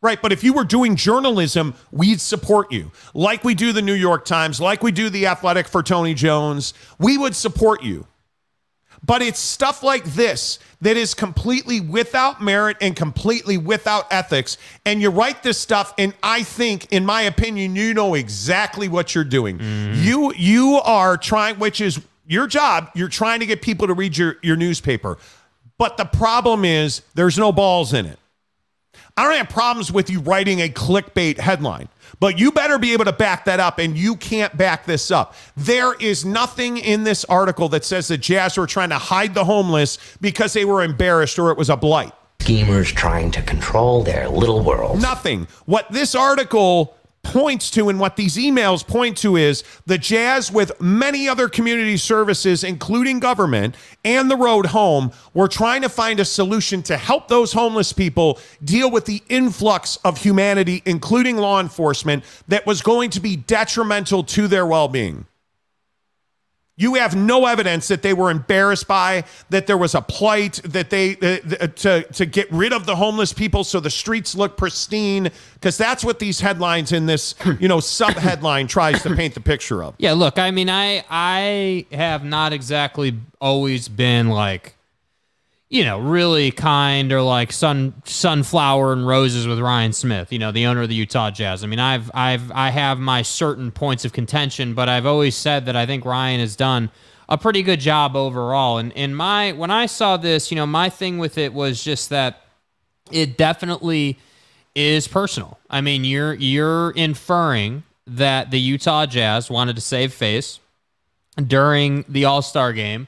Right, 0.03 0.21
but 0.21 0.33
if 0.33 0.45
you 0.45 0.53
were 0.53 0.65
doing 0.65 0.97
journalism, 0.97 1.75
we'd 1.91 2.21
support 2.21 2.71
you. 2.71 2.93
Like 3.15 3.43
we 3.43 3.55
do 3.55 3.73
the 3.73 3.81
New 3.81 3.95
York 3.95 4.27
Times, 4.27 4.61
like 4.61 4.83
we 4.83 4.93
do 4.93 5.09
the 5.09 5.27
Athletic 5.27 5.67
for 5.67 5.83
Tony 5.83 6.13
Jones, 6.13 6.75
we 6.99 7.17
would 7.17 7.35
support 7.35 7.83
you. 7.83 8.07
But 9.05 9.23
it's 9.23 9.39
stuff 9.39 9.83
like 9.83 10.05
this 10.05 10.59
that 10.81 10.97
is 10.97 11.15
completely 11.15 11.81
without 11.81 12.43
merit 12.43 12.77
and 12.81 12.97
completely 12.97 13.59
without 13.59 14.07
ethics. 14.11 14.57
And 14.87 15.03
you 15.03 15.11
write 15.11 15.43
this 15.43 15.59
stuff, 15.59 15.93
and 15.99 16.15
I 16.23 16.43
think, 16.43 16.93
in 16.93 17.05
my 17.05 17.23
opinion, 17.23 17.77
you 17.77 17.93
know 17.93 18.15
exactly 18.15 18.89
what 18.89 19.15
you're 19.15 19.25
doing. 19.25 19.59
Mm. 19.59 20.03
You 20.03 20.33
you 20.35 20.81
are 20.85 21.17
trying, 21.17 21.59
which 21.59 21.81
is 21.81 22.01
your 22.27 22.47
job. 22.47 22.91
You're 22.95 23.09
trying 23.09 23.41
to 23.41 23.47
get 23.47 23.63
people 23.63 23.87
to 23.87 23.95
read 23.95 24.17
your, 24.17 24.37
your 24.43 24.57
newspaper. 24.57 25.19
But 25.77 25.97
the 25.97 26.05
problem 26.05 26.65
is 26.65 27.03
there's 27.15 27.37
no 27.37 27.53
balls 27.53 27.93
in 27.93 28.07
it. 28.07 28.19
I 29.17 29.23
don't 29.23 29.37
have 29.37 29.49
problems 29.49 29.93
with 29.93 30.11
you 30.11 30.19
writing 30.21 30.61
a 30.61 30.69
clickbait 30.69 31.39
headline, 31.39 31.89
but 32.19 32.37
you 32.37 32.51
better 32.51 32.79
be 32.79 32.93
able 32.95 33.05
to 33.05 33.13
back 33.13 33.45
that 33.45 33.61
up, 33.61 33.79
and 33.79 33.97
you 33.97 34.17
can't 34.17 34.57
back 34.57 34.87
this 34.87 35.13
up. 35.13 35.37
There 35.57 35.95
is 35.95 36.25
nothing 36.25 36.79
in 36.79 37.05
this 37.05 37.25
article 37.27 37.69
that 37.69 37.85
says 37.85 38.09
the 38.09 38.19
Jazz 38.19 38.57
were 38.57 38.67
trying 38.67 38.89
to 38.89 38.99
hide 38.99 39.35
the 39.35 39.45
homeless 39.45 39.99
because 40.21 40.53
they 40.53 40.65
were 40.65 40.83
embarrassed 40.83 41.39
or 41.39 41.53
it 41.53 41.57
was 41.57 41.71
a 41.71 41.77
blight. 41.77 42.13
Schemers 42.41 42.91
trying 42.93 43.31
to 43.31 43.43
control 43.43 44.03
their 44.03 44.29
little 44.29 44.63
world. 44.65 45.01
Nothing. 45.01 45.47
What 45.65 45.91
this 45.93 46.17
article 46.17 46.97
points 47.25 47.71
to 47.73 47.89
and 47.89 47.99
what 47.99 48.17
these 48.17 48.37
emails 48.37 48.87
point 48.87 49.17
to 49.19 49.37
is 49.37 49.65
the 49.87 49.99
Jazz, 49.99 50.53
with 50.53 50.81
many 50.81 51.29
other 51.29 51.49
community 51.49 51.97
services, 51.97 52.63
including 52.63 53.19
government 53.19 53.75
and 54.05 54.31
the 54.31 54.37
road 54.37 54.67
home, 54.67 55.11
were 55.33 55.49
trying 55.49 55.83
to 55.83 55.89
find 55.89 56.21
a 56.21 56.25
solution 56.25 56.83
to 56.85 56.97
help 56.97 57.27
those 57.27 57.53
homeless 57.53 57.93
people 57.93 58.39
deal 58.63 58.91
with 58.91 59.07
the 59.07 59.23
influx 59.29 59.97
of 60.05 60.19
humanity, 60.19 60.83
including 60.87 61.37
law 61.37 61.61
enforcement, 61.61 62.23
that 62.47 62.67
was 62.67 62.83
going 62.83 63.11
to 63.11 63.21
be 63.21 63.35
detrimental 63.35 64.23
to 64.23 64.47
their 64.47 64.67
well 64.67 64.87
being. 64.87 65.27
You 66.77 66.95
have 66.95 67.15
no 67.15 67.47
evidence 67.47 67.87
that 67.89 68.03
they 68.03 68.13
were 68.13 68.31
embarrassed 68.31 68.89
by 68.89 69.25
that 69.51 69.69
there 69.69 69.79
was 69.79 69.95
a 69.95 70.01
plight 70.01 70.61
that 70.65 70.91
they 70.91 71.13
uh, 71.13 71.69
to 71.69 72.03
to 72.03 72.27
get 72.27 72.51
rid 72.51 72.73
of 72.73 72.85
the 72.85 72.97
homeless 72.97 73.33
people 73.33 73.63
so 73.63 73.79
the 73.79 73.91
streets 73.91 74.35
look 74.35 74.57
pristine 74.57 75.31
because 75.55 75.79
that's 75.79 76.05
what 76.05 76.19
these 76.19 76.41
headlines 76.41 76.91
in 76.91 77.07
this 77.07 77.37
you 77.61 77.69
know 77.69 77.79
sub 77.79 78.15
headline 78.15 78.67
tries 78.67 79.03
to 79.05 79.15
paint 79.15 79.35
the 79.35 79.41
picture 79.41 79.85
of. 79.85 79.95
Yeah, 79.99 80.13
look, 80.13 80.39
I 80.39 80.51
mean, 80.51 80.69
I 80.69 81.05
I 81.09 81.87
have 81.93 82.25
not 82.25 82.53
exactly 82.53 83.17
always 83.41 83.87
been 83.89 84.29
like, 84.29 84.74
you 85.71 85.85
know, 85.85 85.99
really 85.99 86.51
kind 86.51 87.13
or 87.13 87.23
like 87.23 87.53
sun 87.53 87.95
sunflower 88.05 88.93
and 88.93 89.07
roses 89.07 89.47
with 89.47 89.59
Ryan 89.59 89.93
Smith, 89.93 90.33
you 90.33 90.39
know, 90.39 90.53
the 90.53 90.67
owner 90.67 90.83
of 90.83 90.89
the 90.89 90.95
Utah 90.95 91.31
Jazz. 91.31 91.65
I 91.65 91.67
mean, 91.67 91.81
I've 91.81 92.11
I've 92.15 92.51
I 92.53 92.71
have 92.71 92.99
my 92.99 93.23
certain 93.23 93.71
points 93.71 94.05
of 94.05 94.13
contention, 94.13 94.75
but 94.75 94.89
I've 94.89 95.07
always 95.07 95.35
said 95.35 95.67
that 95.67 95.77
I 95.77 95.87
think 95.87 96.05
Ryan 96.05 96.41
has 96.41 96.55
done 96.55 96.91
a 97.29 97.39
pretty 97.39 97.63
good 97.63 97.81
job 97.81 98.15
overall. 98.15 98.79
And 98.79 98.93
in 98.93 99.15
my 99.15 99.53
when 99.53 99.71
I 99.71 99.87
saw 99.87 100.17
this, 100.17 100.51
you 100.51 100.57
know, 100.57 100.67
my 100.67 100.91
thing 100.91 101.19
with 101.19 101.39
it 101.39 101.53
was 101.53 101.83
just 101.83 102.11
that 102.11 102.43
it 103.11 103.37
definitely 103.37 104.19
is 104.75 105.09
personal. 105.09 105.59
I 105.71 105.81
mean, 105.81 106.05
you're 106.05 106.35
you're 106.35 106.91
inferring 106.93 107.85
that 108.07 108.51
the 108.51 108.61
Utah 108.61 109.07
Jazz 109.07 109.51
wanted 109.51 109.77
to 109.77 109.83
save 109.83 110.13
face 110.13 110.61
during 111.37 112.05
the 112.09 112.27
All 112.27 112.43
Star 112.43 112.73
game 112.73 113.07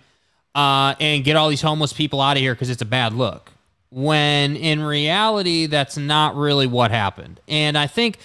uh, 0.56 0.94
and 1.00 1.22
get 1.22 1.36
all 1.36 1.50
these 1.50 1.60
homeless 1.60 1.92
people 1.92 2.20
out 2.20 2.38
of 2.38 2.40
here 2.40 2.54
because 2.54 2.70
it's 2.70 2.80
a 2.80 2.86
bad 2.86 3.12
look. 3.12 3.52
When 3.90 4.56
in 4.56 4.82
reality, 4.82 5.66
that's 5.66 5.98
not 5.98 6.34
really 6.34 6.66
what 6.66 6.90
happened. 6.90 7.40
And 7.46 7.76
I 7.76 7.86
think, 7.86 8.18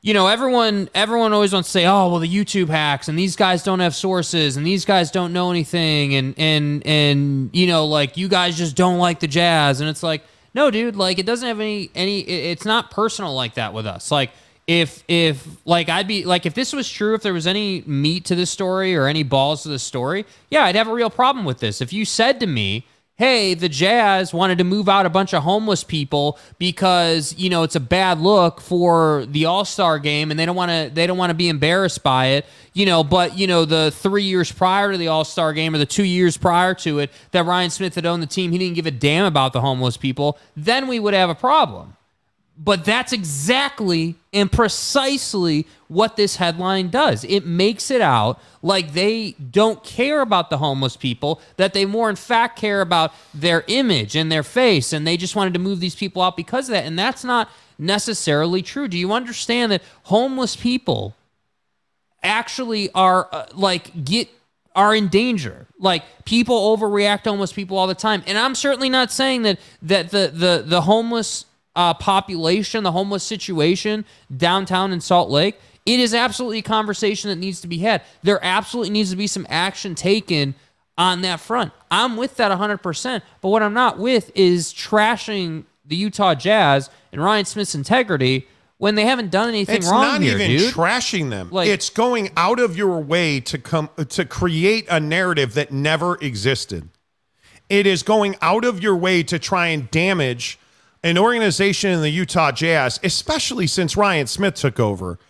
you 0.00 0.14
know, 0.14 0.26
everyone 0.26 0.88
everyone 0.94 1.34
always 1.34 1.52
wants 1.52 1.68
to 1.68 1.72
say, 1.72 1.86
"Oh, 1.86 2.08
well, 2.08 2.18
the 2.18 2.28
YouTube 2.28 2.68
hacks 2.68 3.08
and 3.08 3.18
these 3.18 3.36
guys 3.36 3.62
don't 3.62 3.80
have 3.80 3.94
sources 3.94 4.56
and 4.56 4.66
these 4.66 4.84
guys 4.86 5.10
don't 5.10 5.32
know 5.34 5.50
anything 5.50 6.14
and 6.14 6.34
and 6.38 6.84
and 6.86 7.50
you 7.52 7.66
know, 7.66 7.84
like 7.86 8.16
you 8.16 8.28
guys 8.28 8.56
just 8.56 8.74
don't 8.74 8.98
like 8.98 9.20
the 9.20 9.28
Jazz." 9.28 9.80
And 9.80 9.90
it's 9.90 10.02
like, 10.02 10.22
no, 10.54 10.70
dude, 10.70 10.96
like 10.96 11.18
it 11.18 11.26
doesn't 11.26 11.46
have 11.46 11.60
any 11.60 11.90
any. 11.94 12.20
It's 12.20 12.64
not 12.64 12.90
personal 12.90 13.34
like 13.34 13.54
that 13.54 13.74
with 13.74 13.86
us. 13.86 14.10
Like 14.10 14.30
if 14.66 15.04
if 15.06 15.46
like 15.64 15.88
I'd 15.88 16.08
be 16.08 16.24
like 16.24 16.44
if 16.44 16.54
this 16.54 16.72
was 16.72 16.90
true, 16.90 17.14
if 17.14 17.22
there 17.22 17.32
was 17.32 17.46
any 17.46 17.82
meat 17.86 18.24
to 18.26 18.34
this 18.34 18.50
story 18.50 18.96
or 18.96 19.06
any 19.06 19.22
balls 19.22 19.62
to 19.62 19.68
this 19.68 19.82
story, 19.82 20.26
yeah, 20.50 20.64
I'd 20.64 20.74
have 20.74 20.88
a 20.88 20.94
real 20.94 21.10
problem 21.10 21.44
with 21.44 21.58
this. 21.58 21.80
If 21.80 21.92
you 21.92 22.04
said 22.04 22.40
to 22.40 22.48
me, 22.48 22.84
"Hey, 23.14 23.54
the 23.54 23.68
Jazz 23.68 24.34
wanted 24.34 24.58
to 24.58 24.64
move 24.64 24.88
out 24.88 25.06
a 25.06 25.10
bunch 25.10 25.32
of 25.32 25.44
homeless 25.44 25.84
people 25.84 26.36
because 26.58 27.32
you 27.38 27.48
know 27.48 27.62
it's 27.62 27.76
a 27.76 27.80
bad 27.80 28.18
look 28.20 28.60
for 28.60 29.24
the 29.26 29.44
All 29.44 29.64
Star 29.64 30.00
game, 30.00 30.32
and 30.32 30.40
they 30.40 30.44
don't 30.44 30.56
want 30.56 30.70
to 30.70 30.90
they 30.92 31.06
don't 31.06 31.18
want 31.18 31.30
to 31.30 31.34
be 31.34 31.48
embarrassed 31.48 32.02
by 32.02 32.26
it," 32.26 32.44
you 32.72 32.86
know, 32.86 33.04
but 33.04 33.38
you 33.38 33.46
know 33.46 33.64
the 33.64 33.92
three 33.92 34.24
years 34.24 34.50
prior 34.50 34.90
to 34.90 34.98
the 34.98 35.06
All 35.06 35.24
Star 35.24 35.52
game 35.52 35.76
or 35.76 35.78
the 35.78 35.86
two 35.86 36.04
years 36.04 36.36
prior 36.36 36.74
to 36.74 36.98
it 36.98 37.12
that 37.30 37.46
Ryan 37.46 37.70
Smith 37.70 37.94
had 37.94 38.04
owned 38.04 38.20
the 38.20 38.26
team, 38.26 38.50
he 38.50 38.58
didn't 38.58 38.74
give 38.74 38.86
a 38.86 38.90
damn 38.90 39.26
about 39.26 39.52
the 39.52 39.60
homeless 39.60 39.96
people. 39.96 40.38
Then 40.56 40.88
we 40.88 40.98
would 40.98 41.14
have 41.14 41.30
a 41.30 41.36
problem. 41.36 41.95
But 42.58 42.84
that's 42.84 43.12
exactly 43.12 44.14
and 44.32 44.50
precisely 44.50 45.66
what 45.88 46.16
this 46.16 46.36
headline 46.36 46.88
does. 46.88 47.22
It 47.24 47.44
makes 47.44 47.90
it 47.90 48.00
out 48.00 48.40
like 48.62 48.94
they 48.94 49.32
don't 49.32 49.84
care 49.84 50.22
about 50.22 50.48
the 50.48 50.58
homeless 50.58 50.96
people, 50.96 51.40
that 51.56 51.74
they 51.74 51.84
more, 51.84 52.08
in 52.08 52.16
fact, 52.16 52.58
care 52.58 52.80
about 52.80 53.12
their 53.34 53.62
image 53.66 54.16
and 54.16 54.32
their 54.32 54.42
face, 54.42 54.92
and 54.92 55.06
they 55.06 55.16
just 55.16 55.36
wanted 55.36 55.52
to 55.52 55.60
move 55.60 55.80
these 55.80 55.94
people 55.94 56.22
out 56.22 56.36
because 56.36 56.68
of 56.68 56.72
that. 56.72 56.86
And 56.86 56.98
that's 56.98 57.24
not 57.24 57.50
necessarily 57.78 58.62
true. 58.62 58.88
Do 58.88 58.96
you 58.96 59.12
understand 59.12 59.70
that 59.72 59.82
homeless 60.04 60.56
people 60.56 61.14
actually 62.22 62.90
are 62.92 63.28
uh, 63.32 63.46
like 63.54 64.04
get 64.04 64.28
are 64.74 64.94
in 64.94 65.08
danger. 65.08 65.66
Like 65.78 66.02
people 66.24 66.76
overreact 66.76 67.24
homeless 67.24 67.52
people 67.52 67.78
all 67.78 67.86
the 67.86 67.94
time. 67.94 68.22
And 68.26 68.36
I'm 68.36 68.54
certainly 68.54 68.90
not 68.90 69.10
saying 69.10 69.42
that 69.42 69.58
that 69.82 70.10
the 70.10 70.30
the 70.32 70.64
the 70.66 70.82
homeless 70.82 71.46
uh, 71.76 71.94
population, 71.94 72.82
the 72.82 72.92
homeless 72.92 73.22
situation 73.22 74.04
downtown 74.36 74.92
in 74.92 75.00
Salt 75.00 75.30
Lake, 75.30 75.60
it 75.84 76.00
is 76.00 76.14
absolutely 76.14 76.58
a 76.58 76.62
conversation 76.62 77.30
that 77.30 77.36
needs 77.36 77.60
to 77.60 77.68
be 77.68 77.78
had. 77.78 78.02
There 78.22 78.40
absolutely 78.44 78.90
needs 78.90 79.10
to 79.10 79.16
be 79.16 79.28
some 79.28 79.46
action 79.48 79.94
taken 79.94 80.54
on 80.98 81.20
that 81.22 81.38
front. 81.38 81.72
I'm 81.90 82.16
with 82.16 82.36
that 82.38 82.50
100%. 82.50 83.22
But 83.40 83.48
what 83.50 83.62
I'm 83.62 83.74
not 83.74 83.98
with 83.98 84.32
is 84.34 84.72
trashing 84.72 85.64
the 85.84 85.94
Utah 85.94 86.34
Jazz 86.34 86.90
and 87.12 87.22
Ryan 87.22 87.44
Smith's 87.44 87.74
integrity 87.74 88.48
when 88.78 88.94
they 88.94 89.04
haven't 89.06 89.30
done 89.30 89.48
anything 89.48 89.76
It's 89.76 89.88
wrong 89.90 90.02
It's 90.04 90.12
not 90.12 90.20
here, 90.22 90.34
even 90.38 90.50
dude. 90.50 90.74
trashing 90.74 91.30
them. 91.30 91.50
Like- 91.50 91.68
it's 91.68 91.90
going 91.90 92.30
out 92.36 92.58
of 92.58 92.76
your 92.76 92.98
way 92.98 93.38
to 93.40 93.58
come 93.58 93.90
to 94.08 94.24
create 94.24 94.86
a 94.90 94.98
narrative 94.98 95.54
that 95.54 95.70
never 95.70 96.16
existed. 96.16 96.88
It 97.68 97.86
is 97.86 98.02
going 98.02 98.36
out 98.42 98.64
of 98.64 98.82
your 98.82 98.96
way 98.96 99.22
to 99.24 99.38
try 99.38 99.68
and 99.68 99.90
damage 99.90 100.58
an 101.06 101.16
organization 101.16 101.92
in 101.92 102.00
the 102.00 102.10
Utah 102.10 102.50
Jazz, 102.50 102.98
especially 103.04 103.68
since 103.68 103.96
Ryan 103.96 104.26
Smith 104.26 104.56
took 104.56 104.80
over, 104.80 105.20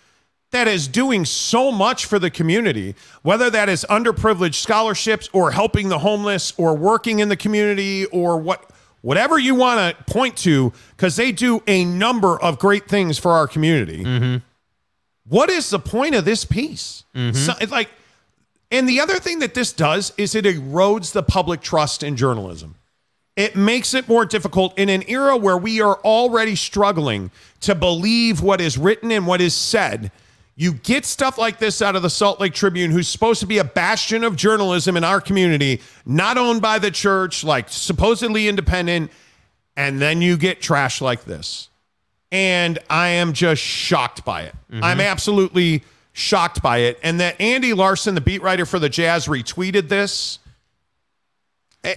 that 0.50 0.66
is 0.66 0.88
doing 0.88 1.26
so 1.26 1.70
much 1.70 2.06
for 2.06 2.18
the 2.18 2.30
community, 2.30 2.94
whether 3.20 3.50
that 3.50 3.68
is 3.68 3.84
underprivileged 3.90 4.54
scholarships 4.54 5.28
or 5.34 5.50
helping 5.50 5.90
the 5.90 5.98
homeless 5.98 6.54
or 6.56 6.74
working 6.74 7.18
in 7.18 7.28
the 7.28 7.36
community 7.36 8.06
or 8.06 8.38
what 8.38 8.70
whatever 9.02 9.38
you 9.38 9.54
want 9.54 9.78
to 9.78 10.04
point 10.12 10.36
to, 10.38 10.72
because 10.96 11.14
they 11.16 11.30
do 11.30 11.62
a 11.66 11.84
number 11.84 12.40
of 12.40 12.58
great 12.58 12.88
things 12.88 13.18
for 13.18 13.32
our 13.32 13.46
community. 13.46 14.02
Mm-hmm. 14.02 14.36
What 15.28 15.50
is 15.50 15.68
the 15.68 15.78
point 15.78 16.14
of 16.14 16.24
this 16.24 16.46
piece? 16.46 17.04
So, 17.34 17.52
it's 17.60 17.70
like, 17.70 17.90
and 18.70 18.88
the 18.88 19.00
other 19.00 19.18
thing 19.18 19.40
that 19.40 19.52
this 19.52 19.72
does 19.72 20.12
is 20.16 20.34
it 20.34 20.46
erodes 20.46 21.12
the 21.12 21.22
public 21.22 21.60
trust 21.60 22.02
in 22.02 22.16
journalism. 22.16 22.76
It 23.36 23.54
makes 23.54 23.92
it 23.92 24.08
more 24.08 24.24
difficult 24.24 24.78
in 24.78 24.88
an 24.88 25.04
era 25.08 25.36
where 25.36 25.58
we 25.58 25.82
are 25.82 25.96
already 25.98 26.56
struggling 26.56 27.30
to 27.60 27.74
believe 27.74 28.40
what 28.40 28.62
is 28.62 28.78
written 28.78 29.12
and 29.12 29.26
what 29.26 29.42
is 29.42 29.54
said. 29.54 30.10
You 30.58 30.72
get 30.72 31.04
stuff 31.04 31.36
like 31.36 31.58
this 31.58 31.82
out 31.82 31.96
of 31.96 32.02
the 32.02 32.08
Salt 32.08 32.40
Lake 32.40 32.54
Tribune, 32.54 32.90
who's 32.90 33.08
supposed 33.08 33.40
to 33.40 33.46
be 33.46 33.58
a 33.58 33.64
bastion 33.64 34.24
of 34.24 34.36
journalism 34.36 34.96
in 34.96 35.04
our 35.04 35.20
community, 35.20 35.82
not 36.06 36.38
owned 36.38 36.62
by 36.62 36.78
the 36.78 36.90
church, 36.90 37.44
like 37.44 37.68
supposedly 37.68 38.48
independent, 38.48 39.10
and 39.76 40.00
then 40.00 40.22
you 40.22 40.38
get 40.38 40.62
trash 40.62 41.02
like 41.02 41.24
this. 41.24 41.68
And 42.32 42.78
I 42.88 43.08
am 43.08 43.34
just 43.34 43.60
shocked 43.60 44.24
by 44.24 44.44
it. 44.44 44.54
Mm-hmm. 44.72 44.82
I'm 44.82 45.00
absolutely 45.00 45.82
shocked 46.14 46.62
by 46.62 46.78
it. 46.78 46.98
And 47.02 47.20
that 47.20 47.38
Andy 47.38 47.74
Larsen, 47.74 48.14
the 48.14 48.22
beat 48.22 48.40
writer 48.40 48.64
for 48.64 48.78
the 48.78 48.88
Jazz, 48.88 49.26
retweeted 49.26 49.90
this. 49.90 50.38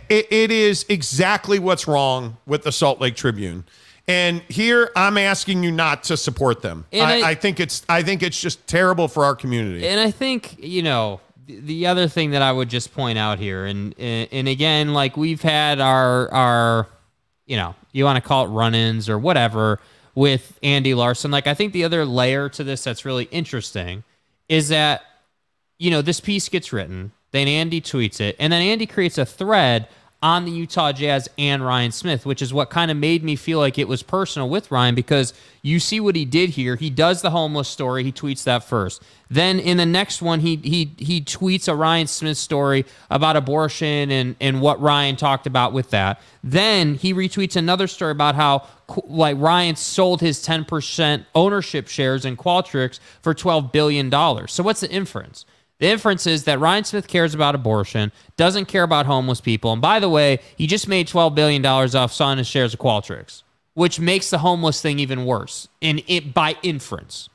It- 0.09 0.27
it 0.31 0.51
is 0.51 0.85
exactly 0.89 1.59
what's 1.59 1.87
wrong 1.87 2.37
with 2.45 2.63
the 2.63 2.71
Salt 2.71 3.01
Lake 3.01 3.15
Tribune. 3.15 3.63
And 4.07 4.41
here 4.49 4.91
I'm 4.95 5.17
asking 5.17 5.63
you 5.63 5.71
not 5.71 6.03
to 6.05 6.17
support 6.17 6.61
them. 6.61 6.85
I, 6.93 6.97
I- 7.21 7.29
I 7.31 7.35
think 7.35 7.59
it's 7.59 7.83
I 7.89 8.01
think 8.03 8.23
it's 8.23 8.39
just 8.39 8.65
terrible 8.67 9.07
for 9.07 9.25
our 9.25 9.35
community. 9.35 9.87
And 9.87 9.99
I 9.99 10.11
think 10.11 10.55
you 10.59 10.81
know 10.83 11.21
the 11.47 11.87
other 11.87 12.07
thing 12.07 12.31
that 12.31 12.41
I 12.43 12.51
would 12.51 12.69
just 12.69 12.93
point 12.93 13.17
out 13.17 13.39
here, 13.39 13.65
and 13.65 13.93
and 13.99 14.27
and 14.31 14.47
again, 14.47 14.93
like 14.93 15.17
we've 15.17 15.41
had 15.41 15.79
our 15.79 16.31
our, 16.31 16.87
you 17.47 17.57
know, 17.57 17.75
you 17.91 18.03
want 18.03 18.21
to 18.21 18.27
call 18.27 18.45
it 18.45 18.49
run-ins 18.49 19.09
or 19.09 19.17
whatever 19.17 19.79
with 20.15 20.57
Andy 20.63 20.93
Larsen. 20.93 21.31
Like 21.31 21.47
I 21.47 21.53
think 21.53 21.73
the 21.73 21.83
other 21.83 22.05
layer 22.05 22.49
to 22.49 22.63
this 22.63 22.83
that's 22.83 23.05
really 23.05 23.25
interesting 23.31 24.03
is 24.47 24.69
that 24.69 25.01
you 25.77 25.89
know 25.91 26.01
this 26.01 26.19
piece 26.19 26.49
gets 26.49 26.71
written, 26.73 27.11
then 27.31 27.47
Andy 27.47 27.81
tweets 27.81 28.19
it, 28.19 28.35
and 28.39 28.51
then 28.51 28.61
Andy 28.61 28.85
creates 28.85 29.17
a 29.17 29.25
thread 29.25 29.87
on 30.21 30.43
the 30.43 30.51
Utah 30.51 30.91
Jazz 30.91 31.29
and 31.37 31.65
Ryan 31.65 31.93
Smith, 31.93 32.25
which 32.25 32.41
is 32.41 32.53
what 32.53 32.69
kind 32.69 32.91
of 32.91 32.97
made 32.97 33.23
me 33.23 33.37
feel 33.37 33.57
like 33.57 33.77
it 33.77 33.87
was 33.87 34.03
personal 34.03 34.49
with 34.49 34.69
Ryan 34.69 34.93
because 34.93 35.33
you 35.61 35.79
see 35.79 36.01
what 36.01 36.15
he 36.15 36.25
did 36.25 36.51
here. 36.51 36.75
He 36.75 36.89
does 36.89 37.21
the 37.21 37.29
homeless 37.29 37.69
story. 37.69 38.03
He 38.03 38.11
tweets 38.11 38.43
that 38.43 38.65
first. 38.65 39.01
Then 39.29 39.59
in 39.59 39.77
the 39.77 39.85
next 39.85 40.21
one, 40.21 40.41
he 40.41 40.57
he 40.57 40.91
he 40.97 41.21
tweets 41.21 41.69
a 41.69 41.75
Ryan 41.75 42.07
Smith 42.07 42.37
story 42.37 42.85
about 43.09 43.37
abortion 43.37 44.11
and 44.11 44.35
and 44.41 44.59
what 44.59 44.81
Ryan 44.81 45.15
talked 45.15 45.47
about 45.47 45.71
with 45.71 45.89
that. 45.91 46.19
Then 46.43 46.95
he 46.95 47.13
retweets 47.13 47.55
another 47.55 47.87
story 47.87 48.11
about 48.11 48.35
how 48.35 48.67
like 49.05 49.37
Ryan 49.39 49.75
sold 49.75 50.19
his 50.19 50.43
10% 50.45 51.25
ownership 51.35 51.87
shares 51.87 52.25
in 52.25 52.35
Qualtrics 52.35 52.99
for 53.21 53.33
12 53.33 53.71
billion 53.71 54.09
dollars. 54.09 54.51
So 54.51 54.63
what's 54.63 54.81
the 54.81 54.91
inference? 54.91 55.45
The 55.79 55.87
inference 55.87 56.27
is 56.27 56.43
that 56.43 56.59
Ryan 56.59 56.83
Smith 56.83 57.07
cares 57.07 57.33
about 57.33 57.55
abortion, 57.55 58.11
doesn't 58.35 58.65
care 58.65 58.83
about 58.83 59.05
homeless 59.05 59.39
people. 59.39 59.71
And 59.71 59.81
by 59.81 59.99
the 59.99 60.09
way, 60.09 60.39
he 60.57 60.67
just 60.67 60.87
made 60.87 61.07
$12 61.07 61.33
billion 61.35 61.65
off 61.65 62.11
selling 62.11 62.37
his 62.37 62.47
shares 62.47 62.73
of 62.73 62.79
Qualtrics, 62.79 63.43
which 63.75 63.99
makes 63.99 64.29
the 64.29 64.39
homeless 64.39 64.81
thing 64.81 64.99
even 64.99 65.25
worse 65.25 65.69
in 65.79 66.01
it 66.07 66.33
by 66.33 66.57
inference. 66.63 67.29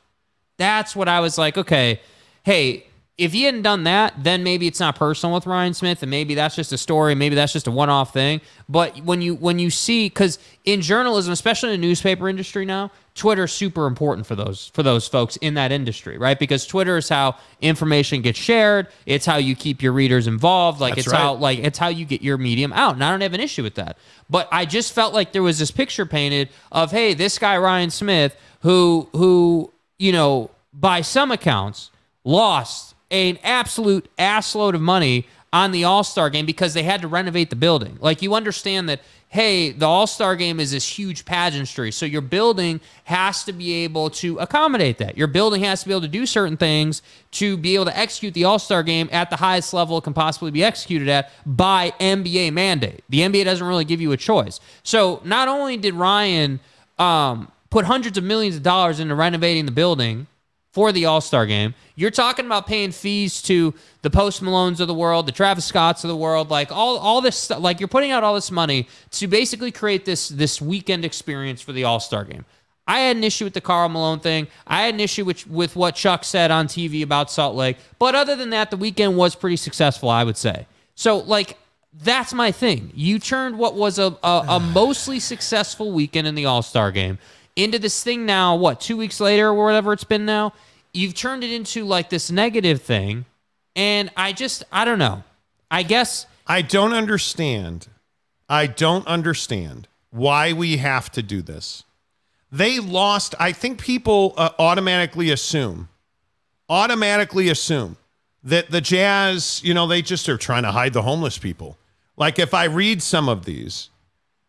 That's 0.59 0.95
what 0.95 1.09
I 1.09 1.21
was 1.21 1.39
like, 1.39 1.57
okay, 1.57 2.01
hey, 2.45 2.87
if 3.17 3.33
he 3.33 3.45
hadn't 3.45 3.63
done 3.63 3.85
that, 3.85 4.15
then 4.25 4.43
maybe 4.43 4.67
it's 4.67 4.81
not 4.81 4.97
personal 4.97 5.35
with 5.35 5.47
Ryan 5.47 5.73
Smith, 5.73 6.03
and 6.03 6.11
maybe 6.11 6.35
that's 6.35 6.57
just 6.57 6.73
a 6.73 6.79
story, 6.79 7.15
maybe 7.15 7.37
that's 7.37 7.53
just 7.53 7.69
a 7.69 7.71
one-off 7.71 8.13
thing. 8.13 8.41
But 8.69 8.99
when 9.05 9.23
you 9.23 9.37
when 9.37 9.61
you 9.61 9.71
see, 9.71 10.09
because 10.09 10.39
in 10.65 10.81
journalism, 10.81 11.33
especially 11.33 11.75
in 11.75 11.81
the 11.81 11.87
newspaper 11.87 12.29
industry 12.29 12.65
now, 12.65 12.91
Twitter's 13.15 13.53
super 13.53 13.87
important 13.87 14.27
for 14.27 14.35
those 14.35 14.73
for 14.75 14.83
those 14.83 15.07
folks 15.07 15.37
in 15.37 15.55
that 15.55 15.71
industry, 15.71 16.19
right? 16.19 16.37
Because 16.37 16.67
Twitter 16.67 16.97
is 16.97 17.09
how 17.09 17.37
information 17.61 18.21
gets 18.21 18.39
shared. 18.39 18.89
It's 19.07 19.25
how 19.25 19.37
you 19.37 19.55
keep 19.55 19.81
your 19.81 19.93
readers 19.93 20.27
involved. 20.27 20.81
Like 20.81 20.97
That's 20.97 21.07
it's 21.07 21.15
how 21.15 21.35
like 21.35 21.61
it's 21.61 21.79
how 21.79 21.89
you 21.89 22.07
get 22.07 22.21
your 22.21 22.37
medium 22.37 22.73
out. 22.73 22.95
And 22.95 23.05
I 23.05 23.13
don't 23.13 23.21
have 23.21 23.35
an 23.35 23.41
issue 23.41 23.63
with 23.63 23.77
that. 23.77 23.97
But 24.29 24.49
I 24.51 24.65
just 24.65 24.93
felt 24.93 25.15
like 25.15 25.31
there 25.31 25.45
was 25.45 25.61
this 25.61 25.71
picture 25.71 26.07
painted 26.07 26.49
of, 26.73 26.91
hey, 26.91 27.15
this 27.15 27.39
guy 27.39 27.57
Ryan 27.59 27.91
Smith, 27.91 28.37
who 28.63 29.09
who 29.13 29.71
you 30.01 30.11
know 30.11 30.51
by 30.73 31.01
some 31.03 31.31
accounts 31.31 31.93
lost 32.25 32.94
an 33.15 33.39
absolute 33.45 34.09
assload 34.19 34.75
of 34.75 34.81
money 34.81 35.27
on 35.53 35.71
the 35.71 35.85
All 35.85 36.03
Star 36.03 36.31
game 36.31 36.47
because 36.47 36.75
they 36.75 36.83
had 36.83 37.01
to 37.03 37.09
renovate 37.09 37.49
the 37.49 37.57
building. 37.57 37.97
Like 38.01 38.23
you 38.23 38.35
understand 38.35 38.89
that, 38.89 39.01
hey, 39.29 39.71
the 39.71 39.87
All 39.87 40.09
Star 40.09 40.35
game 40.35 40.59
is 40.59 40.73
this 40.73 40.99
huge 40.99 41.25
pageantry. 41.25 41.93
So 41.93 42.07
your 42.07 42.23
building 42.23 42.81
has 43.05 43.45
to 43.45 43.53
be 43.53 43.73
able 43.85 44.11
to 44.11 44.37
accommodate 44.41 44.99
that. 44.99 45.17
Your 45.17 45.29
building 45.29 45.63
has 45.63 45.83
to 45.83 45.87
be 45.87 45.93
able 45.93 46.01
to 46.01 46.09
do 46.09 46.27
certain 46.27 46.57
things 46.57 47.03
to 47.33 47.57
be 47.57 47.77
able 47.77 47.85
to 47.85 47.97
execute 47.97 48.35
the 48.35 48.43
All 48.43 48.59
Star 48.59 48.83
game 48.83 49.09
at 49.13 49.31
the 49.31 49.37
highest 49.37 49.73
level 49.73 49.97
it 49.97 50.03
can 50.03 50.13
possibly 50.13 50.51
be 50.51 50.65
executed 50.65 51.09
at 51.09 51.31
by 51.47 51.93
NBA 52.01 52.53
mandate. 52.53 53.05
The 53.09 53.21
NBA 53.21 53.45
doesn't 53.45 53.67
really 53.67 53.85
give 53.85 54.01
you 54.01 54.11
a 54.11 54.17
choice. 54.17 54.59
So 54.83 55.23
not 55.25 55.47
only 55.47 55.77
did 55.77 55.95
Ryan 55.95 56.59
um, 56.99 57.53
put 57.71 57.85
hundreds 57.85 58.19
of 58.19 58.25
millions 58.25 58.57
of 58.57 58.65
dollars 58.65 58.99
into 58.99 59.15
renovating 59.15 59.67
the 59.67 59.73
building, 59.73 60.27
for 60.75 60.91
the 60.91 61.07
All 61.07 61.21
Star 61.21 61.47
game. 61.47 61.73
You're 61.95 62.11
talking 62.11 62.47
about 62.47 62.67
paying 62.67 62.91
fees 62.91 63.41
to 63.43 63.73
the 64.03 64.11
Post 64.11 64.43
Malones 64.43 64.81
of 64.81 64.89
the 64.89 64.95
world, 64.95 65.27
the 65.27 65.33
Travis 65.33 65.65
Scotts 65.65 66.03
of 66.03 66.09
the 66.09 66.17
world, 66.17 66.51
like 66.51 66.73
all 66.73 66.99
all 66.99 67.21
this 67.21 67.37
stuff. 67.37 67.61
Like 67.61 67.81
you're 67.81 67.89
putting 67.89 68.11
out 68.11 68.25
all 68.25 68.35
this 68.35 68.51
money 68.51 68.89
to 69.13 69.29
basically 69.29 69.71
create 69.71 70.05
this 70.05 70.29
this 70.29 70.61
weekend 70.61 71.05
experience 71.05 71.63
for 71.63 71.73
the 71.73 71.85
All 71.85 72.01
Star 72.01 72.25
game. 72.25 72.45
I 72.89 72.99
had 72.99 73.17
an 73.17 73.25
issue 73.25 73.45
with 73.45 73.55
the 73.55 73.61
Karl 73.61 73.89
Malone 73.89 74.19
thing. 74.19 74.49
I 74.67 74.83
had 74.83 74.95
an 74.95 75.01
issue 75.01 75.25
with 75.25 75.47
with 75.47 75.77
what 75.77 75.95
Chuck 75.95 76.25
said 76.25 76.51
on 76.51 76.67
TV 76.67 77.05
about 77.05 77.31
Salt 77.31 77.55
Lake. 77.55 77.79
But 78.01 78.17
other 78.17 78.35
than 78.35 78.51
that, 78.51 78.73
the 78.73 78.77
weekend 78.77 79.17
was 79.17 79.37
pretty 79.37 79.57
successful, 79.57 80.11
I 80.11 80.25
would 80.25 80.37
say. 80.37 80.67
So 80.97 81.19
like 81.19 81.57
that's 82.03 82.35
my 82.35 82.51
thing. 82.51 82.91
You 82.97 83.21
turned 83.21 83.59
what 83.59 83.77
was 83.77 84.01
a 84.01 84.17
a, 84.25 84.45
a 84.49 84.61
mostly 84.61 85.21
successful 85.21 85.93
weekend 85.93 86.27
in 86.27 86.35
the 86.35 86.47
All 86.47 86.63
Star 86.63 86.91
game 86.91 87.19
into 87.57 87.79
this 87.79 88.03
thing 88.03 88.27
now. 88.27 88.57
What 88.57 88.81
two 88.81 88.97
weeks 88.97 89.21
later 89.21 89.49
or 89.49 89.65
whatever 89.65 89.93
it's 89.93 90.05
been 90.05 90.25
now, 90.25 90.53
you've 90.93 91.15
turned 91.15 91.45
it 91.45 91.53
into 91.53 91.85
like 91.85 92.11
this 92.11 92.31
negative 92.31 92.83
thing, 92.83 93.25
and 93.77 94.11
I 94.17 94.33
just 94.33 94.65
I 94.73 94.85
don't 94.85 94.99
know. 94.99 95.25
I 95.71 95.83
guess 95.83 96.27
I 96.47 96.63
don't 96.63 96.93
understand. 96.93 97.89
I 98.49 98.67
don't 98.67 99.07
understand 99.07 99.89
why 100.11 100.53
we 100.53 100.77
have 100.77 101.11
to 101.13 101.23
do 101.23 101.43
this. 101.43 101.85
They 102.53 102.79
lost. 102.79 103.35
I 103.41 103.53
think 103.53 103.81
people 103.81 104.35
uh, 104.37 104.51
automatically 104.59 105.31
assume, 105.31 105.89
automatically 106.69 107.49
assume 107.49 107.97
that 108.45 108.71
the 108.71 108.81
Jazz, 108.81 109.61
you 109.65 109.75
know, 109.75 109.87
they 109.87 110.03
just 110.03 110.29
are 110.29 110.37
trying 110.37 110.63
to 110.63 110.71
hide 110.71 110.93
the 110.93 111.03
homeless 111.03 111.39
people. 111.39 111.79
Like 112.17 112.39
if 112.39 112.55
I 112.55 112.65
read 112.65 113.03
some 113.03 113.29
of 113.29 113.45
these 113.45 113.89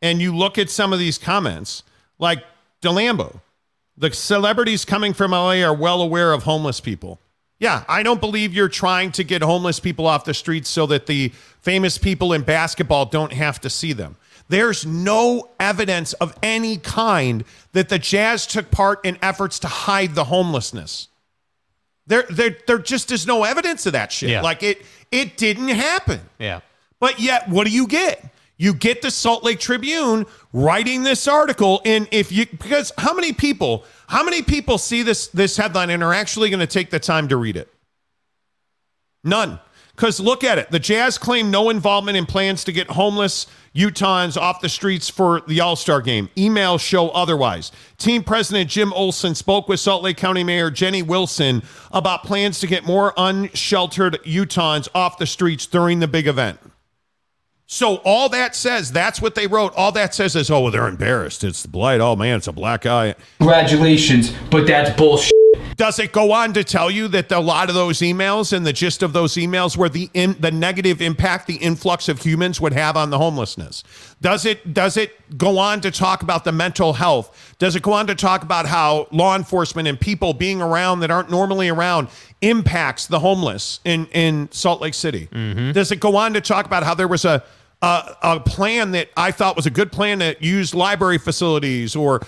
and 0.01 0.21
you 0.21 0.35
look 0.35 0.57
at 0.57 0.69
some 0.69 0.93
of 0.93 0.99
these 0.99 1.17
comments, 1.17 1.81
like 2.19 2.43
DeLambo, 2.85 3.41
the 3.97 4.11
celebrities 4.13 4.85
coming 4.85 5.13
from 5.13 5.31
LA 5.31 5.61
are 5.63 5.73
well 5.73 6.01
aware 6.01 6.31
of 6.33 6.43
homeless 6.43 6.79
people. 6.79 7.19
Yeah, 7.59 7.83
I 7.87 8.03
don't 8.03 8.19
believe 8.19 8.53
you're 8.53 8.67
trying 8.69 9.11
to 9.13 9.23
get 9.23 9.41
homeless 9.41 9.79
people 9.79 10.05
off 10.05 10.25
the 10.25 10.33
streets 10.33 10.69
so 10.69 10.85
that 10.87 11.05
the 11.05 11.29
famous 11.61 11.97
people 11.97 12.33
in 12.33 12.41
basketball 12.41 13.05
don't 13.05 13.31
have 13.31 13.61
to 13.61 13.69
see 13.69 13.93
them. 13.93 14.17
There's 14.49 14.85
no 14.85 15.49
evidence 15.59 16.13
of 16.13 16.37
any 16.43 16.77
kind 16.77 17.45
that 17.71 17.89
the 17.89 17.97
Jazz 17.97 18.45
took 18.45 18.69
part 18.71 19.03
in 19.05 19.17
efforts 19.21 19.57
to 19.59 19.67
hide 19.67 20.15
the 20.15 20.25
homelessness. 20.25 21.07
There, 22.05 22.23
there, 22.29 22.57
there 22.67 22.77
just 22.77 23.11
is 23.11 23.25
no 23.25 23.43
evidence 23.43 23.85
of 23.85 23.93
that 23.93 24.11
shit. 24.11 24.29
Yeah. 24.29 24.41
Like 24.41 24.61
it, 24.61 24.85
it 25.11 25.37
didn't 25.37 25.69
happen. 25.69 26.19
yeah. 26.37 26.59
But 26.99 27.19
yet, 27.19 27.49
what 27.49 27.65
do 27.67 27.73
you 27.73 27.87
get? 27.87 28.23
You 28.57 28.73
get 28.73 29.01
the 29.01 29.11
Salt 29.11 29.43
Lake 29.43 29.59
Tribune 29.59 30.25
writing 30.53 31.03
this 31.03 31.27
article, 31.27 31.81
and 31.83 32.07
if 32.11 32.31
you 32.31 32.45
because 32.45 32.91
how 32.97 33.13
many 33.13 33.33
people, 33.33 33.83
how 34.07 34.23
many 34.23 34.41
people 34.41 34.77
see 34.77 35.03
this 35.03 35.27
this 35.27 35.57
headline 35.57 35.89
and 35.89 36.01
are 36.03 36.13
actually 36.13 36.49
going 36.49 36.61
to 36.61 36.67
take 36.67 36.89
the 36.89 36.99
time 36.99 37.27
to 37.27 37.37
read 37.37 37.57
it? 37.57 37.71
None. 39.23 39.59
Because 39.95 40.19
look 40.19 40.43
at 40.43 40.57
it. 40.57 40.71
The 40.71 40.79
Jazz 40.79 41.17
claim 41.17 41.49
no 41.49 41.69
involvement 41.69 42.17
in 42.17 42.25
plans 42.25 42.65
to 42.65 42.73
get 42.73 42.89
homeless 42.89 43.47
Utahns 43.73 44.35
off 44.35 44.59
the 44.59 44.67
streets 44.67 45.09
for 45.09 45.41
the 45.47 45.61
All 45.61 45.75
Star 45.75 46.01
game. 46.01 46.29
Emails 46.35 46.81
show 46.81 47.09
otherwise. 47.09 47.71
Team 47.97 48.23
President 48.23 48.69
Jim 48.69 48.91
Olson 48.93 49.35
spoke 49.35 49.69
with 49.69 49.79
Salt 49.79 50.03
Lake 50.03 50.17
County 50.17 50.43
Mayor 50.43 50.69
Jenny 50.69 51.01
Wilson 51.01 51.63
about 51.91 52.23
plans 52.23 52.59
to 52.59 52.67
get 52.67 52.85
more 52.85 53.13
unsheltered 53.15 54.19
Utahns 54.23 54.89
off 54.93 55.17
the 55.17 55.25
streets 55.25 55.65
during 55.65 55.99
the 55.99 56.07
big 56.07 56.27
event. 56.27 56.59
So 57.67 57.95
all 58.05 58.29
that 58.29 58.55
says, 58.55 58.91
that's 58.91 59.21
what 59.21 59.35
they 59.35 59.47
wrote. 59.47 59.73
All 59.75 59.91
that 59.93 60.13
says 60.13 60.35
is, 60.35 60.51
oh, 60.51 60.61
well, 60.61 60.71
they're 60.71 60.87
embarrassed. 60.87 61.43
It's 61.43 61.63
the 61.63 61.67
blight. 61.67 61.99
Oh 61.99 62.15
man, 62.15 62.37
it's 62.37 62.47
a 62.47 62.51
black 62.51 62.85
eye. 62.85 63.15
Congratulations, 63.39 64.33
but 64.51 64.67
that's 64.67 64.95
bullshit. 64.95 65.34
Does 65.75 65.99
it 65.99 66.13
go 66.13 66.31
on 66.31 66.53
to 66.53 66.63
tell 66.63 66.89
you 66.89 67.07
that 67.09 67.31
a 67.31 67.39
lot 67.39 67.67
of 67.67 67.75
those 67.75 67.99
emails 67.99 68.53
and 68.53 68.65
the 68.65 68.71
gist 68.71 69.03
of 69.03 69.11
those 69.11 69.33
emails 69.33 69.75
were 69.75 69.89
the 69.89 70.09
in, 70.13 70.35
the 70.39 70.51
negative 70.51 71.01
impact 71.01 71.47
the 71.47 71.55
influx 71.55 72.07
of 72.07 72.21
humans 72.21 72.61
would 72.61 72.71
have 72.71 72.95
on 72.95 73.09
the 73.09 73.17
homelessness? 73.17 73.83
Does 74.21 74.45
it 74.45 74.73
does 74.73 74.95
it 74.95 75.37
go 75.37 75.57
on 75.57 75.81
to 75.81 75.91
talk 75.91 76.21
about 76.21 76.45
the 76.45 76.51
mental 76.51 76.93
health? 76.93 77.55
Does 77.59 77.75
it 77.75 77.83
go 77.83 77.91
on 77.93 78.07
to 78.07 78.15
talk 78.15 78.43
about 78.43 78.65
how 78.65 79.07
law 79.11 79.35
enforcement 79.35 79.87
and 79.87 79.99
people 79.99 80.33
being 80.33 80.61
around 80.61 81.01
that 81.01 81.11
aren't 81.11 81.29
normally 81.29 81.67
around 81.67 82.07
impacts 82.41 83.07
the 83.07 83.19
homeless 83.19 83.81
in 83.83 84.05
in 84.07 84.49
Salt 84.51 84.81
Lake 84.81 84.93
City? 84.93 85.27
Mm-hmm. 85.31 85.71
Does 85.71 85.91
it 85.91 85.99
go 85.99 86.15
on 86.15 86.33
to 86.35 86.41
talk 86.41 86.65
about 86.65 86.83
how 86.83 86.93
there 86.93 87.07
was 87.07 87.25
a 87.25 87.43
a, 87.81 88.15
a 88.23 88.39
plan 88.39 88.91
that 88.91 89.09
I 89.17 89.31
thought 89.31 89.57
was 89.57 89.65
a 89.65 89.71
good 89.71 89.91
plan 89.91 90.19
that 90.19 90.41
used 90.41 90.73
library 90.73 91.17
facilities 91.17 91.95
or 91.95 92.21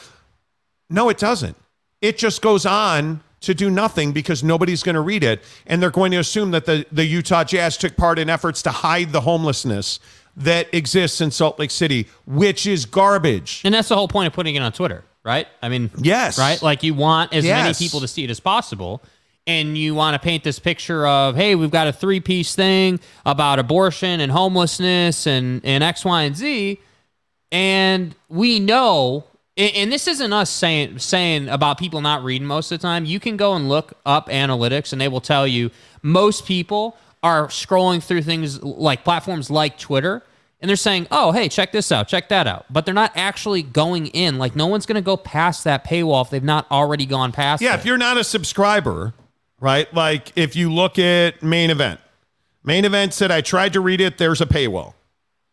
no, 0.90 1.10
it 1.10 1.18
doesn't. 1.18 1.56
It 2.02 2.18
just 2.18 2.41
goes 2.41 2.65
on 2.65 3.22
to 3.42 3.54
do 3.54 3.70
nothing 3.70 4.12
because 4.12 4.44
nobody's 4.44 4.82
going 4.84 4.96
to 4.96 5.02
read 5.02 5.24
it. 5.24 5.44
And 5.66 5.82
they're 5.82 5.92
going 5.92 6.12
to 6.12 6.18
assume 6.18 6.52
that 6.52 6.66
the, 6.66 6.86
the 6.92 7.06
Utah 7.06 7.44
Jazz 7.44 7.78
took 7.78 7.96
part 7.96 8.18
in 8.20 8.30
efforts 8.30 8.62
to 8.64 8.72
hide 8.72 9.12
the 9.12 9.22
homelessness 9.22 10.00
that 10.36 10.72
exists 10.74 11.22
in 11.22 11.32
Salt 11.32 11.60
Lake 11.60 11.72
City, 11.72 12.08
which 12.26 12.66
is 12.68 12.86
garbage. 12.86 13.62
And 13.64 13.74
that's 13.74 13.90
the 13.90 13.96
whole 13.96 14.08
point 14.08 14.28
of 14.28 14.34
putting 14.34 14.56
it 14.56 14.60
on 14.62 14.72
Twitter, 14.72 15.04
right? 15.24 15.48
I 15.62 15.70
mean, 15.70 15.90
Yes. 15.98 16.38
right? 16.38 16.62
Like 16.62 16.84
you 16.84 16.94
want 16.94 17.34
as 17.34 17.44
many 17.44 17.74
people 17.74 18.00
to 18.02 18.08
see 18.08 18.24
it 18.24 18.30
as 18.30 18.40
possible. 18.40 19.02
And 19.48 19.78
you 19.78 19.96
want 19.96 20.14
to 20.14 20.20
paint 20.20 20.44
this 20.44 20.60
picture 20.60 21.08
of, 21.08 21.36
hey, 21.38 21.56
we've 21.56 21.72
got 21.72 21.88
a 21.88 21.94
three 21.94 22.20
piece 22.20 22.54
thing 22.54 23.00
about 23.26 23.60
abortion 23.60 24.20
and 24.20 24.30
homelessness 24.30 25.26
and, 25.26 25.62
and 25.64 25.84
X, 25.86 26.04
Y, 26.04 26.24
and 26.24 26.36
Z. 26.36 26.82
And 27.52 28.14
we 28.30 28.60
know, 28.60 29.24
and, 29.58 29.76
and 29.76 29.92
this 29.92 30.08
isn't 30.08 30.32
us 30.32 30.50
saying 30.50 31.00
saying 31.00 31.50
about 31.50 31.78
people 31.78 32.02
not 32.02 32.24
reading 32.24 32.48
most 32.48 32.72
of 32.72 32.80
the 32.80 32.82
time. 32.82 33.06
You 33.06 33.20
can 33.20 33.38
go 33.38 33.54
and 33.54 33.68
look 33.68 33.94
up 34.06 34.30
analytics, 34.30 34.92
and 34.92 35.02
they 35.02 35.08
will 35.08 35.22
tell 35.22 35.48
you 35.48 35.72
most 36.02 36.46
people 36.46 36.96
are 37.24 37.48
scrolling 37.48 38.02
through 38.02 38.22
things 38.22 38.62
like 38.62 39.04
platforms 39.04 39.50
like 39.50 39.78
Twitter, 39.80 40.24
and 40.62 40.70
they're 40.70 40.76
saying, 40.76 41.08
"Oh, 41.12 41.32
hey, 41.32 41.50
check 41.50 41.72
this 41.72 41.92
out, 41.92 42.08
check 42.08 42.30
that 42.30 42.48
out," 42.48 42.66
but 42.70 42.86
they're 42.86 42.94
not 42.94 43.12
actually 43.16 43.64
going 43.64 44.08
in. 44.08 44.38
Like 44.38 44.56
no 44.56 44.68
one's 44.68 44.86
going 44.86 44.96
to 44.96 45.02
go 45.02 45.18
past 45.18 45.64
that 45.64 45.86
paywall 45.86 46.24
if 46.24 46.30
they've 46.30 46.44
not 46.44 46.70
already 46.72 47.06
gone 47.06 47.32
past. 47.32 47.62
Yeah, 47.62 47.74
it. 47.74 47.80
if 47.80 47.86
you're 47.86 47.98
not 47.98 48.18
a 48.18 48.24
subscriber, 48.24 49.14
right? 49.60 49.92
Like 49.94 50.32
if 50.36 50.56
you 50.56 50.72
look 50.72 51.00
at 51.00 51.42
main 51.42 51.72
event, 51.72 52.00
main 52.64 52.86
event 52.86 53.14
said 53.14 53.32
I 53.32 53.42
tried 53.42 53.74
to 53.74 53.82
read 53.82 54.02
it. 54.02 54.18
There's 54.18 54.42
a 54.42 54.46
paywall. 54.46 54.94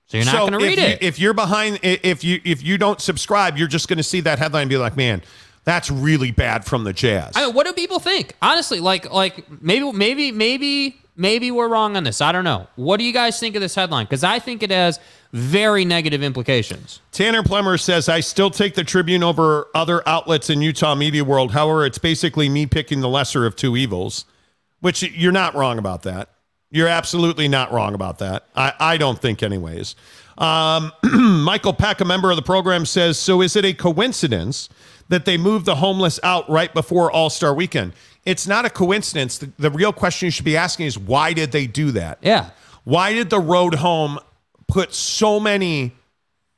So 0.07 0.17
you're 0.19 0.27
not 0.27 0.39
going 0.39 0.53
to 0.53 0.59
read 0.59 0.79
you- 0.79 0.85
it. 0.85 1.03
if 1.03 1.19
you're 1.19 1.35
behind, 1.35 1.81
if 1.83 2.23
you 2.25 2.41
if 2.45 2.63
you 2.63 2.79
don't 2.79 3.01
subscribe, 3.01 3.57
you're 3.57 3.69
just 3.69 3.89
going 3.89 3.97
to 3.99 4.03
see 4.03 4.21
that 4.21 4.39
headline 4.39 4.63
and 4.63 4.71
be 4.71 4.77
like, 4.77 4.97
man, 4.97 5.23
that's 5.65 5.91
really 5.91 6.31
bad 6.31 6.65
from 6.65 6.85
the 6.85 6.93
Jazz. 6.93 7.33
I 7.35 7.47
mean, 7.47 7.55
what 7.55 7.67
do 7.67 7.73
people 7.73 7.99
think? 7.99 8.35
Honestly, 8.43 8.81
like 8.81 9.11
like 9.13 9.45
maybe 9.63 9.91
maybe 9.93 10.31
maybe 10.33 10.97
maybe 11.17 11.51
we're 11.51 11.69
wrong 11.69 11.97
on 11.97 12.05
this. 12.05 12.21
I 12.21 12.33
don't 12.33 12.45
know. 12.45 12.67
What 12.77 12.99
do 12.99 13.05
you 13.05 13.13
guys 13.13 13.41
think 13.41 13.55
of 13.57 13.63
this 13.63 13.75
headline? 13.75 14.05
Because 14.07 14.25
I 14.25 14.39
think 14.41 14.63
it 14.63 14.71
has 14.71 15.01
very 15.33 15.85
negative 15.85 16.23
implications. 16.23 17.01
Tanner 17.11 17.43
Plummer 17.43 17.77
says, 17.79 18.09
I 18.09 18.21
still 18.21 18.51
take 18.51 18.75
the 18.75 18.85
Tribune 18.85 19.23
over 19.23 19.67
other 19.75 20.07
outlets 20.09 20.51
in 20.51 20.61
Utah 20.63 20.95
media 20.95 21.25
world. 21.25 21.53
However, 21.53 21.87
it's 21.87 21.99
basically 21.99 22.49
me 22.49 22.67
picking 22.67 23.01
the 23.01 23.09
lesser 23.09 23.47
of 23.47 23.57
two 23.57 23.77
evils, 23.77 24.27
which 24.81 25.03
you're 25.03 25.33
not 25.33 25.55
wrong 25.55 25.79
about 25.79 26.03
that. 26.03 26.29
You're 26.75 26.89
absolutely 26.89 27.47
not 27.47 27.71
wrong 27.71 27.95
about 27.95 28.19
that. 28.19 28.49
I, 28.57 28.73
I 28.81 28.97
don't 28.97 29.17
think, 29.17 29.45
anyways. 29.45 29.95
Um, 30.37 30.91
Michael 31.45 31.73
Peck, 31.73 32.01
a 32.01 32.05
member 32.05 32.31
of 32.31 32.37
the 32.37 32.43
program, 32.43 32.85
says, 32.85 33.17
So 33.17 33.43
is 33.43 33.55
it 33.55 33.65
a 33.65 33.73
coincidence 33.73 34.69
that 35.09 35.25
they 35.25 35.39
moved 35.39 35.67
the 35.67 35.77
homeless 35.77 36.19
out 36.25 36.51
right 36.51 36.75
before 36.75 37.13
All 37.13 37.31
Star 37.31 37.55
weekend? 37.55 37.93
It's 38.25 38.49
not 38.49 38.65
a 38.65 38.71
coincidence. 38.71 39.39
The, 39.39 39.53
the 39.57 39.71
real 39.71 39.93
question 39.93 40.27
you 40.27 40.31
should 40.33 40.45
be 40.45 40.57
asking 40.57 40.87
is, 40.87 40.99
why 40.99 41.33
did 41.33 41.53
they 41.53 41.69
do 41.69 41.93
that? 41.93 42.19
Yeah. 42.23 42.51
Why 42.83 43.13
did 43.13 43.31
the 43.31 43.39
road 43.39 43.77
home 43.77 44.19
put 44.67 44.95
so 44.95 45.39
many 45.39 45.93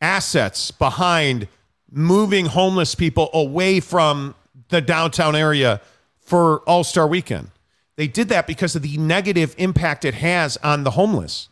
assets 0.00 0.70
behind 0.70 1.46
moving 1.90 2.46
homeless 2.46 2.94
people 2.94 3.28
away 3.34 3.80
from 3.80 4.34
the 4.70 4.80
downtown 4.80 5.36
area 5.36 5.82
for 6.20 6.60
All 6.60 6.84
Star 6.84 7.06
weekend? 7.06 7.50
They 7.96 8.06
did 8.06 8.28
that 8.28 8.46
because 8.46 8.76
of 8.76 8.82
the 8.82 8.96
negative 8.98 9.54
impact 9.58 10.04
it 10.04 10.14
has 10.14 10.56
on 10.58 10.84
the 10.84 10.92
homeless. 10.92 11.48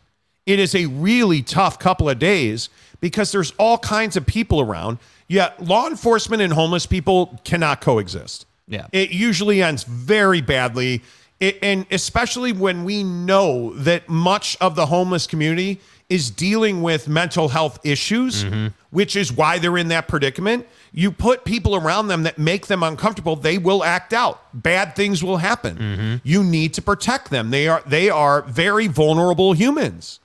It 0.47 0.59
is 0.59 0.75
a 0.75 0.87
really 0.87 1.43
tough 1.43 1.79
couple 1.79 2.09
of 2.09 2.19
days 2.19 2.69
because 3.01 3.33
there's 3.33 3.53
all 3.59 3.79
kinds 3.79 4.17
of 4.17 4.27
people 4.27 4.61
around. 4.61 4.99
Yet 5.27 5.63
law 5.65 5.89
enforcement 5.89 6.43
and 6.43 6.53
homeless 6.53 6.85
people 6.85 7.41
cannot 7.45 7.81
coexist. 7.81 8.47
Yeah. 8.69 8.87
It 8.93 9.11
usually 9.11 9.63
ends 9.63 9.85
very 9.85 10.43
badly. 10.43 11.03
It, 11.41 11.59
and 11.63 11.87
especially 11.91 12.53
when 12.53 12.85
we 12.85 13.03
know 13.03 13.75
that 13.77 14.09
much 14.09 14.57
of 14.61 14.77
the 14.77 14.87
homeless 14.87 15.27
community 15.27 15.81
is 16.11 16.31
dealing 16.31 16.83
with 16.83 17.09
mental 17.09 17.49
health 17.49 17.79
issues, 17.85 18.45
mm-hmm. 18.45 18.69
which 18.91 19.17
is 19.17 19.33
why 19.33 19.59
they're 19.59 19.79
in 19.79 19.89
that 19.89 20.09
predicament. 20.09 20.67
You 20.97 21.11
put 21.11 21.45
people 21.45 21.75
around 21.75 22.07
them 22.07 22.23
that 22.23 22.39
make 22.39 22.69
them 22.69 22.85
uncomfortable, 22.85 23.35
they 23.35 23.59
will 23.59 23.83
act 23.83 24.13
out. 24.13 24.41
Bad 24.55 24.95
things 24.95 25.25
will 25.25 25.39
happen. 25.39 25.77
Mm-hmm. 25.77 26.17
You 26.23 26.45
need 26.45 26.73
to 26.75 26.83
protect 26.83 27.31
them. 27.31 27.51
They 27.51 27.67
are 27.67 27.83
they 27.85 28.11
are 28.11 28.43
very 28.43 28.87
vulnerable 28.87 29.55
humans. 29.55 30.21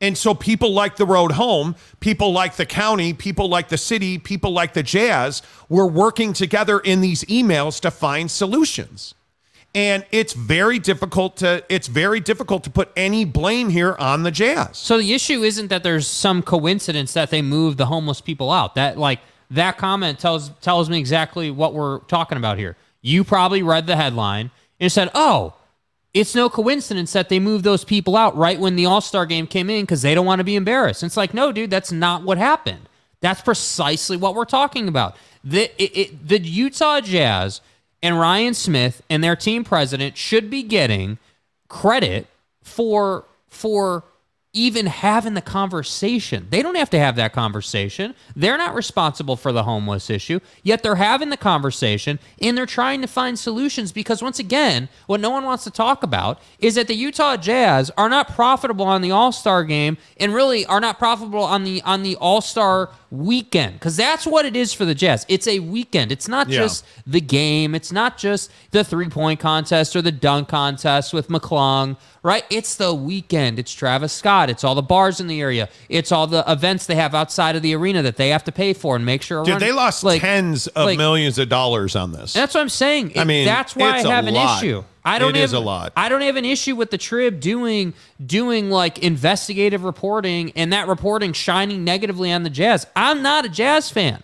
And 0.00 0.16
so 0.16 0.32
people 0.32 0.72
like 0.72 0.96
the 0.96 1.06
road 1.06 1.32
home, 1.32 1.74
people 1.98 2.30
like 2.30 2.54
the 2.54 2.66
county, 2.66 3.12
people 3.12 3.48
like 3.48 3.70
the 3.70 3.78
city, 3.78 4.18
people 4.18 4.52
like 4.52 4.74
the 4.74 4.84
jazz, 4.84 5.42
we're 5.68 5.88
working 5.88 6.32
together 6.32 6.78
in 6.78 7.00
these 7.00 7.24
emails 7.24 7.80
to 7.80 7.90
find 7.90 8.30
solutions. 8.30 9.14
And 9.74 10.06
it's 10.12 10.32
very 10.32 10.78
difficult 10.78 11.38
to 11.38 11.64
it's 11.68 11.88
very 11.88 12.20
difficult 12.20 12.62
to 12.64 12.70
put 12.70 12.92
any 12.96 13.24
blame 13.24 13.68
here 13.68 13.96
on 13.98 14.22
the 14.22 14.30
jazz. 14.30 14.78
So 14.78 14.98
the 14.98 15.12
issue 15.12 15.42
isn't 15.42 15.68
that 15.68 15.82
there's 15.82 16.06
some 16.06 16.40
coincidence 16.40 17.14
that 17.14 17.30
they 17.30 17.42
moved 17.42 17.78
the 17.78 17.86
homeless 17.86 18.20
people 18.20 18.52
out. 18.52 18.76
That 18.76 18.96
like 18.96 19.18
that 19.54 19.78
comment 19.78 20.18
tells 20.18 20.50
tells 20.60 20.88
me 20.88 20.98
exactly 20.98 21.50
what 21.50 21.74
we're 21.74 22.00
talking 22.00 22.38
about 22.38 22.58
here. 22.58 22.76
You 23.02 23.24
probably 23.24 23.62
read 23.62 23.86
the 23.86 23.96
headline 23.96 24.50
and 24.80 24.90
said, 24.90 25.10
"Oh, 25.14 25.54
it's 26.12 26.34
no 26.34 26.48
coincidence 26.48 27.12
that 27.12 27.28
they 27.28 27.40
moved 27.40 27.64
those 27.64 27.84
people 27.84 28.16
out 28.16 28.36
right 28.36 28.58
when 28.58 28.76
the 28.76 28.86
All-Star 28.86 29.26
game 29.26 29.46
came 29.46 29.68
in 29.70 29.86
cuz 29.86 30.02
they 30.02 30.14
don't 30.14 30.26
want 30.26 30.40
to 30.40 30.44
be 30.44 30.56
embarrassed." 30.56 31.02
And 31.02 31.08
it's 31.08 31.16
like, 31.16 31.34
"No, 31.34 31.52
dude, 31.52 31.70
that's 31.70 31.92
not 31.92 32.22
what 32.22 32.38
happened." 32.38 32.88
That's 33.20 33.40
precisely 33.40 34.16
what 34.16 34.34
we're 34.34 34.44
talking 34.44 34.86
about. 34.86 35.16
The 35.42 35.70
it, 35.82 35.96
it, 35.96 36.28
the 36.28 36.40
Utah 36.40 37.00
Jazz 37.00 37.60
and 38.02 38.18
Ryan 38.20 38.54
Smith 38.54 39.02
and 39.08 39.24
their 39.24 39.36
team 39.36 39.64
president 39.64 40.16
should 40.18 40.50
be 40.50 40.62
getting 40.62 41.18
credit 41.68 42.26
for 42.62 43.24
for 43.48 44.04
even 44.54 44.86
having 44.86 45.34
the 45.34 45.42
conversation. 45.42 46.46
They 46.50 46.62
don't 46.62 46.76
have 46.76 46.88
to 46.90 46.98
have 46.98 47.16
that 47.16 47.32
conversation. 47.32 48.14
They're 48.36 48.56
not 48.56 48.74
responsible 48.74 49.36
for 49.36 49.50
the 49.52 49.64
homeless 49.64 50.08
issue, 50.08 50.38
yet 50.62 50.82
they're 50.82 50.94
having 50.94 51.30
the 51.30 51.36
conversation 51.36 52.20
and 52.40 52.56
they're 52.56 52.64
trying 52.64 53.00
to 53.00 53.08
find 53.08 53.36
solutions 53.38 53.90
because 53.92 54.22
once 54.22 54.38
again, 54.38 54.88
what 55.06 55.20
no 55.20 55.30
one 55.30 55.44
wants 55.44 55.64
to 55.64 55.70
talk 55.72 56.04
about 56.04 56.40
is 56.60 56.76
that 56.76 56.86
the 56.86 56.94
Utah 56.94 57.36
Jazz 57.36 57.90
are 57.98 58.08
not 58.08 58.28
profitable 58.34 58.86
on 58.86 59.02
the 59.02 59.10
All-Star 59.10 59.64
game 59.64 59.98
and 60.18 60.32
really 60.32 60.64
are 60.66 60.80
not 60.80 60.98
profitable 60.98 61.42
on 61.42 61.64
the 61.64 61.82
on 61.82 62.02
the 62.04 62.14
All-Star 62.16 62.90
weekend 63.10 63.80
cuz 63.80 63.96
that's 63.96 64.26
what 64.26 64.44
it 64.44 64.56
is 64.56 64.72
for 64.72 64.84
the 64.84 64.94
Jazz. 64.94 65.26
It's 65.28 65.46
a 65.46 65.58
weekend. 65.60 66.12
It's 66.12 66.28
not 66.28 66.48
Yeah. 66.48 66.60
just 66.62 66.84
the 67.06 67.20
game. 67.20 67.74
It's 67.74 67.92
not 67.92 68.18
just 68.18 68.50
the 68.70 68.84
three 68.84 69.08
point 69.08 69.40
contest 69.40 69.96
or 69.96 70.02
the 70.02 70.12
dunk 70.12 70.48
contest 70.48 71.12
with 71.12 71.28
McClung, 71.28 71.96
right? 72.24 72.44
It's 72.50 72.74
the 72.74 72.92
weekend. 72.92 73.60
It's 73.60 73.72
Travis 73.72 74.12
Scott. 74.12 74.50
It's 74.50 74.64
all 74.64 74.74
the 74.74 74.82
bars 74.82 75.20
in 75.20 75.28
the 75.28 75.40
area. 75.40 75.68
It's 75.88 76.10
all 76.10 76.26
the 76.26 76.42
events 76.50 76.86
they 76.86 76.96
have 76.96 77.14
outside 77.14 77.54
of 77.54 77.62
the 77.62 77.74
arena 77.76 78.02
that 78.02 78.16
they 78.16 78.30
have 78.30 78.42
to 78.44 78.52
pay 78.52 78.72
for 78.72 78.96
and 78.96 79.06
make 79.06 79.22
sure. 79.22 79.44
Dude, 79.44 79.60
they 79.60 79.70
lost 79.70 80.02
like- 80.02 80.20
tens 80.22 80.66
of 80.66 80.86
like- 80.86 80.98
millions 80.98 81.38
of 81.38 81.48
dollars 81.48 81.94
on 81.94 82.10
this. 82.10 82.32
That's 82.32 82.54
what 82.54 82.62
I'm 82.62 82.68
saying. 82.68 83.12
I 83.16 83.22
mean, 83.22 83.44
that's 83.44 83.76
why 83.76 83.90
I 83.92 83.98
have 84.02 84.26
an 84.26 84.34
lot. 84.34 84.60
issue. 84.60 84.82
I 85.06 85.18
don't 85.18 85.36
It 85.36 85.40
have, 85.40 85.44
is 85.44 85.52
a 85.52 85.60
lot. 85.60 85.92
I 85.96 86.08
don't 86.08 86.22
have 86.22 86.36
an 86.36 86.46
issue 86.46 86.74
with 86.74 86.90
the 86.90 86.96
Trib 86.96 87.38
doing 87.38 87.92
doing 88.24 88.70
like 88.70 88.98
investigative 89.00 89.84
reporting 89.84 90.50
and 90.56 90.72
that 90.72 90.88
reporting 90.88 91.34
shining 91.34 91.84
negatively 91.84 92.32
on 92.32 92.42
the 92.42 92.48
Jazz. 92.48 92.86
I'm 92.96 93.22
not 93.22 93.44
a 93.44 93.50
Jazz 93.50 93.90
fan. 93.90 94.22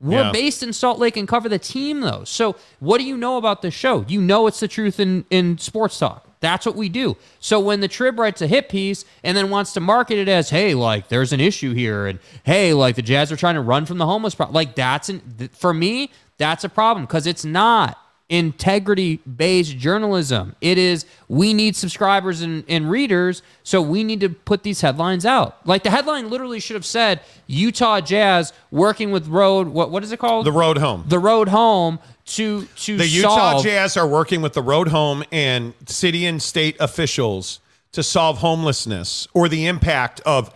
We're 0.00 0.22
Yeah. 0.24 0.32
based 0.32 0.62
in 0.62 0.72
Salt 0.72 0.98
Lake 0.98 1.16
and 1.16 1.28
cover 1.28 1.48
the 1.48 1.58
team 1.58 2.00
though. 2.00 2.22
So 2.24 2.56
what 2.78 2.98
do 2.98 3.04
you 3.04 3.16
know 3.16 3.36
about 3.36 3.60
the 3.62 3.70
show? 3.70 4.04
You 4.08 4.20
know 4.20 4.46
it's 4.46 4.60
the 4.60 4.68
truth 4.68 4.98
in 4.98 5.24
in 5.30 5.58
sports 5.58 5.98
talk. 5.98 6.26
That's 6.40 6.64
what 6.64 6.74
we 6.74 6.88
do. 6.88 7.18
So 7.38 7.60
when 7.60 7.80
the 7.80 7.88
Trib 7.88 8.18
writes 8.18 8.40
a 8.40 8.46
hit 8.46 8.70
piece 8.70 9.04
and 9.22 9.36
then 9.36 9.50
wants 9.50 9.74
to 9.74 9.80
market 9.80 10.16
it 10.16 10.26
as, 10.26 10.48
hey, 10.48 10.72
like 10.74 11.08
there's 11.08 11.34
an 11.34 11.40
issue 11.40 11.74
here, 11.74 12.06
and 12.06 12.18
hey, 12.44 12.72
like 12.72 12.96
the 12.96 13.02
Jazz 13.02 13.30
are 13.30 13.36
trying 13.36 13.56
to 13.56 13.60
run 13.60 13.84
from 13.84 13.98
the 13.98 14.06
homeless 14.06 14.34
problem, 14.34 14.54
like 14.54 14.74
that's 14.74 15.10
an 15.10 15.50
for 15.52 15.74
me, 15.74 16.10
that's 16.38 16.64
a 16.64 16.70
problem 16.70 17.04
because 17.04 17.26
it's 17.26 17.44
not. 17.44 17.98
Integrity 18.30 19.16
based 19.18 19.76
journalism. 19.76 20.56
It 20.60 20.78
is 20.78 21.04
we 21.28 21.52
need 21.52 21.76
subscribers 21.76 22.40
and, 22.40 22.64
and 22.68 22.90
readers, 22.90 23.42
so 23.64 23.82
we 23.82 24.04
need 24.04 24.20
to 24.20 24.30
put 24.30 24.62
these 24.62 24.80
headlines 24.80 25.26
out. 25.26 25.66
Like 25.66 25.82
the 25.82 25.90
headline 25.90 26.30
literally 26.30 26.60
should 26.60 26.76
have 26.76 26.86
said 26.86 27.20
Utah 27.46 28.00
Jazz 28.00 28.54
working 28.70 29.10
with 29.10 29.26
Road 29.26 29.68
what 29.68 29.90
what 29.90 30.02
is 30.02 30.12
it 30.12 30.18
called? 30.18 30.46
The 30.46 30.52
road 30.52 30.78
home. 30.78 31.04
The 31.06 31.18
Road 31.18 31.48
Home 31.48 31.98
to 32.26 32.64
to 32.64 32.96
The 32.96 33.06
Utah 33.06 33.36
solve 33.36 33.64
Jazz 33.64 33.96
are 33.96 34.06
working 34.06 34.40
with 34.40 34.54
the 34.54 34.62
road 34.62 34.88
home 34.88 35.24
and 35.30 35.74
city 35.86 36.24
and 36.24 36.40
state 36.40 36.76
officials 36.80 37.60
to 37.92 38.02
solve 38.02 38.38
homelessness 38.38 39.26
or 39.34 39.48
the 39.48 39.66
impact 39.66 40.20
of 40.24 40.54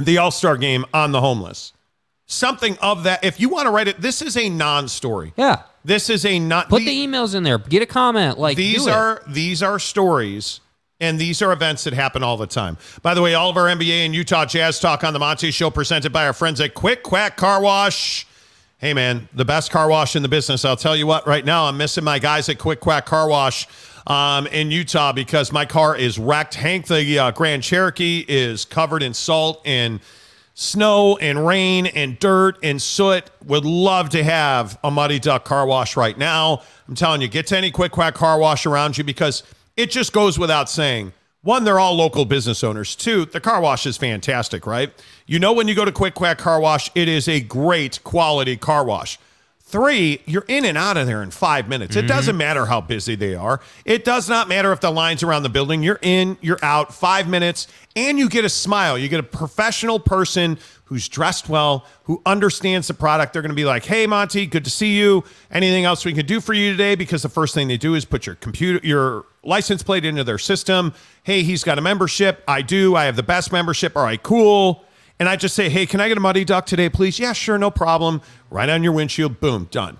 the 0.00 0.16
All 0.16 0.30
Star 0.30 0.56
game 0.56 0.86
on 0.94 1.12
the 1.12 1.20
homeless. 1.20 1.74
Something 2.32 2.78
of 2.78 3.04
that. 3.04 3.22
If 3.24 3.38
you 3.38 3.48
want 3.48 3.66
to 3.66 3.70
write 3.70 3.88
it, 3.88 4.00
this 4.00 4.22
is 4.22 4.36
a 4.36 4.48
non 4.48 4.88
story. 4.88 5.34
Yeah. 5.36 5.62
This 5.84 6.08
is 6.08 6.24
a 6.24 6.38
not. 6.38 6.68
Put 6.68 6.84
the 6.84 7.06
emails 7.06 7.34
in 7.34 7.42
there. 7.42 7.58
Get 7.58 7.82
a 7.82 7.86
comment. 7.86 8.38
Like 8.38 8.56
these 8.56 8.86
are 8.86 9.22
these 9.26 9.62
are 9.62 9.78
stories 9.78 10.60
and 11.00 11.18
these 11.18 11.42
are 11.42 11.52
events 11.52 11.84
that 11.84 11.92
happen 11.92 12.22
all 12.22 12.36
the 12.36 12.46
time. 12.46 12.78
By 13.02 13.14
the 13.14 13.22
way, 13.22 13.34
all 13.34 13.50
of 13.50 13.56
our 13.56 13.66
NBA 13.66 14.06
and 14.06 14.14
Utah 14.14 14.46
Jazz 14.46 14.80
talk 14.80 15.04
on 15.04 15.12
the 15.12 15.18
Monty 15.18 15.50
Show 15.50 15.70
presented 15.70 16.12
by 16.12 16.26
our 16.26 16.32
friends 16.32 16.60
at 16.60 16.74
Quick 16.74 17.02
Quack 17.02 17.36
Car 17.36 17.60
Wash. 17.60 18.26
Hey 18.78 18.94
man, 18.94 19.28
the 19.32 19.44
best 19.44 19.70
car 19.70 19.88
wash 19.88 20.16
in 20.16 20.22
the 20.22 20.28
business. 20.28 20.64
I'll 20.64 20.76
tell 20.76 20.96
you 20.96 21.06
what, 21.06 21.24
right 21.24 21.44
now 21.44 21.66
I'm 21.66 21.76
missing 21.76 22.02
my 22.02 22.18
guys 22.18 22.48
at 22.48 22.58
Quick 22.58 22.80
Quack 22.80 23.06
Car 23.06 23.28
Wash 23.28 23.68
um, 24.08 24.46
in 24.48 24.70
Utah 24.72 25.12
because 25.12 25.52
my 25.52 25.64
car 25.64 25.96
is 25.96 26.18
wrecked. 26.18 26.54
Hank, 26.54 26.86
the 26.86 27.18
uh, 27.18 27.30
Grand 27.30 27.62
Cherokee, 27.62 28.24
is 28.26 28.64
covered 28.64 29.02
in 29.02 29.14
salt 29.14 29.62
and 29.64 30.00
snow 30.54 31.16
and 31.18 31.46
rain 31.46 31.86
and 31.86 32.18
dirt 32.18 32.58
and 32.62 32.80
soot. 32.80 33.30
Would 33.46 33.64
love 33.64 34.10
to 34.10 34.22
have 34.22 34.78
a 34.84 34.90
Muddy 34.90 35.18
Duck 35.18 35.44
car 35.44 35.66
wash 35.66 35.96
right 35.96 36.16
now. 36.16 36.62
I'm 36.88 36.94
telling 36.94 37.20
you, 37.20 37.28
get 37.28 37.46
to 37.48 37.56
any 37.56 37.70
Quick 37.70 37.92
Quack 37.92 38.14
car 38.14 38.38
wash 38.38 38.66
around 38.66 38.98
you 38.98 39.04
because 39.04 39.42
it 39.76 39.90
just 39.90 40.12
goes 40.12 40.38
without 40.38 40.68
saying. 40.68 41.12
One, 41.42 41.64
they're 41.64 41.80
all 41.80 41.94
local 41.96 42.24
business 42.24 42.62
owners. 42.62 42.94
Two, 42.94 43.24
the 43.24 43.40
car 43.40 43.60
wash 43.60 43.84
is 43.84 43.96
fantastic, 43.96 44.64
right? 44.64 44.92
You 45.26 45.40
know, 45.40 45.52
when 45.52 45.66
you 45.66 45.74
go 45.74 45.84
to 45.84 45.90
Quick 45.90 46.14
Quack 46.14 46.38
Car 46.38 46.60
Wash, 46.60 46.88
it 46.94 47.08
is 47.08 47.26
a 47.26 47.40
great 47.40 48.02
quality 48.04 48.56
car 48.56 48.84
wash. 48.84 49.18
Three, 49.72 50.20
you're 50.26 50.44
in 50.48 50.66
and 50.66 50.76
out 50.76 50.98
of 50.98 51.06
there 51.06 51.22
in 51.22 51.30
five 51.30 51.66
minutes. 51.66 51.96
It 51.96 52.02
doesn't 52.02 52.32
mm-hmm. 52.32 52.38
matter 52.40 52.66
how 52.66 52.82
busy 52.82 53.14
they 53.14 53.34
are. 53.34 53.58
It 53.86 54.04
does 54.04 54.28
not 54.28 54.46
matter 54.46 54.70
if 54.70 54.80
the 54.80 54.90
lines 54.90 55.22
around 55.22 55.44
the 55.44 55.48
building. 55.48 55.82
You're 55.82 55.98
in, 56.02 56.36
you're 56.42 56.62
out, 56.62 56.92
five 56.92 57.26
minutes, 57.26 57.68
and 57.96 58.18
you 58.18 58.28
get 58.28 58.44
a 58.44 58.50
smile. 58.50 58.98
You 58.98 59.08
get 59.08 59.20
a 59.20 59.22
professional 59.22 59.98
person 59.98 60.58
who's 60.84 61.08
dressed 61.08 61.48
well, 61.48 61.86
who 62.04 62.20
understands 62.26 62.88
the 62.88 62.92
product. 62.92 63.32
They're 63.32 63.40
going 63.40 63.48
to 63.48 63.56
be 63.56 63.64
like, 63.64 63.86
"Hey, 63.86 64.06
Monty, 64.06 64.44
good 64.44 64.64
to 64.64 64.70
see 64.70 64.94
you. 64.94 65.24
Anything 65.50 65.86
else 65.86 66.04
we 66.04 66.12
can 66.12 66.26
do 66.26 66.42
for 66.42 66.52
you 66.52 66.72
today?" 66.72 66.94
Because 66.94 67.22
the 67.22 67.30
first 67.30 67.54
thing 67.54 67.68
they 67.68 67.78
do 67.78 67.94
is 67.94 68.04
put 68.04 68.26
your 68.26 68.34
computer, 68.34 68.86
your 68.86 69.24
license 69.42 69.82
plate 69.82 70.04
into 70.04 70.22
their 70.22 70.36
system. 70.36 70.92
Hey, 71.22 71.44
he's 71.44 71.64
got 71.64 71.78
a 71.78 71.80
membership. 71.80 72.44
I 72.46 72.60
do. 72.60 72.94
I 72.94 73.04
have 73.04 73.16
the 73.16 73.22
best 73.22 73.50
membership. 73.50 73.96
All 73.96 74.02
right, 74.02 74.22
cool. 74.22 74.84
And 75.18 75.28
I 75.28 75.36
just 75.36 75.54
say, 75.54 75.68
hey, 75.68 75.86
can 75.86 76.00
I 76.00 76.08
get 76.08 76.16
a 76.16 76.20
muddy 76.20 76.44
duck 76.44 76.66
today, 76.66 76.88
please? 76.88 77.18
Yeah, 77.18 77.32
sure, 77.32 77.58
no 77.58 77.70
problem. 77.70 78.22
Right 78.50 78.68
on 78.68 78.82
your 78.82 78.92
windshield, 78.92 79.40
boom, 79.40 79.68
done. 79.70 79.98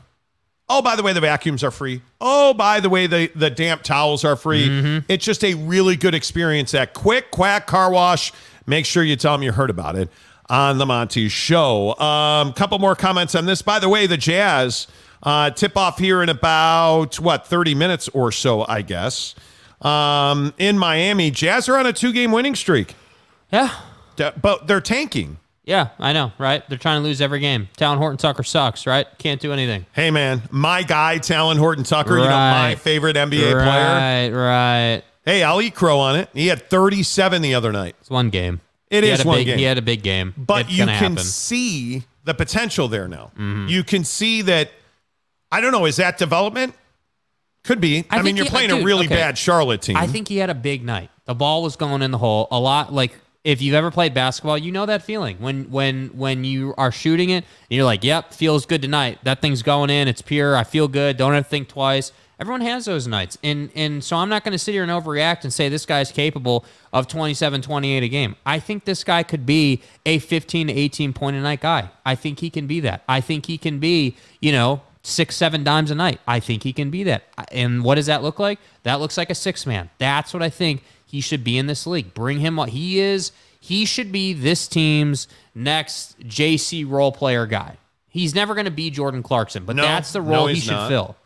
Oh, 0.69 0.81
by 0.81 0.97
the 0.97 1.03
way, 1.03 1.13
the 1.13 1.21
vacuums 1.21 1.63
are 1.63 1.71
free. 1.71 2.01
Oh, 2.21 2.55
by 2.55 2.81
the 2.81 2.89
way, 2.89 3.07
the, 3.07 3.31
the 3.35 3.51
damp 3.51 3.83
towels 3.83 4.25
are 4.25 4.37
free. 4.37 5.03
It's 5.09 5.25
just 5.25 5.45
a 5.45 5.55
really 5.55 5.97
good 5.97 6.15
experience 6.15 6.73
at 6.75 6.95
Quick 6.95 7.31
Quack 7.31 7.67
Car 7.67 7.91
Wash. 7.91 8.33
Make 8.67 8.87
sure 8.87 9.03
you 9.03 9.17
tell 9.17 9.33
them 9.33 9.43
you 9.43 9.53
heard 9.53 9.71
about 9.71 9.97
it 9.97 10.09
on 10.49 10.79
the 10.79 10.87
Monty 10.87 11.29
Show. 11.29 11.97
Um, 11.99 12.53
couple 12.55 12.79
more 12.79 12.95
comments 12.97 13.35
on 13.35 13.45
this. 13.45 13.61
By 13.61 13.79
the 13.81 13.89
way, 13.89 14.07
the 14.07 14.17
Jazz 14.17 14.87
uh, 15.23 15.51
tip 15.51 15.77
off 15.77 15.99
here 15.99 16.23
in 16.23 16.29
about 16.29 17.21
what 17.21 17.47
30 17.47 17.75
minutes 17.75 18.09
or 18.09 18.33
so, 18.33 18.65
I 18.67 18.83
guess. 18.83 19.35
Um, 19.83 20.55
in 20.59 20.79
Miami, 20.79 21.31
Jazz 21.31 21.69
are 21.69 21.77
on 21.77 21.87
a 21.87 21.93
two 21.93 22.13
game 22.13 22.33
winning 22.33 22.55
streak. 22.55 22.95
Yeah. 23.53 23.75
But 24.17 24.67
they're 24.67 24.81
tanking. 24.81 25.39
Yeah, 25.65 25.91
I 26.01 26.13
know, 26.13 26.33
right? 26.39 26.69
They're 26.69 26.77
trying 26.79 27.01
to 27.01 27.05
lose 27.07 27.21
every 27.21 27.39
game. 27.39 27.69
Talen 27.77 27.97
Horton 27.99 28.17
Tucker 28.19 28.43
sucks, 28.43 28.85
right? 28.85 29.07
Can't 29.19 29.41
do 29.41 29.53
anything. 29.53 29.87
Hey, 29.93 30.11
man, 30.11 30.43
my 30.51 30.83
guy, 30.83 31.19
Talen 31.21 31.57
Horton 31.57 31.85
Tucker, 31.85 32.19
you 32.19 32.25
know, 32.25 32.31
my 32.31 32.75
favorite 32.75 33.15
NBA 33.17 33.39
player. 33.53 33.57
Right, 33.59 34.29
right. 34.31 35.03
Hey, 35.25 35.45
I'll 35.45 35.61
eat 35.63 35.77
crow 35.77 36.01
on 36.01 36.17
it. 36.17 36.29
He 36.35 36.49
had 36.49 36.69
37 36.69 37.43
the 37.43 37.55
other 37.55 37.71
night. 37.71 37.95
It's 38.01 38.11
one 38.11 38.31
game. 38.31 38.61
It 38.91 39.05
He 39.05 39.11
is 39.11 39.25
one 39.25 39.39
big, 39.39 39.47
game. 39.47 39.59
He 39.59 39.65
had 39.65 39.79
a 39.79 39.83
big 39.83 40.03
game. 40.03 40.35
But 40.37 40.63
It's 40.63 40.73
you 40.73 40.85
can 40.85 40.89
happen. 41.13 41.19
see 41.19 42.03
the 42.25 42.35
potential 42.35 42.89
there 42.89 43.07
now. 43.07 43.31
Mhm. 43.39 43.69
You 43.69 43.85
can 43.85 44.03
see 44.03 44.43
that. 44.43 44.73
I 45.53 45.61
don't 45.61 45.71
know. 45.71 45.85
Is 45.85 45.97
that 45.97 46.19
development? 46.19 46.75
Could 47.63 47.81
be. 47.81 48.05
I, 48.11 48.21
mean, 48.23 48.37
you're 48.37 48.45
he- 48.47 48.51
playing 48.51 48.71
dude, 48.71 48.83
a 48.83 48.85
really 48.85 49.07
okay. 49.07 49.15
bad 49.15 49.39
Charlotte 49.39 49.81
team. 49.83 49.97
I 49.97 50.09
think 50.09 50.27
he 50.27 50.39
had 50.39 50.51
a 50.51 50.55
big 50.55 50.85
night. 50.85 51.11
The 51.27 51.35
ball 51.37 51.63
was 51.63 51.77
going 51.77 52.03
in 52.03 52.11
the 52.11 52.19
hole 52.19 52.49
a 52.51 52.59
lot. 52.59 52.93
Like 52.93 53.13
if 53.45 53.61
you've 53.61 53.75
ever 53.75 53.91
played 53.91 54.15
basketball, 54.15 54.57
you 54.57 54.71
know 54.71 54.87
that 54.87 55.03
feeling 55.03 55.37
when 55.39 55.71
when 55.71 56.09
when 56.09 56.45
you 56.45 56.75
are 56.77 56.93
shooting 56.93 57.31
it 57.31 57.45
you're 57.69 57.85
like, 57.85 58.05
"Yep, 58.05 58.33
feels 58.33 58.67
good 58.67 58.83
tonight. 58.83 59.19
That 59.25 59.41
thing's 59.41 59.63
going 59.63 59.91
in. 59.91 60.09
It's 60.09 60.23
pure. 60.23 60.57
I 60.57 60.65
feel 60.65 60.89
good. 60.89 61.17
Don't 61.17 61.33
have 61.35 61.45
to 61.45 61.51
think 61.51 61.69
twice." 61.69 62.13
Everyone 62.39 62.63
has 62.63 62.87
those 62.87 63.07
nights. 63.07 63.39
And 63.45 63.71
and 63.75 64.03
so 64.03 64.17
I'm 64.17 64.29
not 64.29 64.43
going 64.43 64.53
to 64.53 64.59
sit 64.59 64.73
here 64.73 64.83
and 64.83 64.91
overreact 64.91 65.45
and 65.45 65.53
say 65.53 65.69
this 65.69 65.87
guy's 65.87 66.11
capable 66.11 66.65
of 66.93 67.07
27, 67.07 67.63
28 67.63 68.03
a 68.03 68.09
game. 68.09 68.37
I 68.45 68.59
think 68.59 68.85
this 68.85 69.05
guy 69.05 69.23
could 69.23 69.47
be 69.47 69.81
a 70.05 70.19
15 70.19 70.67
to 70.67 70.73
18 70.73 71.13
point 71.13 71.37
a 71.37 71.41
night 71.41 71.61
guy. 71.61 71.91
I 72.05 72.15
think 72.17 72.41
he 72.41 72.51
can 72.51 72.67
be 72.67 72.81
that. 72.81 73.05
I 73.09 73.21
think 73.21 73.47
he 73.47 73.59
can 73.59 73.79
be, 73.79 74.17
you 74.41 74.51
know, 74.51 74.83
six, 75.03 75.37
seven 75.37 75.63
dimes 75.63 75.91
a 75.91 75.95
night. 75.95 76.21
I 76.27 76.41
think 76.41 76.65
he 76.65 76.73
can 76.73 76.91
be 76.91 77.05
that. 77.05 77.25
And 77.53 77.85
what 77.85 77.95
does 77.97 78.07
that 78.07 78.23
look 78.23 78.39
like? 78.39 78.59
That 78.83 79.01
looks 79.01 79.17
like 79.17 79.31
a 79.31 79.35
six 79.35 79.65
man. 79.65 79.91
That's 79.99 80.35
what 80.35 80.43
I 80.43 80.51
think 80.51 80.83
he 81.13 81.21
should 81.21 81.45
be 81.45 81.59
in 81.59 81.67
this 81.67 81.87
league. 81.87 82.15
Bring 82.15 82.41
him 82.41 82.57
what 82.57 82.71
he 82.71 82.99
is. 82.99 83.33
He 83.61 83.85
should 83.85 84.11
be 84.11 84.33
this 84.33 84.67
team's 84.67 85.29
next 85.55 86.19
JC 86.21 86.89
role 86.91 87.13
player 87.13 87.45
guy. 87.47 87.77
He's 88.09 88.35
never 88.35 88.55
going 88.55 88.65
to 88.65 88.71
be 88.71 88.89
Jordan 88.89 89.23
Clarkson, 89.23 89.67
but 89.67 89.77
No, 89.77 89.83
that's 89.83 90.15
the 90.15 90.23
no, 90.23 90.31
role 90.31 90.47
he 90.47 90.59
should 90.59 90.71
not. 90.73 90.89
fill. 90.89 91.17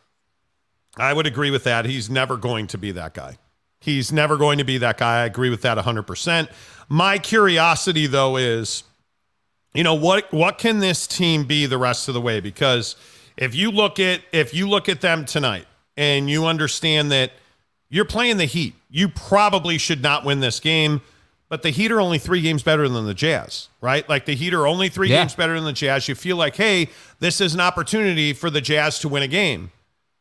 I 0.96 1.12
would 1.12 1.26
agree 1.28 1.52
with 1.52 1.62
that. 1.64 1.84
He's 1.84 2.10
never 2.10 2.36
going 2.36 2.66
to 2.68 2.78
be 2.78 2.90
that 2.92 3.14
guy. 3.14 3.38
He's 3.80 4.10
never 4.12 4.36
going 4.36 4.58
to 4.58 4.64
be 4.64 4.78
that 4.78 4.98
guy. 4.98 5.22
I 5.22 5.24
agree 5.26 5.50
with 5.50 5.62
that 5.62 5.78
100%. 5.78 6.48
My 6.88 7.18
curiosity 7.18 8.08
though 8.08 8.36
is 8.36 8.82
you 9.72 9.84
know 9.84 9.94
what 9.94 10.32
what 10.32 10.58
can 10.58 10.80
this 10.80 11.06
team 11.06 11.44
be 11.44 11.66
the 11.66 11.78
rest 11.78 12.08
of 12.08 12.14
the 12.14 12.20
way 12.20 12.40
because 12.40 12.96
if 13.36 13.54
you 13.54 13.70
look 13.70 14.00
at 14.00 14.22
if 14.32 14.52
you 14.52 14.68
look 14.68 14.88
at 14.88 15.00
them 15.00 15.24
tonight 15.26 15.66
and 15.96 16.28
you 16.28 16.46
understand 16.46 17.12
that 17.12 17.30
you're 17.88 18.04
playing 18.04 18.36
the 18.38 18.46
Heat, 18.46 18.74
you 18.96 19.08
probably 19.08 19.76
should 19.78 20.02
not 20.02 20.24
win 20.24 20.40
this 20.40 20.58
game, 20.58 21.02
but 21.50 21.62
the 21.62 21.70
Heat 21.70 21.92
are 21.92 22.00
only 22.00 22.18
3 22.18 22.40
games 22.40 22.62
better 22.62 22.88
than 22.88 23.04
the 23.06 23.12
Jazz, 23.14 23.68
right? 23.80 24.08
Like 24.08 24.24
the 24.24 24.34
Heat 24.34 24.54
are 24.54 24.66
only 24.66 24.88
3 24.88 25.08
Yeah. 25.10 25.18
games 25.20 25.34
better 25.34 25.54
than 25.54 25.64
the 25.64 25.72
Jazz. 25.72 26.08
You 26.08 26.14
feel 26.14 26.36
like, 26.36 26.56
"Hey, 26.56 26.88
this 27.20 27.40
is 27.40 27.52
an 27.54 27.60
opportunity 27.60 28.32
for 28.32 28.48
the 28.48 28.60
Jazz 28.60 28.98
to 29.00 29.08
win 29.08 29.22
a 29.22 29.28
game." 29.28 29.70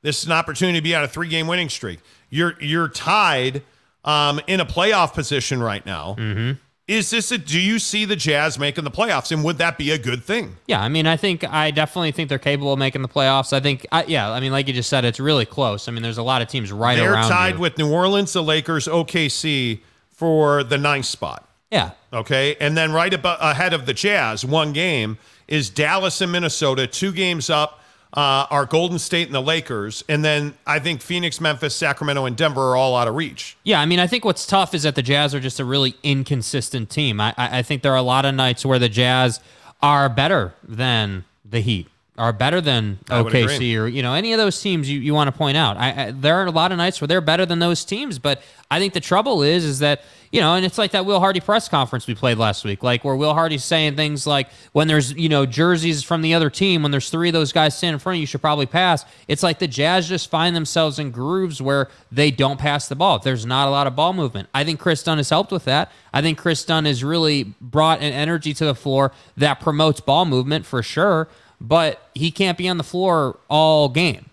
This 0.03 0.19
is 0.19 0.25
an 0.25 0.33
opportunity 0.33 0.77
to 0.77 0.83
be 0.83 0.93
on 0.93 1.03
a 1.03 1.07
three 1.07 1.27
game 1.29 1.47
winning 1.47 1.69
streak. 1.69 1.99
You're 2.29 2.55
you're 2.61 2.89
tied 2.89 3.63
um, 4.03 4.39
in 4.45 4.59
a 4.59 4.65
playoff 4.65 5.13
position 5.13 5.63
right 5.63 5.83
now. 5.85 6.15
Mm-hmm. 6.19 6.59
Is 6.87 7.09
this 7.09 7.31
a? 7.31 7.39
Do 7.39 7.59
you 7.59 7.79
see 7.79 8.05
the 8.05 8.15
Jazz 8.15 8.59
making 8.59 8.83
the 8.83 8.91
playoffs, 8.91 9.31
and 9.31 9.43
would 9.43 9.57
that 9.57 9.75
be 9.75 9.89
a 9.89 9.97
good 9.97 10.23
thing? 10.23 10.57
Yeah, 10.67 10.81
I 10.81 10.87
mean, 10.87 11.07
I 11.07 11.17
think 11.17 11.43
I 11.43 11.71
definitely 11.71 12.11
think 12.11 12.29
they're 12.29 12.37
capable 12.37 12.73
of 12.73 12.77
making 12.77 13.01
the 13.01 13.07
playoffs. 13.07 13.53
I 13.53 13.59
think, 13.59 13.87
I, 13.91 14.03
yeah, 14.03 14.29
I 14.31 14.39
mean, 14.39 14.51
like 14.51 14.67
you 14.67 14.73
just 14.73 14.89
said, 14.89 15.03
it's 15.03 15.19
really 15.19 15.47
close. 15.47 15.87
I 15.87 15.91
mean, 15.91 16.03
there's 16.03 16.19
a 16.19 16.23
lot 16.23 16.43
of 16.43 16.47
teams 16.47 16.71
right 16.71 16.95
They're 16.95 17.13
around 17.13 17.29
tied 17.29 17.55
you. 17.55 17.61
with 17.61 17.79
New 17.79 17.91
Orleans, 17.91 18.33
the 18.33 18.43
Lakers, 18.43 18.87
OKC 18.87 19.79
for 20.11 20.63
the 20.63 20.77
ninth 20.77 21.07
spot. 21.07 21.49
Yeah. 21.71 21.91
Okay, 22.13 22.55
and 22.59 22.77
then 22.77 22.93
right 22.93 23.13
about 23.13 23.39
ahead 23.41 23.73
of 23.73 23.87
the 23.87 23.93
Jazz, 23.93 24.45
one 24.45 24.71
game 24.71 25.17
is 25.47 25.71
Dallas 25.71 26.21
and 26.21 26.31
Minnesota. 26.31 26.85
Two 26.85 27.11
games 27.11 27.49
up 27.49 27.81
uh, 28.15 28.47
are 28.49 28.65
Golden 28.65 28.97
State 28.97 29.27
and 29.27 29.35
the 29.35 29.41
Lakers, 29.41 30.03
and 30.07 30.23
then 30.23 30.53
I 30.65 30.79
think 30.79 31.01
Phoenix, 31.01 31.41
Memphis, 31.41 31.75
Sacramento, 31.75 32.25
and 32.25 32.37
Denver 32.37 32.61
are 32.71 32.75
all 32.75 32.95
out 32.95 33.07
of 33.09 33.15
reach. 33.15 33.57
Yeah, 33.63 33.81
I 33.81 33.85
mean, 33.85 33.99
I 33.99 34.07
think 34.07 34.23
what's 34.23 34.45
tough 34.45 34.73
is 34.73 34.83
that 34.83 34.95
the 34.95 35.01
Jazz 35.01 35.35
are 35.35 35.39
just 35.41 35.59
a 35.59 35.65
really 35.65 35.95
inconsistent 36.01 36.89
team. 36.89 37.19
I, 37.19 37.33
I 37.37 37.59
I 37.59 37.61
think 37.61 37.81
there 37.81 37.91
are 37.91 37.97
a 37.97 38.01
lot 38.01 38.25
of 38.25 38.33
nights 38.33 38.65
where 38.65 38.79
the 38.79 38.89
Jazz 38.89 39.41
are 39.81 40.07
better 40.07 40.53
than 40.63 41.25
the 41.43 41.59
Heat, 41.59 41.87
are 42.17 42.31
better 42.31 42.61
than 42.61 42.99
OKC, 43.07 43.77
or 43.77 43.87
you 43.87 44.01
know 44.01 44.13
any 44.13 44.31
of 44.31 44.37
those 44.37 44.61
teams 44.61 44.89
you, 44.89 44.99
you 44.99 45.13
want 45.13 45.27
to 45.27 45.37
point 45.37 45.57
out. 45.57 45.75
I, 45.75 46.05
I 46.07 46.11
there 46.11 46.35
are 46.35 46.45
a 46.45 46.51
lot 46.51 46.71
of 46.71 46.77
nights 46.77 47.01
where 47.01 47.09
they're 47.09 47.19
better 47.19 47.45
than 47.45 47.59
those 47.59 47.83
teams, 47.83 48.17
but 48.17 48.41
I 48.71 48.79
think 48.79 48.93
the 48.93 49.01
trouble 49.01 49.43
is 49.43 49.65
is 49.65 49.79
that 49.79 50.03
you 50.35 50.41
know, 50.41 50.55
and 50.55 50.65
it's 50.65 50.77
like 50.77 50.91
that 50.91 51.05
Will 51.05 51.21
Hardy 51.21 51.39
press 51.39 51.69
conference 51.69 52.07
we 52.07 52.13
played 52.13 52.37
last 52.37 52.65
week, 52.65 52.83
like 52.83 53.05
where 53.05 53.15
Will 53.15 53.33
Hardy's 53.33 53.63
saying 53.63 53.95
things 53.95 54.27
like 54.27 54.49
when 54.73 54.85
there's 54.85 55.13
you 55.13 55.29
know 55.29 55.45
jerseys 55.45 56.03
from 56.03 56.21
the 56.21 56.33
other 56.33 56.49
team, 56.49 56.81
when 56.81 56.91
there's 56.91 57.09
three 57.09 57.29
of 57.29 57.33
those 57.33 57.53
guys 57.53 57.77
standing 57.77 57.93
in 57.93 57.99
front 57.99 58.15
of 58.15 58.17
you, 58.17 58.21
you 58.23 58.27
should 58.27 58.41
probably 58.41 58.65
pass. 58.65 59.05
It's 59.29 59.43
like 59.43 59.59
the 59.59 59.67
Jazz 59.69 60.09
just 60.09 60.29
find 60.29 60.53
themselves 60.53 60.99
in 60.99 61.11
grooves 61.11 61.61
where 61.61 61.87
they 62.11 62.31
don't 62.31 62.59
pass 62.59 62.89
the 62.89 62.97
ball. 62.97 63.17
There's 63.17 63.45
not 63.45 63.69
a 63.69 63.71
lot 63.71 63.87
of 63.87 63.95
ball 63.95 64.11
movement. 64.11 64.49
I 64.53 64.65
think 64.65 64.77
Kris 64.77 65.03
Dunn 65.03 65.19
has 65.19 65.29
helped 65.29 65.53
with 65.53 65.63
that. 65.63 65.89
I 66.13 66.21
think 66.21 66.37
Kris 66.37 66.65
Dunn 66.65 66.83
has 66.83 67.01
really 67.01 67.55
brought 67.61 67.99
an 67.99 68.11
energy 68.11 68.53
to 68.55 68.65
the 68.65 68.75
floor 68.75 69.13
that 69.37 69.61
promotes 69.61 70.01
ball 70.01 70.25
movement 70.25 70.65
for 70.65 70.83
sure, 70.83 71.29
but 71.61 72.09
he 72.13 72.29
can't 72.29 72.57
be 72.57 72.67
on 72.67 72.75
the 72.75 72.83
floor 72.83 73.39
all 73.47 73.87
game 73.87 74.25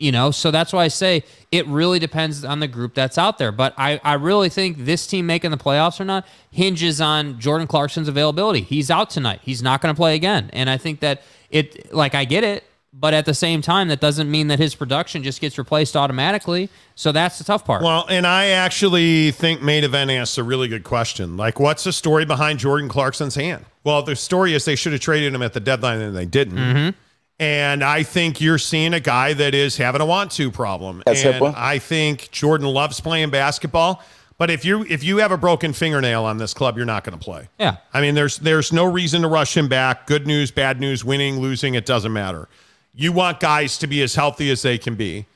You 0.00 0.12
know, 0.12 0.30
so 0.30 0.50
that's 0.50 0.72
why 0.72 0.84
I 0.84 0.88
say 0.88 1.24
it 1.52 1.66
really 1.66 1.98
depends 1.98 2.42
on 2.42 2.58
the 2.58 2.66
group 2.66 2.94
that's 2.94 3.18
out 3.18 3.36
there. 3.36 3.52
But 3.52 3.74
I, 3.76 4.00
I 4.02 4.14
really 4.14 4.48
think 4.48 4.78
this 4.78 5.06
team 5.06 5.26
making 5.26 5.50
the 5.50 5.58
playoffs 5.58 6.00
or 6.00 6.06
not 6.06 6.26
hinges 6.50 7.02
on 7.02 7.38
Jordan 7.38 7.66
Clarkson's 7.66 8.08
availability. 8.08 8.62
He's 8.62 8.90
out 8.90 9.10
tonight. 9.10 9.40
He's 9.42 9.62
not 9.62 9.82
going 9.82 9.94
to 9.94 9.96
play 9.96 10.14
again. 10.14 10.48
And 10.54 10.70
I 10.70 10.78
think 10.78 11.00
that 11.00 11.22
it, 11.50 11.92
like, 11.92 12.14
I 12.14 12.24
get 12.24 12.44
it. 12.44 12.64
But 12.92 13.14
at 13.14 13.24
the 13.26 13.34
same 13.34 13.62
time, 13.62 13.88
that 13.88 14.00
doesn't 14.00 14.28
mean 14.28 14.48
that 14.48 14.58
his 14.58 14.74
production 14.74 15.22
just 15.22 15.40
gets 15.40 15.58
replaced 15.58 15.94
automatically. 15.94 16.70
So 16.94 17.12
that's 17.12 17.38
the 17.38 17.44
tough 17.44 17.64
part. 17.64 17.82
Well, 17.82 18.04
and 18.08 18.26
I 18.26 18.46
actually 18.46 19.30
think 19.30 19.62
Main 19.62 19.84
Event 19.84 20.10
asks 20.10 20.38
a 20.38 20.42
really 20.42 20.66
good 20.66 20.82
question. 20.82 21.36
Like, 21.36 21.60
what's 21.60 21.84
the 21.84 21.92
story 21.92 22.24
behind 22.24 22.58
Jordan 22.58 22.88
Clarkson's 22.88 23.36
hand? 23.36 23.66
Well, 23.84 24.02
the 24.02 24.16
story 24.16 24.54
is 24.54 24.64
they 24.64 24.74
should 24.76 24.92
have 24.92 25.00
traded 25.00 25.32
him 25.34 25.42
at 25.42 25.52
the 25.52 25.60
deadline 25.60 26.00
and 26.00 26.16
they 26.16 26.26
didn't. 26.26 26.56
Mm-hmm. 26.56 26.98
And 27.40 27.82
I 27.82 28.02
think 28.02 28.38
you're 28.42 28.58
seeing 28.58 28.92
a 28.92 29.00
guy 29.00 29.32
that 29.32 29.54
is 29.54 29.78
having 29.78 30.02
a 30.02 30.06
want 30.06 30.30
to 30.32 30.50
problem. 30.50 31.02
That's 31.06 31.24
and 31.24 31.32
simple. 31.32 31.54
I 31.56 31.78
think 31.78 32.30
Jordan 32.30 32.66
loves 32.66 33.00
playing 33.00 33.30
basketball. 33.30 34.02
But 34.36 34.50
if 34.50 34.64
you 34.64 34.84
if 34.88 35.02
you 35.02 35.18
have 35.18 35.32
a 35.32 35.38
broken 35.38 35.72
fingernail 35.72 36.24
on 36.24 36.36
this 36.36 36.52
club, 36.52 36.76
you're 36.76 36.86
not 36.86 37.02
going 37.02 37.18
to 37.18 37.22
play. 37.22 37.48
Yeah. 37.58 37.78
I 37.94 38.02
mean, 38.02 38.14
there's 38.14 38.36
there's 38.38 38.74
no 38.74 38.84
reason 38.84 39.22
to 39.22 39.28
rush 39.28 39.56
him 39.56 39.68
back. 39.68 40.06
Good 40.06 40.26
news, 40.26 40.50
bad 40.50 40.80
news, 40.80 41.02
winning, 41.02 41.40
losing, 41.40 41.74
it 41.74 41.86
doesn't 41.86 42.12
matter. 42.12 42.48
You 42.94 43.12
want 43.12 43.40
guys 43.40 43.78
to 43.78 43.86
be 43.86 44.02
as 44.02 44.14
healthy 44.14 44.50
as 44.50 44.60
they 44.60 44.76
can 44.76 44.94
be. 44.94 45.26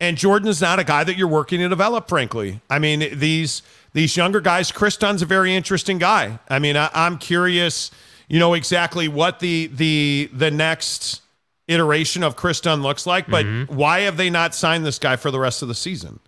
And 0.00 0.18
Jordan's 0.18 0.60
not 0.60 0.78
a 0.78 0.84
guy 0.84 1.04
that 1.04 1.16
you're 1.16 1.28
working 1.28 1.60
to 1.60 1.68
develop, 1.68 2.08
frankly. 2.08 2.60
I 2.68 2.78
mean, 2.78 3.18
these 3.18 3.62
these 3.94 4.16
younger 4.18 4.40
guys, 4.40 4.70
Kris 4.70 4.98
Dunn's 4.98 5.22
a 5.22 5.26
very 5.26 5.54
interesting 5.54 5.96
guy. 5.96 6.38
I 6.48 6.58
mean, 6.58 6.76
I, 6.76 6.90
I'm 6.92 7.16
curious, 7.16 7.90
you 8.28 8.38
know, 8.38 8.52
exactly 8.52 9.08
what 9.08 9.40
the 9.40 9.68
the 9.68 10.28
the 10.32 10.50
next 10.50 11.22
iteration 11.68 12.22
of 12.22 12.36
Kris 12.36 12.60
Dunn 12.60 12.82
looks 12.82 13.06
like, 13.06 13.26
but 13.28 13.44
why 13.68 14.00
have 14.00 14.16
they 14.16 14.30
not 14.30 14.54
signed 14.54 14.84
this 14.84 14.98
guy 14.98 15.16
for 15.16 15.30
the 15.30 15.38
rest 15.40 15.62
of 15.62 15.68
the 15.68 15.74
season? 15.74 16.20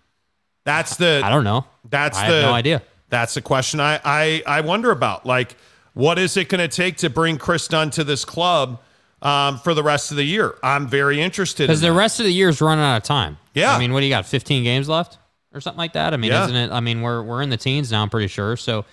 That's 0.65 0.95
the 0.97 1.21
I 1.23 1.29
don't 1.29 1.43
know. 1.43 1.65
that's 1.89 2.17
I 2.17 2.27
the 2.29 2.33
have 2.35 2.43
no 2.43 2.53
idea. 2.53 2.81
That's 3.09 3.33
the 3.35 3.41
question 3.41 3.79
I 3.79 3.99
I, 4.03 4.43
I 4.45 4.61
wonder 4.61 4.91
about. 4.91 5.25
Like, 5.25 5.55
what 5.93 6.19
is 6.19 6.35
it 6.37 6.49
going 6.49 6.67
to 6.67 6.67
take 6.67 6.97
to 6.97 7.09
bring 7.09 7.37
Kris 7.37 7.67
Dunn 7.67 7.89
to 7.91 8.03
this 8.03 8.25
club 8.25 8.81
um, 9.21 9.59
for 9.59 9.73
the 9.73 9.83
rest 9.83 10.11
of 10.11 10.17
the 10.17 10.23
year? 10.25 10.55
I'm 10.63 10.87
very 10.87 11.21
interested. 11.21 11.63
Because 11.67 11.81
in 11.81 11.87
the 11.87 11.93
that. 11.93 11.99
rest 11.99 12.19
of 12.19 12.25
the 12.25 12.33
year 12.33 12.49
is 12.49 12.59
running 12.61 12.83
out 12.83 12.97
of 12.97 13.03
time. 13.03 13.37
Yeah. 13.53 13.73
I 13.73 13.79
mean, 13.79 13.93
what 13.93 14.01
do 14.01 14.05
you 14.05 14.11
got? 14.11 14.25
15 14.25 14.63
games 14.63 14.89
left 14.89 15.17
or 15.53 15.61
something 15.61 15.77
like 15.77 15.93
that? 15.93 16.13
I 16.13 16.17
mean, 16.17 16.31
Yeah. 16.31 16.43
isn't 16.43 16.55
it? 16.55 16.71
I 16.71 16.81
mean, 16.81 17.01
we're, 17.01 17.23
we're 17.23 17.41
in 17.41 17.49
the 17.49 17.57
teens 17.57 17.91
now, 17.91 18.01
I'm 18.03 18.09
pretty 18.09 18.27
sure. 18.27 18.57
So 18.57 18.83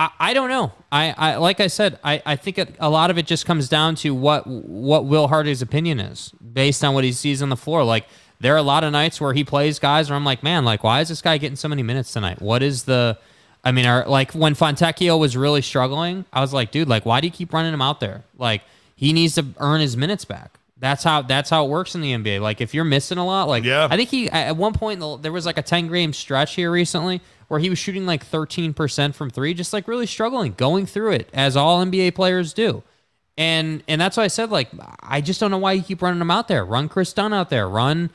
I, 0.00 0.10
I 0.18 0.34
don't 0.34 0.48
know. 0.48 0.72
I, 0.90 1.14
I 1.16 1.36
like 1.36 1.60
I 1.60 1.66
said, 1.66 1.98
I, 2.02 2.22
I 2.24 2.34
think 2.34 2.56
it, 2.56 2.74
a 2.80 2.88
lot 2.88 3.10
of 3.10 3.18
it 3.18 3.26
just 3.26 3.44
comes 3.44 3.68
down 3.68 3.96
to 3.96 4.14
what 4.14 4.46
what 4.46 5.04
Will 5.04 5.28
Hardy's 5.28 5.60
opinion 5.60 6.00
is 6.00 6.30
based 6.30 6.82
on 6.82 6.94
what 6.94 7.04
he 7.04 7.12
sees 7.12 7.42
on 7.42 7.50
the 7.50 7.56
floor. 7.56 7.84
Like 7.84 8.06
there 8.40 8.54
are 8.54 8.58
a 8.58 8.62
lot 8.62 8.82
of 8.82 8.92
nights 8.92 9.20
where 9.20 9.34
he 9.34 9.44
plays 9.44 9.78
guys 9.78 10.08
where 10.08 10.16
I'm 10.16 10.24
like, 10.24 10.42
man, 10.42 10.64
like 10.64 10.82
why 10.82 11.02
is 11.02 11.10
this 11.10 11.20
guy 11.20 11.36
getting 11.36 11.56
so 11.56 11.68
many 11.68 11.82
minutes 11.82 12.14
tonight? 12.14 12.40
What 12.40 12.62
is 12.62 12.84
the 12.84 13.18
I 13.62 13.72
mean, 13.72 13.84
are, 13.84 14.06
like 14.06 14.32
when 14.32 14.54
Fontecchio 14.54 15.18
was 15.18 15.36
really 15.36 15.60
struggling, 15.60 16.24
I 16.32 16.40
was 16.40 16.54
like, 16.54 16.70
dude, 16.70 16.88
like 16.88 17.04
why 17.04 17.20
do 17.20 17.26
you 17.26 17.30
keep 17.30 17.52
running 17.52 17.74
him 17.74 17.82
out 17.82 18.00
there? 18.00 18.24
Like 18.38 18.62
he 18.96 19.12
needs 19.12 19.34
to 19.34 19.44
earn 19.58 19.82
his 19.82 19.98
minutes 19.98 20.24
back. 20.24 20.59
That's 20.80 21.04
how 21.04 21.22
that's 21.22 21.50
how 21.50 21.66
it 21.66 21.68
works 21.68 21.94
in 21.94 22.00
the 22.00 22.12
NBA. 22.12 22.40
Like 22.40 22.62
if 22.62 22.72
you're 22.72 22.84
missing 22.84 23.18
a 23.18 23.24
lot, 23.24 23.48
like 23.48 23.64
Yeah. 23.64 23.86
I 23.90 23.96
think 23.96 24.08
he 24.08 24.30
at 24.30 24.56
one 24.56 24.72
point 24.72 25.22
there 25.22 25.30
was 25.30 25.44
like 25.44 25.58
a 25.58 25.62
10 25.62 25.88
game 25.88 26.12
stretch 26.14 26.54
here 26.54 26.70
recently 26.70 27.20
where 27.48 27.60
he 27.60 27.68
was 27.68 27.78
shooting 27.78 28.06
like 28.06 28.24
13% 28.24 29.14
from 29.14 29.28
3, 29.28 29.54
just 29.54 29.72
like 29.72 29.86
really 29.86 30.06
struggling, 30.06 30.54
going 30.54 30.86
through 30.86 31.12
it 31.12 31.28
as 31.34 31.56
all 31.56 31.84
NBA 31.84 32.14
players 32.14 32.54
do. 32.54 32.82
And 33.36 33.82
and 33.88 34.00
that's 34.00 34.16
why 34.16 34.24
I 34.24 34.28
said 34.28 34.50
like 34.50 34.70
I 35.02 35.20
just 35.20 35.38
don't 35.38 35.50
know 35.50 35.58
why 35.58 35.72
you 35.72 35.82
keep 35.82 36.00
running 36.00 36.20
him 36.20 36.30
out 36.30 36.48
there. 36.48 36.64
Run 36.64 36.88
Kris 36.88 37.12
Dunn 37.12 37.34
out 37.34 37.50
there. 37.50 37.68
Run 37.68 38.10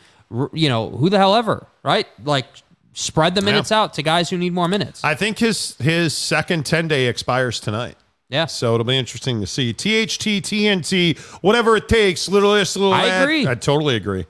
you 0.52 0.70
know, 0.70 0.90
who 0.90 1.10
the 1.10 1.18
hell 1.20 1.36
ever, 1.36 1.68
right? 1.84 2.08
Like 2.24 2.48
spread 2.94 3.36
the 3.36 3.42
minutes 3.42 3.72
out 3.72 3.94
to 3.96 4.02
guys 4.02 4.30
who 4.30 4.38
need 4.38 4.54
more 4.54 4.68
minutes. 4.68 5.04
I 5.04 5.14
think 5.14 5.38
his 5.38 5.76
his 5.78 6.16
second 6.16 6.66
10 6.66 6.88
day 6.88 7.06
expires 7.08 7.60
tonight. 7.60 7.98
Yeah. 8.30 8.45
So 8.45 8.73
it'll 8.73 8.85
be 8.85 8.97
interesting 8.97 9.39
to 9.41 9.47
see. 9.47 9.72
THT, 9.73 10.41
TNT, 10.43 11.18
whatever 11.41 11.76
it 11.77 11.88
takes. 11.88 12.27
Little 12.27 12.53
this, 12.53 12.76
little 12.76 12.93
I 12.93 13.06
that. 13.06 13.23
agree. 13.23 13.47
I 13.47 13.56
totally 13.56 13.95
agree. 13.95 14.26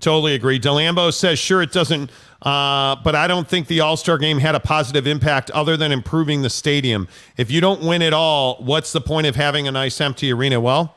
Totally 0.00 0.34
agree. 0.34 0.58
Delambo 0.58 1.12
says, 1.12 1.38
sure, 1.38 1.60
it 1.60 1.72
doesn't, 1.72 2.10
uh, 2.40 2.96
but 3.04 3.14
I 3.14 3.26
don't 3.26 3.46
think 3.46 3.66
the 3.66 3.80
All 3.80 3.96
Star 3.98 4.16
game 4.16 4.38
had 4.38 4.54
a 4.54 4.60
positive 4.60 5.06
impact 5.06 5.50
other 5.50 5.76
than 5.76 5.92
improving 5.92 6.40
the 6.42 6.48
stadium. 6.48 7.06
If 7.36 7.50
you 7.50 7.60
don't 7.60 7.82
win 7.82 8.00
it 8.00 8.14
all, 8.14 8.56
what's 8.62 8.92
the 8.92 9.00
point 9.02 9.26
of 9.26 9.36
having 9.36 9.68
a 9.68 9.72
nice 9.72 10.00
empty 10.00 10.32
arena? 10.32 10.58
Well, 10.58 10.96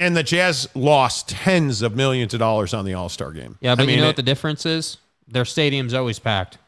and 0.00 0.16
the 0.16 0.24
Jazz 0.24 0.68
lost 0.74 1.28
tens 1.28 1.80
of 1.82 1.94
millions 1.94 2.34
of 2.34 2.40
dollars 2.40 2.74
on 2.74 2.84
the 2.84 2.94
All 2.94 3.08
Star 3.08 3.30
game. 3.30 3.56
yeah, 3.60 3.74
but 3.76 3.82
I 3.82 3.86
mean, 3.86 3.96
you 3.96 4.00
know 4.00 4.06
it- 4.06 4.10
what 4.10 4.16
the 4.16 4.22
difference 4.22 4.66
is? 4.66 4.96
Their 5.28 5.44
stadium's 5.44 5.94
always 5.94 6.18
packed. 6.18 6.58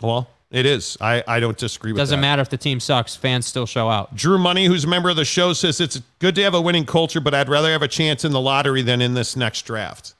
well, 0.00 0.30
it 0.50 0.64
is. 0.64 0.96
I, 1.00 1.22
I 1.26 1.40
don't 1.40 1.56
disagree 1.58 1.92
with 1.92 1.98
that. 1.98 2.02
Doesn't 2.02 2.20
that. 2.20 2.26
matter 2.26 2.42
if 2.42 2.48
the 2.48 2.56
team 2.56 2.80
sucks, 2.80 3.14
fans 3.14 3.46
still 3.46 3.66
show 3.66 3.90
out. 3.90 4.14
Drew 4.14 4.38
Money, 4.38 4.66
who's 4.66 4.84
a 4.84 4.88
member 4.88 5.10
of 5.10 5.16
the 5.16 5.24
show, 5.24 5.52
says 5.52 5.80
it's 5.80 6.00
good 6.18 6.34
to 6.36 6.42
have 6.42 6.54
a 6.54 6.60
winning 6.60 6.86
culture, 6.86 7.20
but 7.20 7.34
I'd 7.34 7.48
rather 7.48 7.70
have 7.70 7.82
a 7.82 7.88
chance 7.88 8.24
in 8.24 8.32
the 8.32 8.40
lottery 8.40 8.82
than 8.82 9.02
in 9.02 9.14
this 9.14 9.36
next 9.36 9.62
draft. 9.62 10.14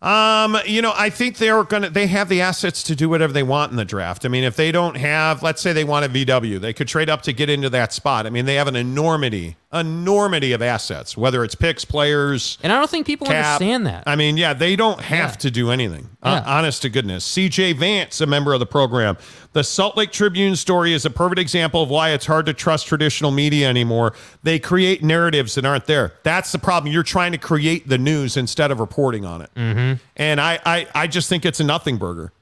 Um, 0.00 0.56
you 0.64 0.80
know, 0.80 0.92
I 0.96 1.10
think 1.10 1.38
they're 1.38 1.64
gonna 1.64 1.90
they 1.90 2.06
have 2.06 2.28
the 2.28 2.40
assets 2.40 2.84
to 2.84 2.94
do 2.94 3.08
whatever 3.08 3.32
they 3.32 3.42
want 3.42 3.72
in 3.72 3.76
the 3.76 3.84
draft. 3.84 4.24
I 4.24 4.28
mean, 4.28 4.44
if 4.44 4.54
they 4.54 4.70
don't 4.70 4.96
have, 4.96 5.42
let's 5.42 5.60
say 5.60 5.72
they 5.72 5.82
want 5.82 6.06
a 6.06 6.08
VW, 6.08 6.60
they 6.60 6.72
could 6.72 6.86
trade 6.86 7.10
up 7.10 7.22
to 7.22 7.32
get 7.32 7.50
into 7.50 7.68
that 7.70 7.92
spot. 7.92 8.24
I 8.24 8.30
mean, 8.30 8.44
they 8.44 8.54
have 8.54 8.68
an 8.68 8.76
enormity, 8.76 9.56
enormity 9.72 10.52
of 10.52 10.62
assets, 10.62 11.16
whether 11.16 11.42
it's 11.42 11.56
picks, 11.56 11.84
players, 11.84 12.58
And 12.62 12.72
I 12.72 12.76
don't 12.78 12.88
think 12.88 13.06
people 13.08 13.26
cap. 13.26 13.44
understand 13.60 13.86
that. 13.86 14.04
I 14.06 14.14
mean, 14.14 14.36
yeah, 14.36 14.52
they 14.52 14.76
don't 14.76 15.00
have 15.00 15.30
Yeah. 15.30 15.36
to 15.36 15.50
do 15.50 15.70
anything. 15.72 16.10
Uh, 16.22 16.42
honest 16.46 16.82
to 16.82 16.88
goodness. 16.90 17.24
CJ 17.24 17.72
Vance, 17.72 18.20
a 18.20 18.26
member 18.26 18.52
of 18.52 18.60
the 18.60 18.66
program. 18.66 19.16
The 19.54 19.64
Salt 19.64 19.96
Lake 19.96 20.12
Tribune 20.12 20.54
story 20.56 20.92
is 20.92 21.04
a 21.04 21.10
perfect 21.10 21.38
example 21.40 21.82
of 21.82 21.88
why 21.90 22.10
it's 22.10 22.26
hard 22.26 22.46
to 22.46 22.52
trust 22.52 22.86
traditional 22.86 23.30
media 23.30 23.68
anymore. 23.68 24.14
They 24.42 24.58
create 24.58 25.02
narratives 25.02 25.54
that 25.54 25.64
aren't 25.64 25.86
there. 25.86 26.12
That's 26.22 26.52
the 26.52 26.58
problem. 26.58 26.92
You're 26.92 27.02
trying 27.02 27.32
to 27.32 27.38
create 27.38 27.88
the 27.88 27.98
news 27.98 28.36
instead 28.36 28.70
of 28.70 28.78
reporting 28.78 29.24
on 29.24 29.42
it. 29.42 29.50
Mm-hmm. 29.56 30.02
And 30.16 30.40
I, 30.40 30.58
I, 30.66 30.86
I 30.94 31.06
just 31.06 31.28
think 31.28 31.44
it's 31.46 31.60
a 31.60 31.64
nothing 31.64 31.96
burger. 31.96 32.32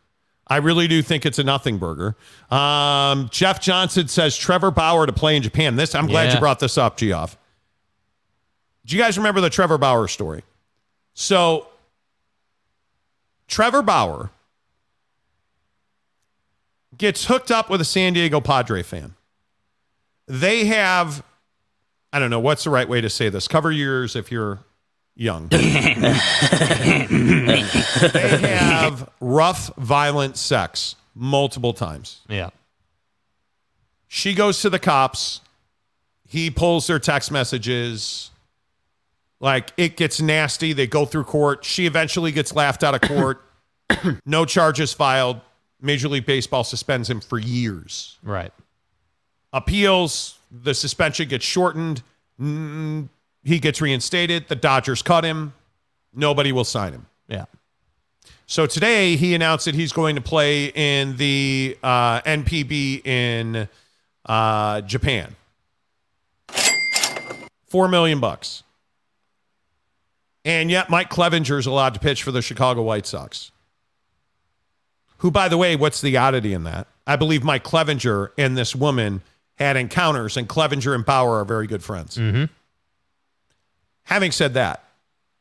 I 0.48 0.58
really 0.58 0.88
do 0.88 1.00
think 1.02 1.24
it's 1.26 1.38
a 1.38 1.44
nothing 1.44 1.78
burger. 1.78 2.16
Um, 2.50 3.28
Jeff 3.32 3.60
Johnson 3.60 4.08
says 4.08 4.36
Trevor 4.36 4.70
Bauer 4.70 5.06
to 5.06 5.12
play 5.12 5.36
in 5.36 5.42
Japan. 5.42 5.76
This 5.76 5.94
I'm 5.94 6.06
glad 6.06 6.28
Yeah. 6.28 6.34
you 6.34 6.40
brought 6.40 6.60
this 6.60 6.76
up, 6.78 6.96
Geoff. 6.96 7.36
Do 8.84 8.94
you 8.96 9.02
guys 9.02 9.16
remember 9.16 9.40
the 9.40 9.50
Trevor 9.50 9.78
Bauer 9.78 10.06
story? 10.06 10.42
So 11.14 11.66
Trevor 13.48 13.82
Bauer 13.82 14.30
gets 16.96 17.26
hooked 17.26 17.50
up 17.50 17.70
with 17.70 17.80
a 17.80 17.84
San 17.84 18.12
Diego 18.12 18.40
Padre 18.40 18.82
fan. 18.82 19.14
They 20.26 20.66
have, 20.66 21.24
I 22.12 22.18
don't 22.18 22.30
know, 22.30 22.40
what's 22.40 22.64
the 22.64 22.70
right 22.70 22.88
way 22.88 23.00
to 23.00 23.10
say 23.10 23.28
this? 23.28 23.46
Cover 23.48 23.70
your 23.70 24.00
ears 24.00 24.16
if 24.16 24.32
you're 24.32 24.60
young. 25.14 25.48
they 25.50 25.58
have 28.42 29.08
rough, 29.20 29.74
violent 29.76 30.36
sex 30.36 30.96
multiple 31.14 31.72
times. 31.72 32.20
Yeah. 32.28 32.50
She 34.08 34.34
goes 34.34 34.60
to 34.62 34.70
the 34.70 34.78
cops. 34.78 35.40
He 36.28 36.50
pulls 36.50 36.86
their 36.86 36.98
text 36.98 37.30
messages. 37.30 38.30
Like 39.40 39.72
it 39.76 39.96
gets 39.96 40.20
nasty. 40.20 40.72
They 40.72 40.86
go 40.86 41.04
through 41.04 41.24
court. 41.24 41.64
She 41.64 41.86
eventually 41.86 42.32
gets 42.32 42.54
laughed 42.54 42.82
out 42.82 42.94
of 42.94 43.00
court. 43.02 43.42
no 44.26 44.44
charges 44.44 44.92
filed. 44.92 45.40
Major 45.80 46.08
League 46.08 46.26
Baseball 46.26 46.64
suspends 46.64 47.08
him 47.08 47.20
for 47.20 47.38
years. 47.38 48.18
Right. 48.22 48.52
Appeals. 49.52 50.38
The 50.50 50.74
suspension 50.74 51.28
gets 51.28 51.44
shortened. 51.44 52.02
Mm, 52.40 53.08
he 53.44 53.58
gets 53.58 53.80
reinstated. 53.80 54.48
The 54.48 54.56
Dodgers 54.56 55.02
cut 55.02 55.24
him. 55.24 55.52
Nobody 56.14 56.52
will 56.52 56.64
sign 56.64 56.92
him. 56.92 57.06
Yeah. 57.28 57.44
So 58.46 58.66
today 58.66 59.16
he 59.16 59.34
announced 59.34 59.64
that 59.64 59.74
he's 59.74 59.92
going 59.92 60.16
to 60.16 60.22
play 60.22 60.66
in 60.66 61.16
the 61.16 61.76
uh, 61.82 62.20
NPB 62.22 63.06
in 63.06 63.68
uh, 64.24 64.80
Japan. 64.82 65.34
Four 67.68 67.88
million 67.88 68.20
bucks. 68.20 68.62
And 70.44 70.70
yet 70.70 70.88
Mike 70.88 71.10
Clevinger 71.10 71.58
is 71.58 71.66
allowed 71.66 71.94
to 71.94 72.00
pitch 72.00 72.22
for 72.22 72.30
the 72.30 72.40
Chicago 72.40 72.82
White 72.82 73.06
Sox. 73.06 73.50
Who, 75.18 75.30
by 75.30 75.48
the 75.48 75.56
way, 75.56 75.76
what's 75.76 76.00
the 76.00 76.16
oddity 76.16 76.52
in 76.52 76.64
that? 76.64 76.86
I 77.06 77.16
believe 77.16 77.44
Mike 77.44 77.64
Clevinger 77.64 78.30
and 78.36 78.56
this 78.56 78.74
woman 78.74 79.22
had 79.56 79.76
encounters, 79.76 80.36
and 80.36 80.48
Clevinger 80.48 80.94
and 80.94 81.04
Bauer 81.04 81.40
are 81.40 81.44
very 81.44 81.66
good 81.66 81.82
friends. 81.82 82.18
Mm-hmm. 82.18 82.44
Having 84.04 84.32
said 84.32 84.54
that, 84.54 84.84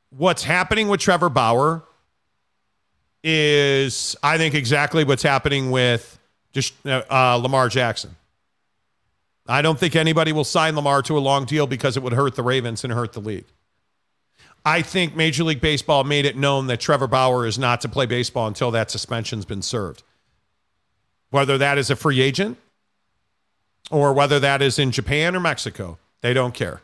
what's 0.10 0.44
happening 0.44 0.88
with 0.88 1.00
Trevor 1.02 1.30
Bauer 1.30 1.84
is, 3.24 4.16
I 4.24 4.38
think, 4.38 4.56
exactly 4.56 5.04
what's 5.04 5.24
happening 5.24 5.72
with 5.72 6.18
just 6.54 6.74
uh, 6.86 7.04
uh, 7.10 7.36
Lamar 7.36 7.68
Jackson. 7.68 8.16
I 9.48 9.62
don't 9.62 9.78
think 9.78 9.96
anybody 9.96 10.32
will 10.32 10.44
sign 10.44 10.76
Lamar 10.76 11.02
to 11.04 11.18
a 11.18 11.20
long 11.20 11.46
deal 11.46 11.68
because 11.68 11.98
it 11.98 12.04
would 12.04 12.14
hurt 12.14 12.36
the 12.36 12.44
Ravens 12.44 12.84
and 12.84 12.94
hurt 12.94 13.14
the 13.14 13.20
league. 13.20 13.46
I 14.66 14.82
think 14.82 15.16
Major 15.16 15.44
League 15.44 15.62
Baseball 15.62 16.04
made 16.04 16.26
it 16.26 16.36
known 16.36 16.66
that 16.68 16.80
Trevor 16.80 17.06
Bauer 17.06 17.46
is 17.46 17.60
not 17.60 17.82
to 17.82 17.90
play 17.90 18.08
baseball 18.08 18.48
until 18.48 18.72
that 18.72 18.90
suspension's 18.90 19.46
been 19.46 19.62
served. 19.62 20.02
Whether 21.30 21.60
that 21.60 21.78
is 21.78 21.92
a 21.92 21.96
free 21.96 22.20
agent 22.20 22.58
or 23.92 24.12
whether 24.12 24.40
that 24.40 24.64
is 24.64 24.80
in 24.80 24.92
Japan 24.92 25.36
or 25.36 25.40
Mexico, 25.40 26.00
they 26.22 26.34
don't 26.34 26.56
care. 26.56 26.82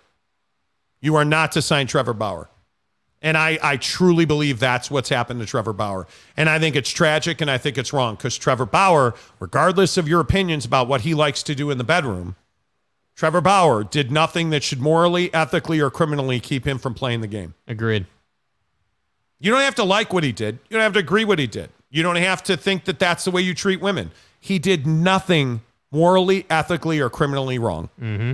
You 0.99 1.15
are 1.15 1.25
not 1.25 1.51
to 1.53 1.61
sign 1.61 1.87
Trevor 1.87 2.13
Bauer. 2.13 2.49
And 3.23 3.37
I, 3.37 3.57
I 3.61 3.77
truly 3.77 4.25
believe 4.25 4.59
that's 4.59 4.89
what's 4.91 5.09
happened 5.09 5.39
to 5.39 5.45
Trevor 5.45 5.73
Bauer. 5.73 6.07
And 6.37 6.49
I 6.49 6.59
think 6.59 6.75
it's 6.75 6.89
tragic 6.89 7.41
and 7.41 7.49
I 7.49 7.57
think 7.57 7.77
it's 7.77 7.93
wrong 7.93 8.15
because 8.15 8.37
Trevor 8.37 8.65
Bauer, 8.65 9.15
regardless 9.39 9.97
of 9.97 10.07
your 10.07 10.19
opinions 10.19 10.65
about 10.65 10.87
what 10.87 11.01
he 11.01 11.13
likes 11.13 11.41
to 11.43 11.55
do 11.55 11.71
in 11.71 11.77
the 11.77 11.83
bedroom, 11.83 12.35
Trevor 13.15 13.41
Bauer 13.41 13.83
did 13.83 14.11
nothing 14.11 14.49
that 14.51 14.63
should 14.63 14.81
morally, 14.81 15.33
ethically, 15.33 15.79
or 15.79 15.89
criminally 15.89 16.39
keep 16.39 16.65
him 16.65 16.77
from 16.77 16.93
playing 16.93 17.21
the 17.21 17.27
game. 17.27 17.53
Agreed. 17.67 18.05
You 19.39 19.51
don't 19.51 19.61
have 19.61 19.75
to 19.75 19.83
like 19.83 20.13
what 20.13 20.23
he 20.23 20.31
did. 20.31 20.59
You 20.69 20.77
don't 20.77 20.81
have 20.81 20.93
to 20.93 20.99
agree 20.99 21.25
what 21.25 21.39
he 21.39 21.47
did. 21.47 21.69
You 21.89 22.03
don't 22.03 22.15
have 22.15 22.43
to 22.43 22.55
think 22.55 22.85
that 22.85 22.99
that's 22.99 23.25
the 23.25 23.31
way 23.31 23.41
you 23.41 23.53
treat 23.53 23.81
women. 23.81 24.11
He 24.39 24.59
did 24.59 24.87
nothing 24.87 25.61
morally, 25.91 26.45
ethically, 26.49 26.99
or 26.99 27.09
criminally 27.09 27.59
wrong. 27.59 27.89
Mm-hmm. 27.99 28.33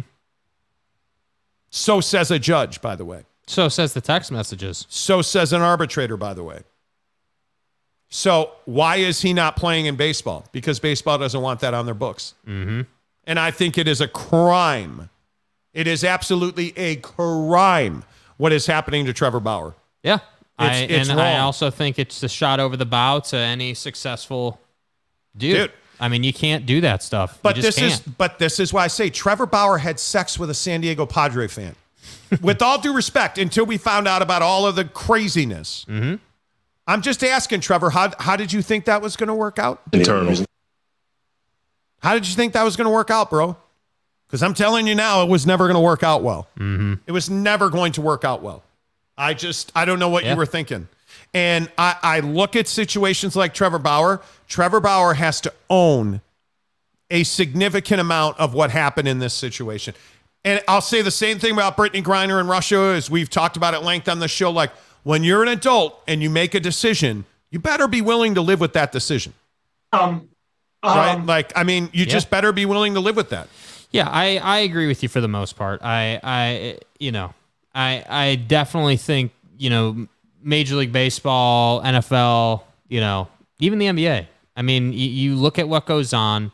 So 1.70 2.02
says 2.02 2.32
a 2.32 2.40
judge, 2.40 2.82
by 2.82 2.96
the 2.96 3.06
way. 3.06 3.24
So 3.48 3.70
says 3.70 3.94
the 3.94 4.02
text 4.02 4.32
messages. 4.32 4.86
So 4.90 5.22
says 5.22 5.54
an 5.54 5.62
arbitrator, 5.62 6.18
by 6.18 6.34
the 6.34 6.44
way. 6.44 6.62
So 8.10 8.52
why 8.66 8.98
is 8.98 9.22
he 9.22 9.34
not 9.34 9.56
playing 9.56 9.86
in 9.86 9.96
baseball? 9.96 10.46
Because 10.52 10.80
baseball 10.80 11.18
doesn't 11.18 11.42
want 11.42 11.60
that 11.62 11.74
on 11.74 11.86
their 11.86 11.96
books. 11.96 12.36
Mm-hmm. 12.48 12.82
And 13.28 13.38
I 13.40 13.52
think 13.52 13.78
it 13.78 13.88
is 13.88 14.02
a 14.02 14.08
crime. 14.08 15.10
It 15.74 15.86
is 15.86 16.04
absolutely 16.04 16.74
a 16.78 16.96
crime 16.96 18.04
what 18.38 18.52
is 18.54 18.66
happening 18.66 19.06
to 19.06 19.14
Trevor 19.14 19.40
Bauer. 19.40 19.76
Yeah. 20.02 20.20
I, 20.58 20.66
It's- 20.78 21.02
it's 21.02 21.10
and 21.10 21.20
I 21.22 21.38
also 21.40 21.70
think 21.70 22.00
it's 22.00 22.24
a 22.24 22.30
shot 22.30 22.60
over 22.60 22.76
the 22.76 22.86
bow 22.86 23.20
to 23.20 23.38
any 23.38 23.74
successful 23.76 24.60
dude. 25.36 25.58
Dude. 25.58 25.72
I 26.00 26.08
mean, 26.10 26.24
you 26.24 26.32
can't 26.34 26.66
do 26.66 26.82
that 26.82 27.04
stuff. 27.04 27.40
But 27.42 27.56
you 27.58 27.62
this 27.64 27.76
just 27.76 27.86
is 27.96 28.00
can't. 28.02 28.18
but 28.18 28.40
this 28.40 28.60
is 28.60 28.72
why 28.72 28.84
I 28.84 28.88
say 28.88 29.10
Trevor 29.10 29.46
Bauer 29.48 29.78
had 29.80 30.00
sex 30.00 30.38
with 30.40 30.50
a 30.50 30.54
San 30.54 30.82
Diego 30.82 31.06
Padre 31.06 31.48
fan. 31.48 31.76
with 32.42 32.62
all 32.62 32.80
due 32.80 32.94
respect, 32.94 33.38
until 33.38 33.66
we 33.66 33.78
found 33.78 34.08
out 34.08 34.22
about 34.22 34.42
all 34.42 34.66
of 34.66 34.76
the 34.76 34.86
craziness. 34.86 35.86
Mm-hmm. 35.90 36.16
I'm 36.86 37.02
just 37.02 37.24
asking, 37.24 37.62
Trevor, 37.62 37.90
how, 37.90 38.12
how 38.20 38.36
did 38.36 38.54
you 38.54 38.62
think 38.62 38.86
that 38.86 39.02
was 39.02 39.16
going 39.18 39.28
to 39.28 39.34
work 39.34 39.60
out? 39.60 39.82
Internal. 39.92 40.36
How 42.00 42.14
did 42.14 42.28
you 42.28 42.36
think 42.36 42.54
that 42.54 42.64
was 42.64 42.76
going 42.76 42.86
to 42.86 42.94
work 42.94 43.10
out, 43.10 43.30
bro? 43.30 43.56
Because 44.28 44.44
I'm 44.44 44.54
telling 44.54 44.88
you 44.88 44.96
now, 44.96 45.24
it 45.24 45.30
was 45.30 45.46
never 45.46 45.66
going 45.66 45.76
to 45.76 45.82
work 45.82 46.04
out 46.04 46.22
well. 46.24 46.48
Mm-hmm. 46.60 46.96
It 47.06 47.12
was 47.12 47.30
never 47.30 47.70
going 47.70 47.94
to 47.94 48.02
work 48.02 48.24
out 48.26 48.42
well. 48.42 48.64
I 49.18 49.34
just, 49.34 49.72
I 49.76 49.86
don't 49.86 50.00
know 50.00 50.10
what 50.10 50.24
Yeah. 50.24 50.32
you 50.34 50.38
were 50.38 50.46
thinking. 50.46 50.88
And 51.34 51.72
I, 51.78 51.96
I 52.04 52.20
look 52.20 52.56
at 52.56 52.68
situations 52.68 53.36
like 53.36 53.54
Trevor 53.54 53.80
Bauer. 53.80 54.22
Trevor 54.48 54.80
Bauer 54.80 55.14
has 55.14 55.42
to 55.42 55.54
own 55.70 56.22
a 57.10 57.24
significant 57.24 58.02
amount 58.02 58.38
of 58.40 58.54
what 58.54 58.70
happened 58.72 59.08
in 59.08 59.20
this 59.20 59.34
situation. 59.34 59.94
And 60.44 60.62
I'll 60.68 60.82
say 60.82 61.02
the 61.02 61.12
same 61.12 61.40
thing 61.40 61.54
about 61.54 61.76
Brittney 61.78 62.04
Griner 62.04 62.40
in 62.40 62.48
Russia, 62.48 62.94
as 62.96 63.10
we've 63.10 63.30
talked 63.30 63.58
about 63.58 63.74
at 63.74 63.84
length 63.84 64.08
on 64.08 64.20
the 64.20 64.28
show. 64.28 64.52
Like 64.52 64.72
when 65.04 65.24
you're 65.24 65.42
an 65.42 65.50
adult 65.50 66.02
and 66.08 66.22
you 66.22 66.30
make 66.30 66.54
a 66.54 66.60
decision, 66.60 67.26
you 67.50 67.60
better 67.60 67.88
be 67.88 68.02
willing 68.02 68.36
to 68.36 68.42
live 68.42 68.60
with 68.60 68.74
that 68.74 68.92
decision. 68.92 69.34
Um, 69.94 70.30
right? 70.84 71.16
um, 71.16 71.26
Like, 71.26 71.52
I 71.56 71.64
mean, 71.64 71.90
you 71.94 72.06
Yeah. 72.06 72.12
just 72.12 72.30
better 72.30 72.52
be 72.52 72.66
willing 72.66 72.94
to 72.96 73.00
live 73.00 73.16
with 73.16 73.30
that. 73.30 73.48
Yeah, 73.92 74.08
I, 74.10 74.38
I 74.38 74.60
agree 74.60 74.88
with 74.88 75.02
you 75.04 75.10
for 75.10 75.22
the 75.22 75.28
most 75.30 75.56
part. 75.56 75.82
I 75.84 76.20
I 76.24 76.78
you 77.00 77.12
know 77.12 77.34
I 77.74 78.04
I 78.10 78.36
definitely 78.36 78.98
think 78.98 79.32
you 79.58 79.70
know 79.70 80.08
Major 80.44 80.76
League 80.76 80.92
Baseball, 80.92 81.82
NFL, 81.82 82.64
you 82.90 83.00
know 83.00 83.28
even 83.60 83.80
the 83.80 83.86
NBA. 83.88 84.28
I 84.56 84.62
mean, 84.62 84.92
you, 84.94 85.08
you 85.10 85.36
look 85.36 85.58
at 85.60 85.68
what 85.70 85.86
goes 85.86 86.14
on, 86.14 86.52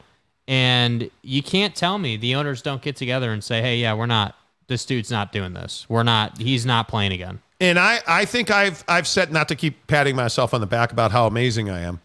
and 0.47 1.09
you 1.21 1.41
can't 1.43 1.75
tell 1.75 1.97
me 1.97 2.17
the 2.17 2.35
owners 2.35 2.61
don't 2.61 2.81
get 2.81 2.95
together 2.95 3.31
and 3.31 3.43
say, 3.43 3.61
hey, 3.61 3.77
yeah, 3.77 3.93
we're 3.93 4.05
not. 4.05 4.35
This 4.67 4.85
dude's 4.85 5.11
not 5.11 5.31
doing 5.31 5.53
this. 5.53 5.85
We're 5.89 6.03
not. 6.03 6.37
He's 6.37 6.65
not 6.65 6.87
playing 6.87 7.11
again. 7.13 7.39
And 7.59 7.79
I, 7.79 7.99
I 8.07 8.25
think 8.25 8.51
I've 8.51 8.83
I've 8.87 9.07
said 9.07 9.31
not 9.31 9.47
to 9.49 9.55
keep 9.55 9.87
patting 9.87 10.15
myself 10.15 10.53
on 10.53 10.61
the 10.61 10.67
back 10.67 10.91
about 10.91 11.11
how 11.11 11.27
amazing 11.27 11.69
I 11.69 11.81
am, 11.81 11.99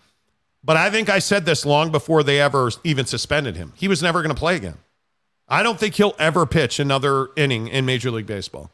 but 0.65 0.77
I 0.77 0.91
think 0.91 1.09
I 1.09 1.19
said 1.19 1.45
this 1.47 1.65
long 1.65 1.91
before 1.91 2.23
they 2.23 2.41
ever 2.41 2.71
even 2.85 3.07
suspended 3.07 3.57
him. 3.57 3.73
He 3.77 3.89
was 3.89 4.03
never 4.03 4.23
going 4.23 4.35
to 4.35 4.39
play 4.39 4.57
again. 4.57 4.79
I 5.49 5.63
don't 5.63 5.79
think 5.81 5.95
he'll 5.95 6.15
ever 6.19 6.45
pitch 6.47 6.79
another 6.79 7.29
inning 7.37 7.69
in 7.69 7.87
Major 7.87 8.11
League 8.11 8.27
Baseball. 8.27 8.71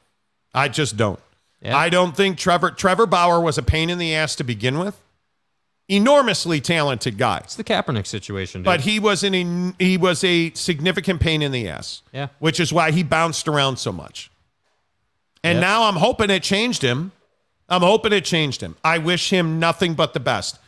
I 0.53 0.69
just 0.69 0.97
don't. 0.97 1.21
Yeah. 1.61 1.77
I 1.77 1.89
don't 1.89 2.17
think 2.17 2.37
Trevor 2.37 2.71
Trevor 2.73 3.07
Bauer 3.07 3.41
was 3.41 3.59
a 3.59 3.63
pain 3.63 3.91
in 3.91 3.99
the 3.99 4.15
ass 4.15 4.35
to 4.37 4.45
begin 4.45 4.79
with. 4.79 5.01
Enormously 5.89 6.63
talented 6.63 7.19
guy, 7.19 7.39
It's 7.45 7.57
the 7.57 7.65
Kaepernick 7.65 8.07
situation, 8.07 8.61
dude. 8.63 8.65
but 8.65 8.81
he 8.81 8.99
was 8.99 9.23
an 9.23 9.75
he 9.79 9.99
was 9.99 10.25
a 10.25 10.51
significant 10.55 11.21
pain 11.21 11.43
in 11.43 11.53
the 11.53 11.69
ass. 11.69 12.01
Yeah. 12.13 12.29
which 12.39 12.59
is 12.59 12.73
why 12.73 12.91
he 12.91 13.03
bounced 13.03 13.47
around 13.49 13.77
so 13.79 13.93
much. 13.93 14.31
And 15.43 15.57
Yep. 15.57 15.61
now 15.61 15.83
I'm 15.85 15.97
hoping 15.97 16.31
it 16.31 16.43
changed 16.43 16.81
him. 16.81 17.13
I'm 17.69 17.83
hoping 17.83 18.13
it 18.15 18.25
changed 18.25 18.63
him. 18.63 18.77
I 18.83 18.97
wish 18.97 19.29
him 19.31 19.59
nothing 19.59 19.93
but 19.95 20.15
the 20.15 20.21
best. 20.21 20.59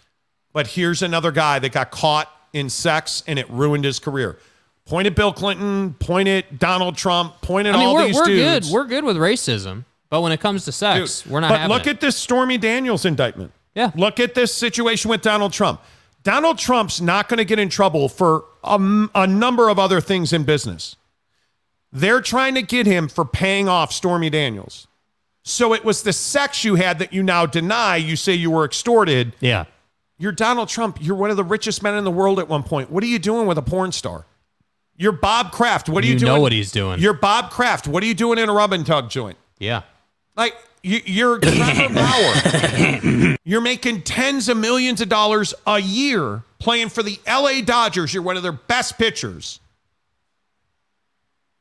But 0.56 0.68
here's 0.68 1.02
another 1.02 1.32
guy 1.32 1.58
that 1.58 1.72
got 1.72 1.90
caught 1.90 2.30
in 2.54 2.70
sex 2.70 3.22
and 3.26 3.38
it 3.38 3.46
ruined 3.50 3.84
his 3.84 3.98
career. 3.98 4.38
Point 4.86 5.06
at 5.06 5.14
Bill 5.14 5.30
Clinton, 5.30 5.92
point 5.92 6.28
at 6.30 6.58
Donald 6.58 6.96
Trump, 6.96 7.42
point 7.42 7.66
at 7.68 7.74
I 7.74 7.78
mean, 7.78 7.88
all 7.88 7.94
we're, 7.96 8.06
these 8.06 8.16
we're 8.16 8.24
dudes. 8.24 8.68
good. 8.68 8.74
We're 8.74 8.86
good 8.86 9.04
with 9.04 9.18
racism, 9.18 9.84
but 10.08 10.22
when 10.22 10.32
it 10.32 10.40
comes 10.40 10.64
to 10.64 10.72
sex, 10.72 11.26
we're 11.26 11.40
not 11.40 11.50
but 11.50 11.68
look 11.68 11.86
it. 11.86 11.96
at 11.96 12.00
this 12.00 12.16
Stormy 12.16 12.56
Daniels 12.56 13.04
indictment. 13.04 13.52
Yeah. 13.74 13.90
Look 13.96 14.18
at 14.18 14.34
this 14.34 14.54
situation 14.54 15.10
with 15.10 15.20
Donald 15.20 15.52
Trump. 15.52 15.82
Donald 16.22 16.56
Trump's 16.56 17.02
not 17.02 17.28
going 17.28 17.36
to 17.36 17.44
get 17.44 17.58
in 17.58 17.68
trouble 17.68 18.08
for 18.08 18.46
a 18.64 19.26
number 19.26 19.68
of 19.68 19.78
other 19.78 20.00
things 20.00 20.32
in 20.32 20.44
business. 20.44 20.96
They're 21.92 22.22
trying 22.22 22.54
to 22.54 22.62
get 22.62 22.86
him 22.86 23.08
for 23.08 23.26
paying 23.26 23.68
off 23.68 23.92
Stormy 23.92 24.30
Daniels. 24.30 24.88
So 25.42 25.74
it 25.74 25.84
was 25.84 26.02
the 26.02 26.14
sex 26.14 26.64
you 26.64 26.76
had 26.76 26.98
that 27.00 27.12
you 27.12 27.22
now 27.22 27.44
deny. 27.44 27.96
You 27.96 28.16
say 28.16 28.32
you 28.32 28.50
were 28.50 28.64
extorted. 28.64 29.36
yeah. 29.40 29.66
You're 30.18 30.32
Donald 30.32 30.68
Trump. 30.68 30.98
You're 31.00 31.16
one 31.16 31.30
of 31.30 31.36
the 31.36 31.44
richest 31.44 31.82
men 31.82 31.94
in 31.94 32.04
the 32.04 32.10
world 32.10 32.38
at 32.38 32.48
one 32.48 32.62
point. 32.62 32.90
What 32.90 33.04
are 33.04 33.06
you 33.06 33.18
doing 33.18 33.46
with 33.46 33.58
a 33.58 33.62
porn 33.62 33.92
star? 33.92 34.26
You're 34.96 35.12
Bob 35.12 35.52
Kraft. 35.52 35.88
What 35.88 36.02
are 36.04 36.06
you, 36.06 36.14
doing? 36.14 36.20
You 36.20 36.26
doing? 36.26 36.36
know 36.36 36.40
what 36.40 36.52
he's 36.52 36.72
doing. 36.72 37.00
You're 37.00 37.12
Bob 37.12 37.50
Kraft. 37.50 37.86
What 37.86 38.02
are 38.02 38.06
you 38.06 38.14
doing 38.14 38.38
in 38.38 38.48
a 38.48 38.52
rub 38.52 38.72
and 38.72 38.86
tug 38.86 39.10
joint? 39.10 39.36
Yeah. 39.58 39.82
Like 40.36 40.54
you, 40.82 41.00
you're 41.04 41.38
Trevor 41.38 41.94
Bauer. 41.94 43.36
You're 43.44 43.60
making 43.60 44.02
tens 44.02 44.48
of 44.48 44.56
millions 44.56 45.00
of 45.00 45.08
dollars 45.08 45.54
a 45.66 45.78
year 45.78 46.42
playing 46.58 46.88
for 46.88 47.02
the 47.04 47.20
LA 47.28 47.60
Dodgers. 47.60 48.12
You're 48.12 48.22
one 48.24 48.36
of 48.36 48.42
their 48.42 48.50
best 48.52 48.98
pitchers. 48.98 49.60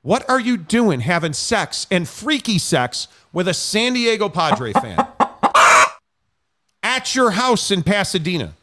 What 0.01 0.27
are 0.29 0.39
you 0.39 0.57
doing 0.57 1.01
having 1.01 1.33
sex 1.33 1.85
and 1.91 2.07
freaky 2.07 2.57
sex 2.57 3.07
with 3.33 3.47
a 3.47 3.53
San 3.53 3.93
Diego 3.93 4.29
Padre 4.29 4.73
fan 4.73 5.04
at 6.85 7.15
your 7.15 7.31
house 7.31 7.71
in 7.71 7.81
Pasadena? 7.83 8.53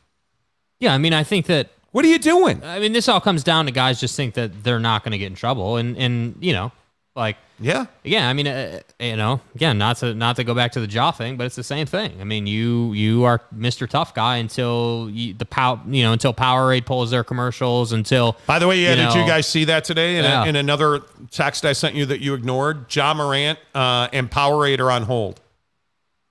Yeah, 0.78 0.94
I 0.94 0.98
mean, 0.98 1.12
I 1.12 1.24
think 1.24 1.46
that 1.46 1.68
What 1.90 2.04
are 2.04 2.08
you 2.08 2.18
doing? 2.18 2.62
I 2.64 2.78
mean, 2.78 2.92
this 2.92 3.08
all 3.08 3.20
comes 3.20 3.42
down 3.44 3.66
to 3.66 3.72
guys 3.72 4.00
just 4.00 4.16
think 4.16 4.34
that 4.34 4.62
they're 4.64 4.78
not 4.80 5.02
going 5.04 5.12
to 5.12 5.18
get 5.18 5.26
in 5.26 5.34
trouble, 5.34 5.76
and 5.76 5.96
and 5.98 6.36
you 6.40 6.52
know, 6.52 6.72
like 7.14 7.36
Yeah. 7.60 7.84
again, 8.04 8.26
I 8.26 8.32
mean, 8.32 8.46
uh, 8.48 8.80
you 8.98 9.16
know, 9.16 9.40
again, 9.54 9.76
not 9.78 9.98
to 9.98 10.14
not 10.14 10.36
to 10.36 10.44
go 10.44 10.54
back 10.54 10.72
to 10.72 10.80
the 10.80 10.86
jaw 10.86 11.10
thing, 11.10 11.36
but 11.36 11.44
it's 11.46 11.54
the 11.56 11.62
same 11.62 11.86
thing. 11.86 12.12
I 12.20 12.24
mean, 12.24 12.46
you 12.46 12.92
you 12.94 13.24
are 13.24 13.40
Mr. 13.54 13.86
Tough 13.88 14.14
Guy 14.14 14.36
until 14.38 15.08
you, 15.12 15.34
the 15.34 15.44
pow, 15.44 15.80
you 15.86 16.02
know, 16.04 16.12
until 16.12 16.32
Powerade 16.32 16.86
pulls 16.86 17.10
their 17.10 17.24
commercials, 17.24 17.92
until 17.92 18.36
By 18.46 18.58
the 18.58 18.66
way, 18.66 18.78
yeah, 18.78 18.94
did 18.94 19.14
you 19.14 19.26
guys 19.26 19.46
see 19.46 19.64
that 19.66 19.84
today 19.84 20.16
in, 20.16 20.24
Yeah. 20.24 20.44
a, 20.44 20.48
in 20.48 20.56
another 20.56 21.00
text 21.30 21.64
I 21.66 21.74
sent 21.74 21.94
you 21.94 22.06
that 22.06 22.20
you 22.20 22.32
ignored? 22.34 22.86
Ja 22.94 23.12
Morant 23.14 23.58
uh, 23.74 24.08
and 24.12 24.30
Powerade 24.30 24.80
are 24.80 24.90
on 24.90 25.02
hold. 25.02 25.40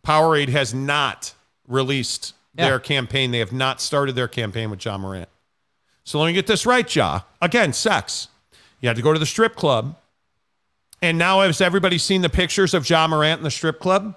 Powerade 0.05 0.49
has 0.49 0.73
not 0.73 1.33
released 1.71 2.33
Yeah. 2.55 2.65
their 2.69 2.79
campaign. 2.79 3.31
They 3.31 3.39
have 3.39 3.53
not 3.53 3.79
started 3.81 4.15
their 4.15 4.27
campaign 4.27 4.69
with 4.69 4.83
Ja 4.83 4.97
Morant. 4.97 5.29
So 6.03 6.19
let 6.19 6.27
me 6.27 6.33
get 6.33 6.47
this 6.47 6.65
right, 6.65 6.93
Ja. 6.95 7.21
Again, 7.41 7.73
sex. 7.73 8.27
You 8.81 8.87
had 8.89 8.95
to 8.97 9.01
go 9.03 9.13
to 9.13 9.19
the 9.19 9.25
strip 9.25 9.55
club. 9.55 9.95
And 11.01 11.17
now 11.17 11.41
has 11.41 11.61
everybody 11.61 11.97
seen 11.97 12.21
the 12.21 12.29
pictures 12.29 12.73
of 12.73 12.87
Ja 12.89 13.07
Morant 13.07 13.39
in 13.39 13.43
the 13.43 13.51
strip 13.51 13.79
club? 13.79 14.15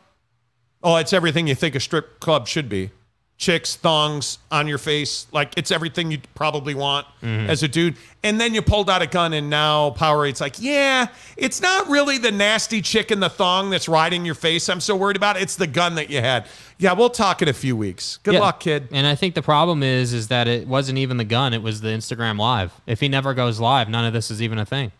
Oh, 0.82 0.96
it's 0.96 1.12
everything 1.12 1.46
you 1.46 1.54
think 1.54 1.74
a 1.74 1.80
strip 1.80 2.20
club 2.20 2.46
should 2.48 2.68
be. 2.68 2.90
Chicks, 3.36 3.74
thongs 3.74 4.38
on 4.50 4.68
your 4.68 4.78
face. 4.78 5.26
Like 5.32 5.54
it's 5.56 5.70
everything 5.70 6.10
you 6.12 6.18
probably 6.34 6.74
want 6.74 7.06
mm-hmm. 7.20 7.50
as 7.50 7.62
a 7.64 7.68
dude. 7.68 7.96
And 8.22 8.40
then 8.40 8.54
you 8.54 8.62
pulled 8.62 8.88
out 8.88 9.02
a 9.02 9.08
gun 9.08 9.32
and 9.32 9.50
now 9.50 9.90
Powerade's 9.90 10.40
like, 10.40 10.54
yeah, 10.60 11.08
it's 11.36 11.60
not 11.60 11.88
really 11.88 12.16
the 12.16 12.30
nasty 12.30 12.80
chick 12.80 13.10
in 13.10 13.18
the 13.18 13.28
thong 13.28 13.70
that's 13.70 13.88
riding 13.88 14.24
your 14.24 14.36
face 14.36 14.68
I'm 14.68 14.80
so 14.80 14.94
worried 14.94 15.16
about. 15.16 15.36
It's 15.36 15.56
the 15.56 15.66
gun 15.66 15.96
that 15.96 16.10
you 16.10 16.20
had. 16.20 16.46
Yeah, 16.78 16.92
we'll 16.92 17.10
talk 17.10 17.42
in 17.42 17.48
a 17.48 17.52
few 17.52 17.76
weeks. 17.76 18.18
Good 18.22 18.34
Yeah. 18.34 18.40
luck, 18.40 18.60
kid. 18.60 18.88
And 18.92 19.06
I 19.06 19.16
think 19.16 19.34
the 19.34 19.42
problem 19.42 19.82
is 19.82 20.12
is 20.12 20.28
that 20.28 20.46
it 20.46 20.68
wasn't 20.68 20.98
even 20.98 21.16
the 21.16 21.24
gun; 21.24 21.52
it 21.54 21.62
was 21.62 21.80
the 21.80 21.88
Instagram 21.88 22.38
live. 22.38 22.72
If 22.86 23.00
he 23.00 23.08
never 23.08 23.34
goes 23.34 23.58
live, 23.58 23.88
none 23.88 24.04
of 24.04 24.12
this 24.12 24.30
is 24.30 24.40
even 24.40 24.58
a 24.58 24.64
thing. 24.64 24.92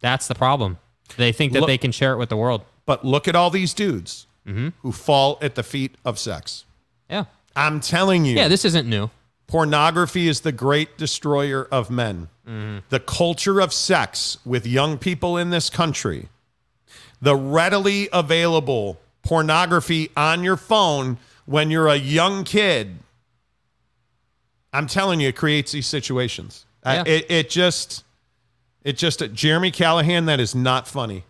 That's 0.00 0.26
the 0.28 0.34
problem. 0.34 0.78
They 1.16 1.30
think 1.30 1.52
that 1.52 1.60
Look- 1.60 1.68
they 1.68 1.78
can 1.78 1.92
share 1.92 2.14
it 2.14 2.16
with 2.16 2.30
the 2.30 2.36
world. 2.36 2.62
But 2.86 3.04
look 3.04 3.28
at 3.28 3.36
all 3.36 3.50
these 3.50 3.74
dudes. 3.74 4.26
Mm-hmm. 4.46 4.68
who 4.82 4.92
fall 4.92 5.38
at 5.42 5.56
the 5.56 5.64
feet 5.64 5.96
of 6.04 6.20
sex. 6.20 6.66
Yeah. 7.10 7.24
I'm 7.56 7.80
telling 7.80 8.24
you. 8.24 8.36
Yeah, 8.36 8.48
this 8.48 8.64
isn't 8.64 8.88
new. 8.88 9.10
Pornography 9.46 10.28
is 10.28 10.40
the 10.40 10.52
great 10.52 10.98
destroyer 10.98 11.66
of 11.70 11.90
men. 11.90 12.28
Mm-hmm. 12.46 12.78
The 12.90 13.00
culture 13.00 13.60
of 13.60 13.72
sex 13.72 14.38
with 14.44 14.66
young 14.66 14.98
people 14.98 15.36
in 15.36 15.50
this 15.50 15.70
country, 15.70 16.28
the 17.20 17.34
readily 17.36 18.08
available 18.12 18.98
pornography 19.22 20.10
on 20.16 20.44
your 20.44 20.56
phone 20.56 21.18
when 21.46 21.70
you're 21.70 21.88
a 21.88 21.96
young 21.96 22.44
kid. 22.44 22.98
I'm 24.72 24.86
telling 24.86 25.20
you, 25.20 25.28
it 25.28 25.36
creates 25.36 25.72
these 25.72 25.86
situations. 25.86 26.66
Uh, 26.84 27.02
Yeah. 27.06 27.12
it, 27.14 27.30
it 27.30 27.50
just, 27.50 28.04
it 28.84 28.96
just, 28.96 29.20
Jeremy 29.32 29.70
Callahan, 29.70 30.26
that 30.26 30.38
is 30.40 30.54
not 30.54 30.86
funny. 30.86 31.24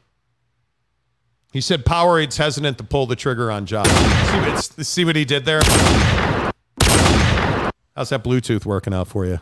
He 1.52 1.60
said 1.60 1.86
Powerade's 1.86 2.36
hesitant 2.36 2.78
to 2.78 2.84
pull 2.84 3.06
the 3.06 3.16
trigger 3.16 3.50
on 3.50 3.66
Josh. 3.66 3.86
See 3.86 4.38
what, 4.38 4.86
see 4.86 5.04
what 5.04 5.16
he 5.16 5.24
did 5.24 5.44
there? 5.44 5.62
How's 7.94 8.10
that 8.10 8.22
Bluetooth 8.22 8.66
working 8.66 8.92
out 8.92 9.08
for 9.08 9.24
you? 9.24 9.40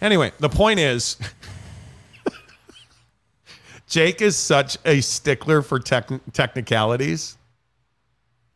Anyway, 0.00 0.32
the 0.38 0.48
point 0.48 0.78
is 0.78 1.16
Jake 3.88 4.22
is 4.22 4.36
such 4.36 4.78
a 4.84 5.00
stickler 5.00 5.62
for 5.62 5.80
techn 5.80 6.20
technicalities. 6.32 7.36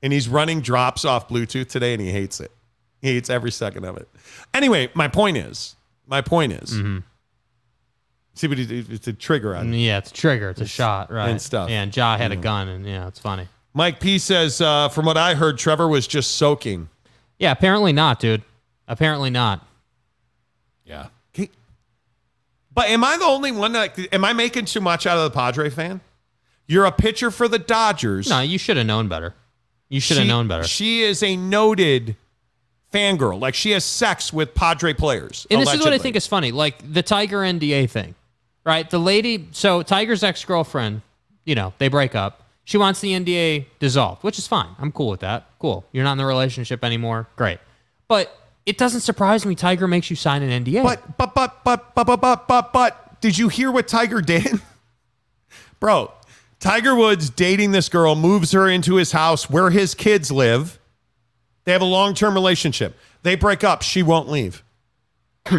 And 0.03 0.13
he's 0.13 0.29
running 0.29 0.61
drops 0.61 1.05
off 1.07 1.29
Bluetooth 1.29 1.69
today 1.69 1.95
and 1.95 2.03
he 2.03 2.11
hates 2.11 2.39
it. 2.39 2.53
He 3.01 3.15
hates 3.15 3.31
every 3.31 3.51
second 3.51 3.85
of 3.85 3.97
it. 3.97 4.09
Anyway, 4.53 4.91
my 4.95 5.09
point 5.09 5.39
is, 5.39 5.77
my 6.07 6.21
point 6.21 6.53
is, 6.53 6.75
mm-hmm. 6.75 6.99
See 8.35 8.47
what 8.49 8.59
he 8.59 8.67
did? 8.67 8.93
It's 8.93 9.07
a 9.09 9.13
trigger 9.13 9.55
on 9.57 9.73
Yeah, 9.73 9.99
it's 9.99 10.11
a 10.11 10.15
trigger. 10.15 10.51
It's 10.51 10.61
a 10.61 10.67
shot, 10.67 11.11
right? 11.13 11.29
and 11.31 11.41
stuff. 11.41 11.71
Yeah, 11.71 11.83
and 11.83 11.97
Ja 11.97 12.17
had 12.17 12.33
a 12.33 12.37
gun, 12.37 12.69
and 12.69 12.87
yeah, 12.87 13.09
it's 13.09 13.19
funny. 13.19 13.49
Mike 13.73 13.99
P 14.01 14.19
says, 14.19 14.61
uh, 14.61 14.89
from 14.89 15.07
what 15.07 15.17
I 15.17 15.35
heard, 15.35 15.59
Trevor 15.59 15.89
was 15.89 16.07
just 16.07 16.33
soaking. 16.37 16.89
Yeah, 17.39 17.51
apparently 17.51 17.93
not, 17.93 18.21
dude. 18.21 18.43
Apparently 18.87 19.31
not. 19.31 19.67
Yeah. 20.85 21.07
But 22.73 22.89
am 22.89 23.05
I 23.05 23.17
the 23.17 23.25
only 23.25 23.53
one 23.53 23.73
that 23.73 23.97
am 24.13 24.25
I 24.25 24.33
making 24.33 24.65
too 24.65 24.81
much 24.81 25.07
out 25.07 25.17
of 25.17 25.23
the 25.25 25.31
Padre 25.31 25.71
fan? 25.71 26.01
You're 26.67 26.87
a 26.87 26.91
pitcher 26.93 27.31
for 27.31 27.47
the 27.47 27.59
Dodgers. 27.61 28.29
No, 28.29 28.41
you 28.41 28.59
should 28.59 28.77
have 28.77 28.87
known 28.87 29.07
better. 29.07 29.33
You 29.89 30.01
should 30.01 30.17
have 30.17 30.25
She- 30.25 30.29
known 30.29 30.49
better. 30.49 30.65
She 30.65 31.03
is 31.03 31.23
a 31.23 31.37
noted 31.37 32.17
fangirl. 32.93 33.39
Like 33.41 33.55
she 33.55 33.71
has 33.73 33.85
sex 33.85 34.33
with 34.33 34.55
Padre 34.55 34.93
players. 34.93 35.47
And 35.53 35.61
this 35.61 35.69
is 35.69 35.75
what 35.75 35.87
I 35.87 35.91
allegedly. 35.91 35.99
think 36.01 36.17
is 36.17 36.27
funny, 36.27 36.51
like 36.51 36.93
the 36.93 37.03
Tiger 37.05 37.39
NDA 37.45 37.89
thing, 37.89 38.17
right? 38.65 38.89
The 38.89 38.99
lady, 38.99 39.49
so 39.53 39.83
Tiger's 39.83 40.23
ex 40.23 40.45
girlfriend, 40.45 41.03
you 41.45 41.55
know, 41.55 41.73
they 41.79 41.89
break 41.89 42.15
up. 42.15 42.43
She 42.65 42.79
wants 42.79 43.01
the 43.01 43.13
NDA 43.13 43.67
dissolved, 43.79 44.25
which 44.25 44.39
is 44.39 44.47
fine. 44.47 44.75
I'm 44.79 44.91
cool 44.91 45.09
with 45.09 45.21
that. 45.21 45.47
Cool. 45.59 45.85
You're 45.93 46.05
not 46.05 46.13
in 46.13 46.19
the 46.19 46.25
relationship 46.25 46.83
anymore. 46.83 47.29
Great. 47.37 47.59
But 48.09 48.35
it 48.65 48.79
doesn't 48.79 49.01
surprise 49.01 49.45
me 49.45 49.55
Tiger 49.55 49.87
makes 49.87 50.09
you 50.09 50.17
sign 50.17 50.43
an 50.43 50.65
NDA. 50.65 50.83
But 50.83 51.19
but 51.19 51.35
but 51.35 51.63
but 51.63 51.95
but 51.95 52.05
but 52.05 52.21
but 52.21 52.49
but, 52.49 52.73
but 52.73 53.21
did 53.21 53.37
you 53.37 53.49
hear 53.49 53.71
what 53.71 53.87
Tiger 53.87 54.23
did? 54.23 54.61
Bro, 55.81 56.13
Tiger 56.59 56.95
Woods 56.95 57.29
dating 57.29 57.73
this 57.73 57.91
girl, 57.91 58.15
moves 58.15 58.53
her 58.53 58.67
into 58.67 58.95
his 58.95 59.13
house 59.13 59.51
where 59.51 59.69
his 59.69 59.95
kids 59.95 60.33
live. 60.33 60.79
They 61.65 61.73
have 61.73 61.83
a 61.83 61.87
long-term 61.87 62.35
relationship. 62.35 62.97
They 63.23 63.37
break 63.37 63.65
up, 63.65 63.83
she 63.83 64.03
won't 64.03 64.29
leave. 64.31 64.63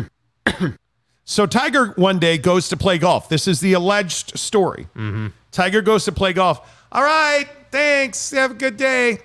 so 1.26 1.46
Tiger 1.48 1.88
one 1.96 2.20
day 2.20 2.38
goes 2.38 2.70
to 2.70 2.78
play 2.78 2.98
golf. 3.00 3.28
This 3.30 3.48
is 3.48 3.60
the 3.60 3.74
alleged 3.74 4.38
story. 4.38 4.88
Tiger 5.52 5.82
goes 5.82 6.06
to 6.06 6.12
play 6.12 6.34
golf. 6.34 6.86
All 6.92 7.04
right, 7.04 7.48
thanks. 7.72 8.32
Have 8.32 8.52
a 8.52 8.54
good 8.54 8.78
day. 8.78 9.20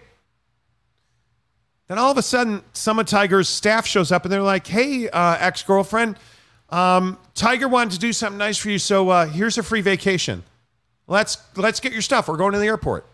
Then 1.88 1.98
all 1.98 2.10
of 2.10 2.16
a 2.18 2.22
sudden, 2.22 2.62
some 2.72 2.98
of 2.98 3.06
Tiger's 3.06 3.48
staff 3.48 3.84
shows 3.86 4.12
up 4.12 4.24
and 4.24 4.32
they're 4.32 4.40
like, 4.42 4.66
"Hey, 4.66 5.08
uh, 5.10 5.36
ex 5.40 5.62
girlfriend, 5.62 6.16
um, 6.70 7.18
Tiger 7.34 7.68
wanted 7.68 7.92
to 7.94 7.98
do 7.98 8.12
something 8.12 8.38
nice 8.38 8.56
for 8.56 8.70
you, 8.70 8.78
so 8.78 9.08
uh, 9.08 9.26
here's 9.26 9.58
a 9.58 9.62
free 9.62 9.80
vacation. 9.80 10.44
Let's 11.06 11.36
let's 11.56 11.80
get 11.80 11.92
your 11.92 12.02
stuff. 12.02 12.28
We're 12.28 12.36
going 12.36 12.52
to 12.52 12.58
the 12.58 12.66
airport." 12.66 13.06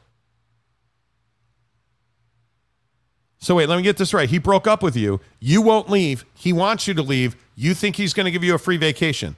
So 3.47 3.55
wait, 3.55 3.69
let 3.69 3.77
me 3.77 3.83
get 3.85 3.97
this 3.97 4.13
right. 4.13 4.29
He 4.29 4.39
broke 4.39 4.67
up 4.67 4.83
with 4.83 4.97
you. 4.97 5.21
You 5.39 5.63
won't 5.63 5.89
leave. 5.89 6.25
He 6.35 6.53
wants 6.53 6.89
you 6.89 6.95
to 6.95 7.03
leave. 7.03 7.37
You 7.55 7.75
think 7.75 7.95
he's 7.95 8.13
going 8.13 8.25
to 8.25 8.33
give 8.33 8.43
you 8.43 8.57
a 8.57 8.59
free 8.59 8.77
vacation. 8.77 9.37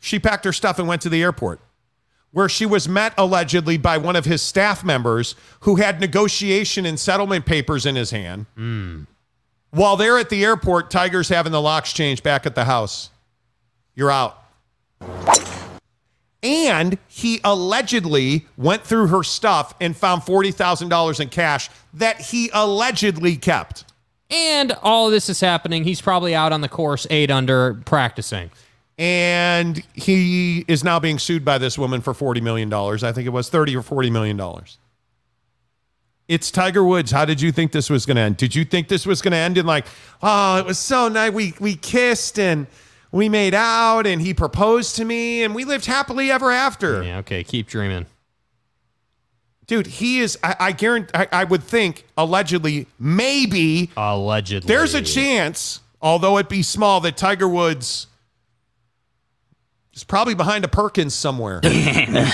She 0.00 0.18
packed 0.18 0.46
her 0.46 0.52
stuff 0.54 0.78
and 0.78 0.88
went 0.88 1.02
to 1.02 1.10
the 1.10 1.22
airport, 1.22 1.60
where 2.30 2.48
she 2.48 2.64
was 2.64 2.88
met 2.88 3.12
allegedly 3.18 3.76
by 3.76 3.98
one 3.98 4.16
of 4.16 4.24
his 4.24 4.40
staff 4.40 4.82
members 4.82 5.36
who 5.60 5.76
had 5.76 6.00
negotiation 6.00 6.86
and 6.86 6.98
settlement 6.98 7.44
papers 7.44 7.84
in 7.84 7.96
his 7.96 8.12
hand. 8.12 8.46
Hmm. 8.56 9.02
While 9.68 9.98
they're 9.98 10.18
at 10.18 10.30
the 10.30 10.42
airport, 10.42 10.90
Tiger's 10.90 11.28
having 11.28 11.52
the 11.52 11.60
locks 11.60 11.92
changed 11.92 12.22
back 12.22 12.46
at 12.46 12.54
the 12.54 12.64
house. 12.64 13.10
You're 13.94 14.10
out. 14.10 14.42
And 16.44 16.98
he 17.08 17.40
allegedly 17.42 18.46
went 18.56 18.84
through 18.84 19.06
her 19.08 19.24
stuff 19.24 19.74
and 19.80 19.96
found 19.96 20.22
$40,000 20.22 21.18
in 21.20 21.28
cash 21.30 21.70
that 21.94 22.20
he 22.20 22.50
allegedly 22.52 23.36
kept. 23.36 23.84
and 24.30 24.72
all 24.82 25.06
of 25.06 25.12
this 25.12 25.28
is 25.28 25.40
happening. 25.40 25.84
He's 25.84 26.00
probably 26.00 26.34
out 26.34 26.52
on 26.52 26.60
the 26.60 26.68
course, 26.68 27.06
eight 27.10 27.30
under, 27.30 27.74
practicing. 27.86 28.50
And 28.98 29.82
he 29.94 30.64
is 30.68 30.84
now 30.84 31.00
being 31.00 31.18
sued 31.18 31.44
by 31.44 31.58
this 31.58 31.78
woman 31.78 32.00
for 32.00 32.12
$40 32.14 32.42
million. 32.42 32.72
I 32.72 33.12
think 33.12 33.26
it 33.26 33.32
was 33.32 33.48
30 33.48 33.76
or 33.76 33.82
$40 33.82 34.12
million. 34.12 34.40
It's 36.26 36.50
Tiger 36.50 36.82
Woods. 36.84 37.10
How 37.10 37.24
did 37.24 37.40
you 37.40 37.52
think 37.52 37.72
this 37.72 37.90
was 37.90 38.06
going 38.06 38.16
to 38.16 38.22
end? 38.22 38.36
Did 38.38 38.54
you 38.54 38.64
think 38.64 38.88
this 38.88 39.04
was 39.04 39.20
going 39.20 39.32
to 39.32 39.38
end 39.38 39.58
in 39.58 39.66
like, 39.66 39.86
oh, 40.22 40.58
it 40.58 40.64
was 40.64 40.78
so 40.78 41.08
nice. 41.08 41.32
We, 41.32 41.54
we 41.60 41.74
kissed 41.76 42.38
and 42.38 42.66
we 43.14 43.28
made 43.28 43.54
out 43.54 44.08
and 44.08 44.20
he 44.20 44.34
proposed 44.34 44.96
to 44.96 45.04
me 45.04 45.44
and 45.44 45.54
we 45.54 45.64
lived 45.64 45.86
happily 45.86 46.32
ever 46.32 46.50
after. 46.50 47.04
Yeah, 47.04 47.18
okay, 47.18 47.44
keep 47.44 47.68
dreaming. 47.68 48.06
Dude, 49.68 49.86
he 49.86 50.18
is, 50.18 50.36
I, 50.42 50.56
I 50.58 50.72
guarantee, 50.72 51.12
I, 51.14 51.28
I 51.30 51.44
would 51.44 51.62
think, 51.62 52.06
allegedly, 52.18 52.88
maybe, 52.98 53.92
Allegedly. 53.96 54.66
there's 54.66 54.94
a 54.94 55.00
chance, 55.00 55.80
although 56.02 56.38
it 56.38 56.48
be 56.48 56.62
small, 56.62 57.00
that 57.02 57.16
Tiger 57.16 57.48
Woods 57.48 58.08
is 59.94 60.02
probably 60.02 60.34
behind 60.34 60.64
a 60.64 60.68
Perkins 60.68 61.14
somewhere. 61.14 61.60
in 61.62 61.70
an 62.16 62.26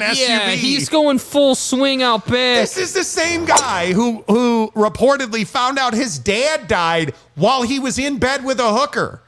SUV. 0.00 0.26
Yeah, 0.26 0.50
he's 0.52 0.88
going 0.88 1.18
full 1.18 1.54
swing 1.54 2.02
out 2.02 2.24
back. 2.24 2.62
This 2.62 2.78
is 2.78 2.94
the 2.94 3.04
same 3.04 3.44
guy 3.44 3.92
who 3.92 4.24
who 4.26 4.72
reportedly 4.74 5.46
found 5.46 5.78
out 5.78 5.92
his 5.92 6.18
dad 6.18 6.66
died 6.66 7.14
while 7.34 7.60
he 7.60 7.78
was 7.78 7.98
in 7.98 8.16
bed 8.18 8.42
with 8.42 8.58
a 8.58 8.72
hooker. 8.72 9.20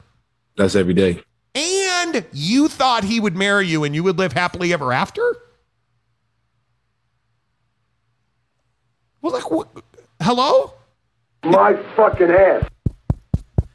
That's 0.56 0.74
every 0.74 0.94
day. 0.94 1.22
And 1.54 2.24
you 2.32 2.68
thought 2.68 3.04
he 3.04 3.20
would 3.20 3.36
marry 3.36 3.66
you 3.66 3.84
and 3.84 3.94
you 3.94 4.02
would 4.02 4.18
live 4.18 4.32
happily 4.32 4.72
ever 4.72 4.92
after? 4.92 5.36
Well, 9.22 9.32
like, 9.32 9.50
what? 9.50 9.68
Hello? 10.20 10.74
My 11.44 11.74
fucking 11.96 12.30
ass. 12.30 12.68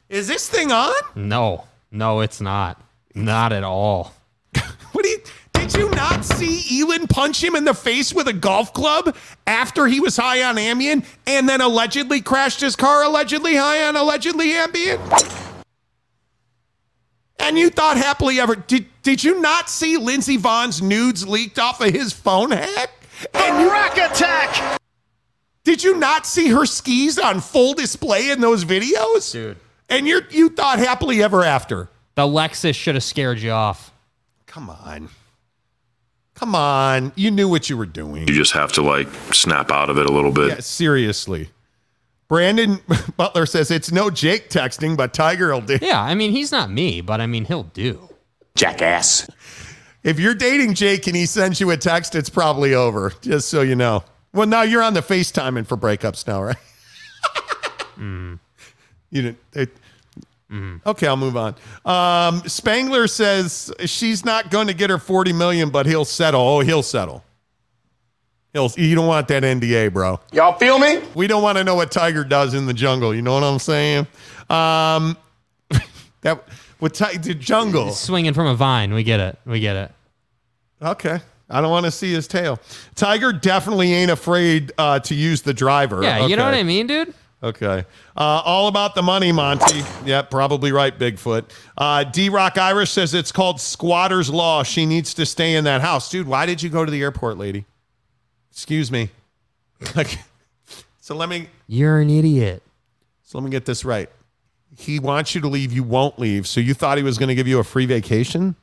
Is 0.09 0.27
this 0.27 0.47
thing 0.49 0.71
on? 0.71 0.93
No, 1.15 1.65
no, 1.91 2.19
it's 2.19 2.41
not. 2.41 2.81
Not 3.15 3.53
at 3.53 3.63
all. 3.63 4.13
What 4.91 5.03
do 5.05 5.09
you? 5.09 5.19
Did 5.53 5.73
you 5.75 5.89
not 5.91 6.25
see 6.25 6.81
Elin 6.81 7.07
punch 7.07 7.41
him 7.41 7.55
in 7.55 7.63
the 7.63 7.73
face 7.73 8.13
with 8.13 8.27
a 8.27 8.33
golf 8.33 8.73
club 8.73 9.15
after 9.47 9.87
he 9.87 10.01
was 10.01 10.17
high 10.17 10.43
on 10.43 10.57
Ambien 10.57 11.05
and 11.25 11.47
then 11.47 11.61
allegedly 11.61 12.19
crashed 12.19 12.59
his 12.59 12.75
car, 12.75 13.03
allegedly 13.03 13.55
high 13.55 13.87
on 13.87 13.95
allegedly 13.95 14.49
Ambien? 14.49 15.50
And 17.41 17.57
you 17.57 17.69
thought 17.69 17.97
happily 17.97 18.39
ever 18.39 18.55
did 18.55 18.85
did 19.03 19.23
you 19.23 19.41
not 19.41 19.69
see 19.69 19.97
Lindsey 19.97 20.37
Vonn's 20.37 20.81
nudes 20.81 21.27
leaked 21.27 21.57
off 21.59 21.81
of 21.81 21.91
his 21.91 22.13
phone 22.13 22.51
hack? 22.51 22.91
And 23.33 23.61
you, 23.61 23.71
Rack 23.71 23.97
attack! 23.97 24.79
did 25.63 25.83
you 25.83 25.97
not 25.97 26.25
see 26.25 26.49
her 26.49 26.65
skis 26.65 27.19
on 27.19 27.39
full 27.39 27.73
display 27.73 28.29
in 28.29 28.41
those 28.41 28.63
videos? 28.65 29.31
Dude. 29.31 29.57
And 29.89 30.07
you 30.07 30.21
you 30.29 30.49
thought 30.49 30.79
happily 30.79 31.21
ever 31.21 31.43
after. 31.43 31.89
The 32.15 32.23
Lexus 32.23 32.75
should 32.75 32.95
have 32.95 33.03
scared 33.03 33.39
you 33.39 33.51
off. 33.51 33.91
Come 34.45 34.69
on. 34.69 35.09
Come 36.35 36.55
on. 36.55 37.11
You 37.15 37.31
knew 37.31 37.47
what 37.47 37.69
you 37.69 37.77
were 37.77 37.85
doing. 37.85 38.27
You 38.27 38.33
just 38.33 38.53
have 38.53 38.71
to 38.73 38.81
like 38.81 39.07
snap 39.33 39.71
out 39.71 39.89
of 39.89 39.97
it 39.97 40.05
a 40.05 40.11
little 40.11 40.31
bit. 40.31 40.49
Yeah, 40.49 40.59
seriously. 40.59 41.49
Brandon 42.31 42.79
Butler 43.17 43.45
says 43.45 43.71
it's 43.71 43.91
no 43.91 44.09
Jake 44.09 44.49
texting, 44.49 44.95
but 44.95 45.13
Tiger 45.13 45.51
will 45.51 45.59
do. 45.59 45.77
Yeah, 45.81 46.01
I 46.01 46.15
mean, 46.15 46.31
he's 46.31 46.49
not 46.49 46.71
me, 46.71 47.01
but 47.01 47.19
I 47.19 47.27
mean, 47.27 47.43
he'll 47.43 47.63
do. 47.63 48.07
Jackass. 48.55 49.29
If 50.01 50.17
you're 50.17 50.33
dating 50.33 50.75
Jake 50.75 51.07
and 51.07 51.15
he 51.15 51.25
sends 51.25 51.59
you 51.59 51.69
a 51.71 51.77
text, 51.77 52.15
it's 52.15 52.29
probably 52.29 52.73
over, 52.73 53.11
just 53.19 53.49
so 53.49 53.59
you 53.59 53.75
know. 53.75 54.05
Well, 54.33 54.47
now 54.47 54.61
you're 54.61 54.81
on 54.81 54.93
the 54.93 55.01
FaceTiming 55.01 55.67
for 55.67 55.75
breakups 55.75 56.25
now, 56.25 56.41
right? 56.41 56.55
Mm. 57.97 58.39
You 59.11 59.21
didn't. 59.21 59.37
It, 59.53 59.69
Okay, 60.87 61.05
I'll 61.05 61.17
move 61.17 61.37
on. 61.37 61.53
Um, 61.85 62.41
Spangler 62.47 63.07
says 63.07 63.71
she's 63.85 64.25
not 64.25 64.49
going 64.49 64.67
to 64.67 64.73
get 64.73 64.89
her 64.89 64.97
40 64.97 65.33
million, 65.33 65.69
but 65.69 65.85
he'll 65.85 66.03
settle. 66.03 66.41
Oh, 66.41 66.59
he'll 66.61 66.81
settle. 66.81 67.23
Hills, 68.53 68.77
you 68.77 68.95
don't 68.95 69.07
want 69.07 69.29
that 69.29 69.43
NDA, 69.43 69.93
bro. 69.93 70.19
Y'all 70.33 70.57
feel 70.57 70.77
me? 70.77 71.01
We 71.15 71.27
don't 71.27 71.41
want 71.41 71.57
to 71.57 71.63
know 71.63 71.75
what 71.75 71.89
Tiger 71.89 72.25
does 72.25 72.53
in 72.53 72.65
the 72.65 72.73
jungle. 72.73 73.15
You 73.15 73.21
know 73.21 73.33
what 73.33 73.43
I'm 73.43 73.59
saying? 73.59 74.07
Um, 74.49 75.17
that 76.21 76.43
with 76.81 76.93
ti- 76.93 77.17
the 77.17 77.33
jungle. 77.33 77.91
Swinging 77.91 78.33
from 78.33 78.47
a 78.47 78.55
vine. 78.55 78.93
We 78.93 79.03
get 79.03 79.21
it. 79.21 79.39
We 79.45 79.61
get 79.61 79.77
it. 79.77 79.91
Okay. 80.81 81.19
I 81.49 81.61
don't 81.61 81.69
want 81.69 81.85
to 81.85 81.91
see 81.91 82.11
his 82.11 82.27
tail. 82.27 82.59
Tiger 82.95 83.31
definitely 83.31 83.93
ain't 83.93 84.11
afraid 84.11 84.71
uh, 84.77 84.99
to 84.99 85.15
use 85.15 85.41
the 85.41 85.53
driver. 85.53 86.01
Yeah, 86.01 86.25
you 86.25 86.35
know 86.35 86.45
what 86.45 86.53
I 86.53 86.63
mean, 86.63 86.87
dude? 86.87 87.13
Okay. 87.43 87.85
Uh, 88.15 88.41
all 88.45 88.67
about 88.67 88.95
the 88.95 89.01
money, 89.01 89.31
Monty. 89.31 89.81
Yep, 90.05 90.29
probably 90.29 90.71
right, 90.71 90.97
Bigfoot. 90.97 91.45
Uh, 91.77 92.03
D 92.03 92.29
Rock 92.29 92.57
Irish 92.57 92.91
says 92.91 93.13
it's 93.13 93.31
called 93.31 93.59
squatter's 93.59 94.29
law. 94.29 94.63
She 94.63 94.85
needs 94.85 95.13
to 95.15 95.25
stay 95.25 95.55
in 95.55 95.63
that 95.63 95.81
house. 95.81 96.09
Dude, 96.09 96.27
why 96.27 96.45
did 96.45 96.61
you 96.61 96.69
go 96.69 96.85
to 96.85 96.91
the 96.91 97.01
airport, 97.01 97.37
lady? 97.37 97.65
Excuse 98.51 98.91
me. 98.91 99.09
Like, 99.95 100.19
so 100.99 101.15
let 101.15 101.29
me 101.29 101.47
You're 101.67 101.99
an 101.99 102.09
idiot. 102.09 102.61
so 103.23 103.37
let 103.37 103.45
me 103.45 103.49
get 103.51 103.65
this 103.65 103.83
right. 103.85 104.09
He 104.77 104.99
wants 104.99 105.33
you 105.35 105.41
to 105.41 105.47
leave, 105.47 105.71
you 105.73 105.83
won't 105.83 106.17
leave. 106.19 106.47
So 106.47 106.59
you 106.59 106.73
thought 106.73 106.97
he 106.97 107.03
was 107.03 107.17
going 107.17 107.29
to 107.29 107.35
give 107.35 107.47
you 107.47 107.59
a 107.59 107.63
free 107.63 107.85
vacation? 107.85 108.55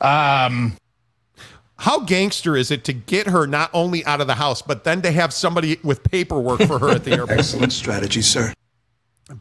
Um, 0.00 0.76
How 1.76 2.00
gangster 2.00 2.56
is 2.56 2.70
it 2.70 2.84
to 2.84 2.92
get 2.92 3.26
her 3.26 3.46
not 3.46 3.70
only 3.74 4.04
out 4.06 4.20
of 4.20 4.26
the 4.26 4.34
house, 4.34 4.62
but 4.62 4.84
then 4.84 5.02
to 5.02 5.10
have 5.10 5.32
somebody 5.32 5.78
with 5.82 6.02
paperwork 6.04 6.60
for 6.62 6.78
her 6.78 6.90
at 6.90 7.04
the 7.04 7.12
airport? 7.12 7.38
excellent 7.38 7.72
strategy, 7.72 8.22
sir. 8.22 8.52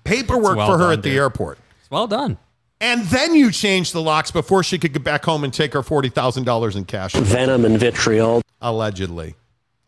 paperwork 0.03 0.57
well 0.57 0.67
for 0.67 0.77
her 0.77 0.83
done, 0.85 0.93
at 0.93 1.03
the 1.03 1.09
dude. 1.09 1.17
airport. 1.17 1.59
It's 1.79 1.91
well 1.91 2.07
done. 2.07 2.37
And 2.81 3.05
then 3.05 3.33
you 3.33 3.51
change 3.51 3.91
the 3.91 4.01
locks 4.01 4.29
before 4.31 4.63
she 4.63 4.77
could 4.77 4.93
get 4.93 5.03
back 5.03 5.25
home 5.25 5.43
and 5.43 5.51
take 5.53 5.73
her 5.73 5.81
$40,000 5.81 6.75
in 6.75 6.85
cash. 6.85 7.13
Venom 7.13 7.65
and 7.65 7.79
vitriol. 7.79 8.41
Allegedly. 8.61 9.35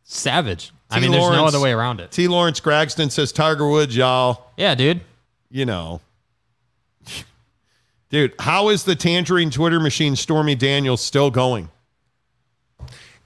Savage. 0.03 0.71
I 0.89 0.95
T. 0.95 1.01
mean, 1.01 1.11
there's 1.11 1.29
no 1.29 1.45
other 1.45 1.59
way 1.59 1.71
around 1.71 1.99
it. 1.99 2.11
T. 2.11 2.27
Lawrence 2.27 2.59
Gragston 2.59 3.11
says 3.11 3.31
Tiger 3.31 3.67
Woods, 3.67 3.95
y'all. 3.95 4.47
Yeah, 4.57 4.75
dude. 4.75 5.01
You 5.51 5.65
know. 5.65 6.01
Dude, 8.09 8.33
how 8.39 8.69
is 8.69 8.85
the 8.85 8.95
Tangerine 8.95 9.51
Twitter 9.51 9.79
machine 9.79 10.15
Stormy 10.15 10.55
Daniels 10.55 10.99
still 11.01 11.29
going? 11.29 11.69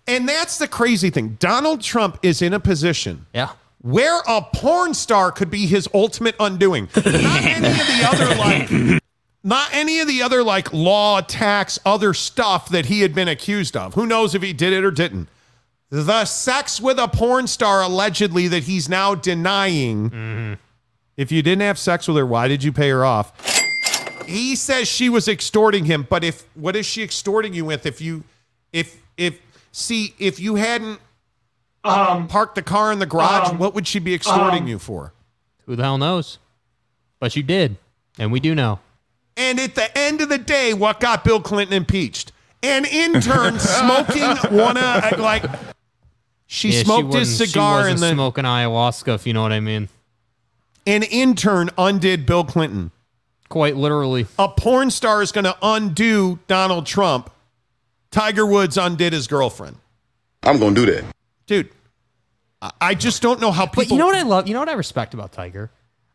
And 0.07 0.27
that's 0.27 0.57
the 0.57 0.67
crazy 0.67 1.09
thing. 1.09 1.38
Donald 1.39 1.80
Trump 1.81 2.19
is 2.22 2.41
in 2.41 2.53
a 2.53 2.59
position 2.59 3.25
Yeah. 3.33 3.51
where 3.81 4.19
a 4.27 4.41
porn 4.41 4.93
star 4.93 5.31
could 5.31 5.49
be 5.49 5.67
his 5.67 5.88
ultimate 5.93 6.35
undoing. 6.38 6.89
Not 6.97 7.05
any 7.05 7.67
of 7.67 7.77
the 7.77 8.07
other 8.11 8.35
like 8.95 9.02
not 9.43 9.69
any 9.73 9.99
of 9.99 10.07
the 10.07 10.22
other 10.22 10.41
like 10.43 10.72
law 10.73 11.22
tax 11.22 11.80
other 11.85 12.13
stuff 12.13 12.69
that 12.69 12.85
he 12.85 13.01
had 13.01 13.13
been 13.13 13.27
accused 13.27 13.75
of. 13.75 13.93
Who 13.95 14.05
knows 14.05 14.33
if 14.35 14.41
he 14.41 14.53
did 14.53 14.73
it 14.73 14.83
or 14.83 14.91
didn't. 14.91 15.27
The 15.89 16.25
sex 16.25 16.81
with 16.81 16.97
a 16.97 17.07
porn 17.07 17.45
star 17.47 17.81
allegedly 17.83 18.47
that 18.47 18.63
he's 18.63 18.89
now 18.89 19.13
denying. 19.13 20.57
If 21.17 21.31
you 21.31 21.43
didn't 21.43 21.61
have 21.61 21.77
sex 21.77 22.07
with 22.07 22.17
her, 22.17 22.25
why 22.25 22.47
did 22.47 22.63
you 22.63 22.72
pay 22.72 22.89
her 22.89 23.05
off? 23.05 23.31
He 24.25 24.55
says 24.55 24.88
she 24.88 25.09
was 25.09 25.27
extorting 25.27 25.85
him, 25.85 26.07
but 26.09 26.23
if 26.23 26.47
what 26.55 26.75
is 26.75 26.85
she 26.85 27.03
extorting 27.03 27.53
you 27.53 27.65
with 27.65 27.85
if 27.85 28.01
you 28.01 28.23
if 28.72 28.97
if 29.17 29.39
see 29.72 30.15
if 30.17 30.39
you 30.39 30.55
hadn't 30.55 30.99
Um, 31.83 32.27
parked 32.27 32.55
the 32.55 32.61
car 32.61 32.91
in 32.93 32.99
the 32.99 33.05
garage, 33.05 33.49
Um, 33.49 33.57
what 33.59 33.75
would 33.75 33.85
she 33.85 33.99
be 33.99 34.13
extorting 34.13 34.63
um, 34.63 34.67
you 34.69 34.80
for? 34.80 35.11
Who 35.65 35.75
the 35.75 35.83
hell 35.83 35.97
knows? 35.97 36.39
But 37.19 37.35
you 37.35 37.43
did. 37.43 37.75
And 38.17 38.31
we 38.31 38.39
do 38.39 38.55
know. 38.55 38.80
And 39.36 39.60
at 39.60 39.76
the 39.76 39.95
end 39.98 40.22
of 40.22 40.30
the 40.30 40.38
day, 40.38 40.74
what 40.74 41.00
got 41.00 41.24
Bill 41.24 41.42
Clinton 41.42 41.76
impeached? 41.76 42.32
An 42.62 42.86
intern 42.86 43.60
smoking 43.60 44.36
one 44.56 44.78
of 44.78 44.84
uh, 44.84 45.12
like 45.20 45.44
she 46.48 46.70
Yeah, 46.72 46.84
smoked 46.84 47.14
his 47.14 47.36
cigar 47.38 47.82
she 47.84 47.92
and 47.92 47.94
wasn't 47.95 48.00
then 48.02 48.16
smoking 48.16 48.44
ayahuasca, 48.45 49.16
if 49.16 49.26
you 49.28 49.34
know 49.34 49.42
what 49.42 49.52
I 49.52 49.60
mean. 49.60 49.90
an 50.86 51.03
intern 51.03 51.70
undid 51.78 52.26
Bill 52.26 52.44
Clinton. 52.44 52.92
Quite 53.50 53.76
literally. 53.76 54.26
A 54.40 54.48
porn 54.50 54.90
star 54.92 55.22
is 55.22 55.32
going 55.32 55.44
to 55.45 55.56
undo 55.62 56.40
Donald 56.48 56.86
Trump. 56.86 57.30
Tiger 58.12 58.45
Woods 58.45 58.78
undid 58.78 59.14
his 59.14 59.28
girlfriend. 59.28 59.78
I'm 60.44 60.60
gonna 60.60 60.76
do 60.76 60.86
that. 60.88 61.03
Dude, 61.48 61.70
I- 62.62 62.72
I 62.82 62.95
just 62.95 63.22
don't 63.22 63.40
know 63.42 63.52
how 63.52 63.66
people 63.66 63.84
But 63.84 63.92
you 63.92 63.98
know 63.98 64.06
what 64.08 64.16
I 64.16 64.22
love? 64.24 64.48
You 64.48 64.53
know 64.53 64.60
what 64.60 64.70
I 64.70 64.74
respect 64.74 65.14
about 65.14 65.32
Tiger? 65.34 65.72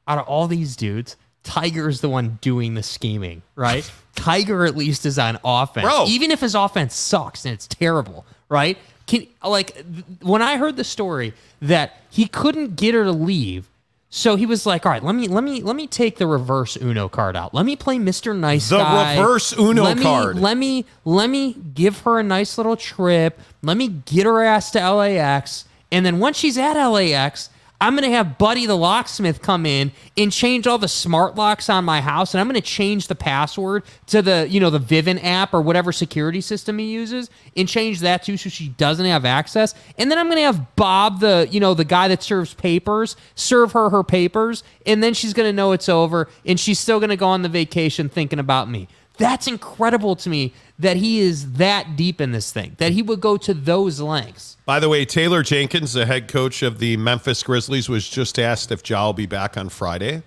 Out 0.07 0.19
of 0.19 0.27
all 0.27 0.47
these 0.47 0.77
dudes, 0.77 1.17
Tiger 1.49 1.89
is 1.89 2.03
the 2.03 2.11
one 2.11 2.37
doing 2.43 2.75
the 2.75 2.83
scheming, 2.83 3.41
right? 3.57 3.91
Tiger 4.15 4.67
at 4.67 4.77
least 4.77 5.07
is 5.07 5.19
on 5.19 5.39
offense, 5.43 5.87
Bro. 5.87 6.05
even 6.09 6.31
if 6.31 6.41
his 6.41 6.55
offense 6.55 6.95
sucks 6.95 7.47
and 7.47 7.55
it's 7.55 7.67
terrible, 7.67 8.27
right? 8.51 8.77
Can 9.07 9.27
like 9.43 9.73
th- 9.75 10.05
when 10.21 10.43
I 10.43 10.59
heard 10.59 10.77
the 10.77 10.85
story 10.85 11.33
that 11.63 11.97
he 12.11 12.27
couldn't 12.27 12.77
get 12.77 12.95
her 12.95 13.05
to 13.05 13.13
leave, 13.13 13.67
so 14.11 14.37
he 14.37 14.45
was 14.45 14.67
like, 14.67 14.85
"All 14.85 14.93
right, 14.93 15.03
let 15.03 15.15
me 15.15 15.27
let 15.27 15.43
me 15.43 15.63
let 15.63 15.75
me 15.75 15.87
take 15.87 16.19
the 16.19 16.27
reverse 16.27 16.77
Uno 16.77 17.09
card 17.09 17.35
out. 17.35 17.55
Let 17.55 17.65
me 17.65 17.77
play 17.77 17.99
Mister 17.99 18.35
Nice 18.35 18.69
The 18.69 18.77
Guy. 18.77 19.17
reverse 19.19 19.55
Uno 19.59 19.85
let 19.85 19.97
me, 19.97 20.03
card. 20.03 20.37
Let 20.39 20.59
me 20.59 20.85
let 21.07 21.31
me 21.31 21.55
give 21.55 22.01
her 22.01 22.19
a 22.19 22.23
nice 22.23 22.59
little 22.59 22.77
trip. 22.77 23.41
Let 23.63 23.79
me 23.79 23.89
get 23.89 24.27
her 24.27 24.43
ass 24.43 24.71
to 24.73 24.91
LAX, 24.93 25.65
and 25.91 26.05
then 26.05 26.19
once 26.19 26.37
she's 26.37 26.59
at 26.59 26.75
LAX, 26.87 27.49
I'm 27.81 27.95
gonna 27.95 28.11
have 28.11 28.39
Buddy 28.39 28.67
the 28.67 28.77
locksmith 28.77 29.41
come 29.41 29.65
in 29.65 29.93
and 30.17 30.33
change 30.33 30.67
all 30.67 30.79
the 30.79 30.89
smart 30.89 31.37
locks 31.37 31.71
on 31.71 31.85
my 31.85 32.01
house, 32.01 32.35
and 32.35 32.41
I'm 32.41 32.49
gonna 32.49 32.61
change 32.61 33.07
the 33.07 33.15
password 33.15 33.85
to 34.09 34.21
the 34.21 34.49
you 34.49 34.59
know 34.59 34.71
the 34.71 34.81
Vivint 34.81 35.23
app 35.23 35.55
or 35.55 35.61
whatever 35.61 35.93
security 35.93 36.41
system 36.41 36.79
he 36.79 36.87
uses, 36.87 37.31
and 37.57 37.69
change 37.69 38.01
that 38.01 38.25
too 38.25 38.37
so 38.37 38.49
she 38.49 38.71
doesn't 38.71 39.07
have 39.07 39.25
access. 39.25 39.75
And 39.97 40.11
then 40.11 40.19
I'm 40.19 40.29
gonna 40.29 40.41
have 40.41 40.75
Bob 40.75 41.21
the 41.21 41.47
you 41.51 41.61
know 41.61 41.75
the 41.75 41.85
guy 41.85 42.09
that 42.09 42.23
serves 42.23 42.53
papers 42.53 43.17
serve 43.37 43.73
her 43.73 43.91
her 43.91 44.03
papers, 44.03 44.65
and 44.85 45.03
then 45.03 45.15
she's 45.15 45.33
gonna 45.33 45.53
know 45.53 45.71
it's 45.71 45.89
over, 45.89 46.29
and 46.45 46.59
she's 46.59 46.81
still 46.81 46.99
gonna 46.99 47.17
go 47.17 47.29
on 47.29 47.43
the 47.43 47.49
vacation 47.49 48.09
thinking 48.09 48.41
about 48.41 48.69
me. 48.69 48.89
That's 49.19 49.47
incredible 49.47 50.17
to 50.17 50.31
me 50.31 50.53
that 50.79 50.97
he 50.97 51.19
is 51.21 51.53
that 51.55 51.97
deep 51.97 52.21
in 52.21 52.33
this 52.33 52.53
thing, 52.53 52.75
that 52.79 52.93
he 52.93 53.03
would 53.03 53.21
go 53.21 53.37
to 53.37 53.53
those 53.55 54.01
lengths. 54.01 54.57
By 54.65 54.79
the 54.81 54.89
way, 54.89 55.05
Taylor 55.05 55.43
Jenkins, 55.43 55.93
the 55.93 56.07
head 56.07 56.29
coach 56.29 56.63
of 56.63 56.79
the 56.79 56.97
Memphis 56.97 57.43
Grizzlies, 57.43 57.89
was 57.89 58.09
just 58.09 58.39
asked 58.39 58.71
if 58.71 58.89
Ja 58.89 59.07
will 59.07 59.13
be 59.13 59.27
back 59.27 59.57
on 59.57 59.69
Friday. 59.71 60.23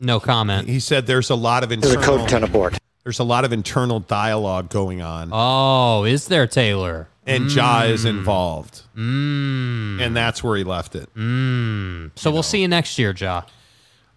No 0.00 0.20
comment. 0.20 0.68
He 0.68 0.80
said 0.80 1.06
there's 1.06 1.30
a 1.30 1.34
lot 1.34 1.62
of 1.62 1.70
There's 1.70 1.84
a 1.94 1.94
internal 1.98 2.18
code 2.18 2.28
10 2.28 2.44
abort. 2.44 2.78
there's 3.04 3.18
a 3.18 3.24
lot 3.24 3.44
of 3.44 3.52
internal 3.52 4.00
dialogue 4.00 4.68
going 4.70 5.00
on, 5.02 5.30
Oh, 5.32 6.04
is 6.04 6.26
there 6.28 6.46
Taylor? 6.46 7.08
and 7.26 7.50
Ja 7.50 7.82
is 7.84 8.04
involved, 8.04 8.82
Mm. 8.96 10.00
and 10.00 10.14
that's 10.16 10.44
where 10.44 10.56
he 10.58 10.64
left 10.64 10.94
it. 10.94 11.08
Mm. 11.16 12.10
So 12.16 12.30
we'll 12.30 12.42
see 12.42 12.60
you 12.60 12.68
next 12.68 12.98
year, 12.98 13.14
Ja. 13.16 13.42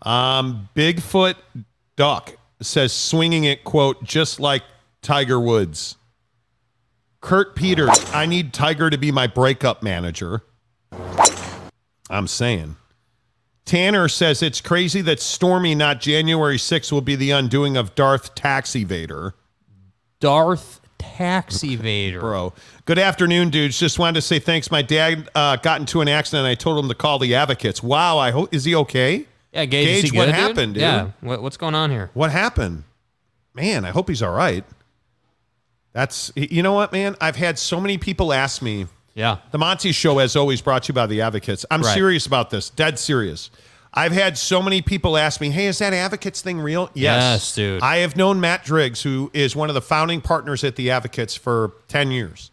Um, 0.02 0.68
Bigfoot 0.76 1.36
Duck 1.96 2.36
says 2.62 2.92
swinging 2.94 3.44
it 3.46 3.64
quote 3.64 4.04
just 4.04 4.40
like 4.40 4.64
Tiger 5.02 5.40
Woods. 5.40 5.98
Kurt 7.22 7.56
Peters, 7.56 8.06
I 8.14 8.26
need 8.26 8.54
Tiger 8.54 8.90
to 8.90 8.98
be 8.98 9.12
my 9.12 9.28
breakup 9.28 9.82
manager. 9.84 10.44
I'm 12.10 12.28
saying. 12.28 12.76
Tanner 13.66 14.08
says 14.08 14.42
it's 14.42 14.62
crazy 14.62 15.02
that 15.02 15.20
Stormy, 15.20 15.76
not 15.76 16.00
January 16.00 16.58
6th, 16.58 16.92
will 16.92 17.02
be 17.02 17.16
the 17.16 17.32
undoing 17.32 17.76
of 17.76 17.96
Darth 17.96 18.34
Tax 18.34 18.72
Evader. 18.72 19.34
Darth 20.22 20.80
Tax 20.98 21.58
Evader. 21.58 22.22
Bro. 22.22 22.54
Good 22.86 22.98
afternoon, 22.98 23.50
dudes. 23.50 23.78
Just 23.78 24.00
wanted 24.00 24.16
to 24.16 24.22
say 24.22 24.40
thanks. 24.40 24.72
My 24.72 24.82
dad 24.82 25.30
uh, 25.36 25.58
got 25.58 25.82
into 25.82 26.00
an 26.00 26.08
accident. 26.08 26.46
And 26.46 26.48
I 26.48 26.56
told 26.56 26.82
him 26.82 26.88
to 26.88 26.96
call 26.96 27.20
the 27.20 27.36
advocates. 27.36 27.84
Wow. 27.84 28.18
I 28.18 28.32
hope 28.32 28.54
is 28.54 28.64
he 28.64 28.74
okay? 28.76 29.26
Yeah, 29.52 29.66
Gage, 29.66 30.04
Gage, 30.04 30.14
what 30.14 30.28
good, 30.28 30.36
happened, 30.36 30.74
dude? 30.76 30.82
Yeah, 30.82 31.12
what, 31.22 31.42
what's 31.42 31.58
going 31.58 31.76
on 31.76 31.92
here? 31.92 32.10
What 32.14 32.32
happened? 32.32 32.84
Man, 33.54 33.86
I 33.86 33.90
hope 33.90 34.08
he's 34.08 34.22
all 34.22 34.34
right. 34.34 34.64
That's 35.98 36.32
you 36.36 36.62
know 36.62 36.74
what, 36.74 36.92
man? 36.92 37.16
I've 37.20 37.38
had 37.38 37.58
so 37.58 37.82
many 37.82 37.98
people 37.98 38.32
ask 38.32 38.62
me. 38.62 38.86
Yeah. 39.16 39.38
The 39.50 39.58
Monty 39.58 39.92
Show, 39.92 40.20
as 40.20 40.36
always, 40.36 40.62
brought 40.62 40.84
to 40.84 40.90
you 40.90 40.94
by 40.94 41.08
the 41.08 41.22
Advocates. 41.24 41.66
I'm 41.72 41.82
Right. 41.82 41.96
serious 41.96 42.28
about 42.28 42.52
this, 42.52 42.70
dead 42.70 43.00
serious. 43.00 43.50
I've 43.96 44.12
had 44.12 44.38
so 44.38 44.62
many 44.62 44.84
people 44.84 45.18
ask 45.18 45.42
me, 45.42 45.50
"Hey, 45.50 45.66
is 45.66 45.80
that 45.80 45.94
Advocates 45.94 46.42
thing 46.42 46.60
real?" 46.60 46.92
Yes, 46.94 47.56
dude. 47.56 47.82
I 47.82 47.98
have 47.98 48.16
known 48.16 48.40
Matt 48.40 48.64
Driggs, 48.64 49.02
who 49.02 49.32
is 49.34 49.56
one 49.56 49.70
of 49.70 49.74
the 49.74 49.82
founding 49.82 50.22
partners 50.22 50.64
at 50.64 50.76
the 50.76 50.92
Advocates, 50.92 51.34
for 51.34 51.72
ten 51.88 52.12
years. 52.12 52.52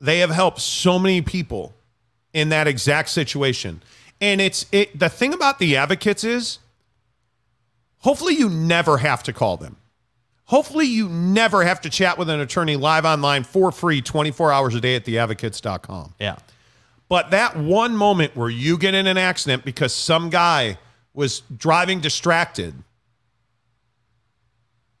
They 0.00 0.18
have 0.18 0.30
helped 0.30 0.60
so 0.60 0.98
many 0.98 1.22
people 1.22 1.72
in 2.34 2.48
that 2.48 2.66
exact 2.66 3.10
situation, 3.10 3.80
and 4.20 4.40
it's 4.40 4.66
it. 4.72 4.98
The 4.98 5.08
thing 5.08 5.32
about 5.32 5.60
the 5.60 5.76
Advocates 5.76 6.24
is, 6.24 6.58
hopefully, 8.00 8.34
you 8.34 8.48
never 8.50 8.98
have 8.98 9.22
to 9.22 9.32
call 9.32 9.56
them. 9.56 9.76
Hopefully, 10.46 10.86
you 10.86 11.08
never 11.08 11.64
have 11.64 11.80
to 11.82 11.90
chat 11.90 12.18
with 12.18 12.30
an 12.30 12.40
attorney 12.40 12.76
live 12.76 13.04
online 13.04 13.44
for 13.44 13.72
free 13.72 14.00
24 14.00 14.52
hours 14.52 14.74
a 14.74 14.80
day 14.80 14.96
at 14.96 15.04
theadvocates.com. 15.04 16.14
Yeah. 16.20 16.36
But 17.08 17.30
that 17.30 17.56
one 17.56 17.96
moment 17.96 18.36
where 18.36 18.48
you 18.48 18.78
get 18.78 18.94
in 18.94 19.06
an 19.06 19.18
accident 19.18 19.64
because 19.64 19.94
some 19.94 20.30
guy 20.30 20.78
was 21.14 21.42
driving 21.56 22.00
distracted 22.00 22.74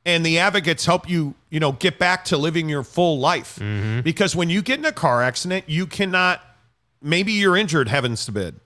and 0.06 0.24
the 0.24 0.38
advocates 0.38 0.86
help 0.86 1.10
you, 1.10 1.34
you 1.50 1.58
know, 1.58 1.72
get 1.72 1.98
back 1.98 2.24
to 2.26 2.36
living 2.36 2.68
your 2.68 2.84
full 2.84 3.18
life. 3.18 3.58
Mm-hmm. 3.60 4.02
Because 4.02 4.36
when 4.36 4.48
you 4.48 4.62
get 4.62 4.78
in 4.78 4.84
a 4.84 4.92
car 4.92 5.22
accident, 5.22 5.68
you 5.68 5.86
cannot. 5.86 6.40
Maybe 7.02 7.32
you're 7.32 7.56
injured, 7.56 7.88
heavens 7.88 8.24
forbid. 8.24 8.58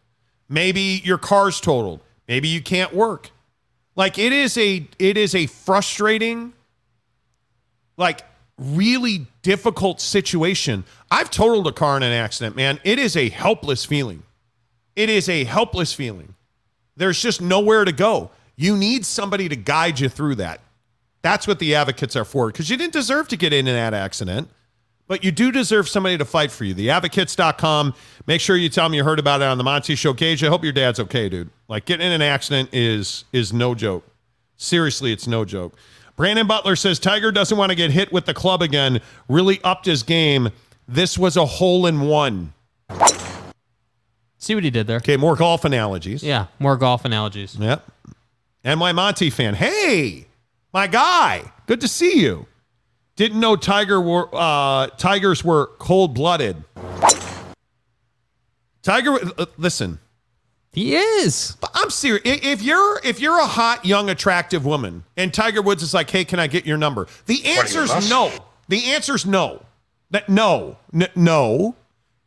Maybe 0.49 1.01
your 1.03 1.19
car's 1.19 1.61
totaled. 1.61 2.01
Maybe 2.29 2.49
you 2.49 2.61
can't 2.61 2.93
work. 2.95 3.31
Like 3.97 4.19
it 4.19 4.33
is 4.33 4.57
a 4.57 4.87
it 4.99 5.17
is 5.17 5.35
a 5.35 5.47
frustrating 5.47 6.53
like 8.01 8.23
really 8.59 9.27
difficult 9.43 10.01
situation. 10.01 10.85
I've 11.11 11.31
totaled 11.31 11.67
a 11.67 11.73
car 11.73 11.97
in 11.99 12.03
an 12.03 12.13
accident, 12.13 12.57
man. 12.57 12.81
It 12.83 12.99
is 12.99 13.17
a 13.17 13.29
helpless 13.29 13.85
feeling. 13.85 14.25
It 14.97 15.09
is 15.09 15.29
a 15.29 15.45
helpless 15.45 15.93
feeling. 15.93 16.35
There's 16.97 17.21
just 17.21 17.41
nowhere 17.41 17.85
to 17.85 17.93
go. 17.93 18.31
You 18.57 18.77
need 18.77 19.07
somebody 19.07 19.49
to 19.49 19.57
guide 19.57 20.01
you 20.01 20.09
through 20.09 20.37
that. 20.37 20.61
That's 21.23 21.47
what 21.47 21.59
the 21.59 21.75
advocates 21.75 22.17
are 22.17 22.25
for 22.25 22.49
because 22.49 22.71
you 22.71 22.77
didn't 22.77 22.95
deserve 22.95 23.29
to 23.29 23.37
get 23.37 23.53
in 23.53 23.67
that 23.67 23.95
accident, 23.95 24.49
but 25.07 25.23
you 25.23 25.31
do 25.31 25.53
deserve 25.53 25.89
somebody 25.89 26.17
to 26.17 26.25
fight 26.25 26.51
for 26.51 26.65
you. 26.65 26.75
Theadvocates.com. 26.75 27.95
Make 28.27 28.41
sure 28.41 28.57
you 28.57 28.71
tell 28.71 28.87
them 28.87 28.95
you 28.95 29.05
heard 29.05 29.19
about 29.19 29.43
it 29.43 29.45
on 29.45 29.59
the 29.59 29.65
Monty 29.65 29.95
Show. 29.95 30.15
Gage, 30.15 30.43
I 30.43 30.49
hope 30.49 30.65
your 30.65 30.73
dad's 30.73 30.99
okay, 31.01 31.29
dude. 31.29 31.51
Like 31.69 31.85
getting 31.85 32.07
in 32.07 32.13
an 32.13 32.23
accident 32.23 32.71
is 32.73 33.25
is 33.33 33.53
no 33.53 33.75
joke. 33.75 34.07
Seriously, 34.57 35.13
it's 35.13 35.27
no 35.27 35.45
joke. 35.45 35.77
Brandon 36.21 36.47
Butler 36.47 36.77
says 36.77 36.99
Tiger 36.99 37.33
doesn't 37.33 37.57
want 37.57 37.71
to 37.71 37.75
get 37.75 37.93
hit 37.93 38.13
with 38.13 38.27
the 38.27 38.35
club 38.35 38.61
again. 38.61 39.01
Really 39.27 39.59
upped 39.65 39.87
his 39.87 40.03
game. 40.03 40.51
This 40.87 41.17
was 41.17 41.35
a 41.39 41.47
hole 41.47 41.87
in 41.87 42.03
one. 42.03 42.53
See 44.37 44.55
what 44.55 44.63
he 44.63 44.69
did 44.69 44.87
there. 44.87 44.99
Okay, 44.99 45.17
more 45.17 45.35
golf 45.35 45.65
analogies. 45.65 46.23
Yeah, 46.23 46.49
more 46.59 46.77
golf 46.77 47.07
analogies. 47.07 47.57
Yep. 47.59 47.91
And 48.63 48.79
my 48.79 48.93
Monty 48.93 49.31
fan. 49.31 49.55
Hey, 49.55 50.27
my 50.75 50.89
guy. 50.89 51.53
Good 51.65 51.81
to 51.81 51.89
see 51.89 52.21
you. 52.21 52.47
Didn't 53.17 53.41
know 53.41 53.57
Tiger 53.57 53.99
were 53.99 54.29
uh, 54.31 54.89
Tigers 54.89 55.43
were 55.43 55.69
cold 55.79 56.13
blooded. 56.13 56.63
Tiger, 58.83 59.19
uh, 59.39 59.47
listen. 59.57 60.01
He 60.73 60.95
is. 60.97 61.57
But 61.61 61.71
I'm 61.75 61.91
serious. 61.91 62.23
If 62.25 62.63
you're 62.63 63.01
if 63.03 63.21
you're 63.21 63.39
a 63.39 63.47
hot, 63.47 63.85
young, 63.85 64.09
attractive 64.09 64.65
woman, 64.65 65.05
and 65.17 65.35
Tiger 65.35 65.63
Woods 65.63 65.83
is 65.83 65.93
like, 65.93 66.09
"Hey, 66.11 66.25
can 66.25 66.39
I 66.39 66.47
get 66.47 66.65
your 66.65 66.79
number?" 66.79 67.09
The 67.27 67.45
answer's 67.45 67.89
must? 67.89 68.09
no. 68.09 68.31
The 68.69 68.93
answer's 68.93 69.27
no. 69.27 69.65
That 70.11 70.29
no, 70.29 70.77
N- 70.95 71.09
no. 71.17 71.75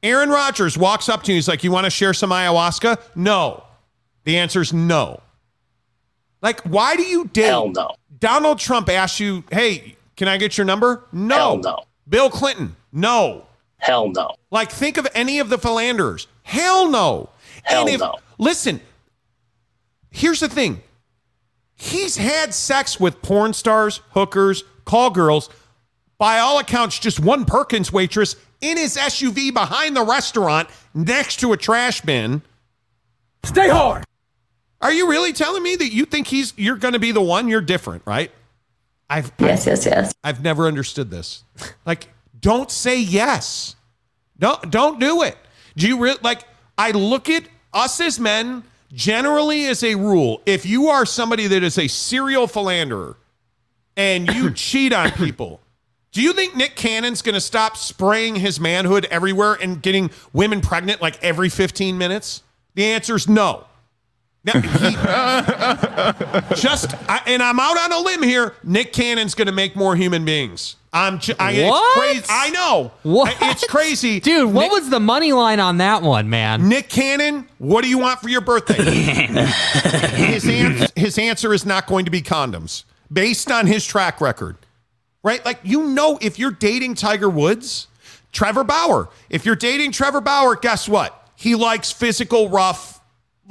Aaron 0.01 0.29
Rodgers 0.29 0.77
walks 0.77 1.07
up 1.07 1.23
to 1.23 1.31
you. 1.31 1.35
And 1.35 1.37
he's 1.37 1.47
like, 1.47 1.63
"You 1.63 1.71
want 1.71 1.85
to 1.85 1.89
share 1.89 2.13
some 2.13 2.31
ayahuasca?" 2.31 2.97
No. 3.15 3.63
The 4.25 4.37
answer's 4.37 4.73
no. 4.73 5.21
Like, 6.41 6.61
why 6.63 6.97
do 6.97 7.03
you 7.03 7.25
date? 7.25 7.45
Hell 7.45 7.69
no. 7.69 7.91
Donald 8.19 8.59
Trump 8.59 8.89
asked 8.89 9.21
you, 9.21 9.45
"Hey, 9.51 9.95
can 10.17 10.27
I 10.27 10.35
get 10.37 10.57
your 10.57 10.65
number?" 10.65 11.05
No. 11.13 11.35
Hell 11.35 11.57
no. 11.59 11.79
Bill 12.09 12.29
Clinton, 12.29 12.75
no. 12.91 13.45
Hell 13.77 14.09
no. 14.09 14.35
Like, 14.51 14.69
think 14.71 14.97
of 14.97 15.07
any 15.15 15.39
of 15.39 15.47
the 15.47 15.57
philanderers. 15.57 16.27
Hell 16.43 16.89
no. 16.89 17.29
Hell 17.63 17.81
and 17.81 17.89
if, 17.89 17.99
no. 18.01 18.17
Listen, 18.43 18.81
here's 20.09 20.41
the 20.41 20.49
thing. 20.49 20.81
He's 21.75 22.17
had 22.17 22.53
sex 22.53 22.99
with 22.99 23.21
porn 23.21 23.53
stars, 23.53 24.01
hookers, 24.09 24.65
call 24.83 25.11
girls. 25.11 25.49
By 26.17 26.39
all 26.39 26.59
accounts, 26.59 26.99
just 26.99 27.21
one 27.21 27.45
Perkins 27.45 27.93
waitress 27.93 28.35
in 28.59 28.77
his 28.77 28.97
SUV 28.97 29.53
behind 29.53 29.95
the 29.95 30.03
restaurant 30.03 30.67
next 30.93 31.39
to 31.39 31.53
a 31.53 31.57
trash 31.57 32.01
bin. 32.01 32.41
Stay 33.43 33.69
hard. 33.69 34.03
Are 34.81 34.91
you 34.91 35.09
really 35.09 35.31
telling 35.31 35.63
me 35.63 35.77
that 35.77 35.93
you 35.93 36.03
think 36.03 36.27
he's 36.27 36.53
you're 36.57 36.75
going 36.75 36.93
to 36.93 36.99
be 36.99 37.13
the 37.13 37.21
one? 37.21 37.47
You're 37.47 37.61
different, 37.61 38.03
right? 38.05 38.29
I've 39.09 39.31
Yes, 39.39 39.65
yes, 39.65 39.85
yes. 39.85 40.13
I've 40.21 40.43
never 40.43 40.67
understood 40.67 41.09
this. 41.09 41.45
Like, 41.85 42.09
don't 42.37 42.69
say 42.69 42.99
yes. 42.99 43.77
Don't 44.37 44.69
don't 44.69 44.99
do 44.99 45.23
it. 45.23 45.37
Do 45.77 45.87
you 45.87 45.99
really 45.99 46.19
like? 46.21 46.43
I 46.77 46.91
look 46.91 47.29
at 47.29 47.43
us 47.73 47.99
as 47.99 48.19
men 48.19 48.63
generally 48.93 49.65
as 49.65 49.83
a 49.83 49.95
rule. 49.95 50.41
If 50.45 50.65
you 50.65 50.87
are 50.87 51.05
somebody 51.05 51.47
that 51.47 51.63
is 51.63 51.77
a 51.77 51.87
serial 51.87 52.47
philanderer 52.47 53.17
and 53.97 54.27
you 54.33 54.51
cheat 54.55 54.93
on 54.93 55.11
people, 55.11 55.59
do 56.11 56.21
you 56.21 56.33
think 56.33 56.55
Nick 56.55 56.75
Cannon's 56.75 57.21
going 57.23 57.33
to 57.33 57.41
stop 57.41 57.75
spraying 57.75 58.35
his 58.35 58.59
manhood 58.59 59.05
everywhere 59.09 59.53
and 59.53 59.81
getting 59.81 60.11
women 60.31 60.61
pregnant 60.61 61.01
like 61.01 61.21
every 61.23 61.49
15 61.49 61.97
minutes? 61.97 62.43
The 62.75 62.85
answer 62.85 63.15
is 63.15 63.27
no. 63.27 63.65
Now, 64.45 64.59
he- 64.59 64.69
just, 66.55 66.93
I, 67.09 67.21
and 67.25 67.41
I'm 67.41 67.59
out 67.59 67.77
on 67.79 67.91
a 67.91 67.99
limb 67.99 68.21
here. 68.21 68.53
Nick 68.63 68.93
Cannon's 68.93 69.33
going 69.35 69.47
to 69.47 69.53
make 69.53 69.75
more 69.75 69.95
human 69.95 70.25
beings. 70.25 70.75
I'm, 70.93 71.17
j- 71.19 71.33
I, 71.39 71.51
it's 71.53 71.69
What? 71.69 71.97
crazy. 71.99 72.25
I 72.29 72.49
know. 72.51 72.91
What? 73.01 73.35
It's 73.41 73.65
crazy, 73.67 74.19
Dude, 74.21 74.53
what 74.53 74.71
was 74.71 74.89
the 74.91 74.99
money 74.99 75.33
line 75.33 75.59
on 75.59 75.77
that 75.77 76.03
one, 76.03 76.29
man? 76.29 76.69
Nick 76.69 76.87
Cannon, 76.89 77.47
what 77.57 77.81
do 77.83 77.89
you 77.89 77.97
want 77.97 78.19
for 78.19 78.29
your 78.29 78.41
birthday? 78.41 78.75
his, 80.15 80.47
ans- 80.47 80.91
his 80.95 81.17
answer 81.17 81.53
is 81.53 81.65
not 81.65 81.87
going 81.87 82.05
to 82.05 82.11
be 82.11 82.21
condoms, 82.21 82.83
based 83.11 83.51
on 83.51 83.65
his 83.67 83.85
track 83.85 84.21
record, 84.21 84.57
right? 85.23 85.43
Like, 85.43 85.59
you 85.63 85.87
know, 85.87 86.19
if 86.21 86.37
you're 86.37 86.51
dating 86.51 86.95
Tiger 86.95 87.29
Woods, 87.29 87.87
Trevor 88.31 88.63
Bauer, 88.63 89.09
if 89.29 89.45
you're 89.45 89.55
dating 89.55 89.91
Trevor 89.93 90.21
Bauer, 90.21 90.55
guess 90.55 90.87
what? 90.87 91.27
He 91.35 91.55
likes 91.55 91.91
physical, 91.91 92.49
rough, 92.49 92.92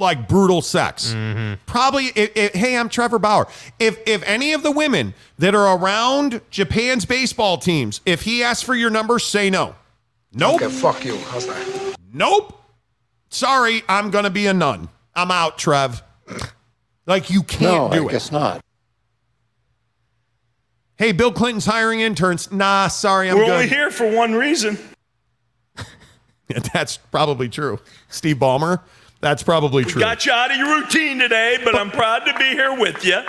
like 0.03 0.27
brutal 0.27 0.61
sex. 0.61 1.13
Mm-hmm. 1.13 1.61
Probably, 1.65 2.05
if, 2.15 2.35
if- 2.37 2.53
hey, 2.53 2.77
I'm 2.77 2.89
Trevor 2.89 3.17
Bauer. 3.19 3.47
If 3.79 3.97
if 4.07 4.21
any 4.23 4.53
of 4.53 4.61
the 4.61 4.71
women 4.71 5.13
that 5.39 5.55
are 5.55 5.77
around 5.77 6.41
Japan's 6.51 7.05
baseball 7.05 7.57
teams, 7.57 8.01
if 8.05 8.21
he 8.21 8.43
asks 8.43 8.61
for 8.61 8.75
your 8.75 8.89
number, 8.91 9.17
say 9.19 9.49
no. 9.49 9.75
Nope. 10.33 10.61
Okay, 10.61 10.71
fuck 10.71 11.03
you. 11.05 11.17
How's 11.17 11.47
that? 11.47 11.95
Nope. 12.13 12.59
Sorry, 13.29 13.81
I'm 13.89 14.11
gonna 14.11 14.29
be 14.29 14.45
a 14.47 14.53
nun. 14.53 14.89
I'm 15.15 15.31
out, 15.31 15.57
Trev. 15.57 16.03
Like 17.07 17.29
you 17.29 17.43
can't 17.43 17.91
No, 17.91 17.97
do 17.97 18.03
I 18.03 18.09
it. 18.09 18.11
guess 18.11 18.31
not. 18.31 18.61
Hey, 20.95 21.11
Bill 21.11 21.31
Clinton's 21.31 21.65
hiring 21.65 21.99
interns. 22.01 22.51
Nah, 22.51 22.87
sorry, 22.87 23.29
I'm 23.29 23.37
We're 23.37 23.45
good. 23.45 23.51
only 23.53 23.67
here 23.67 23.89
for 23.91 24.09
one 24.09 24.35
reason. 24.35 24.77
Yeah, 26.47 26.59
that's 26.73 26.97
probably 26.97 27.49
true. 27.49 27.79
Steve 28.09 28.37
Ballmer. 28.37 28.81
That's 29.23 29.41
probably 29.41 29.85
true. 29.85 30.01
Got 30.01 30.25
you 30.25 30.33
out 30.33 30.51
of 30.51 30.57
your 30.57 30.81
routine 30.81 31.17
today, 31.17 31.57
but 31.63 31.77
I'm 31.77 31.89
proud 31.89 32.25
to 32.25 32.37
be 32.37 32.49
here 32.49 32.77
with 32.77 33.05
you. 33.05 33.21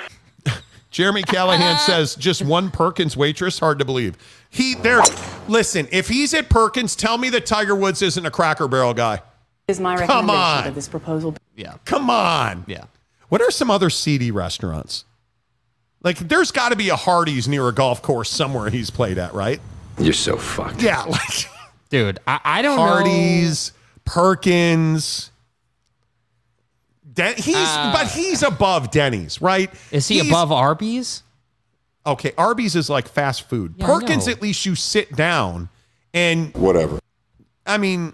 Jeremy 0.90 1.22
Callahan 1.22 1.62
uh-huh. 1.62 1.86
says 1.86 2.16
just 2.16 2.42
one 2.42 2.72
Perkins 2.72 3.16
waitress. 3.16 3.60
Hard 3.60 3.78
to 3.78 3.84
believe. 3.84 4.16
He 4.50 4.74
there. 4.74 5.02
Listen, 5.46 5.86
if 5.92 6.08
he's 6.08 6.34
at 6.34 6.48
Perkins, 6.48 6.96
tell 6.96 7.16
me 7.16 7.30
that 7.30 7.46
Tiger 7.46 7.76
Woods 7.76 8.02
isn't 8.02 8.26
a 8.26 8.30
Cracker 8.32 8.66
Barrel 8.66 8.92
guy. 8.92 9.22
Is 9.68 9.78
my 9.78 9.94
Come 9.94 10.00
recommendation 10.00 10.36
on. 10.36 10.64
that 10.64 10.74
this 10.74 10.88
proposal 10.88 11.36
Yeah. 11.54 11.76
Come 11.84 12.10
on. 12.10 12.64
Yeah. 12.66 12.86
What 13.28 13.40
are 13.40 13.52
some 13.52 13.70
other 13.70 13.88
seedy 13.88 14.32
restaurants? 14.32 15.04
Like, 16.02 16.18
there's 16.18 16.50
got 16.50 16.70
to 16.70 16.76
be 16.76 16.88
a 16.88 16.96
Hardee's 16.96 17.46
near 17.46 17.68
a 17.68 17.72
golf 17.72 18.02
course 18.02 18.30
somewhere 18.30 18.68
he's 18.68 18.90
played 18.90 19.16
at, 19.16 19.32
right? 19.32 19.60
You're 19.98 20.12
so 20.12 20.36
fucked. 20.36 20.82
Yeah, 20.82 21.02
like 21.08 21.48
Dude, 21.88 22.18
I, 22.26 22.40
I 22.44 22.62
don't 22.62 22.76
know. 22.76 22.82
Hardee's, 22.82 23.72
Perkins. 24.04 25.30
Den- 27.14 27.36
he's 27.36 27.54
Uh, 27.56 27.92
but 27.92 28.08
he's 28.08 28.42
above 28.42 28.90
Denny's, 28.90 29.40
right? 29.40 29.70
Is 29.90 30.08
he 30.08 30.16
He's- 30.16 30.28
above 30.28 30.50
Arby's? 30.52 31.22
Okay, 32.06 32.32
Arby's 32.36 32.74
is 32.76 32.90
like 32.90 33.08
fast 33.08 33.48
food. 33.48 33.74
Yeah, 33.78 33.86
Perkins, 33.86 34.28
at 34.28 34.42
least 34.42 34.66
you 34.66 34.74
sit 34.74 35.14
down 35.16 35.68
and 36.12 36.52
Whatever. 36.54 36.98
I 37.66 37.78
mean, 37.78 38.12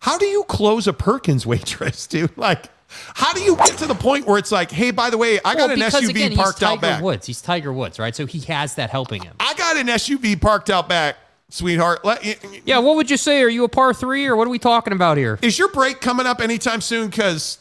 how 0.00 0.18
do 0.18 0.26
you 0.26 0.44
close 0.44 0.86
a 0.86 0.92
Perkins 0.92 1.44
waitress, 1.46 2.06
dude? 2.08 2.36
Like, 2.36 2.66
how 3.14 3.32
do 3.32 3.40
you 3.40 3.56
get 3.56 3.78
to 3.78 3.86
the 3.86 3.94
point 3.94 4.26
where 4.26 4.38
it's 4.38 4.52
like, 4.52 4.70
hey, 4.70 4.90
by 4.92 5.10
the 5.10 5.18
way, 5.18 5.38
I 5.44 5.54
got 5.54 5.56
Well, 5.56 5.70
an 5.70 5.74
because 5.78 5.94
SUV 5.94 6.10
again, 6.10 6.36
parked 6.36 6.58
he's 6.58 6.62
out 6.68 6.68
Tiger 6.76 6.80
back. 6.80 7.02
Woods. 7.02 7.26
He's 7.26 7.40
Tiger 7.40 7.72
Woods, 7.72 7.98
right? 7.98 8.14
So 8.14 8.26
he 8.26 8.40
has 8.40 8.74
that 8.76 8.90
helping 8.90 9.22
him. 9.22 9.34
I 9.40 9.54
got 9.54 9.76
an 9.76 9.86
SUV 9.88 10.40
parked 10.40 10.68
out 10.70 10.88
back, 10.88 11.16
sweetheart. 11.48 12.04
Let, 12.04 12.22
y- 12.24 12.36
y- 12.44 12.60
Yeah, 12.66 12.78
what 12.78 12.94
would 12.96 13.10
you 13.10 13.16
say? 13.16 13.42
Are 13.42 13.48
you 13.48 13.64
a 13.64 13.68
par 13.68 13.94
three 13.94 14.26
or 14.26 14.36
what 14.36 14.46
are 14.46 14.50
we 14.50 14.58
talking 14.58 14.92
about 14.92 15.16
here? 15.16 15.38
is 15.42 15.58
your 15.58 15.68
break 15.68 16.00
coming 16.00 16.26
up 16.26 16.40
anytime 16.40 16.80
soon? 16.82 17.08
Because 17.08 17.58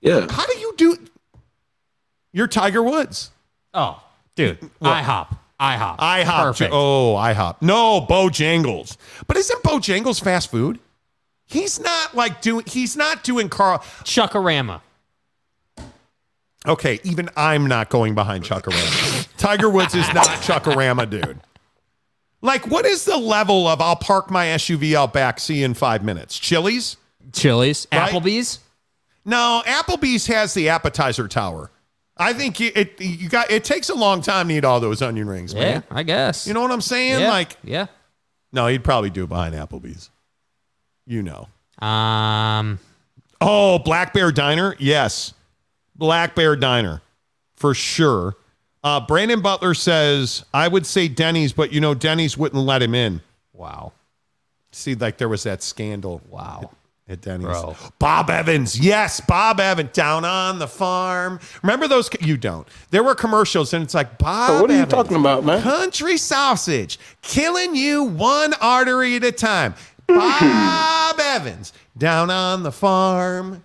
Yeah. 0.00 0.26
how 0.30 0.46
do 0.46 0.58
you 0.58 0.74
do? 0.76 0.96
You're 2.32 2.46
Tiger 2.46 2.82
Woods. 2.82 3.30
Oh, 3.74 4.02
dude, 4.36 4.58
I 4.80 5.02
IHOP. 5.02 5.36
IHOP. 5.60 5.98
IHOP. 5.98 6.42
Perfect. 6.42 6.70
Oh, 6.72 7.14
IHOP. 7.18 7.62
No, 7.62 8.00
Bojangles. 8.08 8.96
But 9.26 9.36
isn't 9.36 9.62
Bojangles 9.62 10.22
fast 10.22 10.50
food? 10.50 10.78
He's 11.46 11.80
not 11.80 12.14
like 12.14 12.40
doing. 12.42 12.64
He's 12.66 12.96
not 12.96 13.24
doing 13.24 13.48
Carl. 13.48 13.78
Chuckarama. 14.04 14.82
Okay, 16.66 17.00
even 17.02 17.30
I'm 17.36 17.66
not 17.66 17.88
going 17.88 18.14
behind 18.14 18.44
Chuckarama. 18.44 19.28
Tiger 19.38 19.70
Woods 19.70 19.94
is 19.94 20.06
not 20.12 20.26
Chuckarama, 20.42 21.08
dude. 21.08 21.40
Like, 22.42 22.66
what 22.68 22.84
is 22.84 23.04
the 23.04 23.16
level 23.16 23.66
of 23.66 23.80
I'll 23.80 23.96
park 23.96 24.30
my 24.30 24.46
SUV 24.46 24.94
out 24.94 25.12
back, 25.12 25.40
see 25.40 25.56
you 25.56 25.64
in 25.64 25.74
five 25.74 26.04
minutes? 26.04 26.38
Chili's? 26.38 26.96
Chili's. 27.32 27.86
Right? 27.92 28.10
Applebee's. 28.12 28.60
No, 29.28 29.62
Applebee's 29.66 30.26
has 30.28 30.54
the 30.54 30.70
appetizer 30.70 31.28
tower. 31.28 31.70
I 32.16 32.32
think 32.32 32.58
you, 32.58 32.72
it 32.74 32.98
you 32.98 33.28
got 33.28 33.50
it 33.50 33.62
takes 33.62 33.90
a 33.90 33.94
long 33.94 34.22
time 34.22 34.48
to 34.48 34.54
eat 34.54 34.64
all 34.64 34.80
those 34.80 35.02
onion 35.02 35.28
rings, 35.28 35.52
Yeah, 35.52 35.60
man. 35.60 35.84
I 35.90 36.02
guess. 36.02 36.46
You 36.46 36.54
know 36.54 36.62
what 36.62 36.72
I'm 36.72 36.80
saying? 36.80 37.20
Yeah, 37.20 37.28
Like, 37.28 37.56
yeah. 37.62 37.86
no, 38.52 38.66
he'd 38.68 38.82
probably 38.82 39.10
do 39.10 39.24
it 39.24 39.28
behind 39.28 39.54
Applebee's. 39.54 40.08
You 41.06 41.22
know. 41.22 41.46
Um. 41.86 42.78
Oh, 43.40 43.78
Black 43.78 44.14
Bear 44.14 44.32
Diner? 44.32 44.74
Yes. 44.78 45.34
Black 45.94 46.34
Bear 46.34 46.56
Diner. 46.56 47.02
For 47.54 47.74
sure. 47.74 48.34
Uh, 48.82 49.00
Brandon 49.06 49.42
Butler 49.42 49.74
says, 49.74 50.44
I 50.54 50.68
would 50.68 50.86
say 50.86 51.06
Denny's, 51.06 51.52
but 51.52 51.70
you 51.72 51.80
know, 51.80 51.92
Denny's 51.92 52.38
wouldn't 52.38 52.62
let 52.64 52.82
him 52.82 52.94
in. 52.94 53.20
Wow. 53.52 53.92
See, 54.72 54.94
like 54.94 55.18
there 55.18 55.28
was 55.28 55.42
that 55.42 55.62
scandal. 55.62 56.22
Wow. 56.30 56.70
At 57.10 57.22
Denny's. 57.22 57.46
Bro. 57.46 57.74
Bob 57.98 58.28
Evans. 58.28 58.78
Yes, 58.78 59.20
Bob 59.20 59.60
Evans. 59.60 59.90
Down 59.92 60.24
on 60.26 60.58
the 60.58 60.68
farm. 60.68 61.40
Remember 61.62 61.88
those? 61.88 62.10
You 62.20 62.36
don't. 62.36 62.68
There 62.90 63.02
were 63.02 63.14
commercials, 63.14 63.72
and 63.72 63.82
it's 63.82 63.94
like, 63.94 64.18
Bob 64.18 64.60
what 64.60 64.70
are 64.70 64.74
you 64.74 64.80
Evans, 64.80 64.92
talking 64.92 65.16
about, 65.16 65.42
man? 65.44 65.62
Country 65.62 66.18
sausage. 66.18 66.98
Killing 67.22 67.74
you 67.74 68.04
one 68.04 68.52
artery 68.60 69.16
at 69.16 69.24
a 69.24 69.32
time. 69.32 69.74
Bob 70.06 71.18
Evans. 71.18 71.72
Down 71.96 72.30
on 72.30 72.62
the 72.62 72.72
farm. 72.72 73.64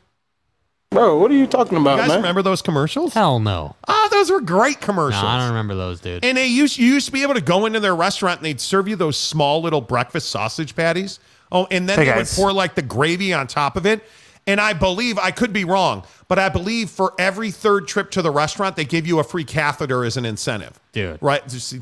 Bro, 0.92 1.18
what 1.20 1.32
are 1.32 1.36
you 1.36 1.48
talking 1.48 1.78
about, 1.80 1.96
You 1.96 2.02
guys 2.04 2.10
man? 2.10 2.18
remember 2.18 2.44
those 2.44 2.62
commercials? 2.62 3.14
Hell 3.16 3.40
no. 3.40 3.76
Oh, 3.88 4.08
those 4.12 4.30
were 4.30 4.40
great 4.42 4.80
commercials. 4.80 5.22
No, 5.24 5.28
commercials. 5.28 5.34
I 5.34 5.38
don't 5.40 5.50
remember 5.50 5.76
those, 5.76 6.00
dude. 6.00 6.24
And 6.24 6.38
they 6.38 6.46
used 6.46 6.78
you 6.78 6.86
used 6.94 7.08
to 7.08 7.12
be 7.12 7.24
able 7.24 7.34
to 7.34 7.42
go 7.42 7.66
into 7.66 7.80
their 7.80 7.96
restaurant 7.96 8.38
and 8.40 8.46
they'd 8.46 8.62
serve 8.62 8.88
you 8.88 8.96
those 8.96 9.18
small 9.18 9.62
little 9.62 9.82
breakfast 9.82 10.30
sausage 10.30 10.76
patties. 10.76 11.20
Oh, 11.54 11.68
and 11.72 11.88
then 11.88 11.98
Hey, 12.00 12.06
they 12.06 12.12
guys. 12.12 12.36
would 12.36 12.42
pour 12.42 12.52
like 12.52 12.76
the 12.76 12.82
gravy 12.82 13.32
on 13.34 13.48
top 13.48 13.78
of 13.78 13.86
it. 13.86 14.04
And 14.46 14.60
I 14.60 14.74
believe 14.74 15.18
I 15.18 15.32
could 15.32 15.54
be 15.54 15.64
wrong, 15.64 16.04
but 16.28 16.38
I 16.38 16.50
believe 16.50 16.90
for 16.90 17.14
every 17.18 17.50
third 17.52 17.88
trip 17.88 18.12
to 18.12 18.22
the 18.22 18.32
restaurant, 18.32 18.76
they 18.76 18.84
give 18.84 19.08
you 19.08 19.20
a 19.20 19.24
free 19.24 19.46
catheter 19.46 20.04
as 20.04 20.18
an 20.18 20.26
incentive. 20.26 20.78
Dude. 20.92 21.18
Right? 21.22 21.48
Just 21.48 21.70
see- 21.70 21.82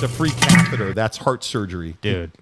The 0.00 0.08
free 0.08 0.30
catheter. 0.30 0.92
That's 0.94 1.16
heart 1.18 1.44
surgery. 1.44 1.96
Dude. 2.00 2.32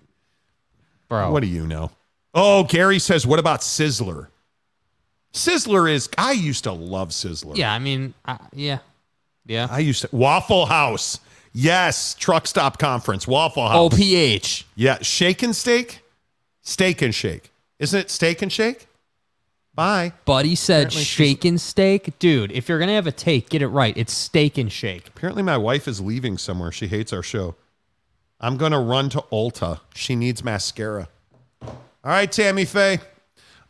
Bro. 1.09 1.31
What 1.33 1.41
do 1.41 1.47
you 1.49 1.67
know? 1.67 1.91
Oh, 2.35 2.65
Gary 2.65 2.99
says, 2.99 3.27
what 3.27 3.39
about 3.39 3.61
Sizzler? 3.61 4.29
Sizzler 5.33 5.91
is, 5.91 6.09
I 6.19 6.33
used 6.33 6.65
to 6.65 6.73
love 6.73 7.11
Sizzler. 7.11 7.57
Yeah, 7.57 7.73
I 7.73 7.79
mean, 7.79 8.15
uh, 8.25 8.39
yeah. 8.55 8.79
Yeah. 9.47 9.69
I 9.71 9.79
used 9.81 10.03
to 10.03 10.09
Waffle 10.13 10.67
House. 10.67 11.21
Yes, 11.59 12.13
truck 12.15 12.47
stop 12.47 12.79
conference. 12.79 13.27
Waffle 13.27 13.67
House. 13.67 13.95
OPH. 13.95 14.65
Yeah, 14.75 14.99
shake 15.01 15.43
and 15.43 15.57
steak, 15.57 16.03
steak 16.61 17.01
and 17.01 17.15
shake. 17.15 17.51
Isn't 17.79 17.99
it 17.99 18.11
steak 18.11 18.43
and 18.43 18.53
shake? 18.53 18.87
Bye. 19.75 20.13
Buddy 20.27 20.55
said 20.55 20.89
Apparently 20.89 21.03
she's- 21.05 21.07
shake 21.31 21.45
and 21.47 21.59
steak. 21.61 22.19
Dude, 22.19 22.53
if 22.53 22.69
you're 22.69 22.79
going 22.79 22.89
to 22.89 22.95
have 22.95 23.07
a 23.07 23.13
take, 23.13 23.49
get 23.49 23.63
it 23.63 23.69
right. 23.69 23.97
It's 23.97 24.13
steak 24.13 24.59
and 24.59 24.71
shake. 24.71 25.09
Apparently, 25.09 25.43
my 25.43 25.57
wife 25.57 25.89
is 25.89 25.99
leaving 26.01 26.37
somewhere. 26.37 26.71
She 26.73 26.89
hates 26.89 27.11
our 27.13 27.23
show. 27.23 27.55
I'm 28.39 28.59
gonna 28.59 28.81
run 28.81 29.09
to 29.11 29.23
Ulta. 29.33 29.81
She 29.95 30.15
needs 30.15 30.45
mascara. 30.45 31.09
All 31.63 31.73
right, 32.05 32.31
Tammy 32.31 32.67
Faye. 32.67 32.99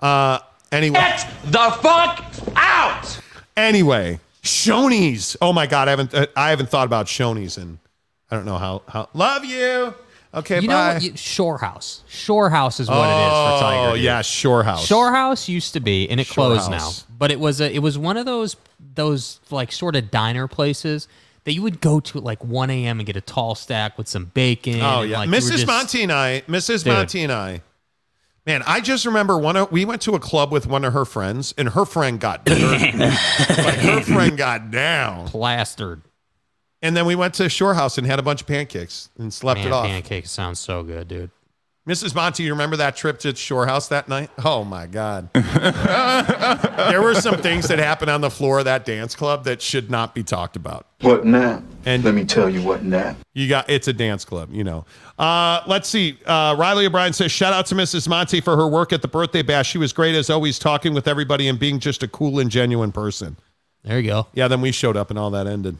Uh, 0.00 0.40
anyway. 0.72 0.98
Get 0.98 1.28
the 1.44 1.70
fuck 1.80 2.24
out! 2.56 3.20
Anyway, 3.56 4.18
Shoney's. 4.46 5.36
Oh 5.40 5.52
my 5.52 5.66
God, 5.66 5.88
I 5.88 5.90
haven't 5.90 6.14
uh, 6.14 6.26
I 6.36 6.50
haven't 6.50 6.68
thought 6.70 6.86
about 6.86 7.06
Shoney's 7.06 7.56
and 7.58 7.78
I 8.30 8.36
don't 8.36 8.44
know 8.46 8.58
how 8.58 8.82
how. 8.88 9.08
Love 9.14 9.44
you. 9.44 9.94
Okay, 10.34 10.60
you 10.60 10.68
bye. 10.68 10.74
know 10.88 10.94
what? 10.94 11.02
You- 11.02 11.16
Shore 11.16 11.58
House. 11.58 12.02
Shore 12.08 12.50
House 12.50 12.80
is 12.80 12.88
what 12.88 12.96
it 13.08 13.22
is 13.22 13.28
for 13.28 13.60
Tiger. 13.60 13.90
Oh 13.90 13.94
yeah, 13.94 14.22
Shore 14.22 14.62
House. 14.64 14.84
Shore 14.84 15.12
House 15.12 15.48
used 15.48 15.72
to 15.74 15.80
be, 15.80 16.08
and 16.10 16.20
it 16.20 16.26
Shore 16.26 16.34
closed 16.46 16.70
House. 16.70 17.06
now. 17.08 17.14
But 17.18 17.30
it 17.30 17.40
was 17.40 17.60
a, 17.60 17.74
it 17.74 17.78
was 17.80 17.96
one 17.96 18.16
of 18.16 18.26
those 18.26 18.56
those 18.94 19.40
like 19.50 19.72
sort 19.72 19.96
of 19.96 20.10
diner 20.10 20.46
places 20.48 21.08
that 21.44 21.52
you 21.52 21.62
would 21.62 21.80
go 21.80 22.00
to 22.00 22.18
at 22.18 22.24
like 22.24 22.42
1 22.42 22.70
a.m. 22.70 22.98
and 22.98 23.06
get 23.06 23.14
a 23.16 23.20
tall 23.20 23.54
stack 23.54 23.96
with 23.96 24.08
some 24.08 24.26
bacon. 24.34 24.80
Oh 24.80 25.02
and, 25.02 25.10
yeah, 25.10 25.18
like, 25.20 25.28
Mrs. 25.30 25.50
just- 25.52 25.66
Monty 25.66 26.02
and 26.02 26.10
I, 26.12 26.40
Mrs. 26.48 26.82
Dude. 26.84 26.92
Monty 26.92 27.22
and 27.22 27.32
I. 27.32 27.62
Man, 28.46 28.62
I 28.64 28.80
just 28.80 29.04
remember 29.04 29.36
one 29.36 29.56
of 29.56 29.72
we 29.72 29.84
went 29.84 30.02
to 30.02 30.14
a 30.14 30.20
club 30.20 30.52
with 30.52 30.68
one 30.68 30.84
of 30.84 30.92
her 30.92 31.04
friends, 31.04 31.52
and 31.58 31.70
her 31.70 31.84
friend 31.84 32.20
got 32.20 32.44
dirty. 32.46 32.96
like 32.96 33.78
her 33.78 34.00
friend 34.02 34.38
got 34.38 34.70
down, 34.70 35.26
plastered. 35.26 36.02
And 36.80 36.96
then 36.96 37.06
we 37.06 37.16
went 37.16 37.34
to 37.34 37.48
Shore 37.48 37.74
House 37.74 37.98
and 37.98 38.06
had 38.06 38.18
a 38.20 38.22
bunch 38.22 38.42
of 38.42 38.46
pancakes 38.46 39.10
and 39.18 39.32
slept 39.34 39.58
Man, 39.58 39.66
it 39.66 39.72
off. 39.72 39.86
pancakes 39.86 40.30
sounds 40.30 40.60
so 40.60 40.84
good, 40.84 41.08
dude. 41.08 41.30
Mrs. 41.86 42.16
Monty, 42.16 42.42
you 42.42 42.50
remember 42.50 42.76
that 42.76 42.96
trip 42.96 43.20
to 43.20 43.32
Shore 43.36 43.64
House 43.64 43.86
that 43.88 44.08
night? 44.08 44.28
Oh 44.44 44.64
my 44.64 44.86
God. 44.86 45.32
there 45.34 47.00
were 47.00 47.14
some 47.14 47.36
things 47.36 47.68
that 47.68 47.78
happened 47.78 48.10
on 48.10 48.20
the 48.20 48.30
floor 48.30 48.58
of 48.58 48.64
that 48.64 48.84
dance 48.84 49.14
club 49.14 49.44
that 49.44 49.62
should 49.62 49.88
not 49.88 50.12
be 50.12 50.24
talked 50.24 50.56
about. 50.56 50.88
What 51.02 51.24
now? 51.24 51.62
And 51.84 52.02
Let 52.02 52.14
me 52.14 52.24
tell 52.24 52.48
you 52.50 52.60
what 52.60 52.82
now. 52.82 53.14
You 53.34 53.48
got 53.48 53.70
it's 53.70 53.86
a 53.86 53.92
dance 53.92 54.24
club, 54.24 54.52
you 54.52 54.64
know. 54.64 54.84
Uh, 55.16 55.62
let's 55.68 55.88
see. 55.88 56.18
Uh, 56.26 56.56
Riley 56.58 56.86
O'Brien 56.86 57.12
says, 57.12 57.30
shout 57.30 57.52
out 57.52 57.66
to 57.66 57.76
Mrs. 57.76 58.08
Monty 58.08 58.40
for 58.40 58.56
her 58.56 58.66
work 58.66 58.92
at 58.92 59.00
the 59.00 59.08
birthday 59.08 59.42
bash. 59.42 59.70
She 59.70 59.78
was 59.78 59.92
great 59.92 60.16
as 60.16 60.28
always, 60.28 60.58
talking 60.58 60.92
with 60.92 61.06
everybody 61.06 61.46
and 61.46 61.56
being 61.56 61.78
just 61.78 62.02
a 62.02 62.08
cool 62.08 62.40
and 62.40 62.50
genuine 62.50 62.90
person. 62.90 63.36
There 63.84 64.00
you 64.00 64.08
go. 64.08 64.26
Yeah, 64.34 64.48
then 64.48 64.60
we 64.60 64.72
showed 64.72 64.96
up 64.96 65.10
and 65.10 65.18
all 65.20 65.30
that 65.30 65.46
ended. 65.46 65.76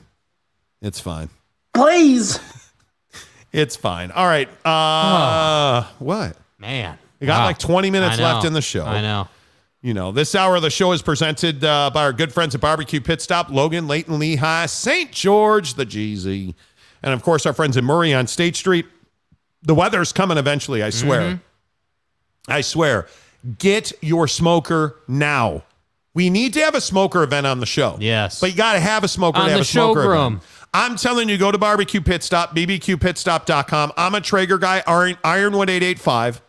It's 0.80 1.00
fine. 1.00 1.30
Please. 1.74 2.38
It's 3.52 3.76
fine. 3.76 4.10
All 4.10 4.26
right. 4.26 4.48
Uh, 4.66 5.84
what? 5.98 6.36
Man. 6.58 6.98
We 7.20 7.26
got 7.26 7.40
Wow. 7.40 7.46
like 7.46 7.58
20 7.58 7.90
minutes 7.90 8.18
left 8.18 8.44
in 8.44 8.52
the 8.52 8.60
show. 8.62 8.84
I 8.84 9.00
know. 9.00 9.28
You 9.82 9.94
know, 9.94 10.10
this 10.12 10.34
hour 10.34 10.56
of 10.56 10.62
the 10.62 10.70
show 10.70 10.92
is 10.92 11.00
presented 11.00 11.64
uh, 11.64 11.90
by 11.94 12.02
our 12.02 12.12
good 12.12 12.32
friends 12.32 12.54
at 12.54 12.60
Barbecue 12.60 13.00
Pit 13.00 13.22
Stop, 13.22 13.50
Logan, 13.50 13.86
Layton, 13.86 14.18
Lehi, 14.18 14.68
St. 14.68 15.12
George, 15.12 15.74
the 15.74 15.86
GZ. 15.86 16.54
And 17.02 17.14
of 17.14 17.22
course, 17.22 17.46
our 17.46 17.52
friends 17.52 17.76
in 17.76 17.84
Murray 17.84 18.12
on 18.12 18.26
State 18.26 18.56
Street. 18.56 18.86
The 19.62 19.74
weather's 19.74 20.12
coming 20.12 20.38
eventually, 20.38 20.82
I 20.82 20.90
swear. 20.90 21.20
Mhm. 21.20 21.40
I 22.48 22.60
swear. 22.62 23.06
Get 23.58 23.92
your 24.02 24.26
smoker 24.28 24.96
now. 25.06 25.62
We 26.14 26.30
need 26.30 26.52
to 26.54 26.60
have 26.60 26.74
a 26.74 26.80
smoker 26.80 27.22
event 27.22 27.46
on 27.46 27.60
the 27.60 27.66
show. 27.66 27.96
Yes. 28.00 28.40
But 28.40 28.50
you 28.50 28.56
got 28.56 28.72
to 28.74 28.80
have 28.80 29.04
a 29.04 29.08
smoker 29.08 29.38
On 29.38 29.44
to 29.44 29.50
have 29.50 29.58
the 29.58 29.62
a 29.62 29.64
smoker 29.64 30.02
showroom. 30.02 30.34
event. 30.36 30.42
I'm 30.74 30.96
telling 30.96 31.28
you, 31.28 31.38
go 31.38 31.50
to 31.50 31.58
Barbecue 31.58 32.00
Pit 32.00 32.22
Stop, 32.22 32.54
bbqpitstop.com. 32.54 33.92
I'm 33.96 34.14
a 34.14 34.20
Traeger 34.20 34.58
guy, 34.58 34.82
Iron, 34.86 35.16
Ironwood 35.24 35.70
885. 35.70 36.42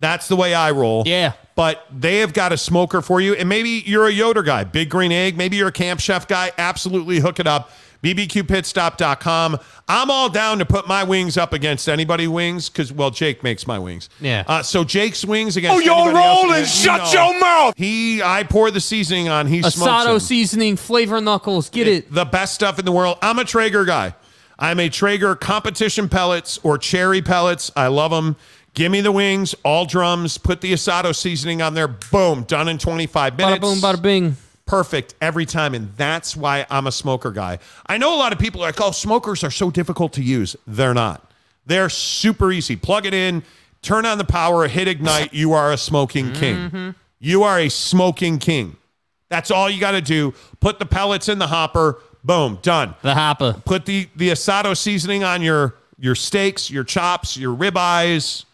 That's 0.00 0.28
the 0.28 0.36
way 0.36 0.54
I 0.54 0.70
roll. 0.70 1.04
Yeah. 1.06 1.32
But 1.54 1.86
they 1.92 2.18
have 2.18 2.32
got 2.32 2.52
a 2.52 2.56
smoker 2.56 3.02
for 3.02 3.20
you. 3.20 3.34
And 3.34 3.48
maybe 3.48 3.82
you're 3.84 4.06
a 4.06 4.10
Yoder 4.10 4.42
guy, 4.42 4.64
Big 4.64 4.88
Green 4.88 5.12
Egg. 5.12 5.36
Maybe 5.36 5.56
you're 5.56 5.68
a 5.68 5.72
Camp 5.72 6.00
Chef 6.00 6.26
guy. 6.26 6.52
Absolutely 6.56 7.20
hook 7.20 7.38
it 7.38 7.46
up. 7.46 7.70
bbqpitstop.com. 8.02 9.58
I'm 9.88 10.10
all 10.10 10.28
down 10.28 10.58
to 10.58 10.64
put 10.66 10.86
my 10.86 11.04
wings 11.04 11.36
up 11.36 11.52
against 11.52 11.88
anybody 11.88 12.28
wings 12.28 12.68
because, 12.68 12.92
well, 12.92 13.10
Jake 13.10 13.42
makes 13.42 13.66
my 13.66 13.78
wings. 13.78 14.08
Yeah. 14.20 14.44
Uh, 14.46 14.62
so 14.62 14.84
Jake's 14.84 15.24
wings 15.24 15.56
against 15.56 15.76
Oh, 15.76 15.80
you're 15.80 15.94
anybody 15.94 16.16
else, 16.24 16.42
rolling. 16.44 16.60
you 16.60 16.66
Shut 16.66 17.14
know. 17.14 17.30
your 17.30 17.40
mouth. 17.40 17.74
He, 17.76 18.22
I 18.22 18.44
pour 18.44 18.70
the 18.70 18.80
seasoning 18.80 19.28
on. 19.28 19.46
He 19.46 19.60
smokes 19.62 19.76
Asado 19.78 20.04
them. 20.06 20.20
seasoning, 20.20 20.76
flavor 20.76 21.20
knuckles. 21.20 21.68
Get 21.70 21.88
it. 21.88 22.12
The 22.12 22.24
best 22.24 22.54
stuff 22.54 22.78
in 22.78 22.84
the 22.84 22.92
world. 22.92 23.18
I'm 23.22 23.38
a 23.38 23.44
Traeger 23.44 23.84
guy. 23.84 24.14
I'm 24.58 24.78
a 24.78 24.88
Traeger 24.88 25.34
competition 25.34 26.08
pellets 26.08 26.58
or 26.62 26.78
cherry 26.78 27.22
pellets. 27.22 27.70
I 27.74 27.86
love 27.88 28.10
them. 28.10 28.36
Give 28.74 28.92
me 28.92 29.00
the 29.00 29.10
wings, 29.10 29.54
all 29.64 29.84
drums. 29.84 30.38
Put 30.38 30.60
the 30.60 30.72
Asado 30.72 31.14
seasoning 31.14 31.60
on 31.60 31.74
there. 31.74 31.88
Boom, 31.88 32.44
done 32.44 32.68
in 32.68 32.78
25 32.78 33.36
minutes. 33.36 33.58
Bada 33.58 33.60
boom, 33.60 33.78
bada 33.78 34.00
bing. 34.00 34.36
Perfect 34.70 35.16
every 35.20 35.46
time. 35.46 35.74
And 35.74 35.92
that's 35.96 36.36
why 36.36 36.64
I'm 36.70 36.86
a 36.86 36.92
smoker 36.92 37.32
guy. 37.32 37.58
I 37.86 37.98
know 37.98 38.14
a 38.14 38.18
lot 38.18 38.32
of 38.32 38.38
people 38.38 38.62
are 38.62 38.68
like, 38.68 38.80
oh, 38.80 38.92
smokers 38.92 39.42
are 39.42 39.50
so 39.50 39.68
difficult 39.68 40.12
to 40.12 40.22
use. 40.22 40.54
They're 40.64 40.94
not. 40.94 41.28
They're 41.66 41.88
super 41.88 42.52
easy. 42.52 42.76
Plug 42.76 43.04
it 43.04 43.12
in, 43.12 43.42
turn 43.82 44.06
on 44.06 44.18
the 44.18 44.24
power, 44.24 44.68
hit 44.68 44.86
ignite. 44.86 45.34
You 45.34 45.54
are 45.54 45.72
a 45.72 45.76
smoking 45.76 46.32
king. 46.32 46.56
Mm-hmm. 46.56 46.90
You 47.18 47.42
are 47.42 47.58
a 47.58 47.68
smoking 47.68 48.38
king. 48.38 48.76
That's 49.28 49.50
all 49.50 49.68
you 49.68 49.80
got 49.80 49.92
to 49.92 50.00
do. 50.00 50.34
Put 50.60 50.78
the 50.78 50.86
pellets 50.86 51.28
in 51.28 51.40
the 51.40 51.48
hopper. 51.48 51.98
Boom, 52.22 52.60
done. 52.62 52.94
The 53.02 53.14
hopper. 53.14 53.60
Put 53.64 53.86
the 53.86 54.08
the 54.14 54.30
asado 54.30 54.76
seasoning 54.76 55.24
on 55.24 55.42
your 55.42 55.74
your 55.98 56.14
steaks, 56.14 56.70
your 56.70 56.84
chops, 56.84 57.36
your 57.36 57.56
ribeyes, 57.56 58.44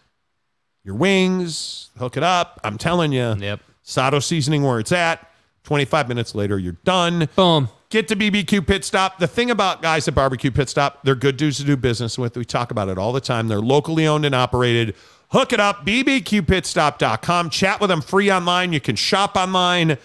your 0.83 0.95
wings. 0.95 1.91
Hook 1.99 2.17
it 2.17 2.23
up. 2.23 2.59
I'm 2.63 2.79
telling 2.79 3.11
you. 3.11 3.35
Yep. 3.37 3.61
Asado 3.85 4.23
seasoning 4.23 4.63
where 4.63 4.79
it's 4.79 4.91
at. 4.91 5.31
25 5.67 6.07
minutes 6.07 6.33
later, 6.33 6.57
you're 6.57 6.77
done. 6.85 7.27
Boom. 7.35 7.67
Get 7.89 8.07
to 8.07 8.15
BBQ 8.15 8.65
Pit 8.65 8.85
Stop. 8.85 9.19
The 9.19 9.27
thing 9.27 9.51
about 9.51 9.81
guys 9.81 10.07
at 10.07 10.15
Barbecue 10.15 10.49
Pit 10.49 10.69
Stop, 10.69 11.03
they're 11.03 11.13
good 11.13 11.35
dudes 11.35 11.57
to 11.57 11.65
do 11.65 11.75
business 11.75 12.17
with. 12.17 12.37
We 12.37 12.45
talk 12.45 12.71
about 12.71 12.87
it 12.87 12.97
all 12.97 13.11
the 13.11 13.19
time. 13.19 13.49
They're 13.49 13.59
locally 13.59 14.07
owned 14.07 14.23
and 14.23 14.33
operated. 14.33 14.95
Hook 15.31 15.51
it 15.51 15.59
up, 15.59 15.85
bbqpitstop.com. 15.85 17.49
Chat 17.49 17.81
with 17.81 17.89
them 17.89 17.99
free 17.99 18.31
online. 18.31 18.71
You 18.71 18.79
can 18.79 18.95
shop 18.95 19.35
online. 19.35 19.97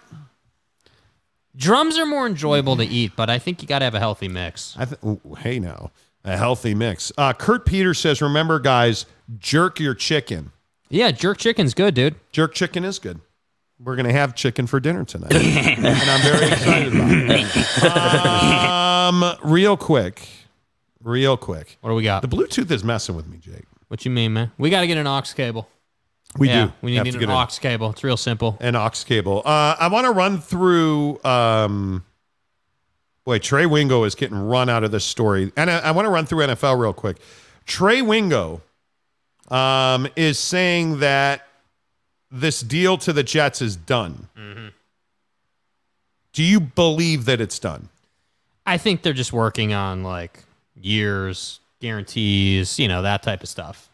Drums 1.56 1.98
are 1.98 2.06
more 2.06 2.28
enjoyable 2.28 2.76
to 2.76 2.84
eat, 2.84 3.12
but 3.16 3.28
I 3.28 3.40
think 3.40 3.62
you 3.62 3.68
got 3.68 3.80
to 3.80 3.84
have 3.84 3.96
a 3.96 3.98
healthy 3.98 4.28
mix. 4.28 4.76
I 4.78 4.84
th- 4.84 5.00
ooh, 5.04 5.20
hey, 5.40 5.58
now, 5.58 5.90
a 6.24 6.36
healthy 6.36 6.74
mix. 6.74 7.12
Uh, 7.16 7.32
Kurt 7.32 7.64
Peters 7.66 7.98
says, 7.98 8.20
remember, 8.22 8.58
guys, 8.60 9.06
jerk 9.38 9.80
your 9.80 9.94
chicken. 9.94 10.52
Yeah, 10.88 11.10
jerk 11.12 11.38
chicken's 11.38 11.74
good, 11.74 11.94
dude. 11.94 12.16
Jerk 12.32 12.52
chicken 12.54 12.84
is 12.84 12.98
good. 12.98 13.20
We're 13.78 13.96
going 13.96 14.06
to 14.06 14.12
have 14.12 14.34
chicken 14.34 14.66
for 14.66 14.78
dinner 14.80 15.04
tonight. 15.04 15.32
and 15.34 15.86
I'm 15.86 16.20
very 16.20 16.46
excited 16.48 16.94
about 16.94 17.10
it. 17.84 19.36
Um, 19.44 19.50
real 19.50 19.76
quick. 19.76 20.28
Real 21.02 21.36
quick. 21.36 21.78
What 21.80 21.90
do 21.90 21.96
we 21.96 22.02
got? 22.02 22.20
The 22.22 22.28
Bluetooth 22.28 22.70
is 22.70 22.84
messing 22.84 23.16
with 23.16 23.26
me, 23.26 23.38
Jake. 23.38 23.64
What 23.88 24.04
you 24.04 24.10
mean, 24.10 24.34
man? 24.34 24.52
We 24.58 24.68
got 24.68 24.82
to 24.82 24.86
get 24.86 24.98
an 24.98 25.06
aux 25.06 25.22
cable. 25.34 25.66
We 26.38 26.48
Yeah, 26.48 26.66
do. 26.66 26.72
We 26.82 26.94
have 26.96 27.06
need 27.06 27.14
an 27.16 27.30
aux 27.30 27.46
cable. 27.60 27.90
It's 27.90 28.04
real 28.04 28.16
simple. 28.18 28.58
An 28.60 28.76
aux 28.76 28.90
cable. 29.04 29.42
Uh, 29.44 29.76
I 29.80 29.88
want 29.88 30.04
to 30.06 30.12
run 30.12 30.40
through. 30.40 31.22
Um, 31.24 32.04
boy, 33.24 33.38
Trey 33.38 33.66
Wingo 33.66 34.04
is 34.04 34.14
getting 34.14 34.38
run 34.38 34.68
out 34.68 34.84
of 34.84 34.90
this 34.90 35.04
story, 35.04 35.52
and 35.56 35.70
I, 35.70 35.78
I 35.78 35.90
want 35.92 36.06
to 36.06 36.10
run 36.10 36.26
through 36.26 36.46
NFL 36.46 36.80
real 36.80 36.92
quick. 36.92 37.18
Trey 37.66 38.02
Wingo 38.02 38.62
um, 39.48 40.08
is 40.16 40.38
saying 40.38 41.00
that 41.00 41.46
this 42.30 42.60
deal 42.60 42.96
to 42.98 43.12
the 43.12 43.22
Jets 43.22 43.60
is 43.60 43.76
done. 43.76 44.28
Do 46.32 46.44
you 46.44 46.60
believe 46.60 47.24
that 47.24 47.40
it's 47.40 47.58
done? 47.58 47.88
I 48.64 48.78
think 48.78 49.02
they're 49.02 49.12
just 49.12 49.32
working 49.32 49.72
on 49.72 50.04
like 50.04 50.44
years, 50.80 51.58
guarantees, 51.80 52.78
you 52.78 52.86
know, 52.86 53.02
that 53.02 53.22
type 53.22 53.42
of 53.42 53.48
stuff. 53.48 53.89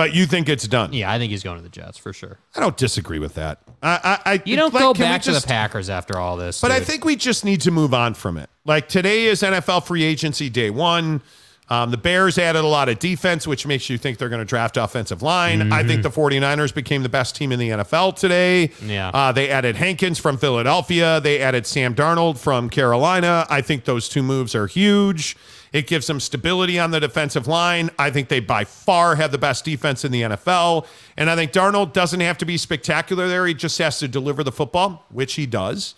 But 0.00 0.14
you 0.14 0.24
think 0.24 0.48
it's 0.48 0.66
done? 0.66 0.94
Yeah, 0.94 1.12
I 1.12 1.18
think 1.18 1.30
he's 1.30 1.42
going 1.42 1.58
to 1.58 1.62
the 1.62 1.68
Jets 1.68 1.98
for 1.98 2.14
sure. 2.14 2.38
I 2.56 2.60
don't 2.60 2.74
disagree 2.74 3.18
with 3.18 3.34
that. 3.34 3.58
I, 3.82 4.18
I, 4.24 4.32
I 4.32 4.42
You 4.46 4.56
don't 4.56 4.72
like, 4.72 4.82
go 4.82 4.94
back 4.94 5.20
to 5.22 5.32
the 5.32 5.42
Packers 5.46 5.90
after 5.90 6.16
all 6.16 6.38
this. 6.38 6.58
But 6.62 6.70
I 6.70 6.80
think 6.80 7.04
we 7.04 7.16
just 7.16 7.44
need 7.44 7.60
to 7.60 7.70
move 7.70 7.92
on 7.92 8.14
from 8.14 8.38
it. 8.38 8.48
Like 8.64 8.88
today 8.88 9.26
is 9.26 9.42
NFL 9.42 9.84
free 9.84 10.02
agency 10.02 10.48
day 10.48 10.70
one. 10.70 11.20
Um, 11.68 11.90
the 11.90 11.98
Bears 11.98 12.38
added 12.38 12.64
a 12.64 12.66
lot 12.66 12.88
of 12.88 12.98
defense, 12.98 13.46
which 13.46 13.66
makes 13.66 13.90
you 13.90 13.98
think 13.98 14.16
they're 14.16 14.30
going 14.30 14.40
to 14.40 14.46
draft 14.46 14.78
offensive 14.78 15.20
line. 15.20 15.70
I 15.70 15.84
think 15.84 16.02
the 16.02 16.08
49ers 16.08 16.74
became 16.74 17.02
the 17.02 17.10
best 17.10 17.36
team 17.36 17.52
in 17.52 17.58
the 17.58 17.68
NFL 17.68 18.16
today. 18.16 18.70
Yeah. 18.82 19.10
Uh, 19.12 19.32
they 19.32 19.50
added 19.50 19.76
Hankins 19.76 20.18
from 20.18 20.38
Philadelphia. 20.38 21.20
They 21.20 21.40
added 21.40 21.66
Sam 21.66 21.94
Darnold 21.94 22.38
from 22.38 22.70
Carolina. 22.70 23.46
I 23.50 23.60
think 23.60 23.84
those 23.84 24.08
two 24.08 24.22
moves 24.22 24.54
are 24.54 24.66
huge. 24.66 25.36
It 25.72 25.86
gives 25.86 26.06
them 26.06 26.20
stability 26.20 26.78
on 26.78 26.90
the 26.90 27.00
defensive 27.00 27.46
line. 27.46 27.90
I 27.98 28.10
think 28.10 28.28
they 28.28 28.40
by 28.40 28.64
far 28.64 29.16
have 29.16 29.32
the 29.32 29.38
best 29.38 29.64
defense 29.64 30.04
in 30.04 30.12
the 30.12 30.22
NFL. 30.22 30.86
And 31.16 31.30
I 31.30 31.36
think 31.36 31.52
Darnold 31.52 31.92
doesn't 31.92 32.20
have 32.20 32.38
to 32.38 32.44
be 32.44 32.56
spectacular 32.56 33.28
there. 33.28 33.46
He 33.46 33.54
just 33.54 33.78
has 33.78 33.98
to 34.00 34.08
deliver 34.08 34.42
the 34.42 34.52
football, 34.52 35.04
which 35.10 35.34
he 35.34 35.46
does. 35.46 35.94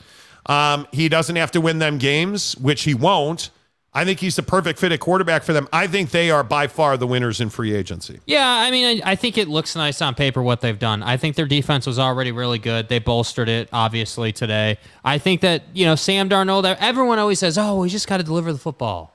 Um, 0.47 0.87
he 0.93 1.09
doesn't 1.09 1.37
have 1.37 1.53
to 1.53 1.61
win 1.61 1.79
them 1.79 1.99
games, 1.99 2.57
which 2.57 2.83
he 2.83 2.95
won't. 2.95 3.51
I 3.95 4.07
think 4.07 4.21
he's 4.21 4.37
the 4.37 4.43
perfect 4.43 4.79
fit 4.79 4.91
at 4.91 5.01
quarterback 5.01 5.43
for 5.43 5.53
them. 5.53 5.69
I 5.71 5.87
think 5.87 6.11
they 6.11 6.31
are 6.31 6.43
by 6.43 6.67
far 6.67 6.97
the 6.97 7.07
winners 7.07 7.43
in 7.43 7.51
free 7.51 7.75
agency. 7.75 8.21
Yeah, 8.25 8.47
I 8.47 8.71
mean, 8.71 9.03
I, 9.05 9.13
I 9.13 9.17
think 9.17 9.37
it 9.37 9.49
looks 9.49 9.77
nice 9.77 10.01
on 10.01 10.15
paper 10.15 10.43
what 10.43 10.63
they've 10.63 10.79
done. 10.79 11.03
I 11.03 11.19
think 11.19 11.37
their 11.37 11.47
defense 11.47 11.87
was 11.87 11.99
already 11.99 12.33
really 12.33 12.59
good. 12.59 12.89
They 12.89 13.01
bolstered 13.01 13.51
it, 13.51 13.69
obviously, 13.71 14.33
today. 14.33 14.79
I 15.05 15.19
think 15.19 15.43
that, 15.43 15.65
you 15.75 15.85
know, 15.85 15.95
Sam 15.95 16.31
Darnold, 16.31 16.65
everyone 16.81 17.19
always 17.19 17.39
says, 17.39 17.59
oh, 17.59 17.81
we 17.81 17.91
just 17.91 18.09
got 18.09 18.17
to 18.17 18.23
deliver 18.23 18.51
the 18.51 18.59
football. 18.59 19.15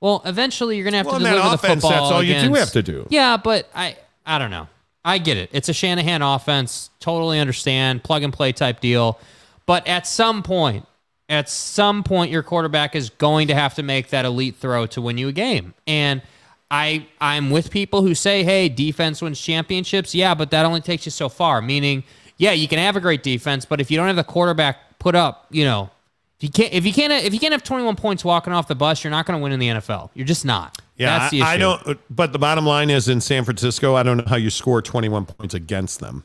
Well, 0.00 0.22
eventually 0.24 0.76
you're 0.76 0.84
going 0.84 0.92
to 0.92 0.98
have 0.98 1.06
Well, 1.06 1.14
to 1.14 1.18
in 1.18 1.24
that 1.24 1.30
deliver 1.36 1.54
offense, 1.54 1.82
the 1.82 1.88
football. 1.88 1.90
that's 1.90 2.12
all 2.12 2.22
you 2.22 2.38
do 2.40 2.54
have 2.54 2.72
to 2.72 2.82
do. 2.82 3.06
Yeah, 3.10 3.36
but 3.36 3.68
I, 3.74 3.96
I 4.24 4.38
don't 4.38 4.50
know. 4.50 4.68
I 5.04 5.18
get 5.18 5.36
it. 5.36 5.50
It's 5.52 5.68
a 5.68 5.72
Shanahan 5.72 6.20
offense. 6.22 6.90
Totally 7.00 7.38
understand. 7.38 8.02
Plug 8.04 8.22
and 8.22 8.32
play 8.32 8.52
type 8.52 8.80
deal. 8.80 9.18
But 9.64 9.86
at 9.86 10.06
some 10.06 10.42
point, 10.42 10.84
at 11.28 11.48
some 11.48 12.02
point, 12.02 12.30
your 12.30 12.42
quarterback 12.42 12.94
is 12.94 13.10
going 13.10 13.48
to 13.48 13.54
have 13.54 13.74
to 13.74 13.82
make 13.82 14.10
that 14.10 14.24
elite 14.24 14.56
throw 14.56 14.86
to 14.86 15.00
win 15.00 15.16
you 15.18 15.28
a 15.28 15.32
game. 15.32 15.74
And 15.86 16.22
I, 16.70 17.06
I'm 17.20 17.50
with 17.50 17.70
people 17.70 18.02
who 18.02 18.14
say, 18.14 18.42
"Hey, 18.44 18.68
defense 18.68 19.22
wins 19.22 19.40
championships." 19.40 20.14
Yeah, 20.14 20.34
but 20.34 20.50
that 20.50 20.66
only 20.66 20.80
takes 20.80 21.06
you 21.06 21.10
so 21.10 21.28
far. 21.28 21.62
Meaning, 21.62 22.02
yeah, 22.36 22.52
you 22.52 22.66
can 22.68 22.78
have 22.80 22.96
a 22.96 23.00
great 23.00 23.22
defense, 23.22 23.64
but 23.64 23.80
if 23.80 23.90
you 23.90 23.96
don't 23.96 24.08
have 24.08 24.16
the 24.16 24.24
quarterback 24.24 24.98
put 24.98 25.14
up, 25.14 25.46
you 25.50 25.64
know, 25.64 25.90
if 26.38 26.42
you 26.42 26.50
can't, 26.50 26.72
if 26.72 26.84
you 26.84 26.92
can't, 26.92 27.12
if 27.12 27.32
you 27.32 27.40
can't 27.40 27.52
have 27.52 27.62
21 27.62 27.96
points 27.96 28.24
walking 28.24 28.52
off 28.52 28.68
the 28.68 28.74
bus, 28.74 29.02
you're 29.02 29.10
not 29.10 29.26
going 29.26 29.38
to 29.38 29.42
win 29.42 29.52
in 29.52 29.60
the 29.60 29.68
NFL. 29.68 30.10
You're 30.14 30.26
just 30.26 30.44
not. 30.44 30.78
Yeah, 30.96 31.18
That's 31.18 31.30
the 31.30 31.42
I, 31.42 31.54
I 31.54 31.56
don't. 31.56 31.98
But 32.10 32.32
the 32.32 32.38
bottom 32.38 32.66
line 32.66 32.90
is 32.90 33.08
in 33.08 33.20
San 33.20 33.44
Francisco, 33.44 33.94
I 33.94 34.02
don't 34.02 34.18
know 34.18 34.24
how 34.26 34.36
you 34.36 34.50
score 34.50 34.82
21 34.82 35.26
points 35.26 35.54
against 35.54 36.00
them 36.00 36.24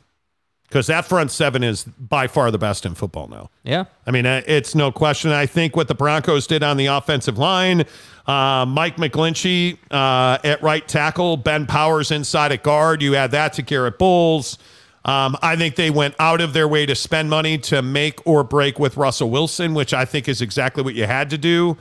because 0.72 0.86
that 0.86 1.04
front 1.04 1.30
seven 1.30 1.62
is 1.62 1.84
by 1.84 2.26
far 2.26 2.50
the 2.50 2.56
best 2.56 2.86
in 2.86 2.94
football 2.94 3.28
now. 3.28 3.50
Yeah. 3.62 3.84
I 4.06 4.10
mean, 4.10 4.24
uh, 4.24 4.40
it's 4.46 4.74
no 4.74 4.90
question. 4.90 5.30
I 5.30 5.44
think 5.44 5.76
what 5.76 5.86
the 5.86 5.94
Broncos 5.94 6.46
did 6.46 6.62
on 6.62 6.78
the 6.78 6.86
offensive 6.86 7.36
line, 7.36 7.84
uh, 8.26 8.64
Mike 8.66 8.96
McGlinchey 8.96 9.76
uh, 9.90 10.38
at 10.42 10.62
right 10.62 10.88
tackle, 10.88 11.36
Ben 11.36 11.66
Powers 11.66 12.10
inside 12.10 12.52
at 12.52 12.62
guard. 12.62 13.02
You 13.02 13.16
add 13.16 13.32
that 13.32 13.52
to 13.54 13.62
Garett 13.62 13.98
Bolles. 13.98 14.56
Um, 15.04 15.36
I 15.42 15.56
think 15.56 15.74
they 15.74 15.90
went 15.90 16.14
out 16.18 16.40
of 16.40 16.52
their 16.52 16.68
way 16.68 16.86
to 16.86 16.94
spend 16.94 17.28
money 17.28 17.58
to 17.58 17.82
make 17.82 18.24
or 18.26 18.44
break 18.44 18.78
with 18.78 18.96
Russell 18.96 19.30
Wilson, 19.30 19.74
which 19.74 19.92
I 19.92 20.04
think 20.04 20.28
is 20.28 20.40
exactly 20.40 20.82
what 20.82 20.94
you 20.94 21.06
had 21.06 21.30
to 21.30 21.38
do. 21.38 21.76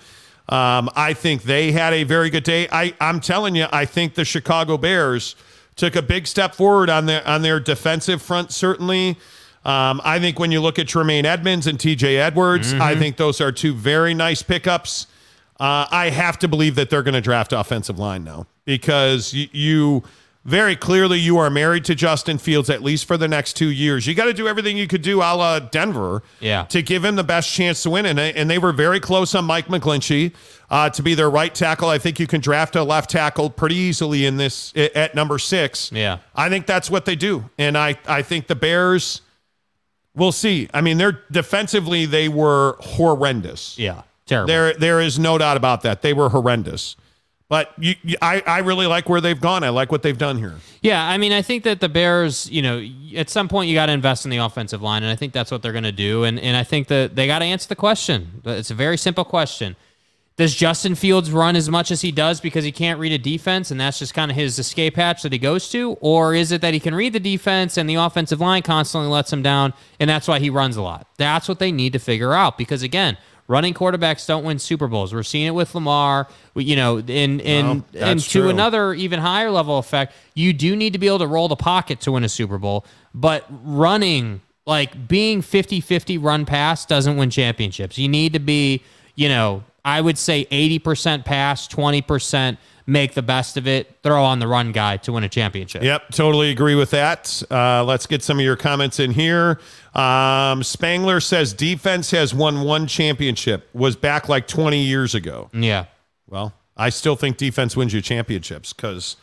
Um, 0.50 0.90
I 0.96 1.14
think 1.14 1.44
they 1.44 1.72
had 1.72 1.94
a 1.94 2.04
very 2.04 2.30
good 2.30 2.44
day. 2.44 2.68
I, 2.72 2.94
I'm 3.00 3.20
telling 3.20 3.56
you, 3.56 3.68
I 3.72 3.86
think 3.86 4.16
the 4.16 4.26
Chicago 4.26 4.78
Bears 4.78 5.36
took 5.76 5.96
a 5.96 6.02
big 6.02 6.28
step 6.28 6.56
forward 6.56 6.90
on 6.90 7.06
their 7.06 7.26
on 7.28 7.42
their 7.42 7.60
defensive 7.60 8.22
front. 8.22 8.52
Certainly, 8.52 9.18
um, 9.64 10.02
I 10.04 10.20
think 10.20 10.40
when 10.40 10.52
you 10.52 10.60
look 10.60 10.80
at 10.80 10.88
Tremaine 10.88 11.26
Edmunds 11.26 11.68
and 11.68 11.80
T.J. 11.80 12.18
Edwards, 12.18 12.74
I 12.74 12.96
think 12.96 13.18
those 13.18 13.40
are 13.40 13.52
two 13.52 13.74
very 13.74 14.14
nice 14.14 14.42
pickups. 14.42 15.06
Uh, 15.60 15.86
I 15.92 16.10
have 16.10 16.40
to 16.40 16.48
believe 16.48 16.74
that 16.76 16.90
they're 16.90 17.04
going 17.04 17.14
to 17.14 17.22
draft 17.22 17.54
offensive 17.54 18.00
line 18.00 18.24
now 18.24 18.48
because 18.66 19.32
you, 19.32 19.48
you 19.52 20.04
very 20.44 20.76
clearly 20.76 21.20
you 21.20 21.38
are 21.38 21.50
married 21.52 21.86
to 21.86 21.94
Justin 21.94 22.38
Fields 22.40 22.70
at 22.70 22.82
least 22.82 23.06
for 23.06 23.16
the 23.16 23.28
next 23.28 23.54
two 23.54 23.70
years. 23.70 24.08
You 24.08 24.16
got 24.16 24.26
to 24.26 24.34
do 24.34 24.48
everything 24.48 24.76
you 24.76 24.88
could 24.88 25.04
do, 25.04 25.20
a 25.20 25.30
la 25.36 25.60
Denver, 25.60 26.24
Yeah. 26.40 26.64
to 26.64 26.82
give 26.82 27.06
him 27.06 27.16
the 27.16 27.24
best 27.24 27.52
chance 27.54 27.84
to 27.84 27.92
win. 27.92 28.08
And, 28.08 28.18
they- 28.18 28.34
and 28.34 28.50
they 28.50 28.58
were 28.58 28.72
very 28.72 29.00
close 29.00 29.36
on 29.36 29.46
Mike 29.46 29.68
McGlinchey 29.68 30.34
uh, 30.72 30.90
to 30.90 31.04
be 31.04 31.14
their 31.14 31.30
right 31.30 31.54
tackle. 31.54 31.90
I 31.90 32.00
think 32.00 32.20
you 32.20 32.26
can 32.26 32.42
draft 32.42 32.76
a 32.76 32.84
left 32.84 33.12
tackle 33.12 33.50
pretty 33.52 33.76
easily 33.76 34.26
in 34.26 34.38
this 34.38 34.74
at 34.76 34.96
at 34.96 35.16
number 35.16 35.38
six. 35.38 35.92
Yeah. 35.92 36.18
I 36.36 36.50
think 36.50 36.66
that's 36.66 36.90
what 36.90 37.06
they 37.06 37.16
do. 37.16 37.50
And 37.60 37.78
I, 37.78 37.98
I 38.08 38.22
think 38.24 38.48
the 38.48 38.56
Bears, 38.56 39.22
we'll 40.16 40.32
see. 40.32 40.70
I 40.74 40.82
mean, 40.82 40.98
they're 40.98 41.22
defensively, 41.32 42.06
they 42.08 42.30
were 42.30 42.78
horrendous. 42.80 43.78
Yeah. 43.78 44.02
Terrible. 44.26 44.48
There, 44.48 44.74
there 44.74 45.02
is 45.02 45.20
no 45.20 45.38
doubt 45.38 45.58
about 45.58 45.82
that. 45.82 46.02
They 46.02 46.14
were 46.14 46.30
horrendous. 46.30 46.96
But 47.52 47.74
you, 47.78 47.96
you, 48.02 48.16
I, 48.22 48.42
I 48.48 48.60
really 48.60 48.88
like 48.88 49.10
where 49.10 49.20
they've 49.20 49.40
gone. 49.40 49.66
I 49.66 49.70
like 49.72 49.92
what 49.92 50.04
they've 50.04 50.18
done 50.18 50.38
here. 50.38 50.56
Yeah, 50.82 51.06
I 51.06 51.18
mean, 51.18 51.34
I 51.34 51.42
think 51.42 51.66
that 51.66 51.82
the 51.82 51.90
Bears, 51.90 52.50
you 52.50 52.62
know, 52.62 52.82
at 53.14 53.30
some 53.30 53.50
point 53.50 53.68
you 53.68 53.76
got 53.76 53.88
to 53.88 53.92
invest 53.92 54.24
in 54.24 54.32
the 54.32 54.38
offensive 54.38 54.82
line, 54.82 55.04
and 55.04 55.12
I 55.12 55.18
think 55.18 55.34
that's 55.34 55.52
what 55.52 55.62
they're 55.62 55.74
going 55.74 55.84
to 55.84 55.92
do. 55.92 56.24
And 56.24 56.40
and 56.40 56.56
I 56.56 56.64
think 56.64 56.88
that 56.88 57.18
they 57.18 57.28
got 57.28 57.40
to 57.40 57.46
answer 57.46 57.68
the 57.68 57.76
question. 57.76 58.42
It's 58.46 58.72
a 58.72 58.74
very 58.74 58.96
simple 58.96 59.26
question. 59.26 59.76
Does 60.38 60.56
Justin 60.56 60.96
Fields 60.96 61.30
run 61.30 61.58
as 61.58 61.70
much 61.70 61.92
as 61.92 62.00
he 62.00 62.14
does 62.14 62.40
because 62.40 62.64
he 62.64 62.72
can't 62.72 63.02
read 63.02 63.12
a 63.12 63.18
defense, 63.18 63.70
and 63.70 63.82
that's 63.82 64.00
just 64.00 64.14
kind 64.14 64.32
of 64.32 64.38
his 64.38 64.58
escape 64.58 64.96
hatch 64.96 65.22
that 65.24 65.34
he 65.34 65.38
goes 65.38 65.68
to, 65.72 65.98
or 66.00 66.34
is 66.34 66.54
it 66.54 66.62
that 66.62 66.74
he 66.74 66.80
can 66.80 66.96
read 66.96 67.12
the 67.12 67.20
defense 67.20 67.76
and 67.76 67.90
the 67.90 67.96
offensive 67.96 68.40
line 68.40 68.62
constantly 68.62 69.10
lets 69.10 69.34
him 69.34 69.44
down, 69.44 69.74
and 70.00 70.10
that's 70.10 70.30
why 70.30 70.40
he 70.40 70.50
runs 70.50 70.78
a 70.78 70.82
lot? 70.82 71.06
That's 71.18 71.50
what 71.50 71.60
they 71.60 71.74
need 71.74 71.92
to 71.92 72.00
figure 72.00 72.34
out 72.34 72.58
because 72.58 72.82
again. 72.82 73.18
Running 73.52 73.74
quarterbacks 73.74 74.26
don't 74.26 74.46
win 74.46 74.60
Super 74.60 74.88
Bowls. 74.88 75.14
We're 75.14 75.24
seeing 75.24 75.46
it 75.48 75.54
with 75.54 75.76
Lamar. 75.76 76.28
We- 76.54 76.64
You 76.64 76.78
know, 76.78 76.98
in 77.00 77.40
in 77.42 77.66
No, 77.66 77.84
and 78.00 78.20
to 78.22 78.30
true. 78.30 78.50
another 78.50 78.94
even 78.94 79.20
higher 79.20 79.52
level 79.52 79.78
effect, 79.78 80.14
you 80.36 80.54
do 80.54 80.76
need 80.76 80.94
to 80.94 81.00
be 81.00 81.08
able 81.08 81.20
to 81.20 81.28
roll 81.28 81.50
the 81.50 81.58
pocket 81.58 82.00
to 82.02 82.14
win 82.14 82.24
a 82.24 82.30
Super 82.30 82.58
Bowl. 82.58 82.86
But 83.14 83.46
running 83.64 84.40
Like 84.68 85.08
being 85.08 85.42
50-50 85.42 86.18
run 86.22 86.46
pass 86.46 86.86
doesn't 86.86 87.18
win 87.18 87.32
championships. 87.32 87.98
You 87.98 88.08
need 88.08 88.34
to 88.34 88.40
be, 88.40 88.84
you 89.16 89.28
know, 89.28 89.64
I 89.84 90.00
would 90.00 90.20
say 90.20 90.46
80% 90.52 91.26
pass, 91.26 91.68
20% 91.68 92.58
make 92.86 93.14
the 93.14 93.22
best 93.22 93.58
of 93.58 93.68
it, 93.68 93.98
throw 94.04 94.24
on 94.24 94.40
the 94.40 94.48
run 94.48 94.72
guy 94.72 94.98
to 94.98 95.12
win 95.14 95.24
a 95.24 95.30
championship. 95.30 95.84
Yep, 95.84 96.10
totally 96.12 96.50
agree 96.52 96.76
with 96.76 96.92
that. 96.92 97.42
Uh, 97.50 97.84
let's 97.84 98.06
get 98.06 98.24
some 98.24 98.40
of 98.40 98.44
your 98.46 98.56
comments 98.56 99.00
in 99.00 99.12
here. 99.12 99.60
Um, 99.94 100.64
Spangler 100.64 101.20
says 101.20 101.54
defense 101.54 102.12
has 102.12 102.34
won 102.34 102.62
one 102.62 102.88
championship, 102.88 103.70
was 103.74 103.96
back 103.96 104.30
like 104.30 104.48
20 104.48 104.82
years 104.82 105.14
ago. 105.16 105.50
Yeah. 105.54 105.86
Well, 106.28 106.54
I 106.78 106.90
still 106.90 107.16
think 107.16 107.38
defense 107.38 107.76
wins 107.76 107.94
you 107.94 108.02
championships 108.02 108.74
because, 108.74 109.18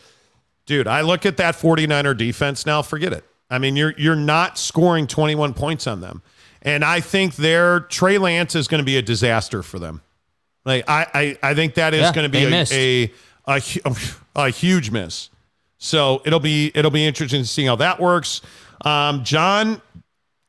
dude, 0.66 0.86
I 0.86 1.00
look 1.00 1.24
at 1.26 1.36
that 1.38 1.54
49er 1.56 2.16
defense 2.16 2.66
now, 2.66 2.82
forget 2.82 3.12
it. 3.12 3.24
I 3.50 3.58
mean, 3.58 3.76
you're 3.76 3.94
you're 3.96 4.14
not 4.14 4.58
scoring 4.58 5.06
21 5.06 5.54
points 5.54 5.86
on 5.86 6.00
them. 6.02 6.22
And 6.60 6.84
I 6.84 7.00
think 7.00 7.36
their 7.36 7.80
Trey 7.80 8.18
Lance 8.18 8.54
is 8.54 8.68
going 8.68 8.80
to 8.80 8.84
be 8.84 8.98
a 8.98 9.02
disaster 9.02 9.62
for 9.62 9.78
them. 9.78 10.02
Like 10.66 10.84
I 10.86 11.06
I, 11.42 11.50
I 11.50 11.54
think 11.54 11.74
that 11.74 11.94
is 11.94 12.02
Yeah, 12.02 12.12
going 12.12 12.30
to 12.30 12.38
be 12.38 12.44
a, 12.44 13.04
a 13.04 13.12
a 13.48 13.60
a 14.36 14.50
huge 14.50 14.90
miss. 14.90 15.30
So 15.78 16.22
it'll 16.24 16.40
be 16.40 16.70
it'll 16.74 16.90
be 16.90 17.06
interesting 17.06 17.42
to 17.42 17.48
see 17.48 17.64
how 17.64 17.76
that 17.76 18.00
works. 18.00 18.42
Um, 18.84 19.24
John 19.24 19.80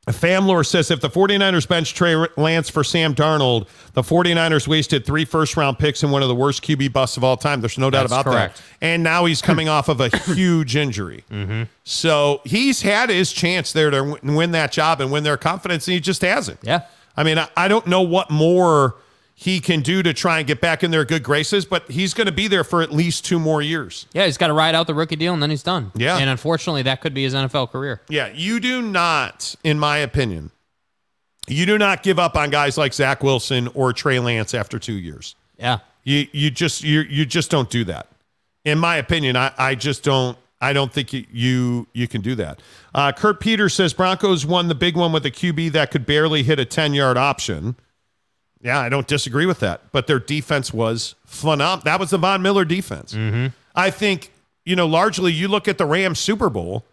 Famlor 0.06 0.66
says 0.66 0.90
if 0.90 1.00
the 1.00 1.10
49ers 1.10 1.68
bench 1.68 1.94
Trey 1.94 2.16
Lance 2.36 2.68
for 2.68 2.82
Sam 2.82 3.14
Darnold, 3.14 3.68
the 3.92 4.02
49ers 4.02 4.66
wasted 4.66 5.04
three 5.04 5.24
first 5.24 5.56
round 5.56 5.78
picks 5.78 6.02
in 6.02 6.10
one 6.10 6.22
of 6.22 6.28
the 6.28 6.34
worst 6.34 6.62
QB 6.62 6.92
busts 6.92 7.16
of 7.16 7.24
all 7.24 7.36
time. 7.36 7.60
There's 7.60 7.78
no 7.78 7.90
doubt 7.90 8.08
That's 8.08 8.12
about 8.12 8.24
correct. 8.24 8.56
that. 8.56 8.62
And 8.80 9.02
now 9.02 9.24
he's 9.26 9.42
coming 9.42 9.68
off 9.68 9.88
of 9.88 10.00
a 10.00 10.08
huge 10.34 10.74
injury. 10.74 11.24
Mm-hmm. 11.30 11.64
So 11.84 12.40
he's 12.44 12.82
had 12.82 13.10
his 13.10 13.32
chance 13.32 13.72
there 13.72 13.90
to 13.90 14.18
win 14.22 14.52
that 14.52 14.72
job 14.72 15.00
and 15.00 15.12
win 15.12 15.22
their 15.22 15.36
confidence, 15.36 15.86
and 15.86 15.94
he 15.94 16.00
just 16.00 16.22
hasn't. 16.22 16.58
Yeah. 16.62 16.82
I 17.16 17.22
mean, 17.22 17.38
I, 17.38 17.48
I 17.56 17.68
don't 17.68 17.86
know 17.86 18.02
what 18.02 18.30
more 18.30 18.96
he 19.40 19.58
can 19.58 19.80
do 19.80 20.02
to 20.02 20.12
try 20.12 20.36
and 20.36 20.46
get 20.46 20.60
back 20.60 20.84
in 20.84 20.90
their 20.90 21.06
good 21.06 21.22
graces, 21.22 21.64
but 21.64 21.90
he's 21.90 22.12
going 22.12 22.26
to 22.26 22.32
be 22.32 22.46
there 22.46 22.62
for 22.62 22.82
at 22.82 22.92
least 22.92 23.24
two 23.24 23.40
more 23.40 23.62
years. 23.62 24.04
Yeah, 24.12 24.26
he's 24.26 24.36
got 24.36 24.48
to 24.48 24.52
ride 24.52 24.74
out 24.74 24.86
the 24.86 24.92
rookie 24.92 25.16
deal 25.16 25.32
and 25.32 25.42
then 25.42 25.48
he's 25.48 25.62
done. 25.62 25.92
Yeah. 25.94 26.18
And 26.18 26.28
unfortunately, 26.28 26.82
that 26.82 27.00
could 27.00 27.14
be 27.14 27.22
his 27.22 27.32
NFL 27.32 27.70
career. 27.70 28.02
Yeah, 28.10 28.30
you 28.34 28.60
do 28.60 28.82
not, 28.82 29.54
in 29.64 29.78
my 29.78 29.96
opinion, 29.96 30.50
you 31.48 31.64
do 31.64 31.78
not 31.78 32.02
give 32.02 32.18
up 32.18 32.36
on 32.36 32.50
guys 32.50 32.76
like 32.76 32.92
Zach 32.92 33.22
Wilson 33.22 33.68
or 33.68 33.94
Trey 33.94 34.18
Lance 34.18 34.52
after 34.52 34.78
two 34.78 34.92
years. 34.92 35.36
Yeah. 35.56 35.78
You 36.04 36.26
you 36.32 36.50
just 36.50 36.84
you 36.84 37.00
you 37.00 37.24
just 37.24 37.50
don't 37.50 37.70
do 37.70 37.84
that. 37.84 38.08
In 38.66 38.78
my 38.78 38.96
opinion, 38.96 39.36
I, 39.36 39.52
I 39.56 39.74
just 39.74 40.02
don't 40.04 40.36
I 40.60 40.74
don't 40.74 40.92
think 40.92 41.14
you 41.14 41.24
you, 41.32 41.86
you 41.94 42.08
can 42.08 42.20
do 42.20 42.34
that. 42.34 42.60
Uh, 42.94 43.12
Kurt 43.12 43.40
Peters 43.40 43.72
says 43.72 43.94
Broncos 43.94 44.44
won 44.44 44.68
the 44.68 44.74
big 44.74 44.96
one 44.98 45.12
with 45.12 45.24
a 45.24 45.30
QB 45.30 45.72
that 45.72 45.90
could 45.90 46.04
barely 46.04 46.42
hit 46.42 46.58
a 46.58 46.66
10 46.66 46.92
yard 46.92 47.16
option. 47.16 47.76
Yeah, 48.62 48.78
I 48.78 48.88
don't 48.88 49.06
disagree 49.06 49.46
with 49.46 49.60
that. 49.60 49.90
But 49.92 50.06
their 50.06 50.18
defense 50.18 50.72
was 50.72 51.14
phenomenal. 51.24 51.84
That 51.84 51.98
was 51.98 52.10
the 52.10 52.18
Von 52.18 52.42
Miller 52.42 52.64
defense. 52.64 53.14
Mm-hmm. 53.14 53.48
I 53.74 53.90
think, 53.90 54.32
you 54.64 54.76
know, 54.76 54.86
largely 54.86 55.32
you 55.32 55.48
look 55.48 55.66
at 55.68 55.78
the 55.78 55.86
Rams 55.86 56.18
Super 56.18 56.50
Bowl. 56.50 56.84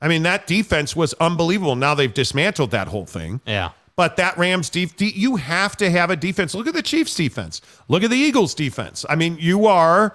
I 0.00 0.08
mean, 0.08 0.22
that 0.24 0.46
defense 0.46 0.94
was 0.96 1.12
unbelievable. 1.14 1.76
Now 1.76 1.94
they've 1.94 2.12
dismantled 2.12 2.70
that 2.70 2.88
whole 2.88 3.06
thing. 3.06 3.40
Yeah. 3.46 3.70
But 3.96 4.16
that 4.16 4.36
Rams 4.36 4.68
def- 4.68 4.96
de- 4.96 5.12
you 5.18 5.36
have 5.36 5.76
to 5.78 5.90
have 5.90 6.10
a 6.10 6.16
defense. 6.16 6.54
Look 6.54 6.66
at 6.66 6.74
the 6.74 6.82
Chiefs 6.82 7.14
defense. 7.14 7.62
Look 7.88 8.02
at 8.02 8.10
the 8.10 8.16
Eagles 8.16 8.54
defense. 8.54 9.06
I 9.08 9.16
mean, 9.16 9.38
you 9.40 9.66
are 9.66 10.14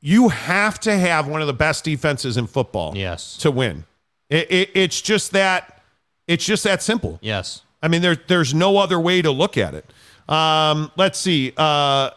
you 0.00 0.28
have 0.28 0.78
to 0.80 0.96
have 0.96 1.26
one 1.26 1.40
of 1.40 1.46
the 1.46 1.52
best 1.52 1.84
defenses 1.84 2.36
in 2.36 2.46
football. 2.46 2.96
Yes. 2.96 3.36
To 3.38 3.50
win. 3.50 3.84
It, 4.30 4.50
it, 4.50 4.70
it's 4.74 5.00
just 5.02 5.32
that 5.32 5.82
it's 6.26 6.44
just 6.44 6.64
that 6.64 6.82
simple. 6.82 7.18
Yes. 7.20 7.62
I 7.86 7.88
mean, 7.88 8.02
there, 8.02 8.16
there's 8.16 8.52
no 8.52 8.78
other 8.78 8.98
way 8.98 9.22
to 9.22 9.30
look 9.30 9.56
at 9.56 9.72
it. 9.72 9.88
Um, 10.28 10.90
let's 10.96 11.20
see. 11.20 11.52
Uh, 11.56 12.10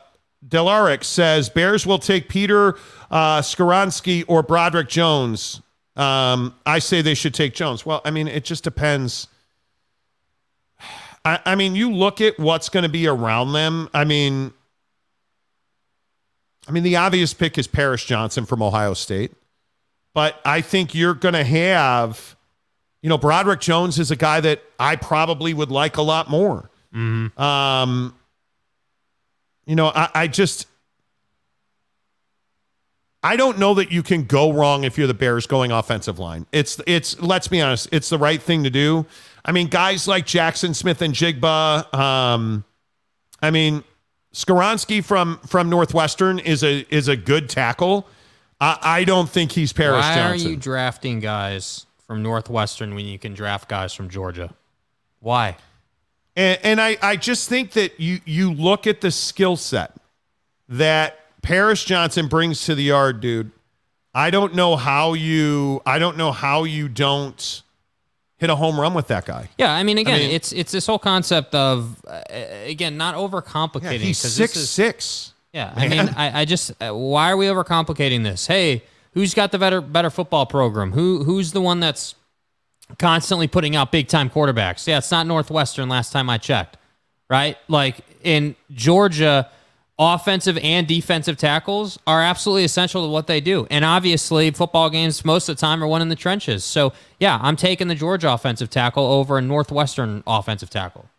Delarix 0.43 1.03
says 1.03 1.48
Bears 1.48 1.85
will 1.85 1.99
take 1.99 2.27
Peter 2.27 2.69
uh, 3.11 3.41
Skoronski 3.41 4.25
or 4.27 4.41
Broderick 4.41 4.89
Jones. 4.89 5.61
Um, 5.95 6.56
I 6.65 6.80
say 6.80 7.03
they 7.03 7.14
should 7.14 7.35
take 7.35 7.53
Jones. 7.53 7.85
Well, 7.85 8.01
I 8.03 8.09
mean, 8.09 8.27
it 8.27 8.45
just 8.45 8.64
depends. 8.64 9.27
I, 11.23 11.39
I 11.45 11.53
mean, 11.53 11.75
you 11.75 11.93
look 11.93 12.19
at 12.19 12.39
what's 12.39 12.69
going 12.69 12.81
to 12.81 12.89
be 12.89 13.06
around 13.06 13.53
them. 13.53 13.89
I 13.93 14.06
mean, 14.06 14.51
I 16.67 16.72
mean, 16.72 16.81
the 16.81 16.95
obvious 16.95 17.31
pick 17.31 17.59
is 17.59 17.67
Paris 17.67 18.03
Johnson 18.03 18.48
from 18.48 18.64
Ohio 18.64 18.95
State, 18.95 19.33
but 20.15 20.41
I 20.43 20.61
think 20.61 20.95
you're 20.95 21.14
going 21.14 21.35
to 21.35 21.43
have, 21.43 22.35
you 23.01 23.09
know, 23.09 23.17
Broderick 23.17 23.59
Jones 23.61 23.99
is 23.99 24.11
a 24.11 24.15
guy 24.15 24.41
that 24.41 24.61
I 24.79 24.95
probably 24.95 25.53
would 25.53 25.71
like 25.71 25.97
a 25.97 26.01
lot 26.01 26.29
more. 26.29 26.69
Um, 26.93 28.15
you 29.65 29.75
know, 29.75 29.87
I, 29.93 30.09
I 30.13 30.27
just, 30.27 30.67
I 33.21 33.35
don't 33.35 33.59
know 33.59 33.73
that 33.75 33.91
you 33.91 34.01
can 34.01 34.23
go 34.23 34.51
wrong 34.51 34.83
if 34.83 34.97
you're 34.97 35.07
the 35.07 35.13
Bears 35.13 35.45
going 35.45 35.71
offensive 35.71 36.19
line. 36.19 36.45
It's, 36.51 36.81
it's, 36.87 37.19
let's 37.21 37.47
be 37.47 37.61
honest, 37.61 37.89
it's 37.91 38.09
the 38.09 38.17
right 38.17 38.41
thing 38.41 38.63
to 38.63 38.69
do. 38.69 39.05
I 39.45 39.51
mean, 39.51 39.67
guys 39.67 40.07
like 40.07 40.25
Jaxon 40.25 40.75
Smith-Njigba, 40.75 41.93
um, 41.93 42.63
I 43.41 43.51
mean, 43.51 43.83
Skoronski 44.33 45.03
from 45.03 45.39
from 45.47 45.69
Northwestern 45.71 46.37
is 46.37 46.63
a 46.63 46.85
is 46.93 47.07
a 47.07 47.15
good 47.15 47.49
tackle. 47.49 48.07
I, 48.61 48.77
I 48.81 49.03
don't 49.03 49.27
think 49.27 49.53
he's 49.53 49.73
Paris 49.73 50.05
Why 50.05 50.15
Johnson. 50.15 50.47
are 50.47 50.49
you 50.51 50.55
drafting 50.55 51.19
guys 51.19 51.87
from 52.09 52.23
Northwestern 52.23 52.95
when 52.95 53.05
you 53.05 53.19
can 53.19 53.35
draft 53.35 53.69
guys 53.69 53.93
from 53.93 54.09
Georgia? 54.09 54.51
Why? 55.19 55.57
And, 56.35 56.59
and 56.63 56.81
I, 56.81 56.97
I 57.03 57.15
just 57.17 57.47
think 57.47 57.73
that 57.73 57.99
you 57.99 58.19
you 58.25 58.51
look 58.51 58.88
at 58.88 59.01
the 59.01 59.11
skill 59.11 59.55
set 59.55 59.93
that 60.69 61.19
Paris 61.43 61.83
Johnson 61.83 62.27
brings 62.27 62.65
to 62.65 62.73
the 62.73 62.81
yard, 62.81 63.21
dude. 63.21 63.51
I 64.15 64.31
don't 64.31 64.55
know 64.55 64.75
how 64.75 65.13
you 65.13 65.83
I 65.85 65.99
don't 65.99 66.17
know 66.17 66.31
how 66.31 66.63
you 66.63 66.89
don't 66.89 67.61
hit 68.38 68.49
a 68.49 68.55
home 68.55 68.79
run 68.79 68.95
with 68.95 69.05
that 69.09 69.27
guy. 69.27 69.49
Yeah, 69.59 69.71
I 69.71 69.83
mean, 69.83 69.99
again, 69.99 70.17
mean- 70.19 70.31
it's 70.31 70.51
it's 70.51 70.71
this 70.71 70.88
whole 70.88 70.97
concept 70.97 71.53
of 71.53 72.03
uh, 72.07 72.21
again 72.65 72.97
not 72.97 73.13
overcomplicating. 73.13 73.83
Yeah, 73.83 73.97
he's 73.99 74.17
six 74.17 74.35
this 74.35 74.55
is- 74.55 74.69
six. 74.71 75.33
Yeah, 75.53 75.73
I 75.75 75.88
mean, 75.88 76.09
I, 76.15 76.41
I 76.41 76.45
just 76.45 76.71
uh, 76.81 76.89
why 76.89 77.29
are 77.31 77.38
we 77.38 77.45
overcomplicating 77.45 78.23
this? 78.23 78.47
Hey, 78.47 78.81
who's 79.19 79.33
got 79.33 79.51
the 79.51 79.59
better 79.59 79.81
better 79.81 80.09
football 80.09 80.45
program? 80.45 80.93
Who 80.93 81.25
who's 81.25 81.51
the 81.51 81.59
one 81.59 81.81
that's 81.81 82.15
constantly 82.98 83.48
putting 83.48 83.75
out 83.75 83.91
big 83.91 84.07
time 84.07 84.30
quarterbacks? 84.30 84.88
Yeah, 84.88 84.99
it's 84.99 85.11
not 85.11 85.27
Northwestern. 85.27 85.89
Last 85.89 86.11
time 86.11 86.30
I 86.30 86.38
checked, 86.38 86.77
right? 87.30 87.57
Like 87.67 87.98
in 88.23 88.56
Georgia, 88.72 89.49
offensive 89.98 90.57
and 90.59 90.88
defensive 90.88 91.35
tackles 91.35 91.99
are 92.07 92.22
absolutely 92.22 92.64
essential 92.64 93.06
to 93.06 93.11
what 93.11 93.27
they 93.27 93.41
do. 93.41 93.67
And 93.69 93.83
obviously, 93.83 94.51
football 94.51 94.89
games 94.89 95.25
most 95.25 95.49
of 95.49 95.57
the 95.57 95.59
time 95.59 95.83
are 95.83 95.88
won 95.88 96.01
in 96.01 96.07
the 96.07 96.15
trenches. 96.15 96.64
So 96.64 96.93
yeah, 97.19 97.39
I'm 97.41 97.57
taking 97.57 97.89
the 97.89 97.95
Georgia 97.95 98.31
offensive 98.31 98.69
tackle 98.69 99.06
over 99.06 99.38
a 99.38 99.41
Northwestern 99.41 100.23
offensive 100.25 100.69
tackle. 100.69 101.09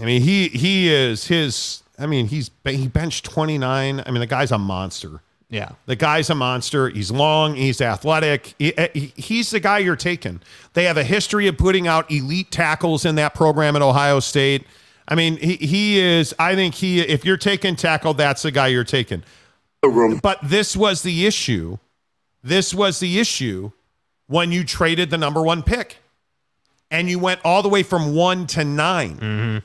I 0.00 0.04
mean, 0.04 0.22
he 0.22 0.48
he 0.48 0.92
is 0.92 1.26
his. 1.26 1.82
I 1.98 2.06
mean, 2.06 2.28
he's 2.28 2.52
he 2.64 2.86
benched 2.86 3.24
twenty 3.24 3.58
nine. 3.58 4.00
I 4.06 4.12
mean, 4.12 4.20
the 4.20 4.26
guy's 4.26 4.52
a 4.52 4.58
monster. 4.58 5.22
Yeah. 5.52 5.72
The 5.84 5.96
guy's 5.96 6.30
a 6.30 6.34
monster. 6.34 6.88
He's 6.88 7.10
long. 7.10 7.56
He's 7.56 7.82
athletic. 7.82 8.54
He- 8.58 8.76
eh, 8.76 8.88
he- 8.94 9.12
he's 9.16 9.50
the 9.50 9.60
guy 9.60 9.78
you're 9.78 9.96
taking. 9.96 10.40
They 10.72 10.84
have 10.84 10.96
a 10.96 11.04
history 11.04 11.46
of 11.46 11.58
putting 11.58 11.86
out 11.86 12.10
elite 12.10 12.50
tackles 12.50 13.04
in 13.04 13.16
that 13.16 13.34
program 13.34 13.76
at 13.76 13.82
Ohio 13.82 14.18
State. 14.18 14.66
I 15.06 15.14
mean, 15.14 15.36
he, 15.36 15.56
he 15.56 16.00
is. 16.00 16.34
I 16.38 16.54
think 16.54 16.76
he. 16.76 17.00
If 17.02 17.26
you're 17.26 17.36
taking 17.36 17.76
tackle, 17.76 18.14
that's 18.14 18.40
the 18.42 18.50
guy 18.50 18.68
you're 18.68 18.82
taking. 18.82 19.24
But 20.22 20.38
this 20.42 20.74
was 20.74 21.02
the 21.02 21.26
issue. 21.26 21.76
This 22.42 22.72
was 22.72 22.98
the 22.98 23.20
issue 23.20 23.72
when 24.28 24.52
you 24.52 24.64
traded 24.64 25.10
the 25.10 25.18
number 25.18 25.42
one 25.42 25.62
pick, 25.62 25.98
and 26.90 27.10
you 27.10 27.18
went 27.18 27.40
all 27.44 27.62
the 27.62 27.68
way 27.68 27.82
from 27.82 28.14
one 28.14 28.46
to 28.46 28.64
9 28.64 29.16
mm-hmm. 29.16 29.58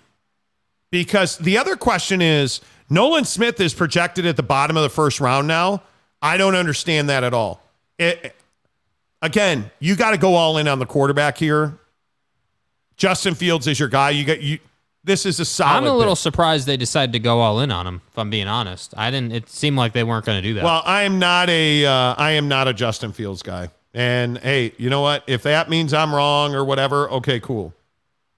because 0.92 1.38
the 1.38 1.58
other 1.58 1.78
question 1.78 2.22
is 2.22 2.60
Nolan 2.90 3.26
Smith 3.26 3.60
is 3.60 3.74
projected 3.74 4.26
at 4.26 4.38
the 4.38 4.44
bottom 4.44 4.78
of 4.78 4.84
the 4.84 4.90
first 4.90 5.20
round 5.20 5.48
now. 5.48 5.84
I 6.22 6.38
don't 6.38 6.56
understand 6.56 7.10
that 7.10 7.24
at 7.24 7.34
all. 7.34 7.62
It, 8.00 8.36
again, 9.22 9.72
you 9.80 9.96
got 9.96 10.12
to 10.12 10.18
go 10.18 10.36
all 10.36 10.58
in 10.58 10.68
on 10.68 10.80
the 10.80 10.86
quarterback 10.86 11.38
here. 11.38 11.78
Justin 12.96 13.36
Fields 13.36 13.68
is 13.68 13.80
your 13.80 13.90
guy. 13.90 14.12
You 14.12 14.26
got 14.26 14.42
you. 14.42 14.60
This 15.04 15.26
is 15.26 15.40
a 15.40 15.46
solid. 15.46 15.78
I'm 15.78 15.86
a 15.86 15.96
little 15.96 16.16
pick. 16.16 16.22
surprised 16.22 16.68
they 16.68 16.76
decided 16.76 17.14
to 17.14 17.20
go 17.20 17.40
all 17.40 17.60
in 17.62 17.72
on 17.72 17.88
him. 17.88 18.02
If 18.10 18.18
I'm 18.18 18.30
being 18.30 18.48
honest, 18.48 18.94
I 18.98 19.12
didn't. 19.12 19.32
It 19.32 19.50
seemed 19.50 19.78
like 19.78 19.94
they 19.94 20.04
weren't 20.04 20.26
going 20.26 20.42
to 20.42 20.48
do 20.48 20.56
that. 20.56 20.64
Well, 20.64 20.82
I 20.84 21.04
am 21.04 21.20
not 21.20 21.50
a 21.50 21.86
uh, 21.86 22.16
I 22.18 22.32
am 22.32 22.48
not 22.48 22.68
a 22.68 22.74
Justin 22.74 23.14
Fields 23.14 23.44
guy. 23.44 23.70
And 23.94 24.38
hey, 24.40 24.74
you 24.78 24.90
know 24.90 25.02
what? 25.02 25.24
If 25.28 25.44
that 25.44 25.70
means 25.70 25.94
I'm 25.94 26.14
wrong 26.14 26.56
or 26.56 26.66
whatever, 26.66 27.10
okay, 27.12 27.40
cool. 27.40 27.74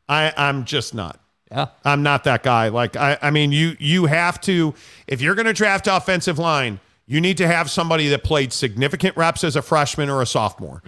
I 0.08 0.34
I'm 0.36 0.66
just 0.66 0.94
not. 0.94 1.20
Yeah. 1.52 1.68
I'm 1.84 2.04
not 2.04 2.24
that 2.26 2.44
guy. 2.44 2.68
Like 2.70 2.96
I 2.96 3.18
I 3.22 3.32
mean 3.32 3.52
you 3.52 3.76
you 3.80 4.06
have 4.06 4.40
to 4.42 4.74
if 5.08 5.22
you're 5.22 5.36
going 5.36 5.48
to 5.48 5.54
draft 5.54 5.88
offensive 5.88 6.38
line, 6.38 6.80
you 7.08 7.20
need 7.20 7.38
to 7.38 7.48
have 7.48 7.72
somebody 7.72 8.08
that 8.10 8.24
played 8.24 8.54
significant 8.54 9.18
reps 9.18 9.44
as 9.44 9.56
a 9.56 9.62
freshman 9.64 10.10
or 10.10 10.22
a 10.22 10.26
sophomore. 10.28 10.84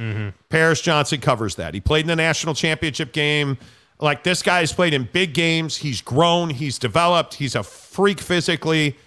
Paris 0.50 0.80
Johnson 0.82 1.20
covers 1.20 1.56
that. 1.56 1.74
He 1.74 1.82
played 1.82 2.02
in 2.02 2.08
the 2.08 2.16
national 2.16 2.54
championship 2.54 3.12
game. 3.12 3.58
Like 4.00 4.24
this 4.24 4.44
guy 4.44 4.60
has 4.60 4.72
played 4.74 4.94
in 4.94 5.10
big 5.12 5.34
games. 5.34 5.78
He's 5.78 6.02
grown. 6.02 6.50
He's 6.52 6.78
developed. 6.80 7.36
He's 7.36 7.56
a 7.56 7.64
freak 7.64 8.20
physically. 8.20 8.98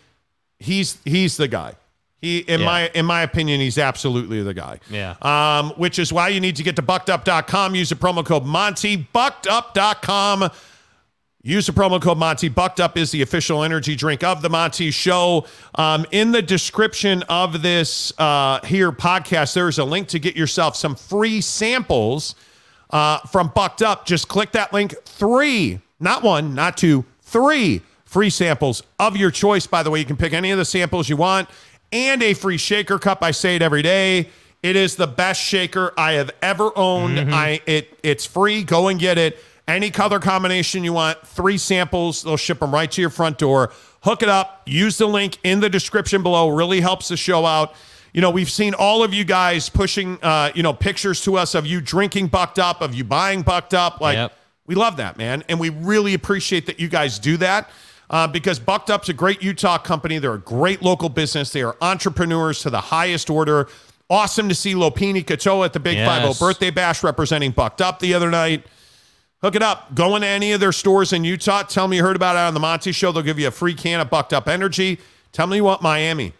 He's 0.58 0.98
he's 1.04 1.36
the 1.36 1.46
guy. 1.48 1.74
He 2.20 2.38
in 2.38 2.60
Yeah. 2.60 2.66
my 2.66 2.88
in 2.94 3.04
my 3.06 3.22
opinion, 3.22 3.60
he's 3.60 3.76
absolutely 3.78 4.42
the 4.42 4.54
guy. 4.54 4.80
Yeah. 4.90 5.14
Um, 5.22 5.70
which 5.76 5.98
is 5.98 6.12
why 6.12 6.28
you 6.28 6.40
need 6.40 6.56
to 6.56 6.62
get 6.62 6.74
to 6.76 6.82
buckedup.com. 6.82 7.74
Use 7.74 7.90
the 7.90 7.96
promo 7.96 8.24
code 8.24 8.44
Monty. 8.44 8.96
Buckedup.com. 9.12 10.50
Use 11.46 11.66
the 11.66 11.72
promo 11.72 12.00
code 12.00 12.16
Monty. 12.16 12.48
Bucked 12.48 12.80
Up 12.80 12.96
is 12.96 13.10
the 13.10 13.20
official 13.20 13.62
energy 13.62 13.94
drink 13.94 14.24
of 14.24 14.40
the 14.40 14.48
Monty 14.48 14.90
Show. 14.90 15.44
Um, 15.74 16.06
in 16.10 16.32
the 16.32 16.40
description 16.40 17.22
of 17.24 17.60
this 17.60 18.18
uh, 18.18 18.64
here 18.64 18.90
podcast, 18.90 19.52
there 19.52 19.68
is 19.68 19.78
a 19.78 19.84
link 19.84 20.08
to 20.08 20.18
get 20.18 20.36
yourself 20.36 20.74
some 20.74 20.94
free 20.94 21.42
samples 21.42 22.34
uh, 22.88 23.18
from 23.30 23.48
Bucked 23.48 23.82
Up. 23.82 24.06
Just 24.06 24.26
click 24.26 24.52
that 24.52 24.72
link. 24.72 24.94
Three, 25.04 25.80
not 26.00 26.22
one, 26.22 26.54
not 26.54 26.78
two, 26.78 27.04
three 27.20 27.82
free 28.06 28.30
samples 28.30 28.82
of 28.98 29.14
your 29.14 29.30
choice. 29.30 29.66
By 29.66 29.82
the 29.82 29.90
way, 29.90 29.98
you 29.98 30.06
can 30.06 30.16
pick 30.16 30.32
any 30.32 30.50
of 30.50 30.56
the 30.56 30.64
samples 30.64 31.10
you 31.10 31.18
want 31.18 31.50
and 31.92 32.22
a 32.22 32.32
free 32.32 32.56
shaker 32.56 32.98
cup. 32.98 33.22
I 33.22 33.32
say 33.32 33.56
it 33.56 33.60
every 33.60 33.82
day. 33.82 34.30
It 34.62 34.76
is 34.76 34.96
the 34.96 35.06
best 35.06 35.42
shaker 35.42 35.92
I 35.98 36.12
have 36.12 36.30
ever 36.40 36.70
owned. 36.74 37.18
I 37.34 37.60
it 37.66 37.98
it's 38.02 38.24
free. 38.24 38.64
Go 38.64 38.88
and 38.88 38.98
get 38.98 39.18
it. 39.18 39.38
Any 39.66 39.90
color 39.90 40.18
combination 40.18 40.84
you 40.84 40.92
want, 40.92 41.26
three 41.26 41.56
samples. 41.56 42.22
They'll 42.22 42.36
ship 42.36 42.58
them 42.60 42.72
right 42.74 42.90
to 42.90 43.00
your 43.00 43.10
front 43.10 43.38
door. 43.38 43.72
Hook 44.02 44.22
it 44.22 44.28
up. 44.28 44.62
Use 44.66 44.98
the 44.98 45.06
link 45.06 45.38
in 45.42 45.60
the 45.60 45.70
description 45.70 46.22
below. 46.22 46.50
Really 46.50 46.80
helps 46.82 47.08
the 47.08 47.16
show 47.16 47.46
out. 47.46 47.74
You 48.12 48.20
know, 48.20 48.30
we've 48.30 48.50
seen 48.50 48.74
all 48.74 49.02
of 49.02 49.14
you 49.14 49.24
guys 49.24 49.68
pushing, 49.70 50.18
uh, 50.22 50.52
you 50.54 50.62
know, 50.62 50.72
pictures 50.74 51.22
to 51.22 51.36
us 51.38 51.54
of 51.54 51.66
you 51.66 51.80
drinking 51.80 52.26
bucked 52.28 52.58
up, 52.58 52.82
of 52.82 52.94
you 52.94 53.04
buying 53.04 53.42
bucked 53.42 53.72
up. 53.74 54.00
Like, 54.00 54.16
Yep. 54.16 54.32
we 54.66 54.74
love 54.74 54.98
that, 54.98 55.16
man. 55.16 55.42
And 55.48 55.58
we 55.58 55.70
really 55.70 56.12
appreciate 56.14 56.66
that 56.66 56.78
you 56.78 56.88
guys 56.88 57.18
do 57.18 57.38
that 57.38 57.70
uh, 58.10 58.26
because 58.28 58.58
Bucked 58.58 58.90
Up's 58.90 59.08
a 59.08 59.14
great 59.14 59.42
Utah 59.42 59.78
company. 59.78 60.18
They're 60.18 60.34
a 60.34 60.38
great 60.38 60.82
local 60.82 61.08
business. 61.08 61.50
They 61.50 61.62
are 61.62 61.74
entrepreneurs 61.80 62.60
to 62.60 62.70
the 62.70 62.80
highest 62.82 63.30
order. 63.30 63.66
Awesome 64.10 64.48
to 64.50 64.54
see 64.54 64.74
Lopini 64.74 65.24
Katoa 65.24 65.64
at 65.64 65.72
the 65.72 65.80
Big 65.80 65.96
Yes. 65.96 66.22
50 66.38 66.38
birthday 66.44 66.70
bash 66.70 67.02
representing 67.02 67.50
Bucked 67.52 67.80
Up 67.80 67.98
the 67.98 68.12
other 68.12 68.30
night. 68.30 68.66
Hook 69.44 69.56
it 69.56 69.62
up. 69.62 69.94
Go 69.94 70.16
into 70.16 70.26
any 70.26 70.52
of 70.52 70.60
their 70.60 70.72
stores 70.72 71.12
in 71.12 71.22
Utah. 71.22 71.64
Tell 71.64 71.86
me 71.86 71.98
you 71.98 72.02
heard 72.02 72.16
about 72.16 72.34
it 72.34 72.38
on 72.38 72.54
the 72.54 72.60
Monty 72.60 72.92
Show. 72.92 73.12
They'll 73.12 73.22
give 73.22 73.38
you 73.38 73.48
a 73.48 73.50
free 73.50 73.74
can 73.74 74.00
of 74.00 74.08
Bucked 74.08 74.32
Up 74.32 74.48
Energy. 74.48 74.98
Tell 75.32 75.46
me 75.46 75.56
you 75.56 75.64
want 75.64 75.82
Miami. 75.82 76.32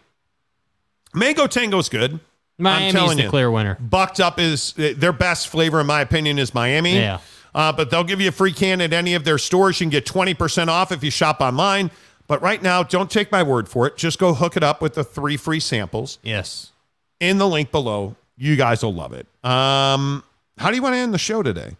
Mango 1.13 1.45
Tango's 1.45 1.87
good. 1.87 2.13
I'm 2.13 2.19
Miami's 2.57 2.93
telling 2.93 3.17
the 3.17 3.23
you. 3.25 3.29
clear 3.29 3.51
winner. 3.51 3.77
Bucked 3.79 4.19
Up 4.19 4.39
is 4.39 4.73
their 4.73 5.13
best 5.13 5.49
flavor, 5.49 5.81
in 5.81 5.85
my 5.85 6.01
opinion, 6.01 6.39
is 6.39 6.55
Miami. 6.55 6.95
Yeah. 6.95 7.19
Uh, 7.53 7.71
but 7.71 7.91
they'll 7.91 8.03
give 8.03 8.19
you 8.19 8.29
a 8.29 8.31
free 8.31 8.51
can 8.51 8.81
at 8.81 8.91
any 8.91 9.13
of 9.13 9.23
their 9.23 9.37
stores. 9.37 9.79
You 9.79 9.85
can 9.85 9.91
get 9.91 10.07
20% 10.07 10.67
off 10.69 10.91
if 10.91 11.03
you 11.03 11.11
shop 11.11 11.41
online. 11.41 11.91
But 12.25 12.41
right 12.41 12.59
now, 12.63 12.81
don't 12.81 13.11
take 13.11 13.31
my 13.31 13.43
word 13.43 13.69
for 13.69 13.85
it. 13.85 13.97
Just 13.97 14.17
go 14.17 14.33
hook 14.33 14.57
it 14.57 14.63
up 14.63 14.81
with 14.81 14.95
the 14.95 15.03
three 15.03 15.37
free 15.37 15.59
samples 15.59 16.17
Yes. 16.23 16.71
in 17.19 17.37
the 17.37 17.47
link 17.47 17.71
below. 17.71 18.15
You 18.35 18.55
guys 18.55 18.81
will 18.81 18.95
love 18.95 19.13
it. 19.13 19.27
Um, 19.43 20.23
how 20.57 20.71
do 20.71 20.75
you 20.75 20.81
want 20.81 20.93
to 20.95 20.97
end 20.97 21.13
the 21.13 21.19
show 21.19 21.43
today? 21.43 21.75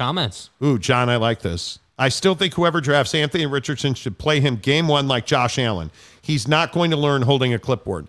Comments. 0.00 0.48
Ooh, 0.64 0.78
John, 0.78 1.10
I 1.10 1.16
like 1.16 1.40
this. 1.40 1.78
I 1.98 2.08
still 2.08 2.34
think 2.34 2.54
whoever 2.54 2.80
drafts 2.80 3.14
Anthony 3.14 3.44
Richardson 3.44 3.92
should 3.92 4.16
play 4.16 4.40
him 4.40 4.56
game 4.56 4.88
one 4.88 5.08
like 5.08 5.26
Josh 5.26 5.58
Allen. 5.58 5.90
He's 6.22 6.48
not 6.48 6.72
going 6.72 6.90
to 6.92 6.96
learn 6.96 7.20
holding 7.20 7.52
a 7.52 7.58
clipboard. 7.58 8.08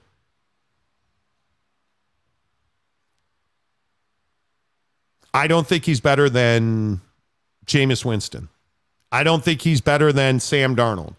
I 5.33 5.47
don't 5.47 5.67
think 5.67 5.83
he's 5.83 5.99
better 5.99 6.29
than 6.29 7.01
Jameis 7.65 8.05
Winston. 8.05 8.47
I 9.11 9.25
don't 9.25 9.43
think 9.43 9.61
he's 9.61 9.81
better 9.81 10.13
than 10.13 10.39
Sam 10.39 10.77
Darnold. 10.77 11.15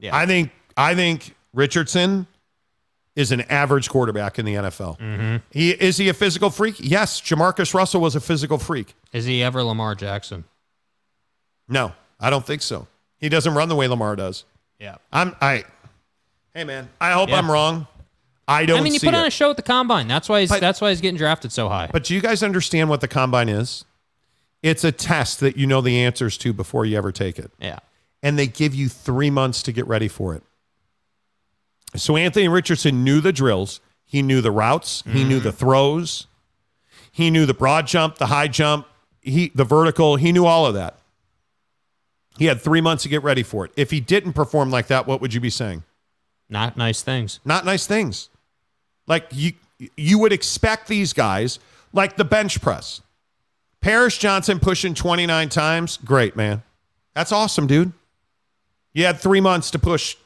Yeah. 0.00 0.16
I 0.16 0.26
think 0.26 0.50
I 0.76 0.96
think 0.96 1.36
Richardson 1.54 2.26
is 3.16 3.32
an 3.32 3.40
average 3.42 3.88
quarterback 3.88 4.38
in 4.38 4.44
the 4.44 4.54
NFL. 4.54 4.98
Mm-hmm. 4.98 5.36
He 5.50 5.70
is 5.70 5.96
he 5.96 6.08
a 6.08 6.14
physical 6.14 6.50
freak? 6.50 6.76
Yes, 6.78 7.20
Jamarcus 7.20 7.74
Russell 7.74 8.00
was 8.00 8.14
a 8.14 8.20
physical 8.20 8.58
freak. 8.58 8.94
Is 9.12 9.24
he 9.24 9.42
ever 9.42 9.62
Lamar 9.64 9.94
Jackson? 9.94 10.44
No, 11.68 11.92
I 12.20 12.30
don't 12.30 12.46
think 12.46 12.62
so. 12.62 12.86
He 13.18 13.28
doesn't 13.28 13.54
run 13.54 13.68
the 13.68 13.74
way 13.74 13.88
Lamar 13.88 14.14
does. 14.16 14.44
Yeah. 14.78 14.96
I'm 15.12 15.34
I 15.40 15.64
Hey 16.54 16.64
man, 16.64 16.88
I 17.00 17.12
hope 17.12 17.28
Yeah. 17.30 17.36
I'm 17.38 17.50
wrong. 17.50 17.86
I 18.48 18.64
don't 18.64 18.78
I 18.78 18.82
mean, 18.82 18.94
you 18.94 19.00
put 19.00 19.14
on 19.14 19.24
it. 19.24 19.28
a 19.28 19.30
show 19.30 19.50
at 19.50 19.56
the 19.56 19.62
combine. 19.62 20.06
That's 20.06 20.28
why 20.28 20.40
he's 20.40 20.50
But- 20.50 20.60
that's 20.60 20.80
why 20.80 20.90
he's 20.90 21.00
getting 21.00 21.18
drafted 21.18 21.50
so 21.52 21.68
high. 21.68 21.88
But 21.92 22.04
do 22.04 22.14
you 22.14 22.20
guys 22.20 22.42
understand 22.42 22.88
what 22.88 23.00
the 23.00 23.08
combine 23.08 23.48
is? 23.48 23.84
It's 24.62 24.84
a 24.84 24.92
test 24.92 25.40
that 25.40 25.56
you 25.56 25.66
know 25.66 25.80
the 25.80 25.98
answers 26.02 26.38
to 26.38 26.52
before 26.52 26.84
you 26.86 26.96
ever 26.96 27.10
take 27.12 27.38
it. 27.38 27.50
yeah. 27.58 27.78
And 28.22 28.38
they 28.38 28.46
give 28.46 28.74
you 28.74 28.88
three 28.88 29.30
months 29.30 29.62
to 29.64 29.72
get 29.72 29.86
ready 29.86 30.08
for 30.08 30.34
it. 30.34 30.42
So 31.98 32.16
Anthony 32.16 32.48
Richardson 32.48 33.04
knew 33.04 33.20
the 33.20 33.32
drills. 33.32 33.80
He 34.04 34.22
knew 34.22 34.40
the 34.40 34.50
routes. 34.50 35.02
He 35.06 35.24
knew 35.24 35.40
the 35.40 35.50
mm. 35.50 35.56
throws. 35.56 36.26
He 37.10 37.30
knew 37.30 37.46
the 37.46 37.54
broad 37.54 37.86
jump, 37.86 38.18
the 38.18 38.26
high 38.26 38.48
jump, 38.48 38.86
he 39.22 39.50
the 39.54 39.64
vertical. 39.64 40.16
He 40.16 40.32
knew 40.32 40.44
all 40.44 40.66
of 40.66 40.74
that. 40.74 40.98
He 42.38 42.44
had 42.44 42.60
three 42.60 42.80
months 42.80 43.02
to 43.04 43.08
get 43.08 43.22
ready 43.22 43.42
for 43.42 43.64
it. 43.64 43.72
If 43.76 43.90
he 43.90 44.00
didn't 44.00 44.34
perform 44.34 44.70
like 44.70 44.88
that, 44.88 45.06
what 45.06 45.20
would 45.20 45.32
you 45.32 45.40
be 45.40 45.50
saying? 45.50 45.82
Not 46.48 46.76
nice 46.76 47.02
things. 47.02 47.40
Not 47.44 47.64
nice 47.64 47.86
things. 47.86 48.28
Like 49.06 49.28
you 49.32 49.52
you 49.96 50.18
would 50.18 50.32
expect 50.32 50.88
these 50.88 51.12
guys, 51.12 51.58
like 51.92 52.16
the 52.16 52.24
bench 52.24 52.60
press. 52.60 53.00
Paris 53.80 54.18
Johnson 54.18 54.58
pushing 54.58 54.94
29 54.94 55.48
times. 55.48 55.98
Great, 56.04 56.36
man. 56.36 56.62
That's 57.14 57.32
awesome, 57.32 57.66
dude. 57.66 57.92
You 58.92 59.04
had 59.04 59.18
three 59.20 59.40
months 59.40 59.70
to 59.72 59.78
push 59.78 60.16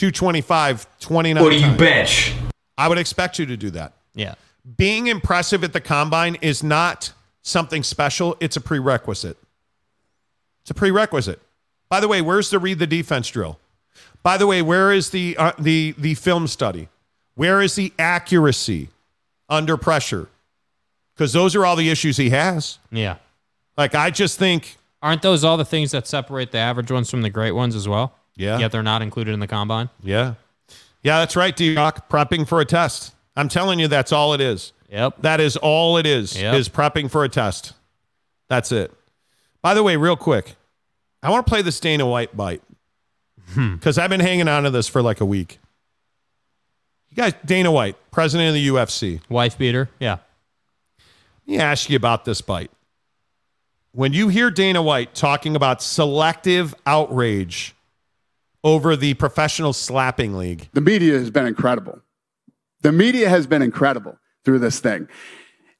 225, 0.00 0.86
29 1.00 1.42
What 1.42 1.50
do 1.50 1.56
you 1.56 1.60
times. 1.62 1.76
bench? 1.78 2.34
I 2.78 2.88
would 2.88 2.96
expect 2.96 3.38
you 3.38 3.44
to 3.44 3.56
do 3.56 3.68
that. 3.72 3.92
Yeah. 4.14 4.34
Being 4.78 5.08
impressive 5.08 5.62
at 5.62 5.74
the 5.74 5.80
combine 5.80 6.36
is 6.40 6.62
not 6.62 7.12
something 7.42 7.82
special, 7.82 8.34
it's 8.40 8.56
a 8.56 8.62
prerequisite. 8.62 9.36
It's 10.62 10.70
a 10.70 10.74
prerequisite. 10.74 11.40
By 11.90 12.00
the 12.00 12.08
way, 12.08 12.22
where's 12.22 12.48
the 12.48 12.58
read 12.58 12.78
the 12.78 12.86
defense 12.86 13.28
drill? 13.28 13.58
By 14.22 14.38
the 14.38 14.46
way, 14.46 14.62
where 14.62 14.90
is 14.90 15.10
the 15.10 15.36
uh, 15.36 15.52
the 15.58 15.94
the 15.98 16.14
film 16.14 16.46
study? 16.46 16.88
Where 17.34 17.60
is 17.60 17.74
the 17.74 17.92
accuracy 17.98 18.88
under 19.50 19.76
pressure? 19.76 20.28
Because 21.14 21.34
those 21.34 21.54
are 21.54 21.66
all 21.66 21.76
the 21.76 21.90
issues 21.90 22.16
he 22.16 22.30
has. 22.30 22.78
Yeah. 22.90 23.16
Like 23.76 23.94
I 23.94 24.10
just 24.10 24.38
think, 24.38 24.76
Aren't 25.02 25.20
those 25.22 25.44
all 25.44 25.56
the 25.58 25.64
things 25.64 25.90
that 25.90 26.06
separate 26.06 26.52
the 26.52 26.58
average 26.58 26.90
ones 26.90 27.10
from 27.10 27.20
the 27.22 27.30
great 27.30 27.52
ones 27.52 27.74
as 27.74 27.86
well? 27.88 28.14
Yeah. 28.36 28.58
Yet 28.58 28.72
they're 28.72 28.82
not 28.82 29.02
included 29.02 29.34
in 29.34 29.40
the 29.40 29.46
combine. 29.46 29.90
yeah, 30.02 30.34
yeah, 31.02 31.18
that's 31.20 31.36
right, 31.36 31.56
D 31.56 31.76
Rock. 31.76 32.08
Prepping 32.10 32.46
for 32.46 32.60
a 32.60 32.64
test. 32.64 33.14
I'm 33.36 33.48
telling 33.48 33.78
you, 33.78 33.88
that's 33.88 34.12
all 34.12 34.34
it 34.34 34.40
is. 34.40 34.72
Yep. 34.90 35.22
That 35.22 35.40
is 35.40 35.56
all 35.56 35.96
it 35.96 36.06
is. 36.06 36.38
Yep. 36.38 36.54
Is 36.54 36.68
prepping 36.68 37.10
for 37.10 37.24
a 37.24 37.28
test. 37.28 37.74
That's 38.48 38.72
it. 38.72 38.92
By 39.62 39.74
the 39.74 39.82
way, 39.82 39.96
real 39.96 40.16
quick, 40.16 40.56
I 41.22 41.30
want 41.30 41.46
to 41.46 41.50
play 41.50 41.62
this 41.62 41.78
Dana 41.80 42.06
White 42.06 42.36
bite 42.36 42.62
hmm. 43.52 43.74
because 43.74 43.98
I've 43.98 44.10
been 44.10 44.20
hanging 44.20 44.48
on 44.48 44.64
to 44.64 44.70
this 44.70 44.88
for 44.88 45.00
like 45.00 45.20
a 45.20 45.24
week. 45.24 45.58
You 47.08 47.16
guys, 47.16 47.34
Dana 47.44 47.70
White, 47.70 47.96
president 48.10 48.48
of 48.48 48.54
the 48.54 48.68
UFC. 48.68 49.20
Wife 49.28 49.58
beater. 49.58 49.88
Yeah. 49.98 50.18
Let 51.46 51.56
me 51.56 51.58
ask 51.58 51.90
you 51.90 51.96
about 51.96 52.24
this 52.24 52.40
bite. 52.40 52.70
When 53.92 54.12
you 54.12 54.28
hear 54.28 54.50
Dana 54.50 54.82
White 54.82 55.14
talking 55.14 55.56
about 55.56 55.82
selective 55.82 56.74
outrage 56.86 57.74
over 58.62 58.96
the 58.96 59.14
professional 59.14 59.72
slapping 59.72 60.36
league, 60.36 60.68
The 60.72 60.80
media 60.80 61.18
has 61.18 61.30
been 61.30 61.46
incredible. 61.46 62.00
The 62.82 62.92
media 62.92 63.28
has 63.28 63.46
been 63.46 63.62
incredible 63.62 64.18
through 64.44 64.58
this 64.60 64.80
thing. 64.80 65.08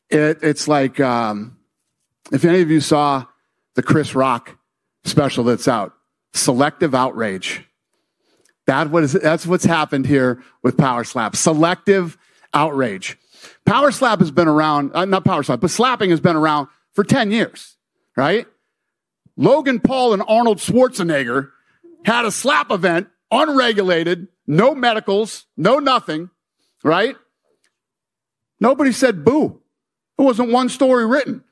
It, 0.08 0.38
it's 0.42 0.68
like 0.68 1.00
um, 1.00 1.58
if 2.32 2.44
any 2.44 2.60
of 2.60 2.70
you 2.70 2.80
saw 2.80 3.26
the 3.74 3.82
Chris 3.82 4.14
Rock 4.14 4.58
special 5.04 5.44
that's 5.44 5.68
out, 5.68 5.92
selective 6.32 6.94
outrage. 6.94 7.64
That 8.66 8.90
what 8.90 9.02
is, 9.02 9.12
that's 9.12 9.46
what's 9.46 9.64
happened 9.64 10.06
here 10.06 10.42
with 10.62 10.76
Power 10.76 11.04
Slap. 11.04 11.34
Selective 11.36 12.16
outrage. 12.54 13.18
Power 13.64 13.90
Slap 13.90 14.20
has 14.20 14.30
been 14.30 14.48
around, 14.48 14.92
uh, 14.94 15.04
not 15.04 15.24
Power 15.24 15.42
Slap, 15.42 15.60
but 15.60 15.70
slapping 15.70 16.10
has 16.10 16.20
been 16.20 16.36
around 16.36 16.68
for 16.92 17.04
10 17.04 17.30
years, 17.30 17.76
right? 18.16 18.46
Logan 19.36 19.80
Paul 19.80 20.12
and 20.12 20.22
Arnold 20.26 20.58
Schwarzenegger 20.58 21.50
had 22.04 22.24
a 22.24 22.30
slap 22.30 22.70
event, 22.70 23.08
unregulated, 23.30 24.28
no 24.46 24.74
medicals, 24.74 25.46
no 25.56 25.78
nothing, 25.78 26.30
right? 26.82 27.16
Nobody 28.58 28.92
said 28.92 29.24
boo. 29.24 29.60
There 30.18 30.26
wasn't 30.26 30.50
one 30.50 30.68
story 30.68 31.06
written. 31.06 31.44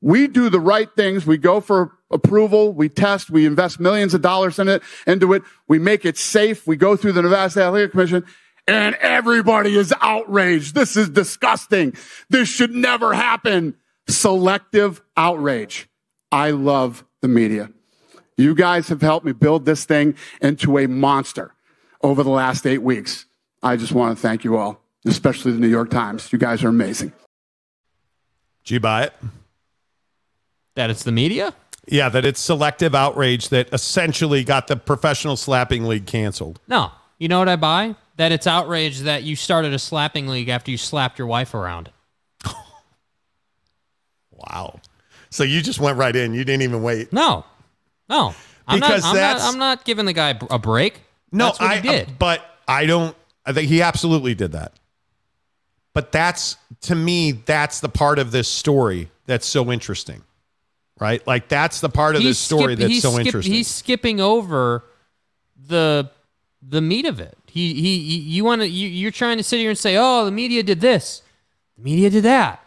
We 0.00 0.26
do 0.26 0.48
the 0.48 0.60
right 0.60 0.88
things. 0.94 1.26
We 1.26 1.38
go 1.38 1.60
for 1.60 1.92
approval. 2.10 2.72
We 2.72 2.88
test. 2.88 3.30
We 3.30 3.46
invest 3.46 3.80
millions 3.80 4.14
of 4.14 4.22
dollars 4.22 4.58
in 4.58 4.68
it, 4.68 4.82
into 5.06 5.32
it. 5.32 5.42
We 5.68 5.78
make 5.78 6.04
it 6.04 6.16
safe. 6.16 6.66
We 6.66 6.76
go 6.76 6.96
through 6.96 7.12
the 7.12 7.22
Nevada 7.22 7.60
Athletic 7.60 7.90
Commission 7.90 8.24
and 8.68 8.94
everybody 8.96 9.76
is 9.76 9.94
outraged. 10.00 10.74
This 10.74 10.96
is 10.96 11.08
disgusting. 11.08 11.94
This 12.28 12.48
should 12.48 12.72
never 12.72 13.14
happen. 13.14 13.76
Selective 14.08 15.02
outrage. 15.16 15.88
I 16.30 16.50
love 16.50 17.04
the 17.22 17.28
media. 17.28 17.70
You 18.36 18.54
guys 18.54 18.88
have 18.88 19.00
helped 19.00 19.24
me 19.24 19.32
build 19.32 19.64
this 19.64 19.84
thing 19.84 20.14
into 20.40 20.78
a 20.78 20.86
monster 20.86 21.54
over 22.02 22.22
the 22.22 22.30
last 22.30 22.66
eight 22.66 22.82
weeks. 22.82 23.26
I 23.62 23.76
just 23.76 23.92
want 23.92 24.16
to 24.16 24.20
thank 24.20 24.44
you 24.44 24.56
all, 24.56 24.80
especially 25.06 25.52
the 25.52 25.58
New 25.58 25.68
York 25.68 25.90
Times. 25.90 26.32
You 26.32 26.38
guys 26.38 26.62
are 26.62 26.68
amazing. 26.68 27.12
Do 28.64 28.74
you 28.74 28.80
buy 28.80 29.04
it? 29.04 29.14
That 30.74 30.90
it's 30.90 31.02
the 31.04 31.12
media? 31.12 31.54
Yeah, 31.88 32.08
that 32.10 32.24
it's 32.24 32.40
selective 32.40 32.94
outrage 32.94 33.48
that 33.48 33.72
essentially 33.72 34.44
got 34.44 34.66
the 34.66 34.76
professional 34.76 35.36
slapping 35.36 35.84
league 35.84 36.06
canceled. 36.06 36.60
No. 36.68 36.90
You 37.18 37.28
know 37.28 37.38
what 37.38 37.48
I 37.48 37.56
buy? 37.56 37.94
That 38.16 38.32
it's 38.32 38.46
outrage 38.46 39.00
that 39.00 39.22
you 39.22 39.36
started 39.36 39.72
a 39.72 39.78
slapping 39.78 40.26
league 40.26 40.48
after 40.48 40.70
you 40.70 40.76
slapped 40.76 41.18
your 41.18 41.28
wife 41.28 41.54
around. 41.54 41.90
wow. 44.30 44.80
So 45.30 45.44
you 45.44 45.62
just 45.62 45.80
went 45.80 45.96
right 45.96 46.14
in. 46.14 46.34
You 46.34 46.44
didn't 46.44 46.62
even 46.62 46.82
wait. 46.82 47.12
No. 47.12 47.44
No. 48.08 48.34
I'm 48.68 48.80
Because 48.80 49.02
not, 49.02 49.10
I'm 49.10 49.16
that's- 49.16 49.42
not 49.42 49.52
I'm 49.52 49.58
not 49.58 49.84
giving 49.84 50.06
the 50.06 50.12
guy 50.12 50.38
a 50.50 50.58
break. 50.58 51.00
No, 51.32 51.46
That's 51.46 51.60
what 51.60 51.70
I 51.70 51.76
he 51.76 51.88
did. 51.88 52.18
but 52.18 52.40
I 52.66 52.86
don't 52.86 53.16
I 53.44 53.52
think 53.52 53.68
he 53.68 53.82
absolutely 53.82 54.34
did 54.34 54.52
that. 54.52 54.72
But 55.92 56.12
that's 56.12 56.56
to 56.82 56.94
me 56.94 57.32
that's 57.32 57.80
the 57.80 57.88
part 57.88 58.18
of 58.18 58.30
this 58.30 58.48
story 58.48 59.10
that's 59.26 59.46
so 59.46 59.70
interesting. 59.72 60.22
Right? 60.98 61.24
Like 61.26 61.48
that's 61.48 61.80
the 61.80 61.88
part 61.90 62.16
of 62.16 62.22
this 62.22 62.38
story 62.38 62.74
skip- 62.74 62.78
that's 62.88 63.02
so 63.02 63.12
skip- 63.12 63.26
interesting. 63.26 63.52
He's 63.54 63.68
skipping 63.68 64.20
over 64.20 64.84
the 65.68 66.10
the 66.62 66.80
meat 66.80 67.06
of 67.06 67.20
it. 67.20 67.36
He 67.46 67.74
he 67.74 67.98
he- 68.00 68.18
you 68.18 68.44
want 68.44 68.62
to 68.62 68.68
you, 68.68 68.88
you're 68.88 69.10
trying 69.10 69.36
to 69.36 69.42
sit 69.42 69.58
here 69.60 69.70
and 69.70 69.78
say, 69.78 69.96
"Oh, 69.98 70.24
the 70.24 70.30
media 70.30 70.62
did 70.62 70.80
this. 70.80 71.22
The 71.76 71.82
media 71.84 72.10
did 72.10 72.24
that." 72.24 72.62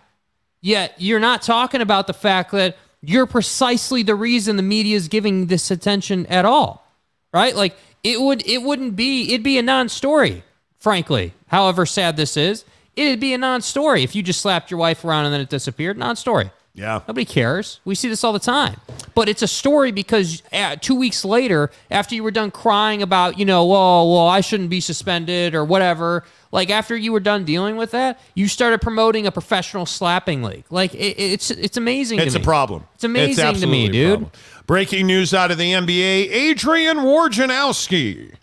Yet 0.62 0.94
you're 0.98 1.20
not 1.20 1.42
talking 1.42 1.82
about 1.82 2.08
the 2.08 2.14
fact 2.14 2.52
that 2.52 2.78
you're 3.02 3.26
precisely 3.26 4.04
the 4.04 4.16
reason 4.16 4.56
the 4.56 4.64
media 4.64 4.96
is 4.96 5.08
giving 5.08 5.48
this 5.48 5.72
attention 5.72 6.26
at 6.28 6.46
all. 6.46 6.86
Right? 7.34 7.56
Like 7.56 7.78
it 8.04 8.20
would 8.22 8.46
it 8.48 8.64
wouldn't 8.64 8.96
be 8.96 9.34
it'd 9.34 9.44
be 9.44 9.58
a 9.58 9.62
non-story, 9.64 10.44
frankly. 10.80 11.34
However 11.48 11.86
sad 11.86 12.18
this 12.18 12.38
is, 12.38 12.66
it'd 12.96 13.20
be 13.20 13.34
a 13.34 13.38
non-story 13.38 14.04
if 14.04 14.16
you 14.16 14.24
just 14.24 14.42
slapped 14.42 14.72
your 14.72 14.80
wife 14.80 15.04
around 15.06 15.26
and 15.26 15.34
then 15.34 15.42
it 15.42 15.50
disappeared. 15.50 15.98
Non-story. 15.98 16.52
Yeah. 16.74 17.02
Nobody 17.08 17.26
cares. 17.26 17.82
We 17.84 17.96
see 17.96 18.08
this 18.08 18.24
all 18.24 18.32
the 18.32 18.40
time. 18.40 18.80
But 19.14 19.28
it's 19.28 19.42
a 19.42 19.48
story 19.48 19.92
because 19.92 20.42
uh, 20.54 20.78
two 20.78 20.96
weeks 20.96 21.26
later, 21.26 21.72
after 21.92 22.16
you 22.16 22.24
were 22.24 22.32
done 22.32 22.52
crying 22.52 23.02
about, 23.02 23.38
you 23.38 23.44
know, 23.44 23.66
well, 23.66 24.10
well, 24.10 24.28
I 24.28 24.40
shouldn't 24.40 24.70
be 24.70 24.80
suspended 24.80 25.56
or 25.56 25.66
whatever, 25.66 26.24
like 26.52 26.70
after 26.70 26.96
you 26.96 27.12
were 27.12 27.20
done 27.20 27.46
dealing 27.46 27.78
with 27.78 27.92
that, 27.92 28.20
you 28.34 28.48
started 28.48 28.82
promoting 28.82 29.28
a 29.28 29.32
professional 29.32 29.86
slapping 29.86 30.42
league. 30.44 30.66
Like 30.70 30.94
it, 30.96 31.20
it's 31.20 31.52
it's 31.52 31.78
amazing. 31.78 32.20
It's 32.20 32.36
a 32.36 32.40
problem. 32.40 32.86
It's 32.96 33.04
amazing 33.04 33.56
to 33.56 33.68
me, 33.68 33.90
dude. 33.90 34.30
Breaking 34.66 35.08
news 35.08 35.34
out 35.34 35.52
of 35.52 35.58
the 35.58 35.72
NBA 35.72 36.32
Adrian 36.32 36.98
Wojnarowski. 36.98 38.34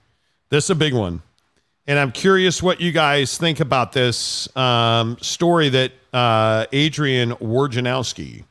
This 0.49 0.65
is 0.65 0.71
a 0.71 0.75
big 0.75 0.95
one. 0.95 1.23
And 1.89 1.99
I'm 1.99 2.11
curious 2.11 2.63
what 2.63 2.81
you 2.81 2.91
guys 2.91 3.39
think 3.39 3.61
about 3.61 3.93
this 3.93 4.55
um, 4.57 5.17
story 5.21 5.69
that 5.69 5.93
uh, 6.13 6.67
Adrian 6.73 7.33
Wojnarowski. 7.33 8.45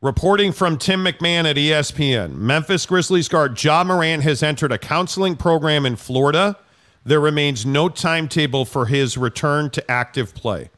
Reporting 0.00 0.50
from 0.50 0.78
Tim 0.78 1.04
McMahon 1.04 1.48
at 1.48 1.54
ESPN, 1.54 2.34
Memphis 2.34 2.84
Grizzlies 2.86 3.28
guard 3.28 3.62
Ja 3.62 3.84
Morant 3.84 4.24
has 4.24 4.42
entered 4.42 4.72
a 4.72 4.78
counseling 4.78 5.36
program 5.36 5.86
in 5.86 5.94
Florida. 5.94 6.58
There 7.04 7.20
remains 7.20 7.66
no 7.66 7.88
timetable 7.88 8.64
for 8.64 8.86
his 8.86 9.18
return 9.18 9.70
to 9.70 9.90
active 9.90 10.34
play. 10.34 10.70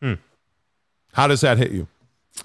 Hmm. 0.00 0.14
How 1.12 1.26
does 1.26 1.42
that 1.42 1.58
hit 1.58 1.72
you? 1.72 1.88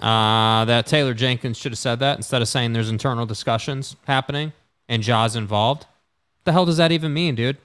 Uh, 0.00 0.64
that 0.64 0.86
Taylor 0.86 1.14
Jenkins 1.14 1.56
should 1.56 1.72
have 1.72 1.78
said 1.78 2.00
that 2.00 2.18
instead 2.18 2.42
of 2.42 2.48
saying 2.48 2.72
there's 2.72 2.90
internal 2.90 3.26
discussions 3.26 3.96
happening 4.06 4.52
and 4.88 5.02
Ja's 5.02 5.36
involved. 5.36 5.86
The 6.44 6.52
hell 6.52 6.66
does 6.66 6.76
that 6.76 6.92
even 6.92 7.14
mean, 7.14 7.34
dude? 7.34 7.56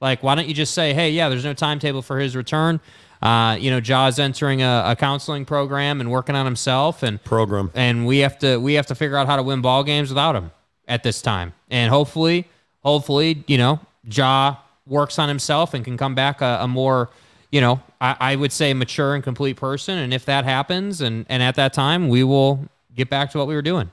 Like, 0.00 0.22
why 0.22 0.34
don't 0.34 0.48
you 0.48 0.54
just 0.54 0.74
say, 0.74 0.92
hey, 0.92 1.10
yeah, 1.10 1.28
there's 1.28 1.44
no 1.44 1.54
timetable 1.54 2.02
for 2.02 2.18
his 2.18 2.36
return. 2.36 2.80
Uh, 3.22 3.56
you 3.58 3.70
know, 3.70 3.80
Ja's 3.80 4.18
entering 4.18 4.62
a, 4.62 4.84
a 4.86 4.96
counseling 4.96 5.46
program 5.46 6.00
and 6.00 6.10
working 6.10 6.36
on 6.36 6.44
himself, 6.44 7.02
and 7.02 7.22
program, 7.24 7.70
and 7.74 8.06
we 8.06 8.18
have 8.18 8.38
to 8.40 8.58
we 8.58 8.74
have 8.74 8.86
to 8.86 8.94
figure 8.94 9.16
out 9.16 9.26
how 9.26 9.36
to 9.36 9.42
win 9.42 9.62
ball 9.62 9.82
games 9.84 10.10
without 10.10 10.36
him 10.36 10.50
at 10.86 11.02
this 11.02 11.22
time. 11.22 11.54
And 11.70 11.90
hopefully, 11.90 12.46
hopefully, 12.82 13.42
you 13.46 13.56
know, 13.56 13.80
Ja 14.06 14.56
works 14.86 15.18
on 15.18 15.28
himself 15.28 15.74
and 15.74 15.84
can 15.84 15.96
come 15.96 16.14
back 16.14 16.40
a, 16.40 16.58
a 16.62 16.68
more, 16.68 17.10
you 17.50 17.60
know, 17.60 17.80
I, 18.00 18.16
I 18.20 18.36
would 18.36 18.52
say 18.52 18.72
mature 18.72 19.14
and 19.14 19.22
complete 19.22 19.56
person. 19.56 19.98
And 19.98 20.14
if 20.14 20.24
that 20.26 20.44
happens, 20.44 21.00
and 21.00 21.26
and 21.28 21.42
at 21.42 21.56
that 21.56 21.72
time, 21.72 22.08
we 22.08 22.22
will 22.24 22.66
get 22.94 23.10
back 23.10 23.30
to 23.32 23.38
what 23.38 23.46
we 23.46 23.54
were 23.54 23.62
doing. 23.62 23.90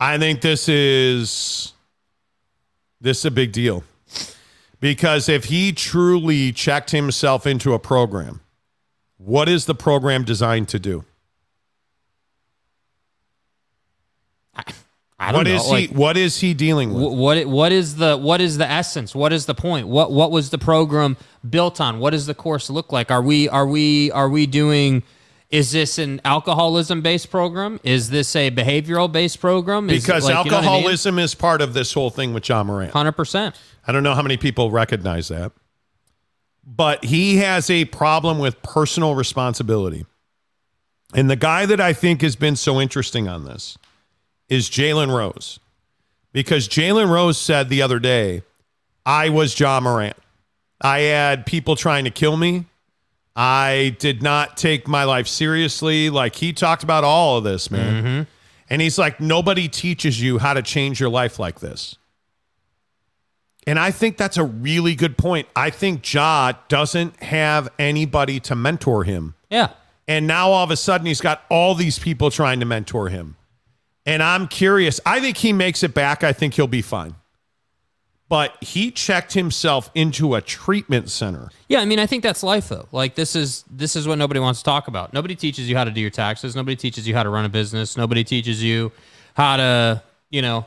I 0.00 0.18
think 0.18 0.42
this 0.42 0.68
is 0.68 1.72
this 3.00 3.18
is 3.18 3.24
a 3.24 3.30
big 3.30 3.52
deal. 3.52 3.84
Because 4.80 5.28
if 5.28 5.46
he 5.46 5.72
truly 5.72 6.52
checked 6.52 6.92
himself 6.92 7.46
into 7.46 7.74
a 7.74 7.80
program, 7.80 8.40
what 9.16 9.48
is 9.48 9.66
the 9.66 9.74
program 9.74 10.22
designed 10.22 10.68
to 10.68 10.78
do? 10.78 11.04
I 15.28 15.32
don't 15.32 15.40
What 15.40 15.46
know. 15.48 15.54
is 15.56 15.68
like, 15.68 15.88
he 15.90 15.94
what 15.94 16.16
is 16.16 16.40
he 16.40 16.54
dealing 16.54 16.94
with? 16.94 17.12
what 17.18 17.46
what 17.46 17.70
is 17.72 17.96
the 17.96 18.16
what 18.16 18.40
is 18.40 18.56
the 18.58 18.68
essence? 18.70 19.14
What 19.14 19.32
is 19.32 19.46
the 19.46 19.54
point? 19.54 19.86
What 19.88 20.10
what 20.10 20.30
was 20.30 20.50
the 20.50 20.58
program 20.58 21.16
built 21.48 21.80
on? 21.80 21.98
What 21.98 22.10
does 22.10 22.26
the 22.26 22.34
course 22.34 22.70
look 22.70 22.92
like? 22.92 23.10
Are 23.10 23.22
we 23.22 23.48
are 23.48 23.66
we 23.66 24.10
are 24.12 24.28
we 24.28 24.46
doing? 24.46 25.02
Is 25.50 25.72
this 25.72 25.98
an 25.98 26.20
alcoholism 26.24 27.00
based 27.02 27.30
program? 27.30 27.80
Is 27.82 28.10
this 28.10 28.34
a 28.36 28.50
behavioral 28.50 29.10
based 29.10 29.40
program? 29.40 29.88
Is 29.90 30.02
Because 30.04 30.24
like, 30.24 30.44
you 30.44 30.50
know 30.50 30.58
I 30.58 30.60
mean? 30.60 30.68
alcoholism 30.70 31.18
is 31.18 31.34
part 31.34 31.60
of 31.60 31.74
this 31.74 31.92
whole 31.92 32.10
thing 32.10 32.32
with 32.34 32.48
Ja 32.48 32.62
Morant. 32.64 32.92
Hundred 32.92 33.12
percent. 33.12 33.54
I 33.86 33.92
don't 33.92 34.02
know 34.02 34.14
how 34.14 34.22
many 34.22 34.36
people 34.36 34.70
recognize 34.70 35.28
that. 35.28 35.52
But 36.66 37.04
he 37.04 37.36
has 37.38 37.70
a 37.70 37.86
problem 37.86 38.38
with 38.38 38.60
personal 38.62 39.14
responsibility. 39.14 40.04
And 41.14 41.30
the 41.30 41.36
guy 41.36 41.64
that 41.64 41.80
I 41.80 41.94
think 41.94 42.20
has 42.20 42.36
been 42.36 42.56
so 42.56 42.78
interesting 42.80 43.26
on 43.28 43.44
this 43.44 43.78
is 44.48 44.68
Jalen 44.70 45.14
Rose. 45.14 45.60
Because 46.32 46.68
Jalen 46.68 47.10
Rose 47.10 47.38
said 47.38 47.68
the 47.68 47.82
other 47.82 47.98
day, 47.98 48.42
I 49.04 49.28
was 49.28 49.58
Ja 49.58 49.80
Morant. 49.80 50.16
I 50.80 51.00
had 51.00 51.46
people 51.46 51.76
trying 51.76 52.04
to 52.04 52.10
kill 52.10 52.36
me. 52.36 52.66
I 53.34 53.96
did 53.98 54.22
not 54.22 54.56
take 54.56 54.86
my 54.86 55.04
life 55.04 55.28
seriously. 55.28 56.10
Like 56.10 56.36
he 56.36 56.52
talked 56.52 56.82
about 56.82 57.04
all 57.04 57.38
of 57.38 57.44
this, 57.44 57.70
man. 57.70 58.04
Mm-hmm. 58.04 58.22
And 58.70 58.82
he's 58.82 58.98
like, 58.98 59.20
nobody 59.20 59.68
teaches 59.68 60.20
you 60.20 60.38
how 60.38 60.54
to 60.54 60.62
change 60.62 61.00
your 61.00 61.08
life 61.08 61.38
like 61.38 61.60
this. 61.60 61.96
And 63.66 63.78
I 63.78 63.90
think 63.90 64.16
that's 64.16 64.36
a 64.36 64.44
really 64.44 64.94
good 64.94 65.16
point. 65.16 65.48
I 65.54 65.70
think 65.70 66.12
Ja 66.12 66.52
doesn't 66.68 67.22
have 67.22 67.68
anybody 67.78 68.40
to 68.40 68.54
mentor 68.54 69.04
him. 69.04 69.34
Yeah. 69.50 69.70
And 70.06 70.26
now 70.26 70.50
all 70.50 70.64
of 70.64 70.70
a 70.70 70.76
sudden 70.76 71.06
he's 71.06 71.20
got 71.20 71.42
all 71.50 71.74
these 71.74 71.98
people 71.98 72.30
trying 72.30 72.60
to 72.60 72.66
mentor 72.66 73.08
him. 73.08 73.36
And 74.08 74.22
I'm 74.22 74.48
curious. 74.48 75.00
I 75.04 75.20
think 75.20 75.36
he 75.36 75.52
makes 75.52 75.82
it 75.82 75.92
back. 75.92 76.24
I 76.24 76.32
think 76.32 76.54
he'll 76.54 76.66
be 76.66 76.82
fine. 76.82 77.14
But 78.30 78.56
he 78.62 78.90
checked 78.90 79.32
himself 79.32 79.90
into 79.94 80.34
a 80.34 80.40
treatment 80.42 81.10
center. 81.10 81.50
Yeah, 81.68 81.80
I 81.80 81.84
mean, 81.86 81.98
I 81.98 82.06
think 82.06 82.22
that's 82.22 82.42
life 82.42 82.68
though. 82.68 82.86
Like 82.92 83.14
this 83.14 83.34
is 83.36 83.64
this 83.70 83.96
is 83.96 84.06
what 84.08 84.18
nobody 84.18 84.40
wants 84.40 84.60
to 84.60 84.64
talk 84.64 84.88
about. 84.88 85.12
Nobody 85.14 85.34
teaches 85.34 85.68
you 85.68 85.76
how 85.76 85.84
to 85.84 85.90
do 85.90 86.00
your 86.00 86.10
taxes. 86.10 86.54
Nobody 86.56 86.76
teaches 86.76 87.08
you 87.08 87.14
how 87.14 87.22
to 87.22 87.30
run 87.30 87.44
a 87.44 87.48
business. 87.48 87.96
Nobody 87.96 88.24
teaches 88.24 88.62
you 88.62 88.92
how 89.34 89.56
to, 89.56 90.02
you 90.30 90.42
know, 90.42 90.66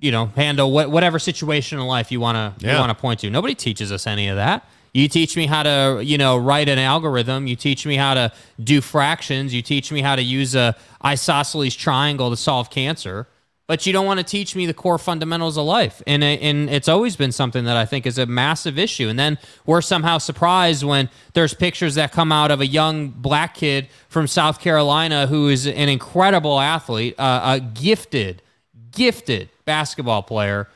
you 0.00 0.10
know, 0.10 0.26
handle 0.36 0.70
what, 0.72 0.90
whatever 0.90 1.18
situation 1.18 1.78
in 1.78 1.86
life 1.86 2.10
you 2.10 2.20
want 2.20 2.36
to 2.36 2.64
you 2.66 2.72
Yeah. 2.72 2.80
want 2.80 2.90
to 2.90 2.94
point 3.00 3.20
to. 3.20 3.30
Nobody 3.30 3.54
teaches 3.54 3.92
us 3.92 4.06
any 4.06 4.28
of 4.28 4.36
that. 4.36 4.66
You 4.92 5.08
teach 5.08 5.36
me 5.36 5.46
how 5.46 5.62
to, 5.62 6.00
you 6.04 6.18
know, 6.18 6.36
write 6.36 6.68
an 6.68 6.78
algorithm. 6.78 7.46
You 7.46 7.56
teach 7.56 7.86
me 7.86 7.96
how 7.96 8.14
to 8.14 8.32
do 8.62 8.80
fractions. 8.80 9.54
You 9.54 9.62
teach 9.62 9.92
me 9.92 10.00
how 10.00 10.16
to 10.16 10.22
use 10.22 10.54
a 10.54 10.76
isosceles 11.04 11.76
triangle 11.76 12.30
to 12.30 12.36
solve 12.36 12.70
cancer. 12.70 13.28
But 13.68 13.86
you 13.86 13.92
don't 13.92 14.04
want 14.04 14.18
to 14.18 14.24
teach 14.24 14.56
me 14.56 14.66
the 14.66 14.74
core 14.74 14.98
fundamentals 14.98 15.56
of 15.56 15.64
life, 15.64 16.02
and 16.04 16.24
and 16.24 16.68
it's 16.68 16.88
always 16.88 17.14
been 17.14 17.30
something 17.30 17.66
that 17.66 17.76
I 17.76 17.86
think 17.86 18.04
is 18.04 18.18
a 18.18 18.26
massive 18.26 18.80
issue. 18.80 19.08
And 19.08 19.16
then 19.16 19.38
we're 19.64 19.80
somehow 19.80 20.18
surprised 20.18 20.82
when 20.82 21.08
there's 21.34 21.54
pictures 21.54 21.94
that 21.94 22.10
come 22.10 22.32
out 22.32 22.50
of 22.50 22.60
a 22.60 22.66
young 22.66 23.10
black 23.10 23.54
kid 23.54 23.86
from 24.08 24.26
South 24.26 24.60
Carolina 24.60 25.28
who 25.28 25.46
is 25.46 25.68
an 25.68 25.88
incredible 25.88 26.58
athlete, 26.58 27.14
uh, 27.16 27.40
a 27.44 27.60
gifted, 27.60 28.42
gifted 28.90 29.50
basketball 29.66 30.24
player 30.24 30.66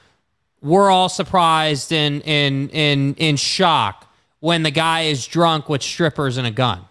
we're 0.65 0.91
all 0.91 1.09
surprised 1.09 1.93
and 1.93 2.23
in 2.23 2.71
in 2.71 3.15
in 3.15 3.37
shock 3.37 4.11
when 4.41 4.63
the 4.63 4.71
guy 4.71 5.03
is 5.03 5.27
drunk 5.27 5.69
with 5.69 5.83
strippers 5.83 6.39
and 6.39 6.47
a 6.47 6.51
gun. 6.51 6.85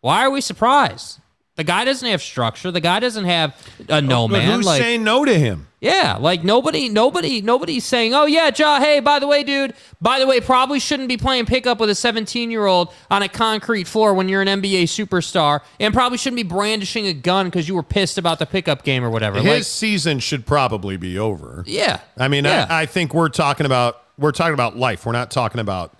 Why 0.00 0.24
are 0.24 0.30
we 0.30 0.40
surprised? 0.40 1.20
The 1.56 1.64
guy 1.64 1.84
doesn't 1.84 2.08
have 2.08 2.20
structure. 2.20 2.72
The 2.72 2.80
guy 2.80 2.98
doesn't 2.98 3.26
have 3.26 3.54
a 3.88 4.02
no 4.02 4.26
man. 4.26 4.56
who's 4.56 4.66
like, 4.66 4.82
saying 4.82 5.04
no 5.04 5.24
to 5.24 5.38
him? 5.38 5.68
yeah, 5.84 6.16
like 6.18 6.42
nobody, 6.42 6.88
nobody, 6.88 7.42
nobody's 7.42 7.84
saying, 7.84 8.14
"Oh 8.14 8.24
yeah, 8.24 8.50
Ja. 8.56 8.80
Hey, 8.80 9.00
by 9.00 9.18
the 9.18 9.26
way, 9.26 9.44
dude. 9.44 9.74
By 10.00 10.18
the 10.18 10.26
way, 10.26 10.40
probably 10.40 10.80
shouldn't 10.80 11.08
be 11.08 11.16
playing 11.16 11.44
pickup 11.46 11.78
with 11.78 11.90
a 11.90 11.94
17 11.94 12.50
year 12.50 12.64
old 12.64 12.92
on 13.10 13.22
a 13.22 13.28
concrete 13.28 13.86
floor 13.86 14.14
when 14.14 14.28
you're 14.28 14.42
an 14.42 14.48
NBA 14.48 14.84
superstar, 14.84 15.60
and 15.78 15.92
probably 15.92 16.18
shouldn't 16.18 16.38
be 16.38 16.42
brandishing 16.42 17.06
a 17.06 17.12
gun 17.12 17.46
because 17.46 17.68
you 17.68 17.74
were 17.74 17.82
pissed 17.82 18.16
about 18.18 18.38
the 18.38 18.46
pickup 18.46 18.82
game 18.82 19.04
or 19.04 19.10
whatever." 19.10 19.36
His 19.36 19.46
like, 19.46 19.62
season 19.64 20.18
should 20.20 20.46
probably 20.46 20.96
be 20.96 21.18
over. 21.18 21.62
yeah, 21.66 22.00
I 22.16 22.28
mean, 22.28 22.44
Yeah. 22.44 22.66
I, 22.68 22.82
I 22.82 22.86
think 22.86 23.12
we're 23.12 23.28
talking 23.28 23.66
about 23.66 24.02
we're 24.18 24.32
talking 24.32 24.54
about 24.54 24.76
life. 24.76 25.04
We're 25.06 25.12
not 25.12 25.30
talking 25.30 25.60
about 25.60 25.94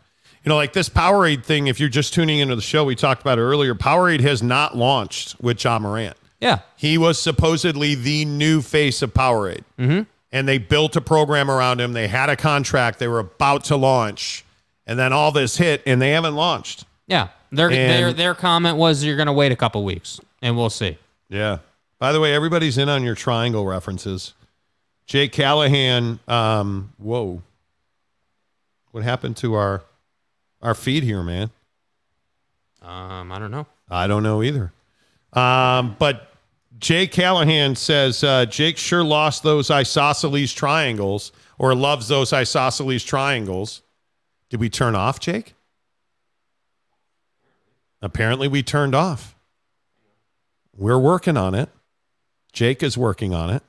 you 0.44 0.48
know 0.50 0.56
like 0.56 0.72
this 0.72 0.88
Powerade 0.88 1.44
thing. 1.44 1.66
If 1.68 1.80
you're 1.80 1.88
just 1.88 2.12
tuning 2.14 2.38
into 2.38 2.54
the 2.56 2.62
show, 2.62 2.84
we 2.84 2.94
talked 2.94 3.20
about 3.22 3.38
it 3.38 3.42
earlier. 3.42 3.74
Powerade 3.74 4.20
has 4.20 4.42
not 4.42 4.76
launched 4.76 5.40
with 5.40 5.62
Ja 5.64 5.78
Morant. 5.78 6.16
yeah, 6.40 6.60
He 6.76 6.98
was 6.98 7.18
supposedly 7.18 7.94
the 7.94 8.24
new 8.24 8.60
face 8.62 9.00
of 9.02 9.14
Powerade, 9.14 9.64
mm-hmm. 9.78 10.02
and 10.32 10.46
they 10.48 10.58
built 10.58 10.94
a 10.96 11.00
program 11.00 11.50
around 11.50 11.80
him. 11.80 11.92
They 11.94 12.08
had 12.08 12.28
a 12.28 12.36
contract. 12.36 12.98
They 12.98 13.08
were 13.08 13.20
about 13.20 13.64
to 13.64 13.76
launch, 13.76 14.44
and 14.86 14.98
then 14.98 15.12
all 15.12 15.32
this 15.32 15.56
hit, 15.56 15.82
and 15.86 16.00
they 16.00 16.10
haven't 16.10 16.34
launched. 16.36 16.84
yeah. 17.06 17.28
Their 17.52 17.68
And- 17.70 17.76
their 17.76 18.12
their 18.12 18.34
comment 18.34 18.76
was, 18.78 19.04
"You're 19.04 19.14
going 19.14 19.28
to 19.28 19.32
wait 19.32 19.52
a 19.52 19.56
couple 19.56 19.84
weeks, 19.84 20.18
and 20.42 20.56
we'll 20.56 20.70
see." 20.70 20.98
Yeah. 21.28 21.58
By 22.00 22.10
the 22.12 22.18
way, 22.18 22.34
everybody's 22.34 22.76
in 22.78 22.88
on 22.88 23.04
your 23.04 23.14
triangle 23.14 23.64
references. 23.64 24.34
Jake 25.06 25.30
Callahan. 25.30 26.18
Um, 26.26 26.92
whoa. 26.98 27.42
What 28.90 29.04
happened 29.04 29.36
to 29.38 29.54
our 29.54 29.82
our 30.64 30.74
feed 30.74 31.04
here, 31.04 31.22
man? 31.22 31.50
Um, 32.82 33.30
I 33.30 33.38
don't 33.38 33.50
know. 33.50 33.66
I 33.88 34.06
don't 34.06 34.22
know 34.22 34.42
either. 34.42 34.72
Um, 35.32 35.94
but 35.98 36.32
Jake 36.78 37.12
Callahan 37.12 37.76
says 37.76 38.24
uh, 38.24 38.46
Jake 38.46 38.78
sure 38.78 39.04
lost 39.04 39.42
those 39.42 39.70
isosceles 39.70 40.52
triangles 40.52 41.32
or 41.58 41.74
loves 41.74 42.08
those 42.08 42.32
isosceles 42.32 43.04
triangles. 43.04 43.82
Did 44.48 44.60
we 44.60 44.70
turn 44.70 44.94
off, 44.94 45.20
Jake? 45.20 45.54
Apparently, 48.00 48.48
we 48.48 48.62
turned 48.62 48.94
off. 48.94 49.34
We're 50.76 50.98
working 50.98 51.36
on 51.36 51.54
it. 51.54 51.68
Jake 52.52 52.82
is 52.82 52.96
working 52.98 53.34
on 53.34 53.50
it. 53.50 53.62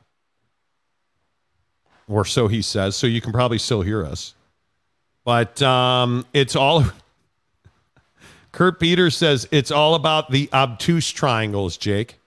Or 2.07 2.25
so 2.25 2.47
he 2.47 2.61
says. 2.61 2.95
So 2.95 3.07
you 3.07 3.21
can 3.21 3.31
probably 3.31 3.57
still 3.57 3.81
hear 3.81 4.05
us. 4.05 4.34
But 5.25 5.61
um, 5.61 6.25
it's 6.33 6.55
all. 6.55 6.85
Kurt 8.53 8.79
Peters 8.79 9.17
says 9.17 9.49
it's 9.51 9.69
all 9.69 9.95
about 9.95 10.31
the 10.31 10.49
obtuse 10.53 11.11
triangles, 11.11 11.75
Jake. 11.75 12.19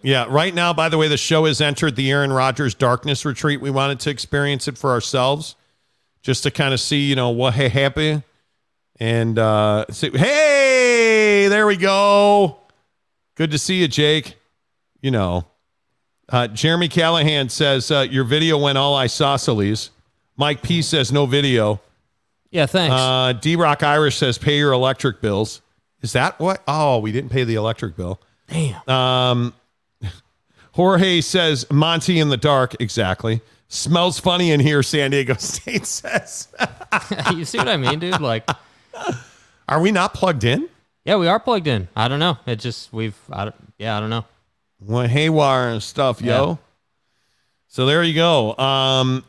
Yeah, 0.00 0.26
right 0.28 0.54
now, 0.54 0.72
by 0.72 0.88
the 0.88 0.96
way, 0.96 1.08
the 1.08 1.18
show 1.18 1.44
has 1.44 1.60
entered 1.60 1.94
the 1.94 2.10
Aaron 2.10 2.32
Rodgers 2.32 2.74
darkness 2.74 3.24
retreat. 3.26 3.60
We 3.60 3.70
wanted 3.70 4.00
to 4.00 4.10
experience 4.10 4.66
it 4.66 4.78
for 4.78 4.90
ourselves 4.90 5.56
just 6.22 6.42
to 6.44 6.50
kind 6.50 6.72
of 6.72 6.80
see, 6.80 7.08
you 7.08 7.14
know, 7.14 7.30
what 7.30 7.54
ha- 7.54 7.68
happened. 7.68 8.22
And 8.98 9.38
uh, 9.38 9.86
see, 9.90 10.10
hey, 10.10 11.48
there 11.48 11.66
we 11.66 11.76
go. 11.76 12.58
Good 13.34 13.50
to 13.50 13.58
see 13.58 13.80
you, 13.80 13.88
Jake. 13.88 14.36
You 15.02 15.10
know, 15.10 15.46
uh, 16.28 16.48
Jeremy 16.48 16.88
Callahan 16.88 17.48
says 17.48 17.90
uh, 17.90 18.06
your 18.08 18.24
video 18.24 18.58
went 18.58 18.78
all 18.78 18.96
isosceles. 18.96 19.90
Mike 20.36 20.62
P 20.62 20.82
says 20.82 21.12
no 21.12 21.26
video. 21.26 21.80
Yeah, 22.50 22.66
thanks. 22.66 22.94
Uh, 22.94 23.32
D 23.32 23.56
Rock 23.56 23.82
Irish 23.82 24.16
says 24.16 24.38
pay 24.38 24.58
your 24.58 24.72
electric 24.72 25.20
bills. 25.20 25.62
Is 26.02 26.12
that 26.12 26.38
what? 26.38 26.62
Oh, 26.66 26.98
we 26.98 27.12
didn't 27.12 27.30
pay 27.30 27.44
the 27.44 27.54
electric 27.54 27.96
bill. 27.96 28.20
Damn. 28.48 28.88
Um, 28.88 29.54
Jorge 30.72 31.20
says 31.20 31.70
Monty 31.70 32.18
in 32.18 32.28
the 32.28 32.36
dark. 32.36 32.76
Exactly. 32.80 33.40
Smells 33.68 34.20
funny 34.20 34.50
in 34.50 34.60
here. 34.60 34.82
San 34.82 35.12
Diego 35.12 35.34
State 35.38 35.86
says. 35.86 36.48
you 37.34 37.44
see 37.44 37.58
what 37.58 37.68
I 37.68 37.76
mean, 37.76 38.00
dude? 38.00 38.20
Like, 38.20 38.48
are 39.68 39.80
we 39.80 39.90
not 39.90 40.12
plugged 40.12 40.44
in? 40.44 40.68
Yeah, 41.04 41.16
we 41.16 41.26
are 41.26 41.40
plugged 41.40 41.66
in. 41.66 41.88
I 41.96 42.08
don't 42.08 42.20
know. 42.20 42.36
It 42.46 42.56
just 42.56 42.92
we've. 42.92 43.18
I 43.30 43.44
don't, 43.44 43.56
yeah, 43.78 43.96
I 43.96 44.00
don't 44.00 44.10
know. 44.10 44.24
Went 44.80 45.10
haywire 45.10 45.70
and 45.70 45.82
stuff, 45.82 46.20
yo. 46.20 46.58
So 47.68 47.86
there 47.86 48.02
you 48.02 48.14
go. 48.14 48.56
Um, 48.58 49.24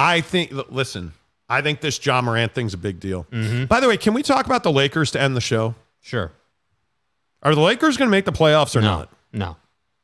I 0.00 0.20
think. 0.22 0.52
Listen, 0.70 1.12
I 1.48 1.60
think 1.62 1.80
this 1.80 2.04
Ja 2.04 2.20
Morant 2.22 2.54
thing's 2.54 2.74
a 2.74 2.78
big 2.78 3.00
deal. 3.00 3.26
Mm-hmm. 3.30 3.64
By 3.66 3.80
the 3.80 3.88
way, 3.88 3.96
can 3.96 4.14
we 4.14 4.22
talk 4.22 4.46
about 4.46 4.62
the 4.62 4.72
Lakers 4.72 5.10
to 5.12 5.20
end 5.20 5.36
the 5.36 5.40
show? 5.40 5.74
Sure. 6.00 6.32
Are 7.42 7.54
the 7.54 7.60
Lakers 7.60 7.96
going 7.96 8.08
to 8.08 8.10
make 8.10 8.24
the 8.24 8.32
playoffs 8.32 8.76
or 8.76 8.80
No. 8.80 8.88
not? 8.98 9.08
No. 9.32 9.56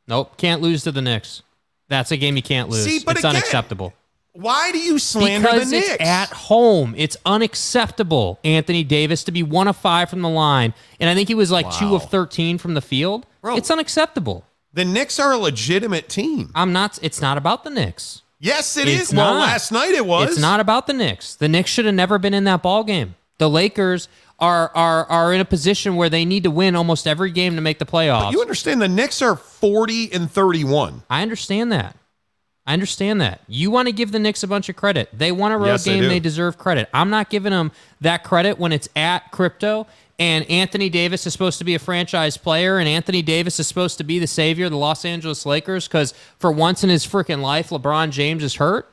Nope. 0.08 0.36
Can't 0.36 0.62
lose 0.62 0.84
to 0.84 0.92
the 0.92 1.02
Knicks. 1.02 1.42
That's 1.88 2.10
a 2.10 2.16
game 2.16 2.36
you 2.36 2.42
can't 2.42 2.68
lose. 2.68 2.84
See, 2.84 3.00
but 3.04 3.12
it's 3.16 3.20
again, 3.24 3.36
unacceptable. 3.36 3.92
Why 4.32 4.70
do 4.72 4.78
you 4.78 4.98
slander 4.98 5.48
because 5.48 5.70
the 5.70 5.76
it's 5.78 5.88
Knicks? 5.88 6.04
at 6.04 6.28
home. 6.30 6.94
It's 6.96 7.16
unacceptable, 7.24 8.38
Anthony 8.44 8.84
Davis, 8.84 9.24
to 9.24 9.32
be 9.32 9.42
one 9.42 9.66
of 9.68 9.76
five 9.76 10.10
from 10.10 10.20
the 10.22 10.28
line. 10.28 10.74
And 11.00 11.08
I 11.08 11.14
think 11.14 11.28
he 11.28 11.34
was 11.34 11.50
like 11.50 11.70
two 11.72 11.94
of 11.94 12.08
13 12.10 12.58
from 12.58 12.74
the 12.74 12.80
field. 12.82 13.26
It's 13.44 13.70
unacceptable. 13.70 14.44
the 14.72 14.84
Knicks 14.84 15.18
are 15.18 15.32
a 15.32 15.38
legitimate 15.38 16.08
team. 16.08 16.50
I'm 16.54 16.72
not, 16.72 16.98
it's 17.02 17.20
not 17.22 17.38
about 17.38 17.64
the 17.64 17.70
Knicks. 17.70 18.22
Yes, 18.38 18.76
it 18.76 18.86
It's 18.88 19.10
is. 19.10 19.14
Well, 19.14 19.34
last 19.34 19.72
night 19.72 19.92
it 19.92 20.04
was. 20.04 20.30
It's 20.32 20.38
not 20.40 20.60
about 20.60 20.86
the 20.86 20.92
Knicks. 20.92 21.34
The 21.34 21.48
Knicks 21.48 21.70
should 21.70 21.86
have 21.86 21.94
never 21.94 22.18
been 22.18 22.34
in 22.34 22.44
that 22.44 22.62
ball 22.62 22.84
game. 22.84 23.14
The 23.38 23.48
Lakers 23.48 24.08
are 24.38 24.70
are 24.74 25.06
are 25.06 25.32
in 25.32 25.40
a 25.40 25.44
position 25.46 25.96
where 25.96 26.10
they 26.10 26.24
need 26.26 26.42
to 26.42 26.50
win 26.50 26.76
almost 26.76 27.06
every 27.06 27.30
game 27.30 27.54
to 27.54 27.62
make 27.62 27.78
the 27.78 27.86
playoffs. 27.86 28.24
But 28.24 28.32
you 28.32 28.40
understand 28.42 28.82
the 28.82 28.88
Knicks 28.88 29.22
are 29.22 29.36
40 29.36 30.12
and 30.12 30.30
31. 30.30 31.02
I 31.08 31.22
understand 31.22 31.72
that. 31.72 31.96
I 32.66 32.72
understand 32.72 33.20
that. 33.20 33.40
You 33.46 33.70
want 33.70 33.86
to 33.86 33.92
give 33.92 34.10
the 34.12 34.18
Knicks 34.18 34.42
a 34.42 34.48
bunch 34.48 34.68
of 34.68 34.74
credit. 34.76 35.08
They 35.12 35.30
won 35.32 35.52
a 35.52 35.58
road 35.58 35.66
Yes, 35.66 35.84
game. 35.84 36.02
do. 36.02 36.08
They 36.08 36.18
deserve 36.20 36.58
credit. 36.58 36.88
I'm 36.92 37.10
not 37.10 37.30
giving 37.30 37.52
them 37.52 37.70
that 38.00 38.24
credit 38.24 38.58
when 38.58 38.72
it's 38.72 38.88
at 38.96 39.30
crypto 39.30 39.86
and 40.18 40.48
Anthony 40.50 40.88
Davis 40.88 41.26
is 41.26 41.32
supposed 41.32 41.58
to 41.58 41.64
be 41.64 41.74
a 41.74 41.78
franchise 41.78 42.36
player 42.36 42.78
and 42.78 42.88
Anthony 42.88 43.20
Davis 43.22 43.60
is 43.60 43.66
supposed 43.68 43.98
to 43.98 44.04
be 44.04 44.18
the 44.18 44.26
savior 44.26 44.64
of 44.66 44.70
the 44.70 44.78
Los 44.78 45.04
Angeles 45.04 45.44
Lakers 45.44 45.86
because 45.86 46.14
for 46.38 46.50
once 46.50 46.82
in 46.82 46.88
his 46.90 47.06
freaking 47.06 47.42
life, 47.42 47.68
LeBron 47.70 48.10
James 48.10 48.42
is 48.42 48.54
hurt 48.56 48.90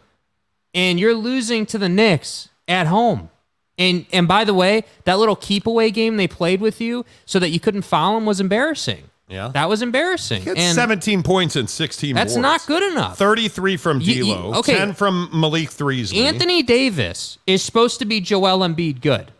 and 0.74 1.00
you're 1.00 1.14
losing 1.16 1.66
to 1.68 1.78
the 1.78 1.90
Knicks 1.90 2.50
at 2.68 2.88
home. 2.88 3.30
And 3.78 4.06
and 4.14 4.28
by 4.28 4.44
the 4.44 4.54
way, 4.54 4.84
that 5.06 5.18
little 5.18 5.36
keep 5.36 5.66
away 5.66 5.90
game 5.92 6.18
they 6.18 6.28
played 6.28 6.62
with 6.62 6.80
you 6.82 7.06
so 7.26 7.40
that 7.40 7.50
you 7.50 7.60
couldn't 7.60 7.82
foul 7.84 8.18
him 8.18 8.26
was 8.26 8.40
embarrassing. 8.40 9.04
Yeah. 9.30 9.48
That 9.48 9.68
was 9.70 9.82
embarrassing. 9.82 10.44
He 10.44 10.50
had 10.50 10.58
And 10.60 10.76
17 10.76 11.24
points 11.24 11.56
and 11.56 11.68
16 11.68 12.14
that's 12.14 12.34
boards. 12.34 12.42
not 12.42 12.66
good 12.68 12.84
enough. 12.92 13.18
33 13.18 13.78
from 13.78 14.00
You- 14.02 14.14
you- 14.14 14.24
D'Lo, 14.26 14.54
okay. 14.60 14.76
10 14.76 14.94
from 14.94 15.30
Malik 15.34 15.76
Beasley. 15.76 16.20
Anthony 16.20 16.62
Davis 16.62 17.40
is 17.48 17.64
supposed 17.64 17.98
to 18.00 18.06
be 18.06 18.20
Joel 18.22 18.60
Embiid 18.60 19.02
good. 19.02 19.32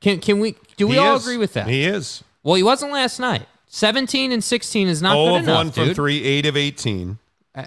Can 0.00 0.18
can 0.20 0.40
we 0.40 0.56
do 0.76 0.86
we 0.86 0.94
He 0.94 0.98
all 0.98 1.16
is. 1.16 1.22
agree 1.24 1.36
with 1.36 1.52
that? 1.54 1.68
He 1.68 1.84
is. 1.84 2.24
Well, 2.42 2.54
he 2.54 2.62
wasn't 2.62 2.92
last 2.92 3.18
night. 3.18 3.46
17 3.66 4.32
and 4.32 4.42
16 4.42 4.88
is 4.88 5.00
not 5.02 5.12
0 5.12 5.24
good 5.24 5.30
oh, 5.32 5.36
of 5.36 5.42
enough, 5.44 5.56
1 5.56 5.70
from 5.72 5.84
dude. 5.88 5.96
3, 5.96 6.24
8 6.24 6.46
of 6.46 6.56
18. 6.56 7.18
Uh, 7.54 7.64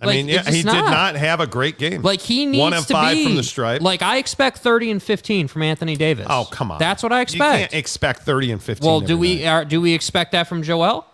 I 0.00 0.06
like, 0.06 0.16
mean, 0.16 0.28
it's 0.28 0.46
yeah, 0.46 0.52
he 0.52 0.62
just 0.62 0.74
did 0.74 0.84
not. 0.84 1.14
have 1.14 1.38
a 1.40 1.46
great 1.46 1.78
game. 1.78 2.02
Like 2.02 2.20
he 2.20 2.44
needs 2.44 2.60
One 2.60 2.72
of 2.74 2.86
to 2.88 2.92
five 2.92 3.14
be 3.14 3.24
from 3.24 3.36
the 3.36 3.42
stripe. 3.44 3.80
Like 3.80 4.02
I 4.02 4.16
expect 4.18 4.58
30 4.58 4.90
and 4.90 5.02
15 5.02 5.46
from 5.48 5.62
Anthony 5.62 5.96
Davis. 5.96 6.26
oh, 6.28 6.46
come 6.50 6.72
on. 6.72 6.78
That's 6.80 7.02
what 7.04 7.12
I 7.12 7.18
You 7.18 7.22
expect. 7.22 7.58
can't 7.70 7.74
expect 7.74 8.22
30 8.22 8.52
and 8.52 8.62
15. 8.62 8.84
well, 8.86 9.00
do 9.00 9.12
every 9.14 9.16
we 9.16 9.34
night. 9.36 9.46
are, 9.46 9.64
do 9.64 9.80
we 9.80 9.94
expect 9.94 10.32
that 10.32 10.48
from 10.48 10.62
Joel? 10.64 11.06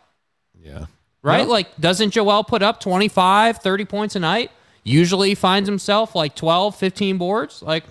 Yeah. 0.58 0.86
Right? 1.22 1.46
Like 1.46 1.76
doesn't 1.78 2.10
Joel 2.12 2.42
put 2.44 2.62
up 2.62 2.80
25, 2.80 3.58
30 3.58 3.84
points 3.84 4.16
a 4.16 4.20
night? 4.20 4.50
Usually 4.84 5.28
he 5.30 5.34
finds 5.34 5.68
himself 5.68 6.14
like 6.14 6.34
12, 6.34 6.74
15 6.74 7.18
boards. 7.18 7.62
Like 7.62 7.84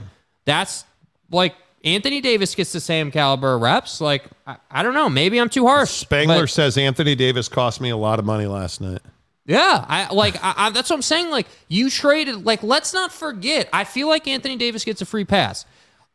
that's 0.45 0.83
like 1.29 1.53
Anthony 1.87 2.21
Davis 2.21 2.53
gets 2.55 2.71
the 2.71 2.79
same 2.79 3.11
caliber 3.11 3.55
of 3.55 3.61
reps. 3.61 4.01
Like 4.01 4.23
I, 4.45 4.57
I 4.69 4.83
don't 4.83 4.93
know, 4.93 5.09
maybe 5.09 5.39
I'm 5.39 5.49
too 5.49 5.65
harsh. 5.67 5.89
Spangler 5.91 6.41
but- 6.41 6.49
says 6.49 6.77
Anthony 6.77 7.15
Davis 7.15 7.47
cost 7.49 7.81
me 7.81 7.89
a 7.89 7.97
lot 7.97 8.19
of 8.19 8.25
money 8.25 8.45
last 8.45 8.81
night. 8.81 9.01
Yeah, 9.45 9.85
I 9.87 10.13
like 10.13 10.35
I, 10.43 10.53
I, 10.57 10.69
that's 10.71 10.89
what 10.89 10.97
I'm 10.97 11.01
saying. 11.01 11.29
Like 11.31 11.47
you 11.69 11.89
traded. 11.89 12.45
Like 12.45 12.63
let's 12.63 12.93
not 12.93 13.13
forget. 13.13 13.69
I 13.71 13.85
feel 13.85 14.09
like 14.09 14.27
Anthony 14.27 14.57
Davis 14.57 14.83
gets 14.83 15.01
a 15.01 15.05
free 15.05 15.23
pass. 15.25 15.65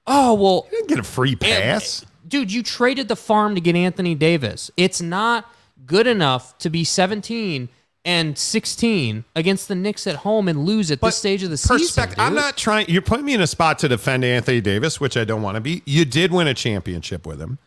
Oh 0.07 0.35
well, 0.35 0.67
He 0.71 0.77
didn't 0.77 0.89
get 0.89 0.99
a 0.99 1.03
free 1.03 1.35
pass. 1.37 2.05
dude, 2.29 2.53
you 2.53 2.63
traded 2.63 3.09
the 3.09 3.17
farm 3.17 3.55
to 3.55 3.61
get 3.61 3.75
Anthony 3.75 4.15
Davis. 4.15 4.71
It's 4.77 5.01
not 5.01 5.51
good 5.87 6.07
enough 6.07 6.59
to 6.59 6.69
be 6.71 6.85
17 6.85 7.69
and 8.05 8.37
16 8.37 9.25
against 9.37 9.69
the 9.69 9.75
Knicks 9.75 10.07
at 10.07 10.17
home 10.17 10.49
and 10.49 10.65
lose 10.65 10.91
at 10.91 11.01
this 11.01 11.17
stage 11.17 11.43
of 11.43 11.51
the 11.51 11.57
season. 11.57 11.79
Perspective. 11.79 12.19
I'm 12.19 12.35
not 12.35 12.57
trying. 12.57 12.89
You're 12.89 13.03
putting 13.03 13.25
me 13.25 13.35
in 13.35 13.41
a 13.41 13.47
spot 13.47 13.79
to 13.81 13.89
defend 13.89 14.25
Anthony 14.25 14.61
Davis, 14.61 15.01
which 15.01 15.17
I 15.17 15.25
don't 15.25 15.43
want 15.43 15.57
to 15.57 15.61
be. 15.61 15.83
You 15.87 16.05
did 16.05 16.33
win 16.33 16.47
a 16.49 16.55
championship 16.55 17.27
with 17.27 17.41
him, 17.41 17.59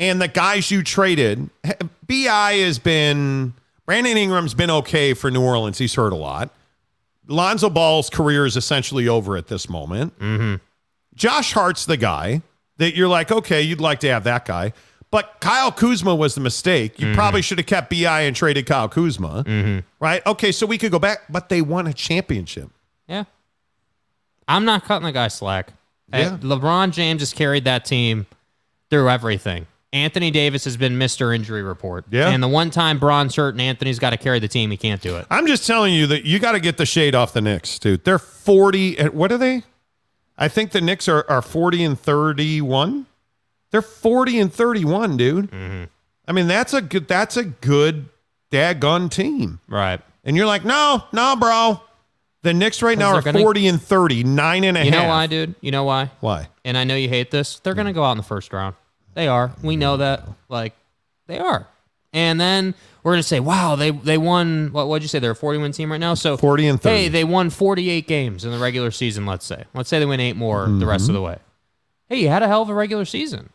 and 0.00 0.20
the 0.20 0.28
guys 0.28 0.70
you 0.70 0.82
traded, 0.82 1.50
Bi 2.06 2.52
has 2.54 2.78
been. 2.78 3.54
Brandon 3.86 4.18
Ingram's 4.18 4.52
been 4.52 4.70
okay 4.70 5.14
for 5.14 5.30
New 5.30 5.42
Orleans. 5.42 5.78
He's 5.78 5.94
hurt 5.94 6.12
a 6.12 6.16
lot. 6.16 6.50
Lonzo 7.26 7.70
Ball's 7.70 8.10
career 8.10 8.44
is 8.44 8.54
essentially 8.54 9.08
over 9.08 9.36
at 9.36 9.46
this 9.46 9.68
moment. 9.68 10.18
Mm-hmm. 10.18 10.56
Josh 11.14 11.52
Hart's 11.52 11.86
the 11.86 11.96
guy 11.96 12.42
that 12.76 12.94
you're 12.94 13.08
like, 13.08 13.30
okay, 13.30 13.62
you'd 13.62 13.80
like 13.80 14.00
to 14.00 14.08
have 14.08 14.24
that 14.24 14.44
guy. 14.44 14.72
But 15.10 15.36
Kyle 15.40 15.72
Kuzma 15.72 16.14
was 16.14 16.34
the 16.34 16.40
mistake. 16.40 17.00
You 17.00 17.14
probably 17.14 17.40
should 17.40 17.58
have 17.58 17.66
kept 17.66 17.90
Bi 17.90 18.20
and 18.22 18.36
traded 18.36 18.66
Kyle 18.66 18.88
Kuzma, 18.88 19.82
right? 20.00 20.26
Okay, 20.26 20.52
so 20.52 20.66
we 20.66 20.76
could 20.76 20.90
go 20.92 20.98
back, 20.98 21.20
but 21.30 21.48
they 21.48 21.62
won 21.62 21.86
a 21.86 21.94
championship. 21.94 22.70
Yeah. 23.06 23.24
I'm 24.46 24.64
not 24.64 24.84
cutting 24.84 25.06
the 25.06 25.12
guy 25.12 25.28
slack. 25.28 25.72
Yeah. 26.12 26.34
Uh, 26.34 26.36
LeBron 26.38 26.92
James 26.92 27.20
has 27.20 27.32
carried 27.32 27.64
that 27.64 27.84
team 27.84 28.26
through 28.90 29.08
everything. 29.10 29.66
Anthony 29.92 30.30
Davis 30.30 30.64
has 30.64 30.76
been 30.76 30.98
Mr. 30.98 31.34
Injury 31.34 31.62
Report. 31.62 32.04
Yeah. 32.10 32.28
And 32.28 32.42
the 32.42 32.48
one 32.48 32.70
time 32.70 32.98
Bron's 32.98 33.34
hurt 33.36 33.54
and 33.54 33.60
Anthony's 33.60 33.98
got 33.98 34.10
to 34.10 34.16
carry 34.18 34.38
the 34.38 34.48
team, 34.48 34.70
he 34.70 34.76
can't 34.76 35.00
do 35.00 35.16
it. 35.16 35.26
I'm 35.30 35.46
just 35.46 35.66
telling 35.66 35.94
you 35.94 36.06
that 36.08 36.24
you 36.24 36.38
got 36.38 36.52
to 36.52 36.60
get 36.60 36.76
the 36.76 36.84
shade 36.86 37.14
off 37.14 37.32
the 37.32 37.40
Knicks, 37.40 37.78
dude. 37.78 38.04
They're 38.04 38.18
40. 38.18 38.96
What 39.08 39.32
are 39.32 39.38
they? 39.38 39.62
I 40.36 40.48
think 40.48 40.72
the 40.72 40.80
Knicks 40.80 41.08
are, 41.08 41.24
are 41.28 41.42
40 41.42 41.84
and 41.84 41.98
31. 41.98 43.06
They're 43.70 43.82
40 43.82 44.38
and 44.40 44.52
31, 44.52 45.16
dude. 45.16 45.52
I 46.26 46.32
mean, 46.32 46.46
that's 46.46 46.72
a 46.74 46.80
good 46.82 47.08
that's 47.08 47.36
a 47.36 47.44
good 47.44 48.06
daggone 48.50 49.10
team. 49.10 49.60
Right. 49.68 50.00
And 50.24 50.36
you're 50.36 50.46
like, 50.46 50.64
no, 50.64 51.04
no, 51.12 51.36
bro. 51.36 51.80
The 52.42 52.54
Knicks 52.54 52.82
right 52.82 52.96
now 52.96 53.14
are 53.14 53.22
gonna- 53.22 53.40
40 53.40 53.66
and 53.66 53.82
30, 53.82 54.24
nine 54.24 54.64
and 54.64 54.76
a 54.76 54.80
half. 54.80 54.86
You 54.86 54.92
know 54.92 55.08
why, 55.08 55.26
dude? 55.26 55.54
You 55.60 55.70
know 55.70 55.84
why? 55.84 56.10
Why? 56.20 56.48
And 56.64 56.76
I 56.78 56.84
know 56.84 56.94
you 56.96 57.08
hate 57.08 57.30
this. 57.30 57.58
They're 57.60 57.74
going 57.74 57.86
to 57.88 57.92
go 57.92 58.04
out 58.04 58.12
in 58.12 58.16
the 58.18 58.22
first 58.22 58.52
round. 58.52 58.76
They 59.14 59.26
are. 59.26 59.52
We 59.62 59.76
know 59.76 59.96
that. 59.96 60.28
Like, 60.48 60.74
they 61.26 61.38
are. 61.38 61.66
And 62.12 62.40
then 62.40 62.74
we're 63.02 63.12
going 63.12 63.22
to 63.22 63.28
say, 63.28 63.40
wow, 63.40 63.74
they 63.74 63.90
they 63.90 64.16
won. 64.18 64.68
What 64.72 64.88
would 64.88 65.02
you 65.02 65.08
say? 65.08 65.18
They're 65.18 65.32
a 65.32 65.36
40 65.36 65.58
win 65.58 65.72
team 65.72 65.90
right 65.90 65.98
now. 65.98 66.14
So 66.14 66.36
40 66.36 66.66
and 66.68 66.80
30. 66.80 66.96
Hey, 66.96 67.08
they 67.08 67.24
won 67.24 67.50
48 67.50 68.06
games 68.06 68.44
in 68.44 68.52
the 68.52 68.58
regular 68.58 68.90
season. 68.92 69.26
Let's 69.26 69.44
say. 69.44 69.64
Let's 69.74 69.88
say 69.90 69.98
they 69.98 70.06
win 70.06 70.20
eight 70.20 70.36
more 70.36 70.66
the 70.68 70.86
rest 70.86 71.04
Mm-hmm. 71.04 71.10
of 71.10 71.14
the 71.14 71.22
way. 71.22 71.38
Hey, 72.08 72.20
you 72.20 72.28
had 72.28 72.42
a 72.42 72.48
hell 72.48 72.62
of 72.62 72.68
a 72.70 72.74
regular 72.74 73.04
season. 73.04 73.50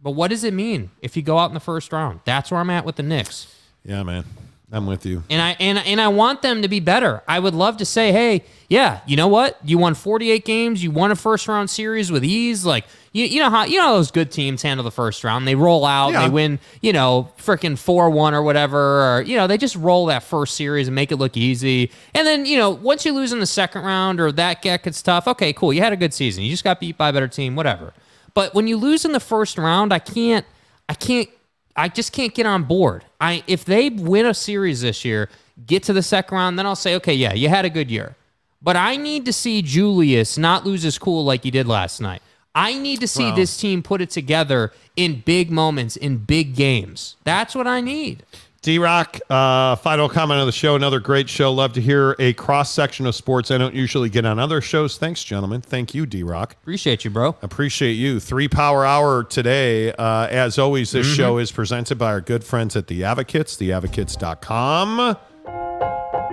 But 0.00 0.12
what 0.12 0.28
does 0.28 0.44
it 0.44 0.54
mean 0.54 0.90
if 1.02 1.16
you 1.16 1.22
go 1.22 1.38
out 1.38 1.50
in 1.50 1.54
the 1.54 1.60
first 1.60 1.92
round? 1.92 2.20
That's 2.24 2.50
where 2.50 2.60
I'm 2.60 2.70
at 2.70 2.84
with 2.84 2.96
the 2.96 3.02
Knicks. 3.02 3.54
Yeah, 3.84 4.02
man. 4.02 4.24
I'm 4.70 4.86
with 4.86 5.06
you. 5.06 5.22
And 5.30 5.40
I 5.40 5.56
and 5.60 5.78
and 5.78 5.98
I 5.98 6.08
want 6.08 6.42
them 6.42 6.60
to 6.60 6.68
be 6.68 6.78
better. 6.78 7.22
I 7.26 7.38
would 7.38 7.54
love 7.54 7.78
to 7.78 7.86
say, 7.86 8.12
hey, 8.12 8.44
yeah, 8.68 9.00
you 9.06 9.16
know 9.16 9.28
what? 9.28 9.58
You 9.64 9.78
won 9.78 9.94
48 9.94 10.44
games. 10.44 10.82
You 10.82 10.90
won 10.90 11.10
a 11.10 11.16
first 11.16 11.48
round 11.48 11.70
series 11.70 12.12
with 12.12 12.22
ease. 12.22 12.66
Like 12.66 12.84
you, 13.12 13.24
you 13.24 13.40
know 13.40 13.48
how 13.48 13.64
you 13.64 13.78
know 13.78 13.84
how 13.84 13.94
those 13.94 14.10
good 14.10 14.30
teams 14.30 14.60
handle 14.60 14.84
the 14.84 14.90
first 14.90 15.24
round. 15.24 15.48
They 15.48 15.54
roll 15.54 15.86
out. 15.86 16.12
Yeah. 16.12 16.24
They 16.24 16.28
win. 16.28 16.58
You 16.82 16.92
know, 16.92 17.32
freaking 17.38 17.78
four 17.78 18.10
one 18.10 18.34
or 18.34 18.42
whatever. 18.42 18.78
Or 19.16 19.22
you 19.22 19.38
know, 19.38 19.46
they 19.46 19.56
just 19.56 19.74
roll 19.74 20.04
that 20.06 20.22
first 20.22 20.54
series 20.54 20.86
and 20.86 20.94
make 20.94 21.12
it 21.12 21.16
look 21.16 21.38
easy. 21.38 21.90
And 22.14 22.26
then 22.26 22.44
you 22.44 22.58
know, 22.58 22.70
once 22.70 23.06
you 23.06 23.14
lose 23.14 23.32
in 23.32 23.40
the 23.40 23.46
second 23.46 23.84
round 23.84 24.20
or 24.20 24.30
that 24.32 24.60
get 24.60 24.82
gets 24.82 25.00
tough. 25.00 25.26
Okay, 25.28 25.54
cool. 25.54 25.72
You 25.72 25.80
had 25.80 25.94
a 25.94 25.96
good 25.96 26.12
season. 26.12 26.44
You 26.44 26.50
just 26.50 26.64
got 26.64 26.78
beat 26.78 26.98
by 26.98 27.08
a 27.08 27.12
better 27.12 27.28
team. 27.28 27.56
Whatever. 27.56 27.94
But 28.38 28.54
when 28.54 28.68
you 28.68 28.76
lose 28.76 29.04
in 29.04 29.10
the 29.10 29.18
first 29.18 29.58
round, 29.58 29.92
I 29.92 29.98
can't. 29.98 30.46
I 30.88 30.94
can't. 30.94 31.28
I 31.74 31.88
just 31.88 32.12
can't 32.12 32.32
get 32.32 32.46
on 32.46 32.62
board. 32.62 33.04
I 33.20 33.42
if 33.48 33.64
they 33.64 33.90
win 33.90 34.26
a 34.26 34.32
series 34.32 34.80
this 34.80 35.04
year, 35.04 35.28
get 35.66 35.82
to 35.84 35.92
the 35.92 36.04
second 36.04 36.36
round, 36.36 36.56
then 36.56 36.64
I'll 36.64 36.76
say, 36.76 36.94
okay, 36.94 37.14
yeah, 37.14 37.32
you 37.32 37.48
had 37.48 37.64
a 37.64 37.68
good 37.70 37.90
year. 37.90 38.14
But 38.62 38.76
I 38.76 38.94
need 38.94 39.24
to 39.24 39.32
see 39.32 39.60
Julius 39.60 40.38
not 40.38 40.64
lose 40.64 40.84
his 40.84 40.98
cool 40.98 41.24
like 41.24 41.42
he 41.42 41.50
did 41.50 41.66
last 41.66 42.00
night. 42.00 42.22
I 42.54 42.78
need 42.78 43.00
to 43.00 43.08
see 43.08 43.24
Well- 43.24 43.34
this 43.34 43.56
team 43.56 43.82
put 43.82 44.00
it 44.00 44.10
together 44.10 44.72
in 44.94 45.20
big 45.26 45.50
moments, 45.50 45.96
in 45.96 46.18
big 46.18 46.54
games. 46.54 47.16
That's 47.24 47.56
what 47.56 47.66
I 47.66 47.80
need. 47.80 48.22
D 48.60 48.78
Rock, 48.80 49.18
uh, 49.30 49.76
final 49.76 50.08
comment 50.08 50.40
of 50.40 50.46
the 50.46 50.52
show. 50.52 50.74
Another 50.74 50.98
great 50.98 51.28
show. 51.28 51.52
Love 51.52 51.72
to 51.74 51.80
hear 51.80 52.16
a 52.18 52.32
cross 52.32 52.72
section 52.72 53.06
of 53.06 53.14
sports 53.14 53.52
I 53.52 53.58
don't 53.58 53.74
usually 53.74 54.08
get 54.08 54.26
on 54.26 54.38
other 54.40 54.60
shows. 54.60 54.98
Thanks, 54.98 55.22
gentlemen. 55.22 55.60
Thank 55.60 55.94
you, 55.94 56.06
D 56.06 56.24
Rock. 56.24 56.56
Appreciate 56.60 57.04
you, 57.04 57.10
bro. 57.10 57.36
Appreciate 57.40 57.92
you. 57.92 58.18
Three 58.18 58.48
Power 58.48 58.84
Hour 58.84 59.22
today. 59.22 59.92
Uh, 59.92 60.26
as 60.28 60.58
always, 60.58 60.90
this 60.90 61.06
Mhm. 61.06 61.16
show 61.16 61.38
is 61.38 61.52
presented 61.52 61.98
by 61.98 62.06
our 62.10 62.20
good 62.20 62.42
friends 62.42 62.74
at 62.74 62.88
The 62.88 63.04
Advocates, 63.04 63.56
theadvocates.com. 63.56 65.16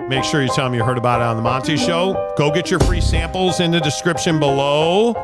Make 0.08 0.24
sure 0.24 0.42
you 0.42 0.48
tell 0.48 0.64
them 0.66 0.74
you 0.74 0.84
heard 0.84 0.98
about 0.98 1.20
it 1.20 1.24
on 1.24 1.36
The 1.36 1.42
Monty 1.42 1.76
Show. 1.76 2.34
Go 2.36 2.50
get 2.50 2.70
your 2.70 2.80
free 2.80 3.00
samples 3.00 3.60
in 3.60 3.70
the 3.70 3.80
description 3.80 4.38
below. 4.40 5.14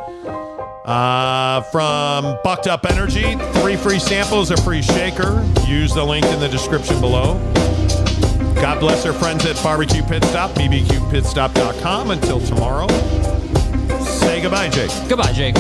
Uh, 0.85 1.61
from 1.63 2.39
Bucked 2.43 2.67
Up 2.67 2.85
Energy, 2.87 3.37
three 3.61 3.77
free 3.77 4.01
samples, 4.01 4.51
a 4.51 4.57
free 4.59 4.83
shaker. 4.83 5.49
Use 5.67 5.95
the 5.95 6.05
link 6.05 6.27
in 6.27 6.41
the 6.41 6.49
description 6.49 7.01
below. 7.01 7.35
God 8.57 8.81
bless 8.81 9.07
our 9.07 9.13
friends 9.13 9.47
at 9.47 9.61
Barbecue 9.63 10.03
Pit 10.03 10.25
Stop, 10.25 10.53
bbqpitstop.com. 10.53 12.11
Until 12.11 12.41
tomorrow, 12.41 12.89
say 14.01 14.43
goodbye, 14.43 14.69
Jake. 14.69 14.91
Goodbye, 15.09 15.33
Jake. 15.33 15.55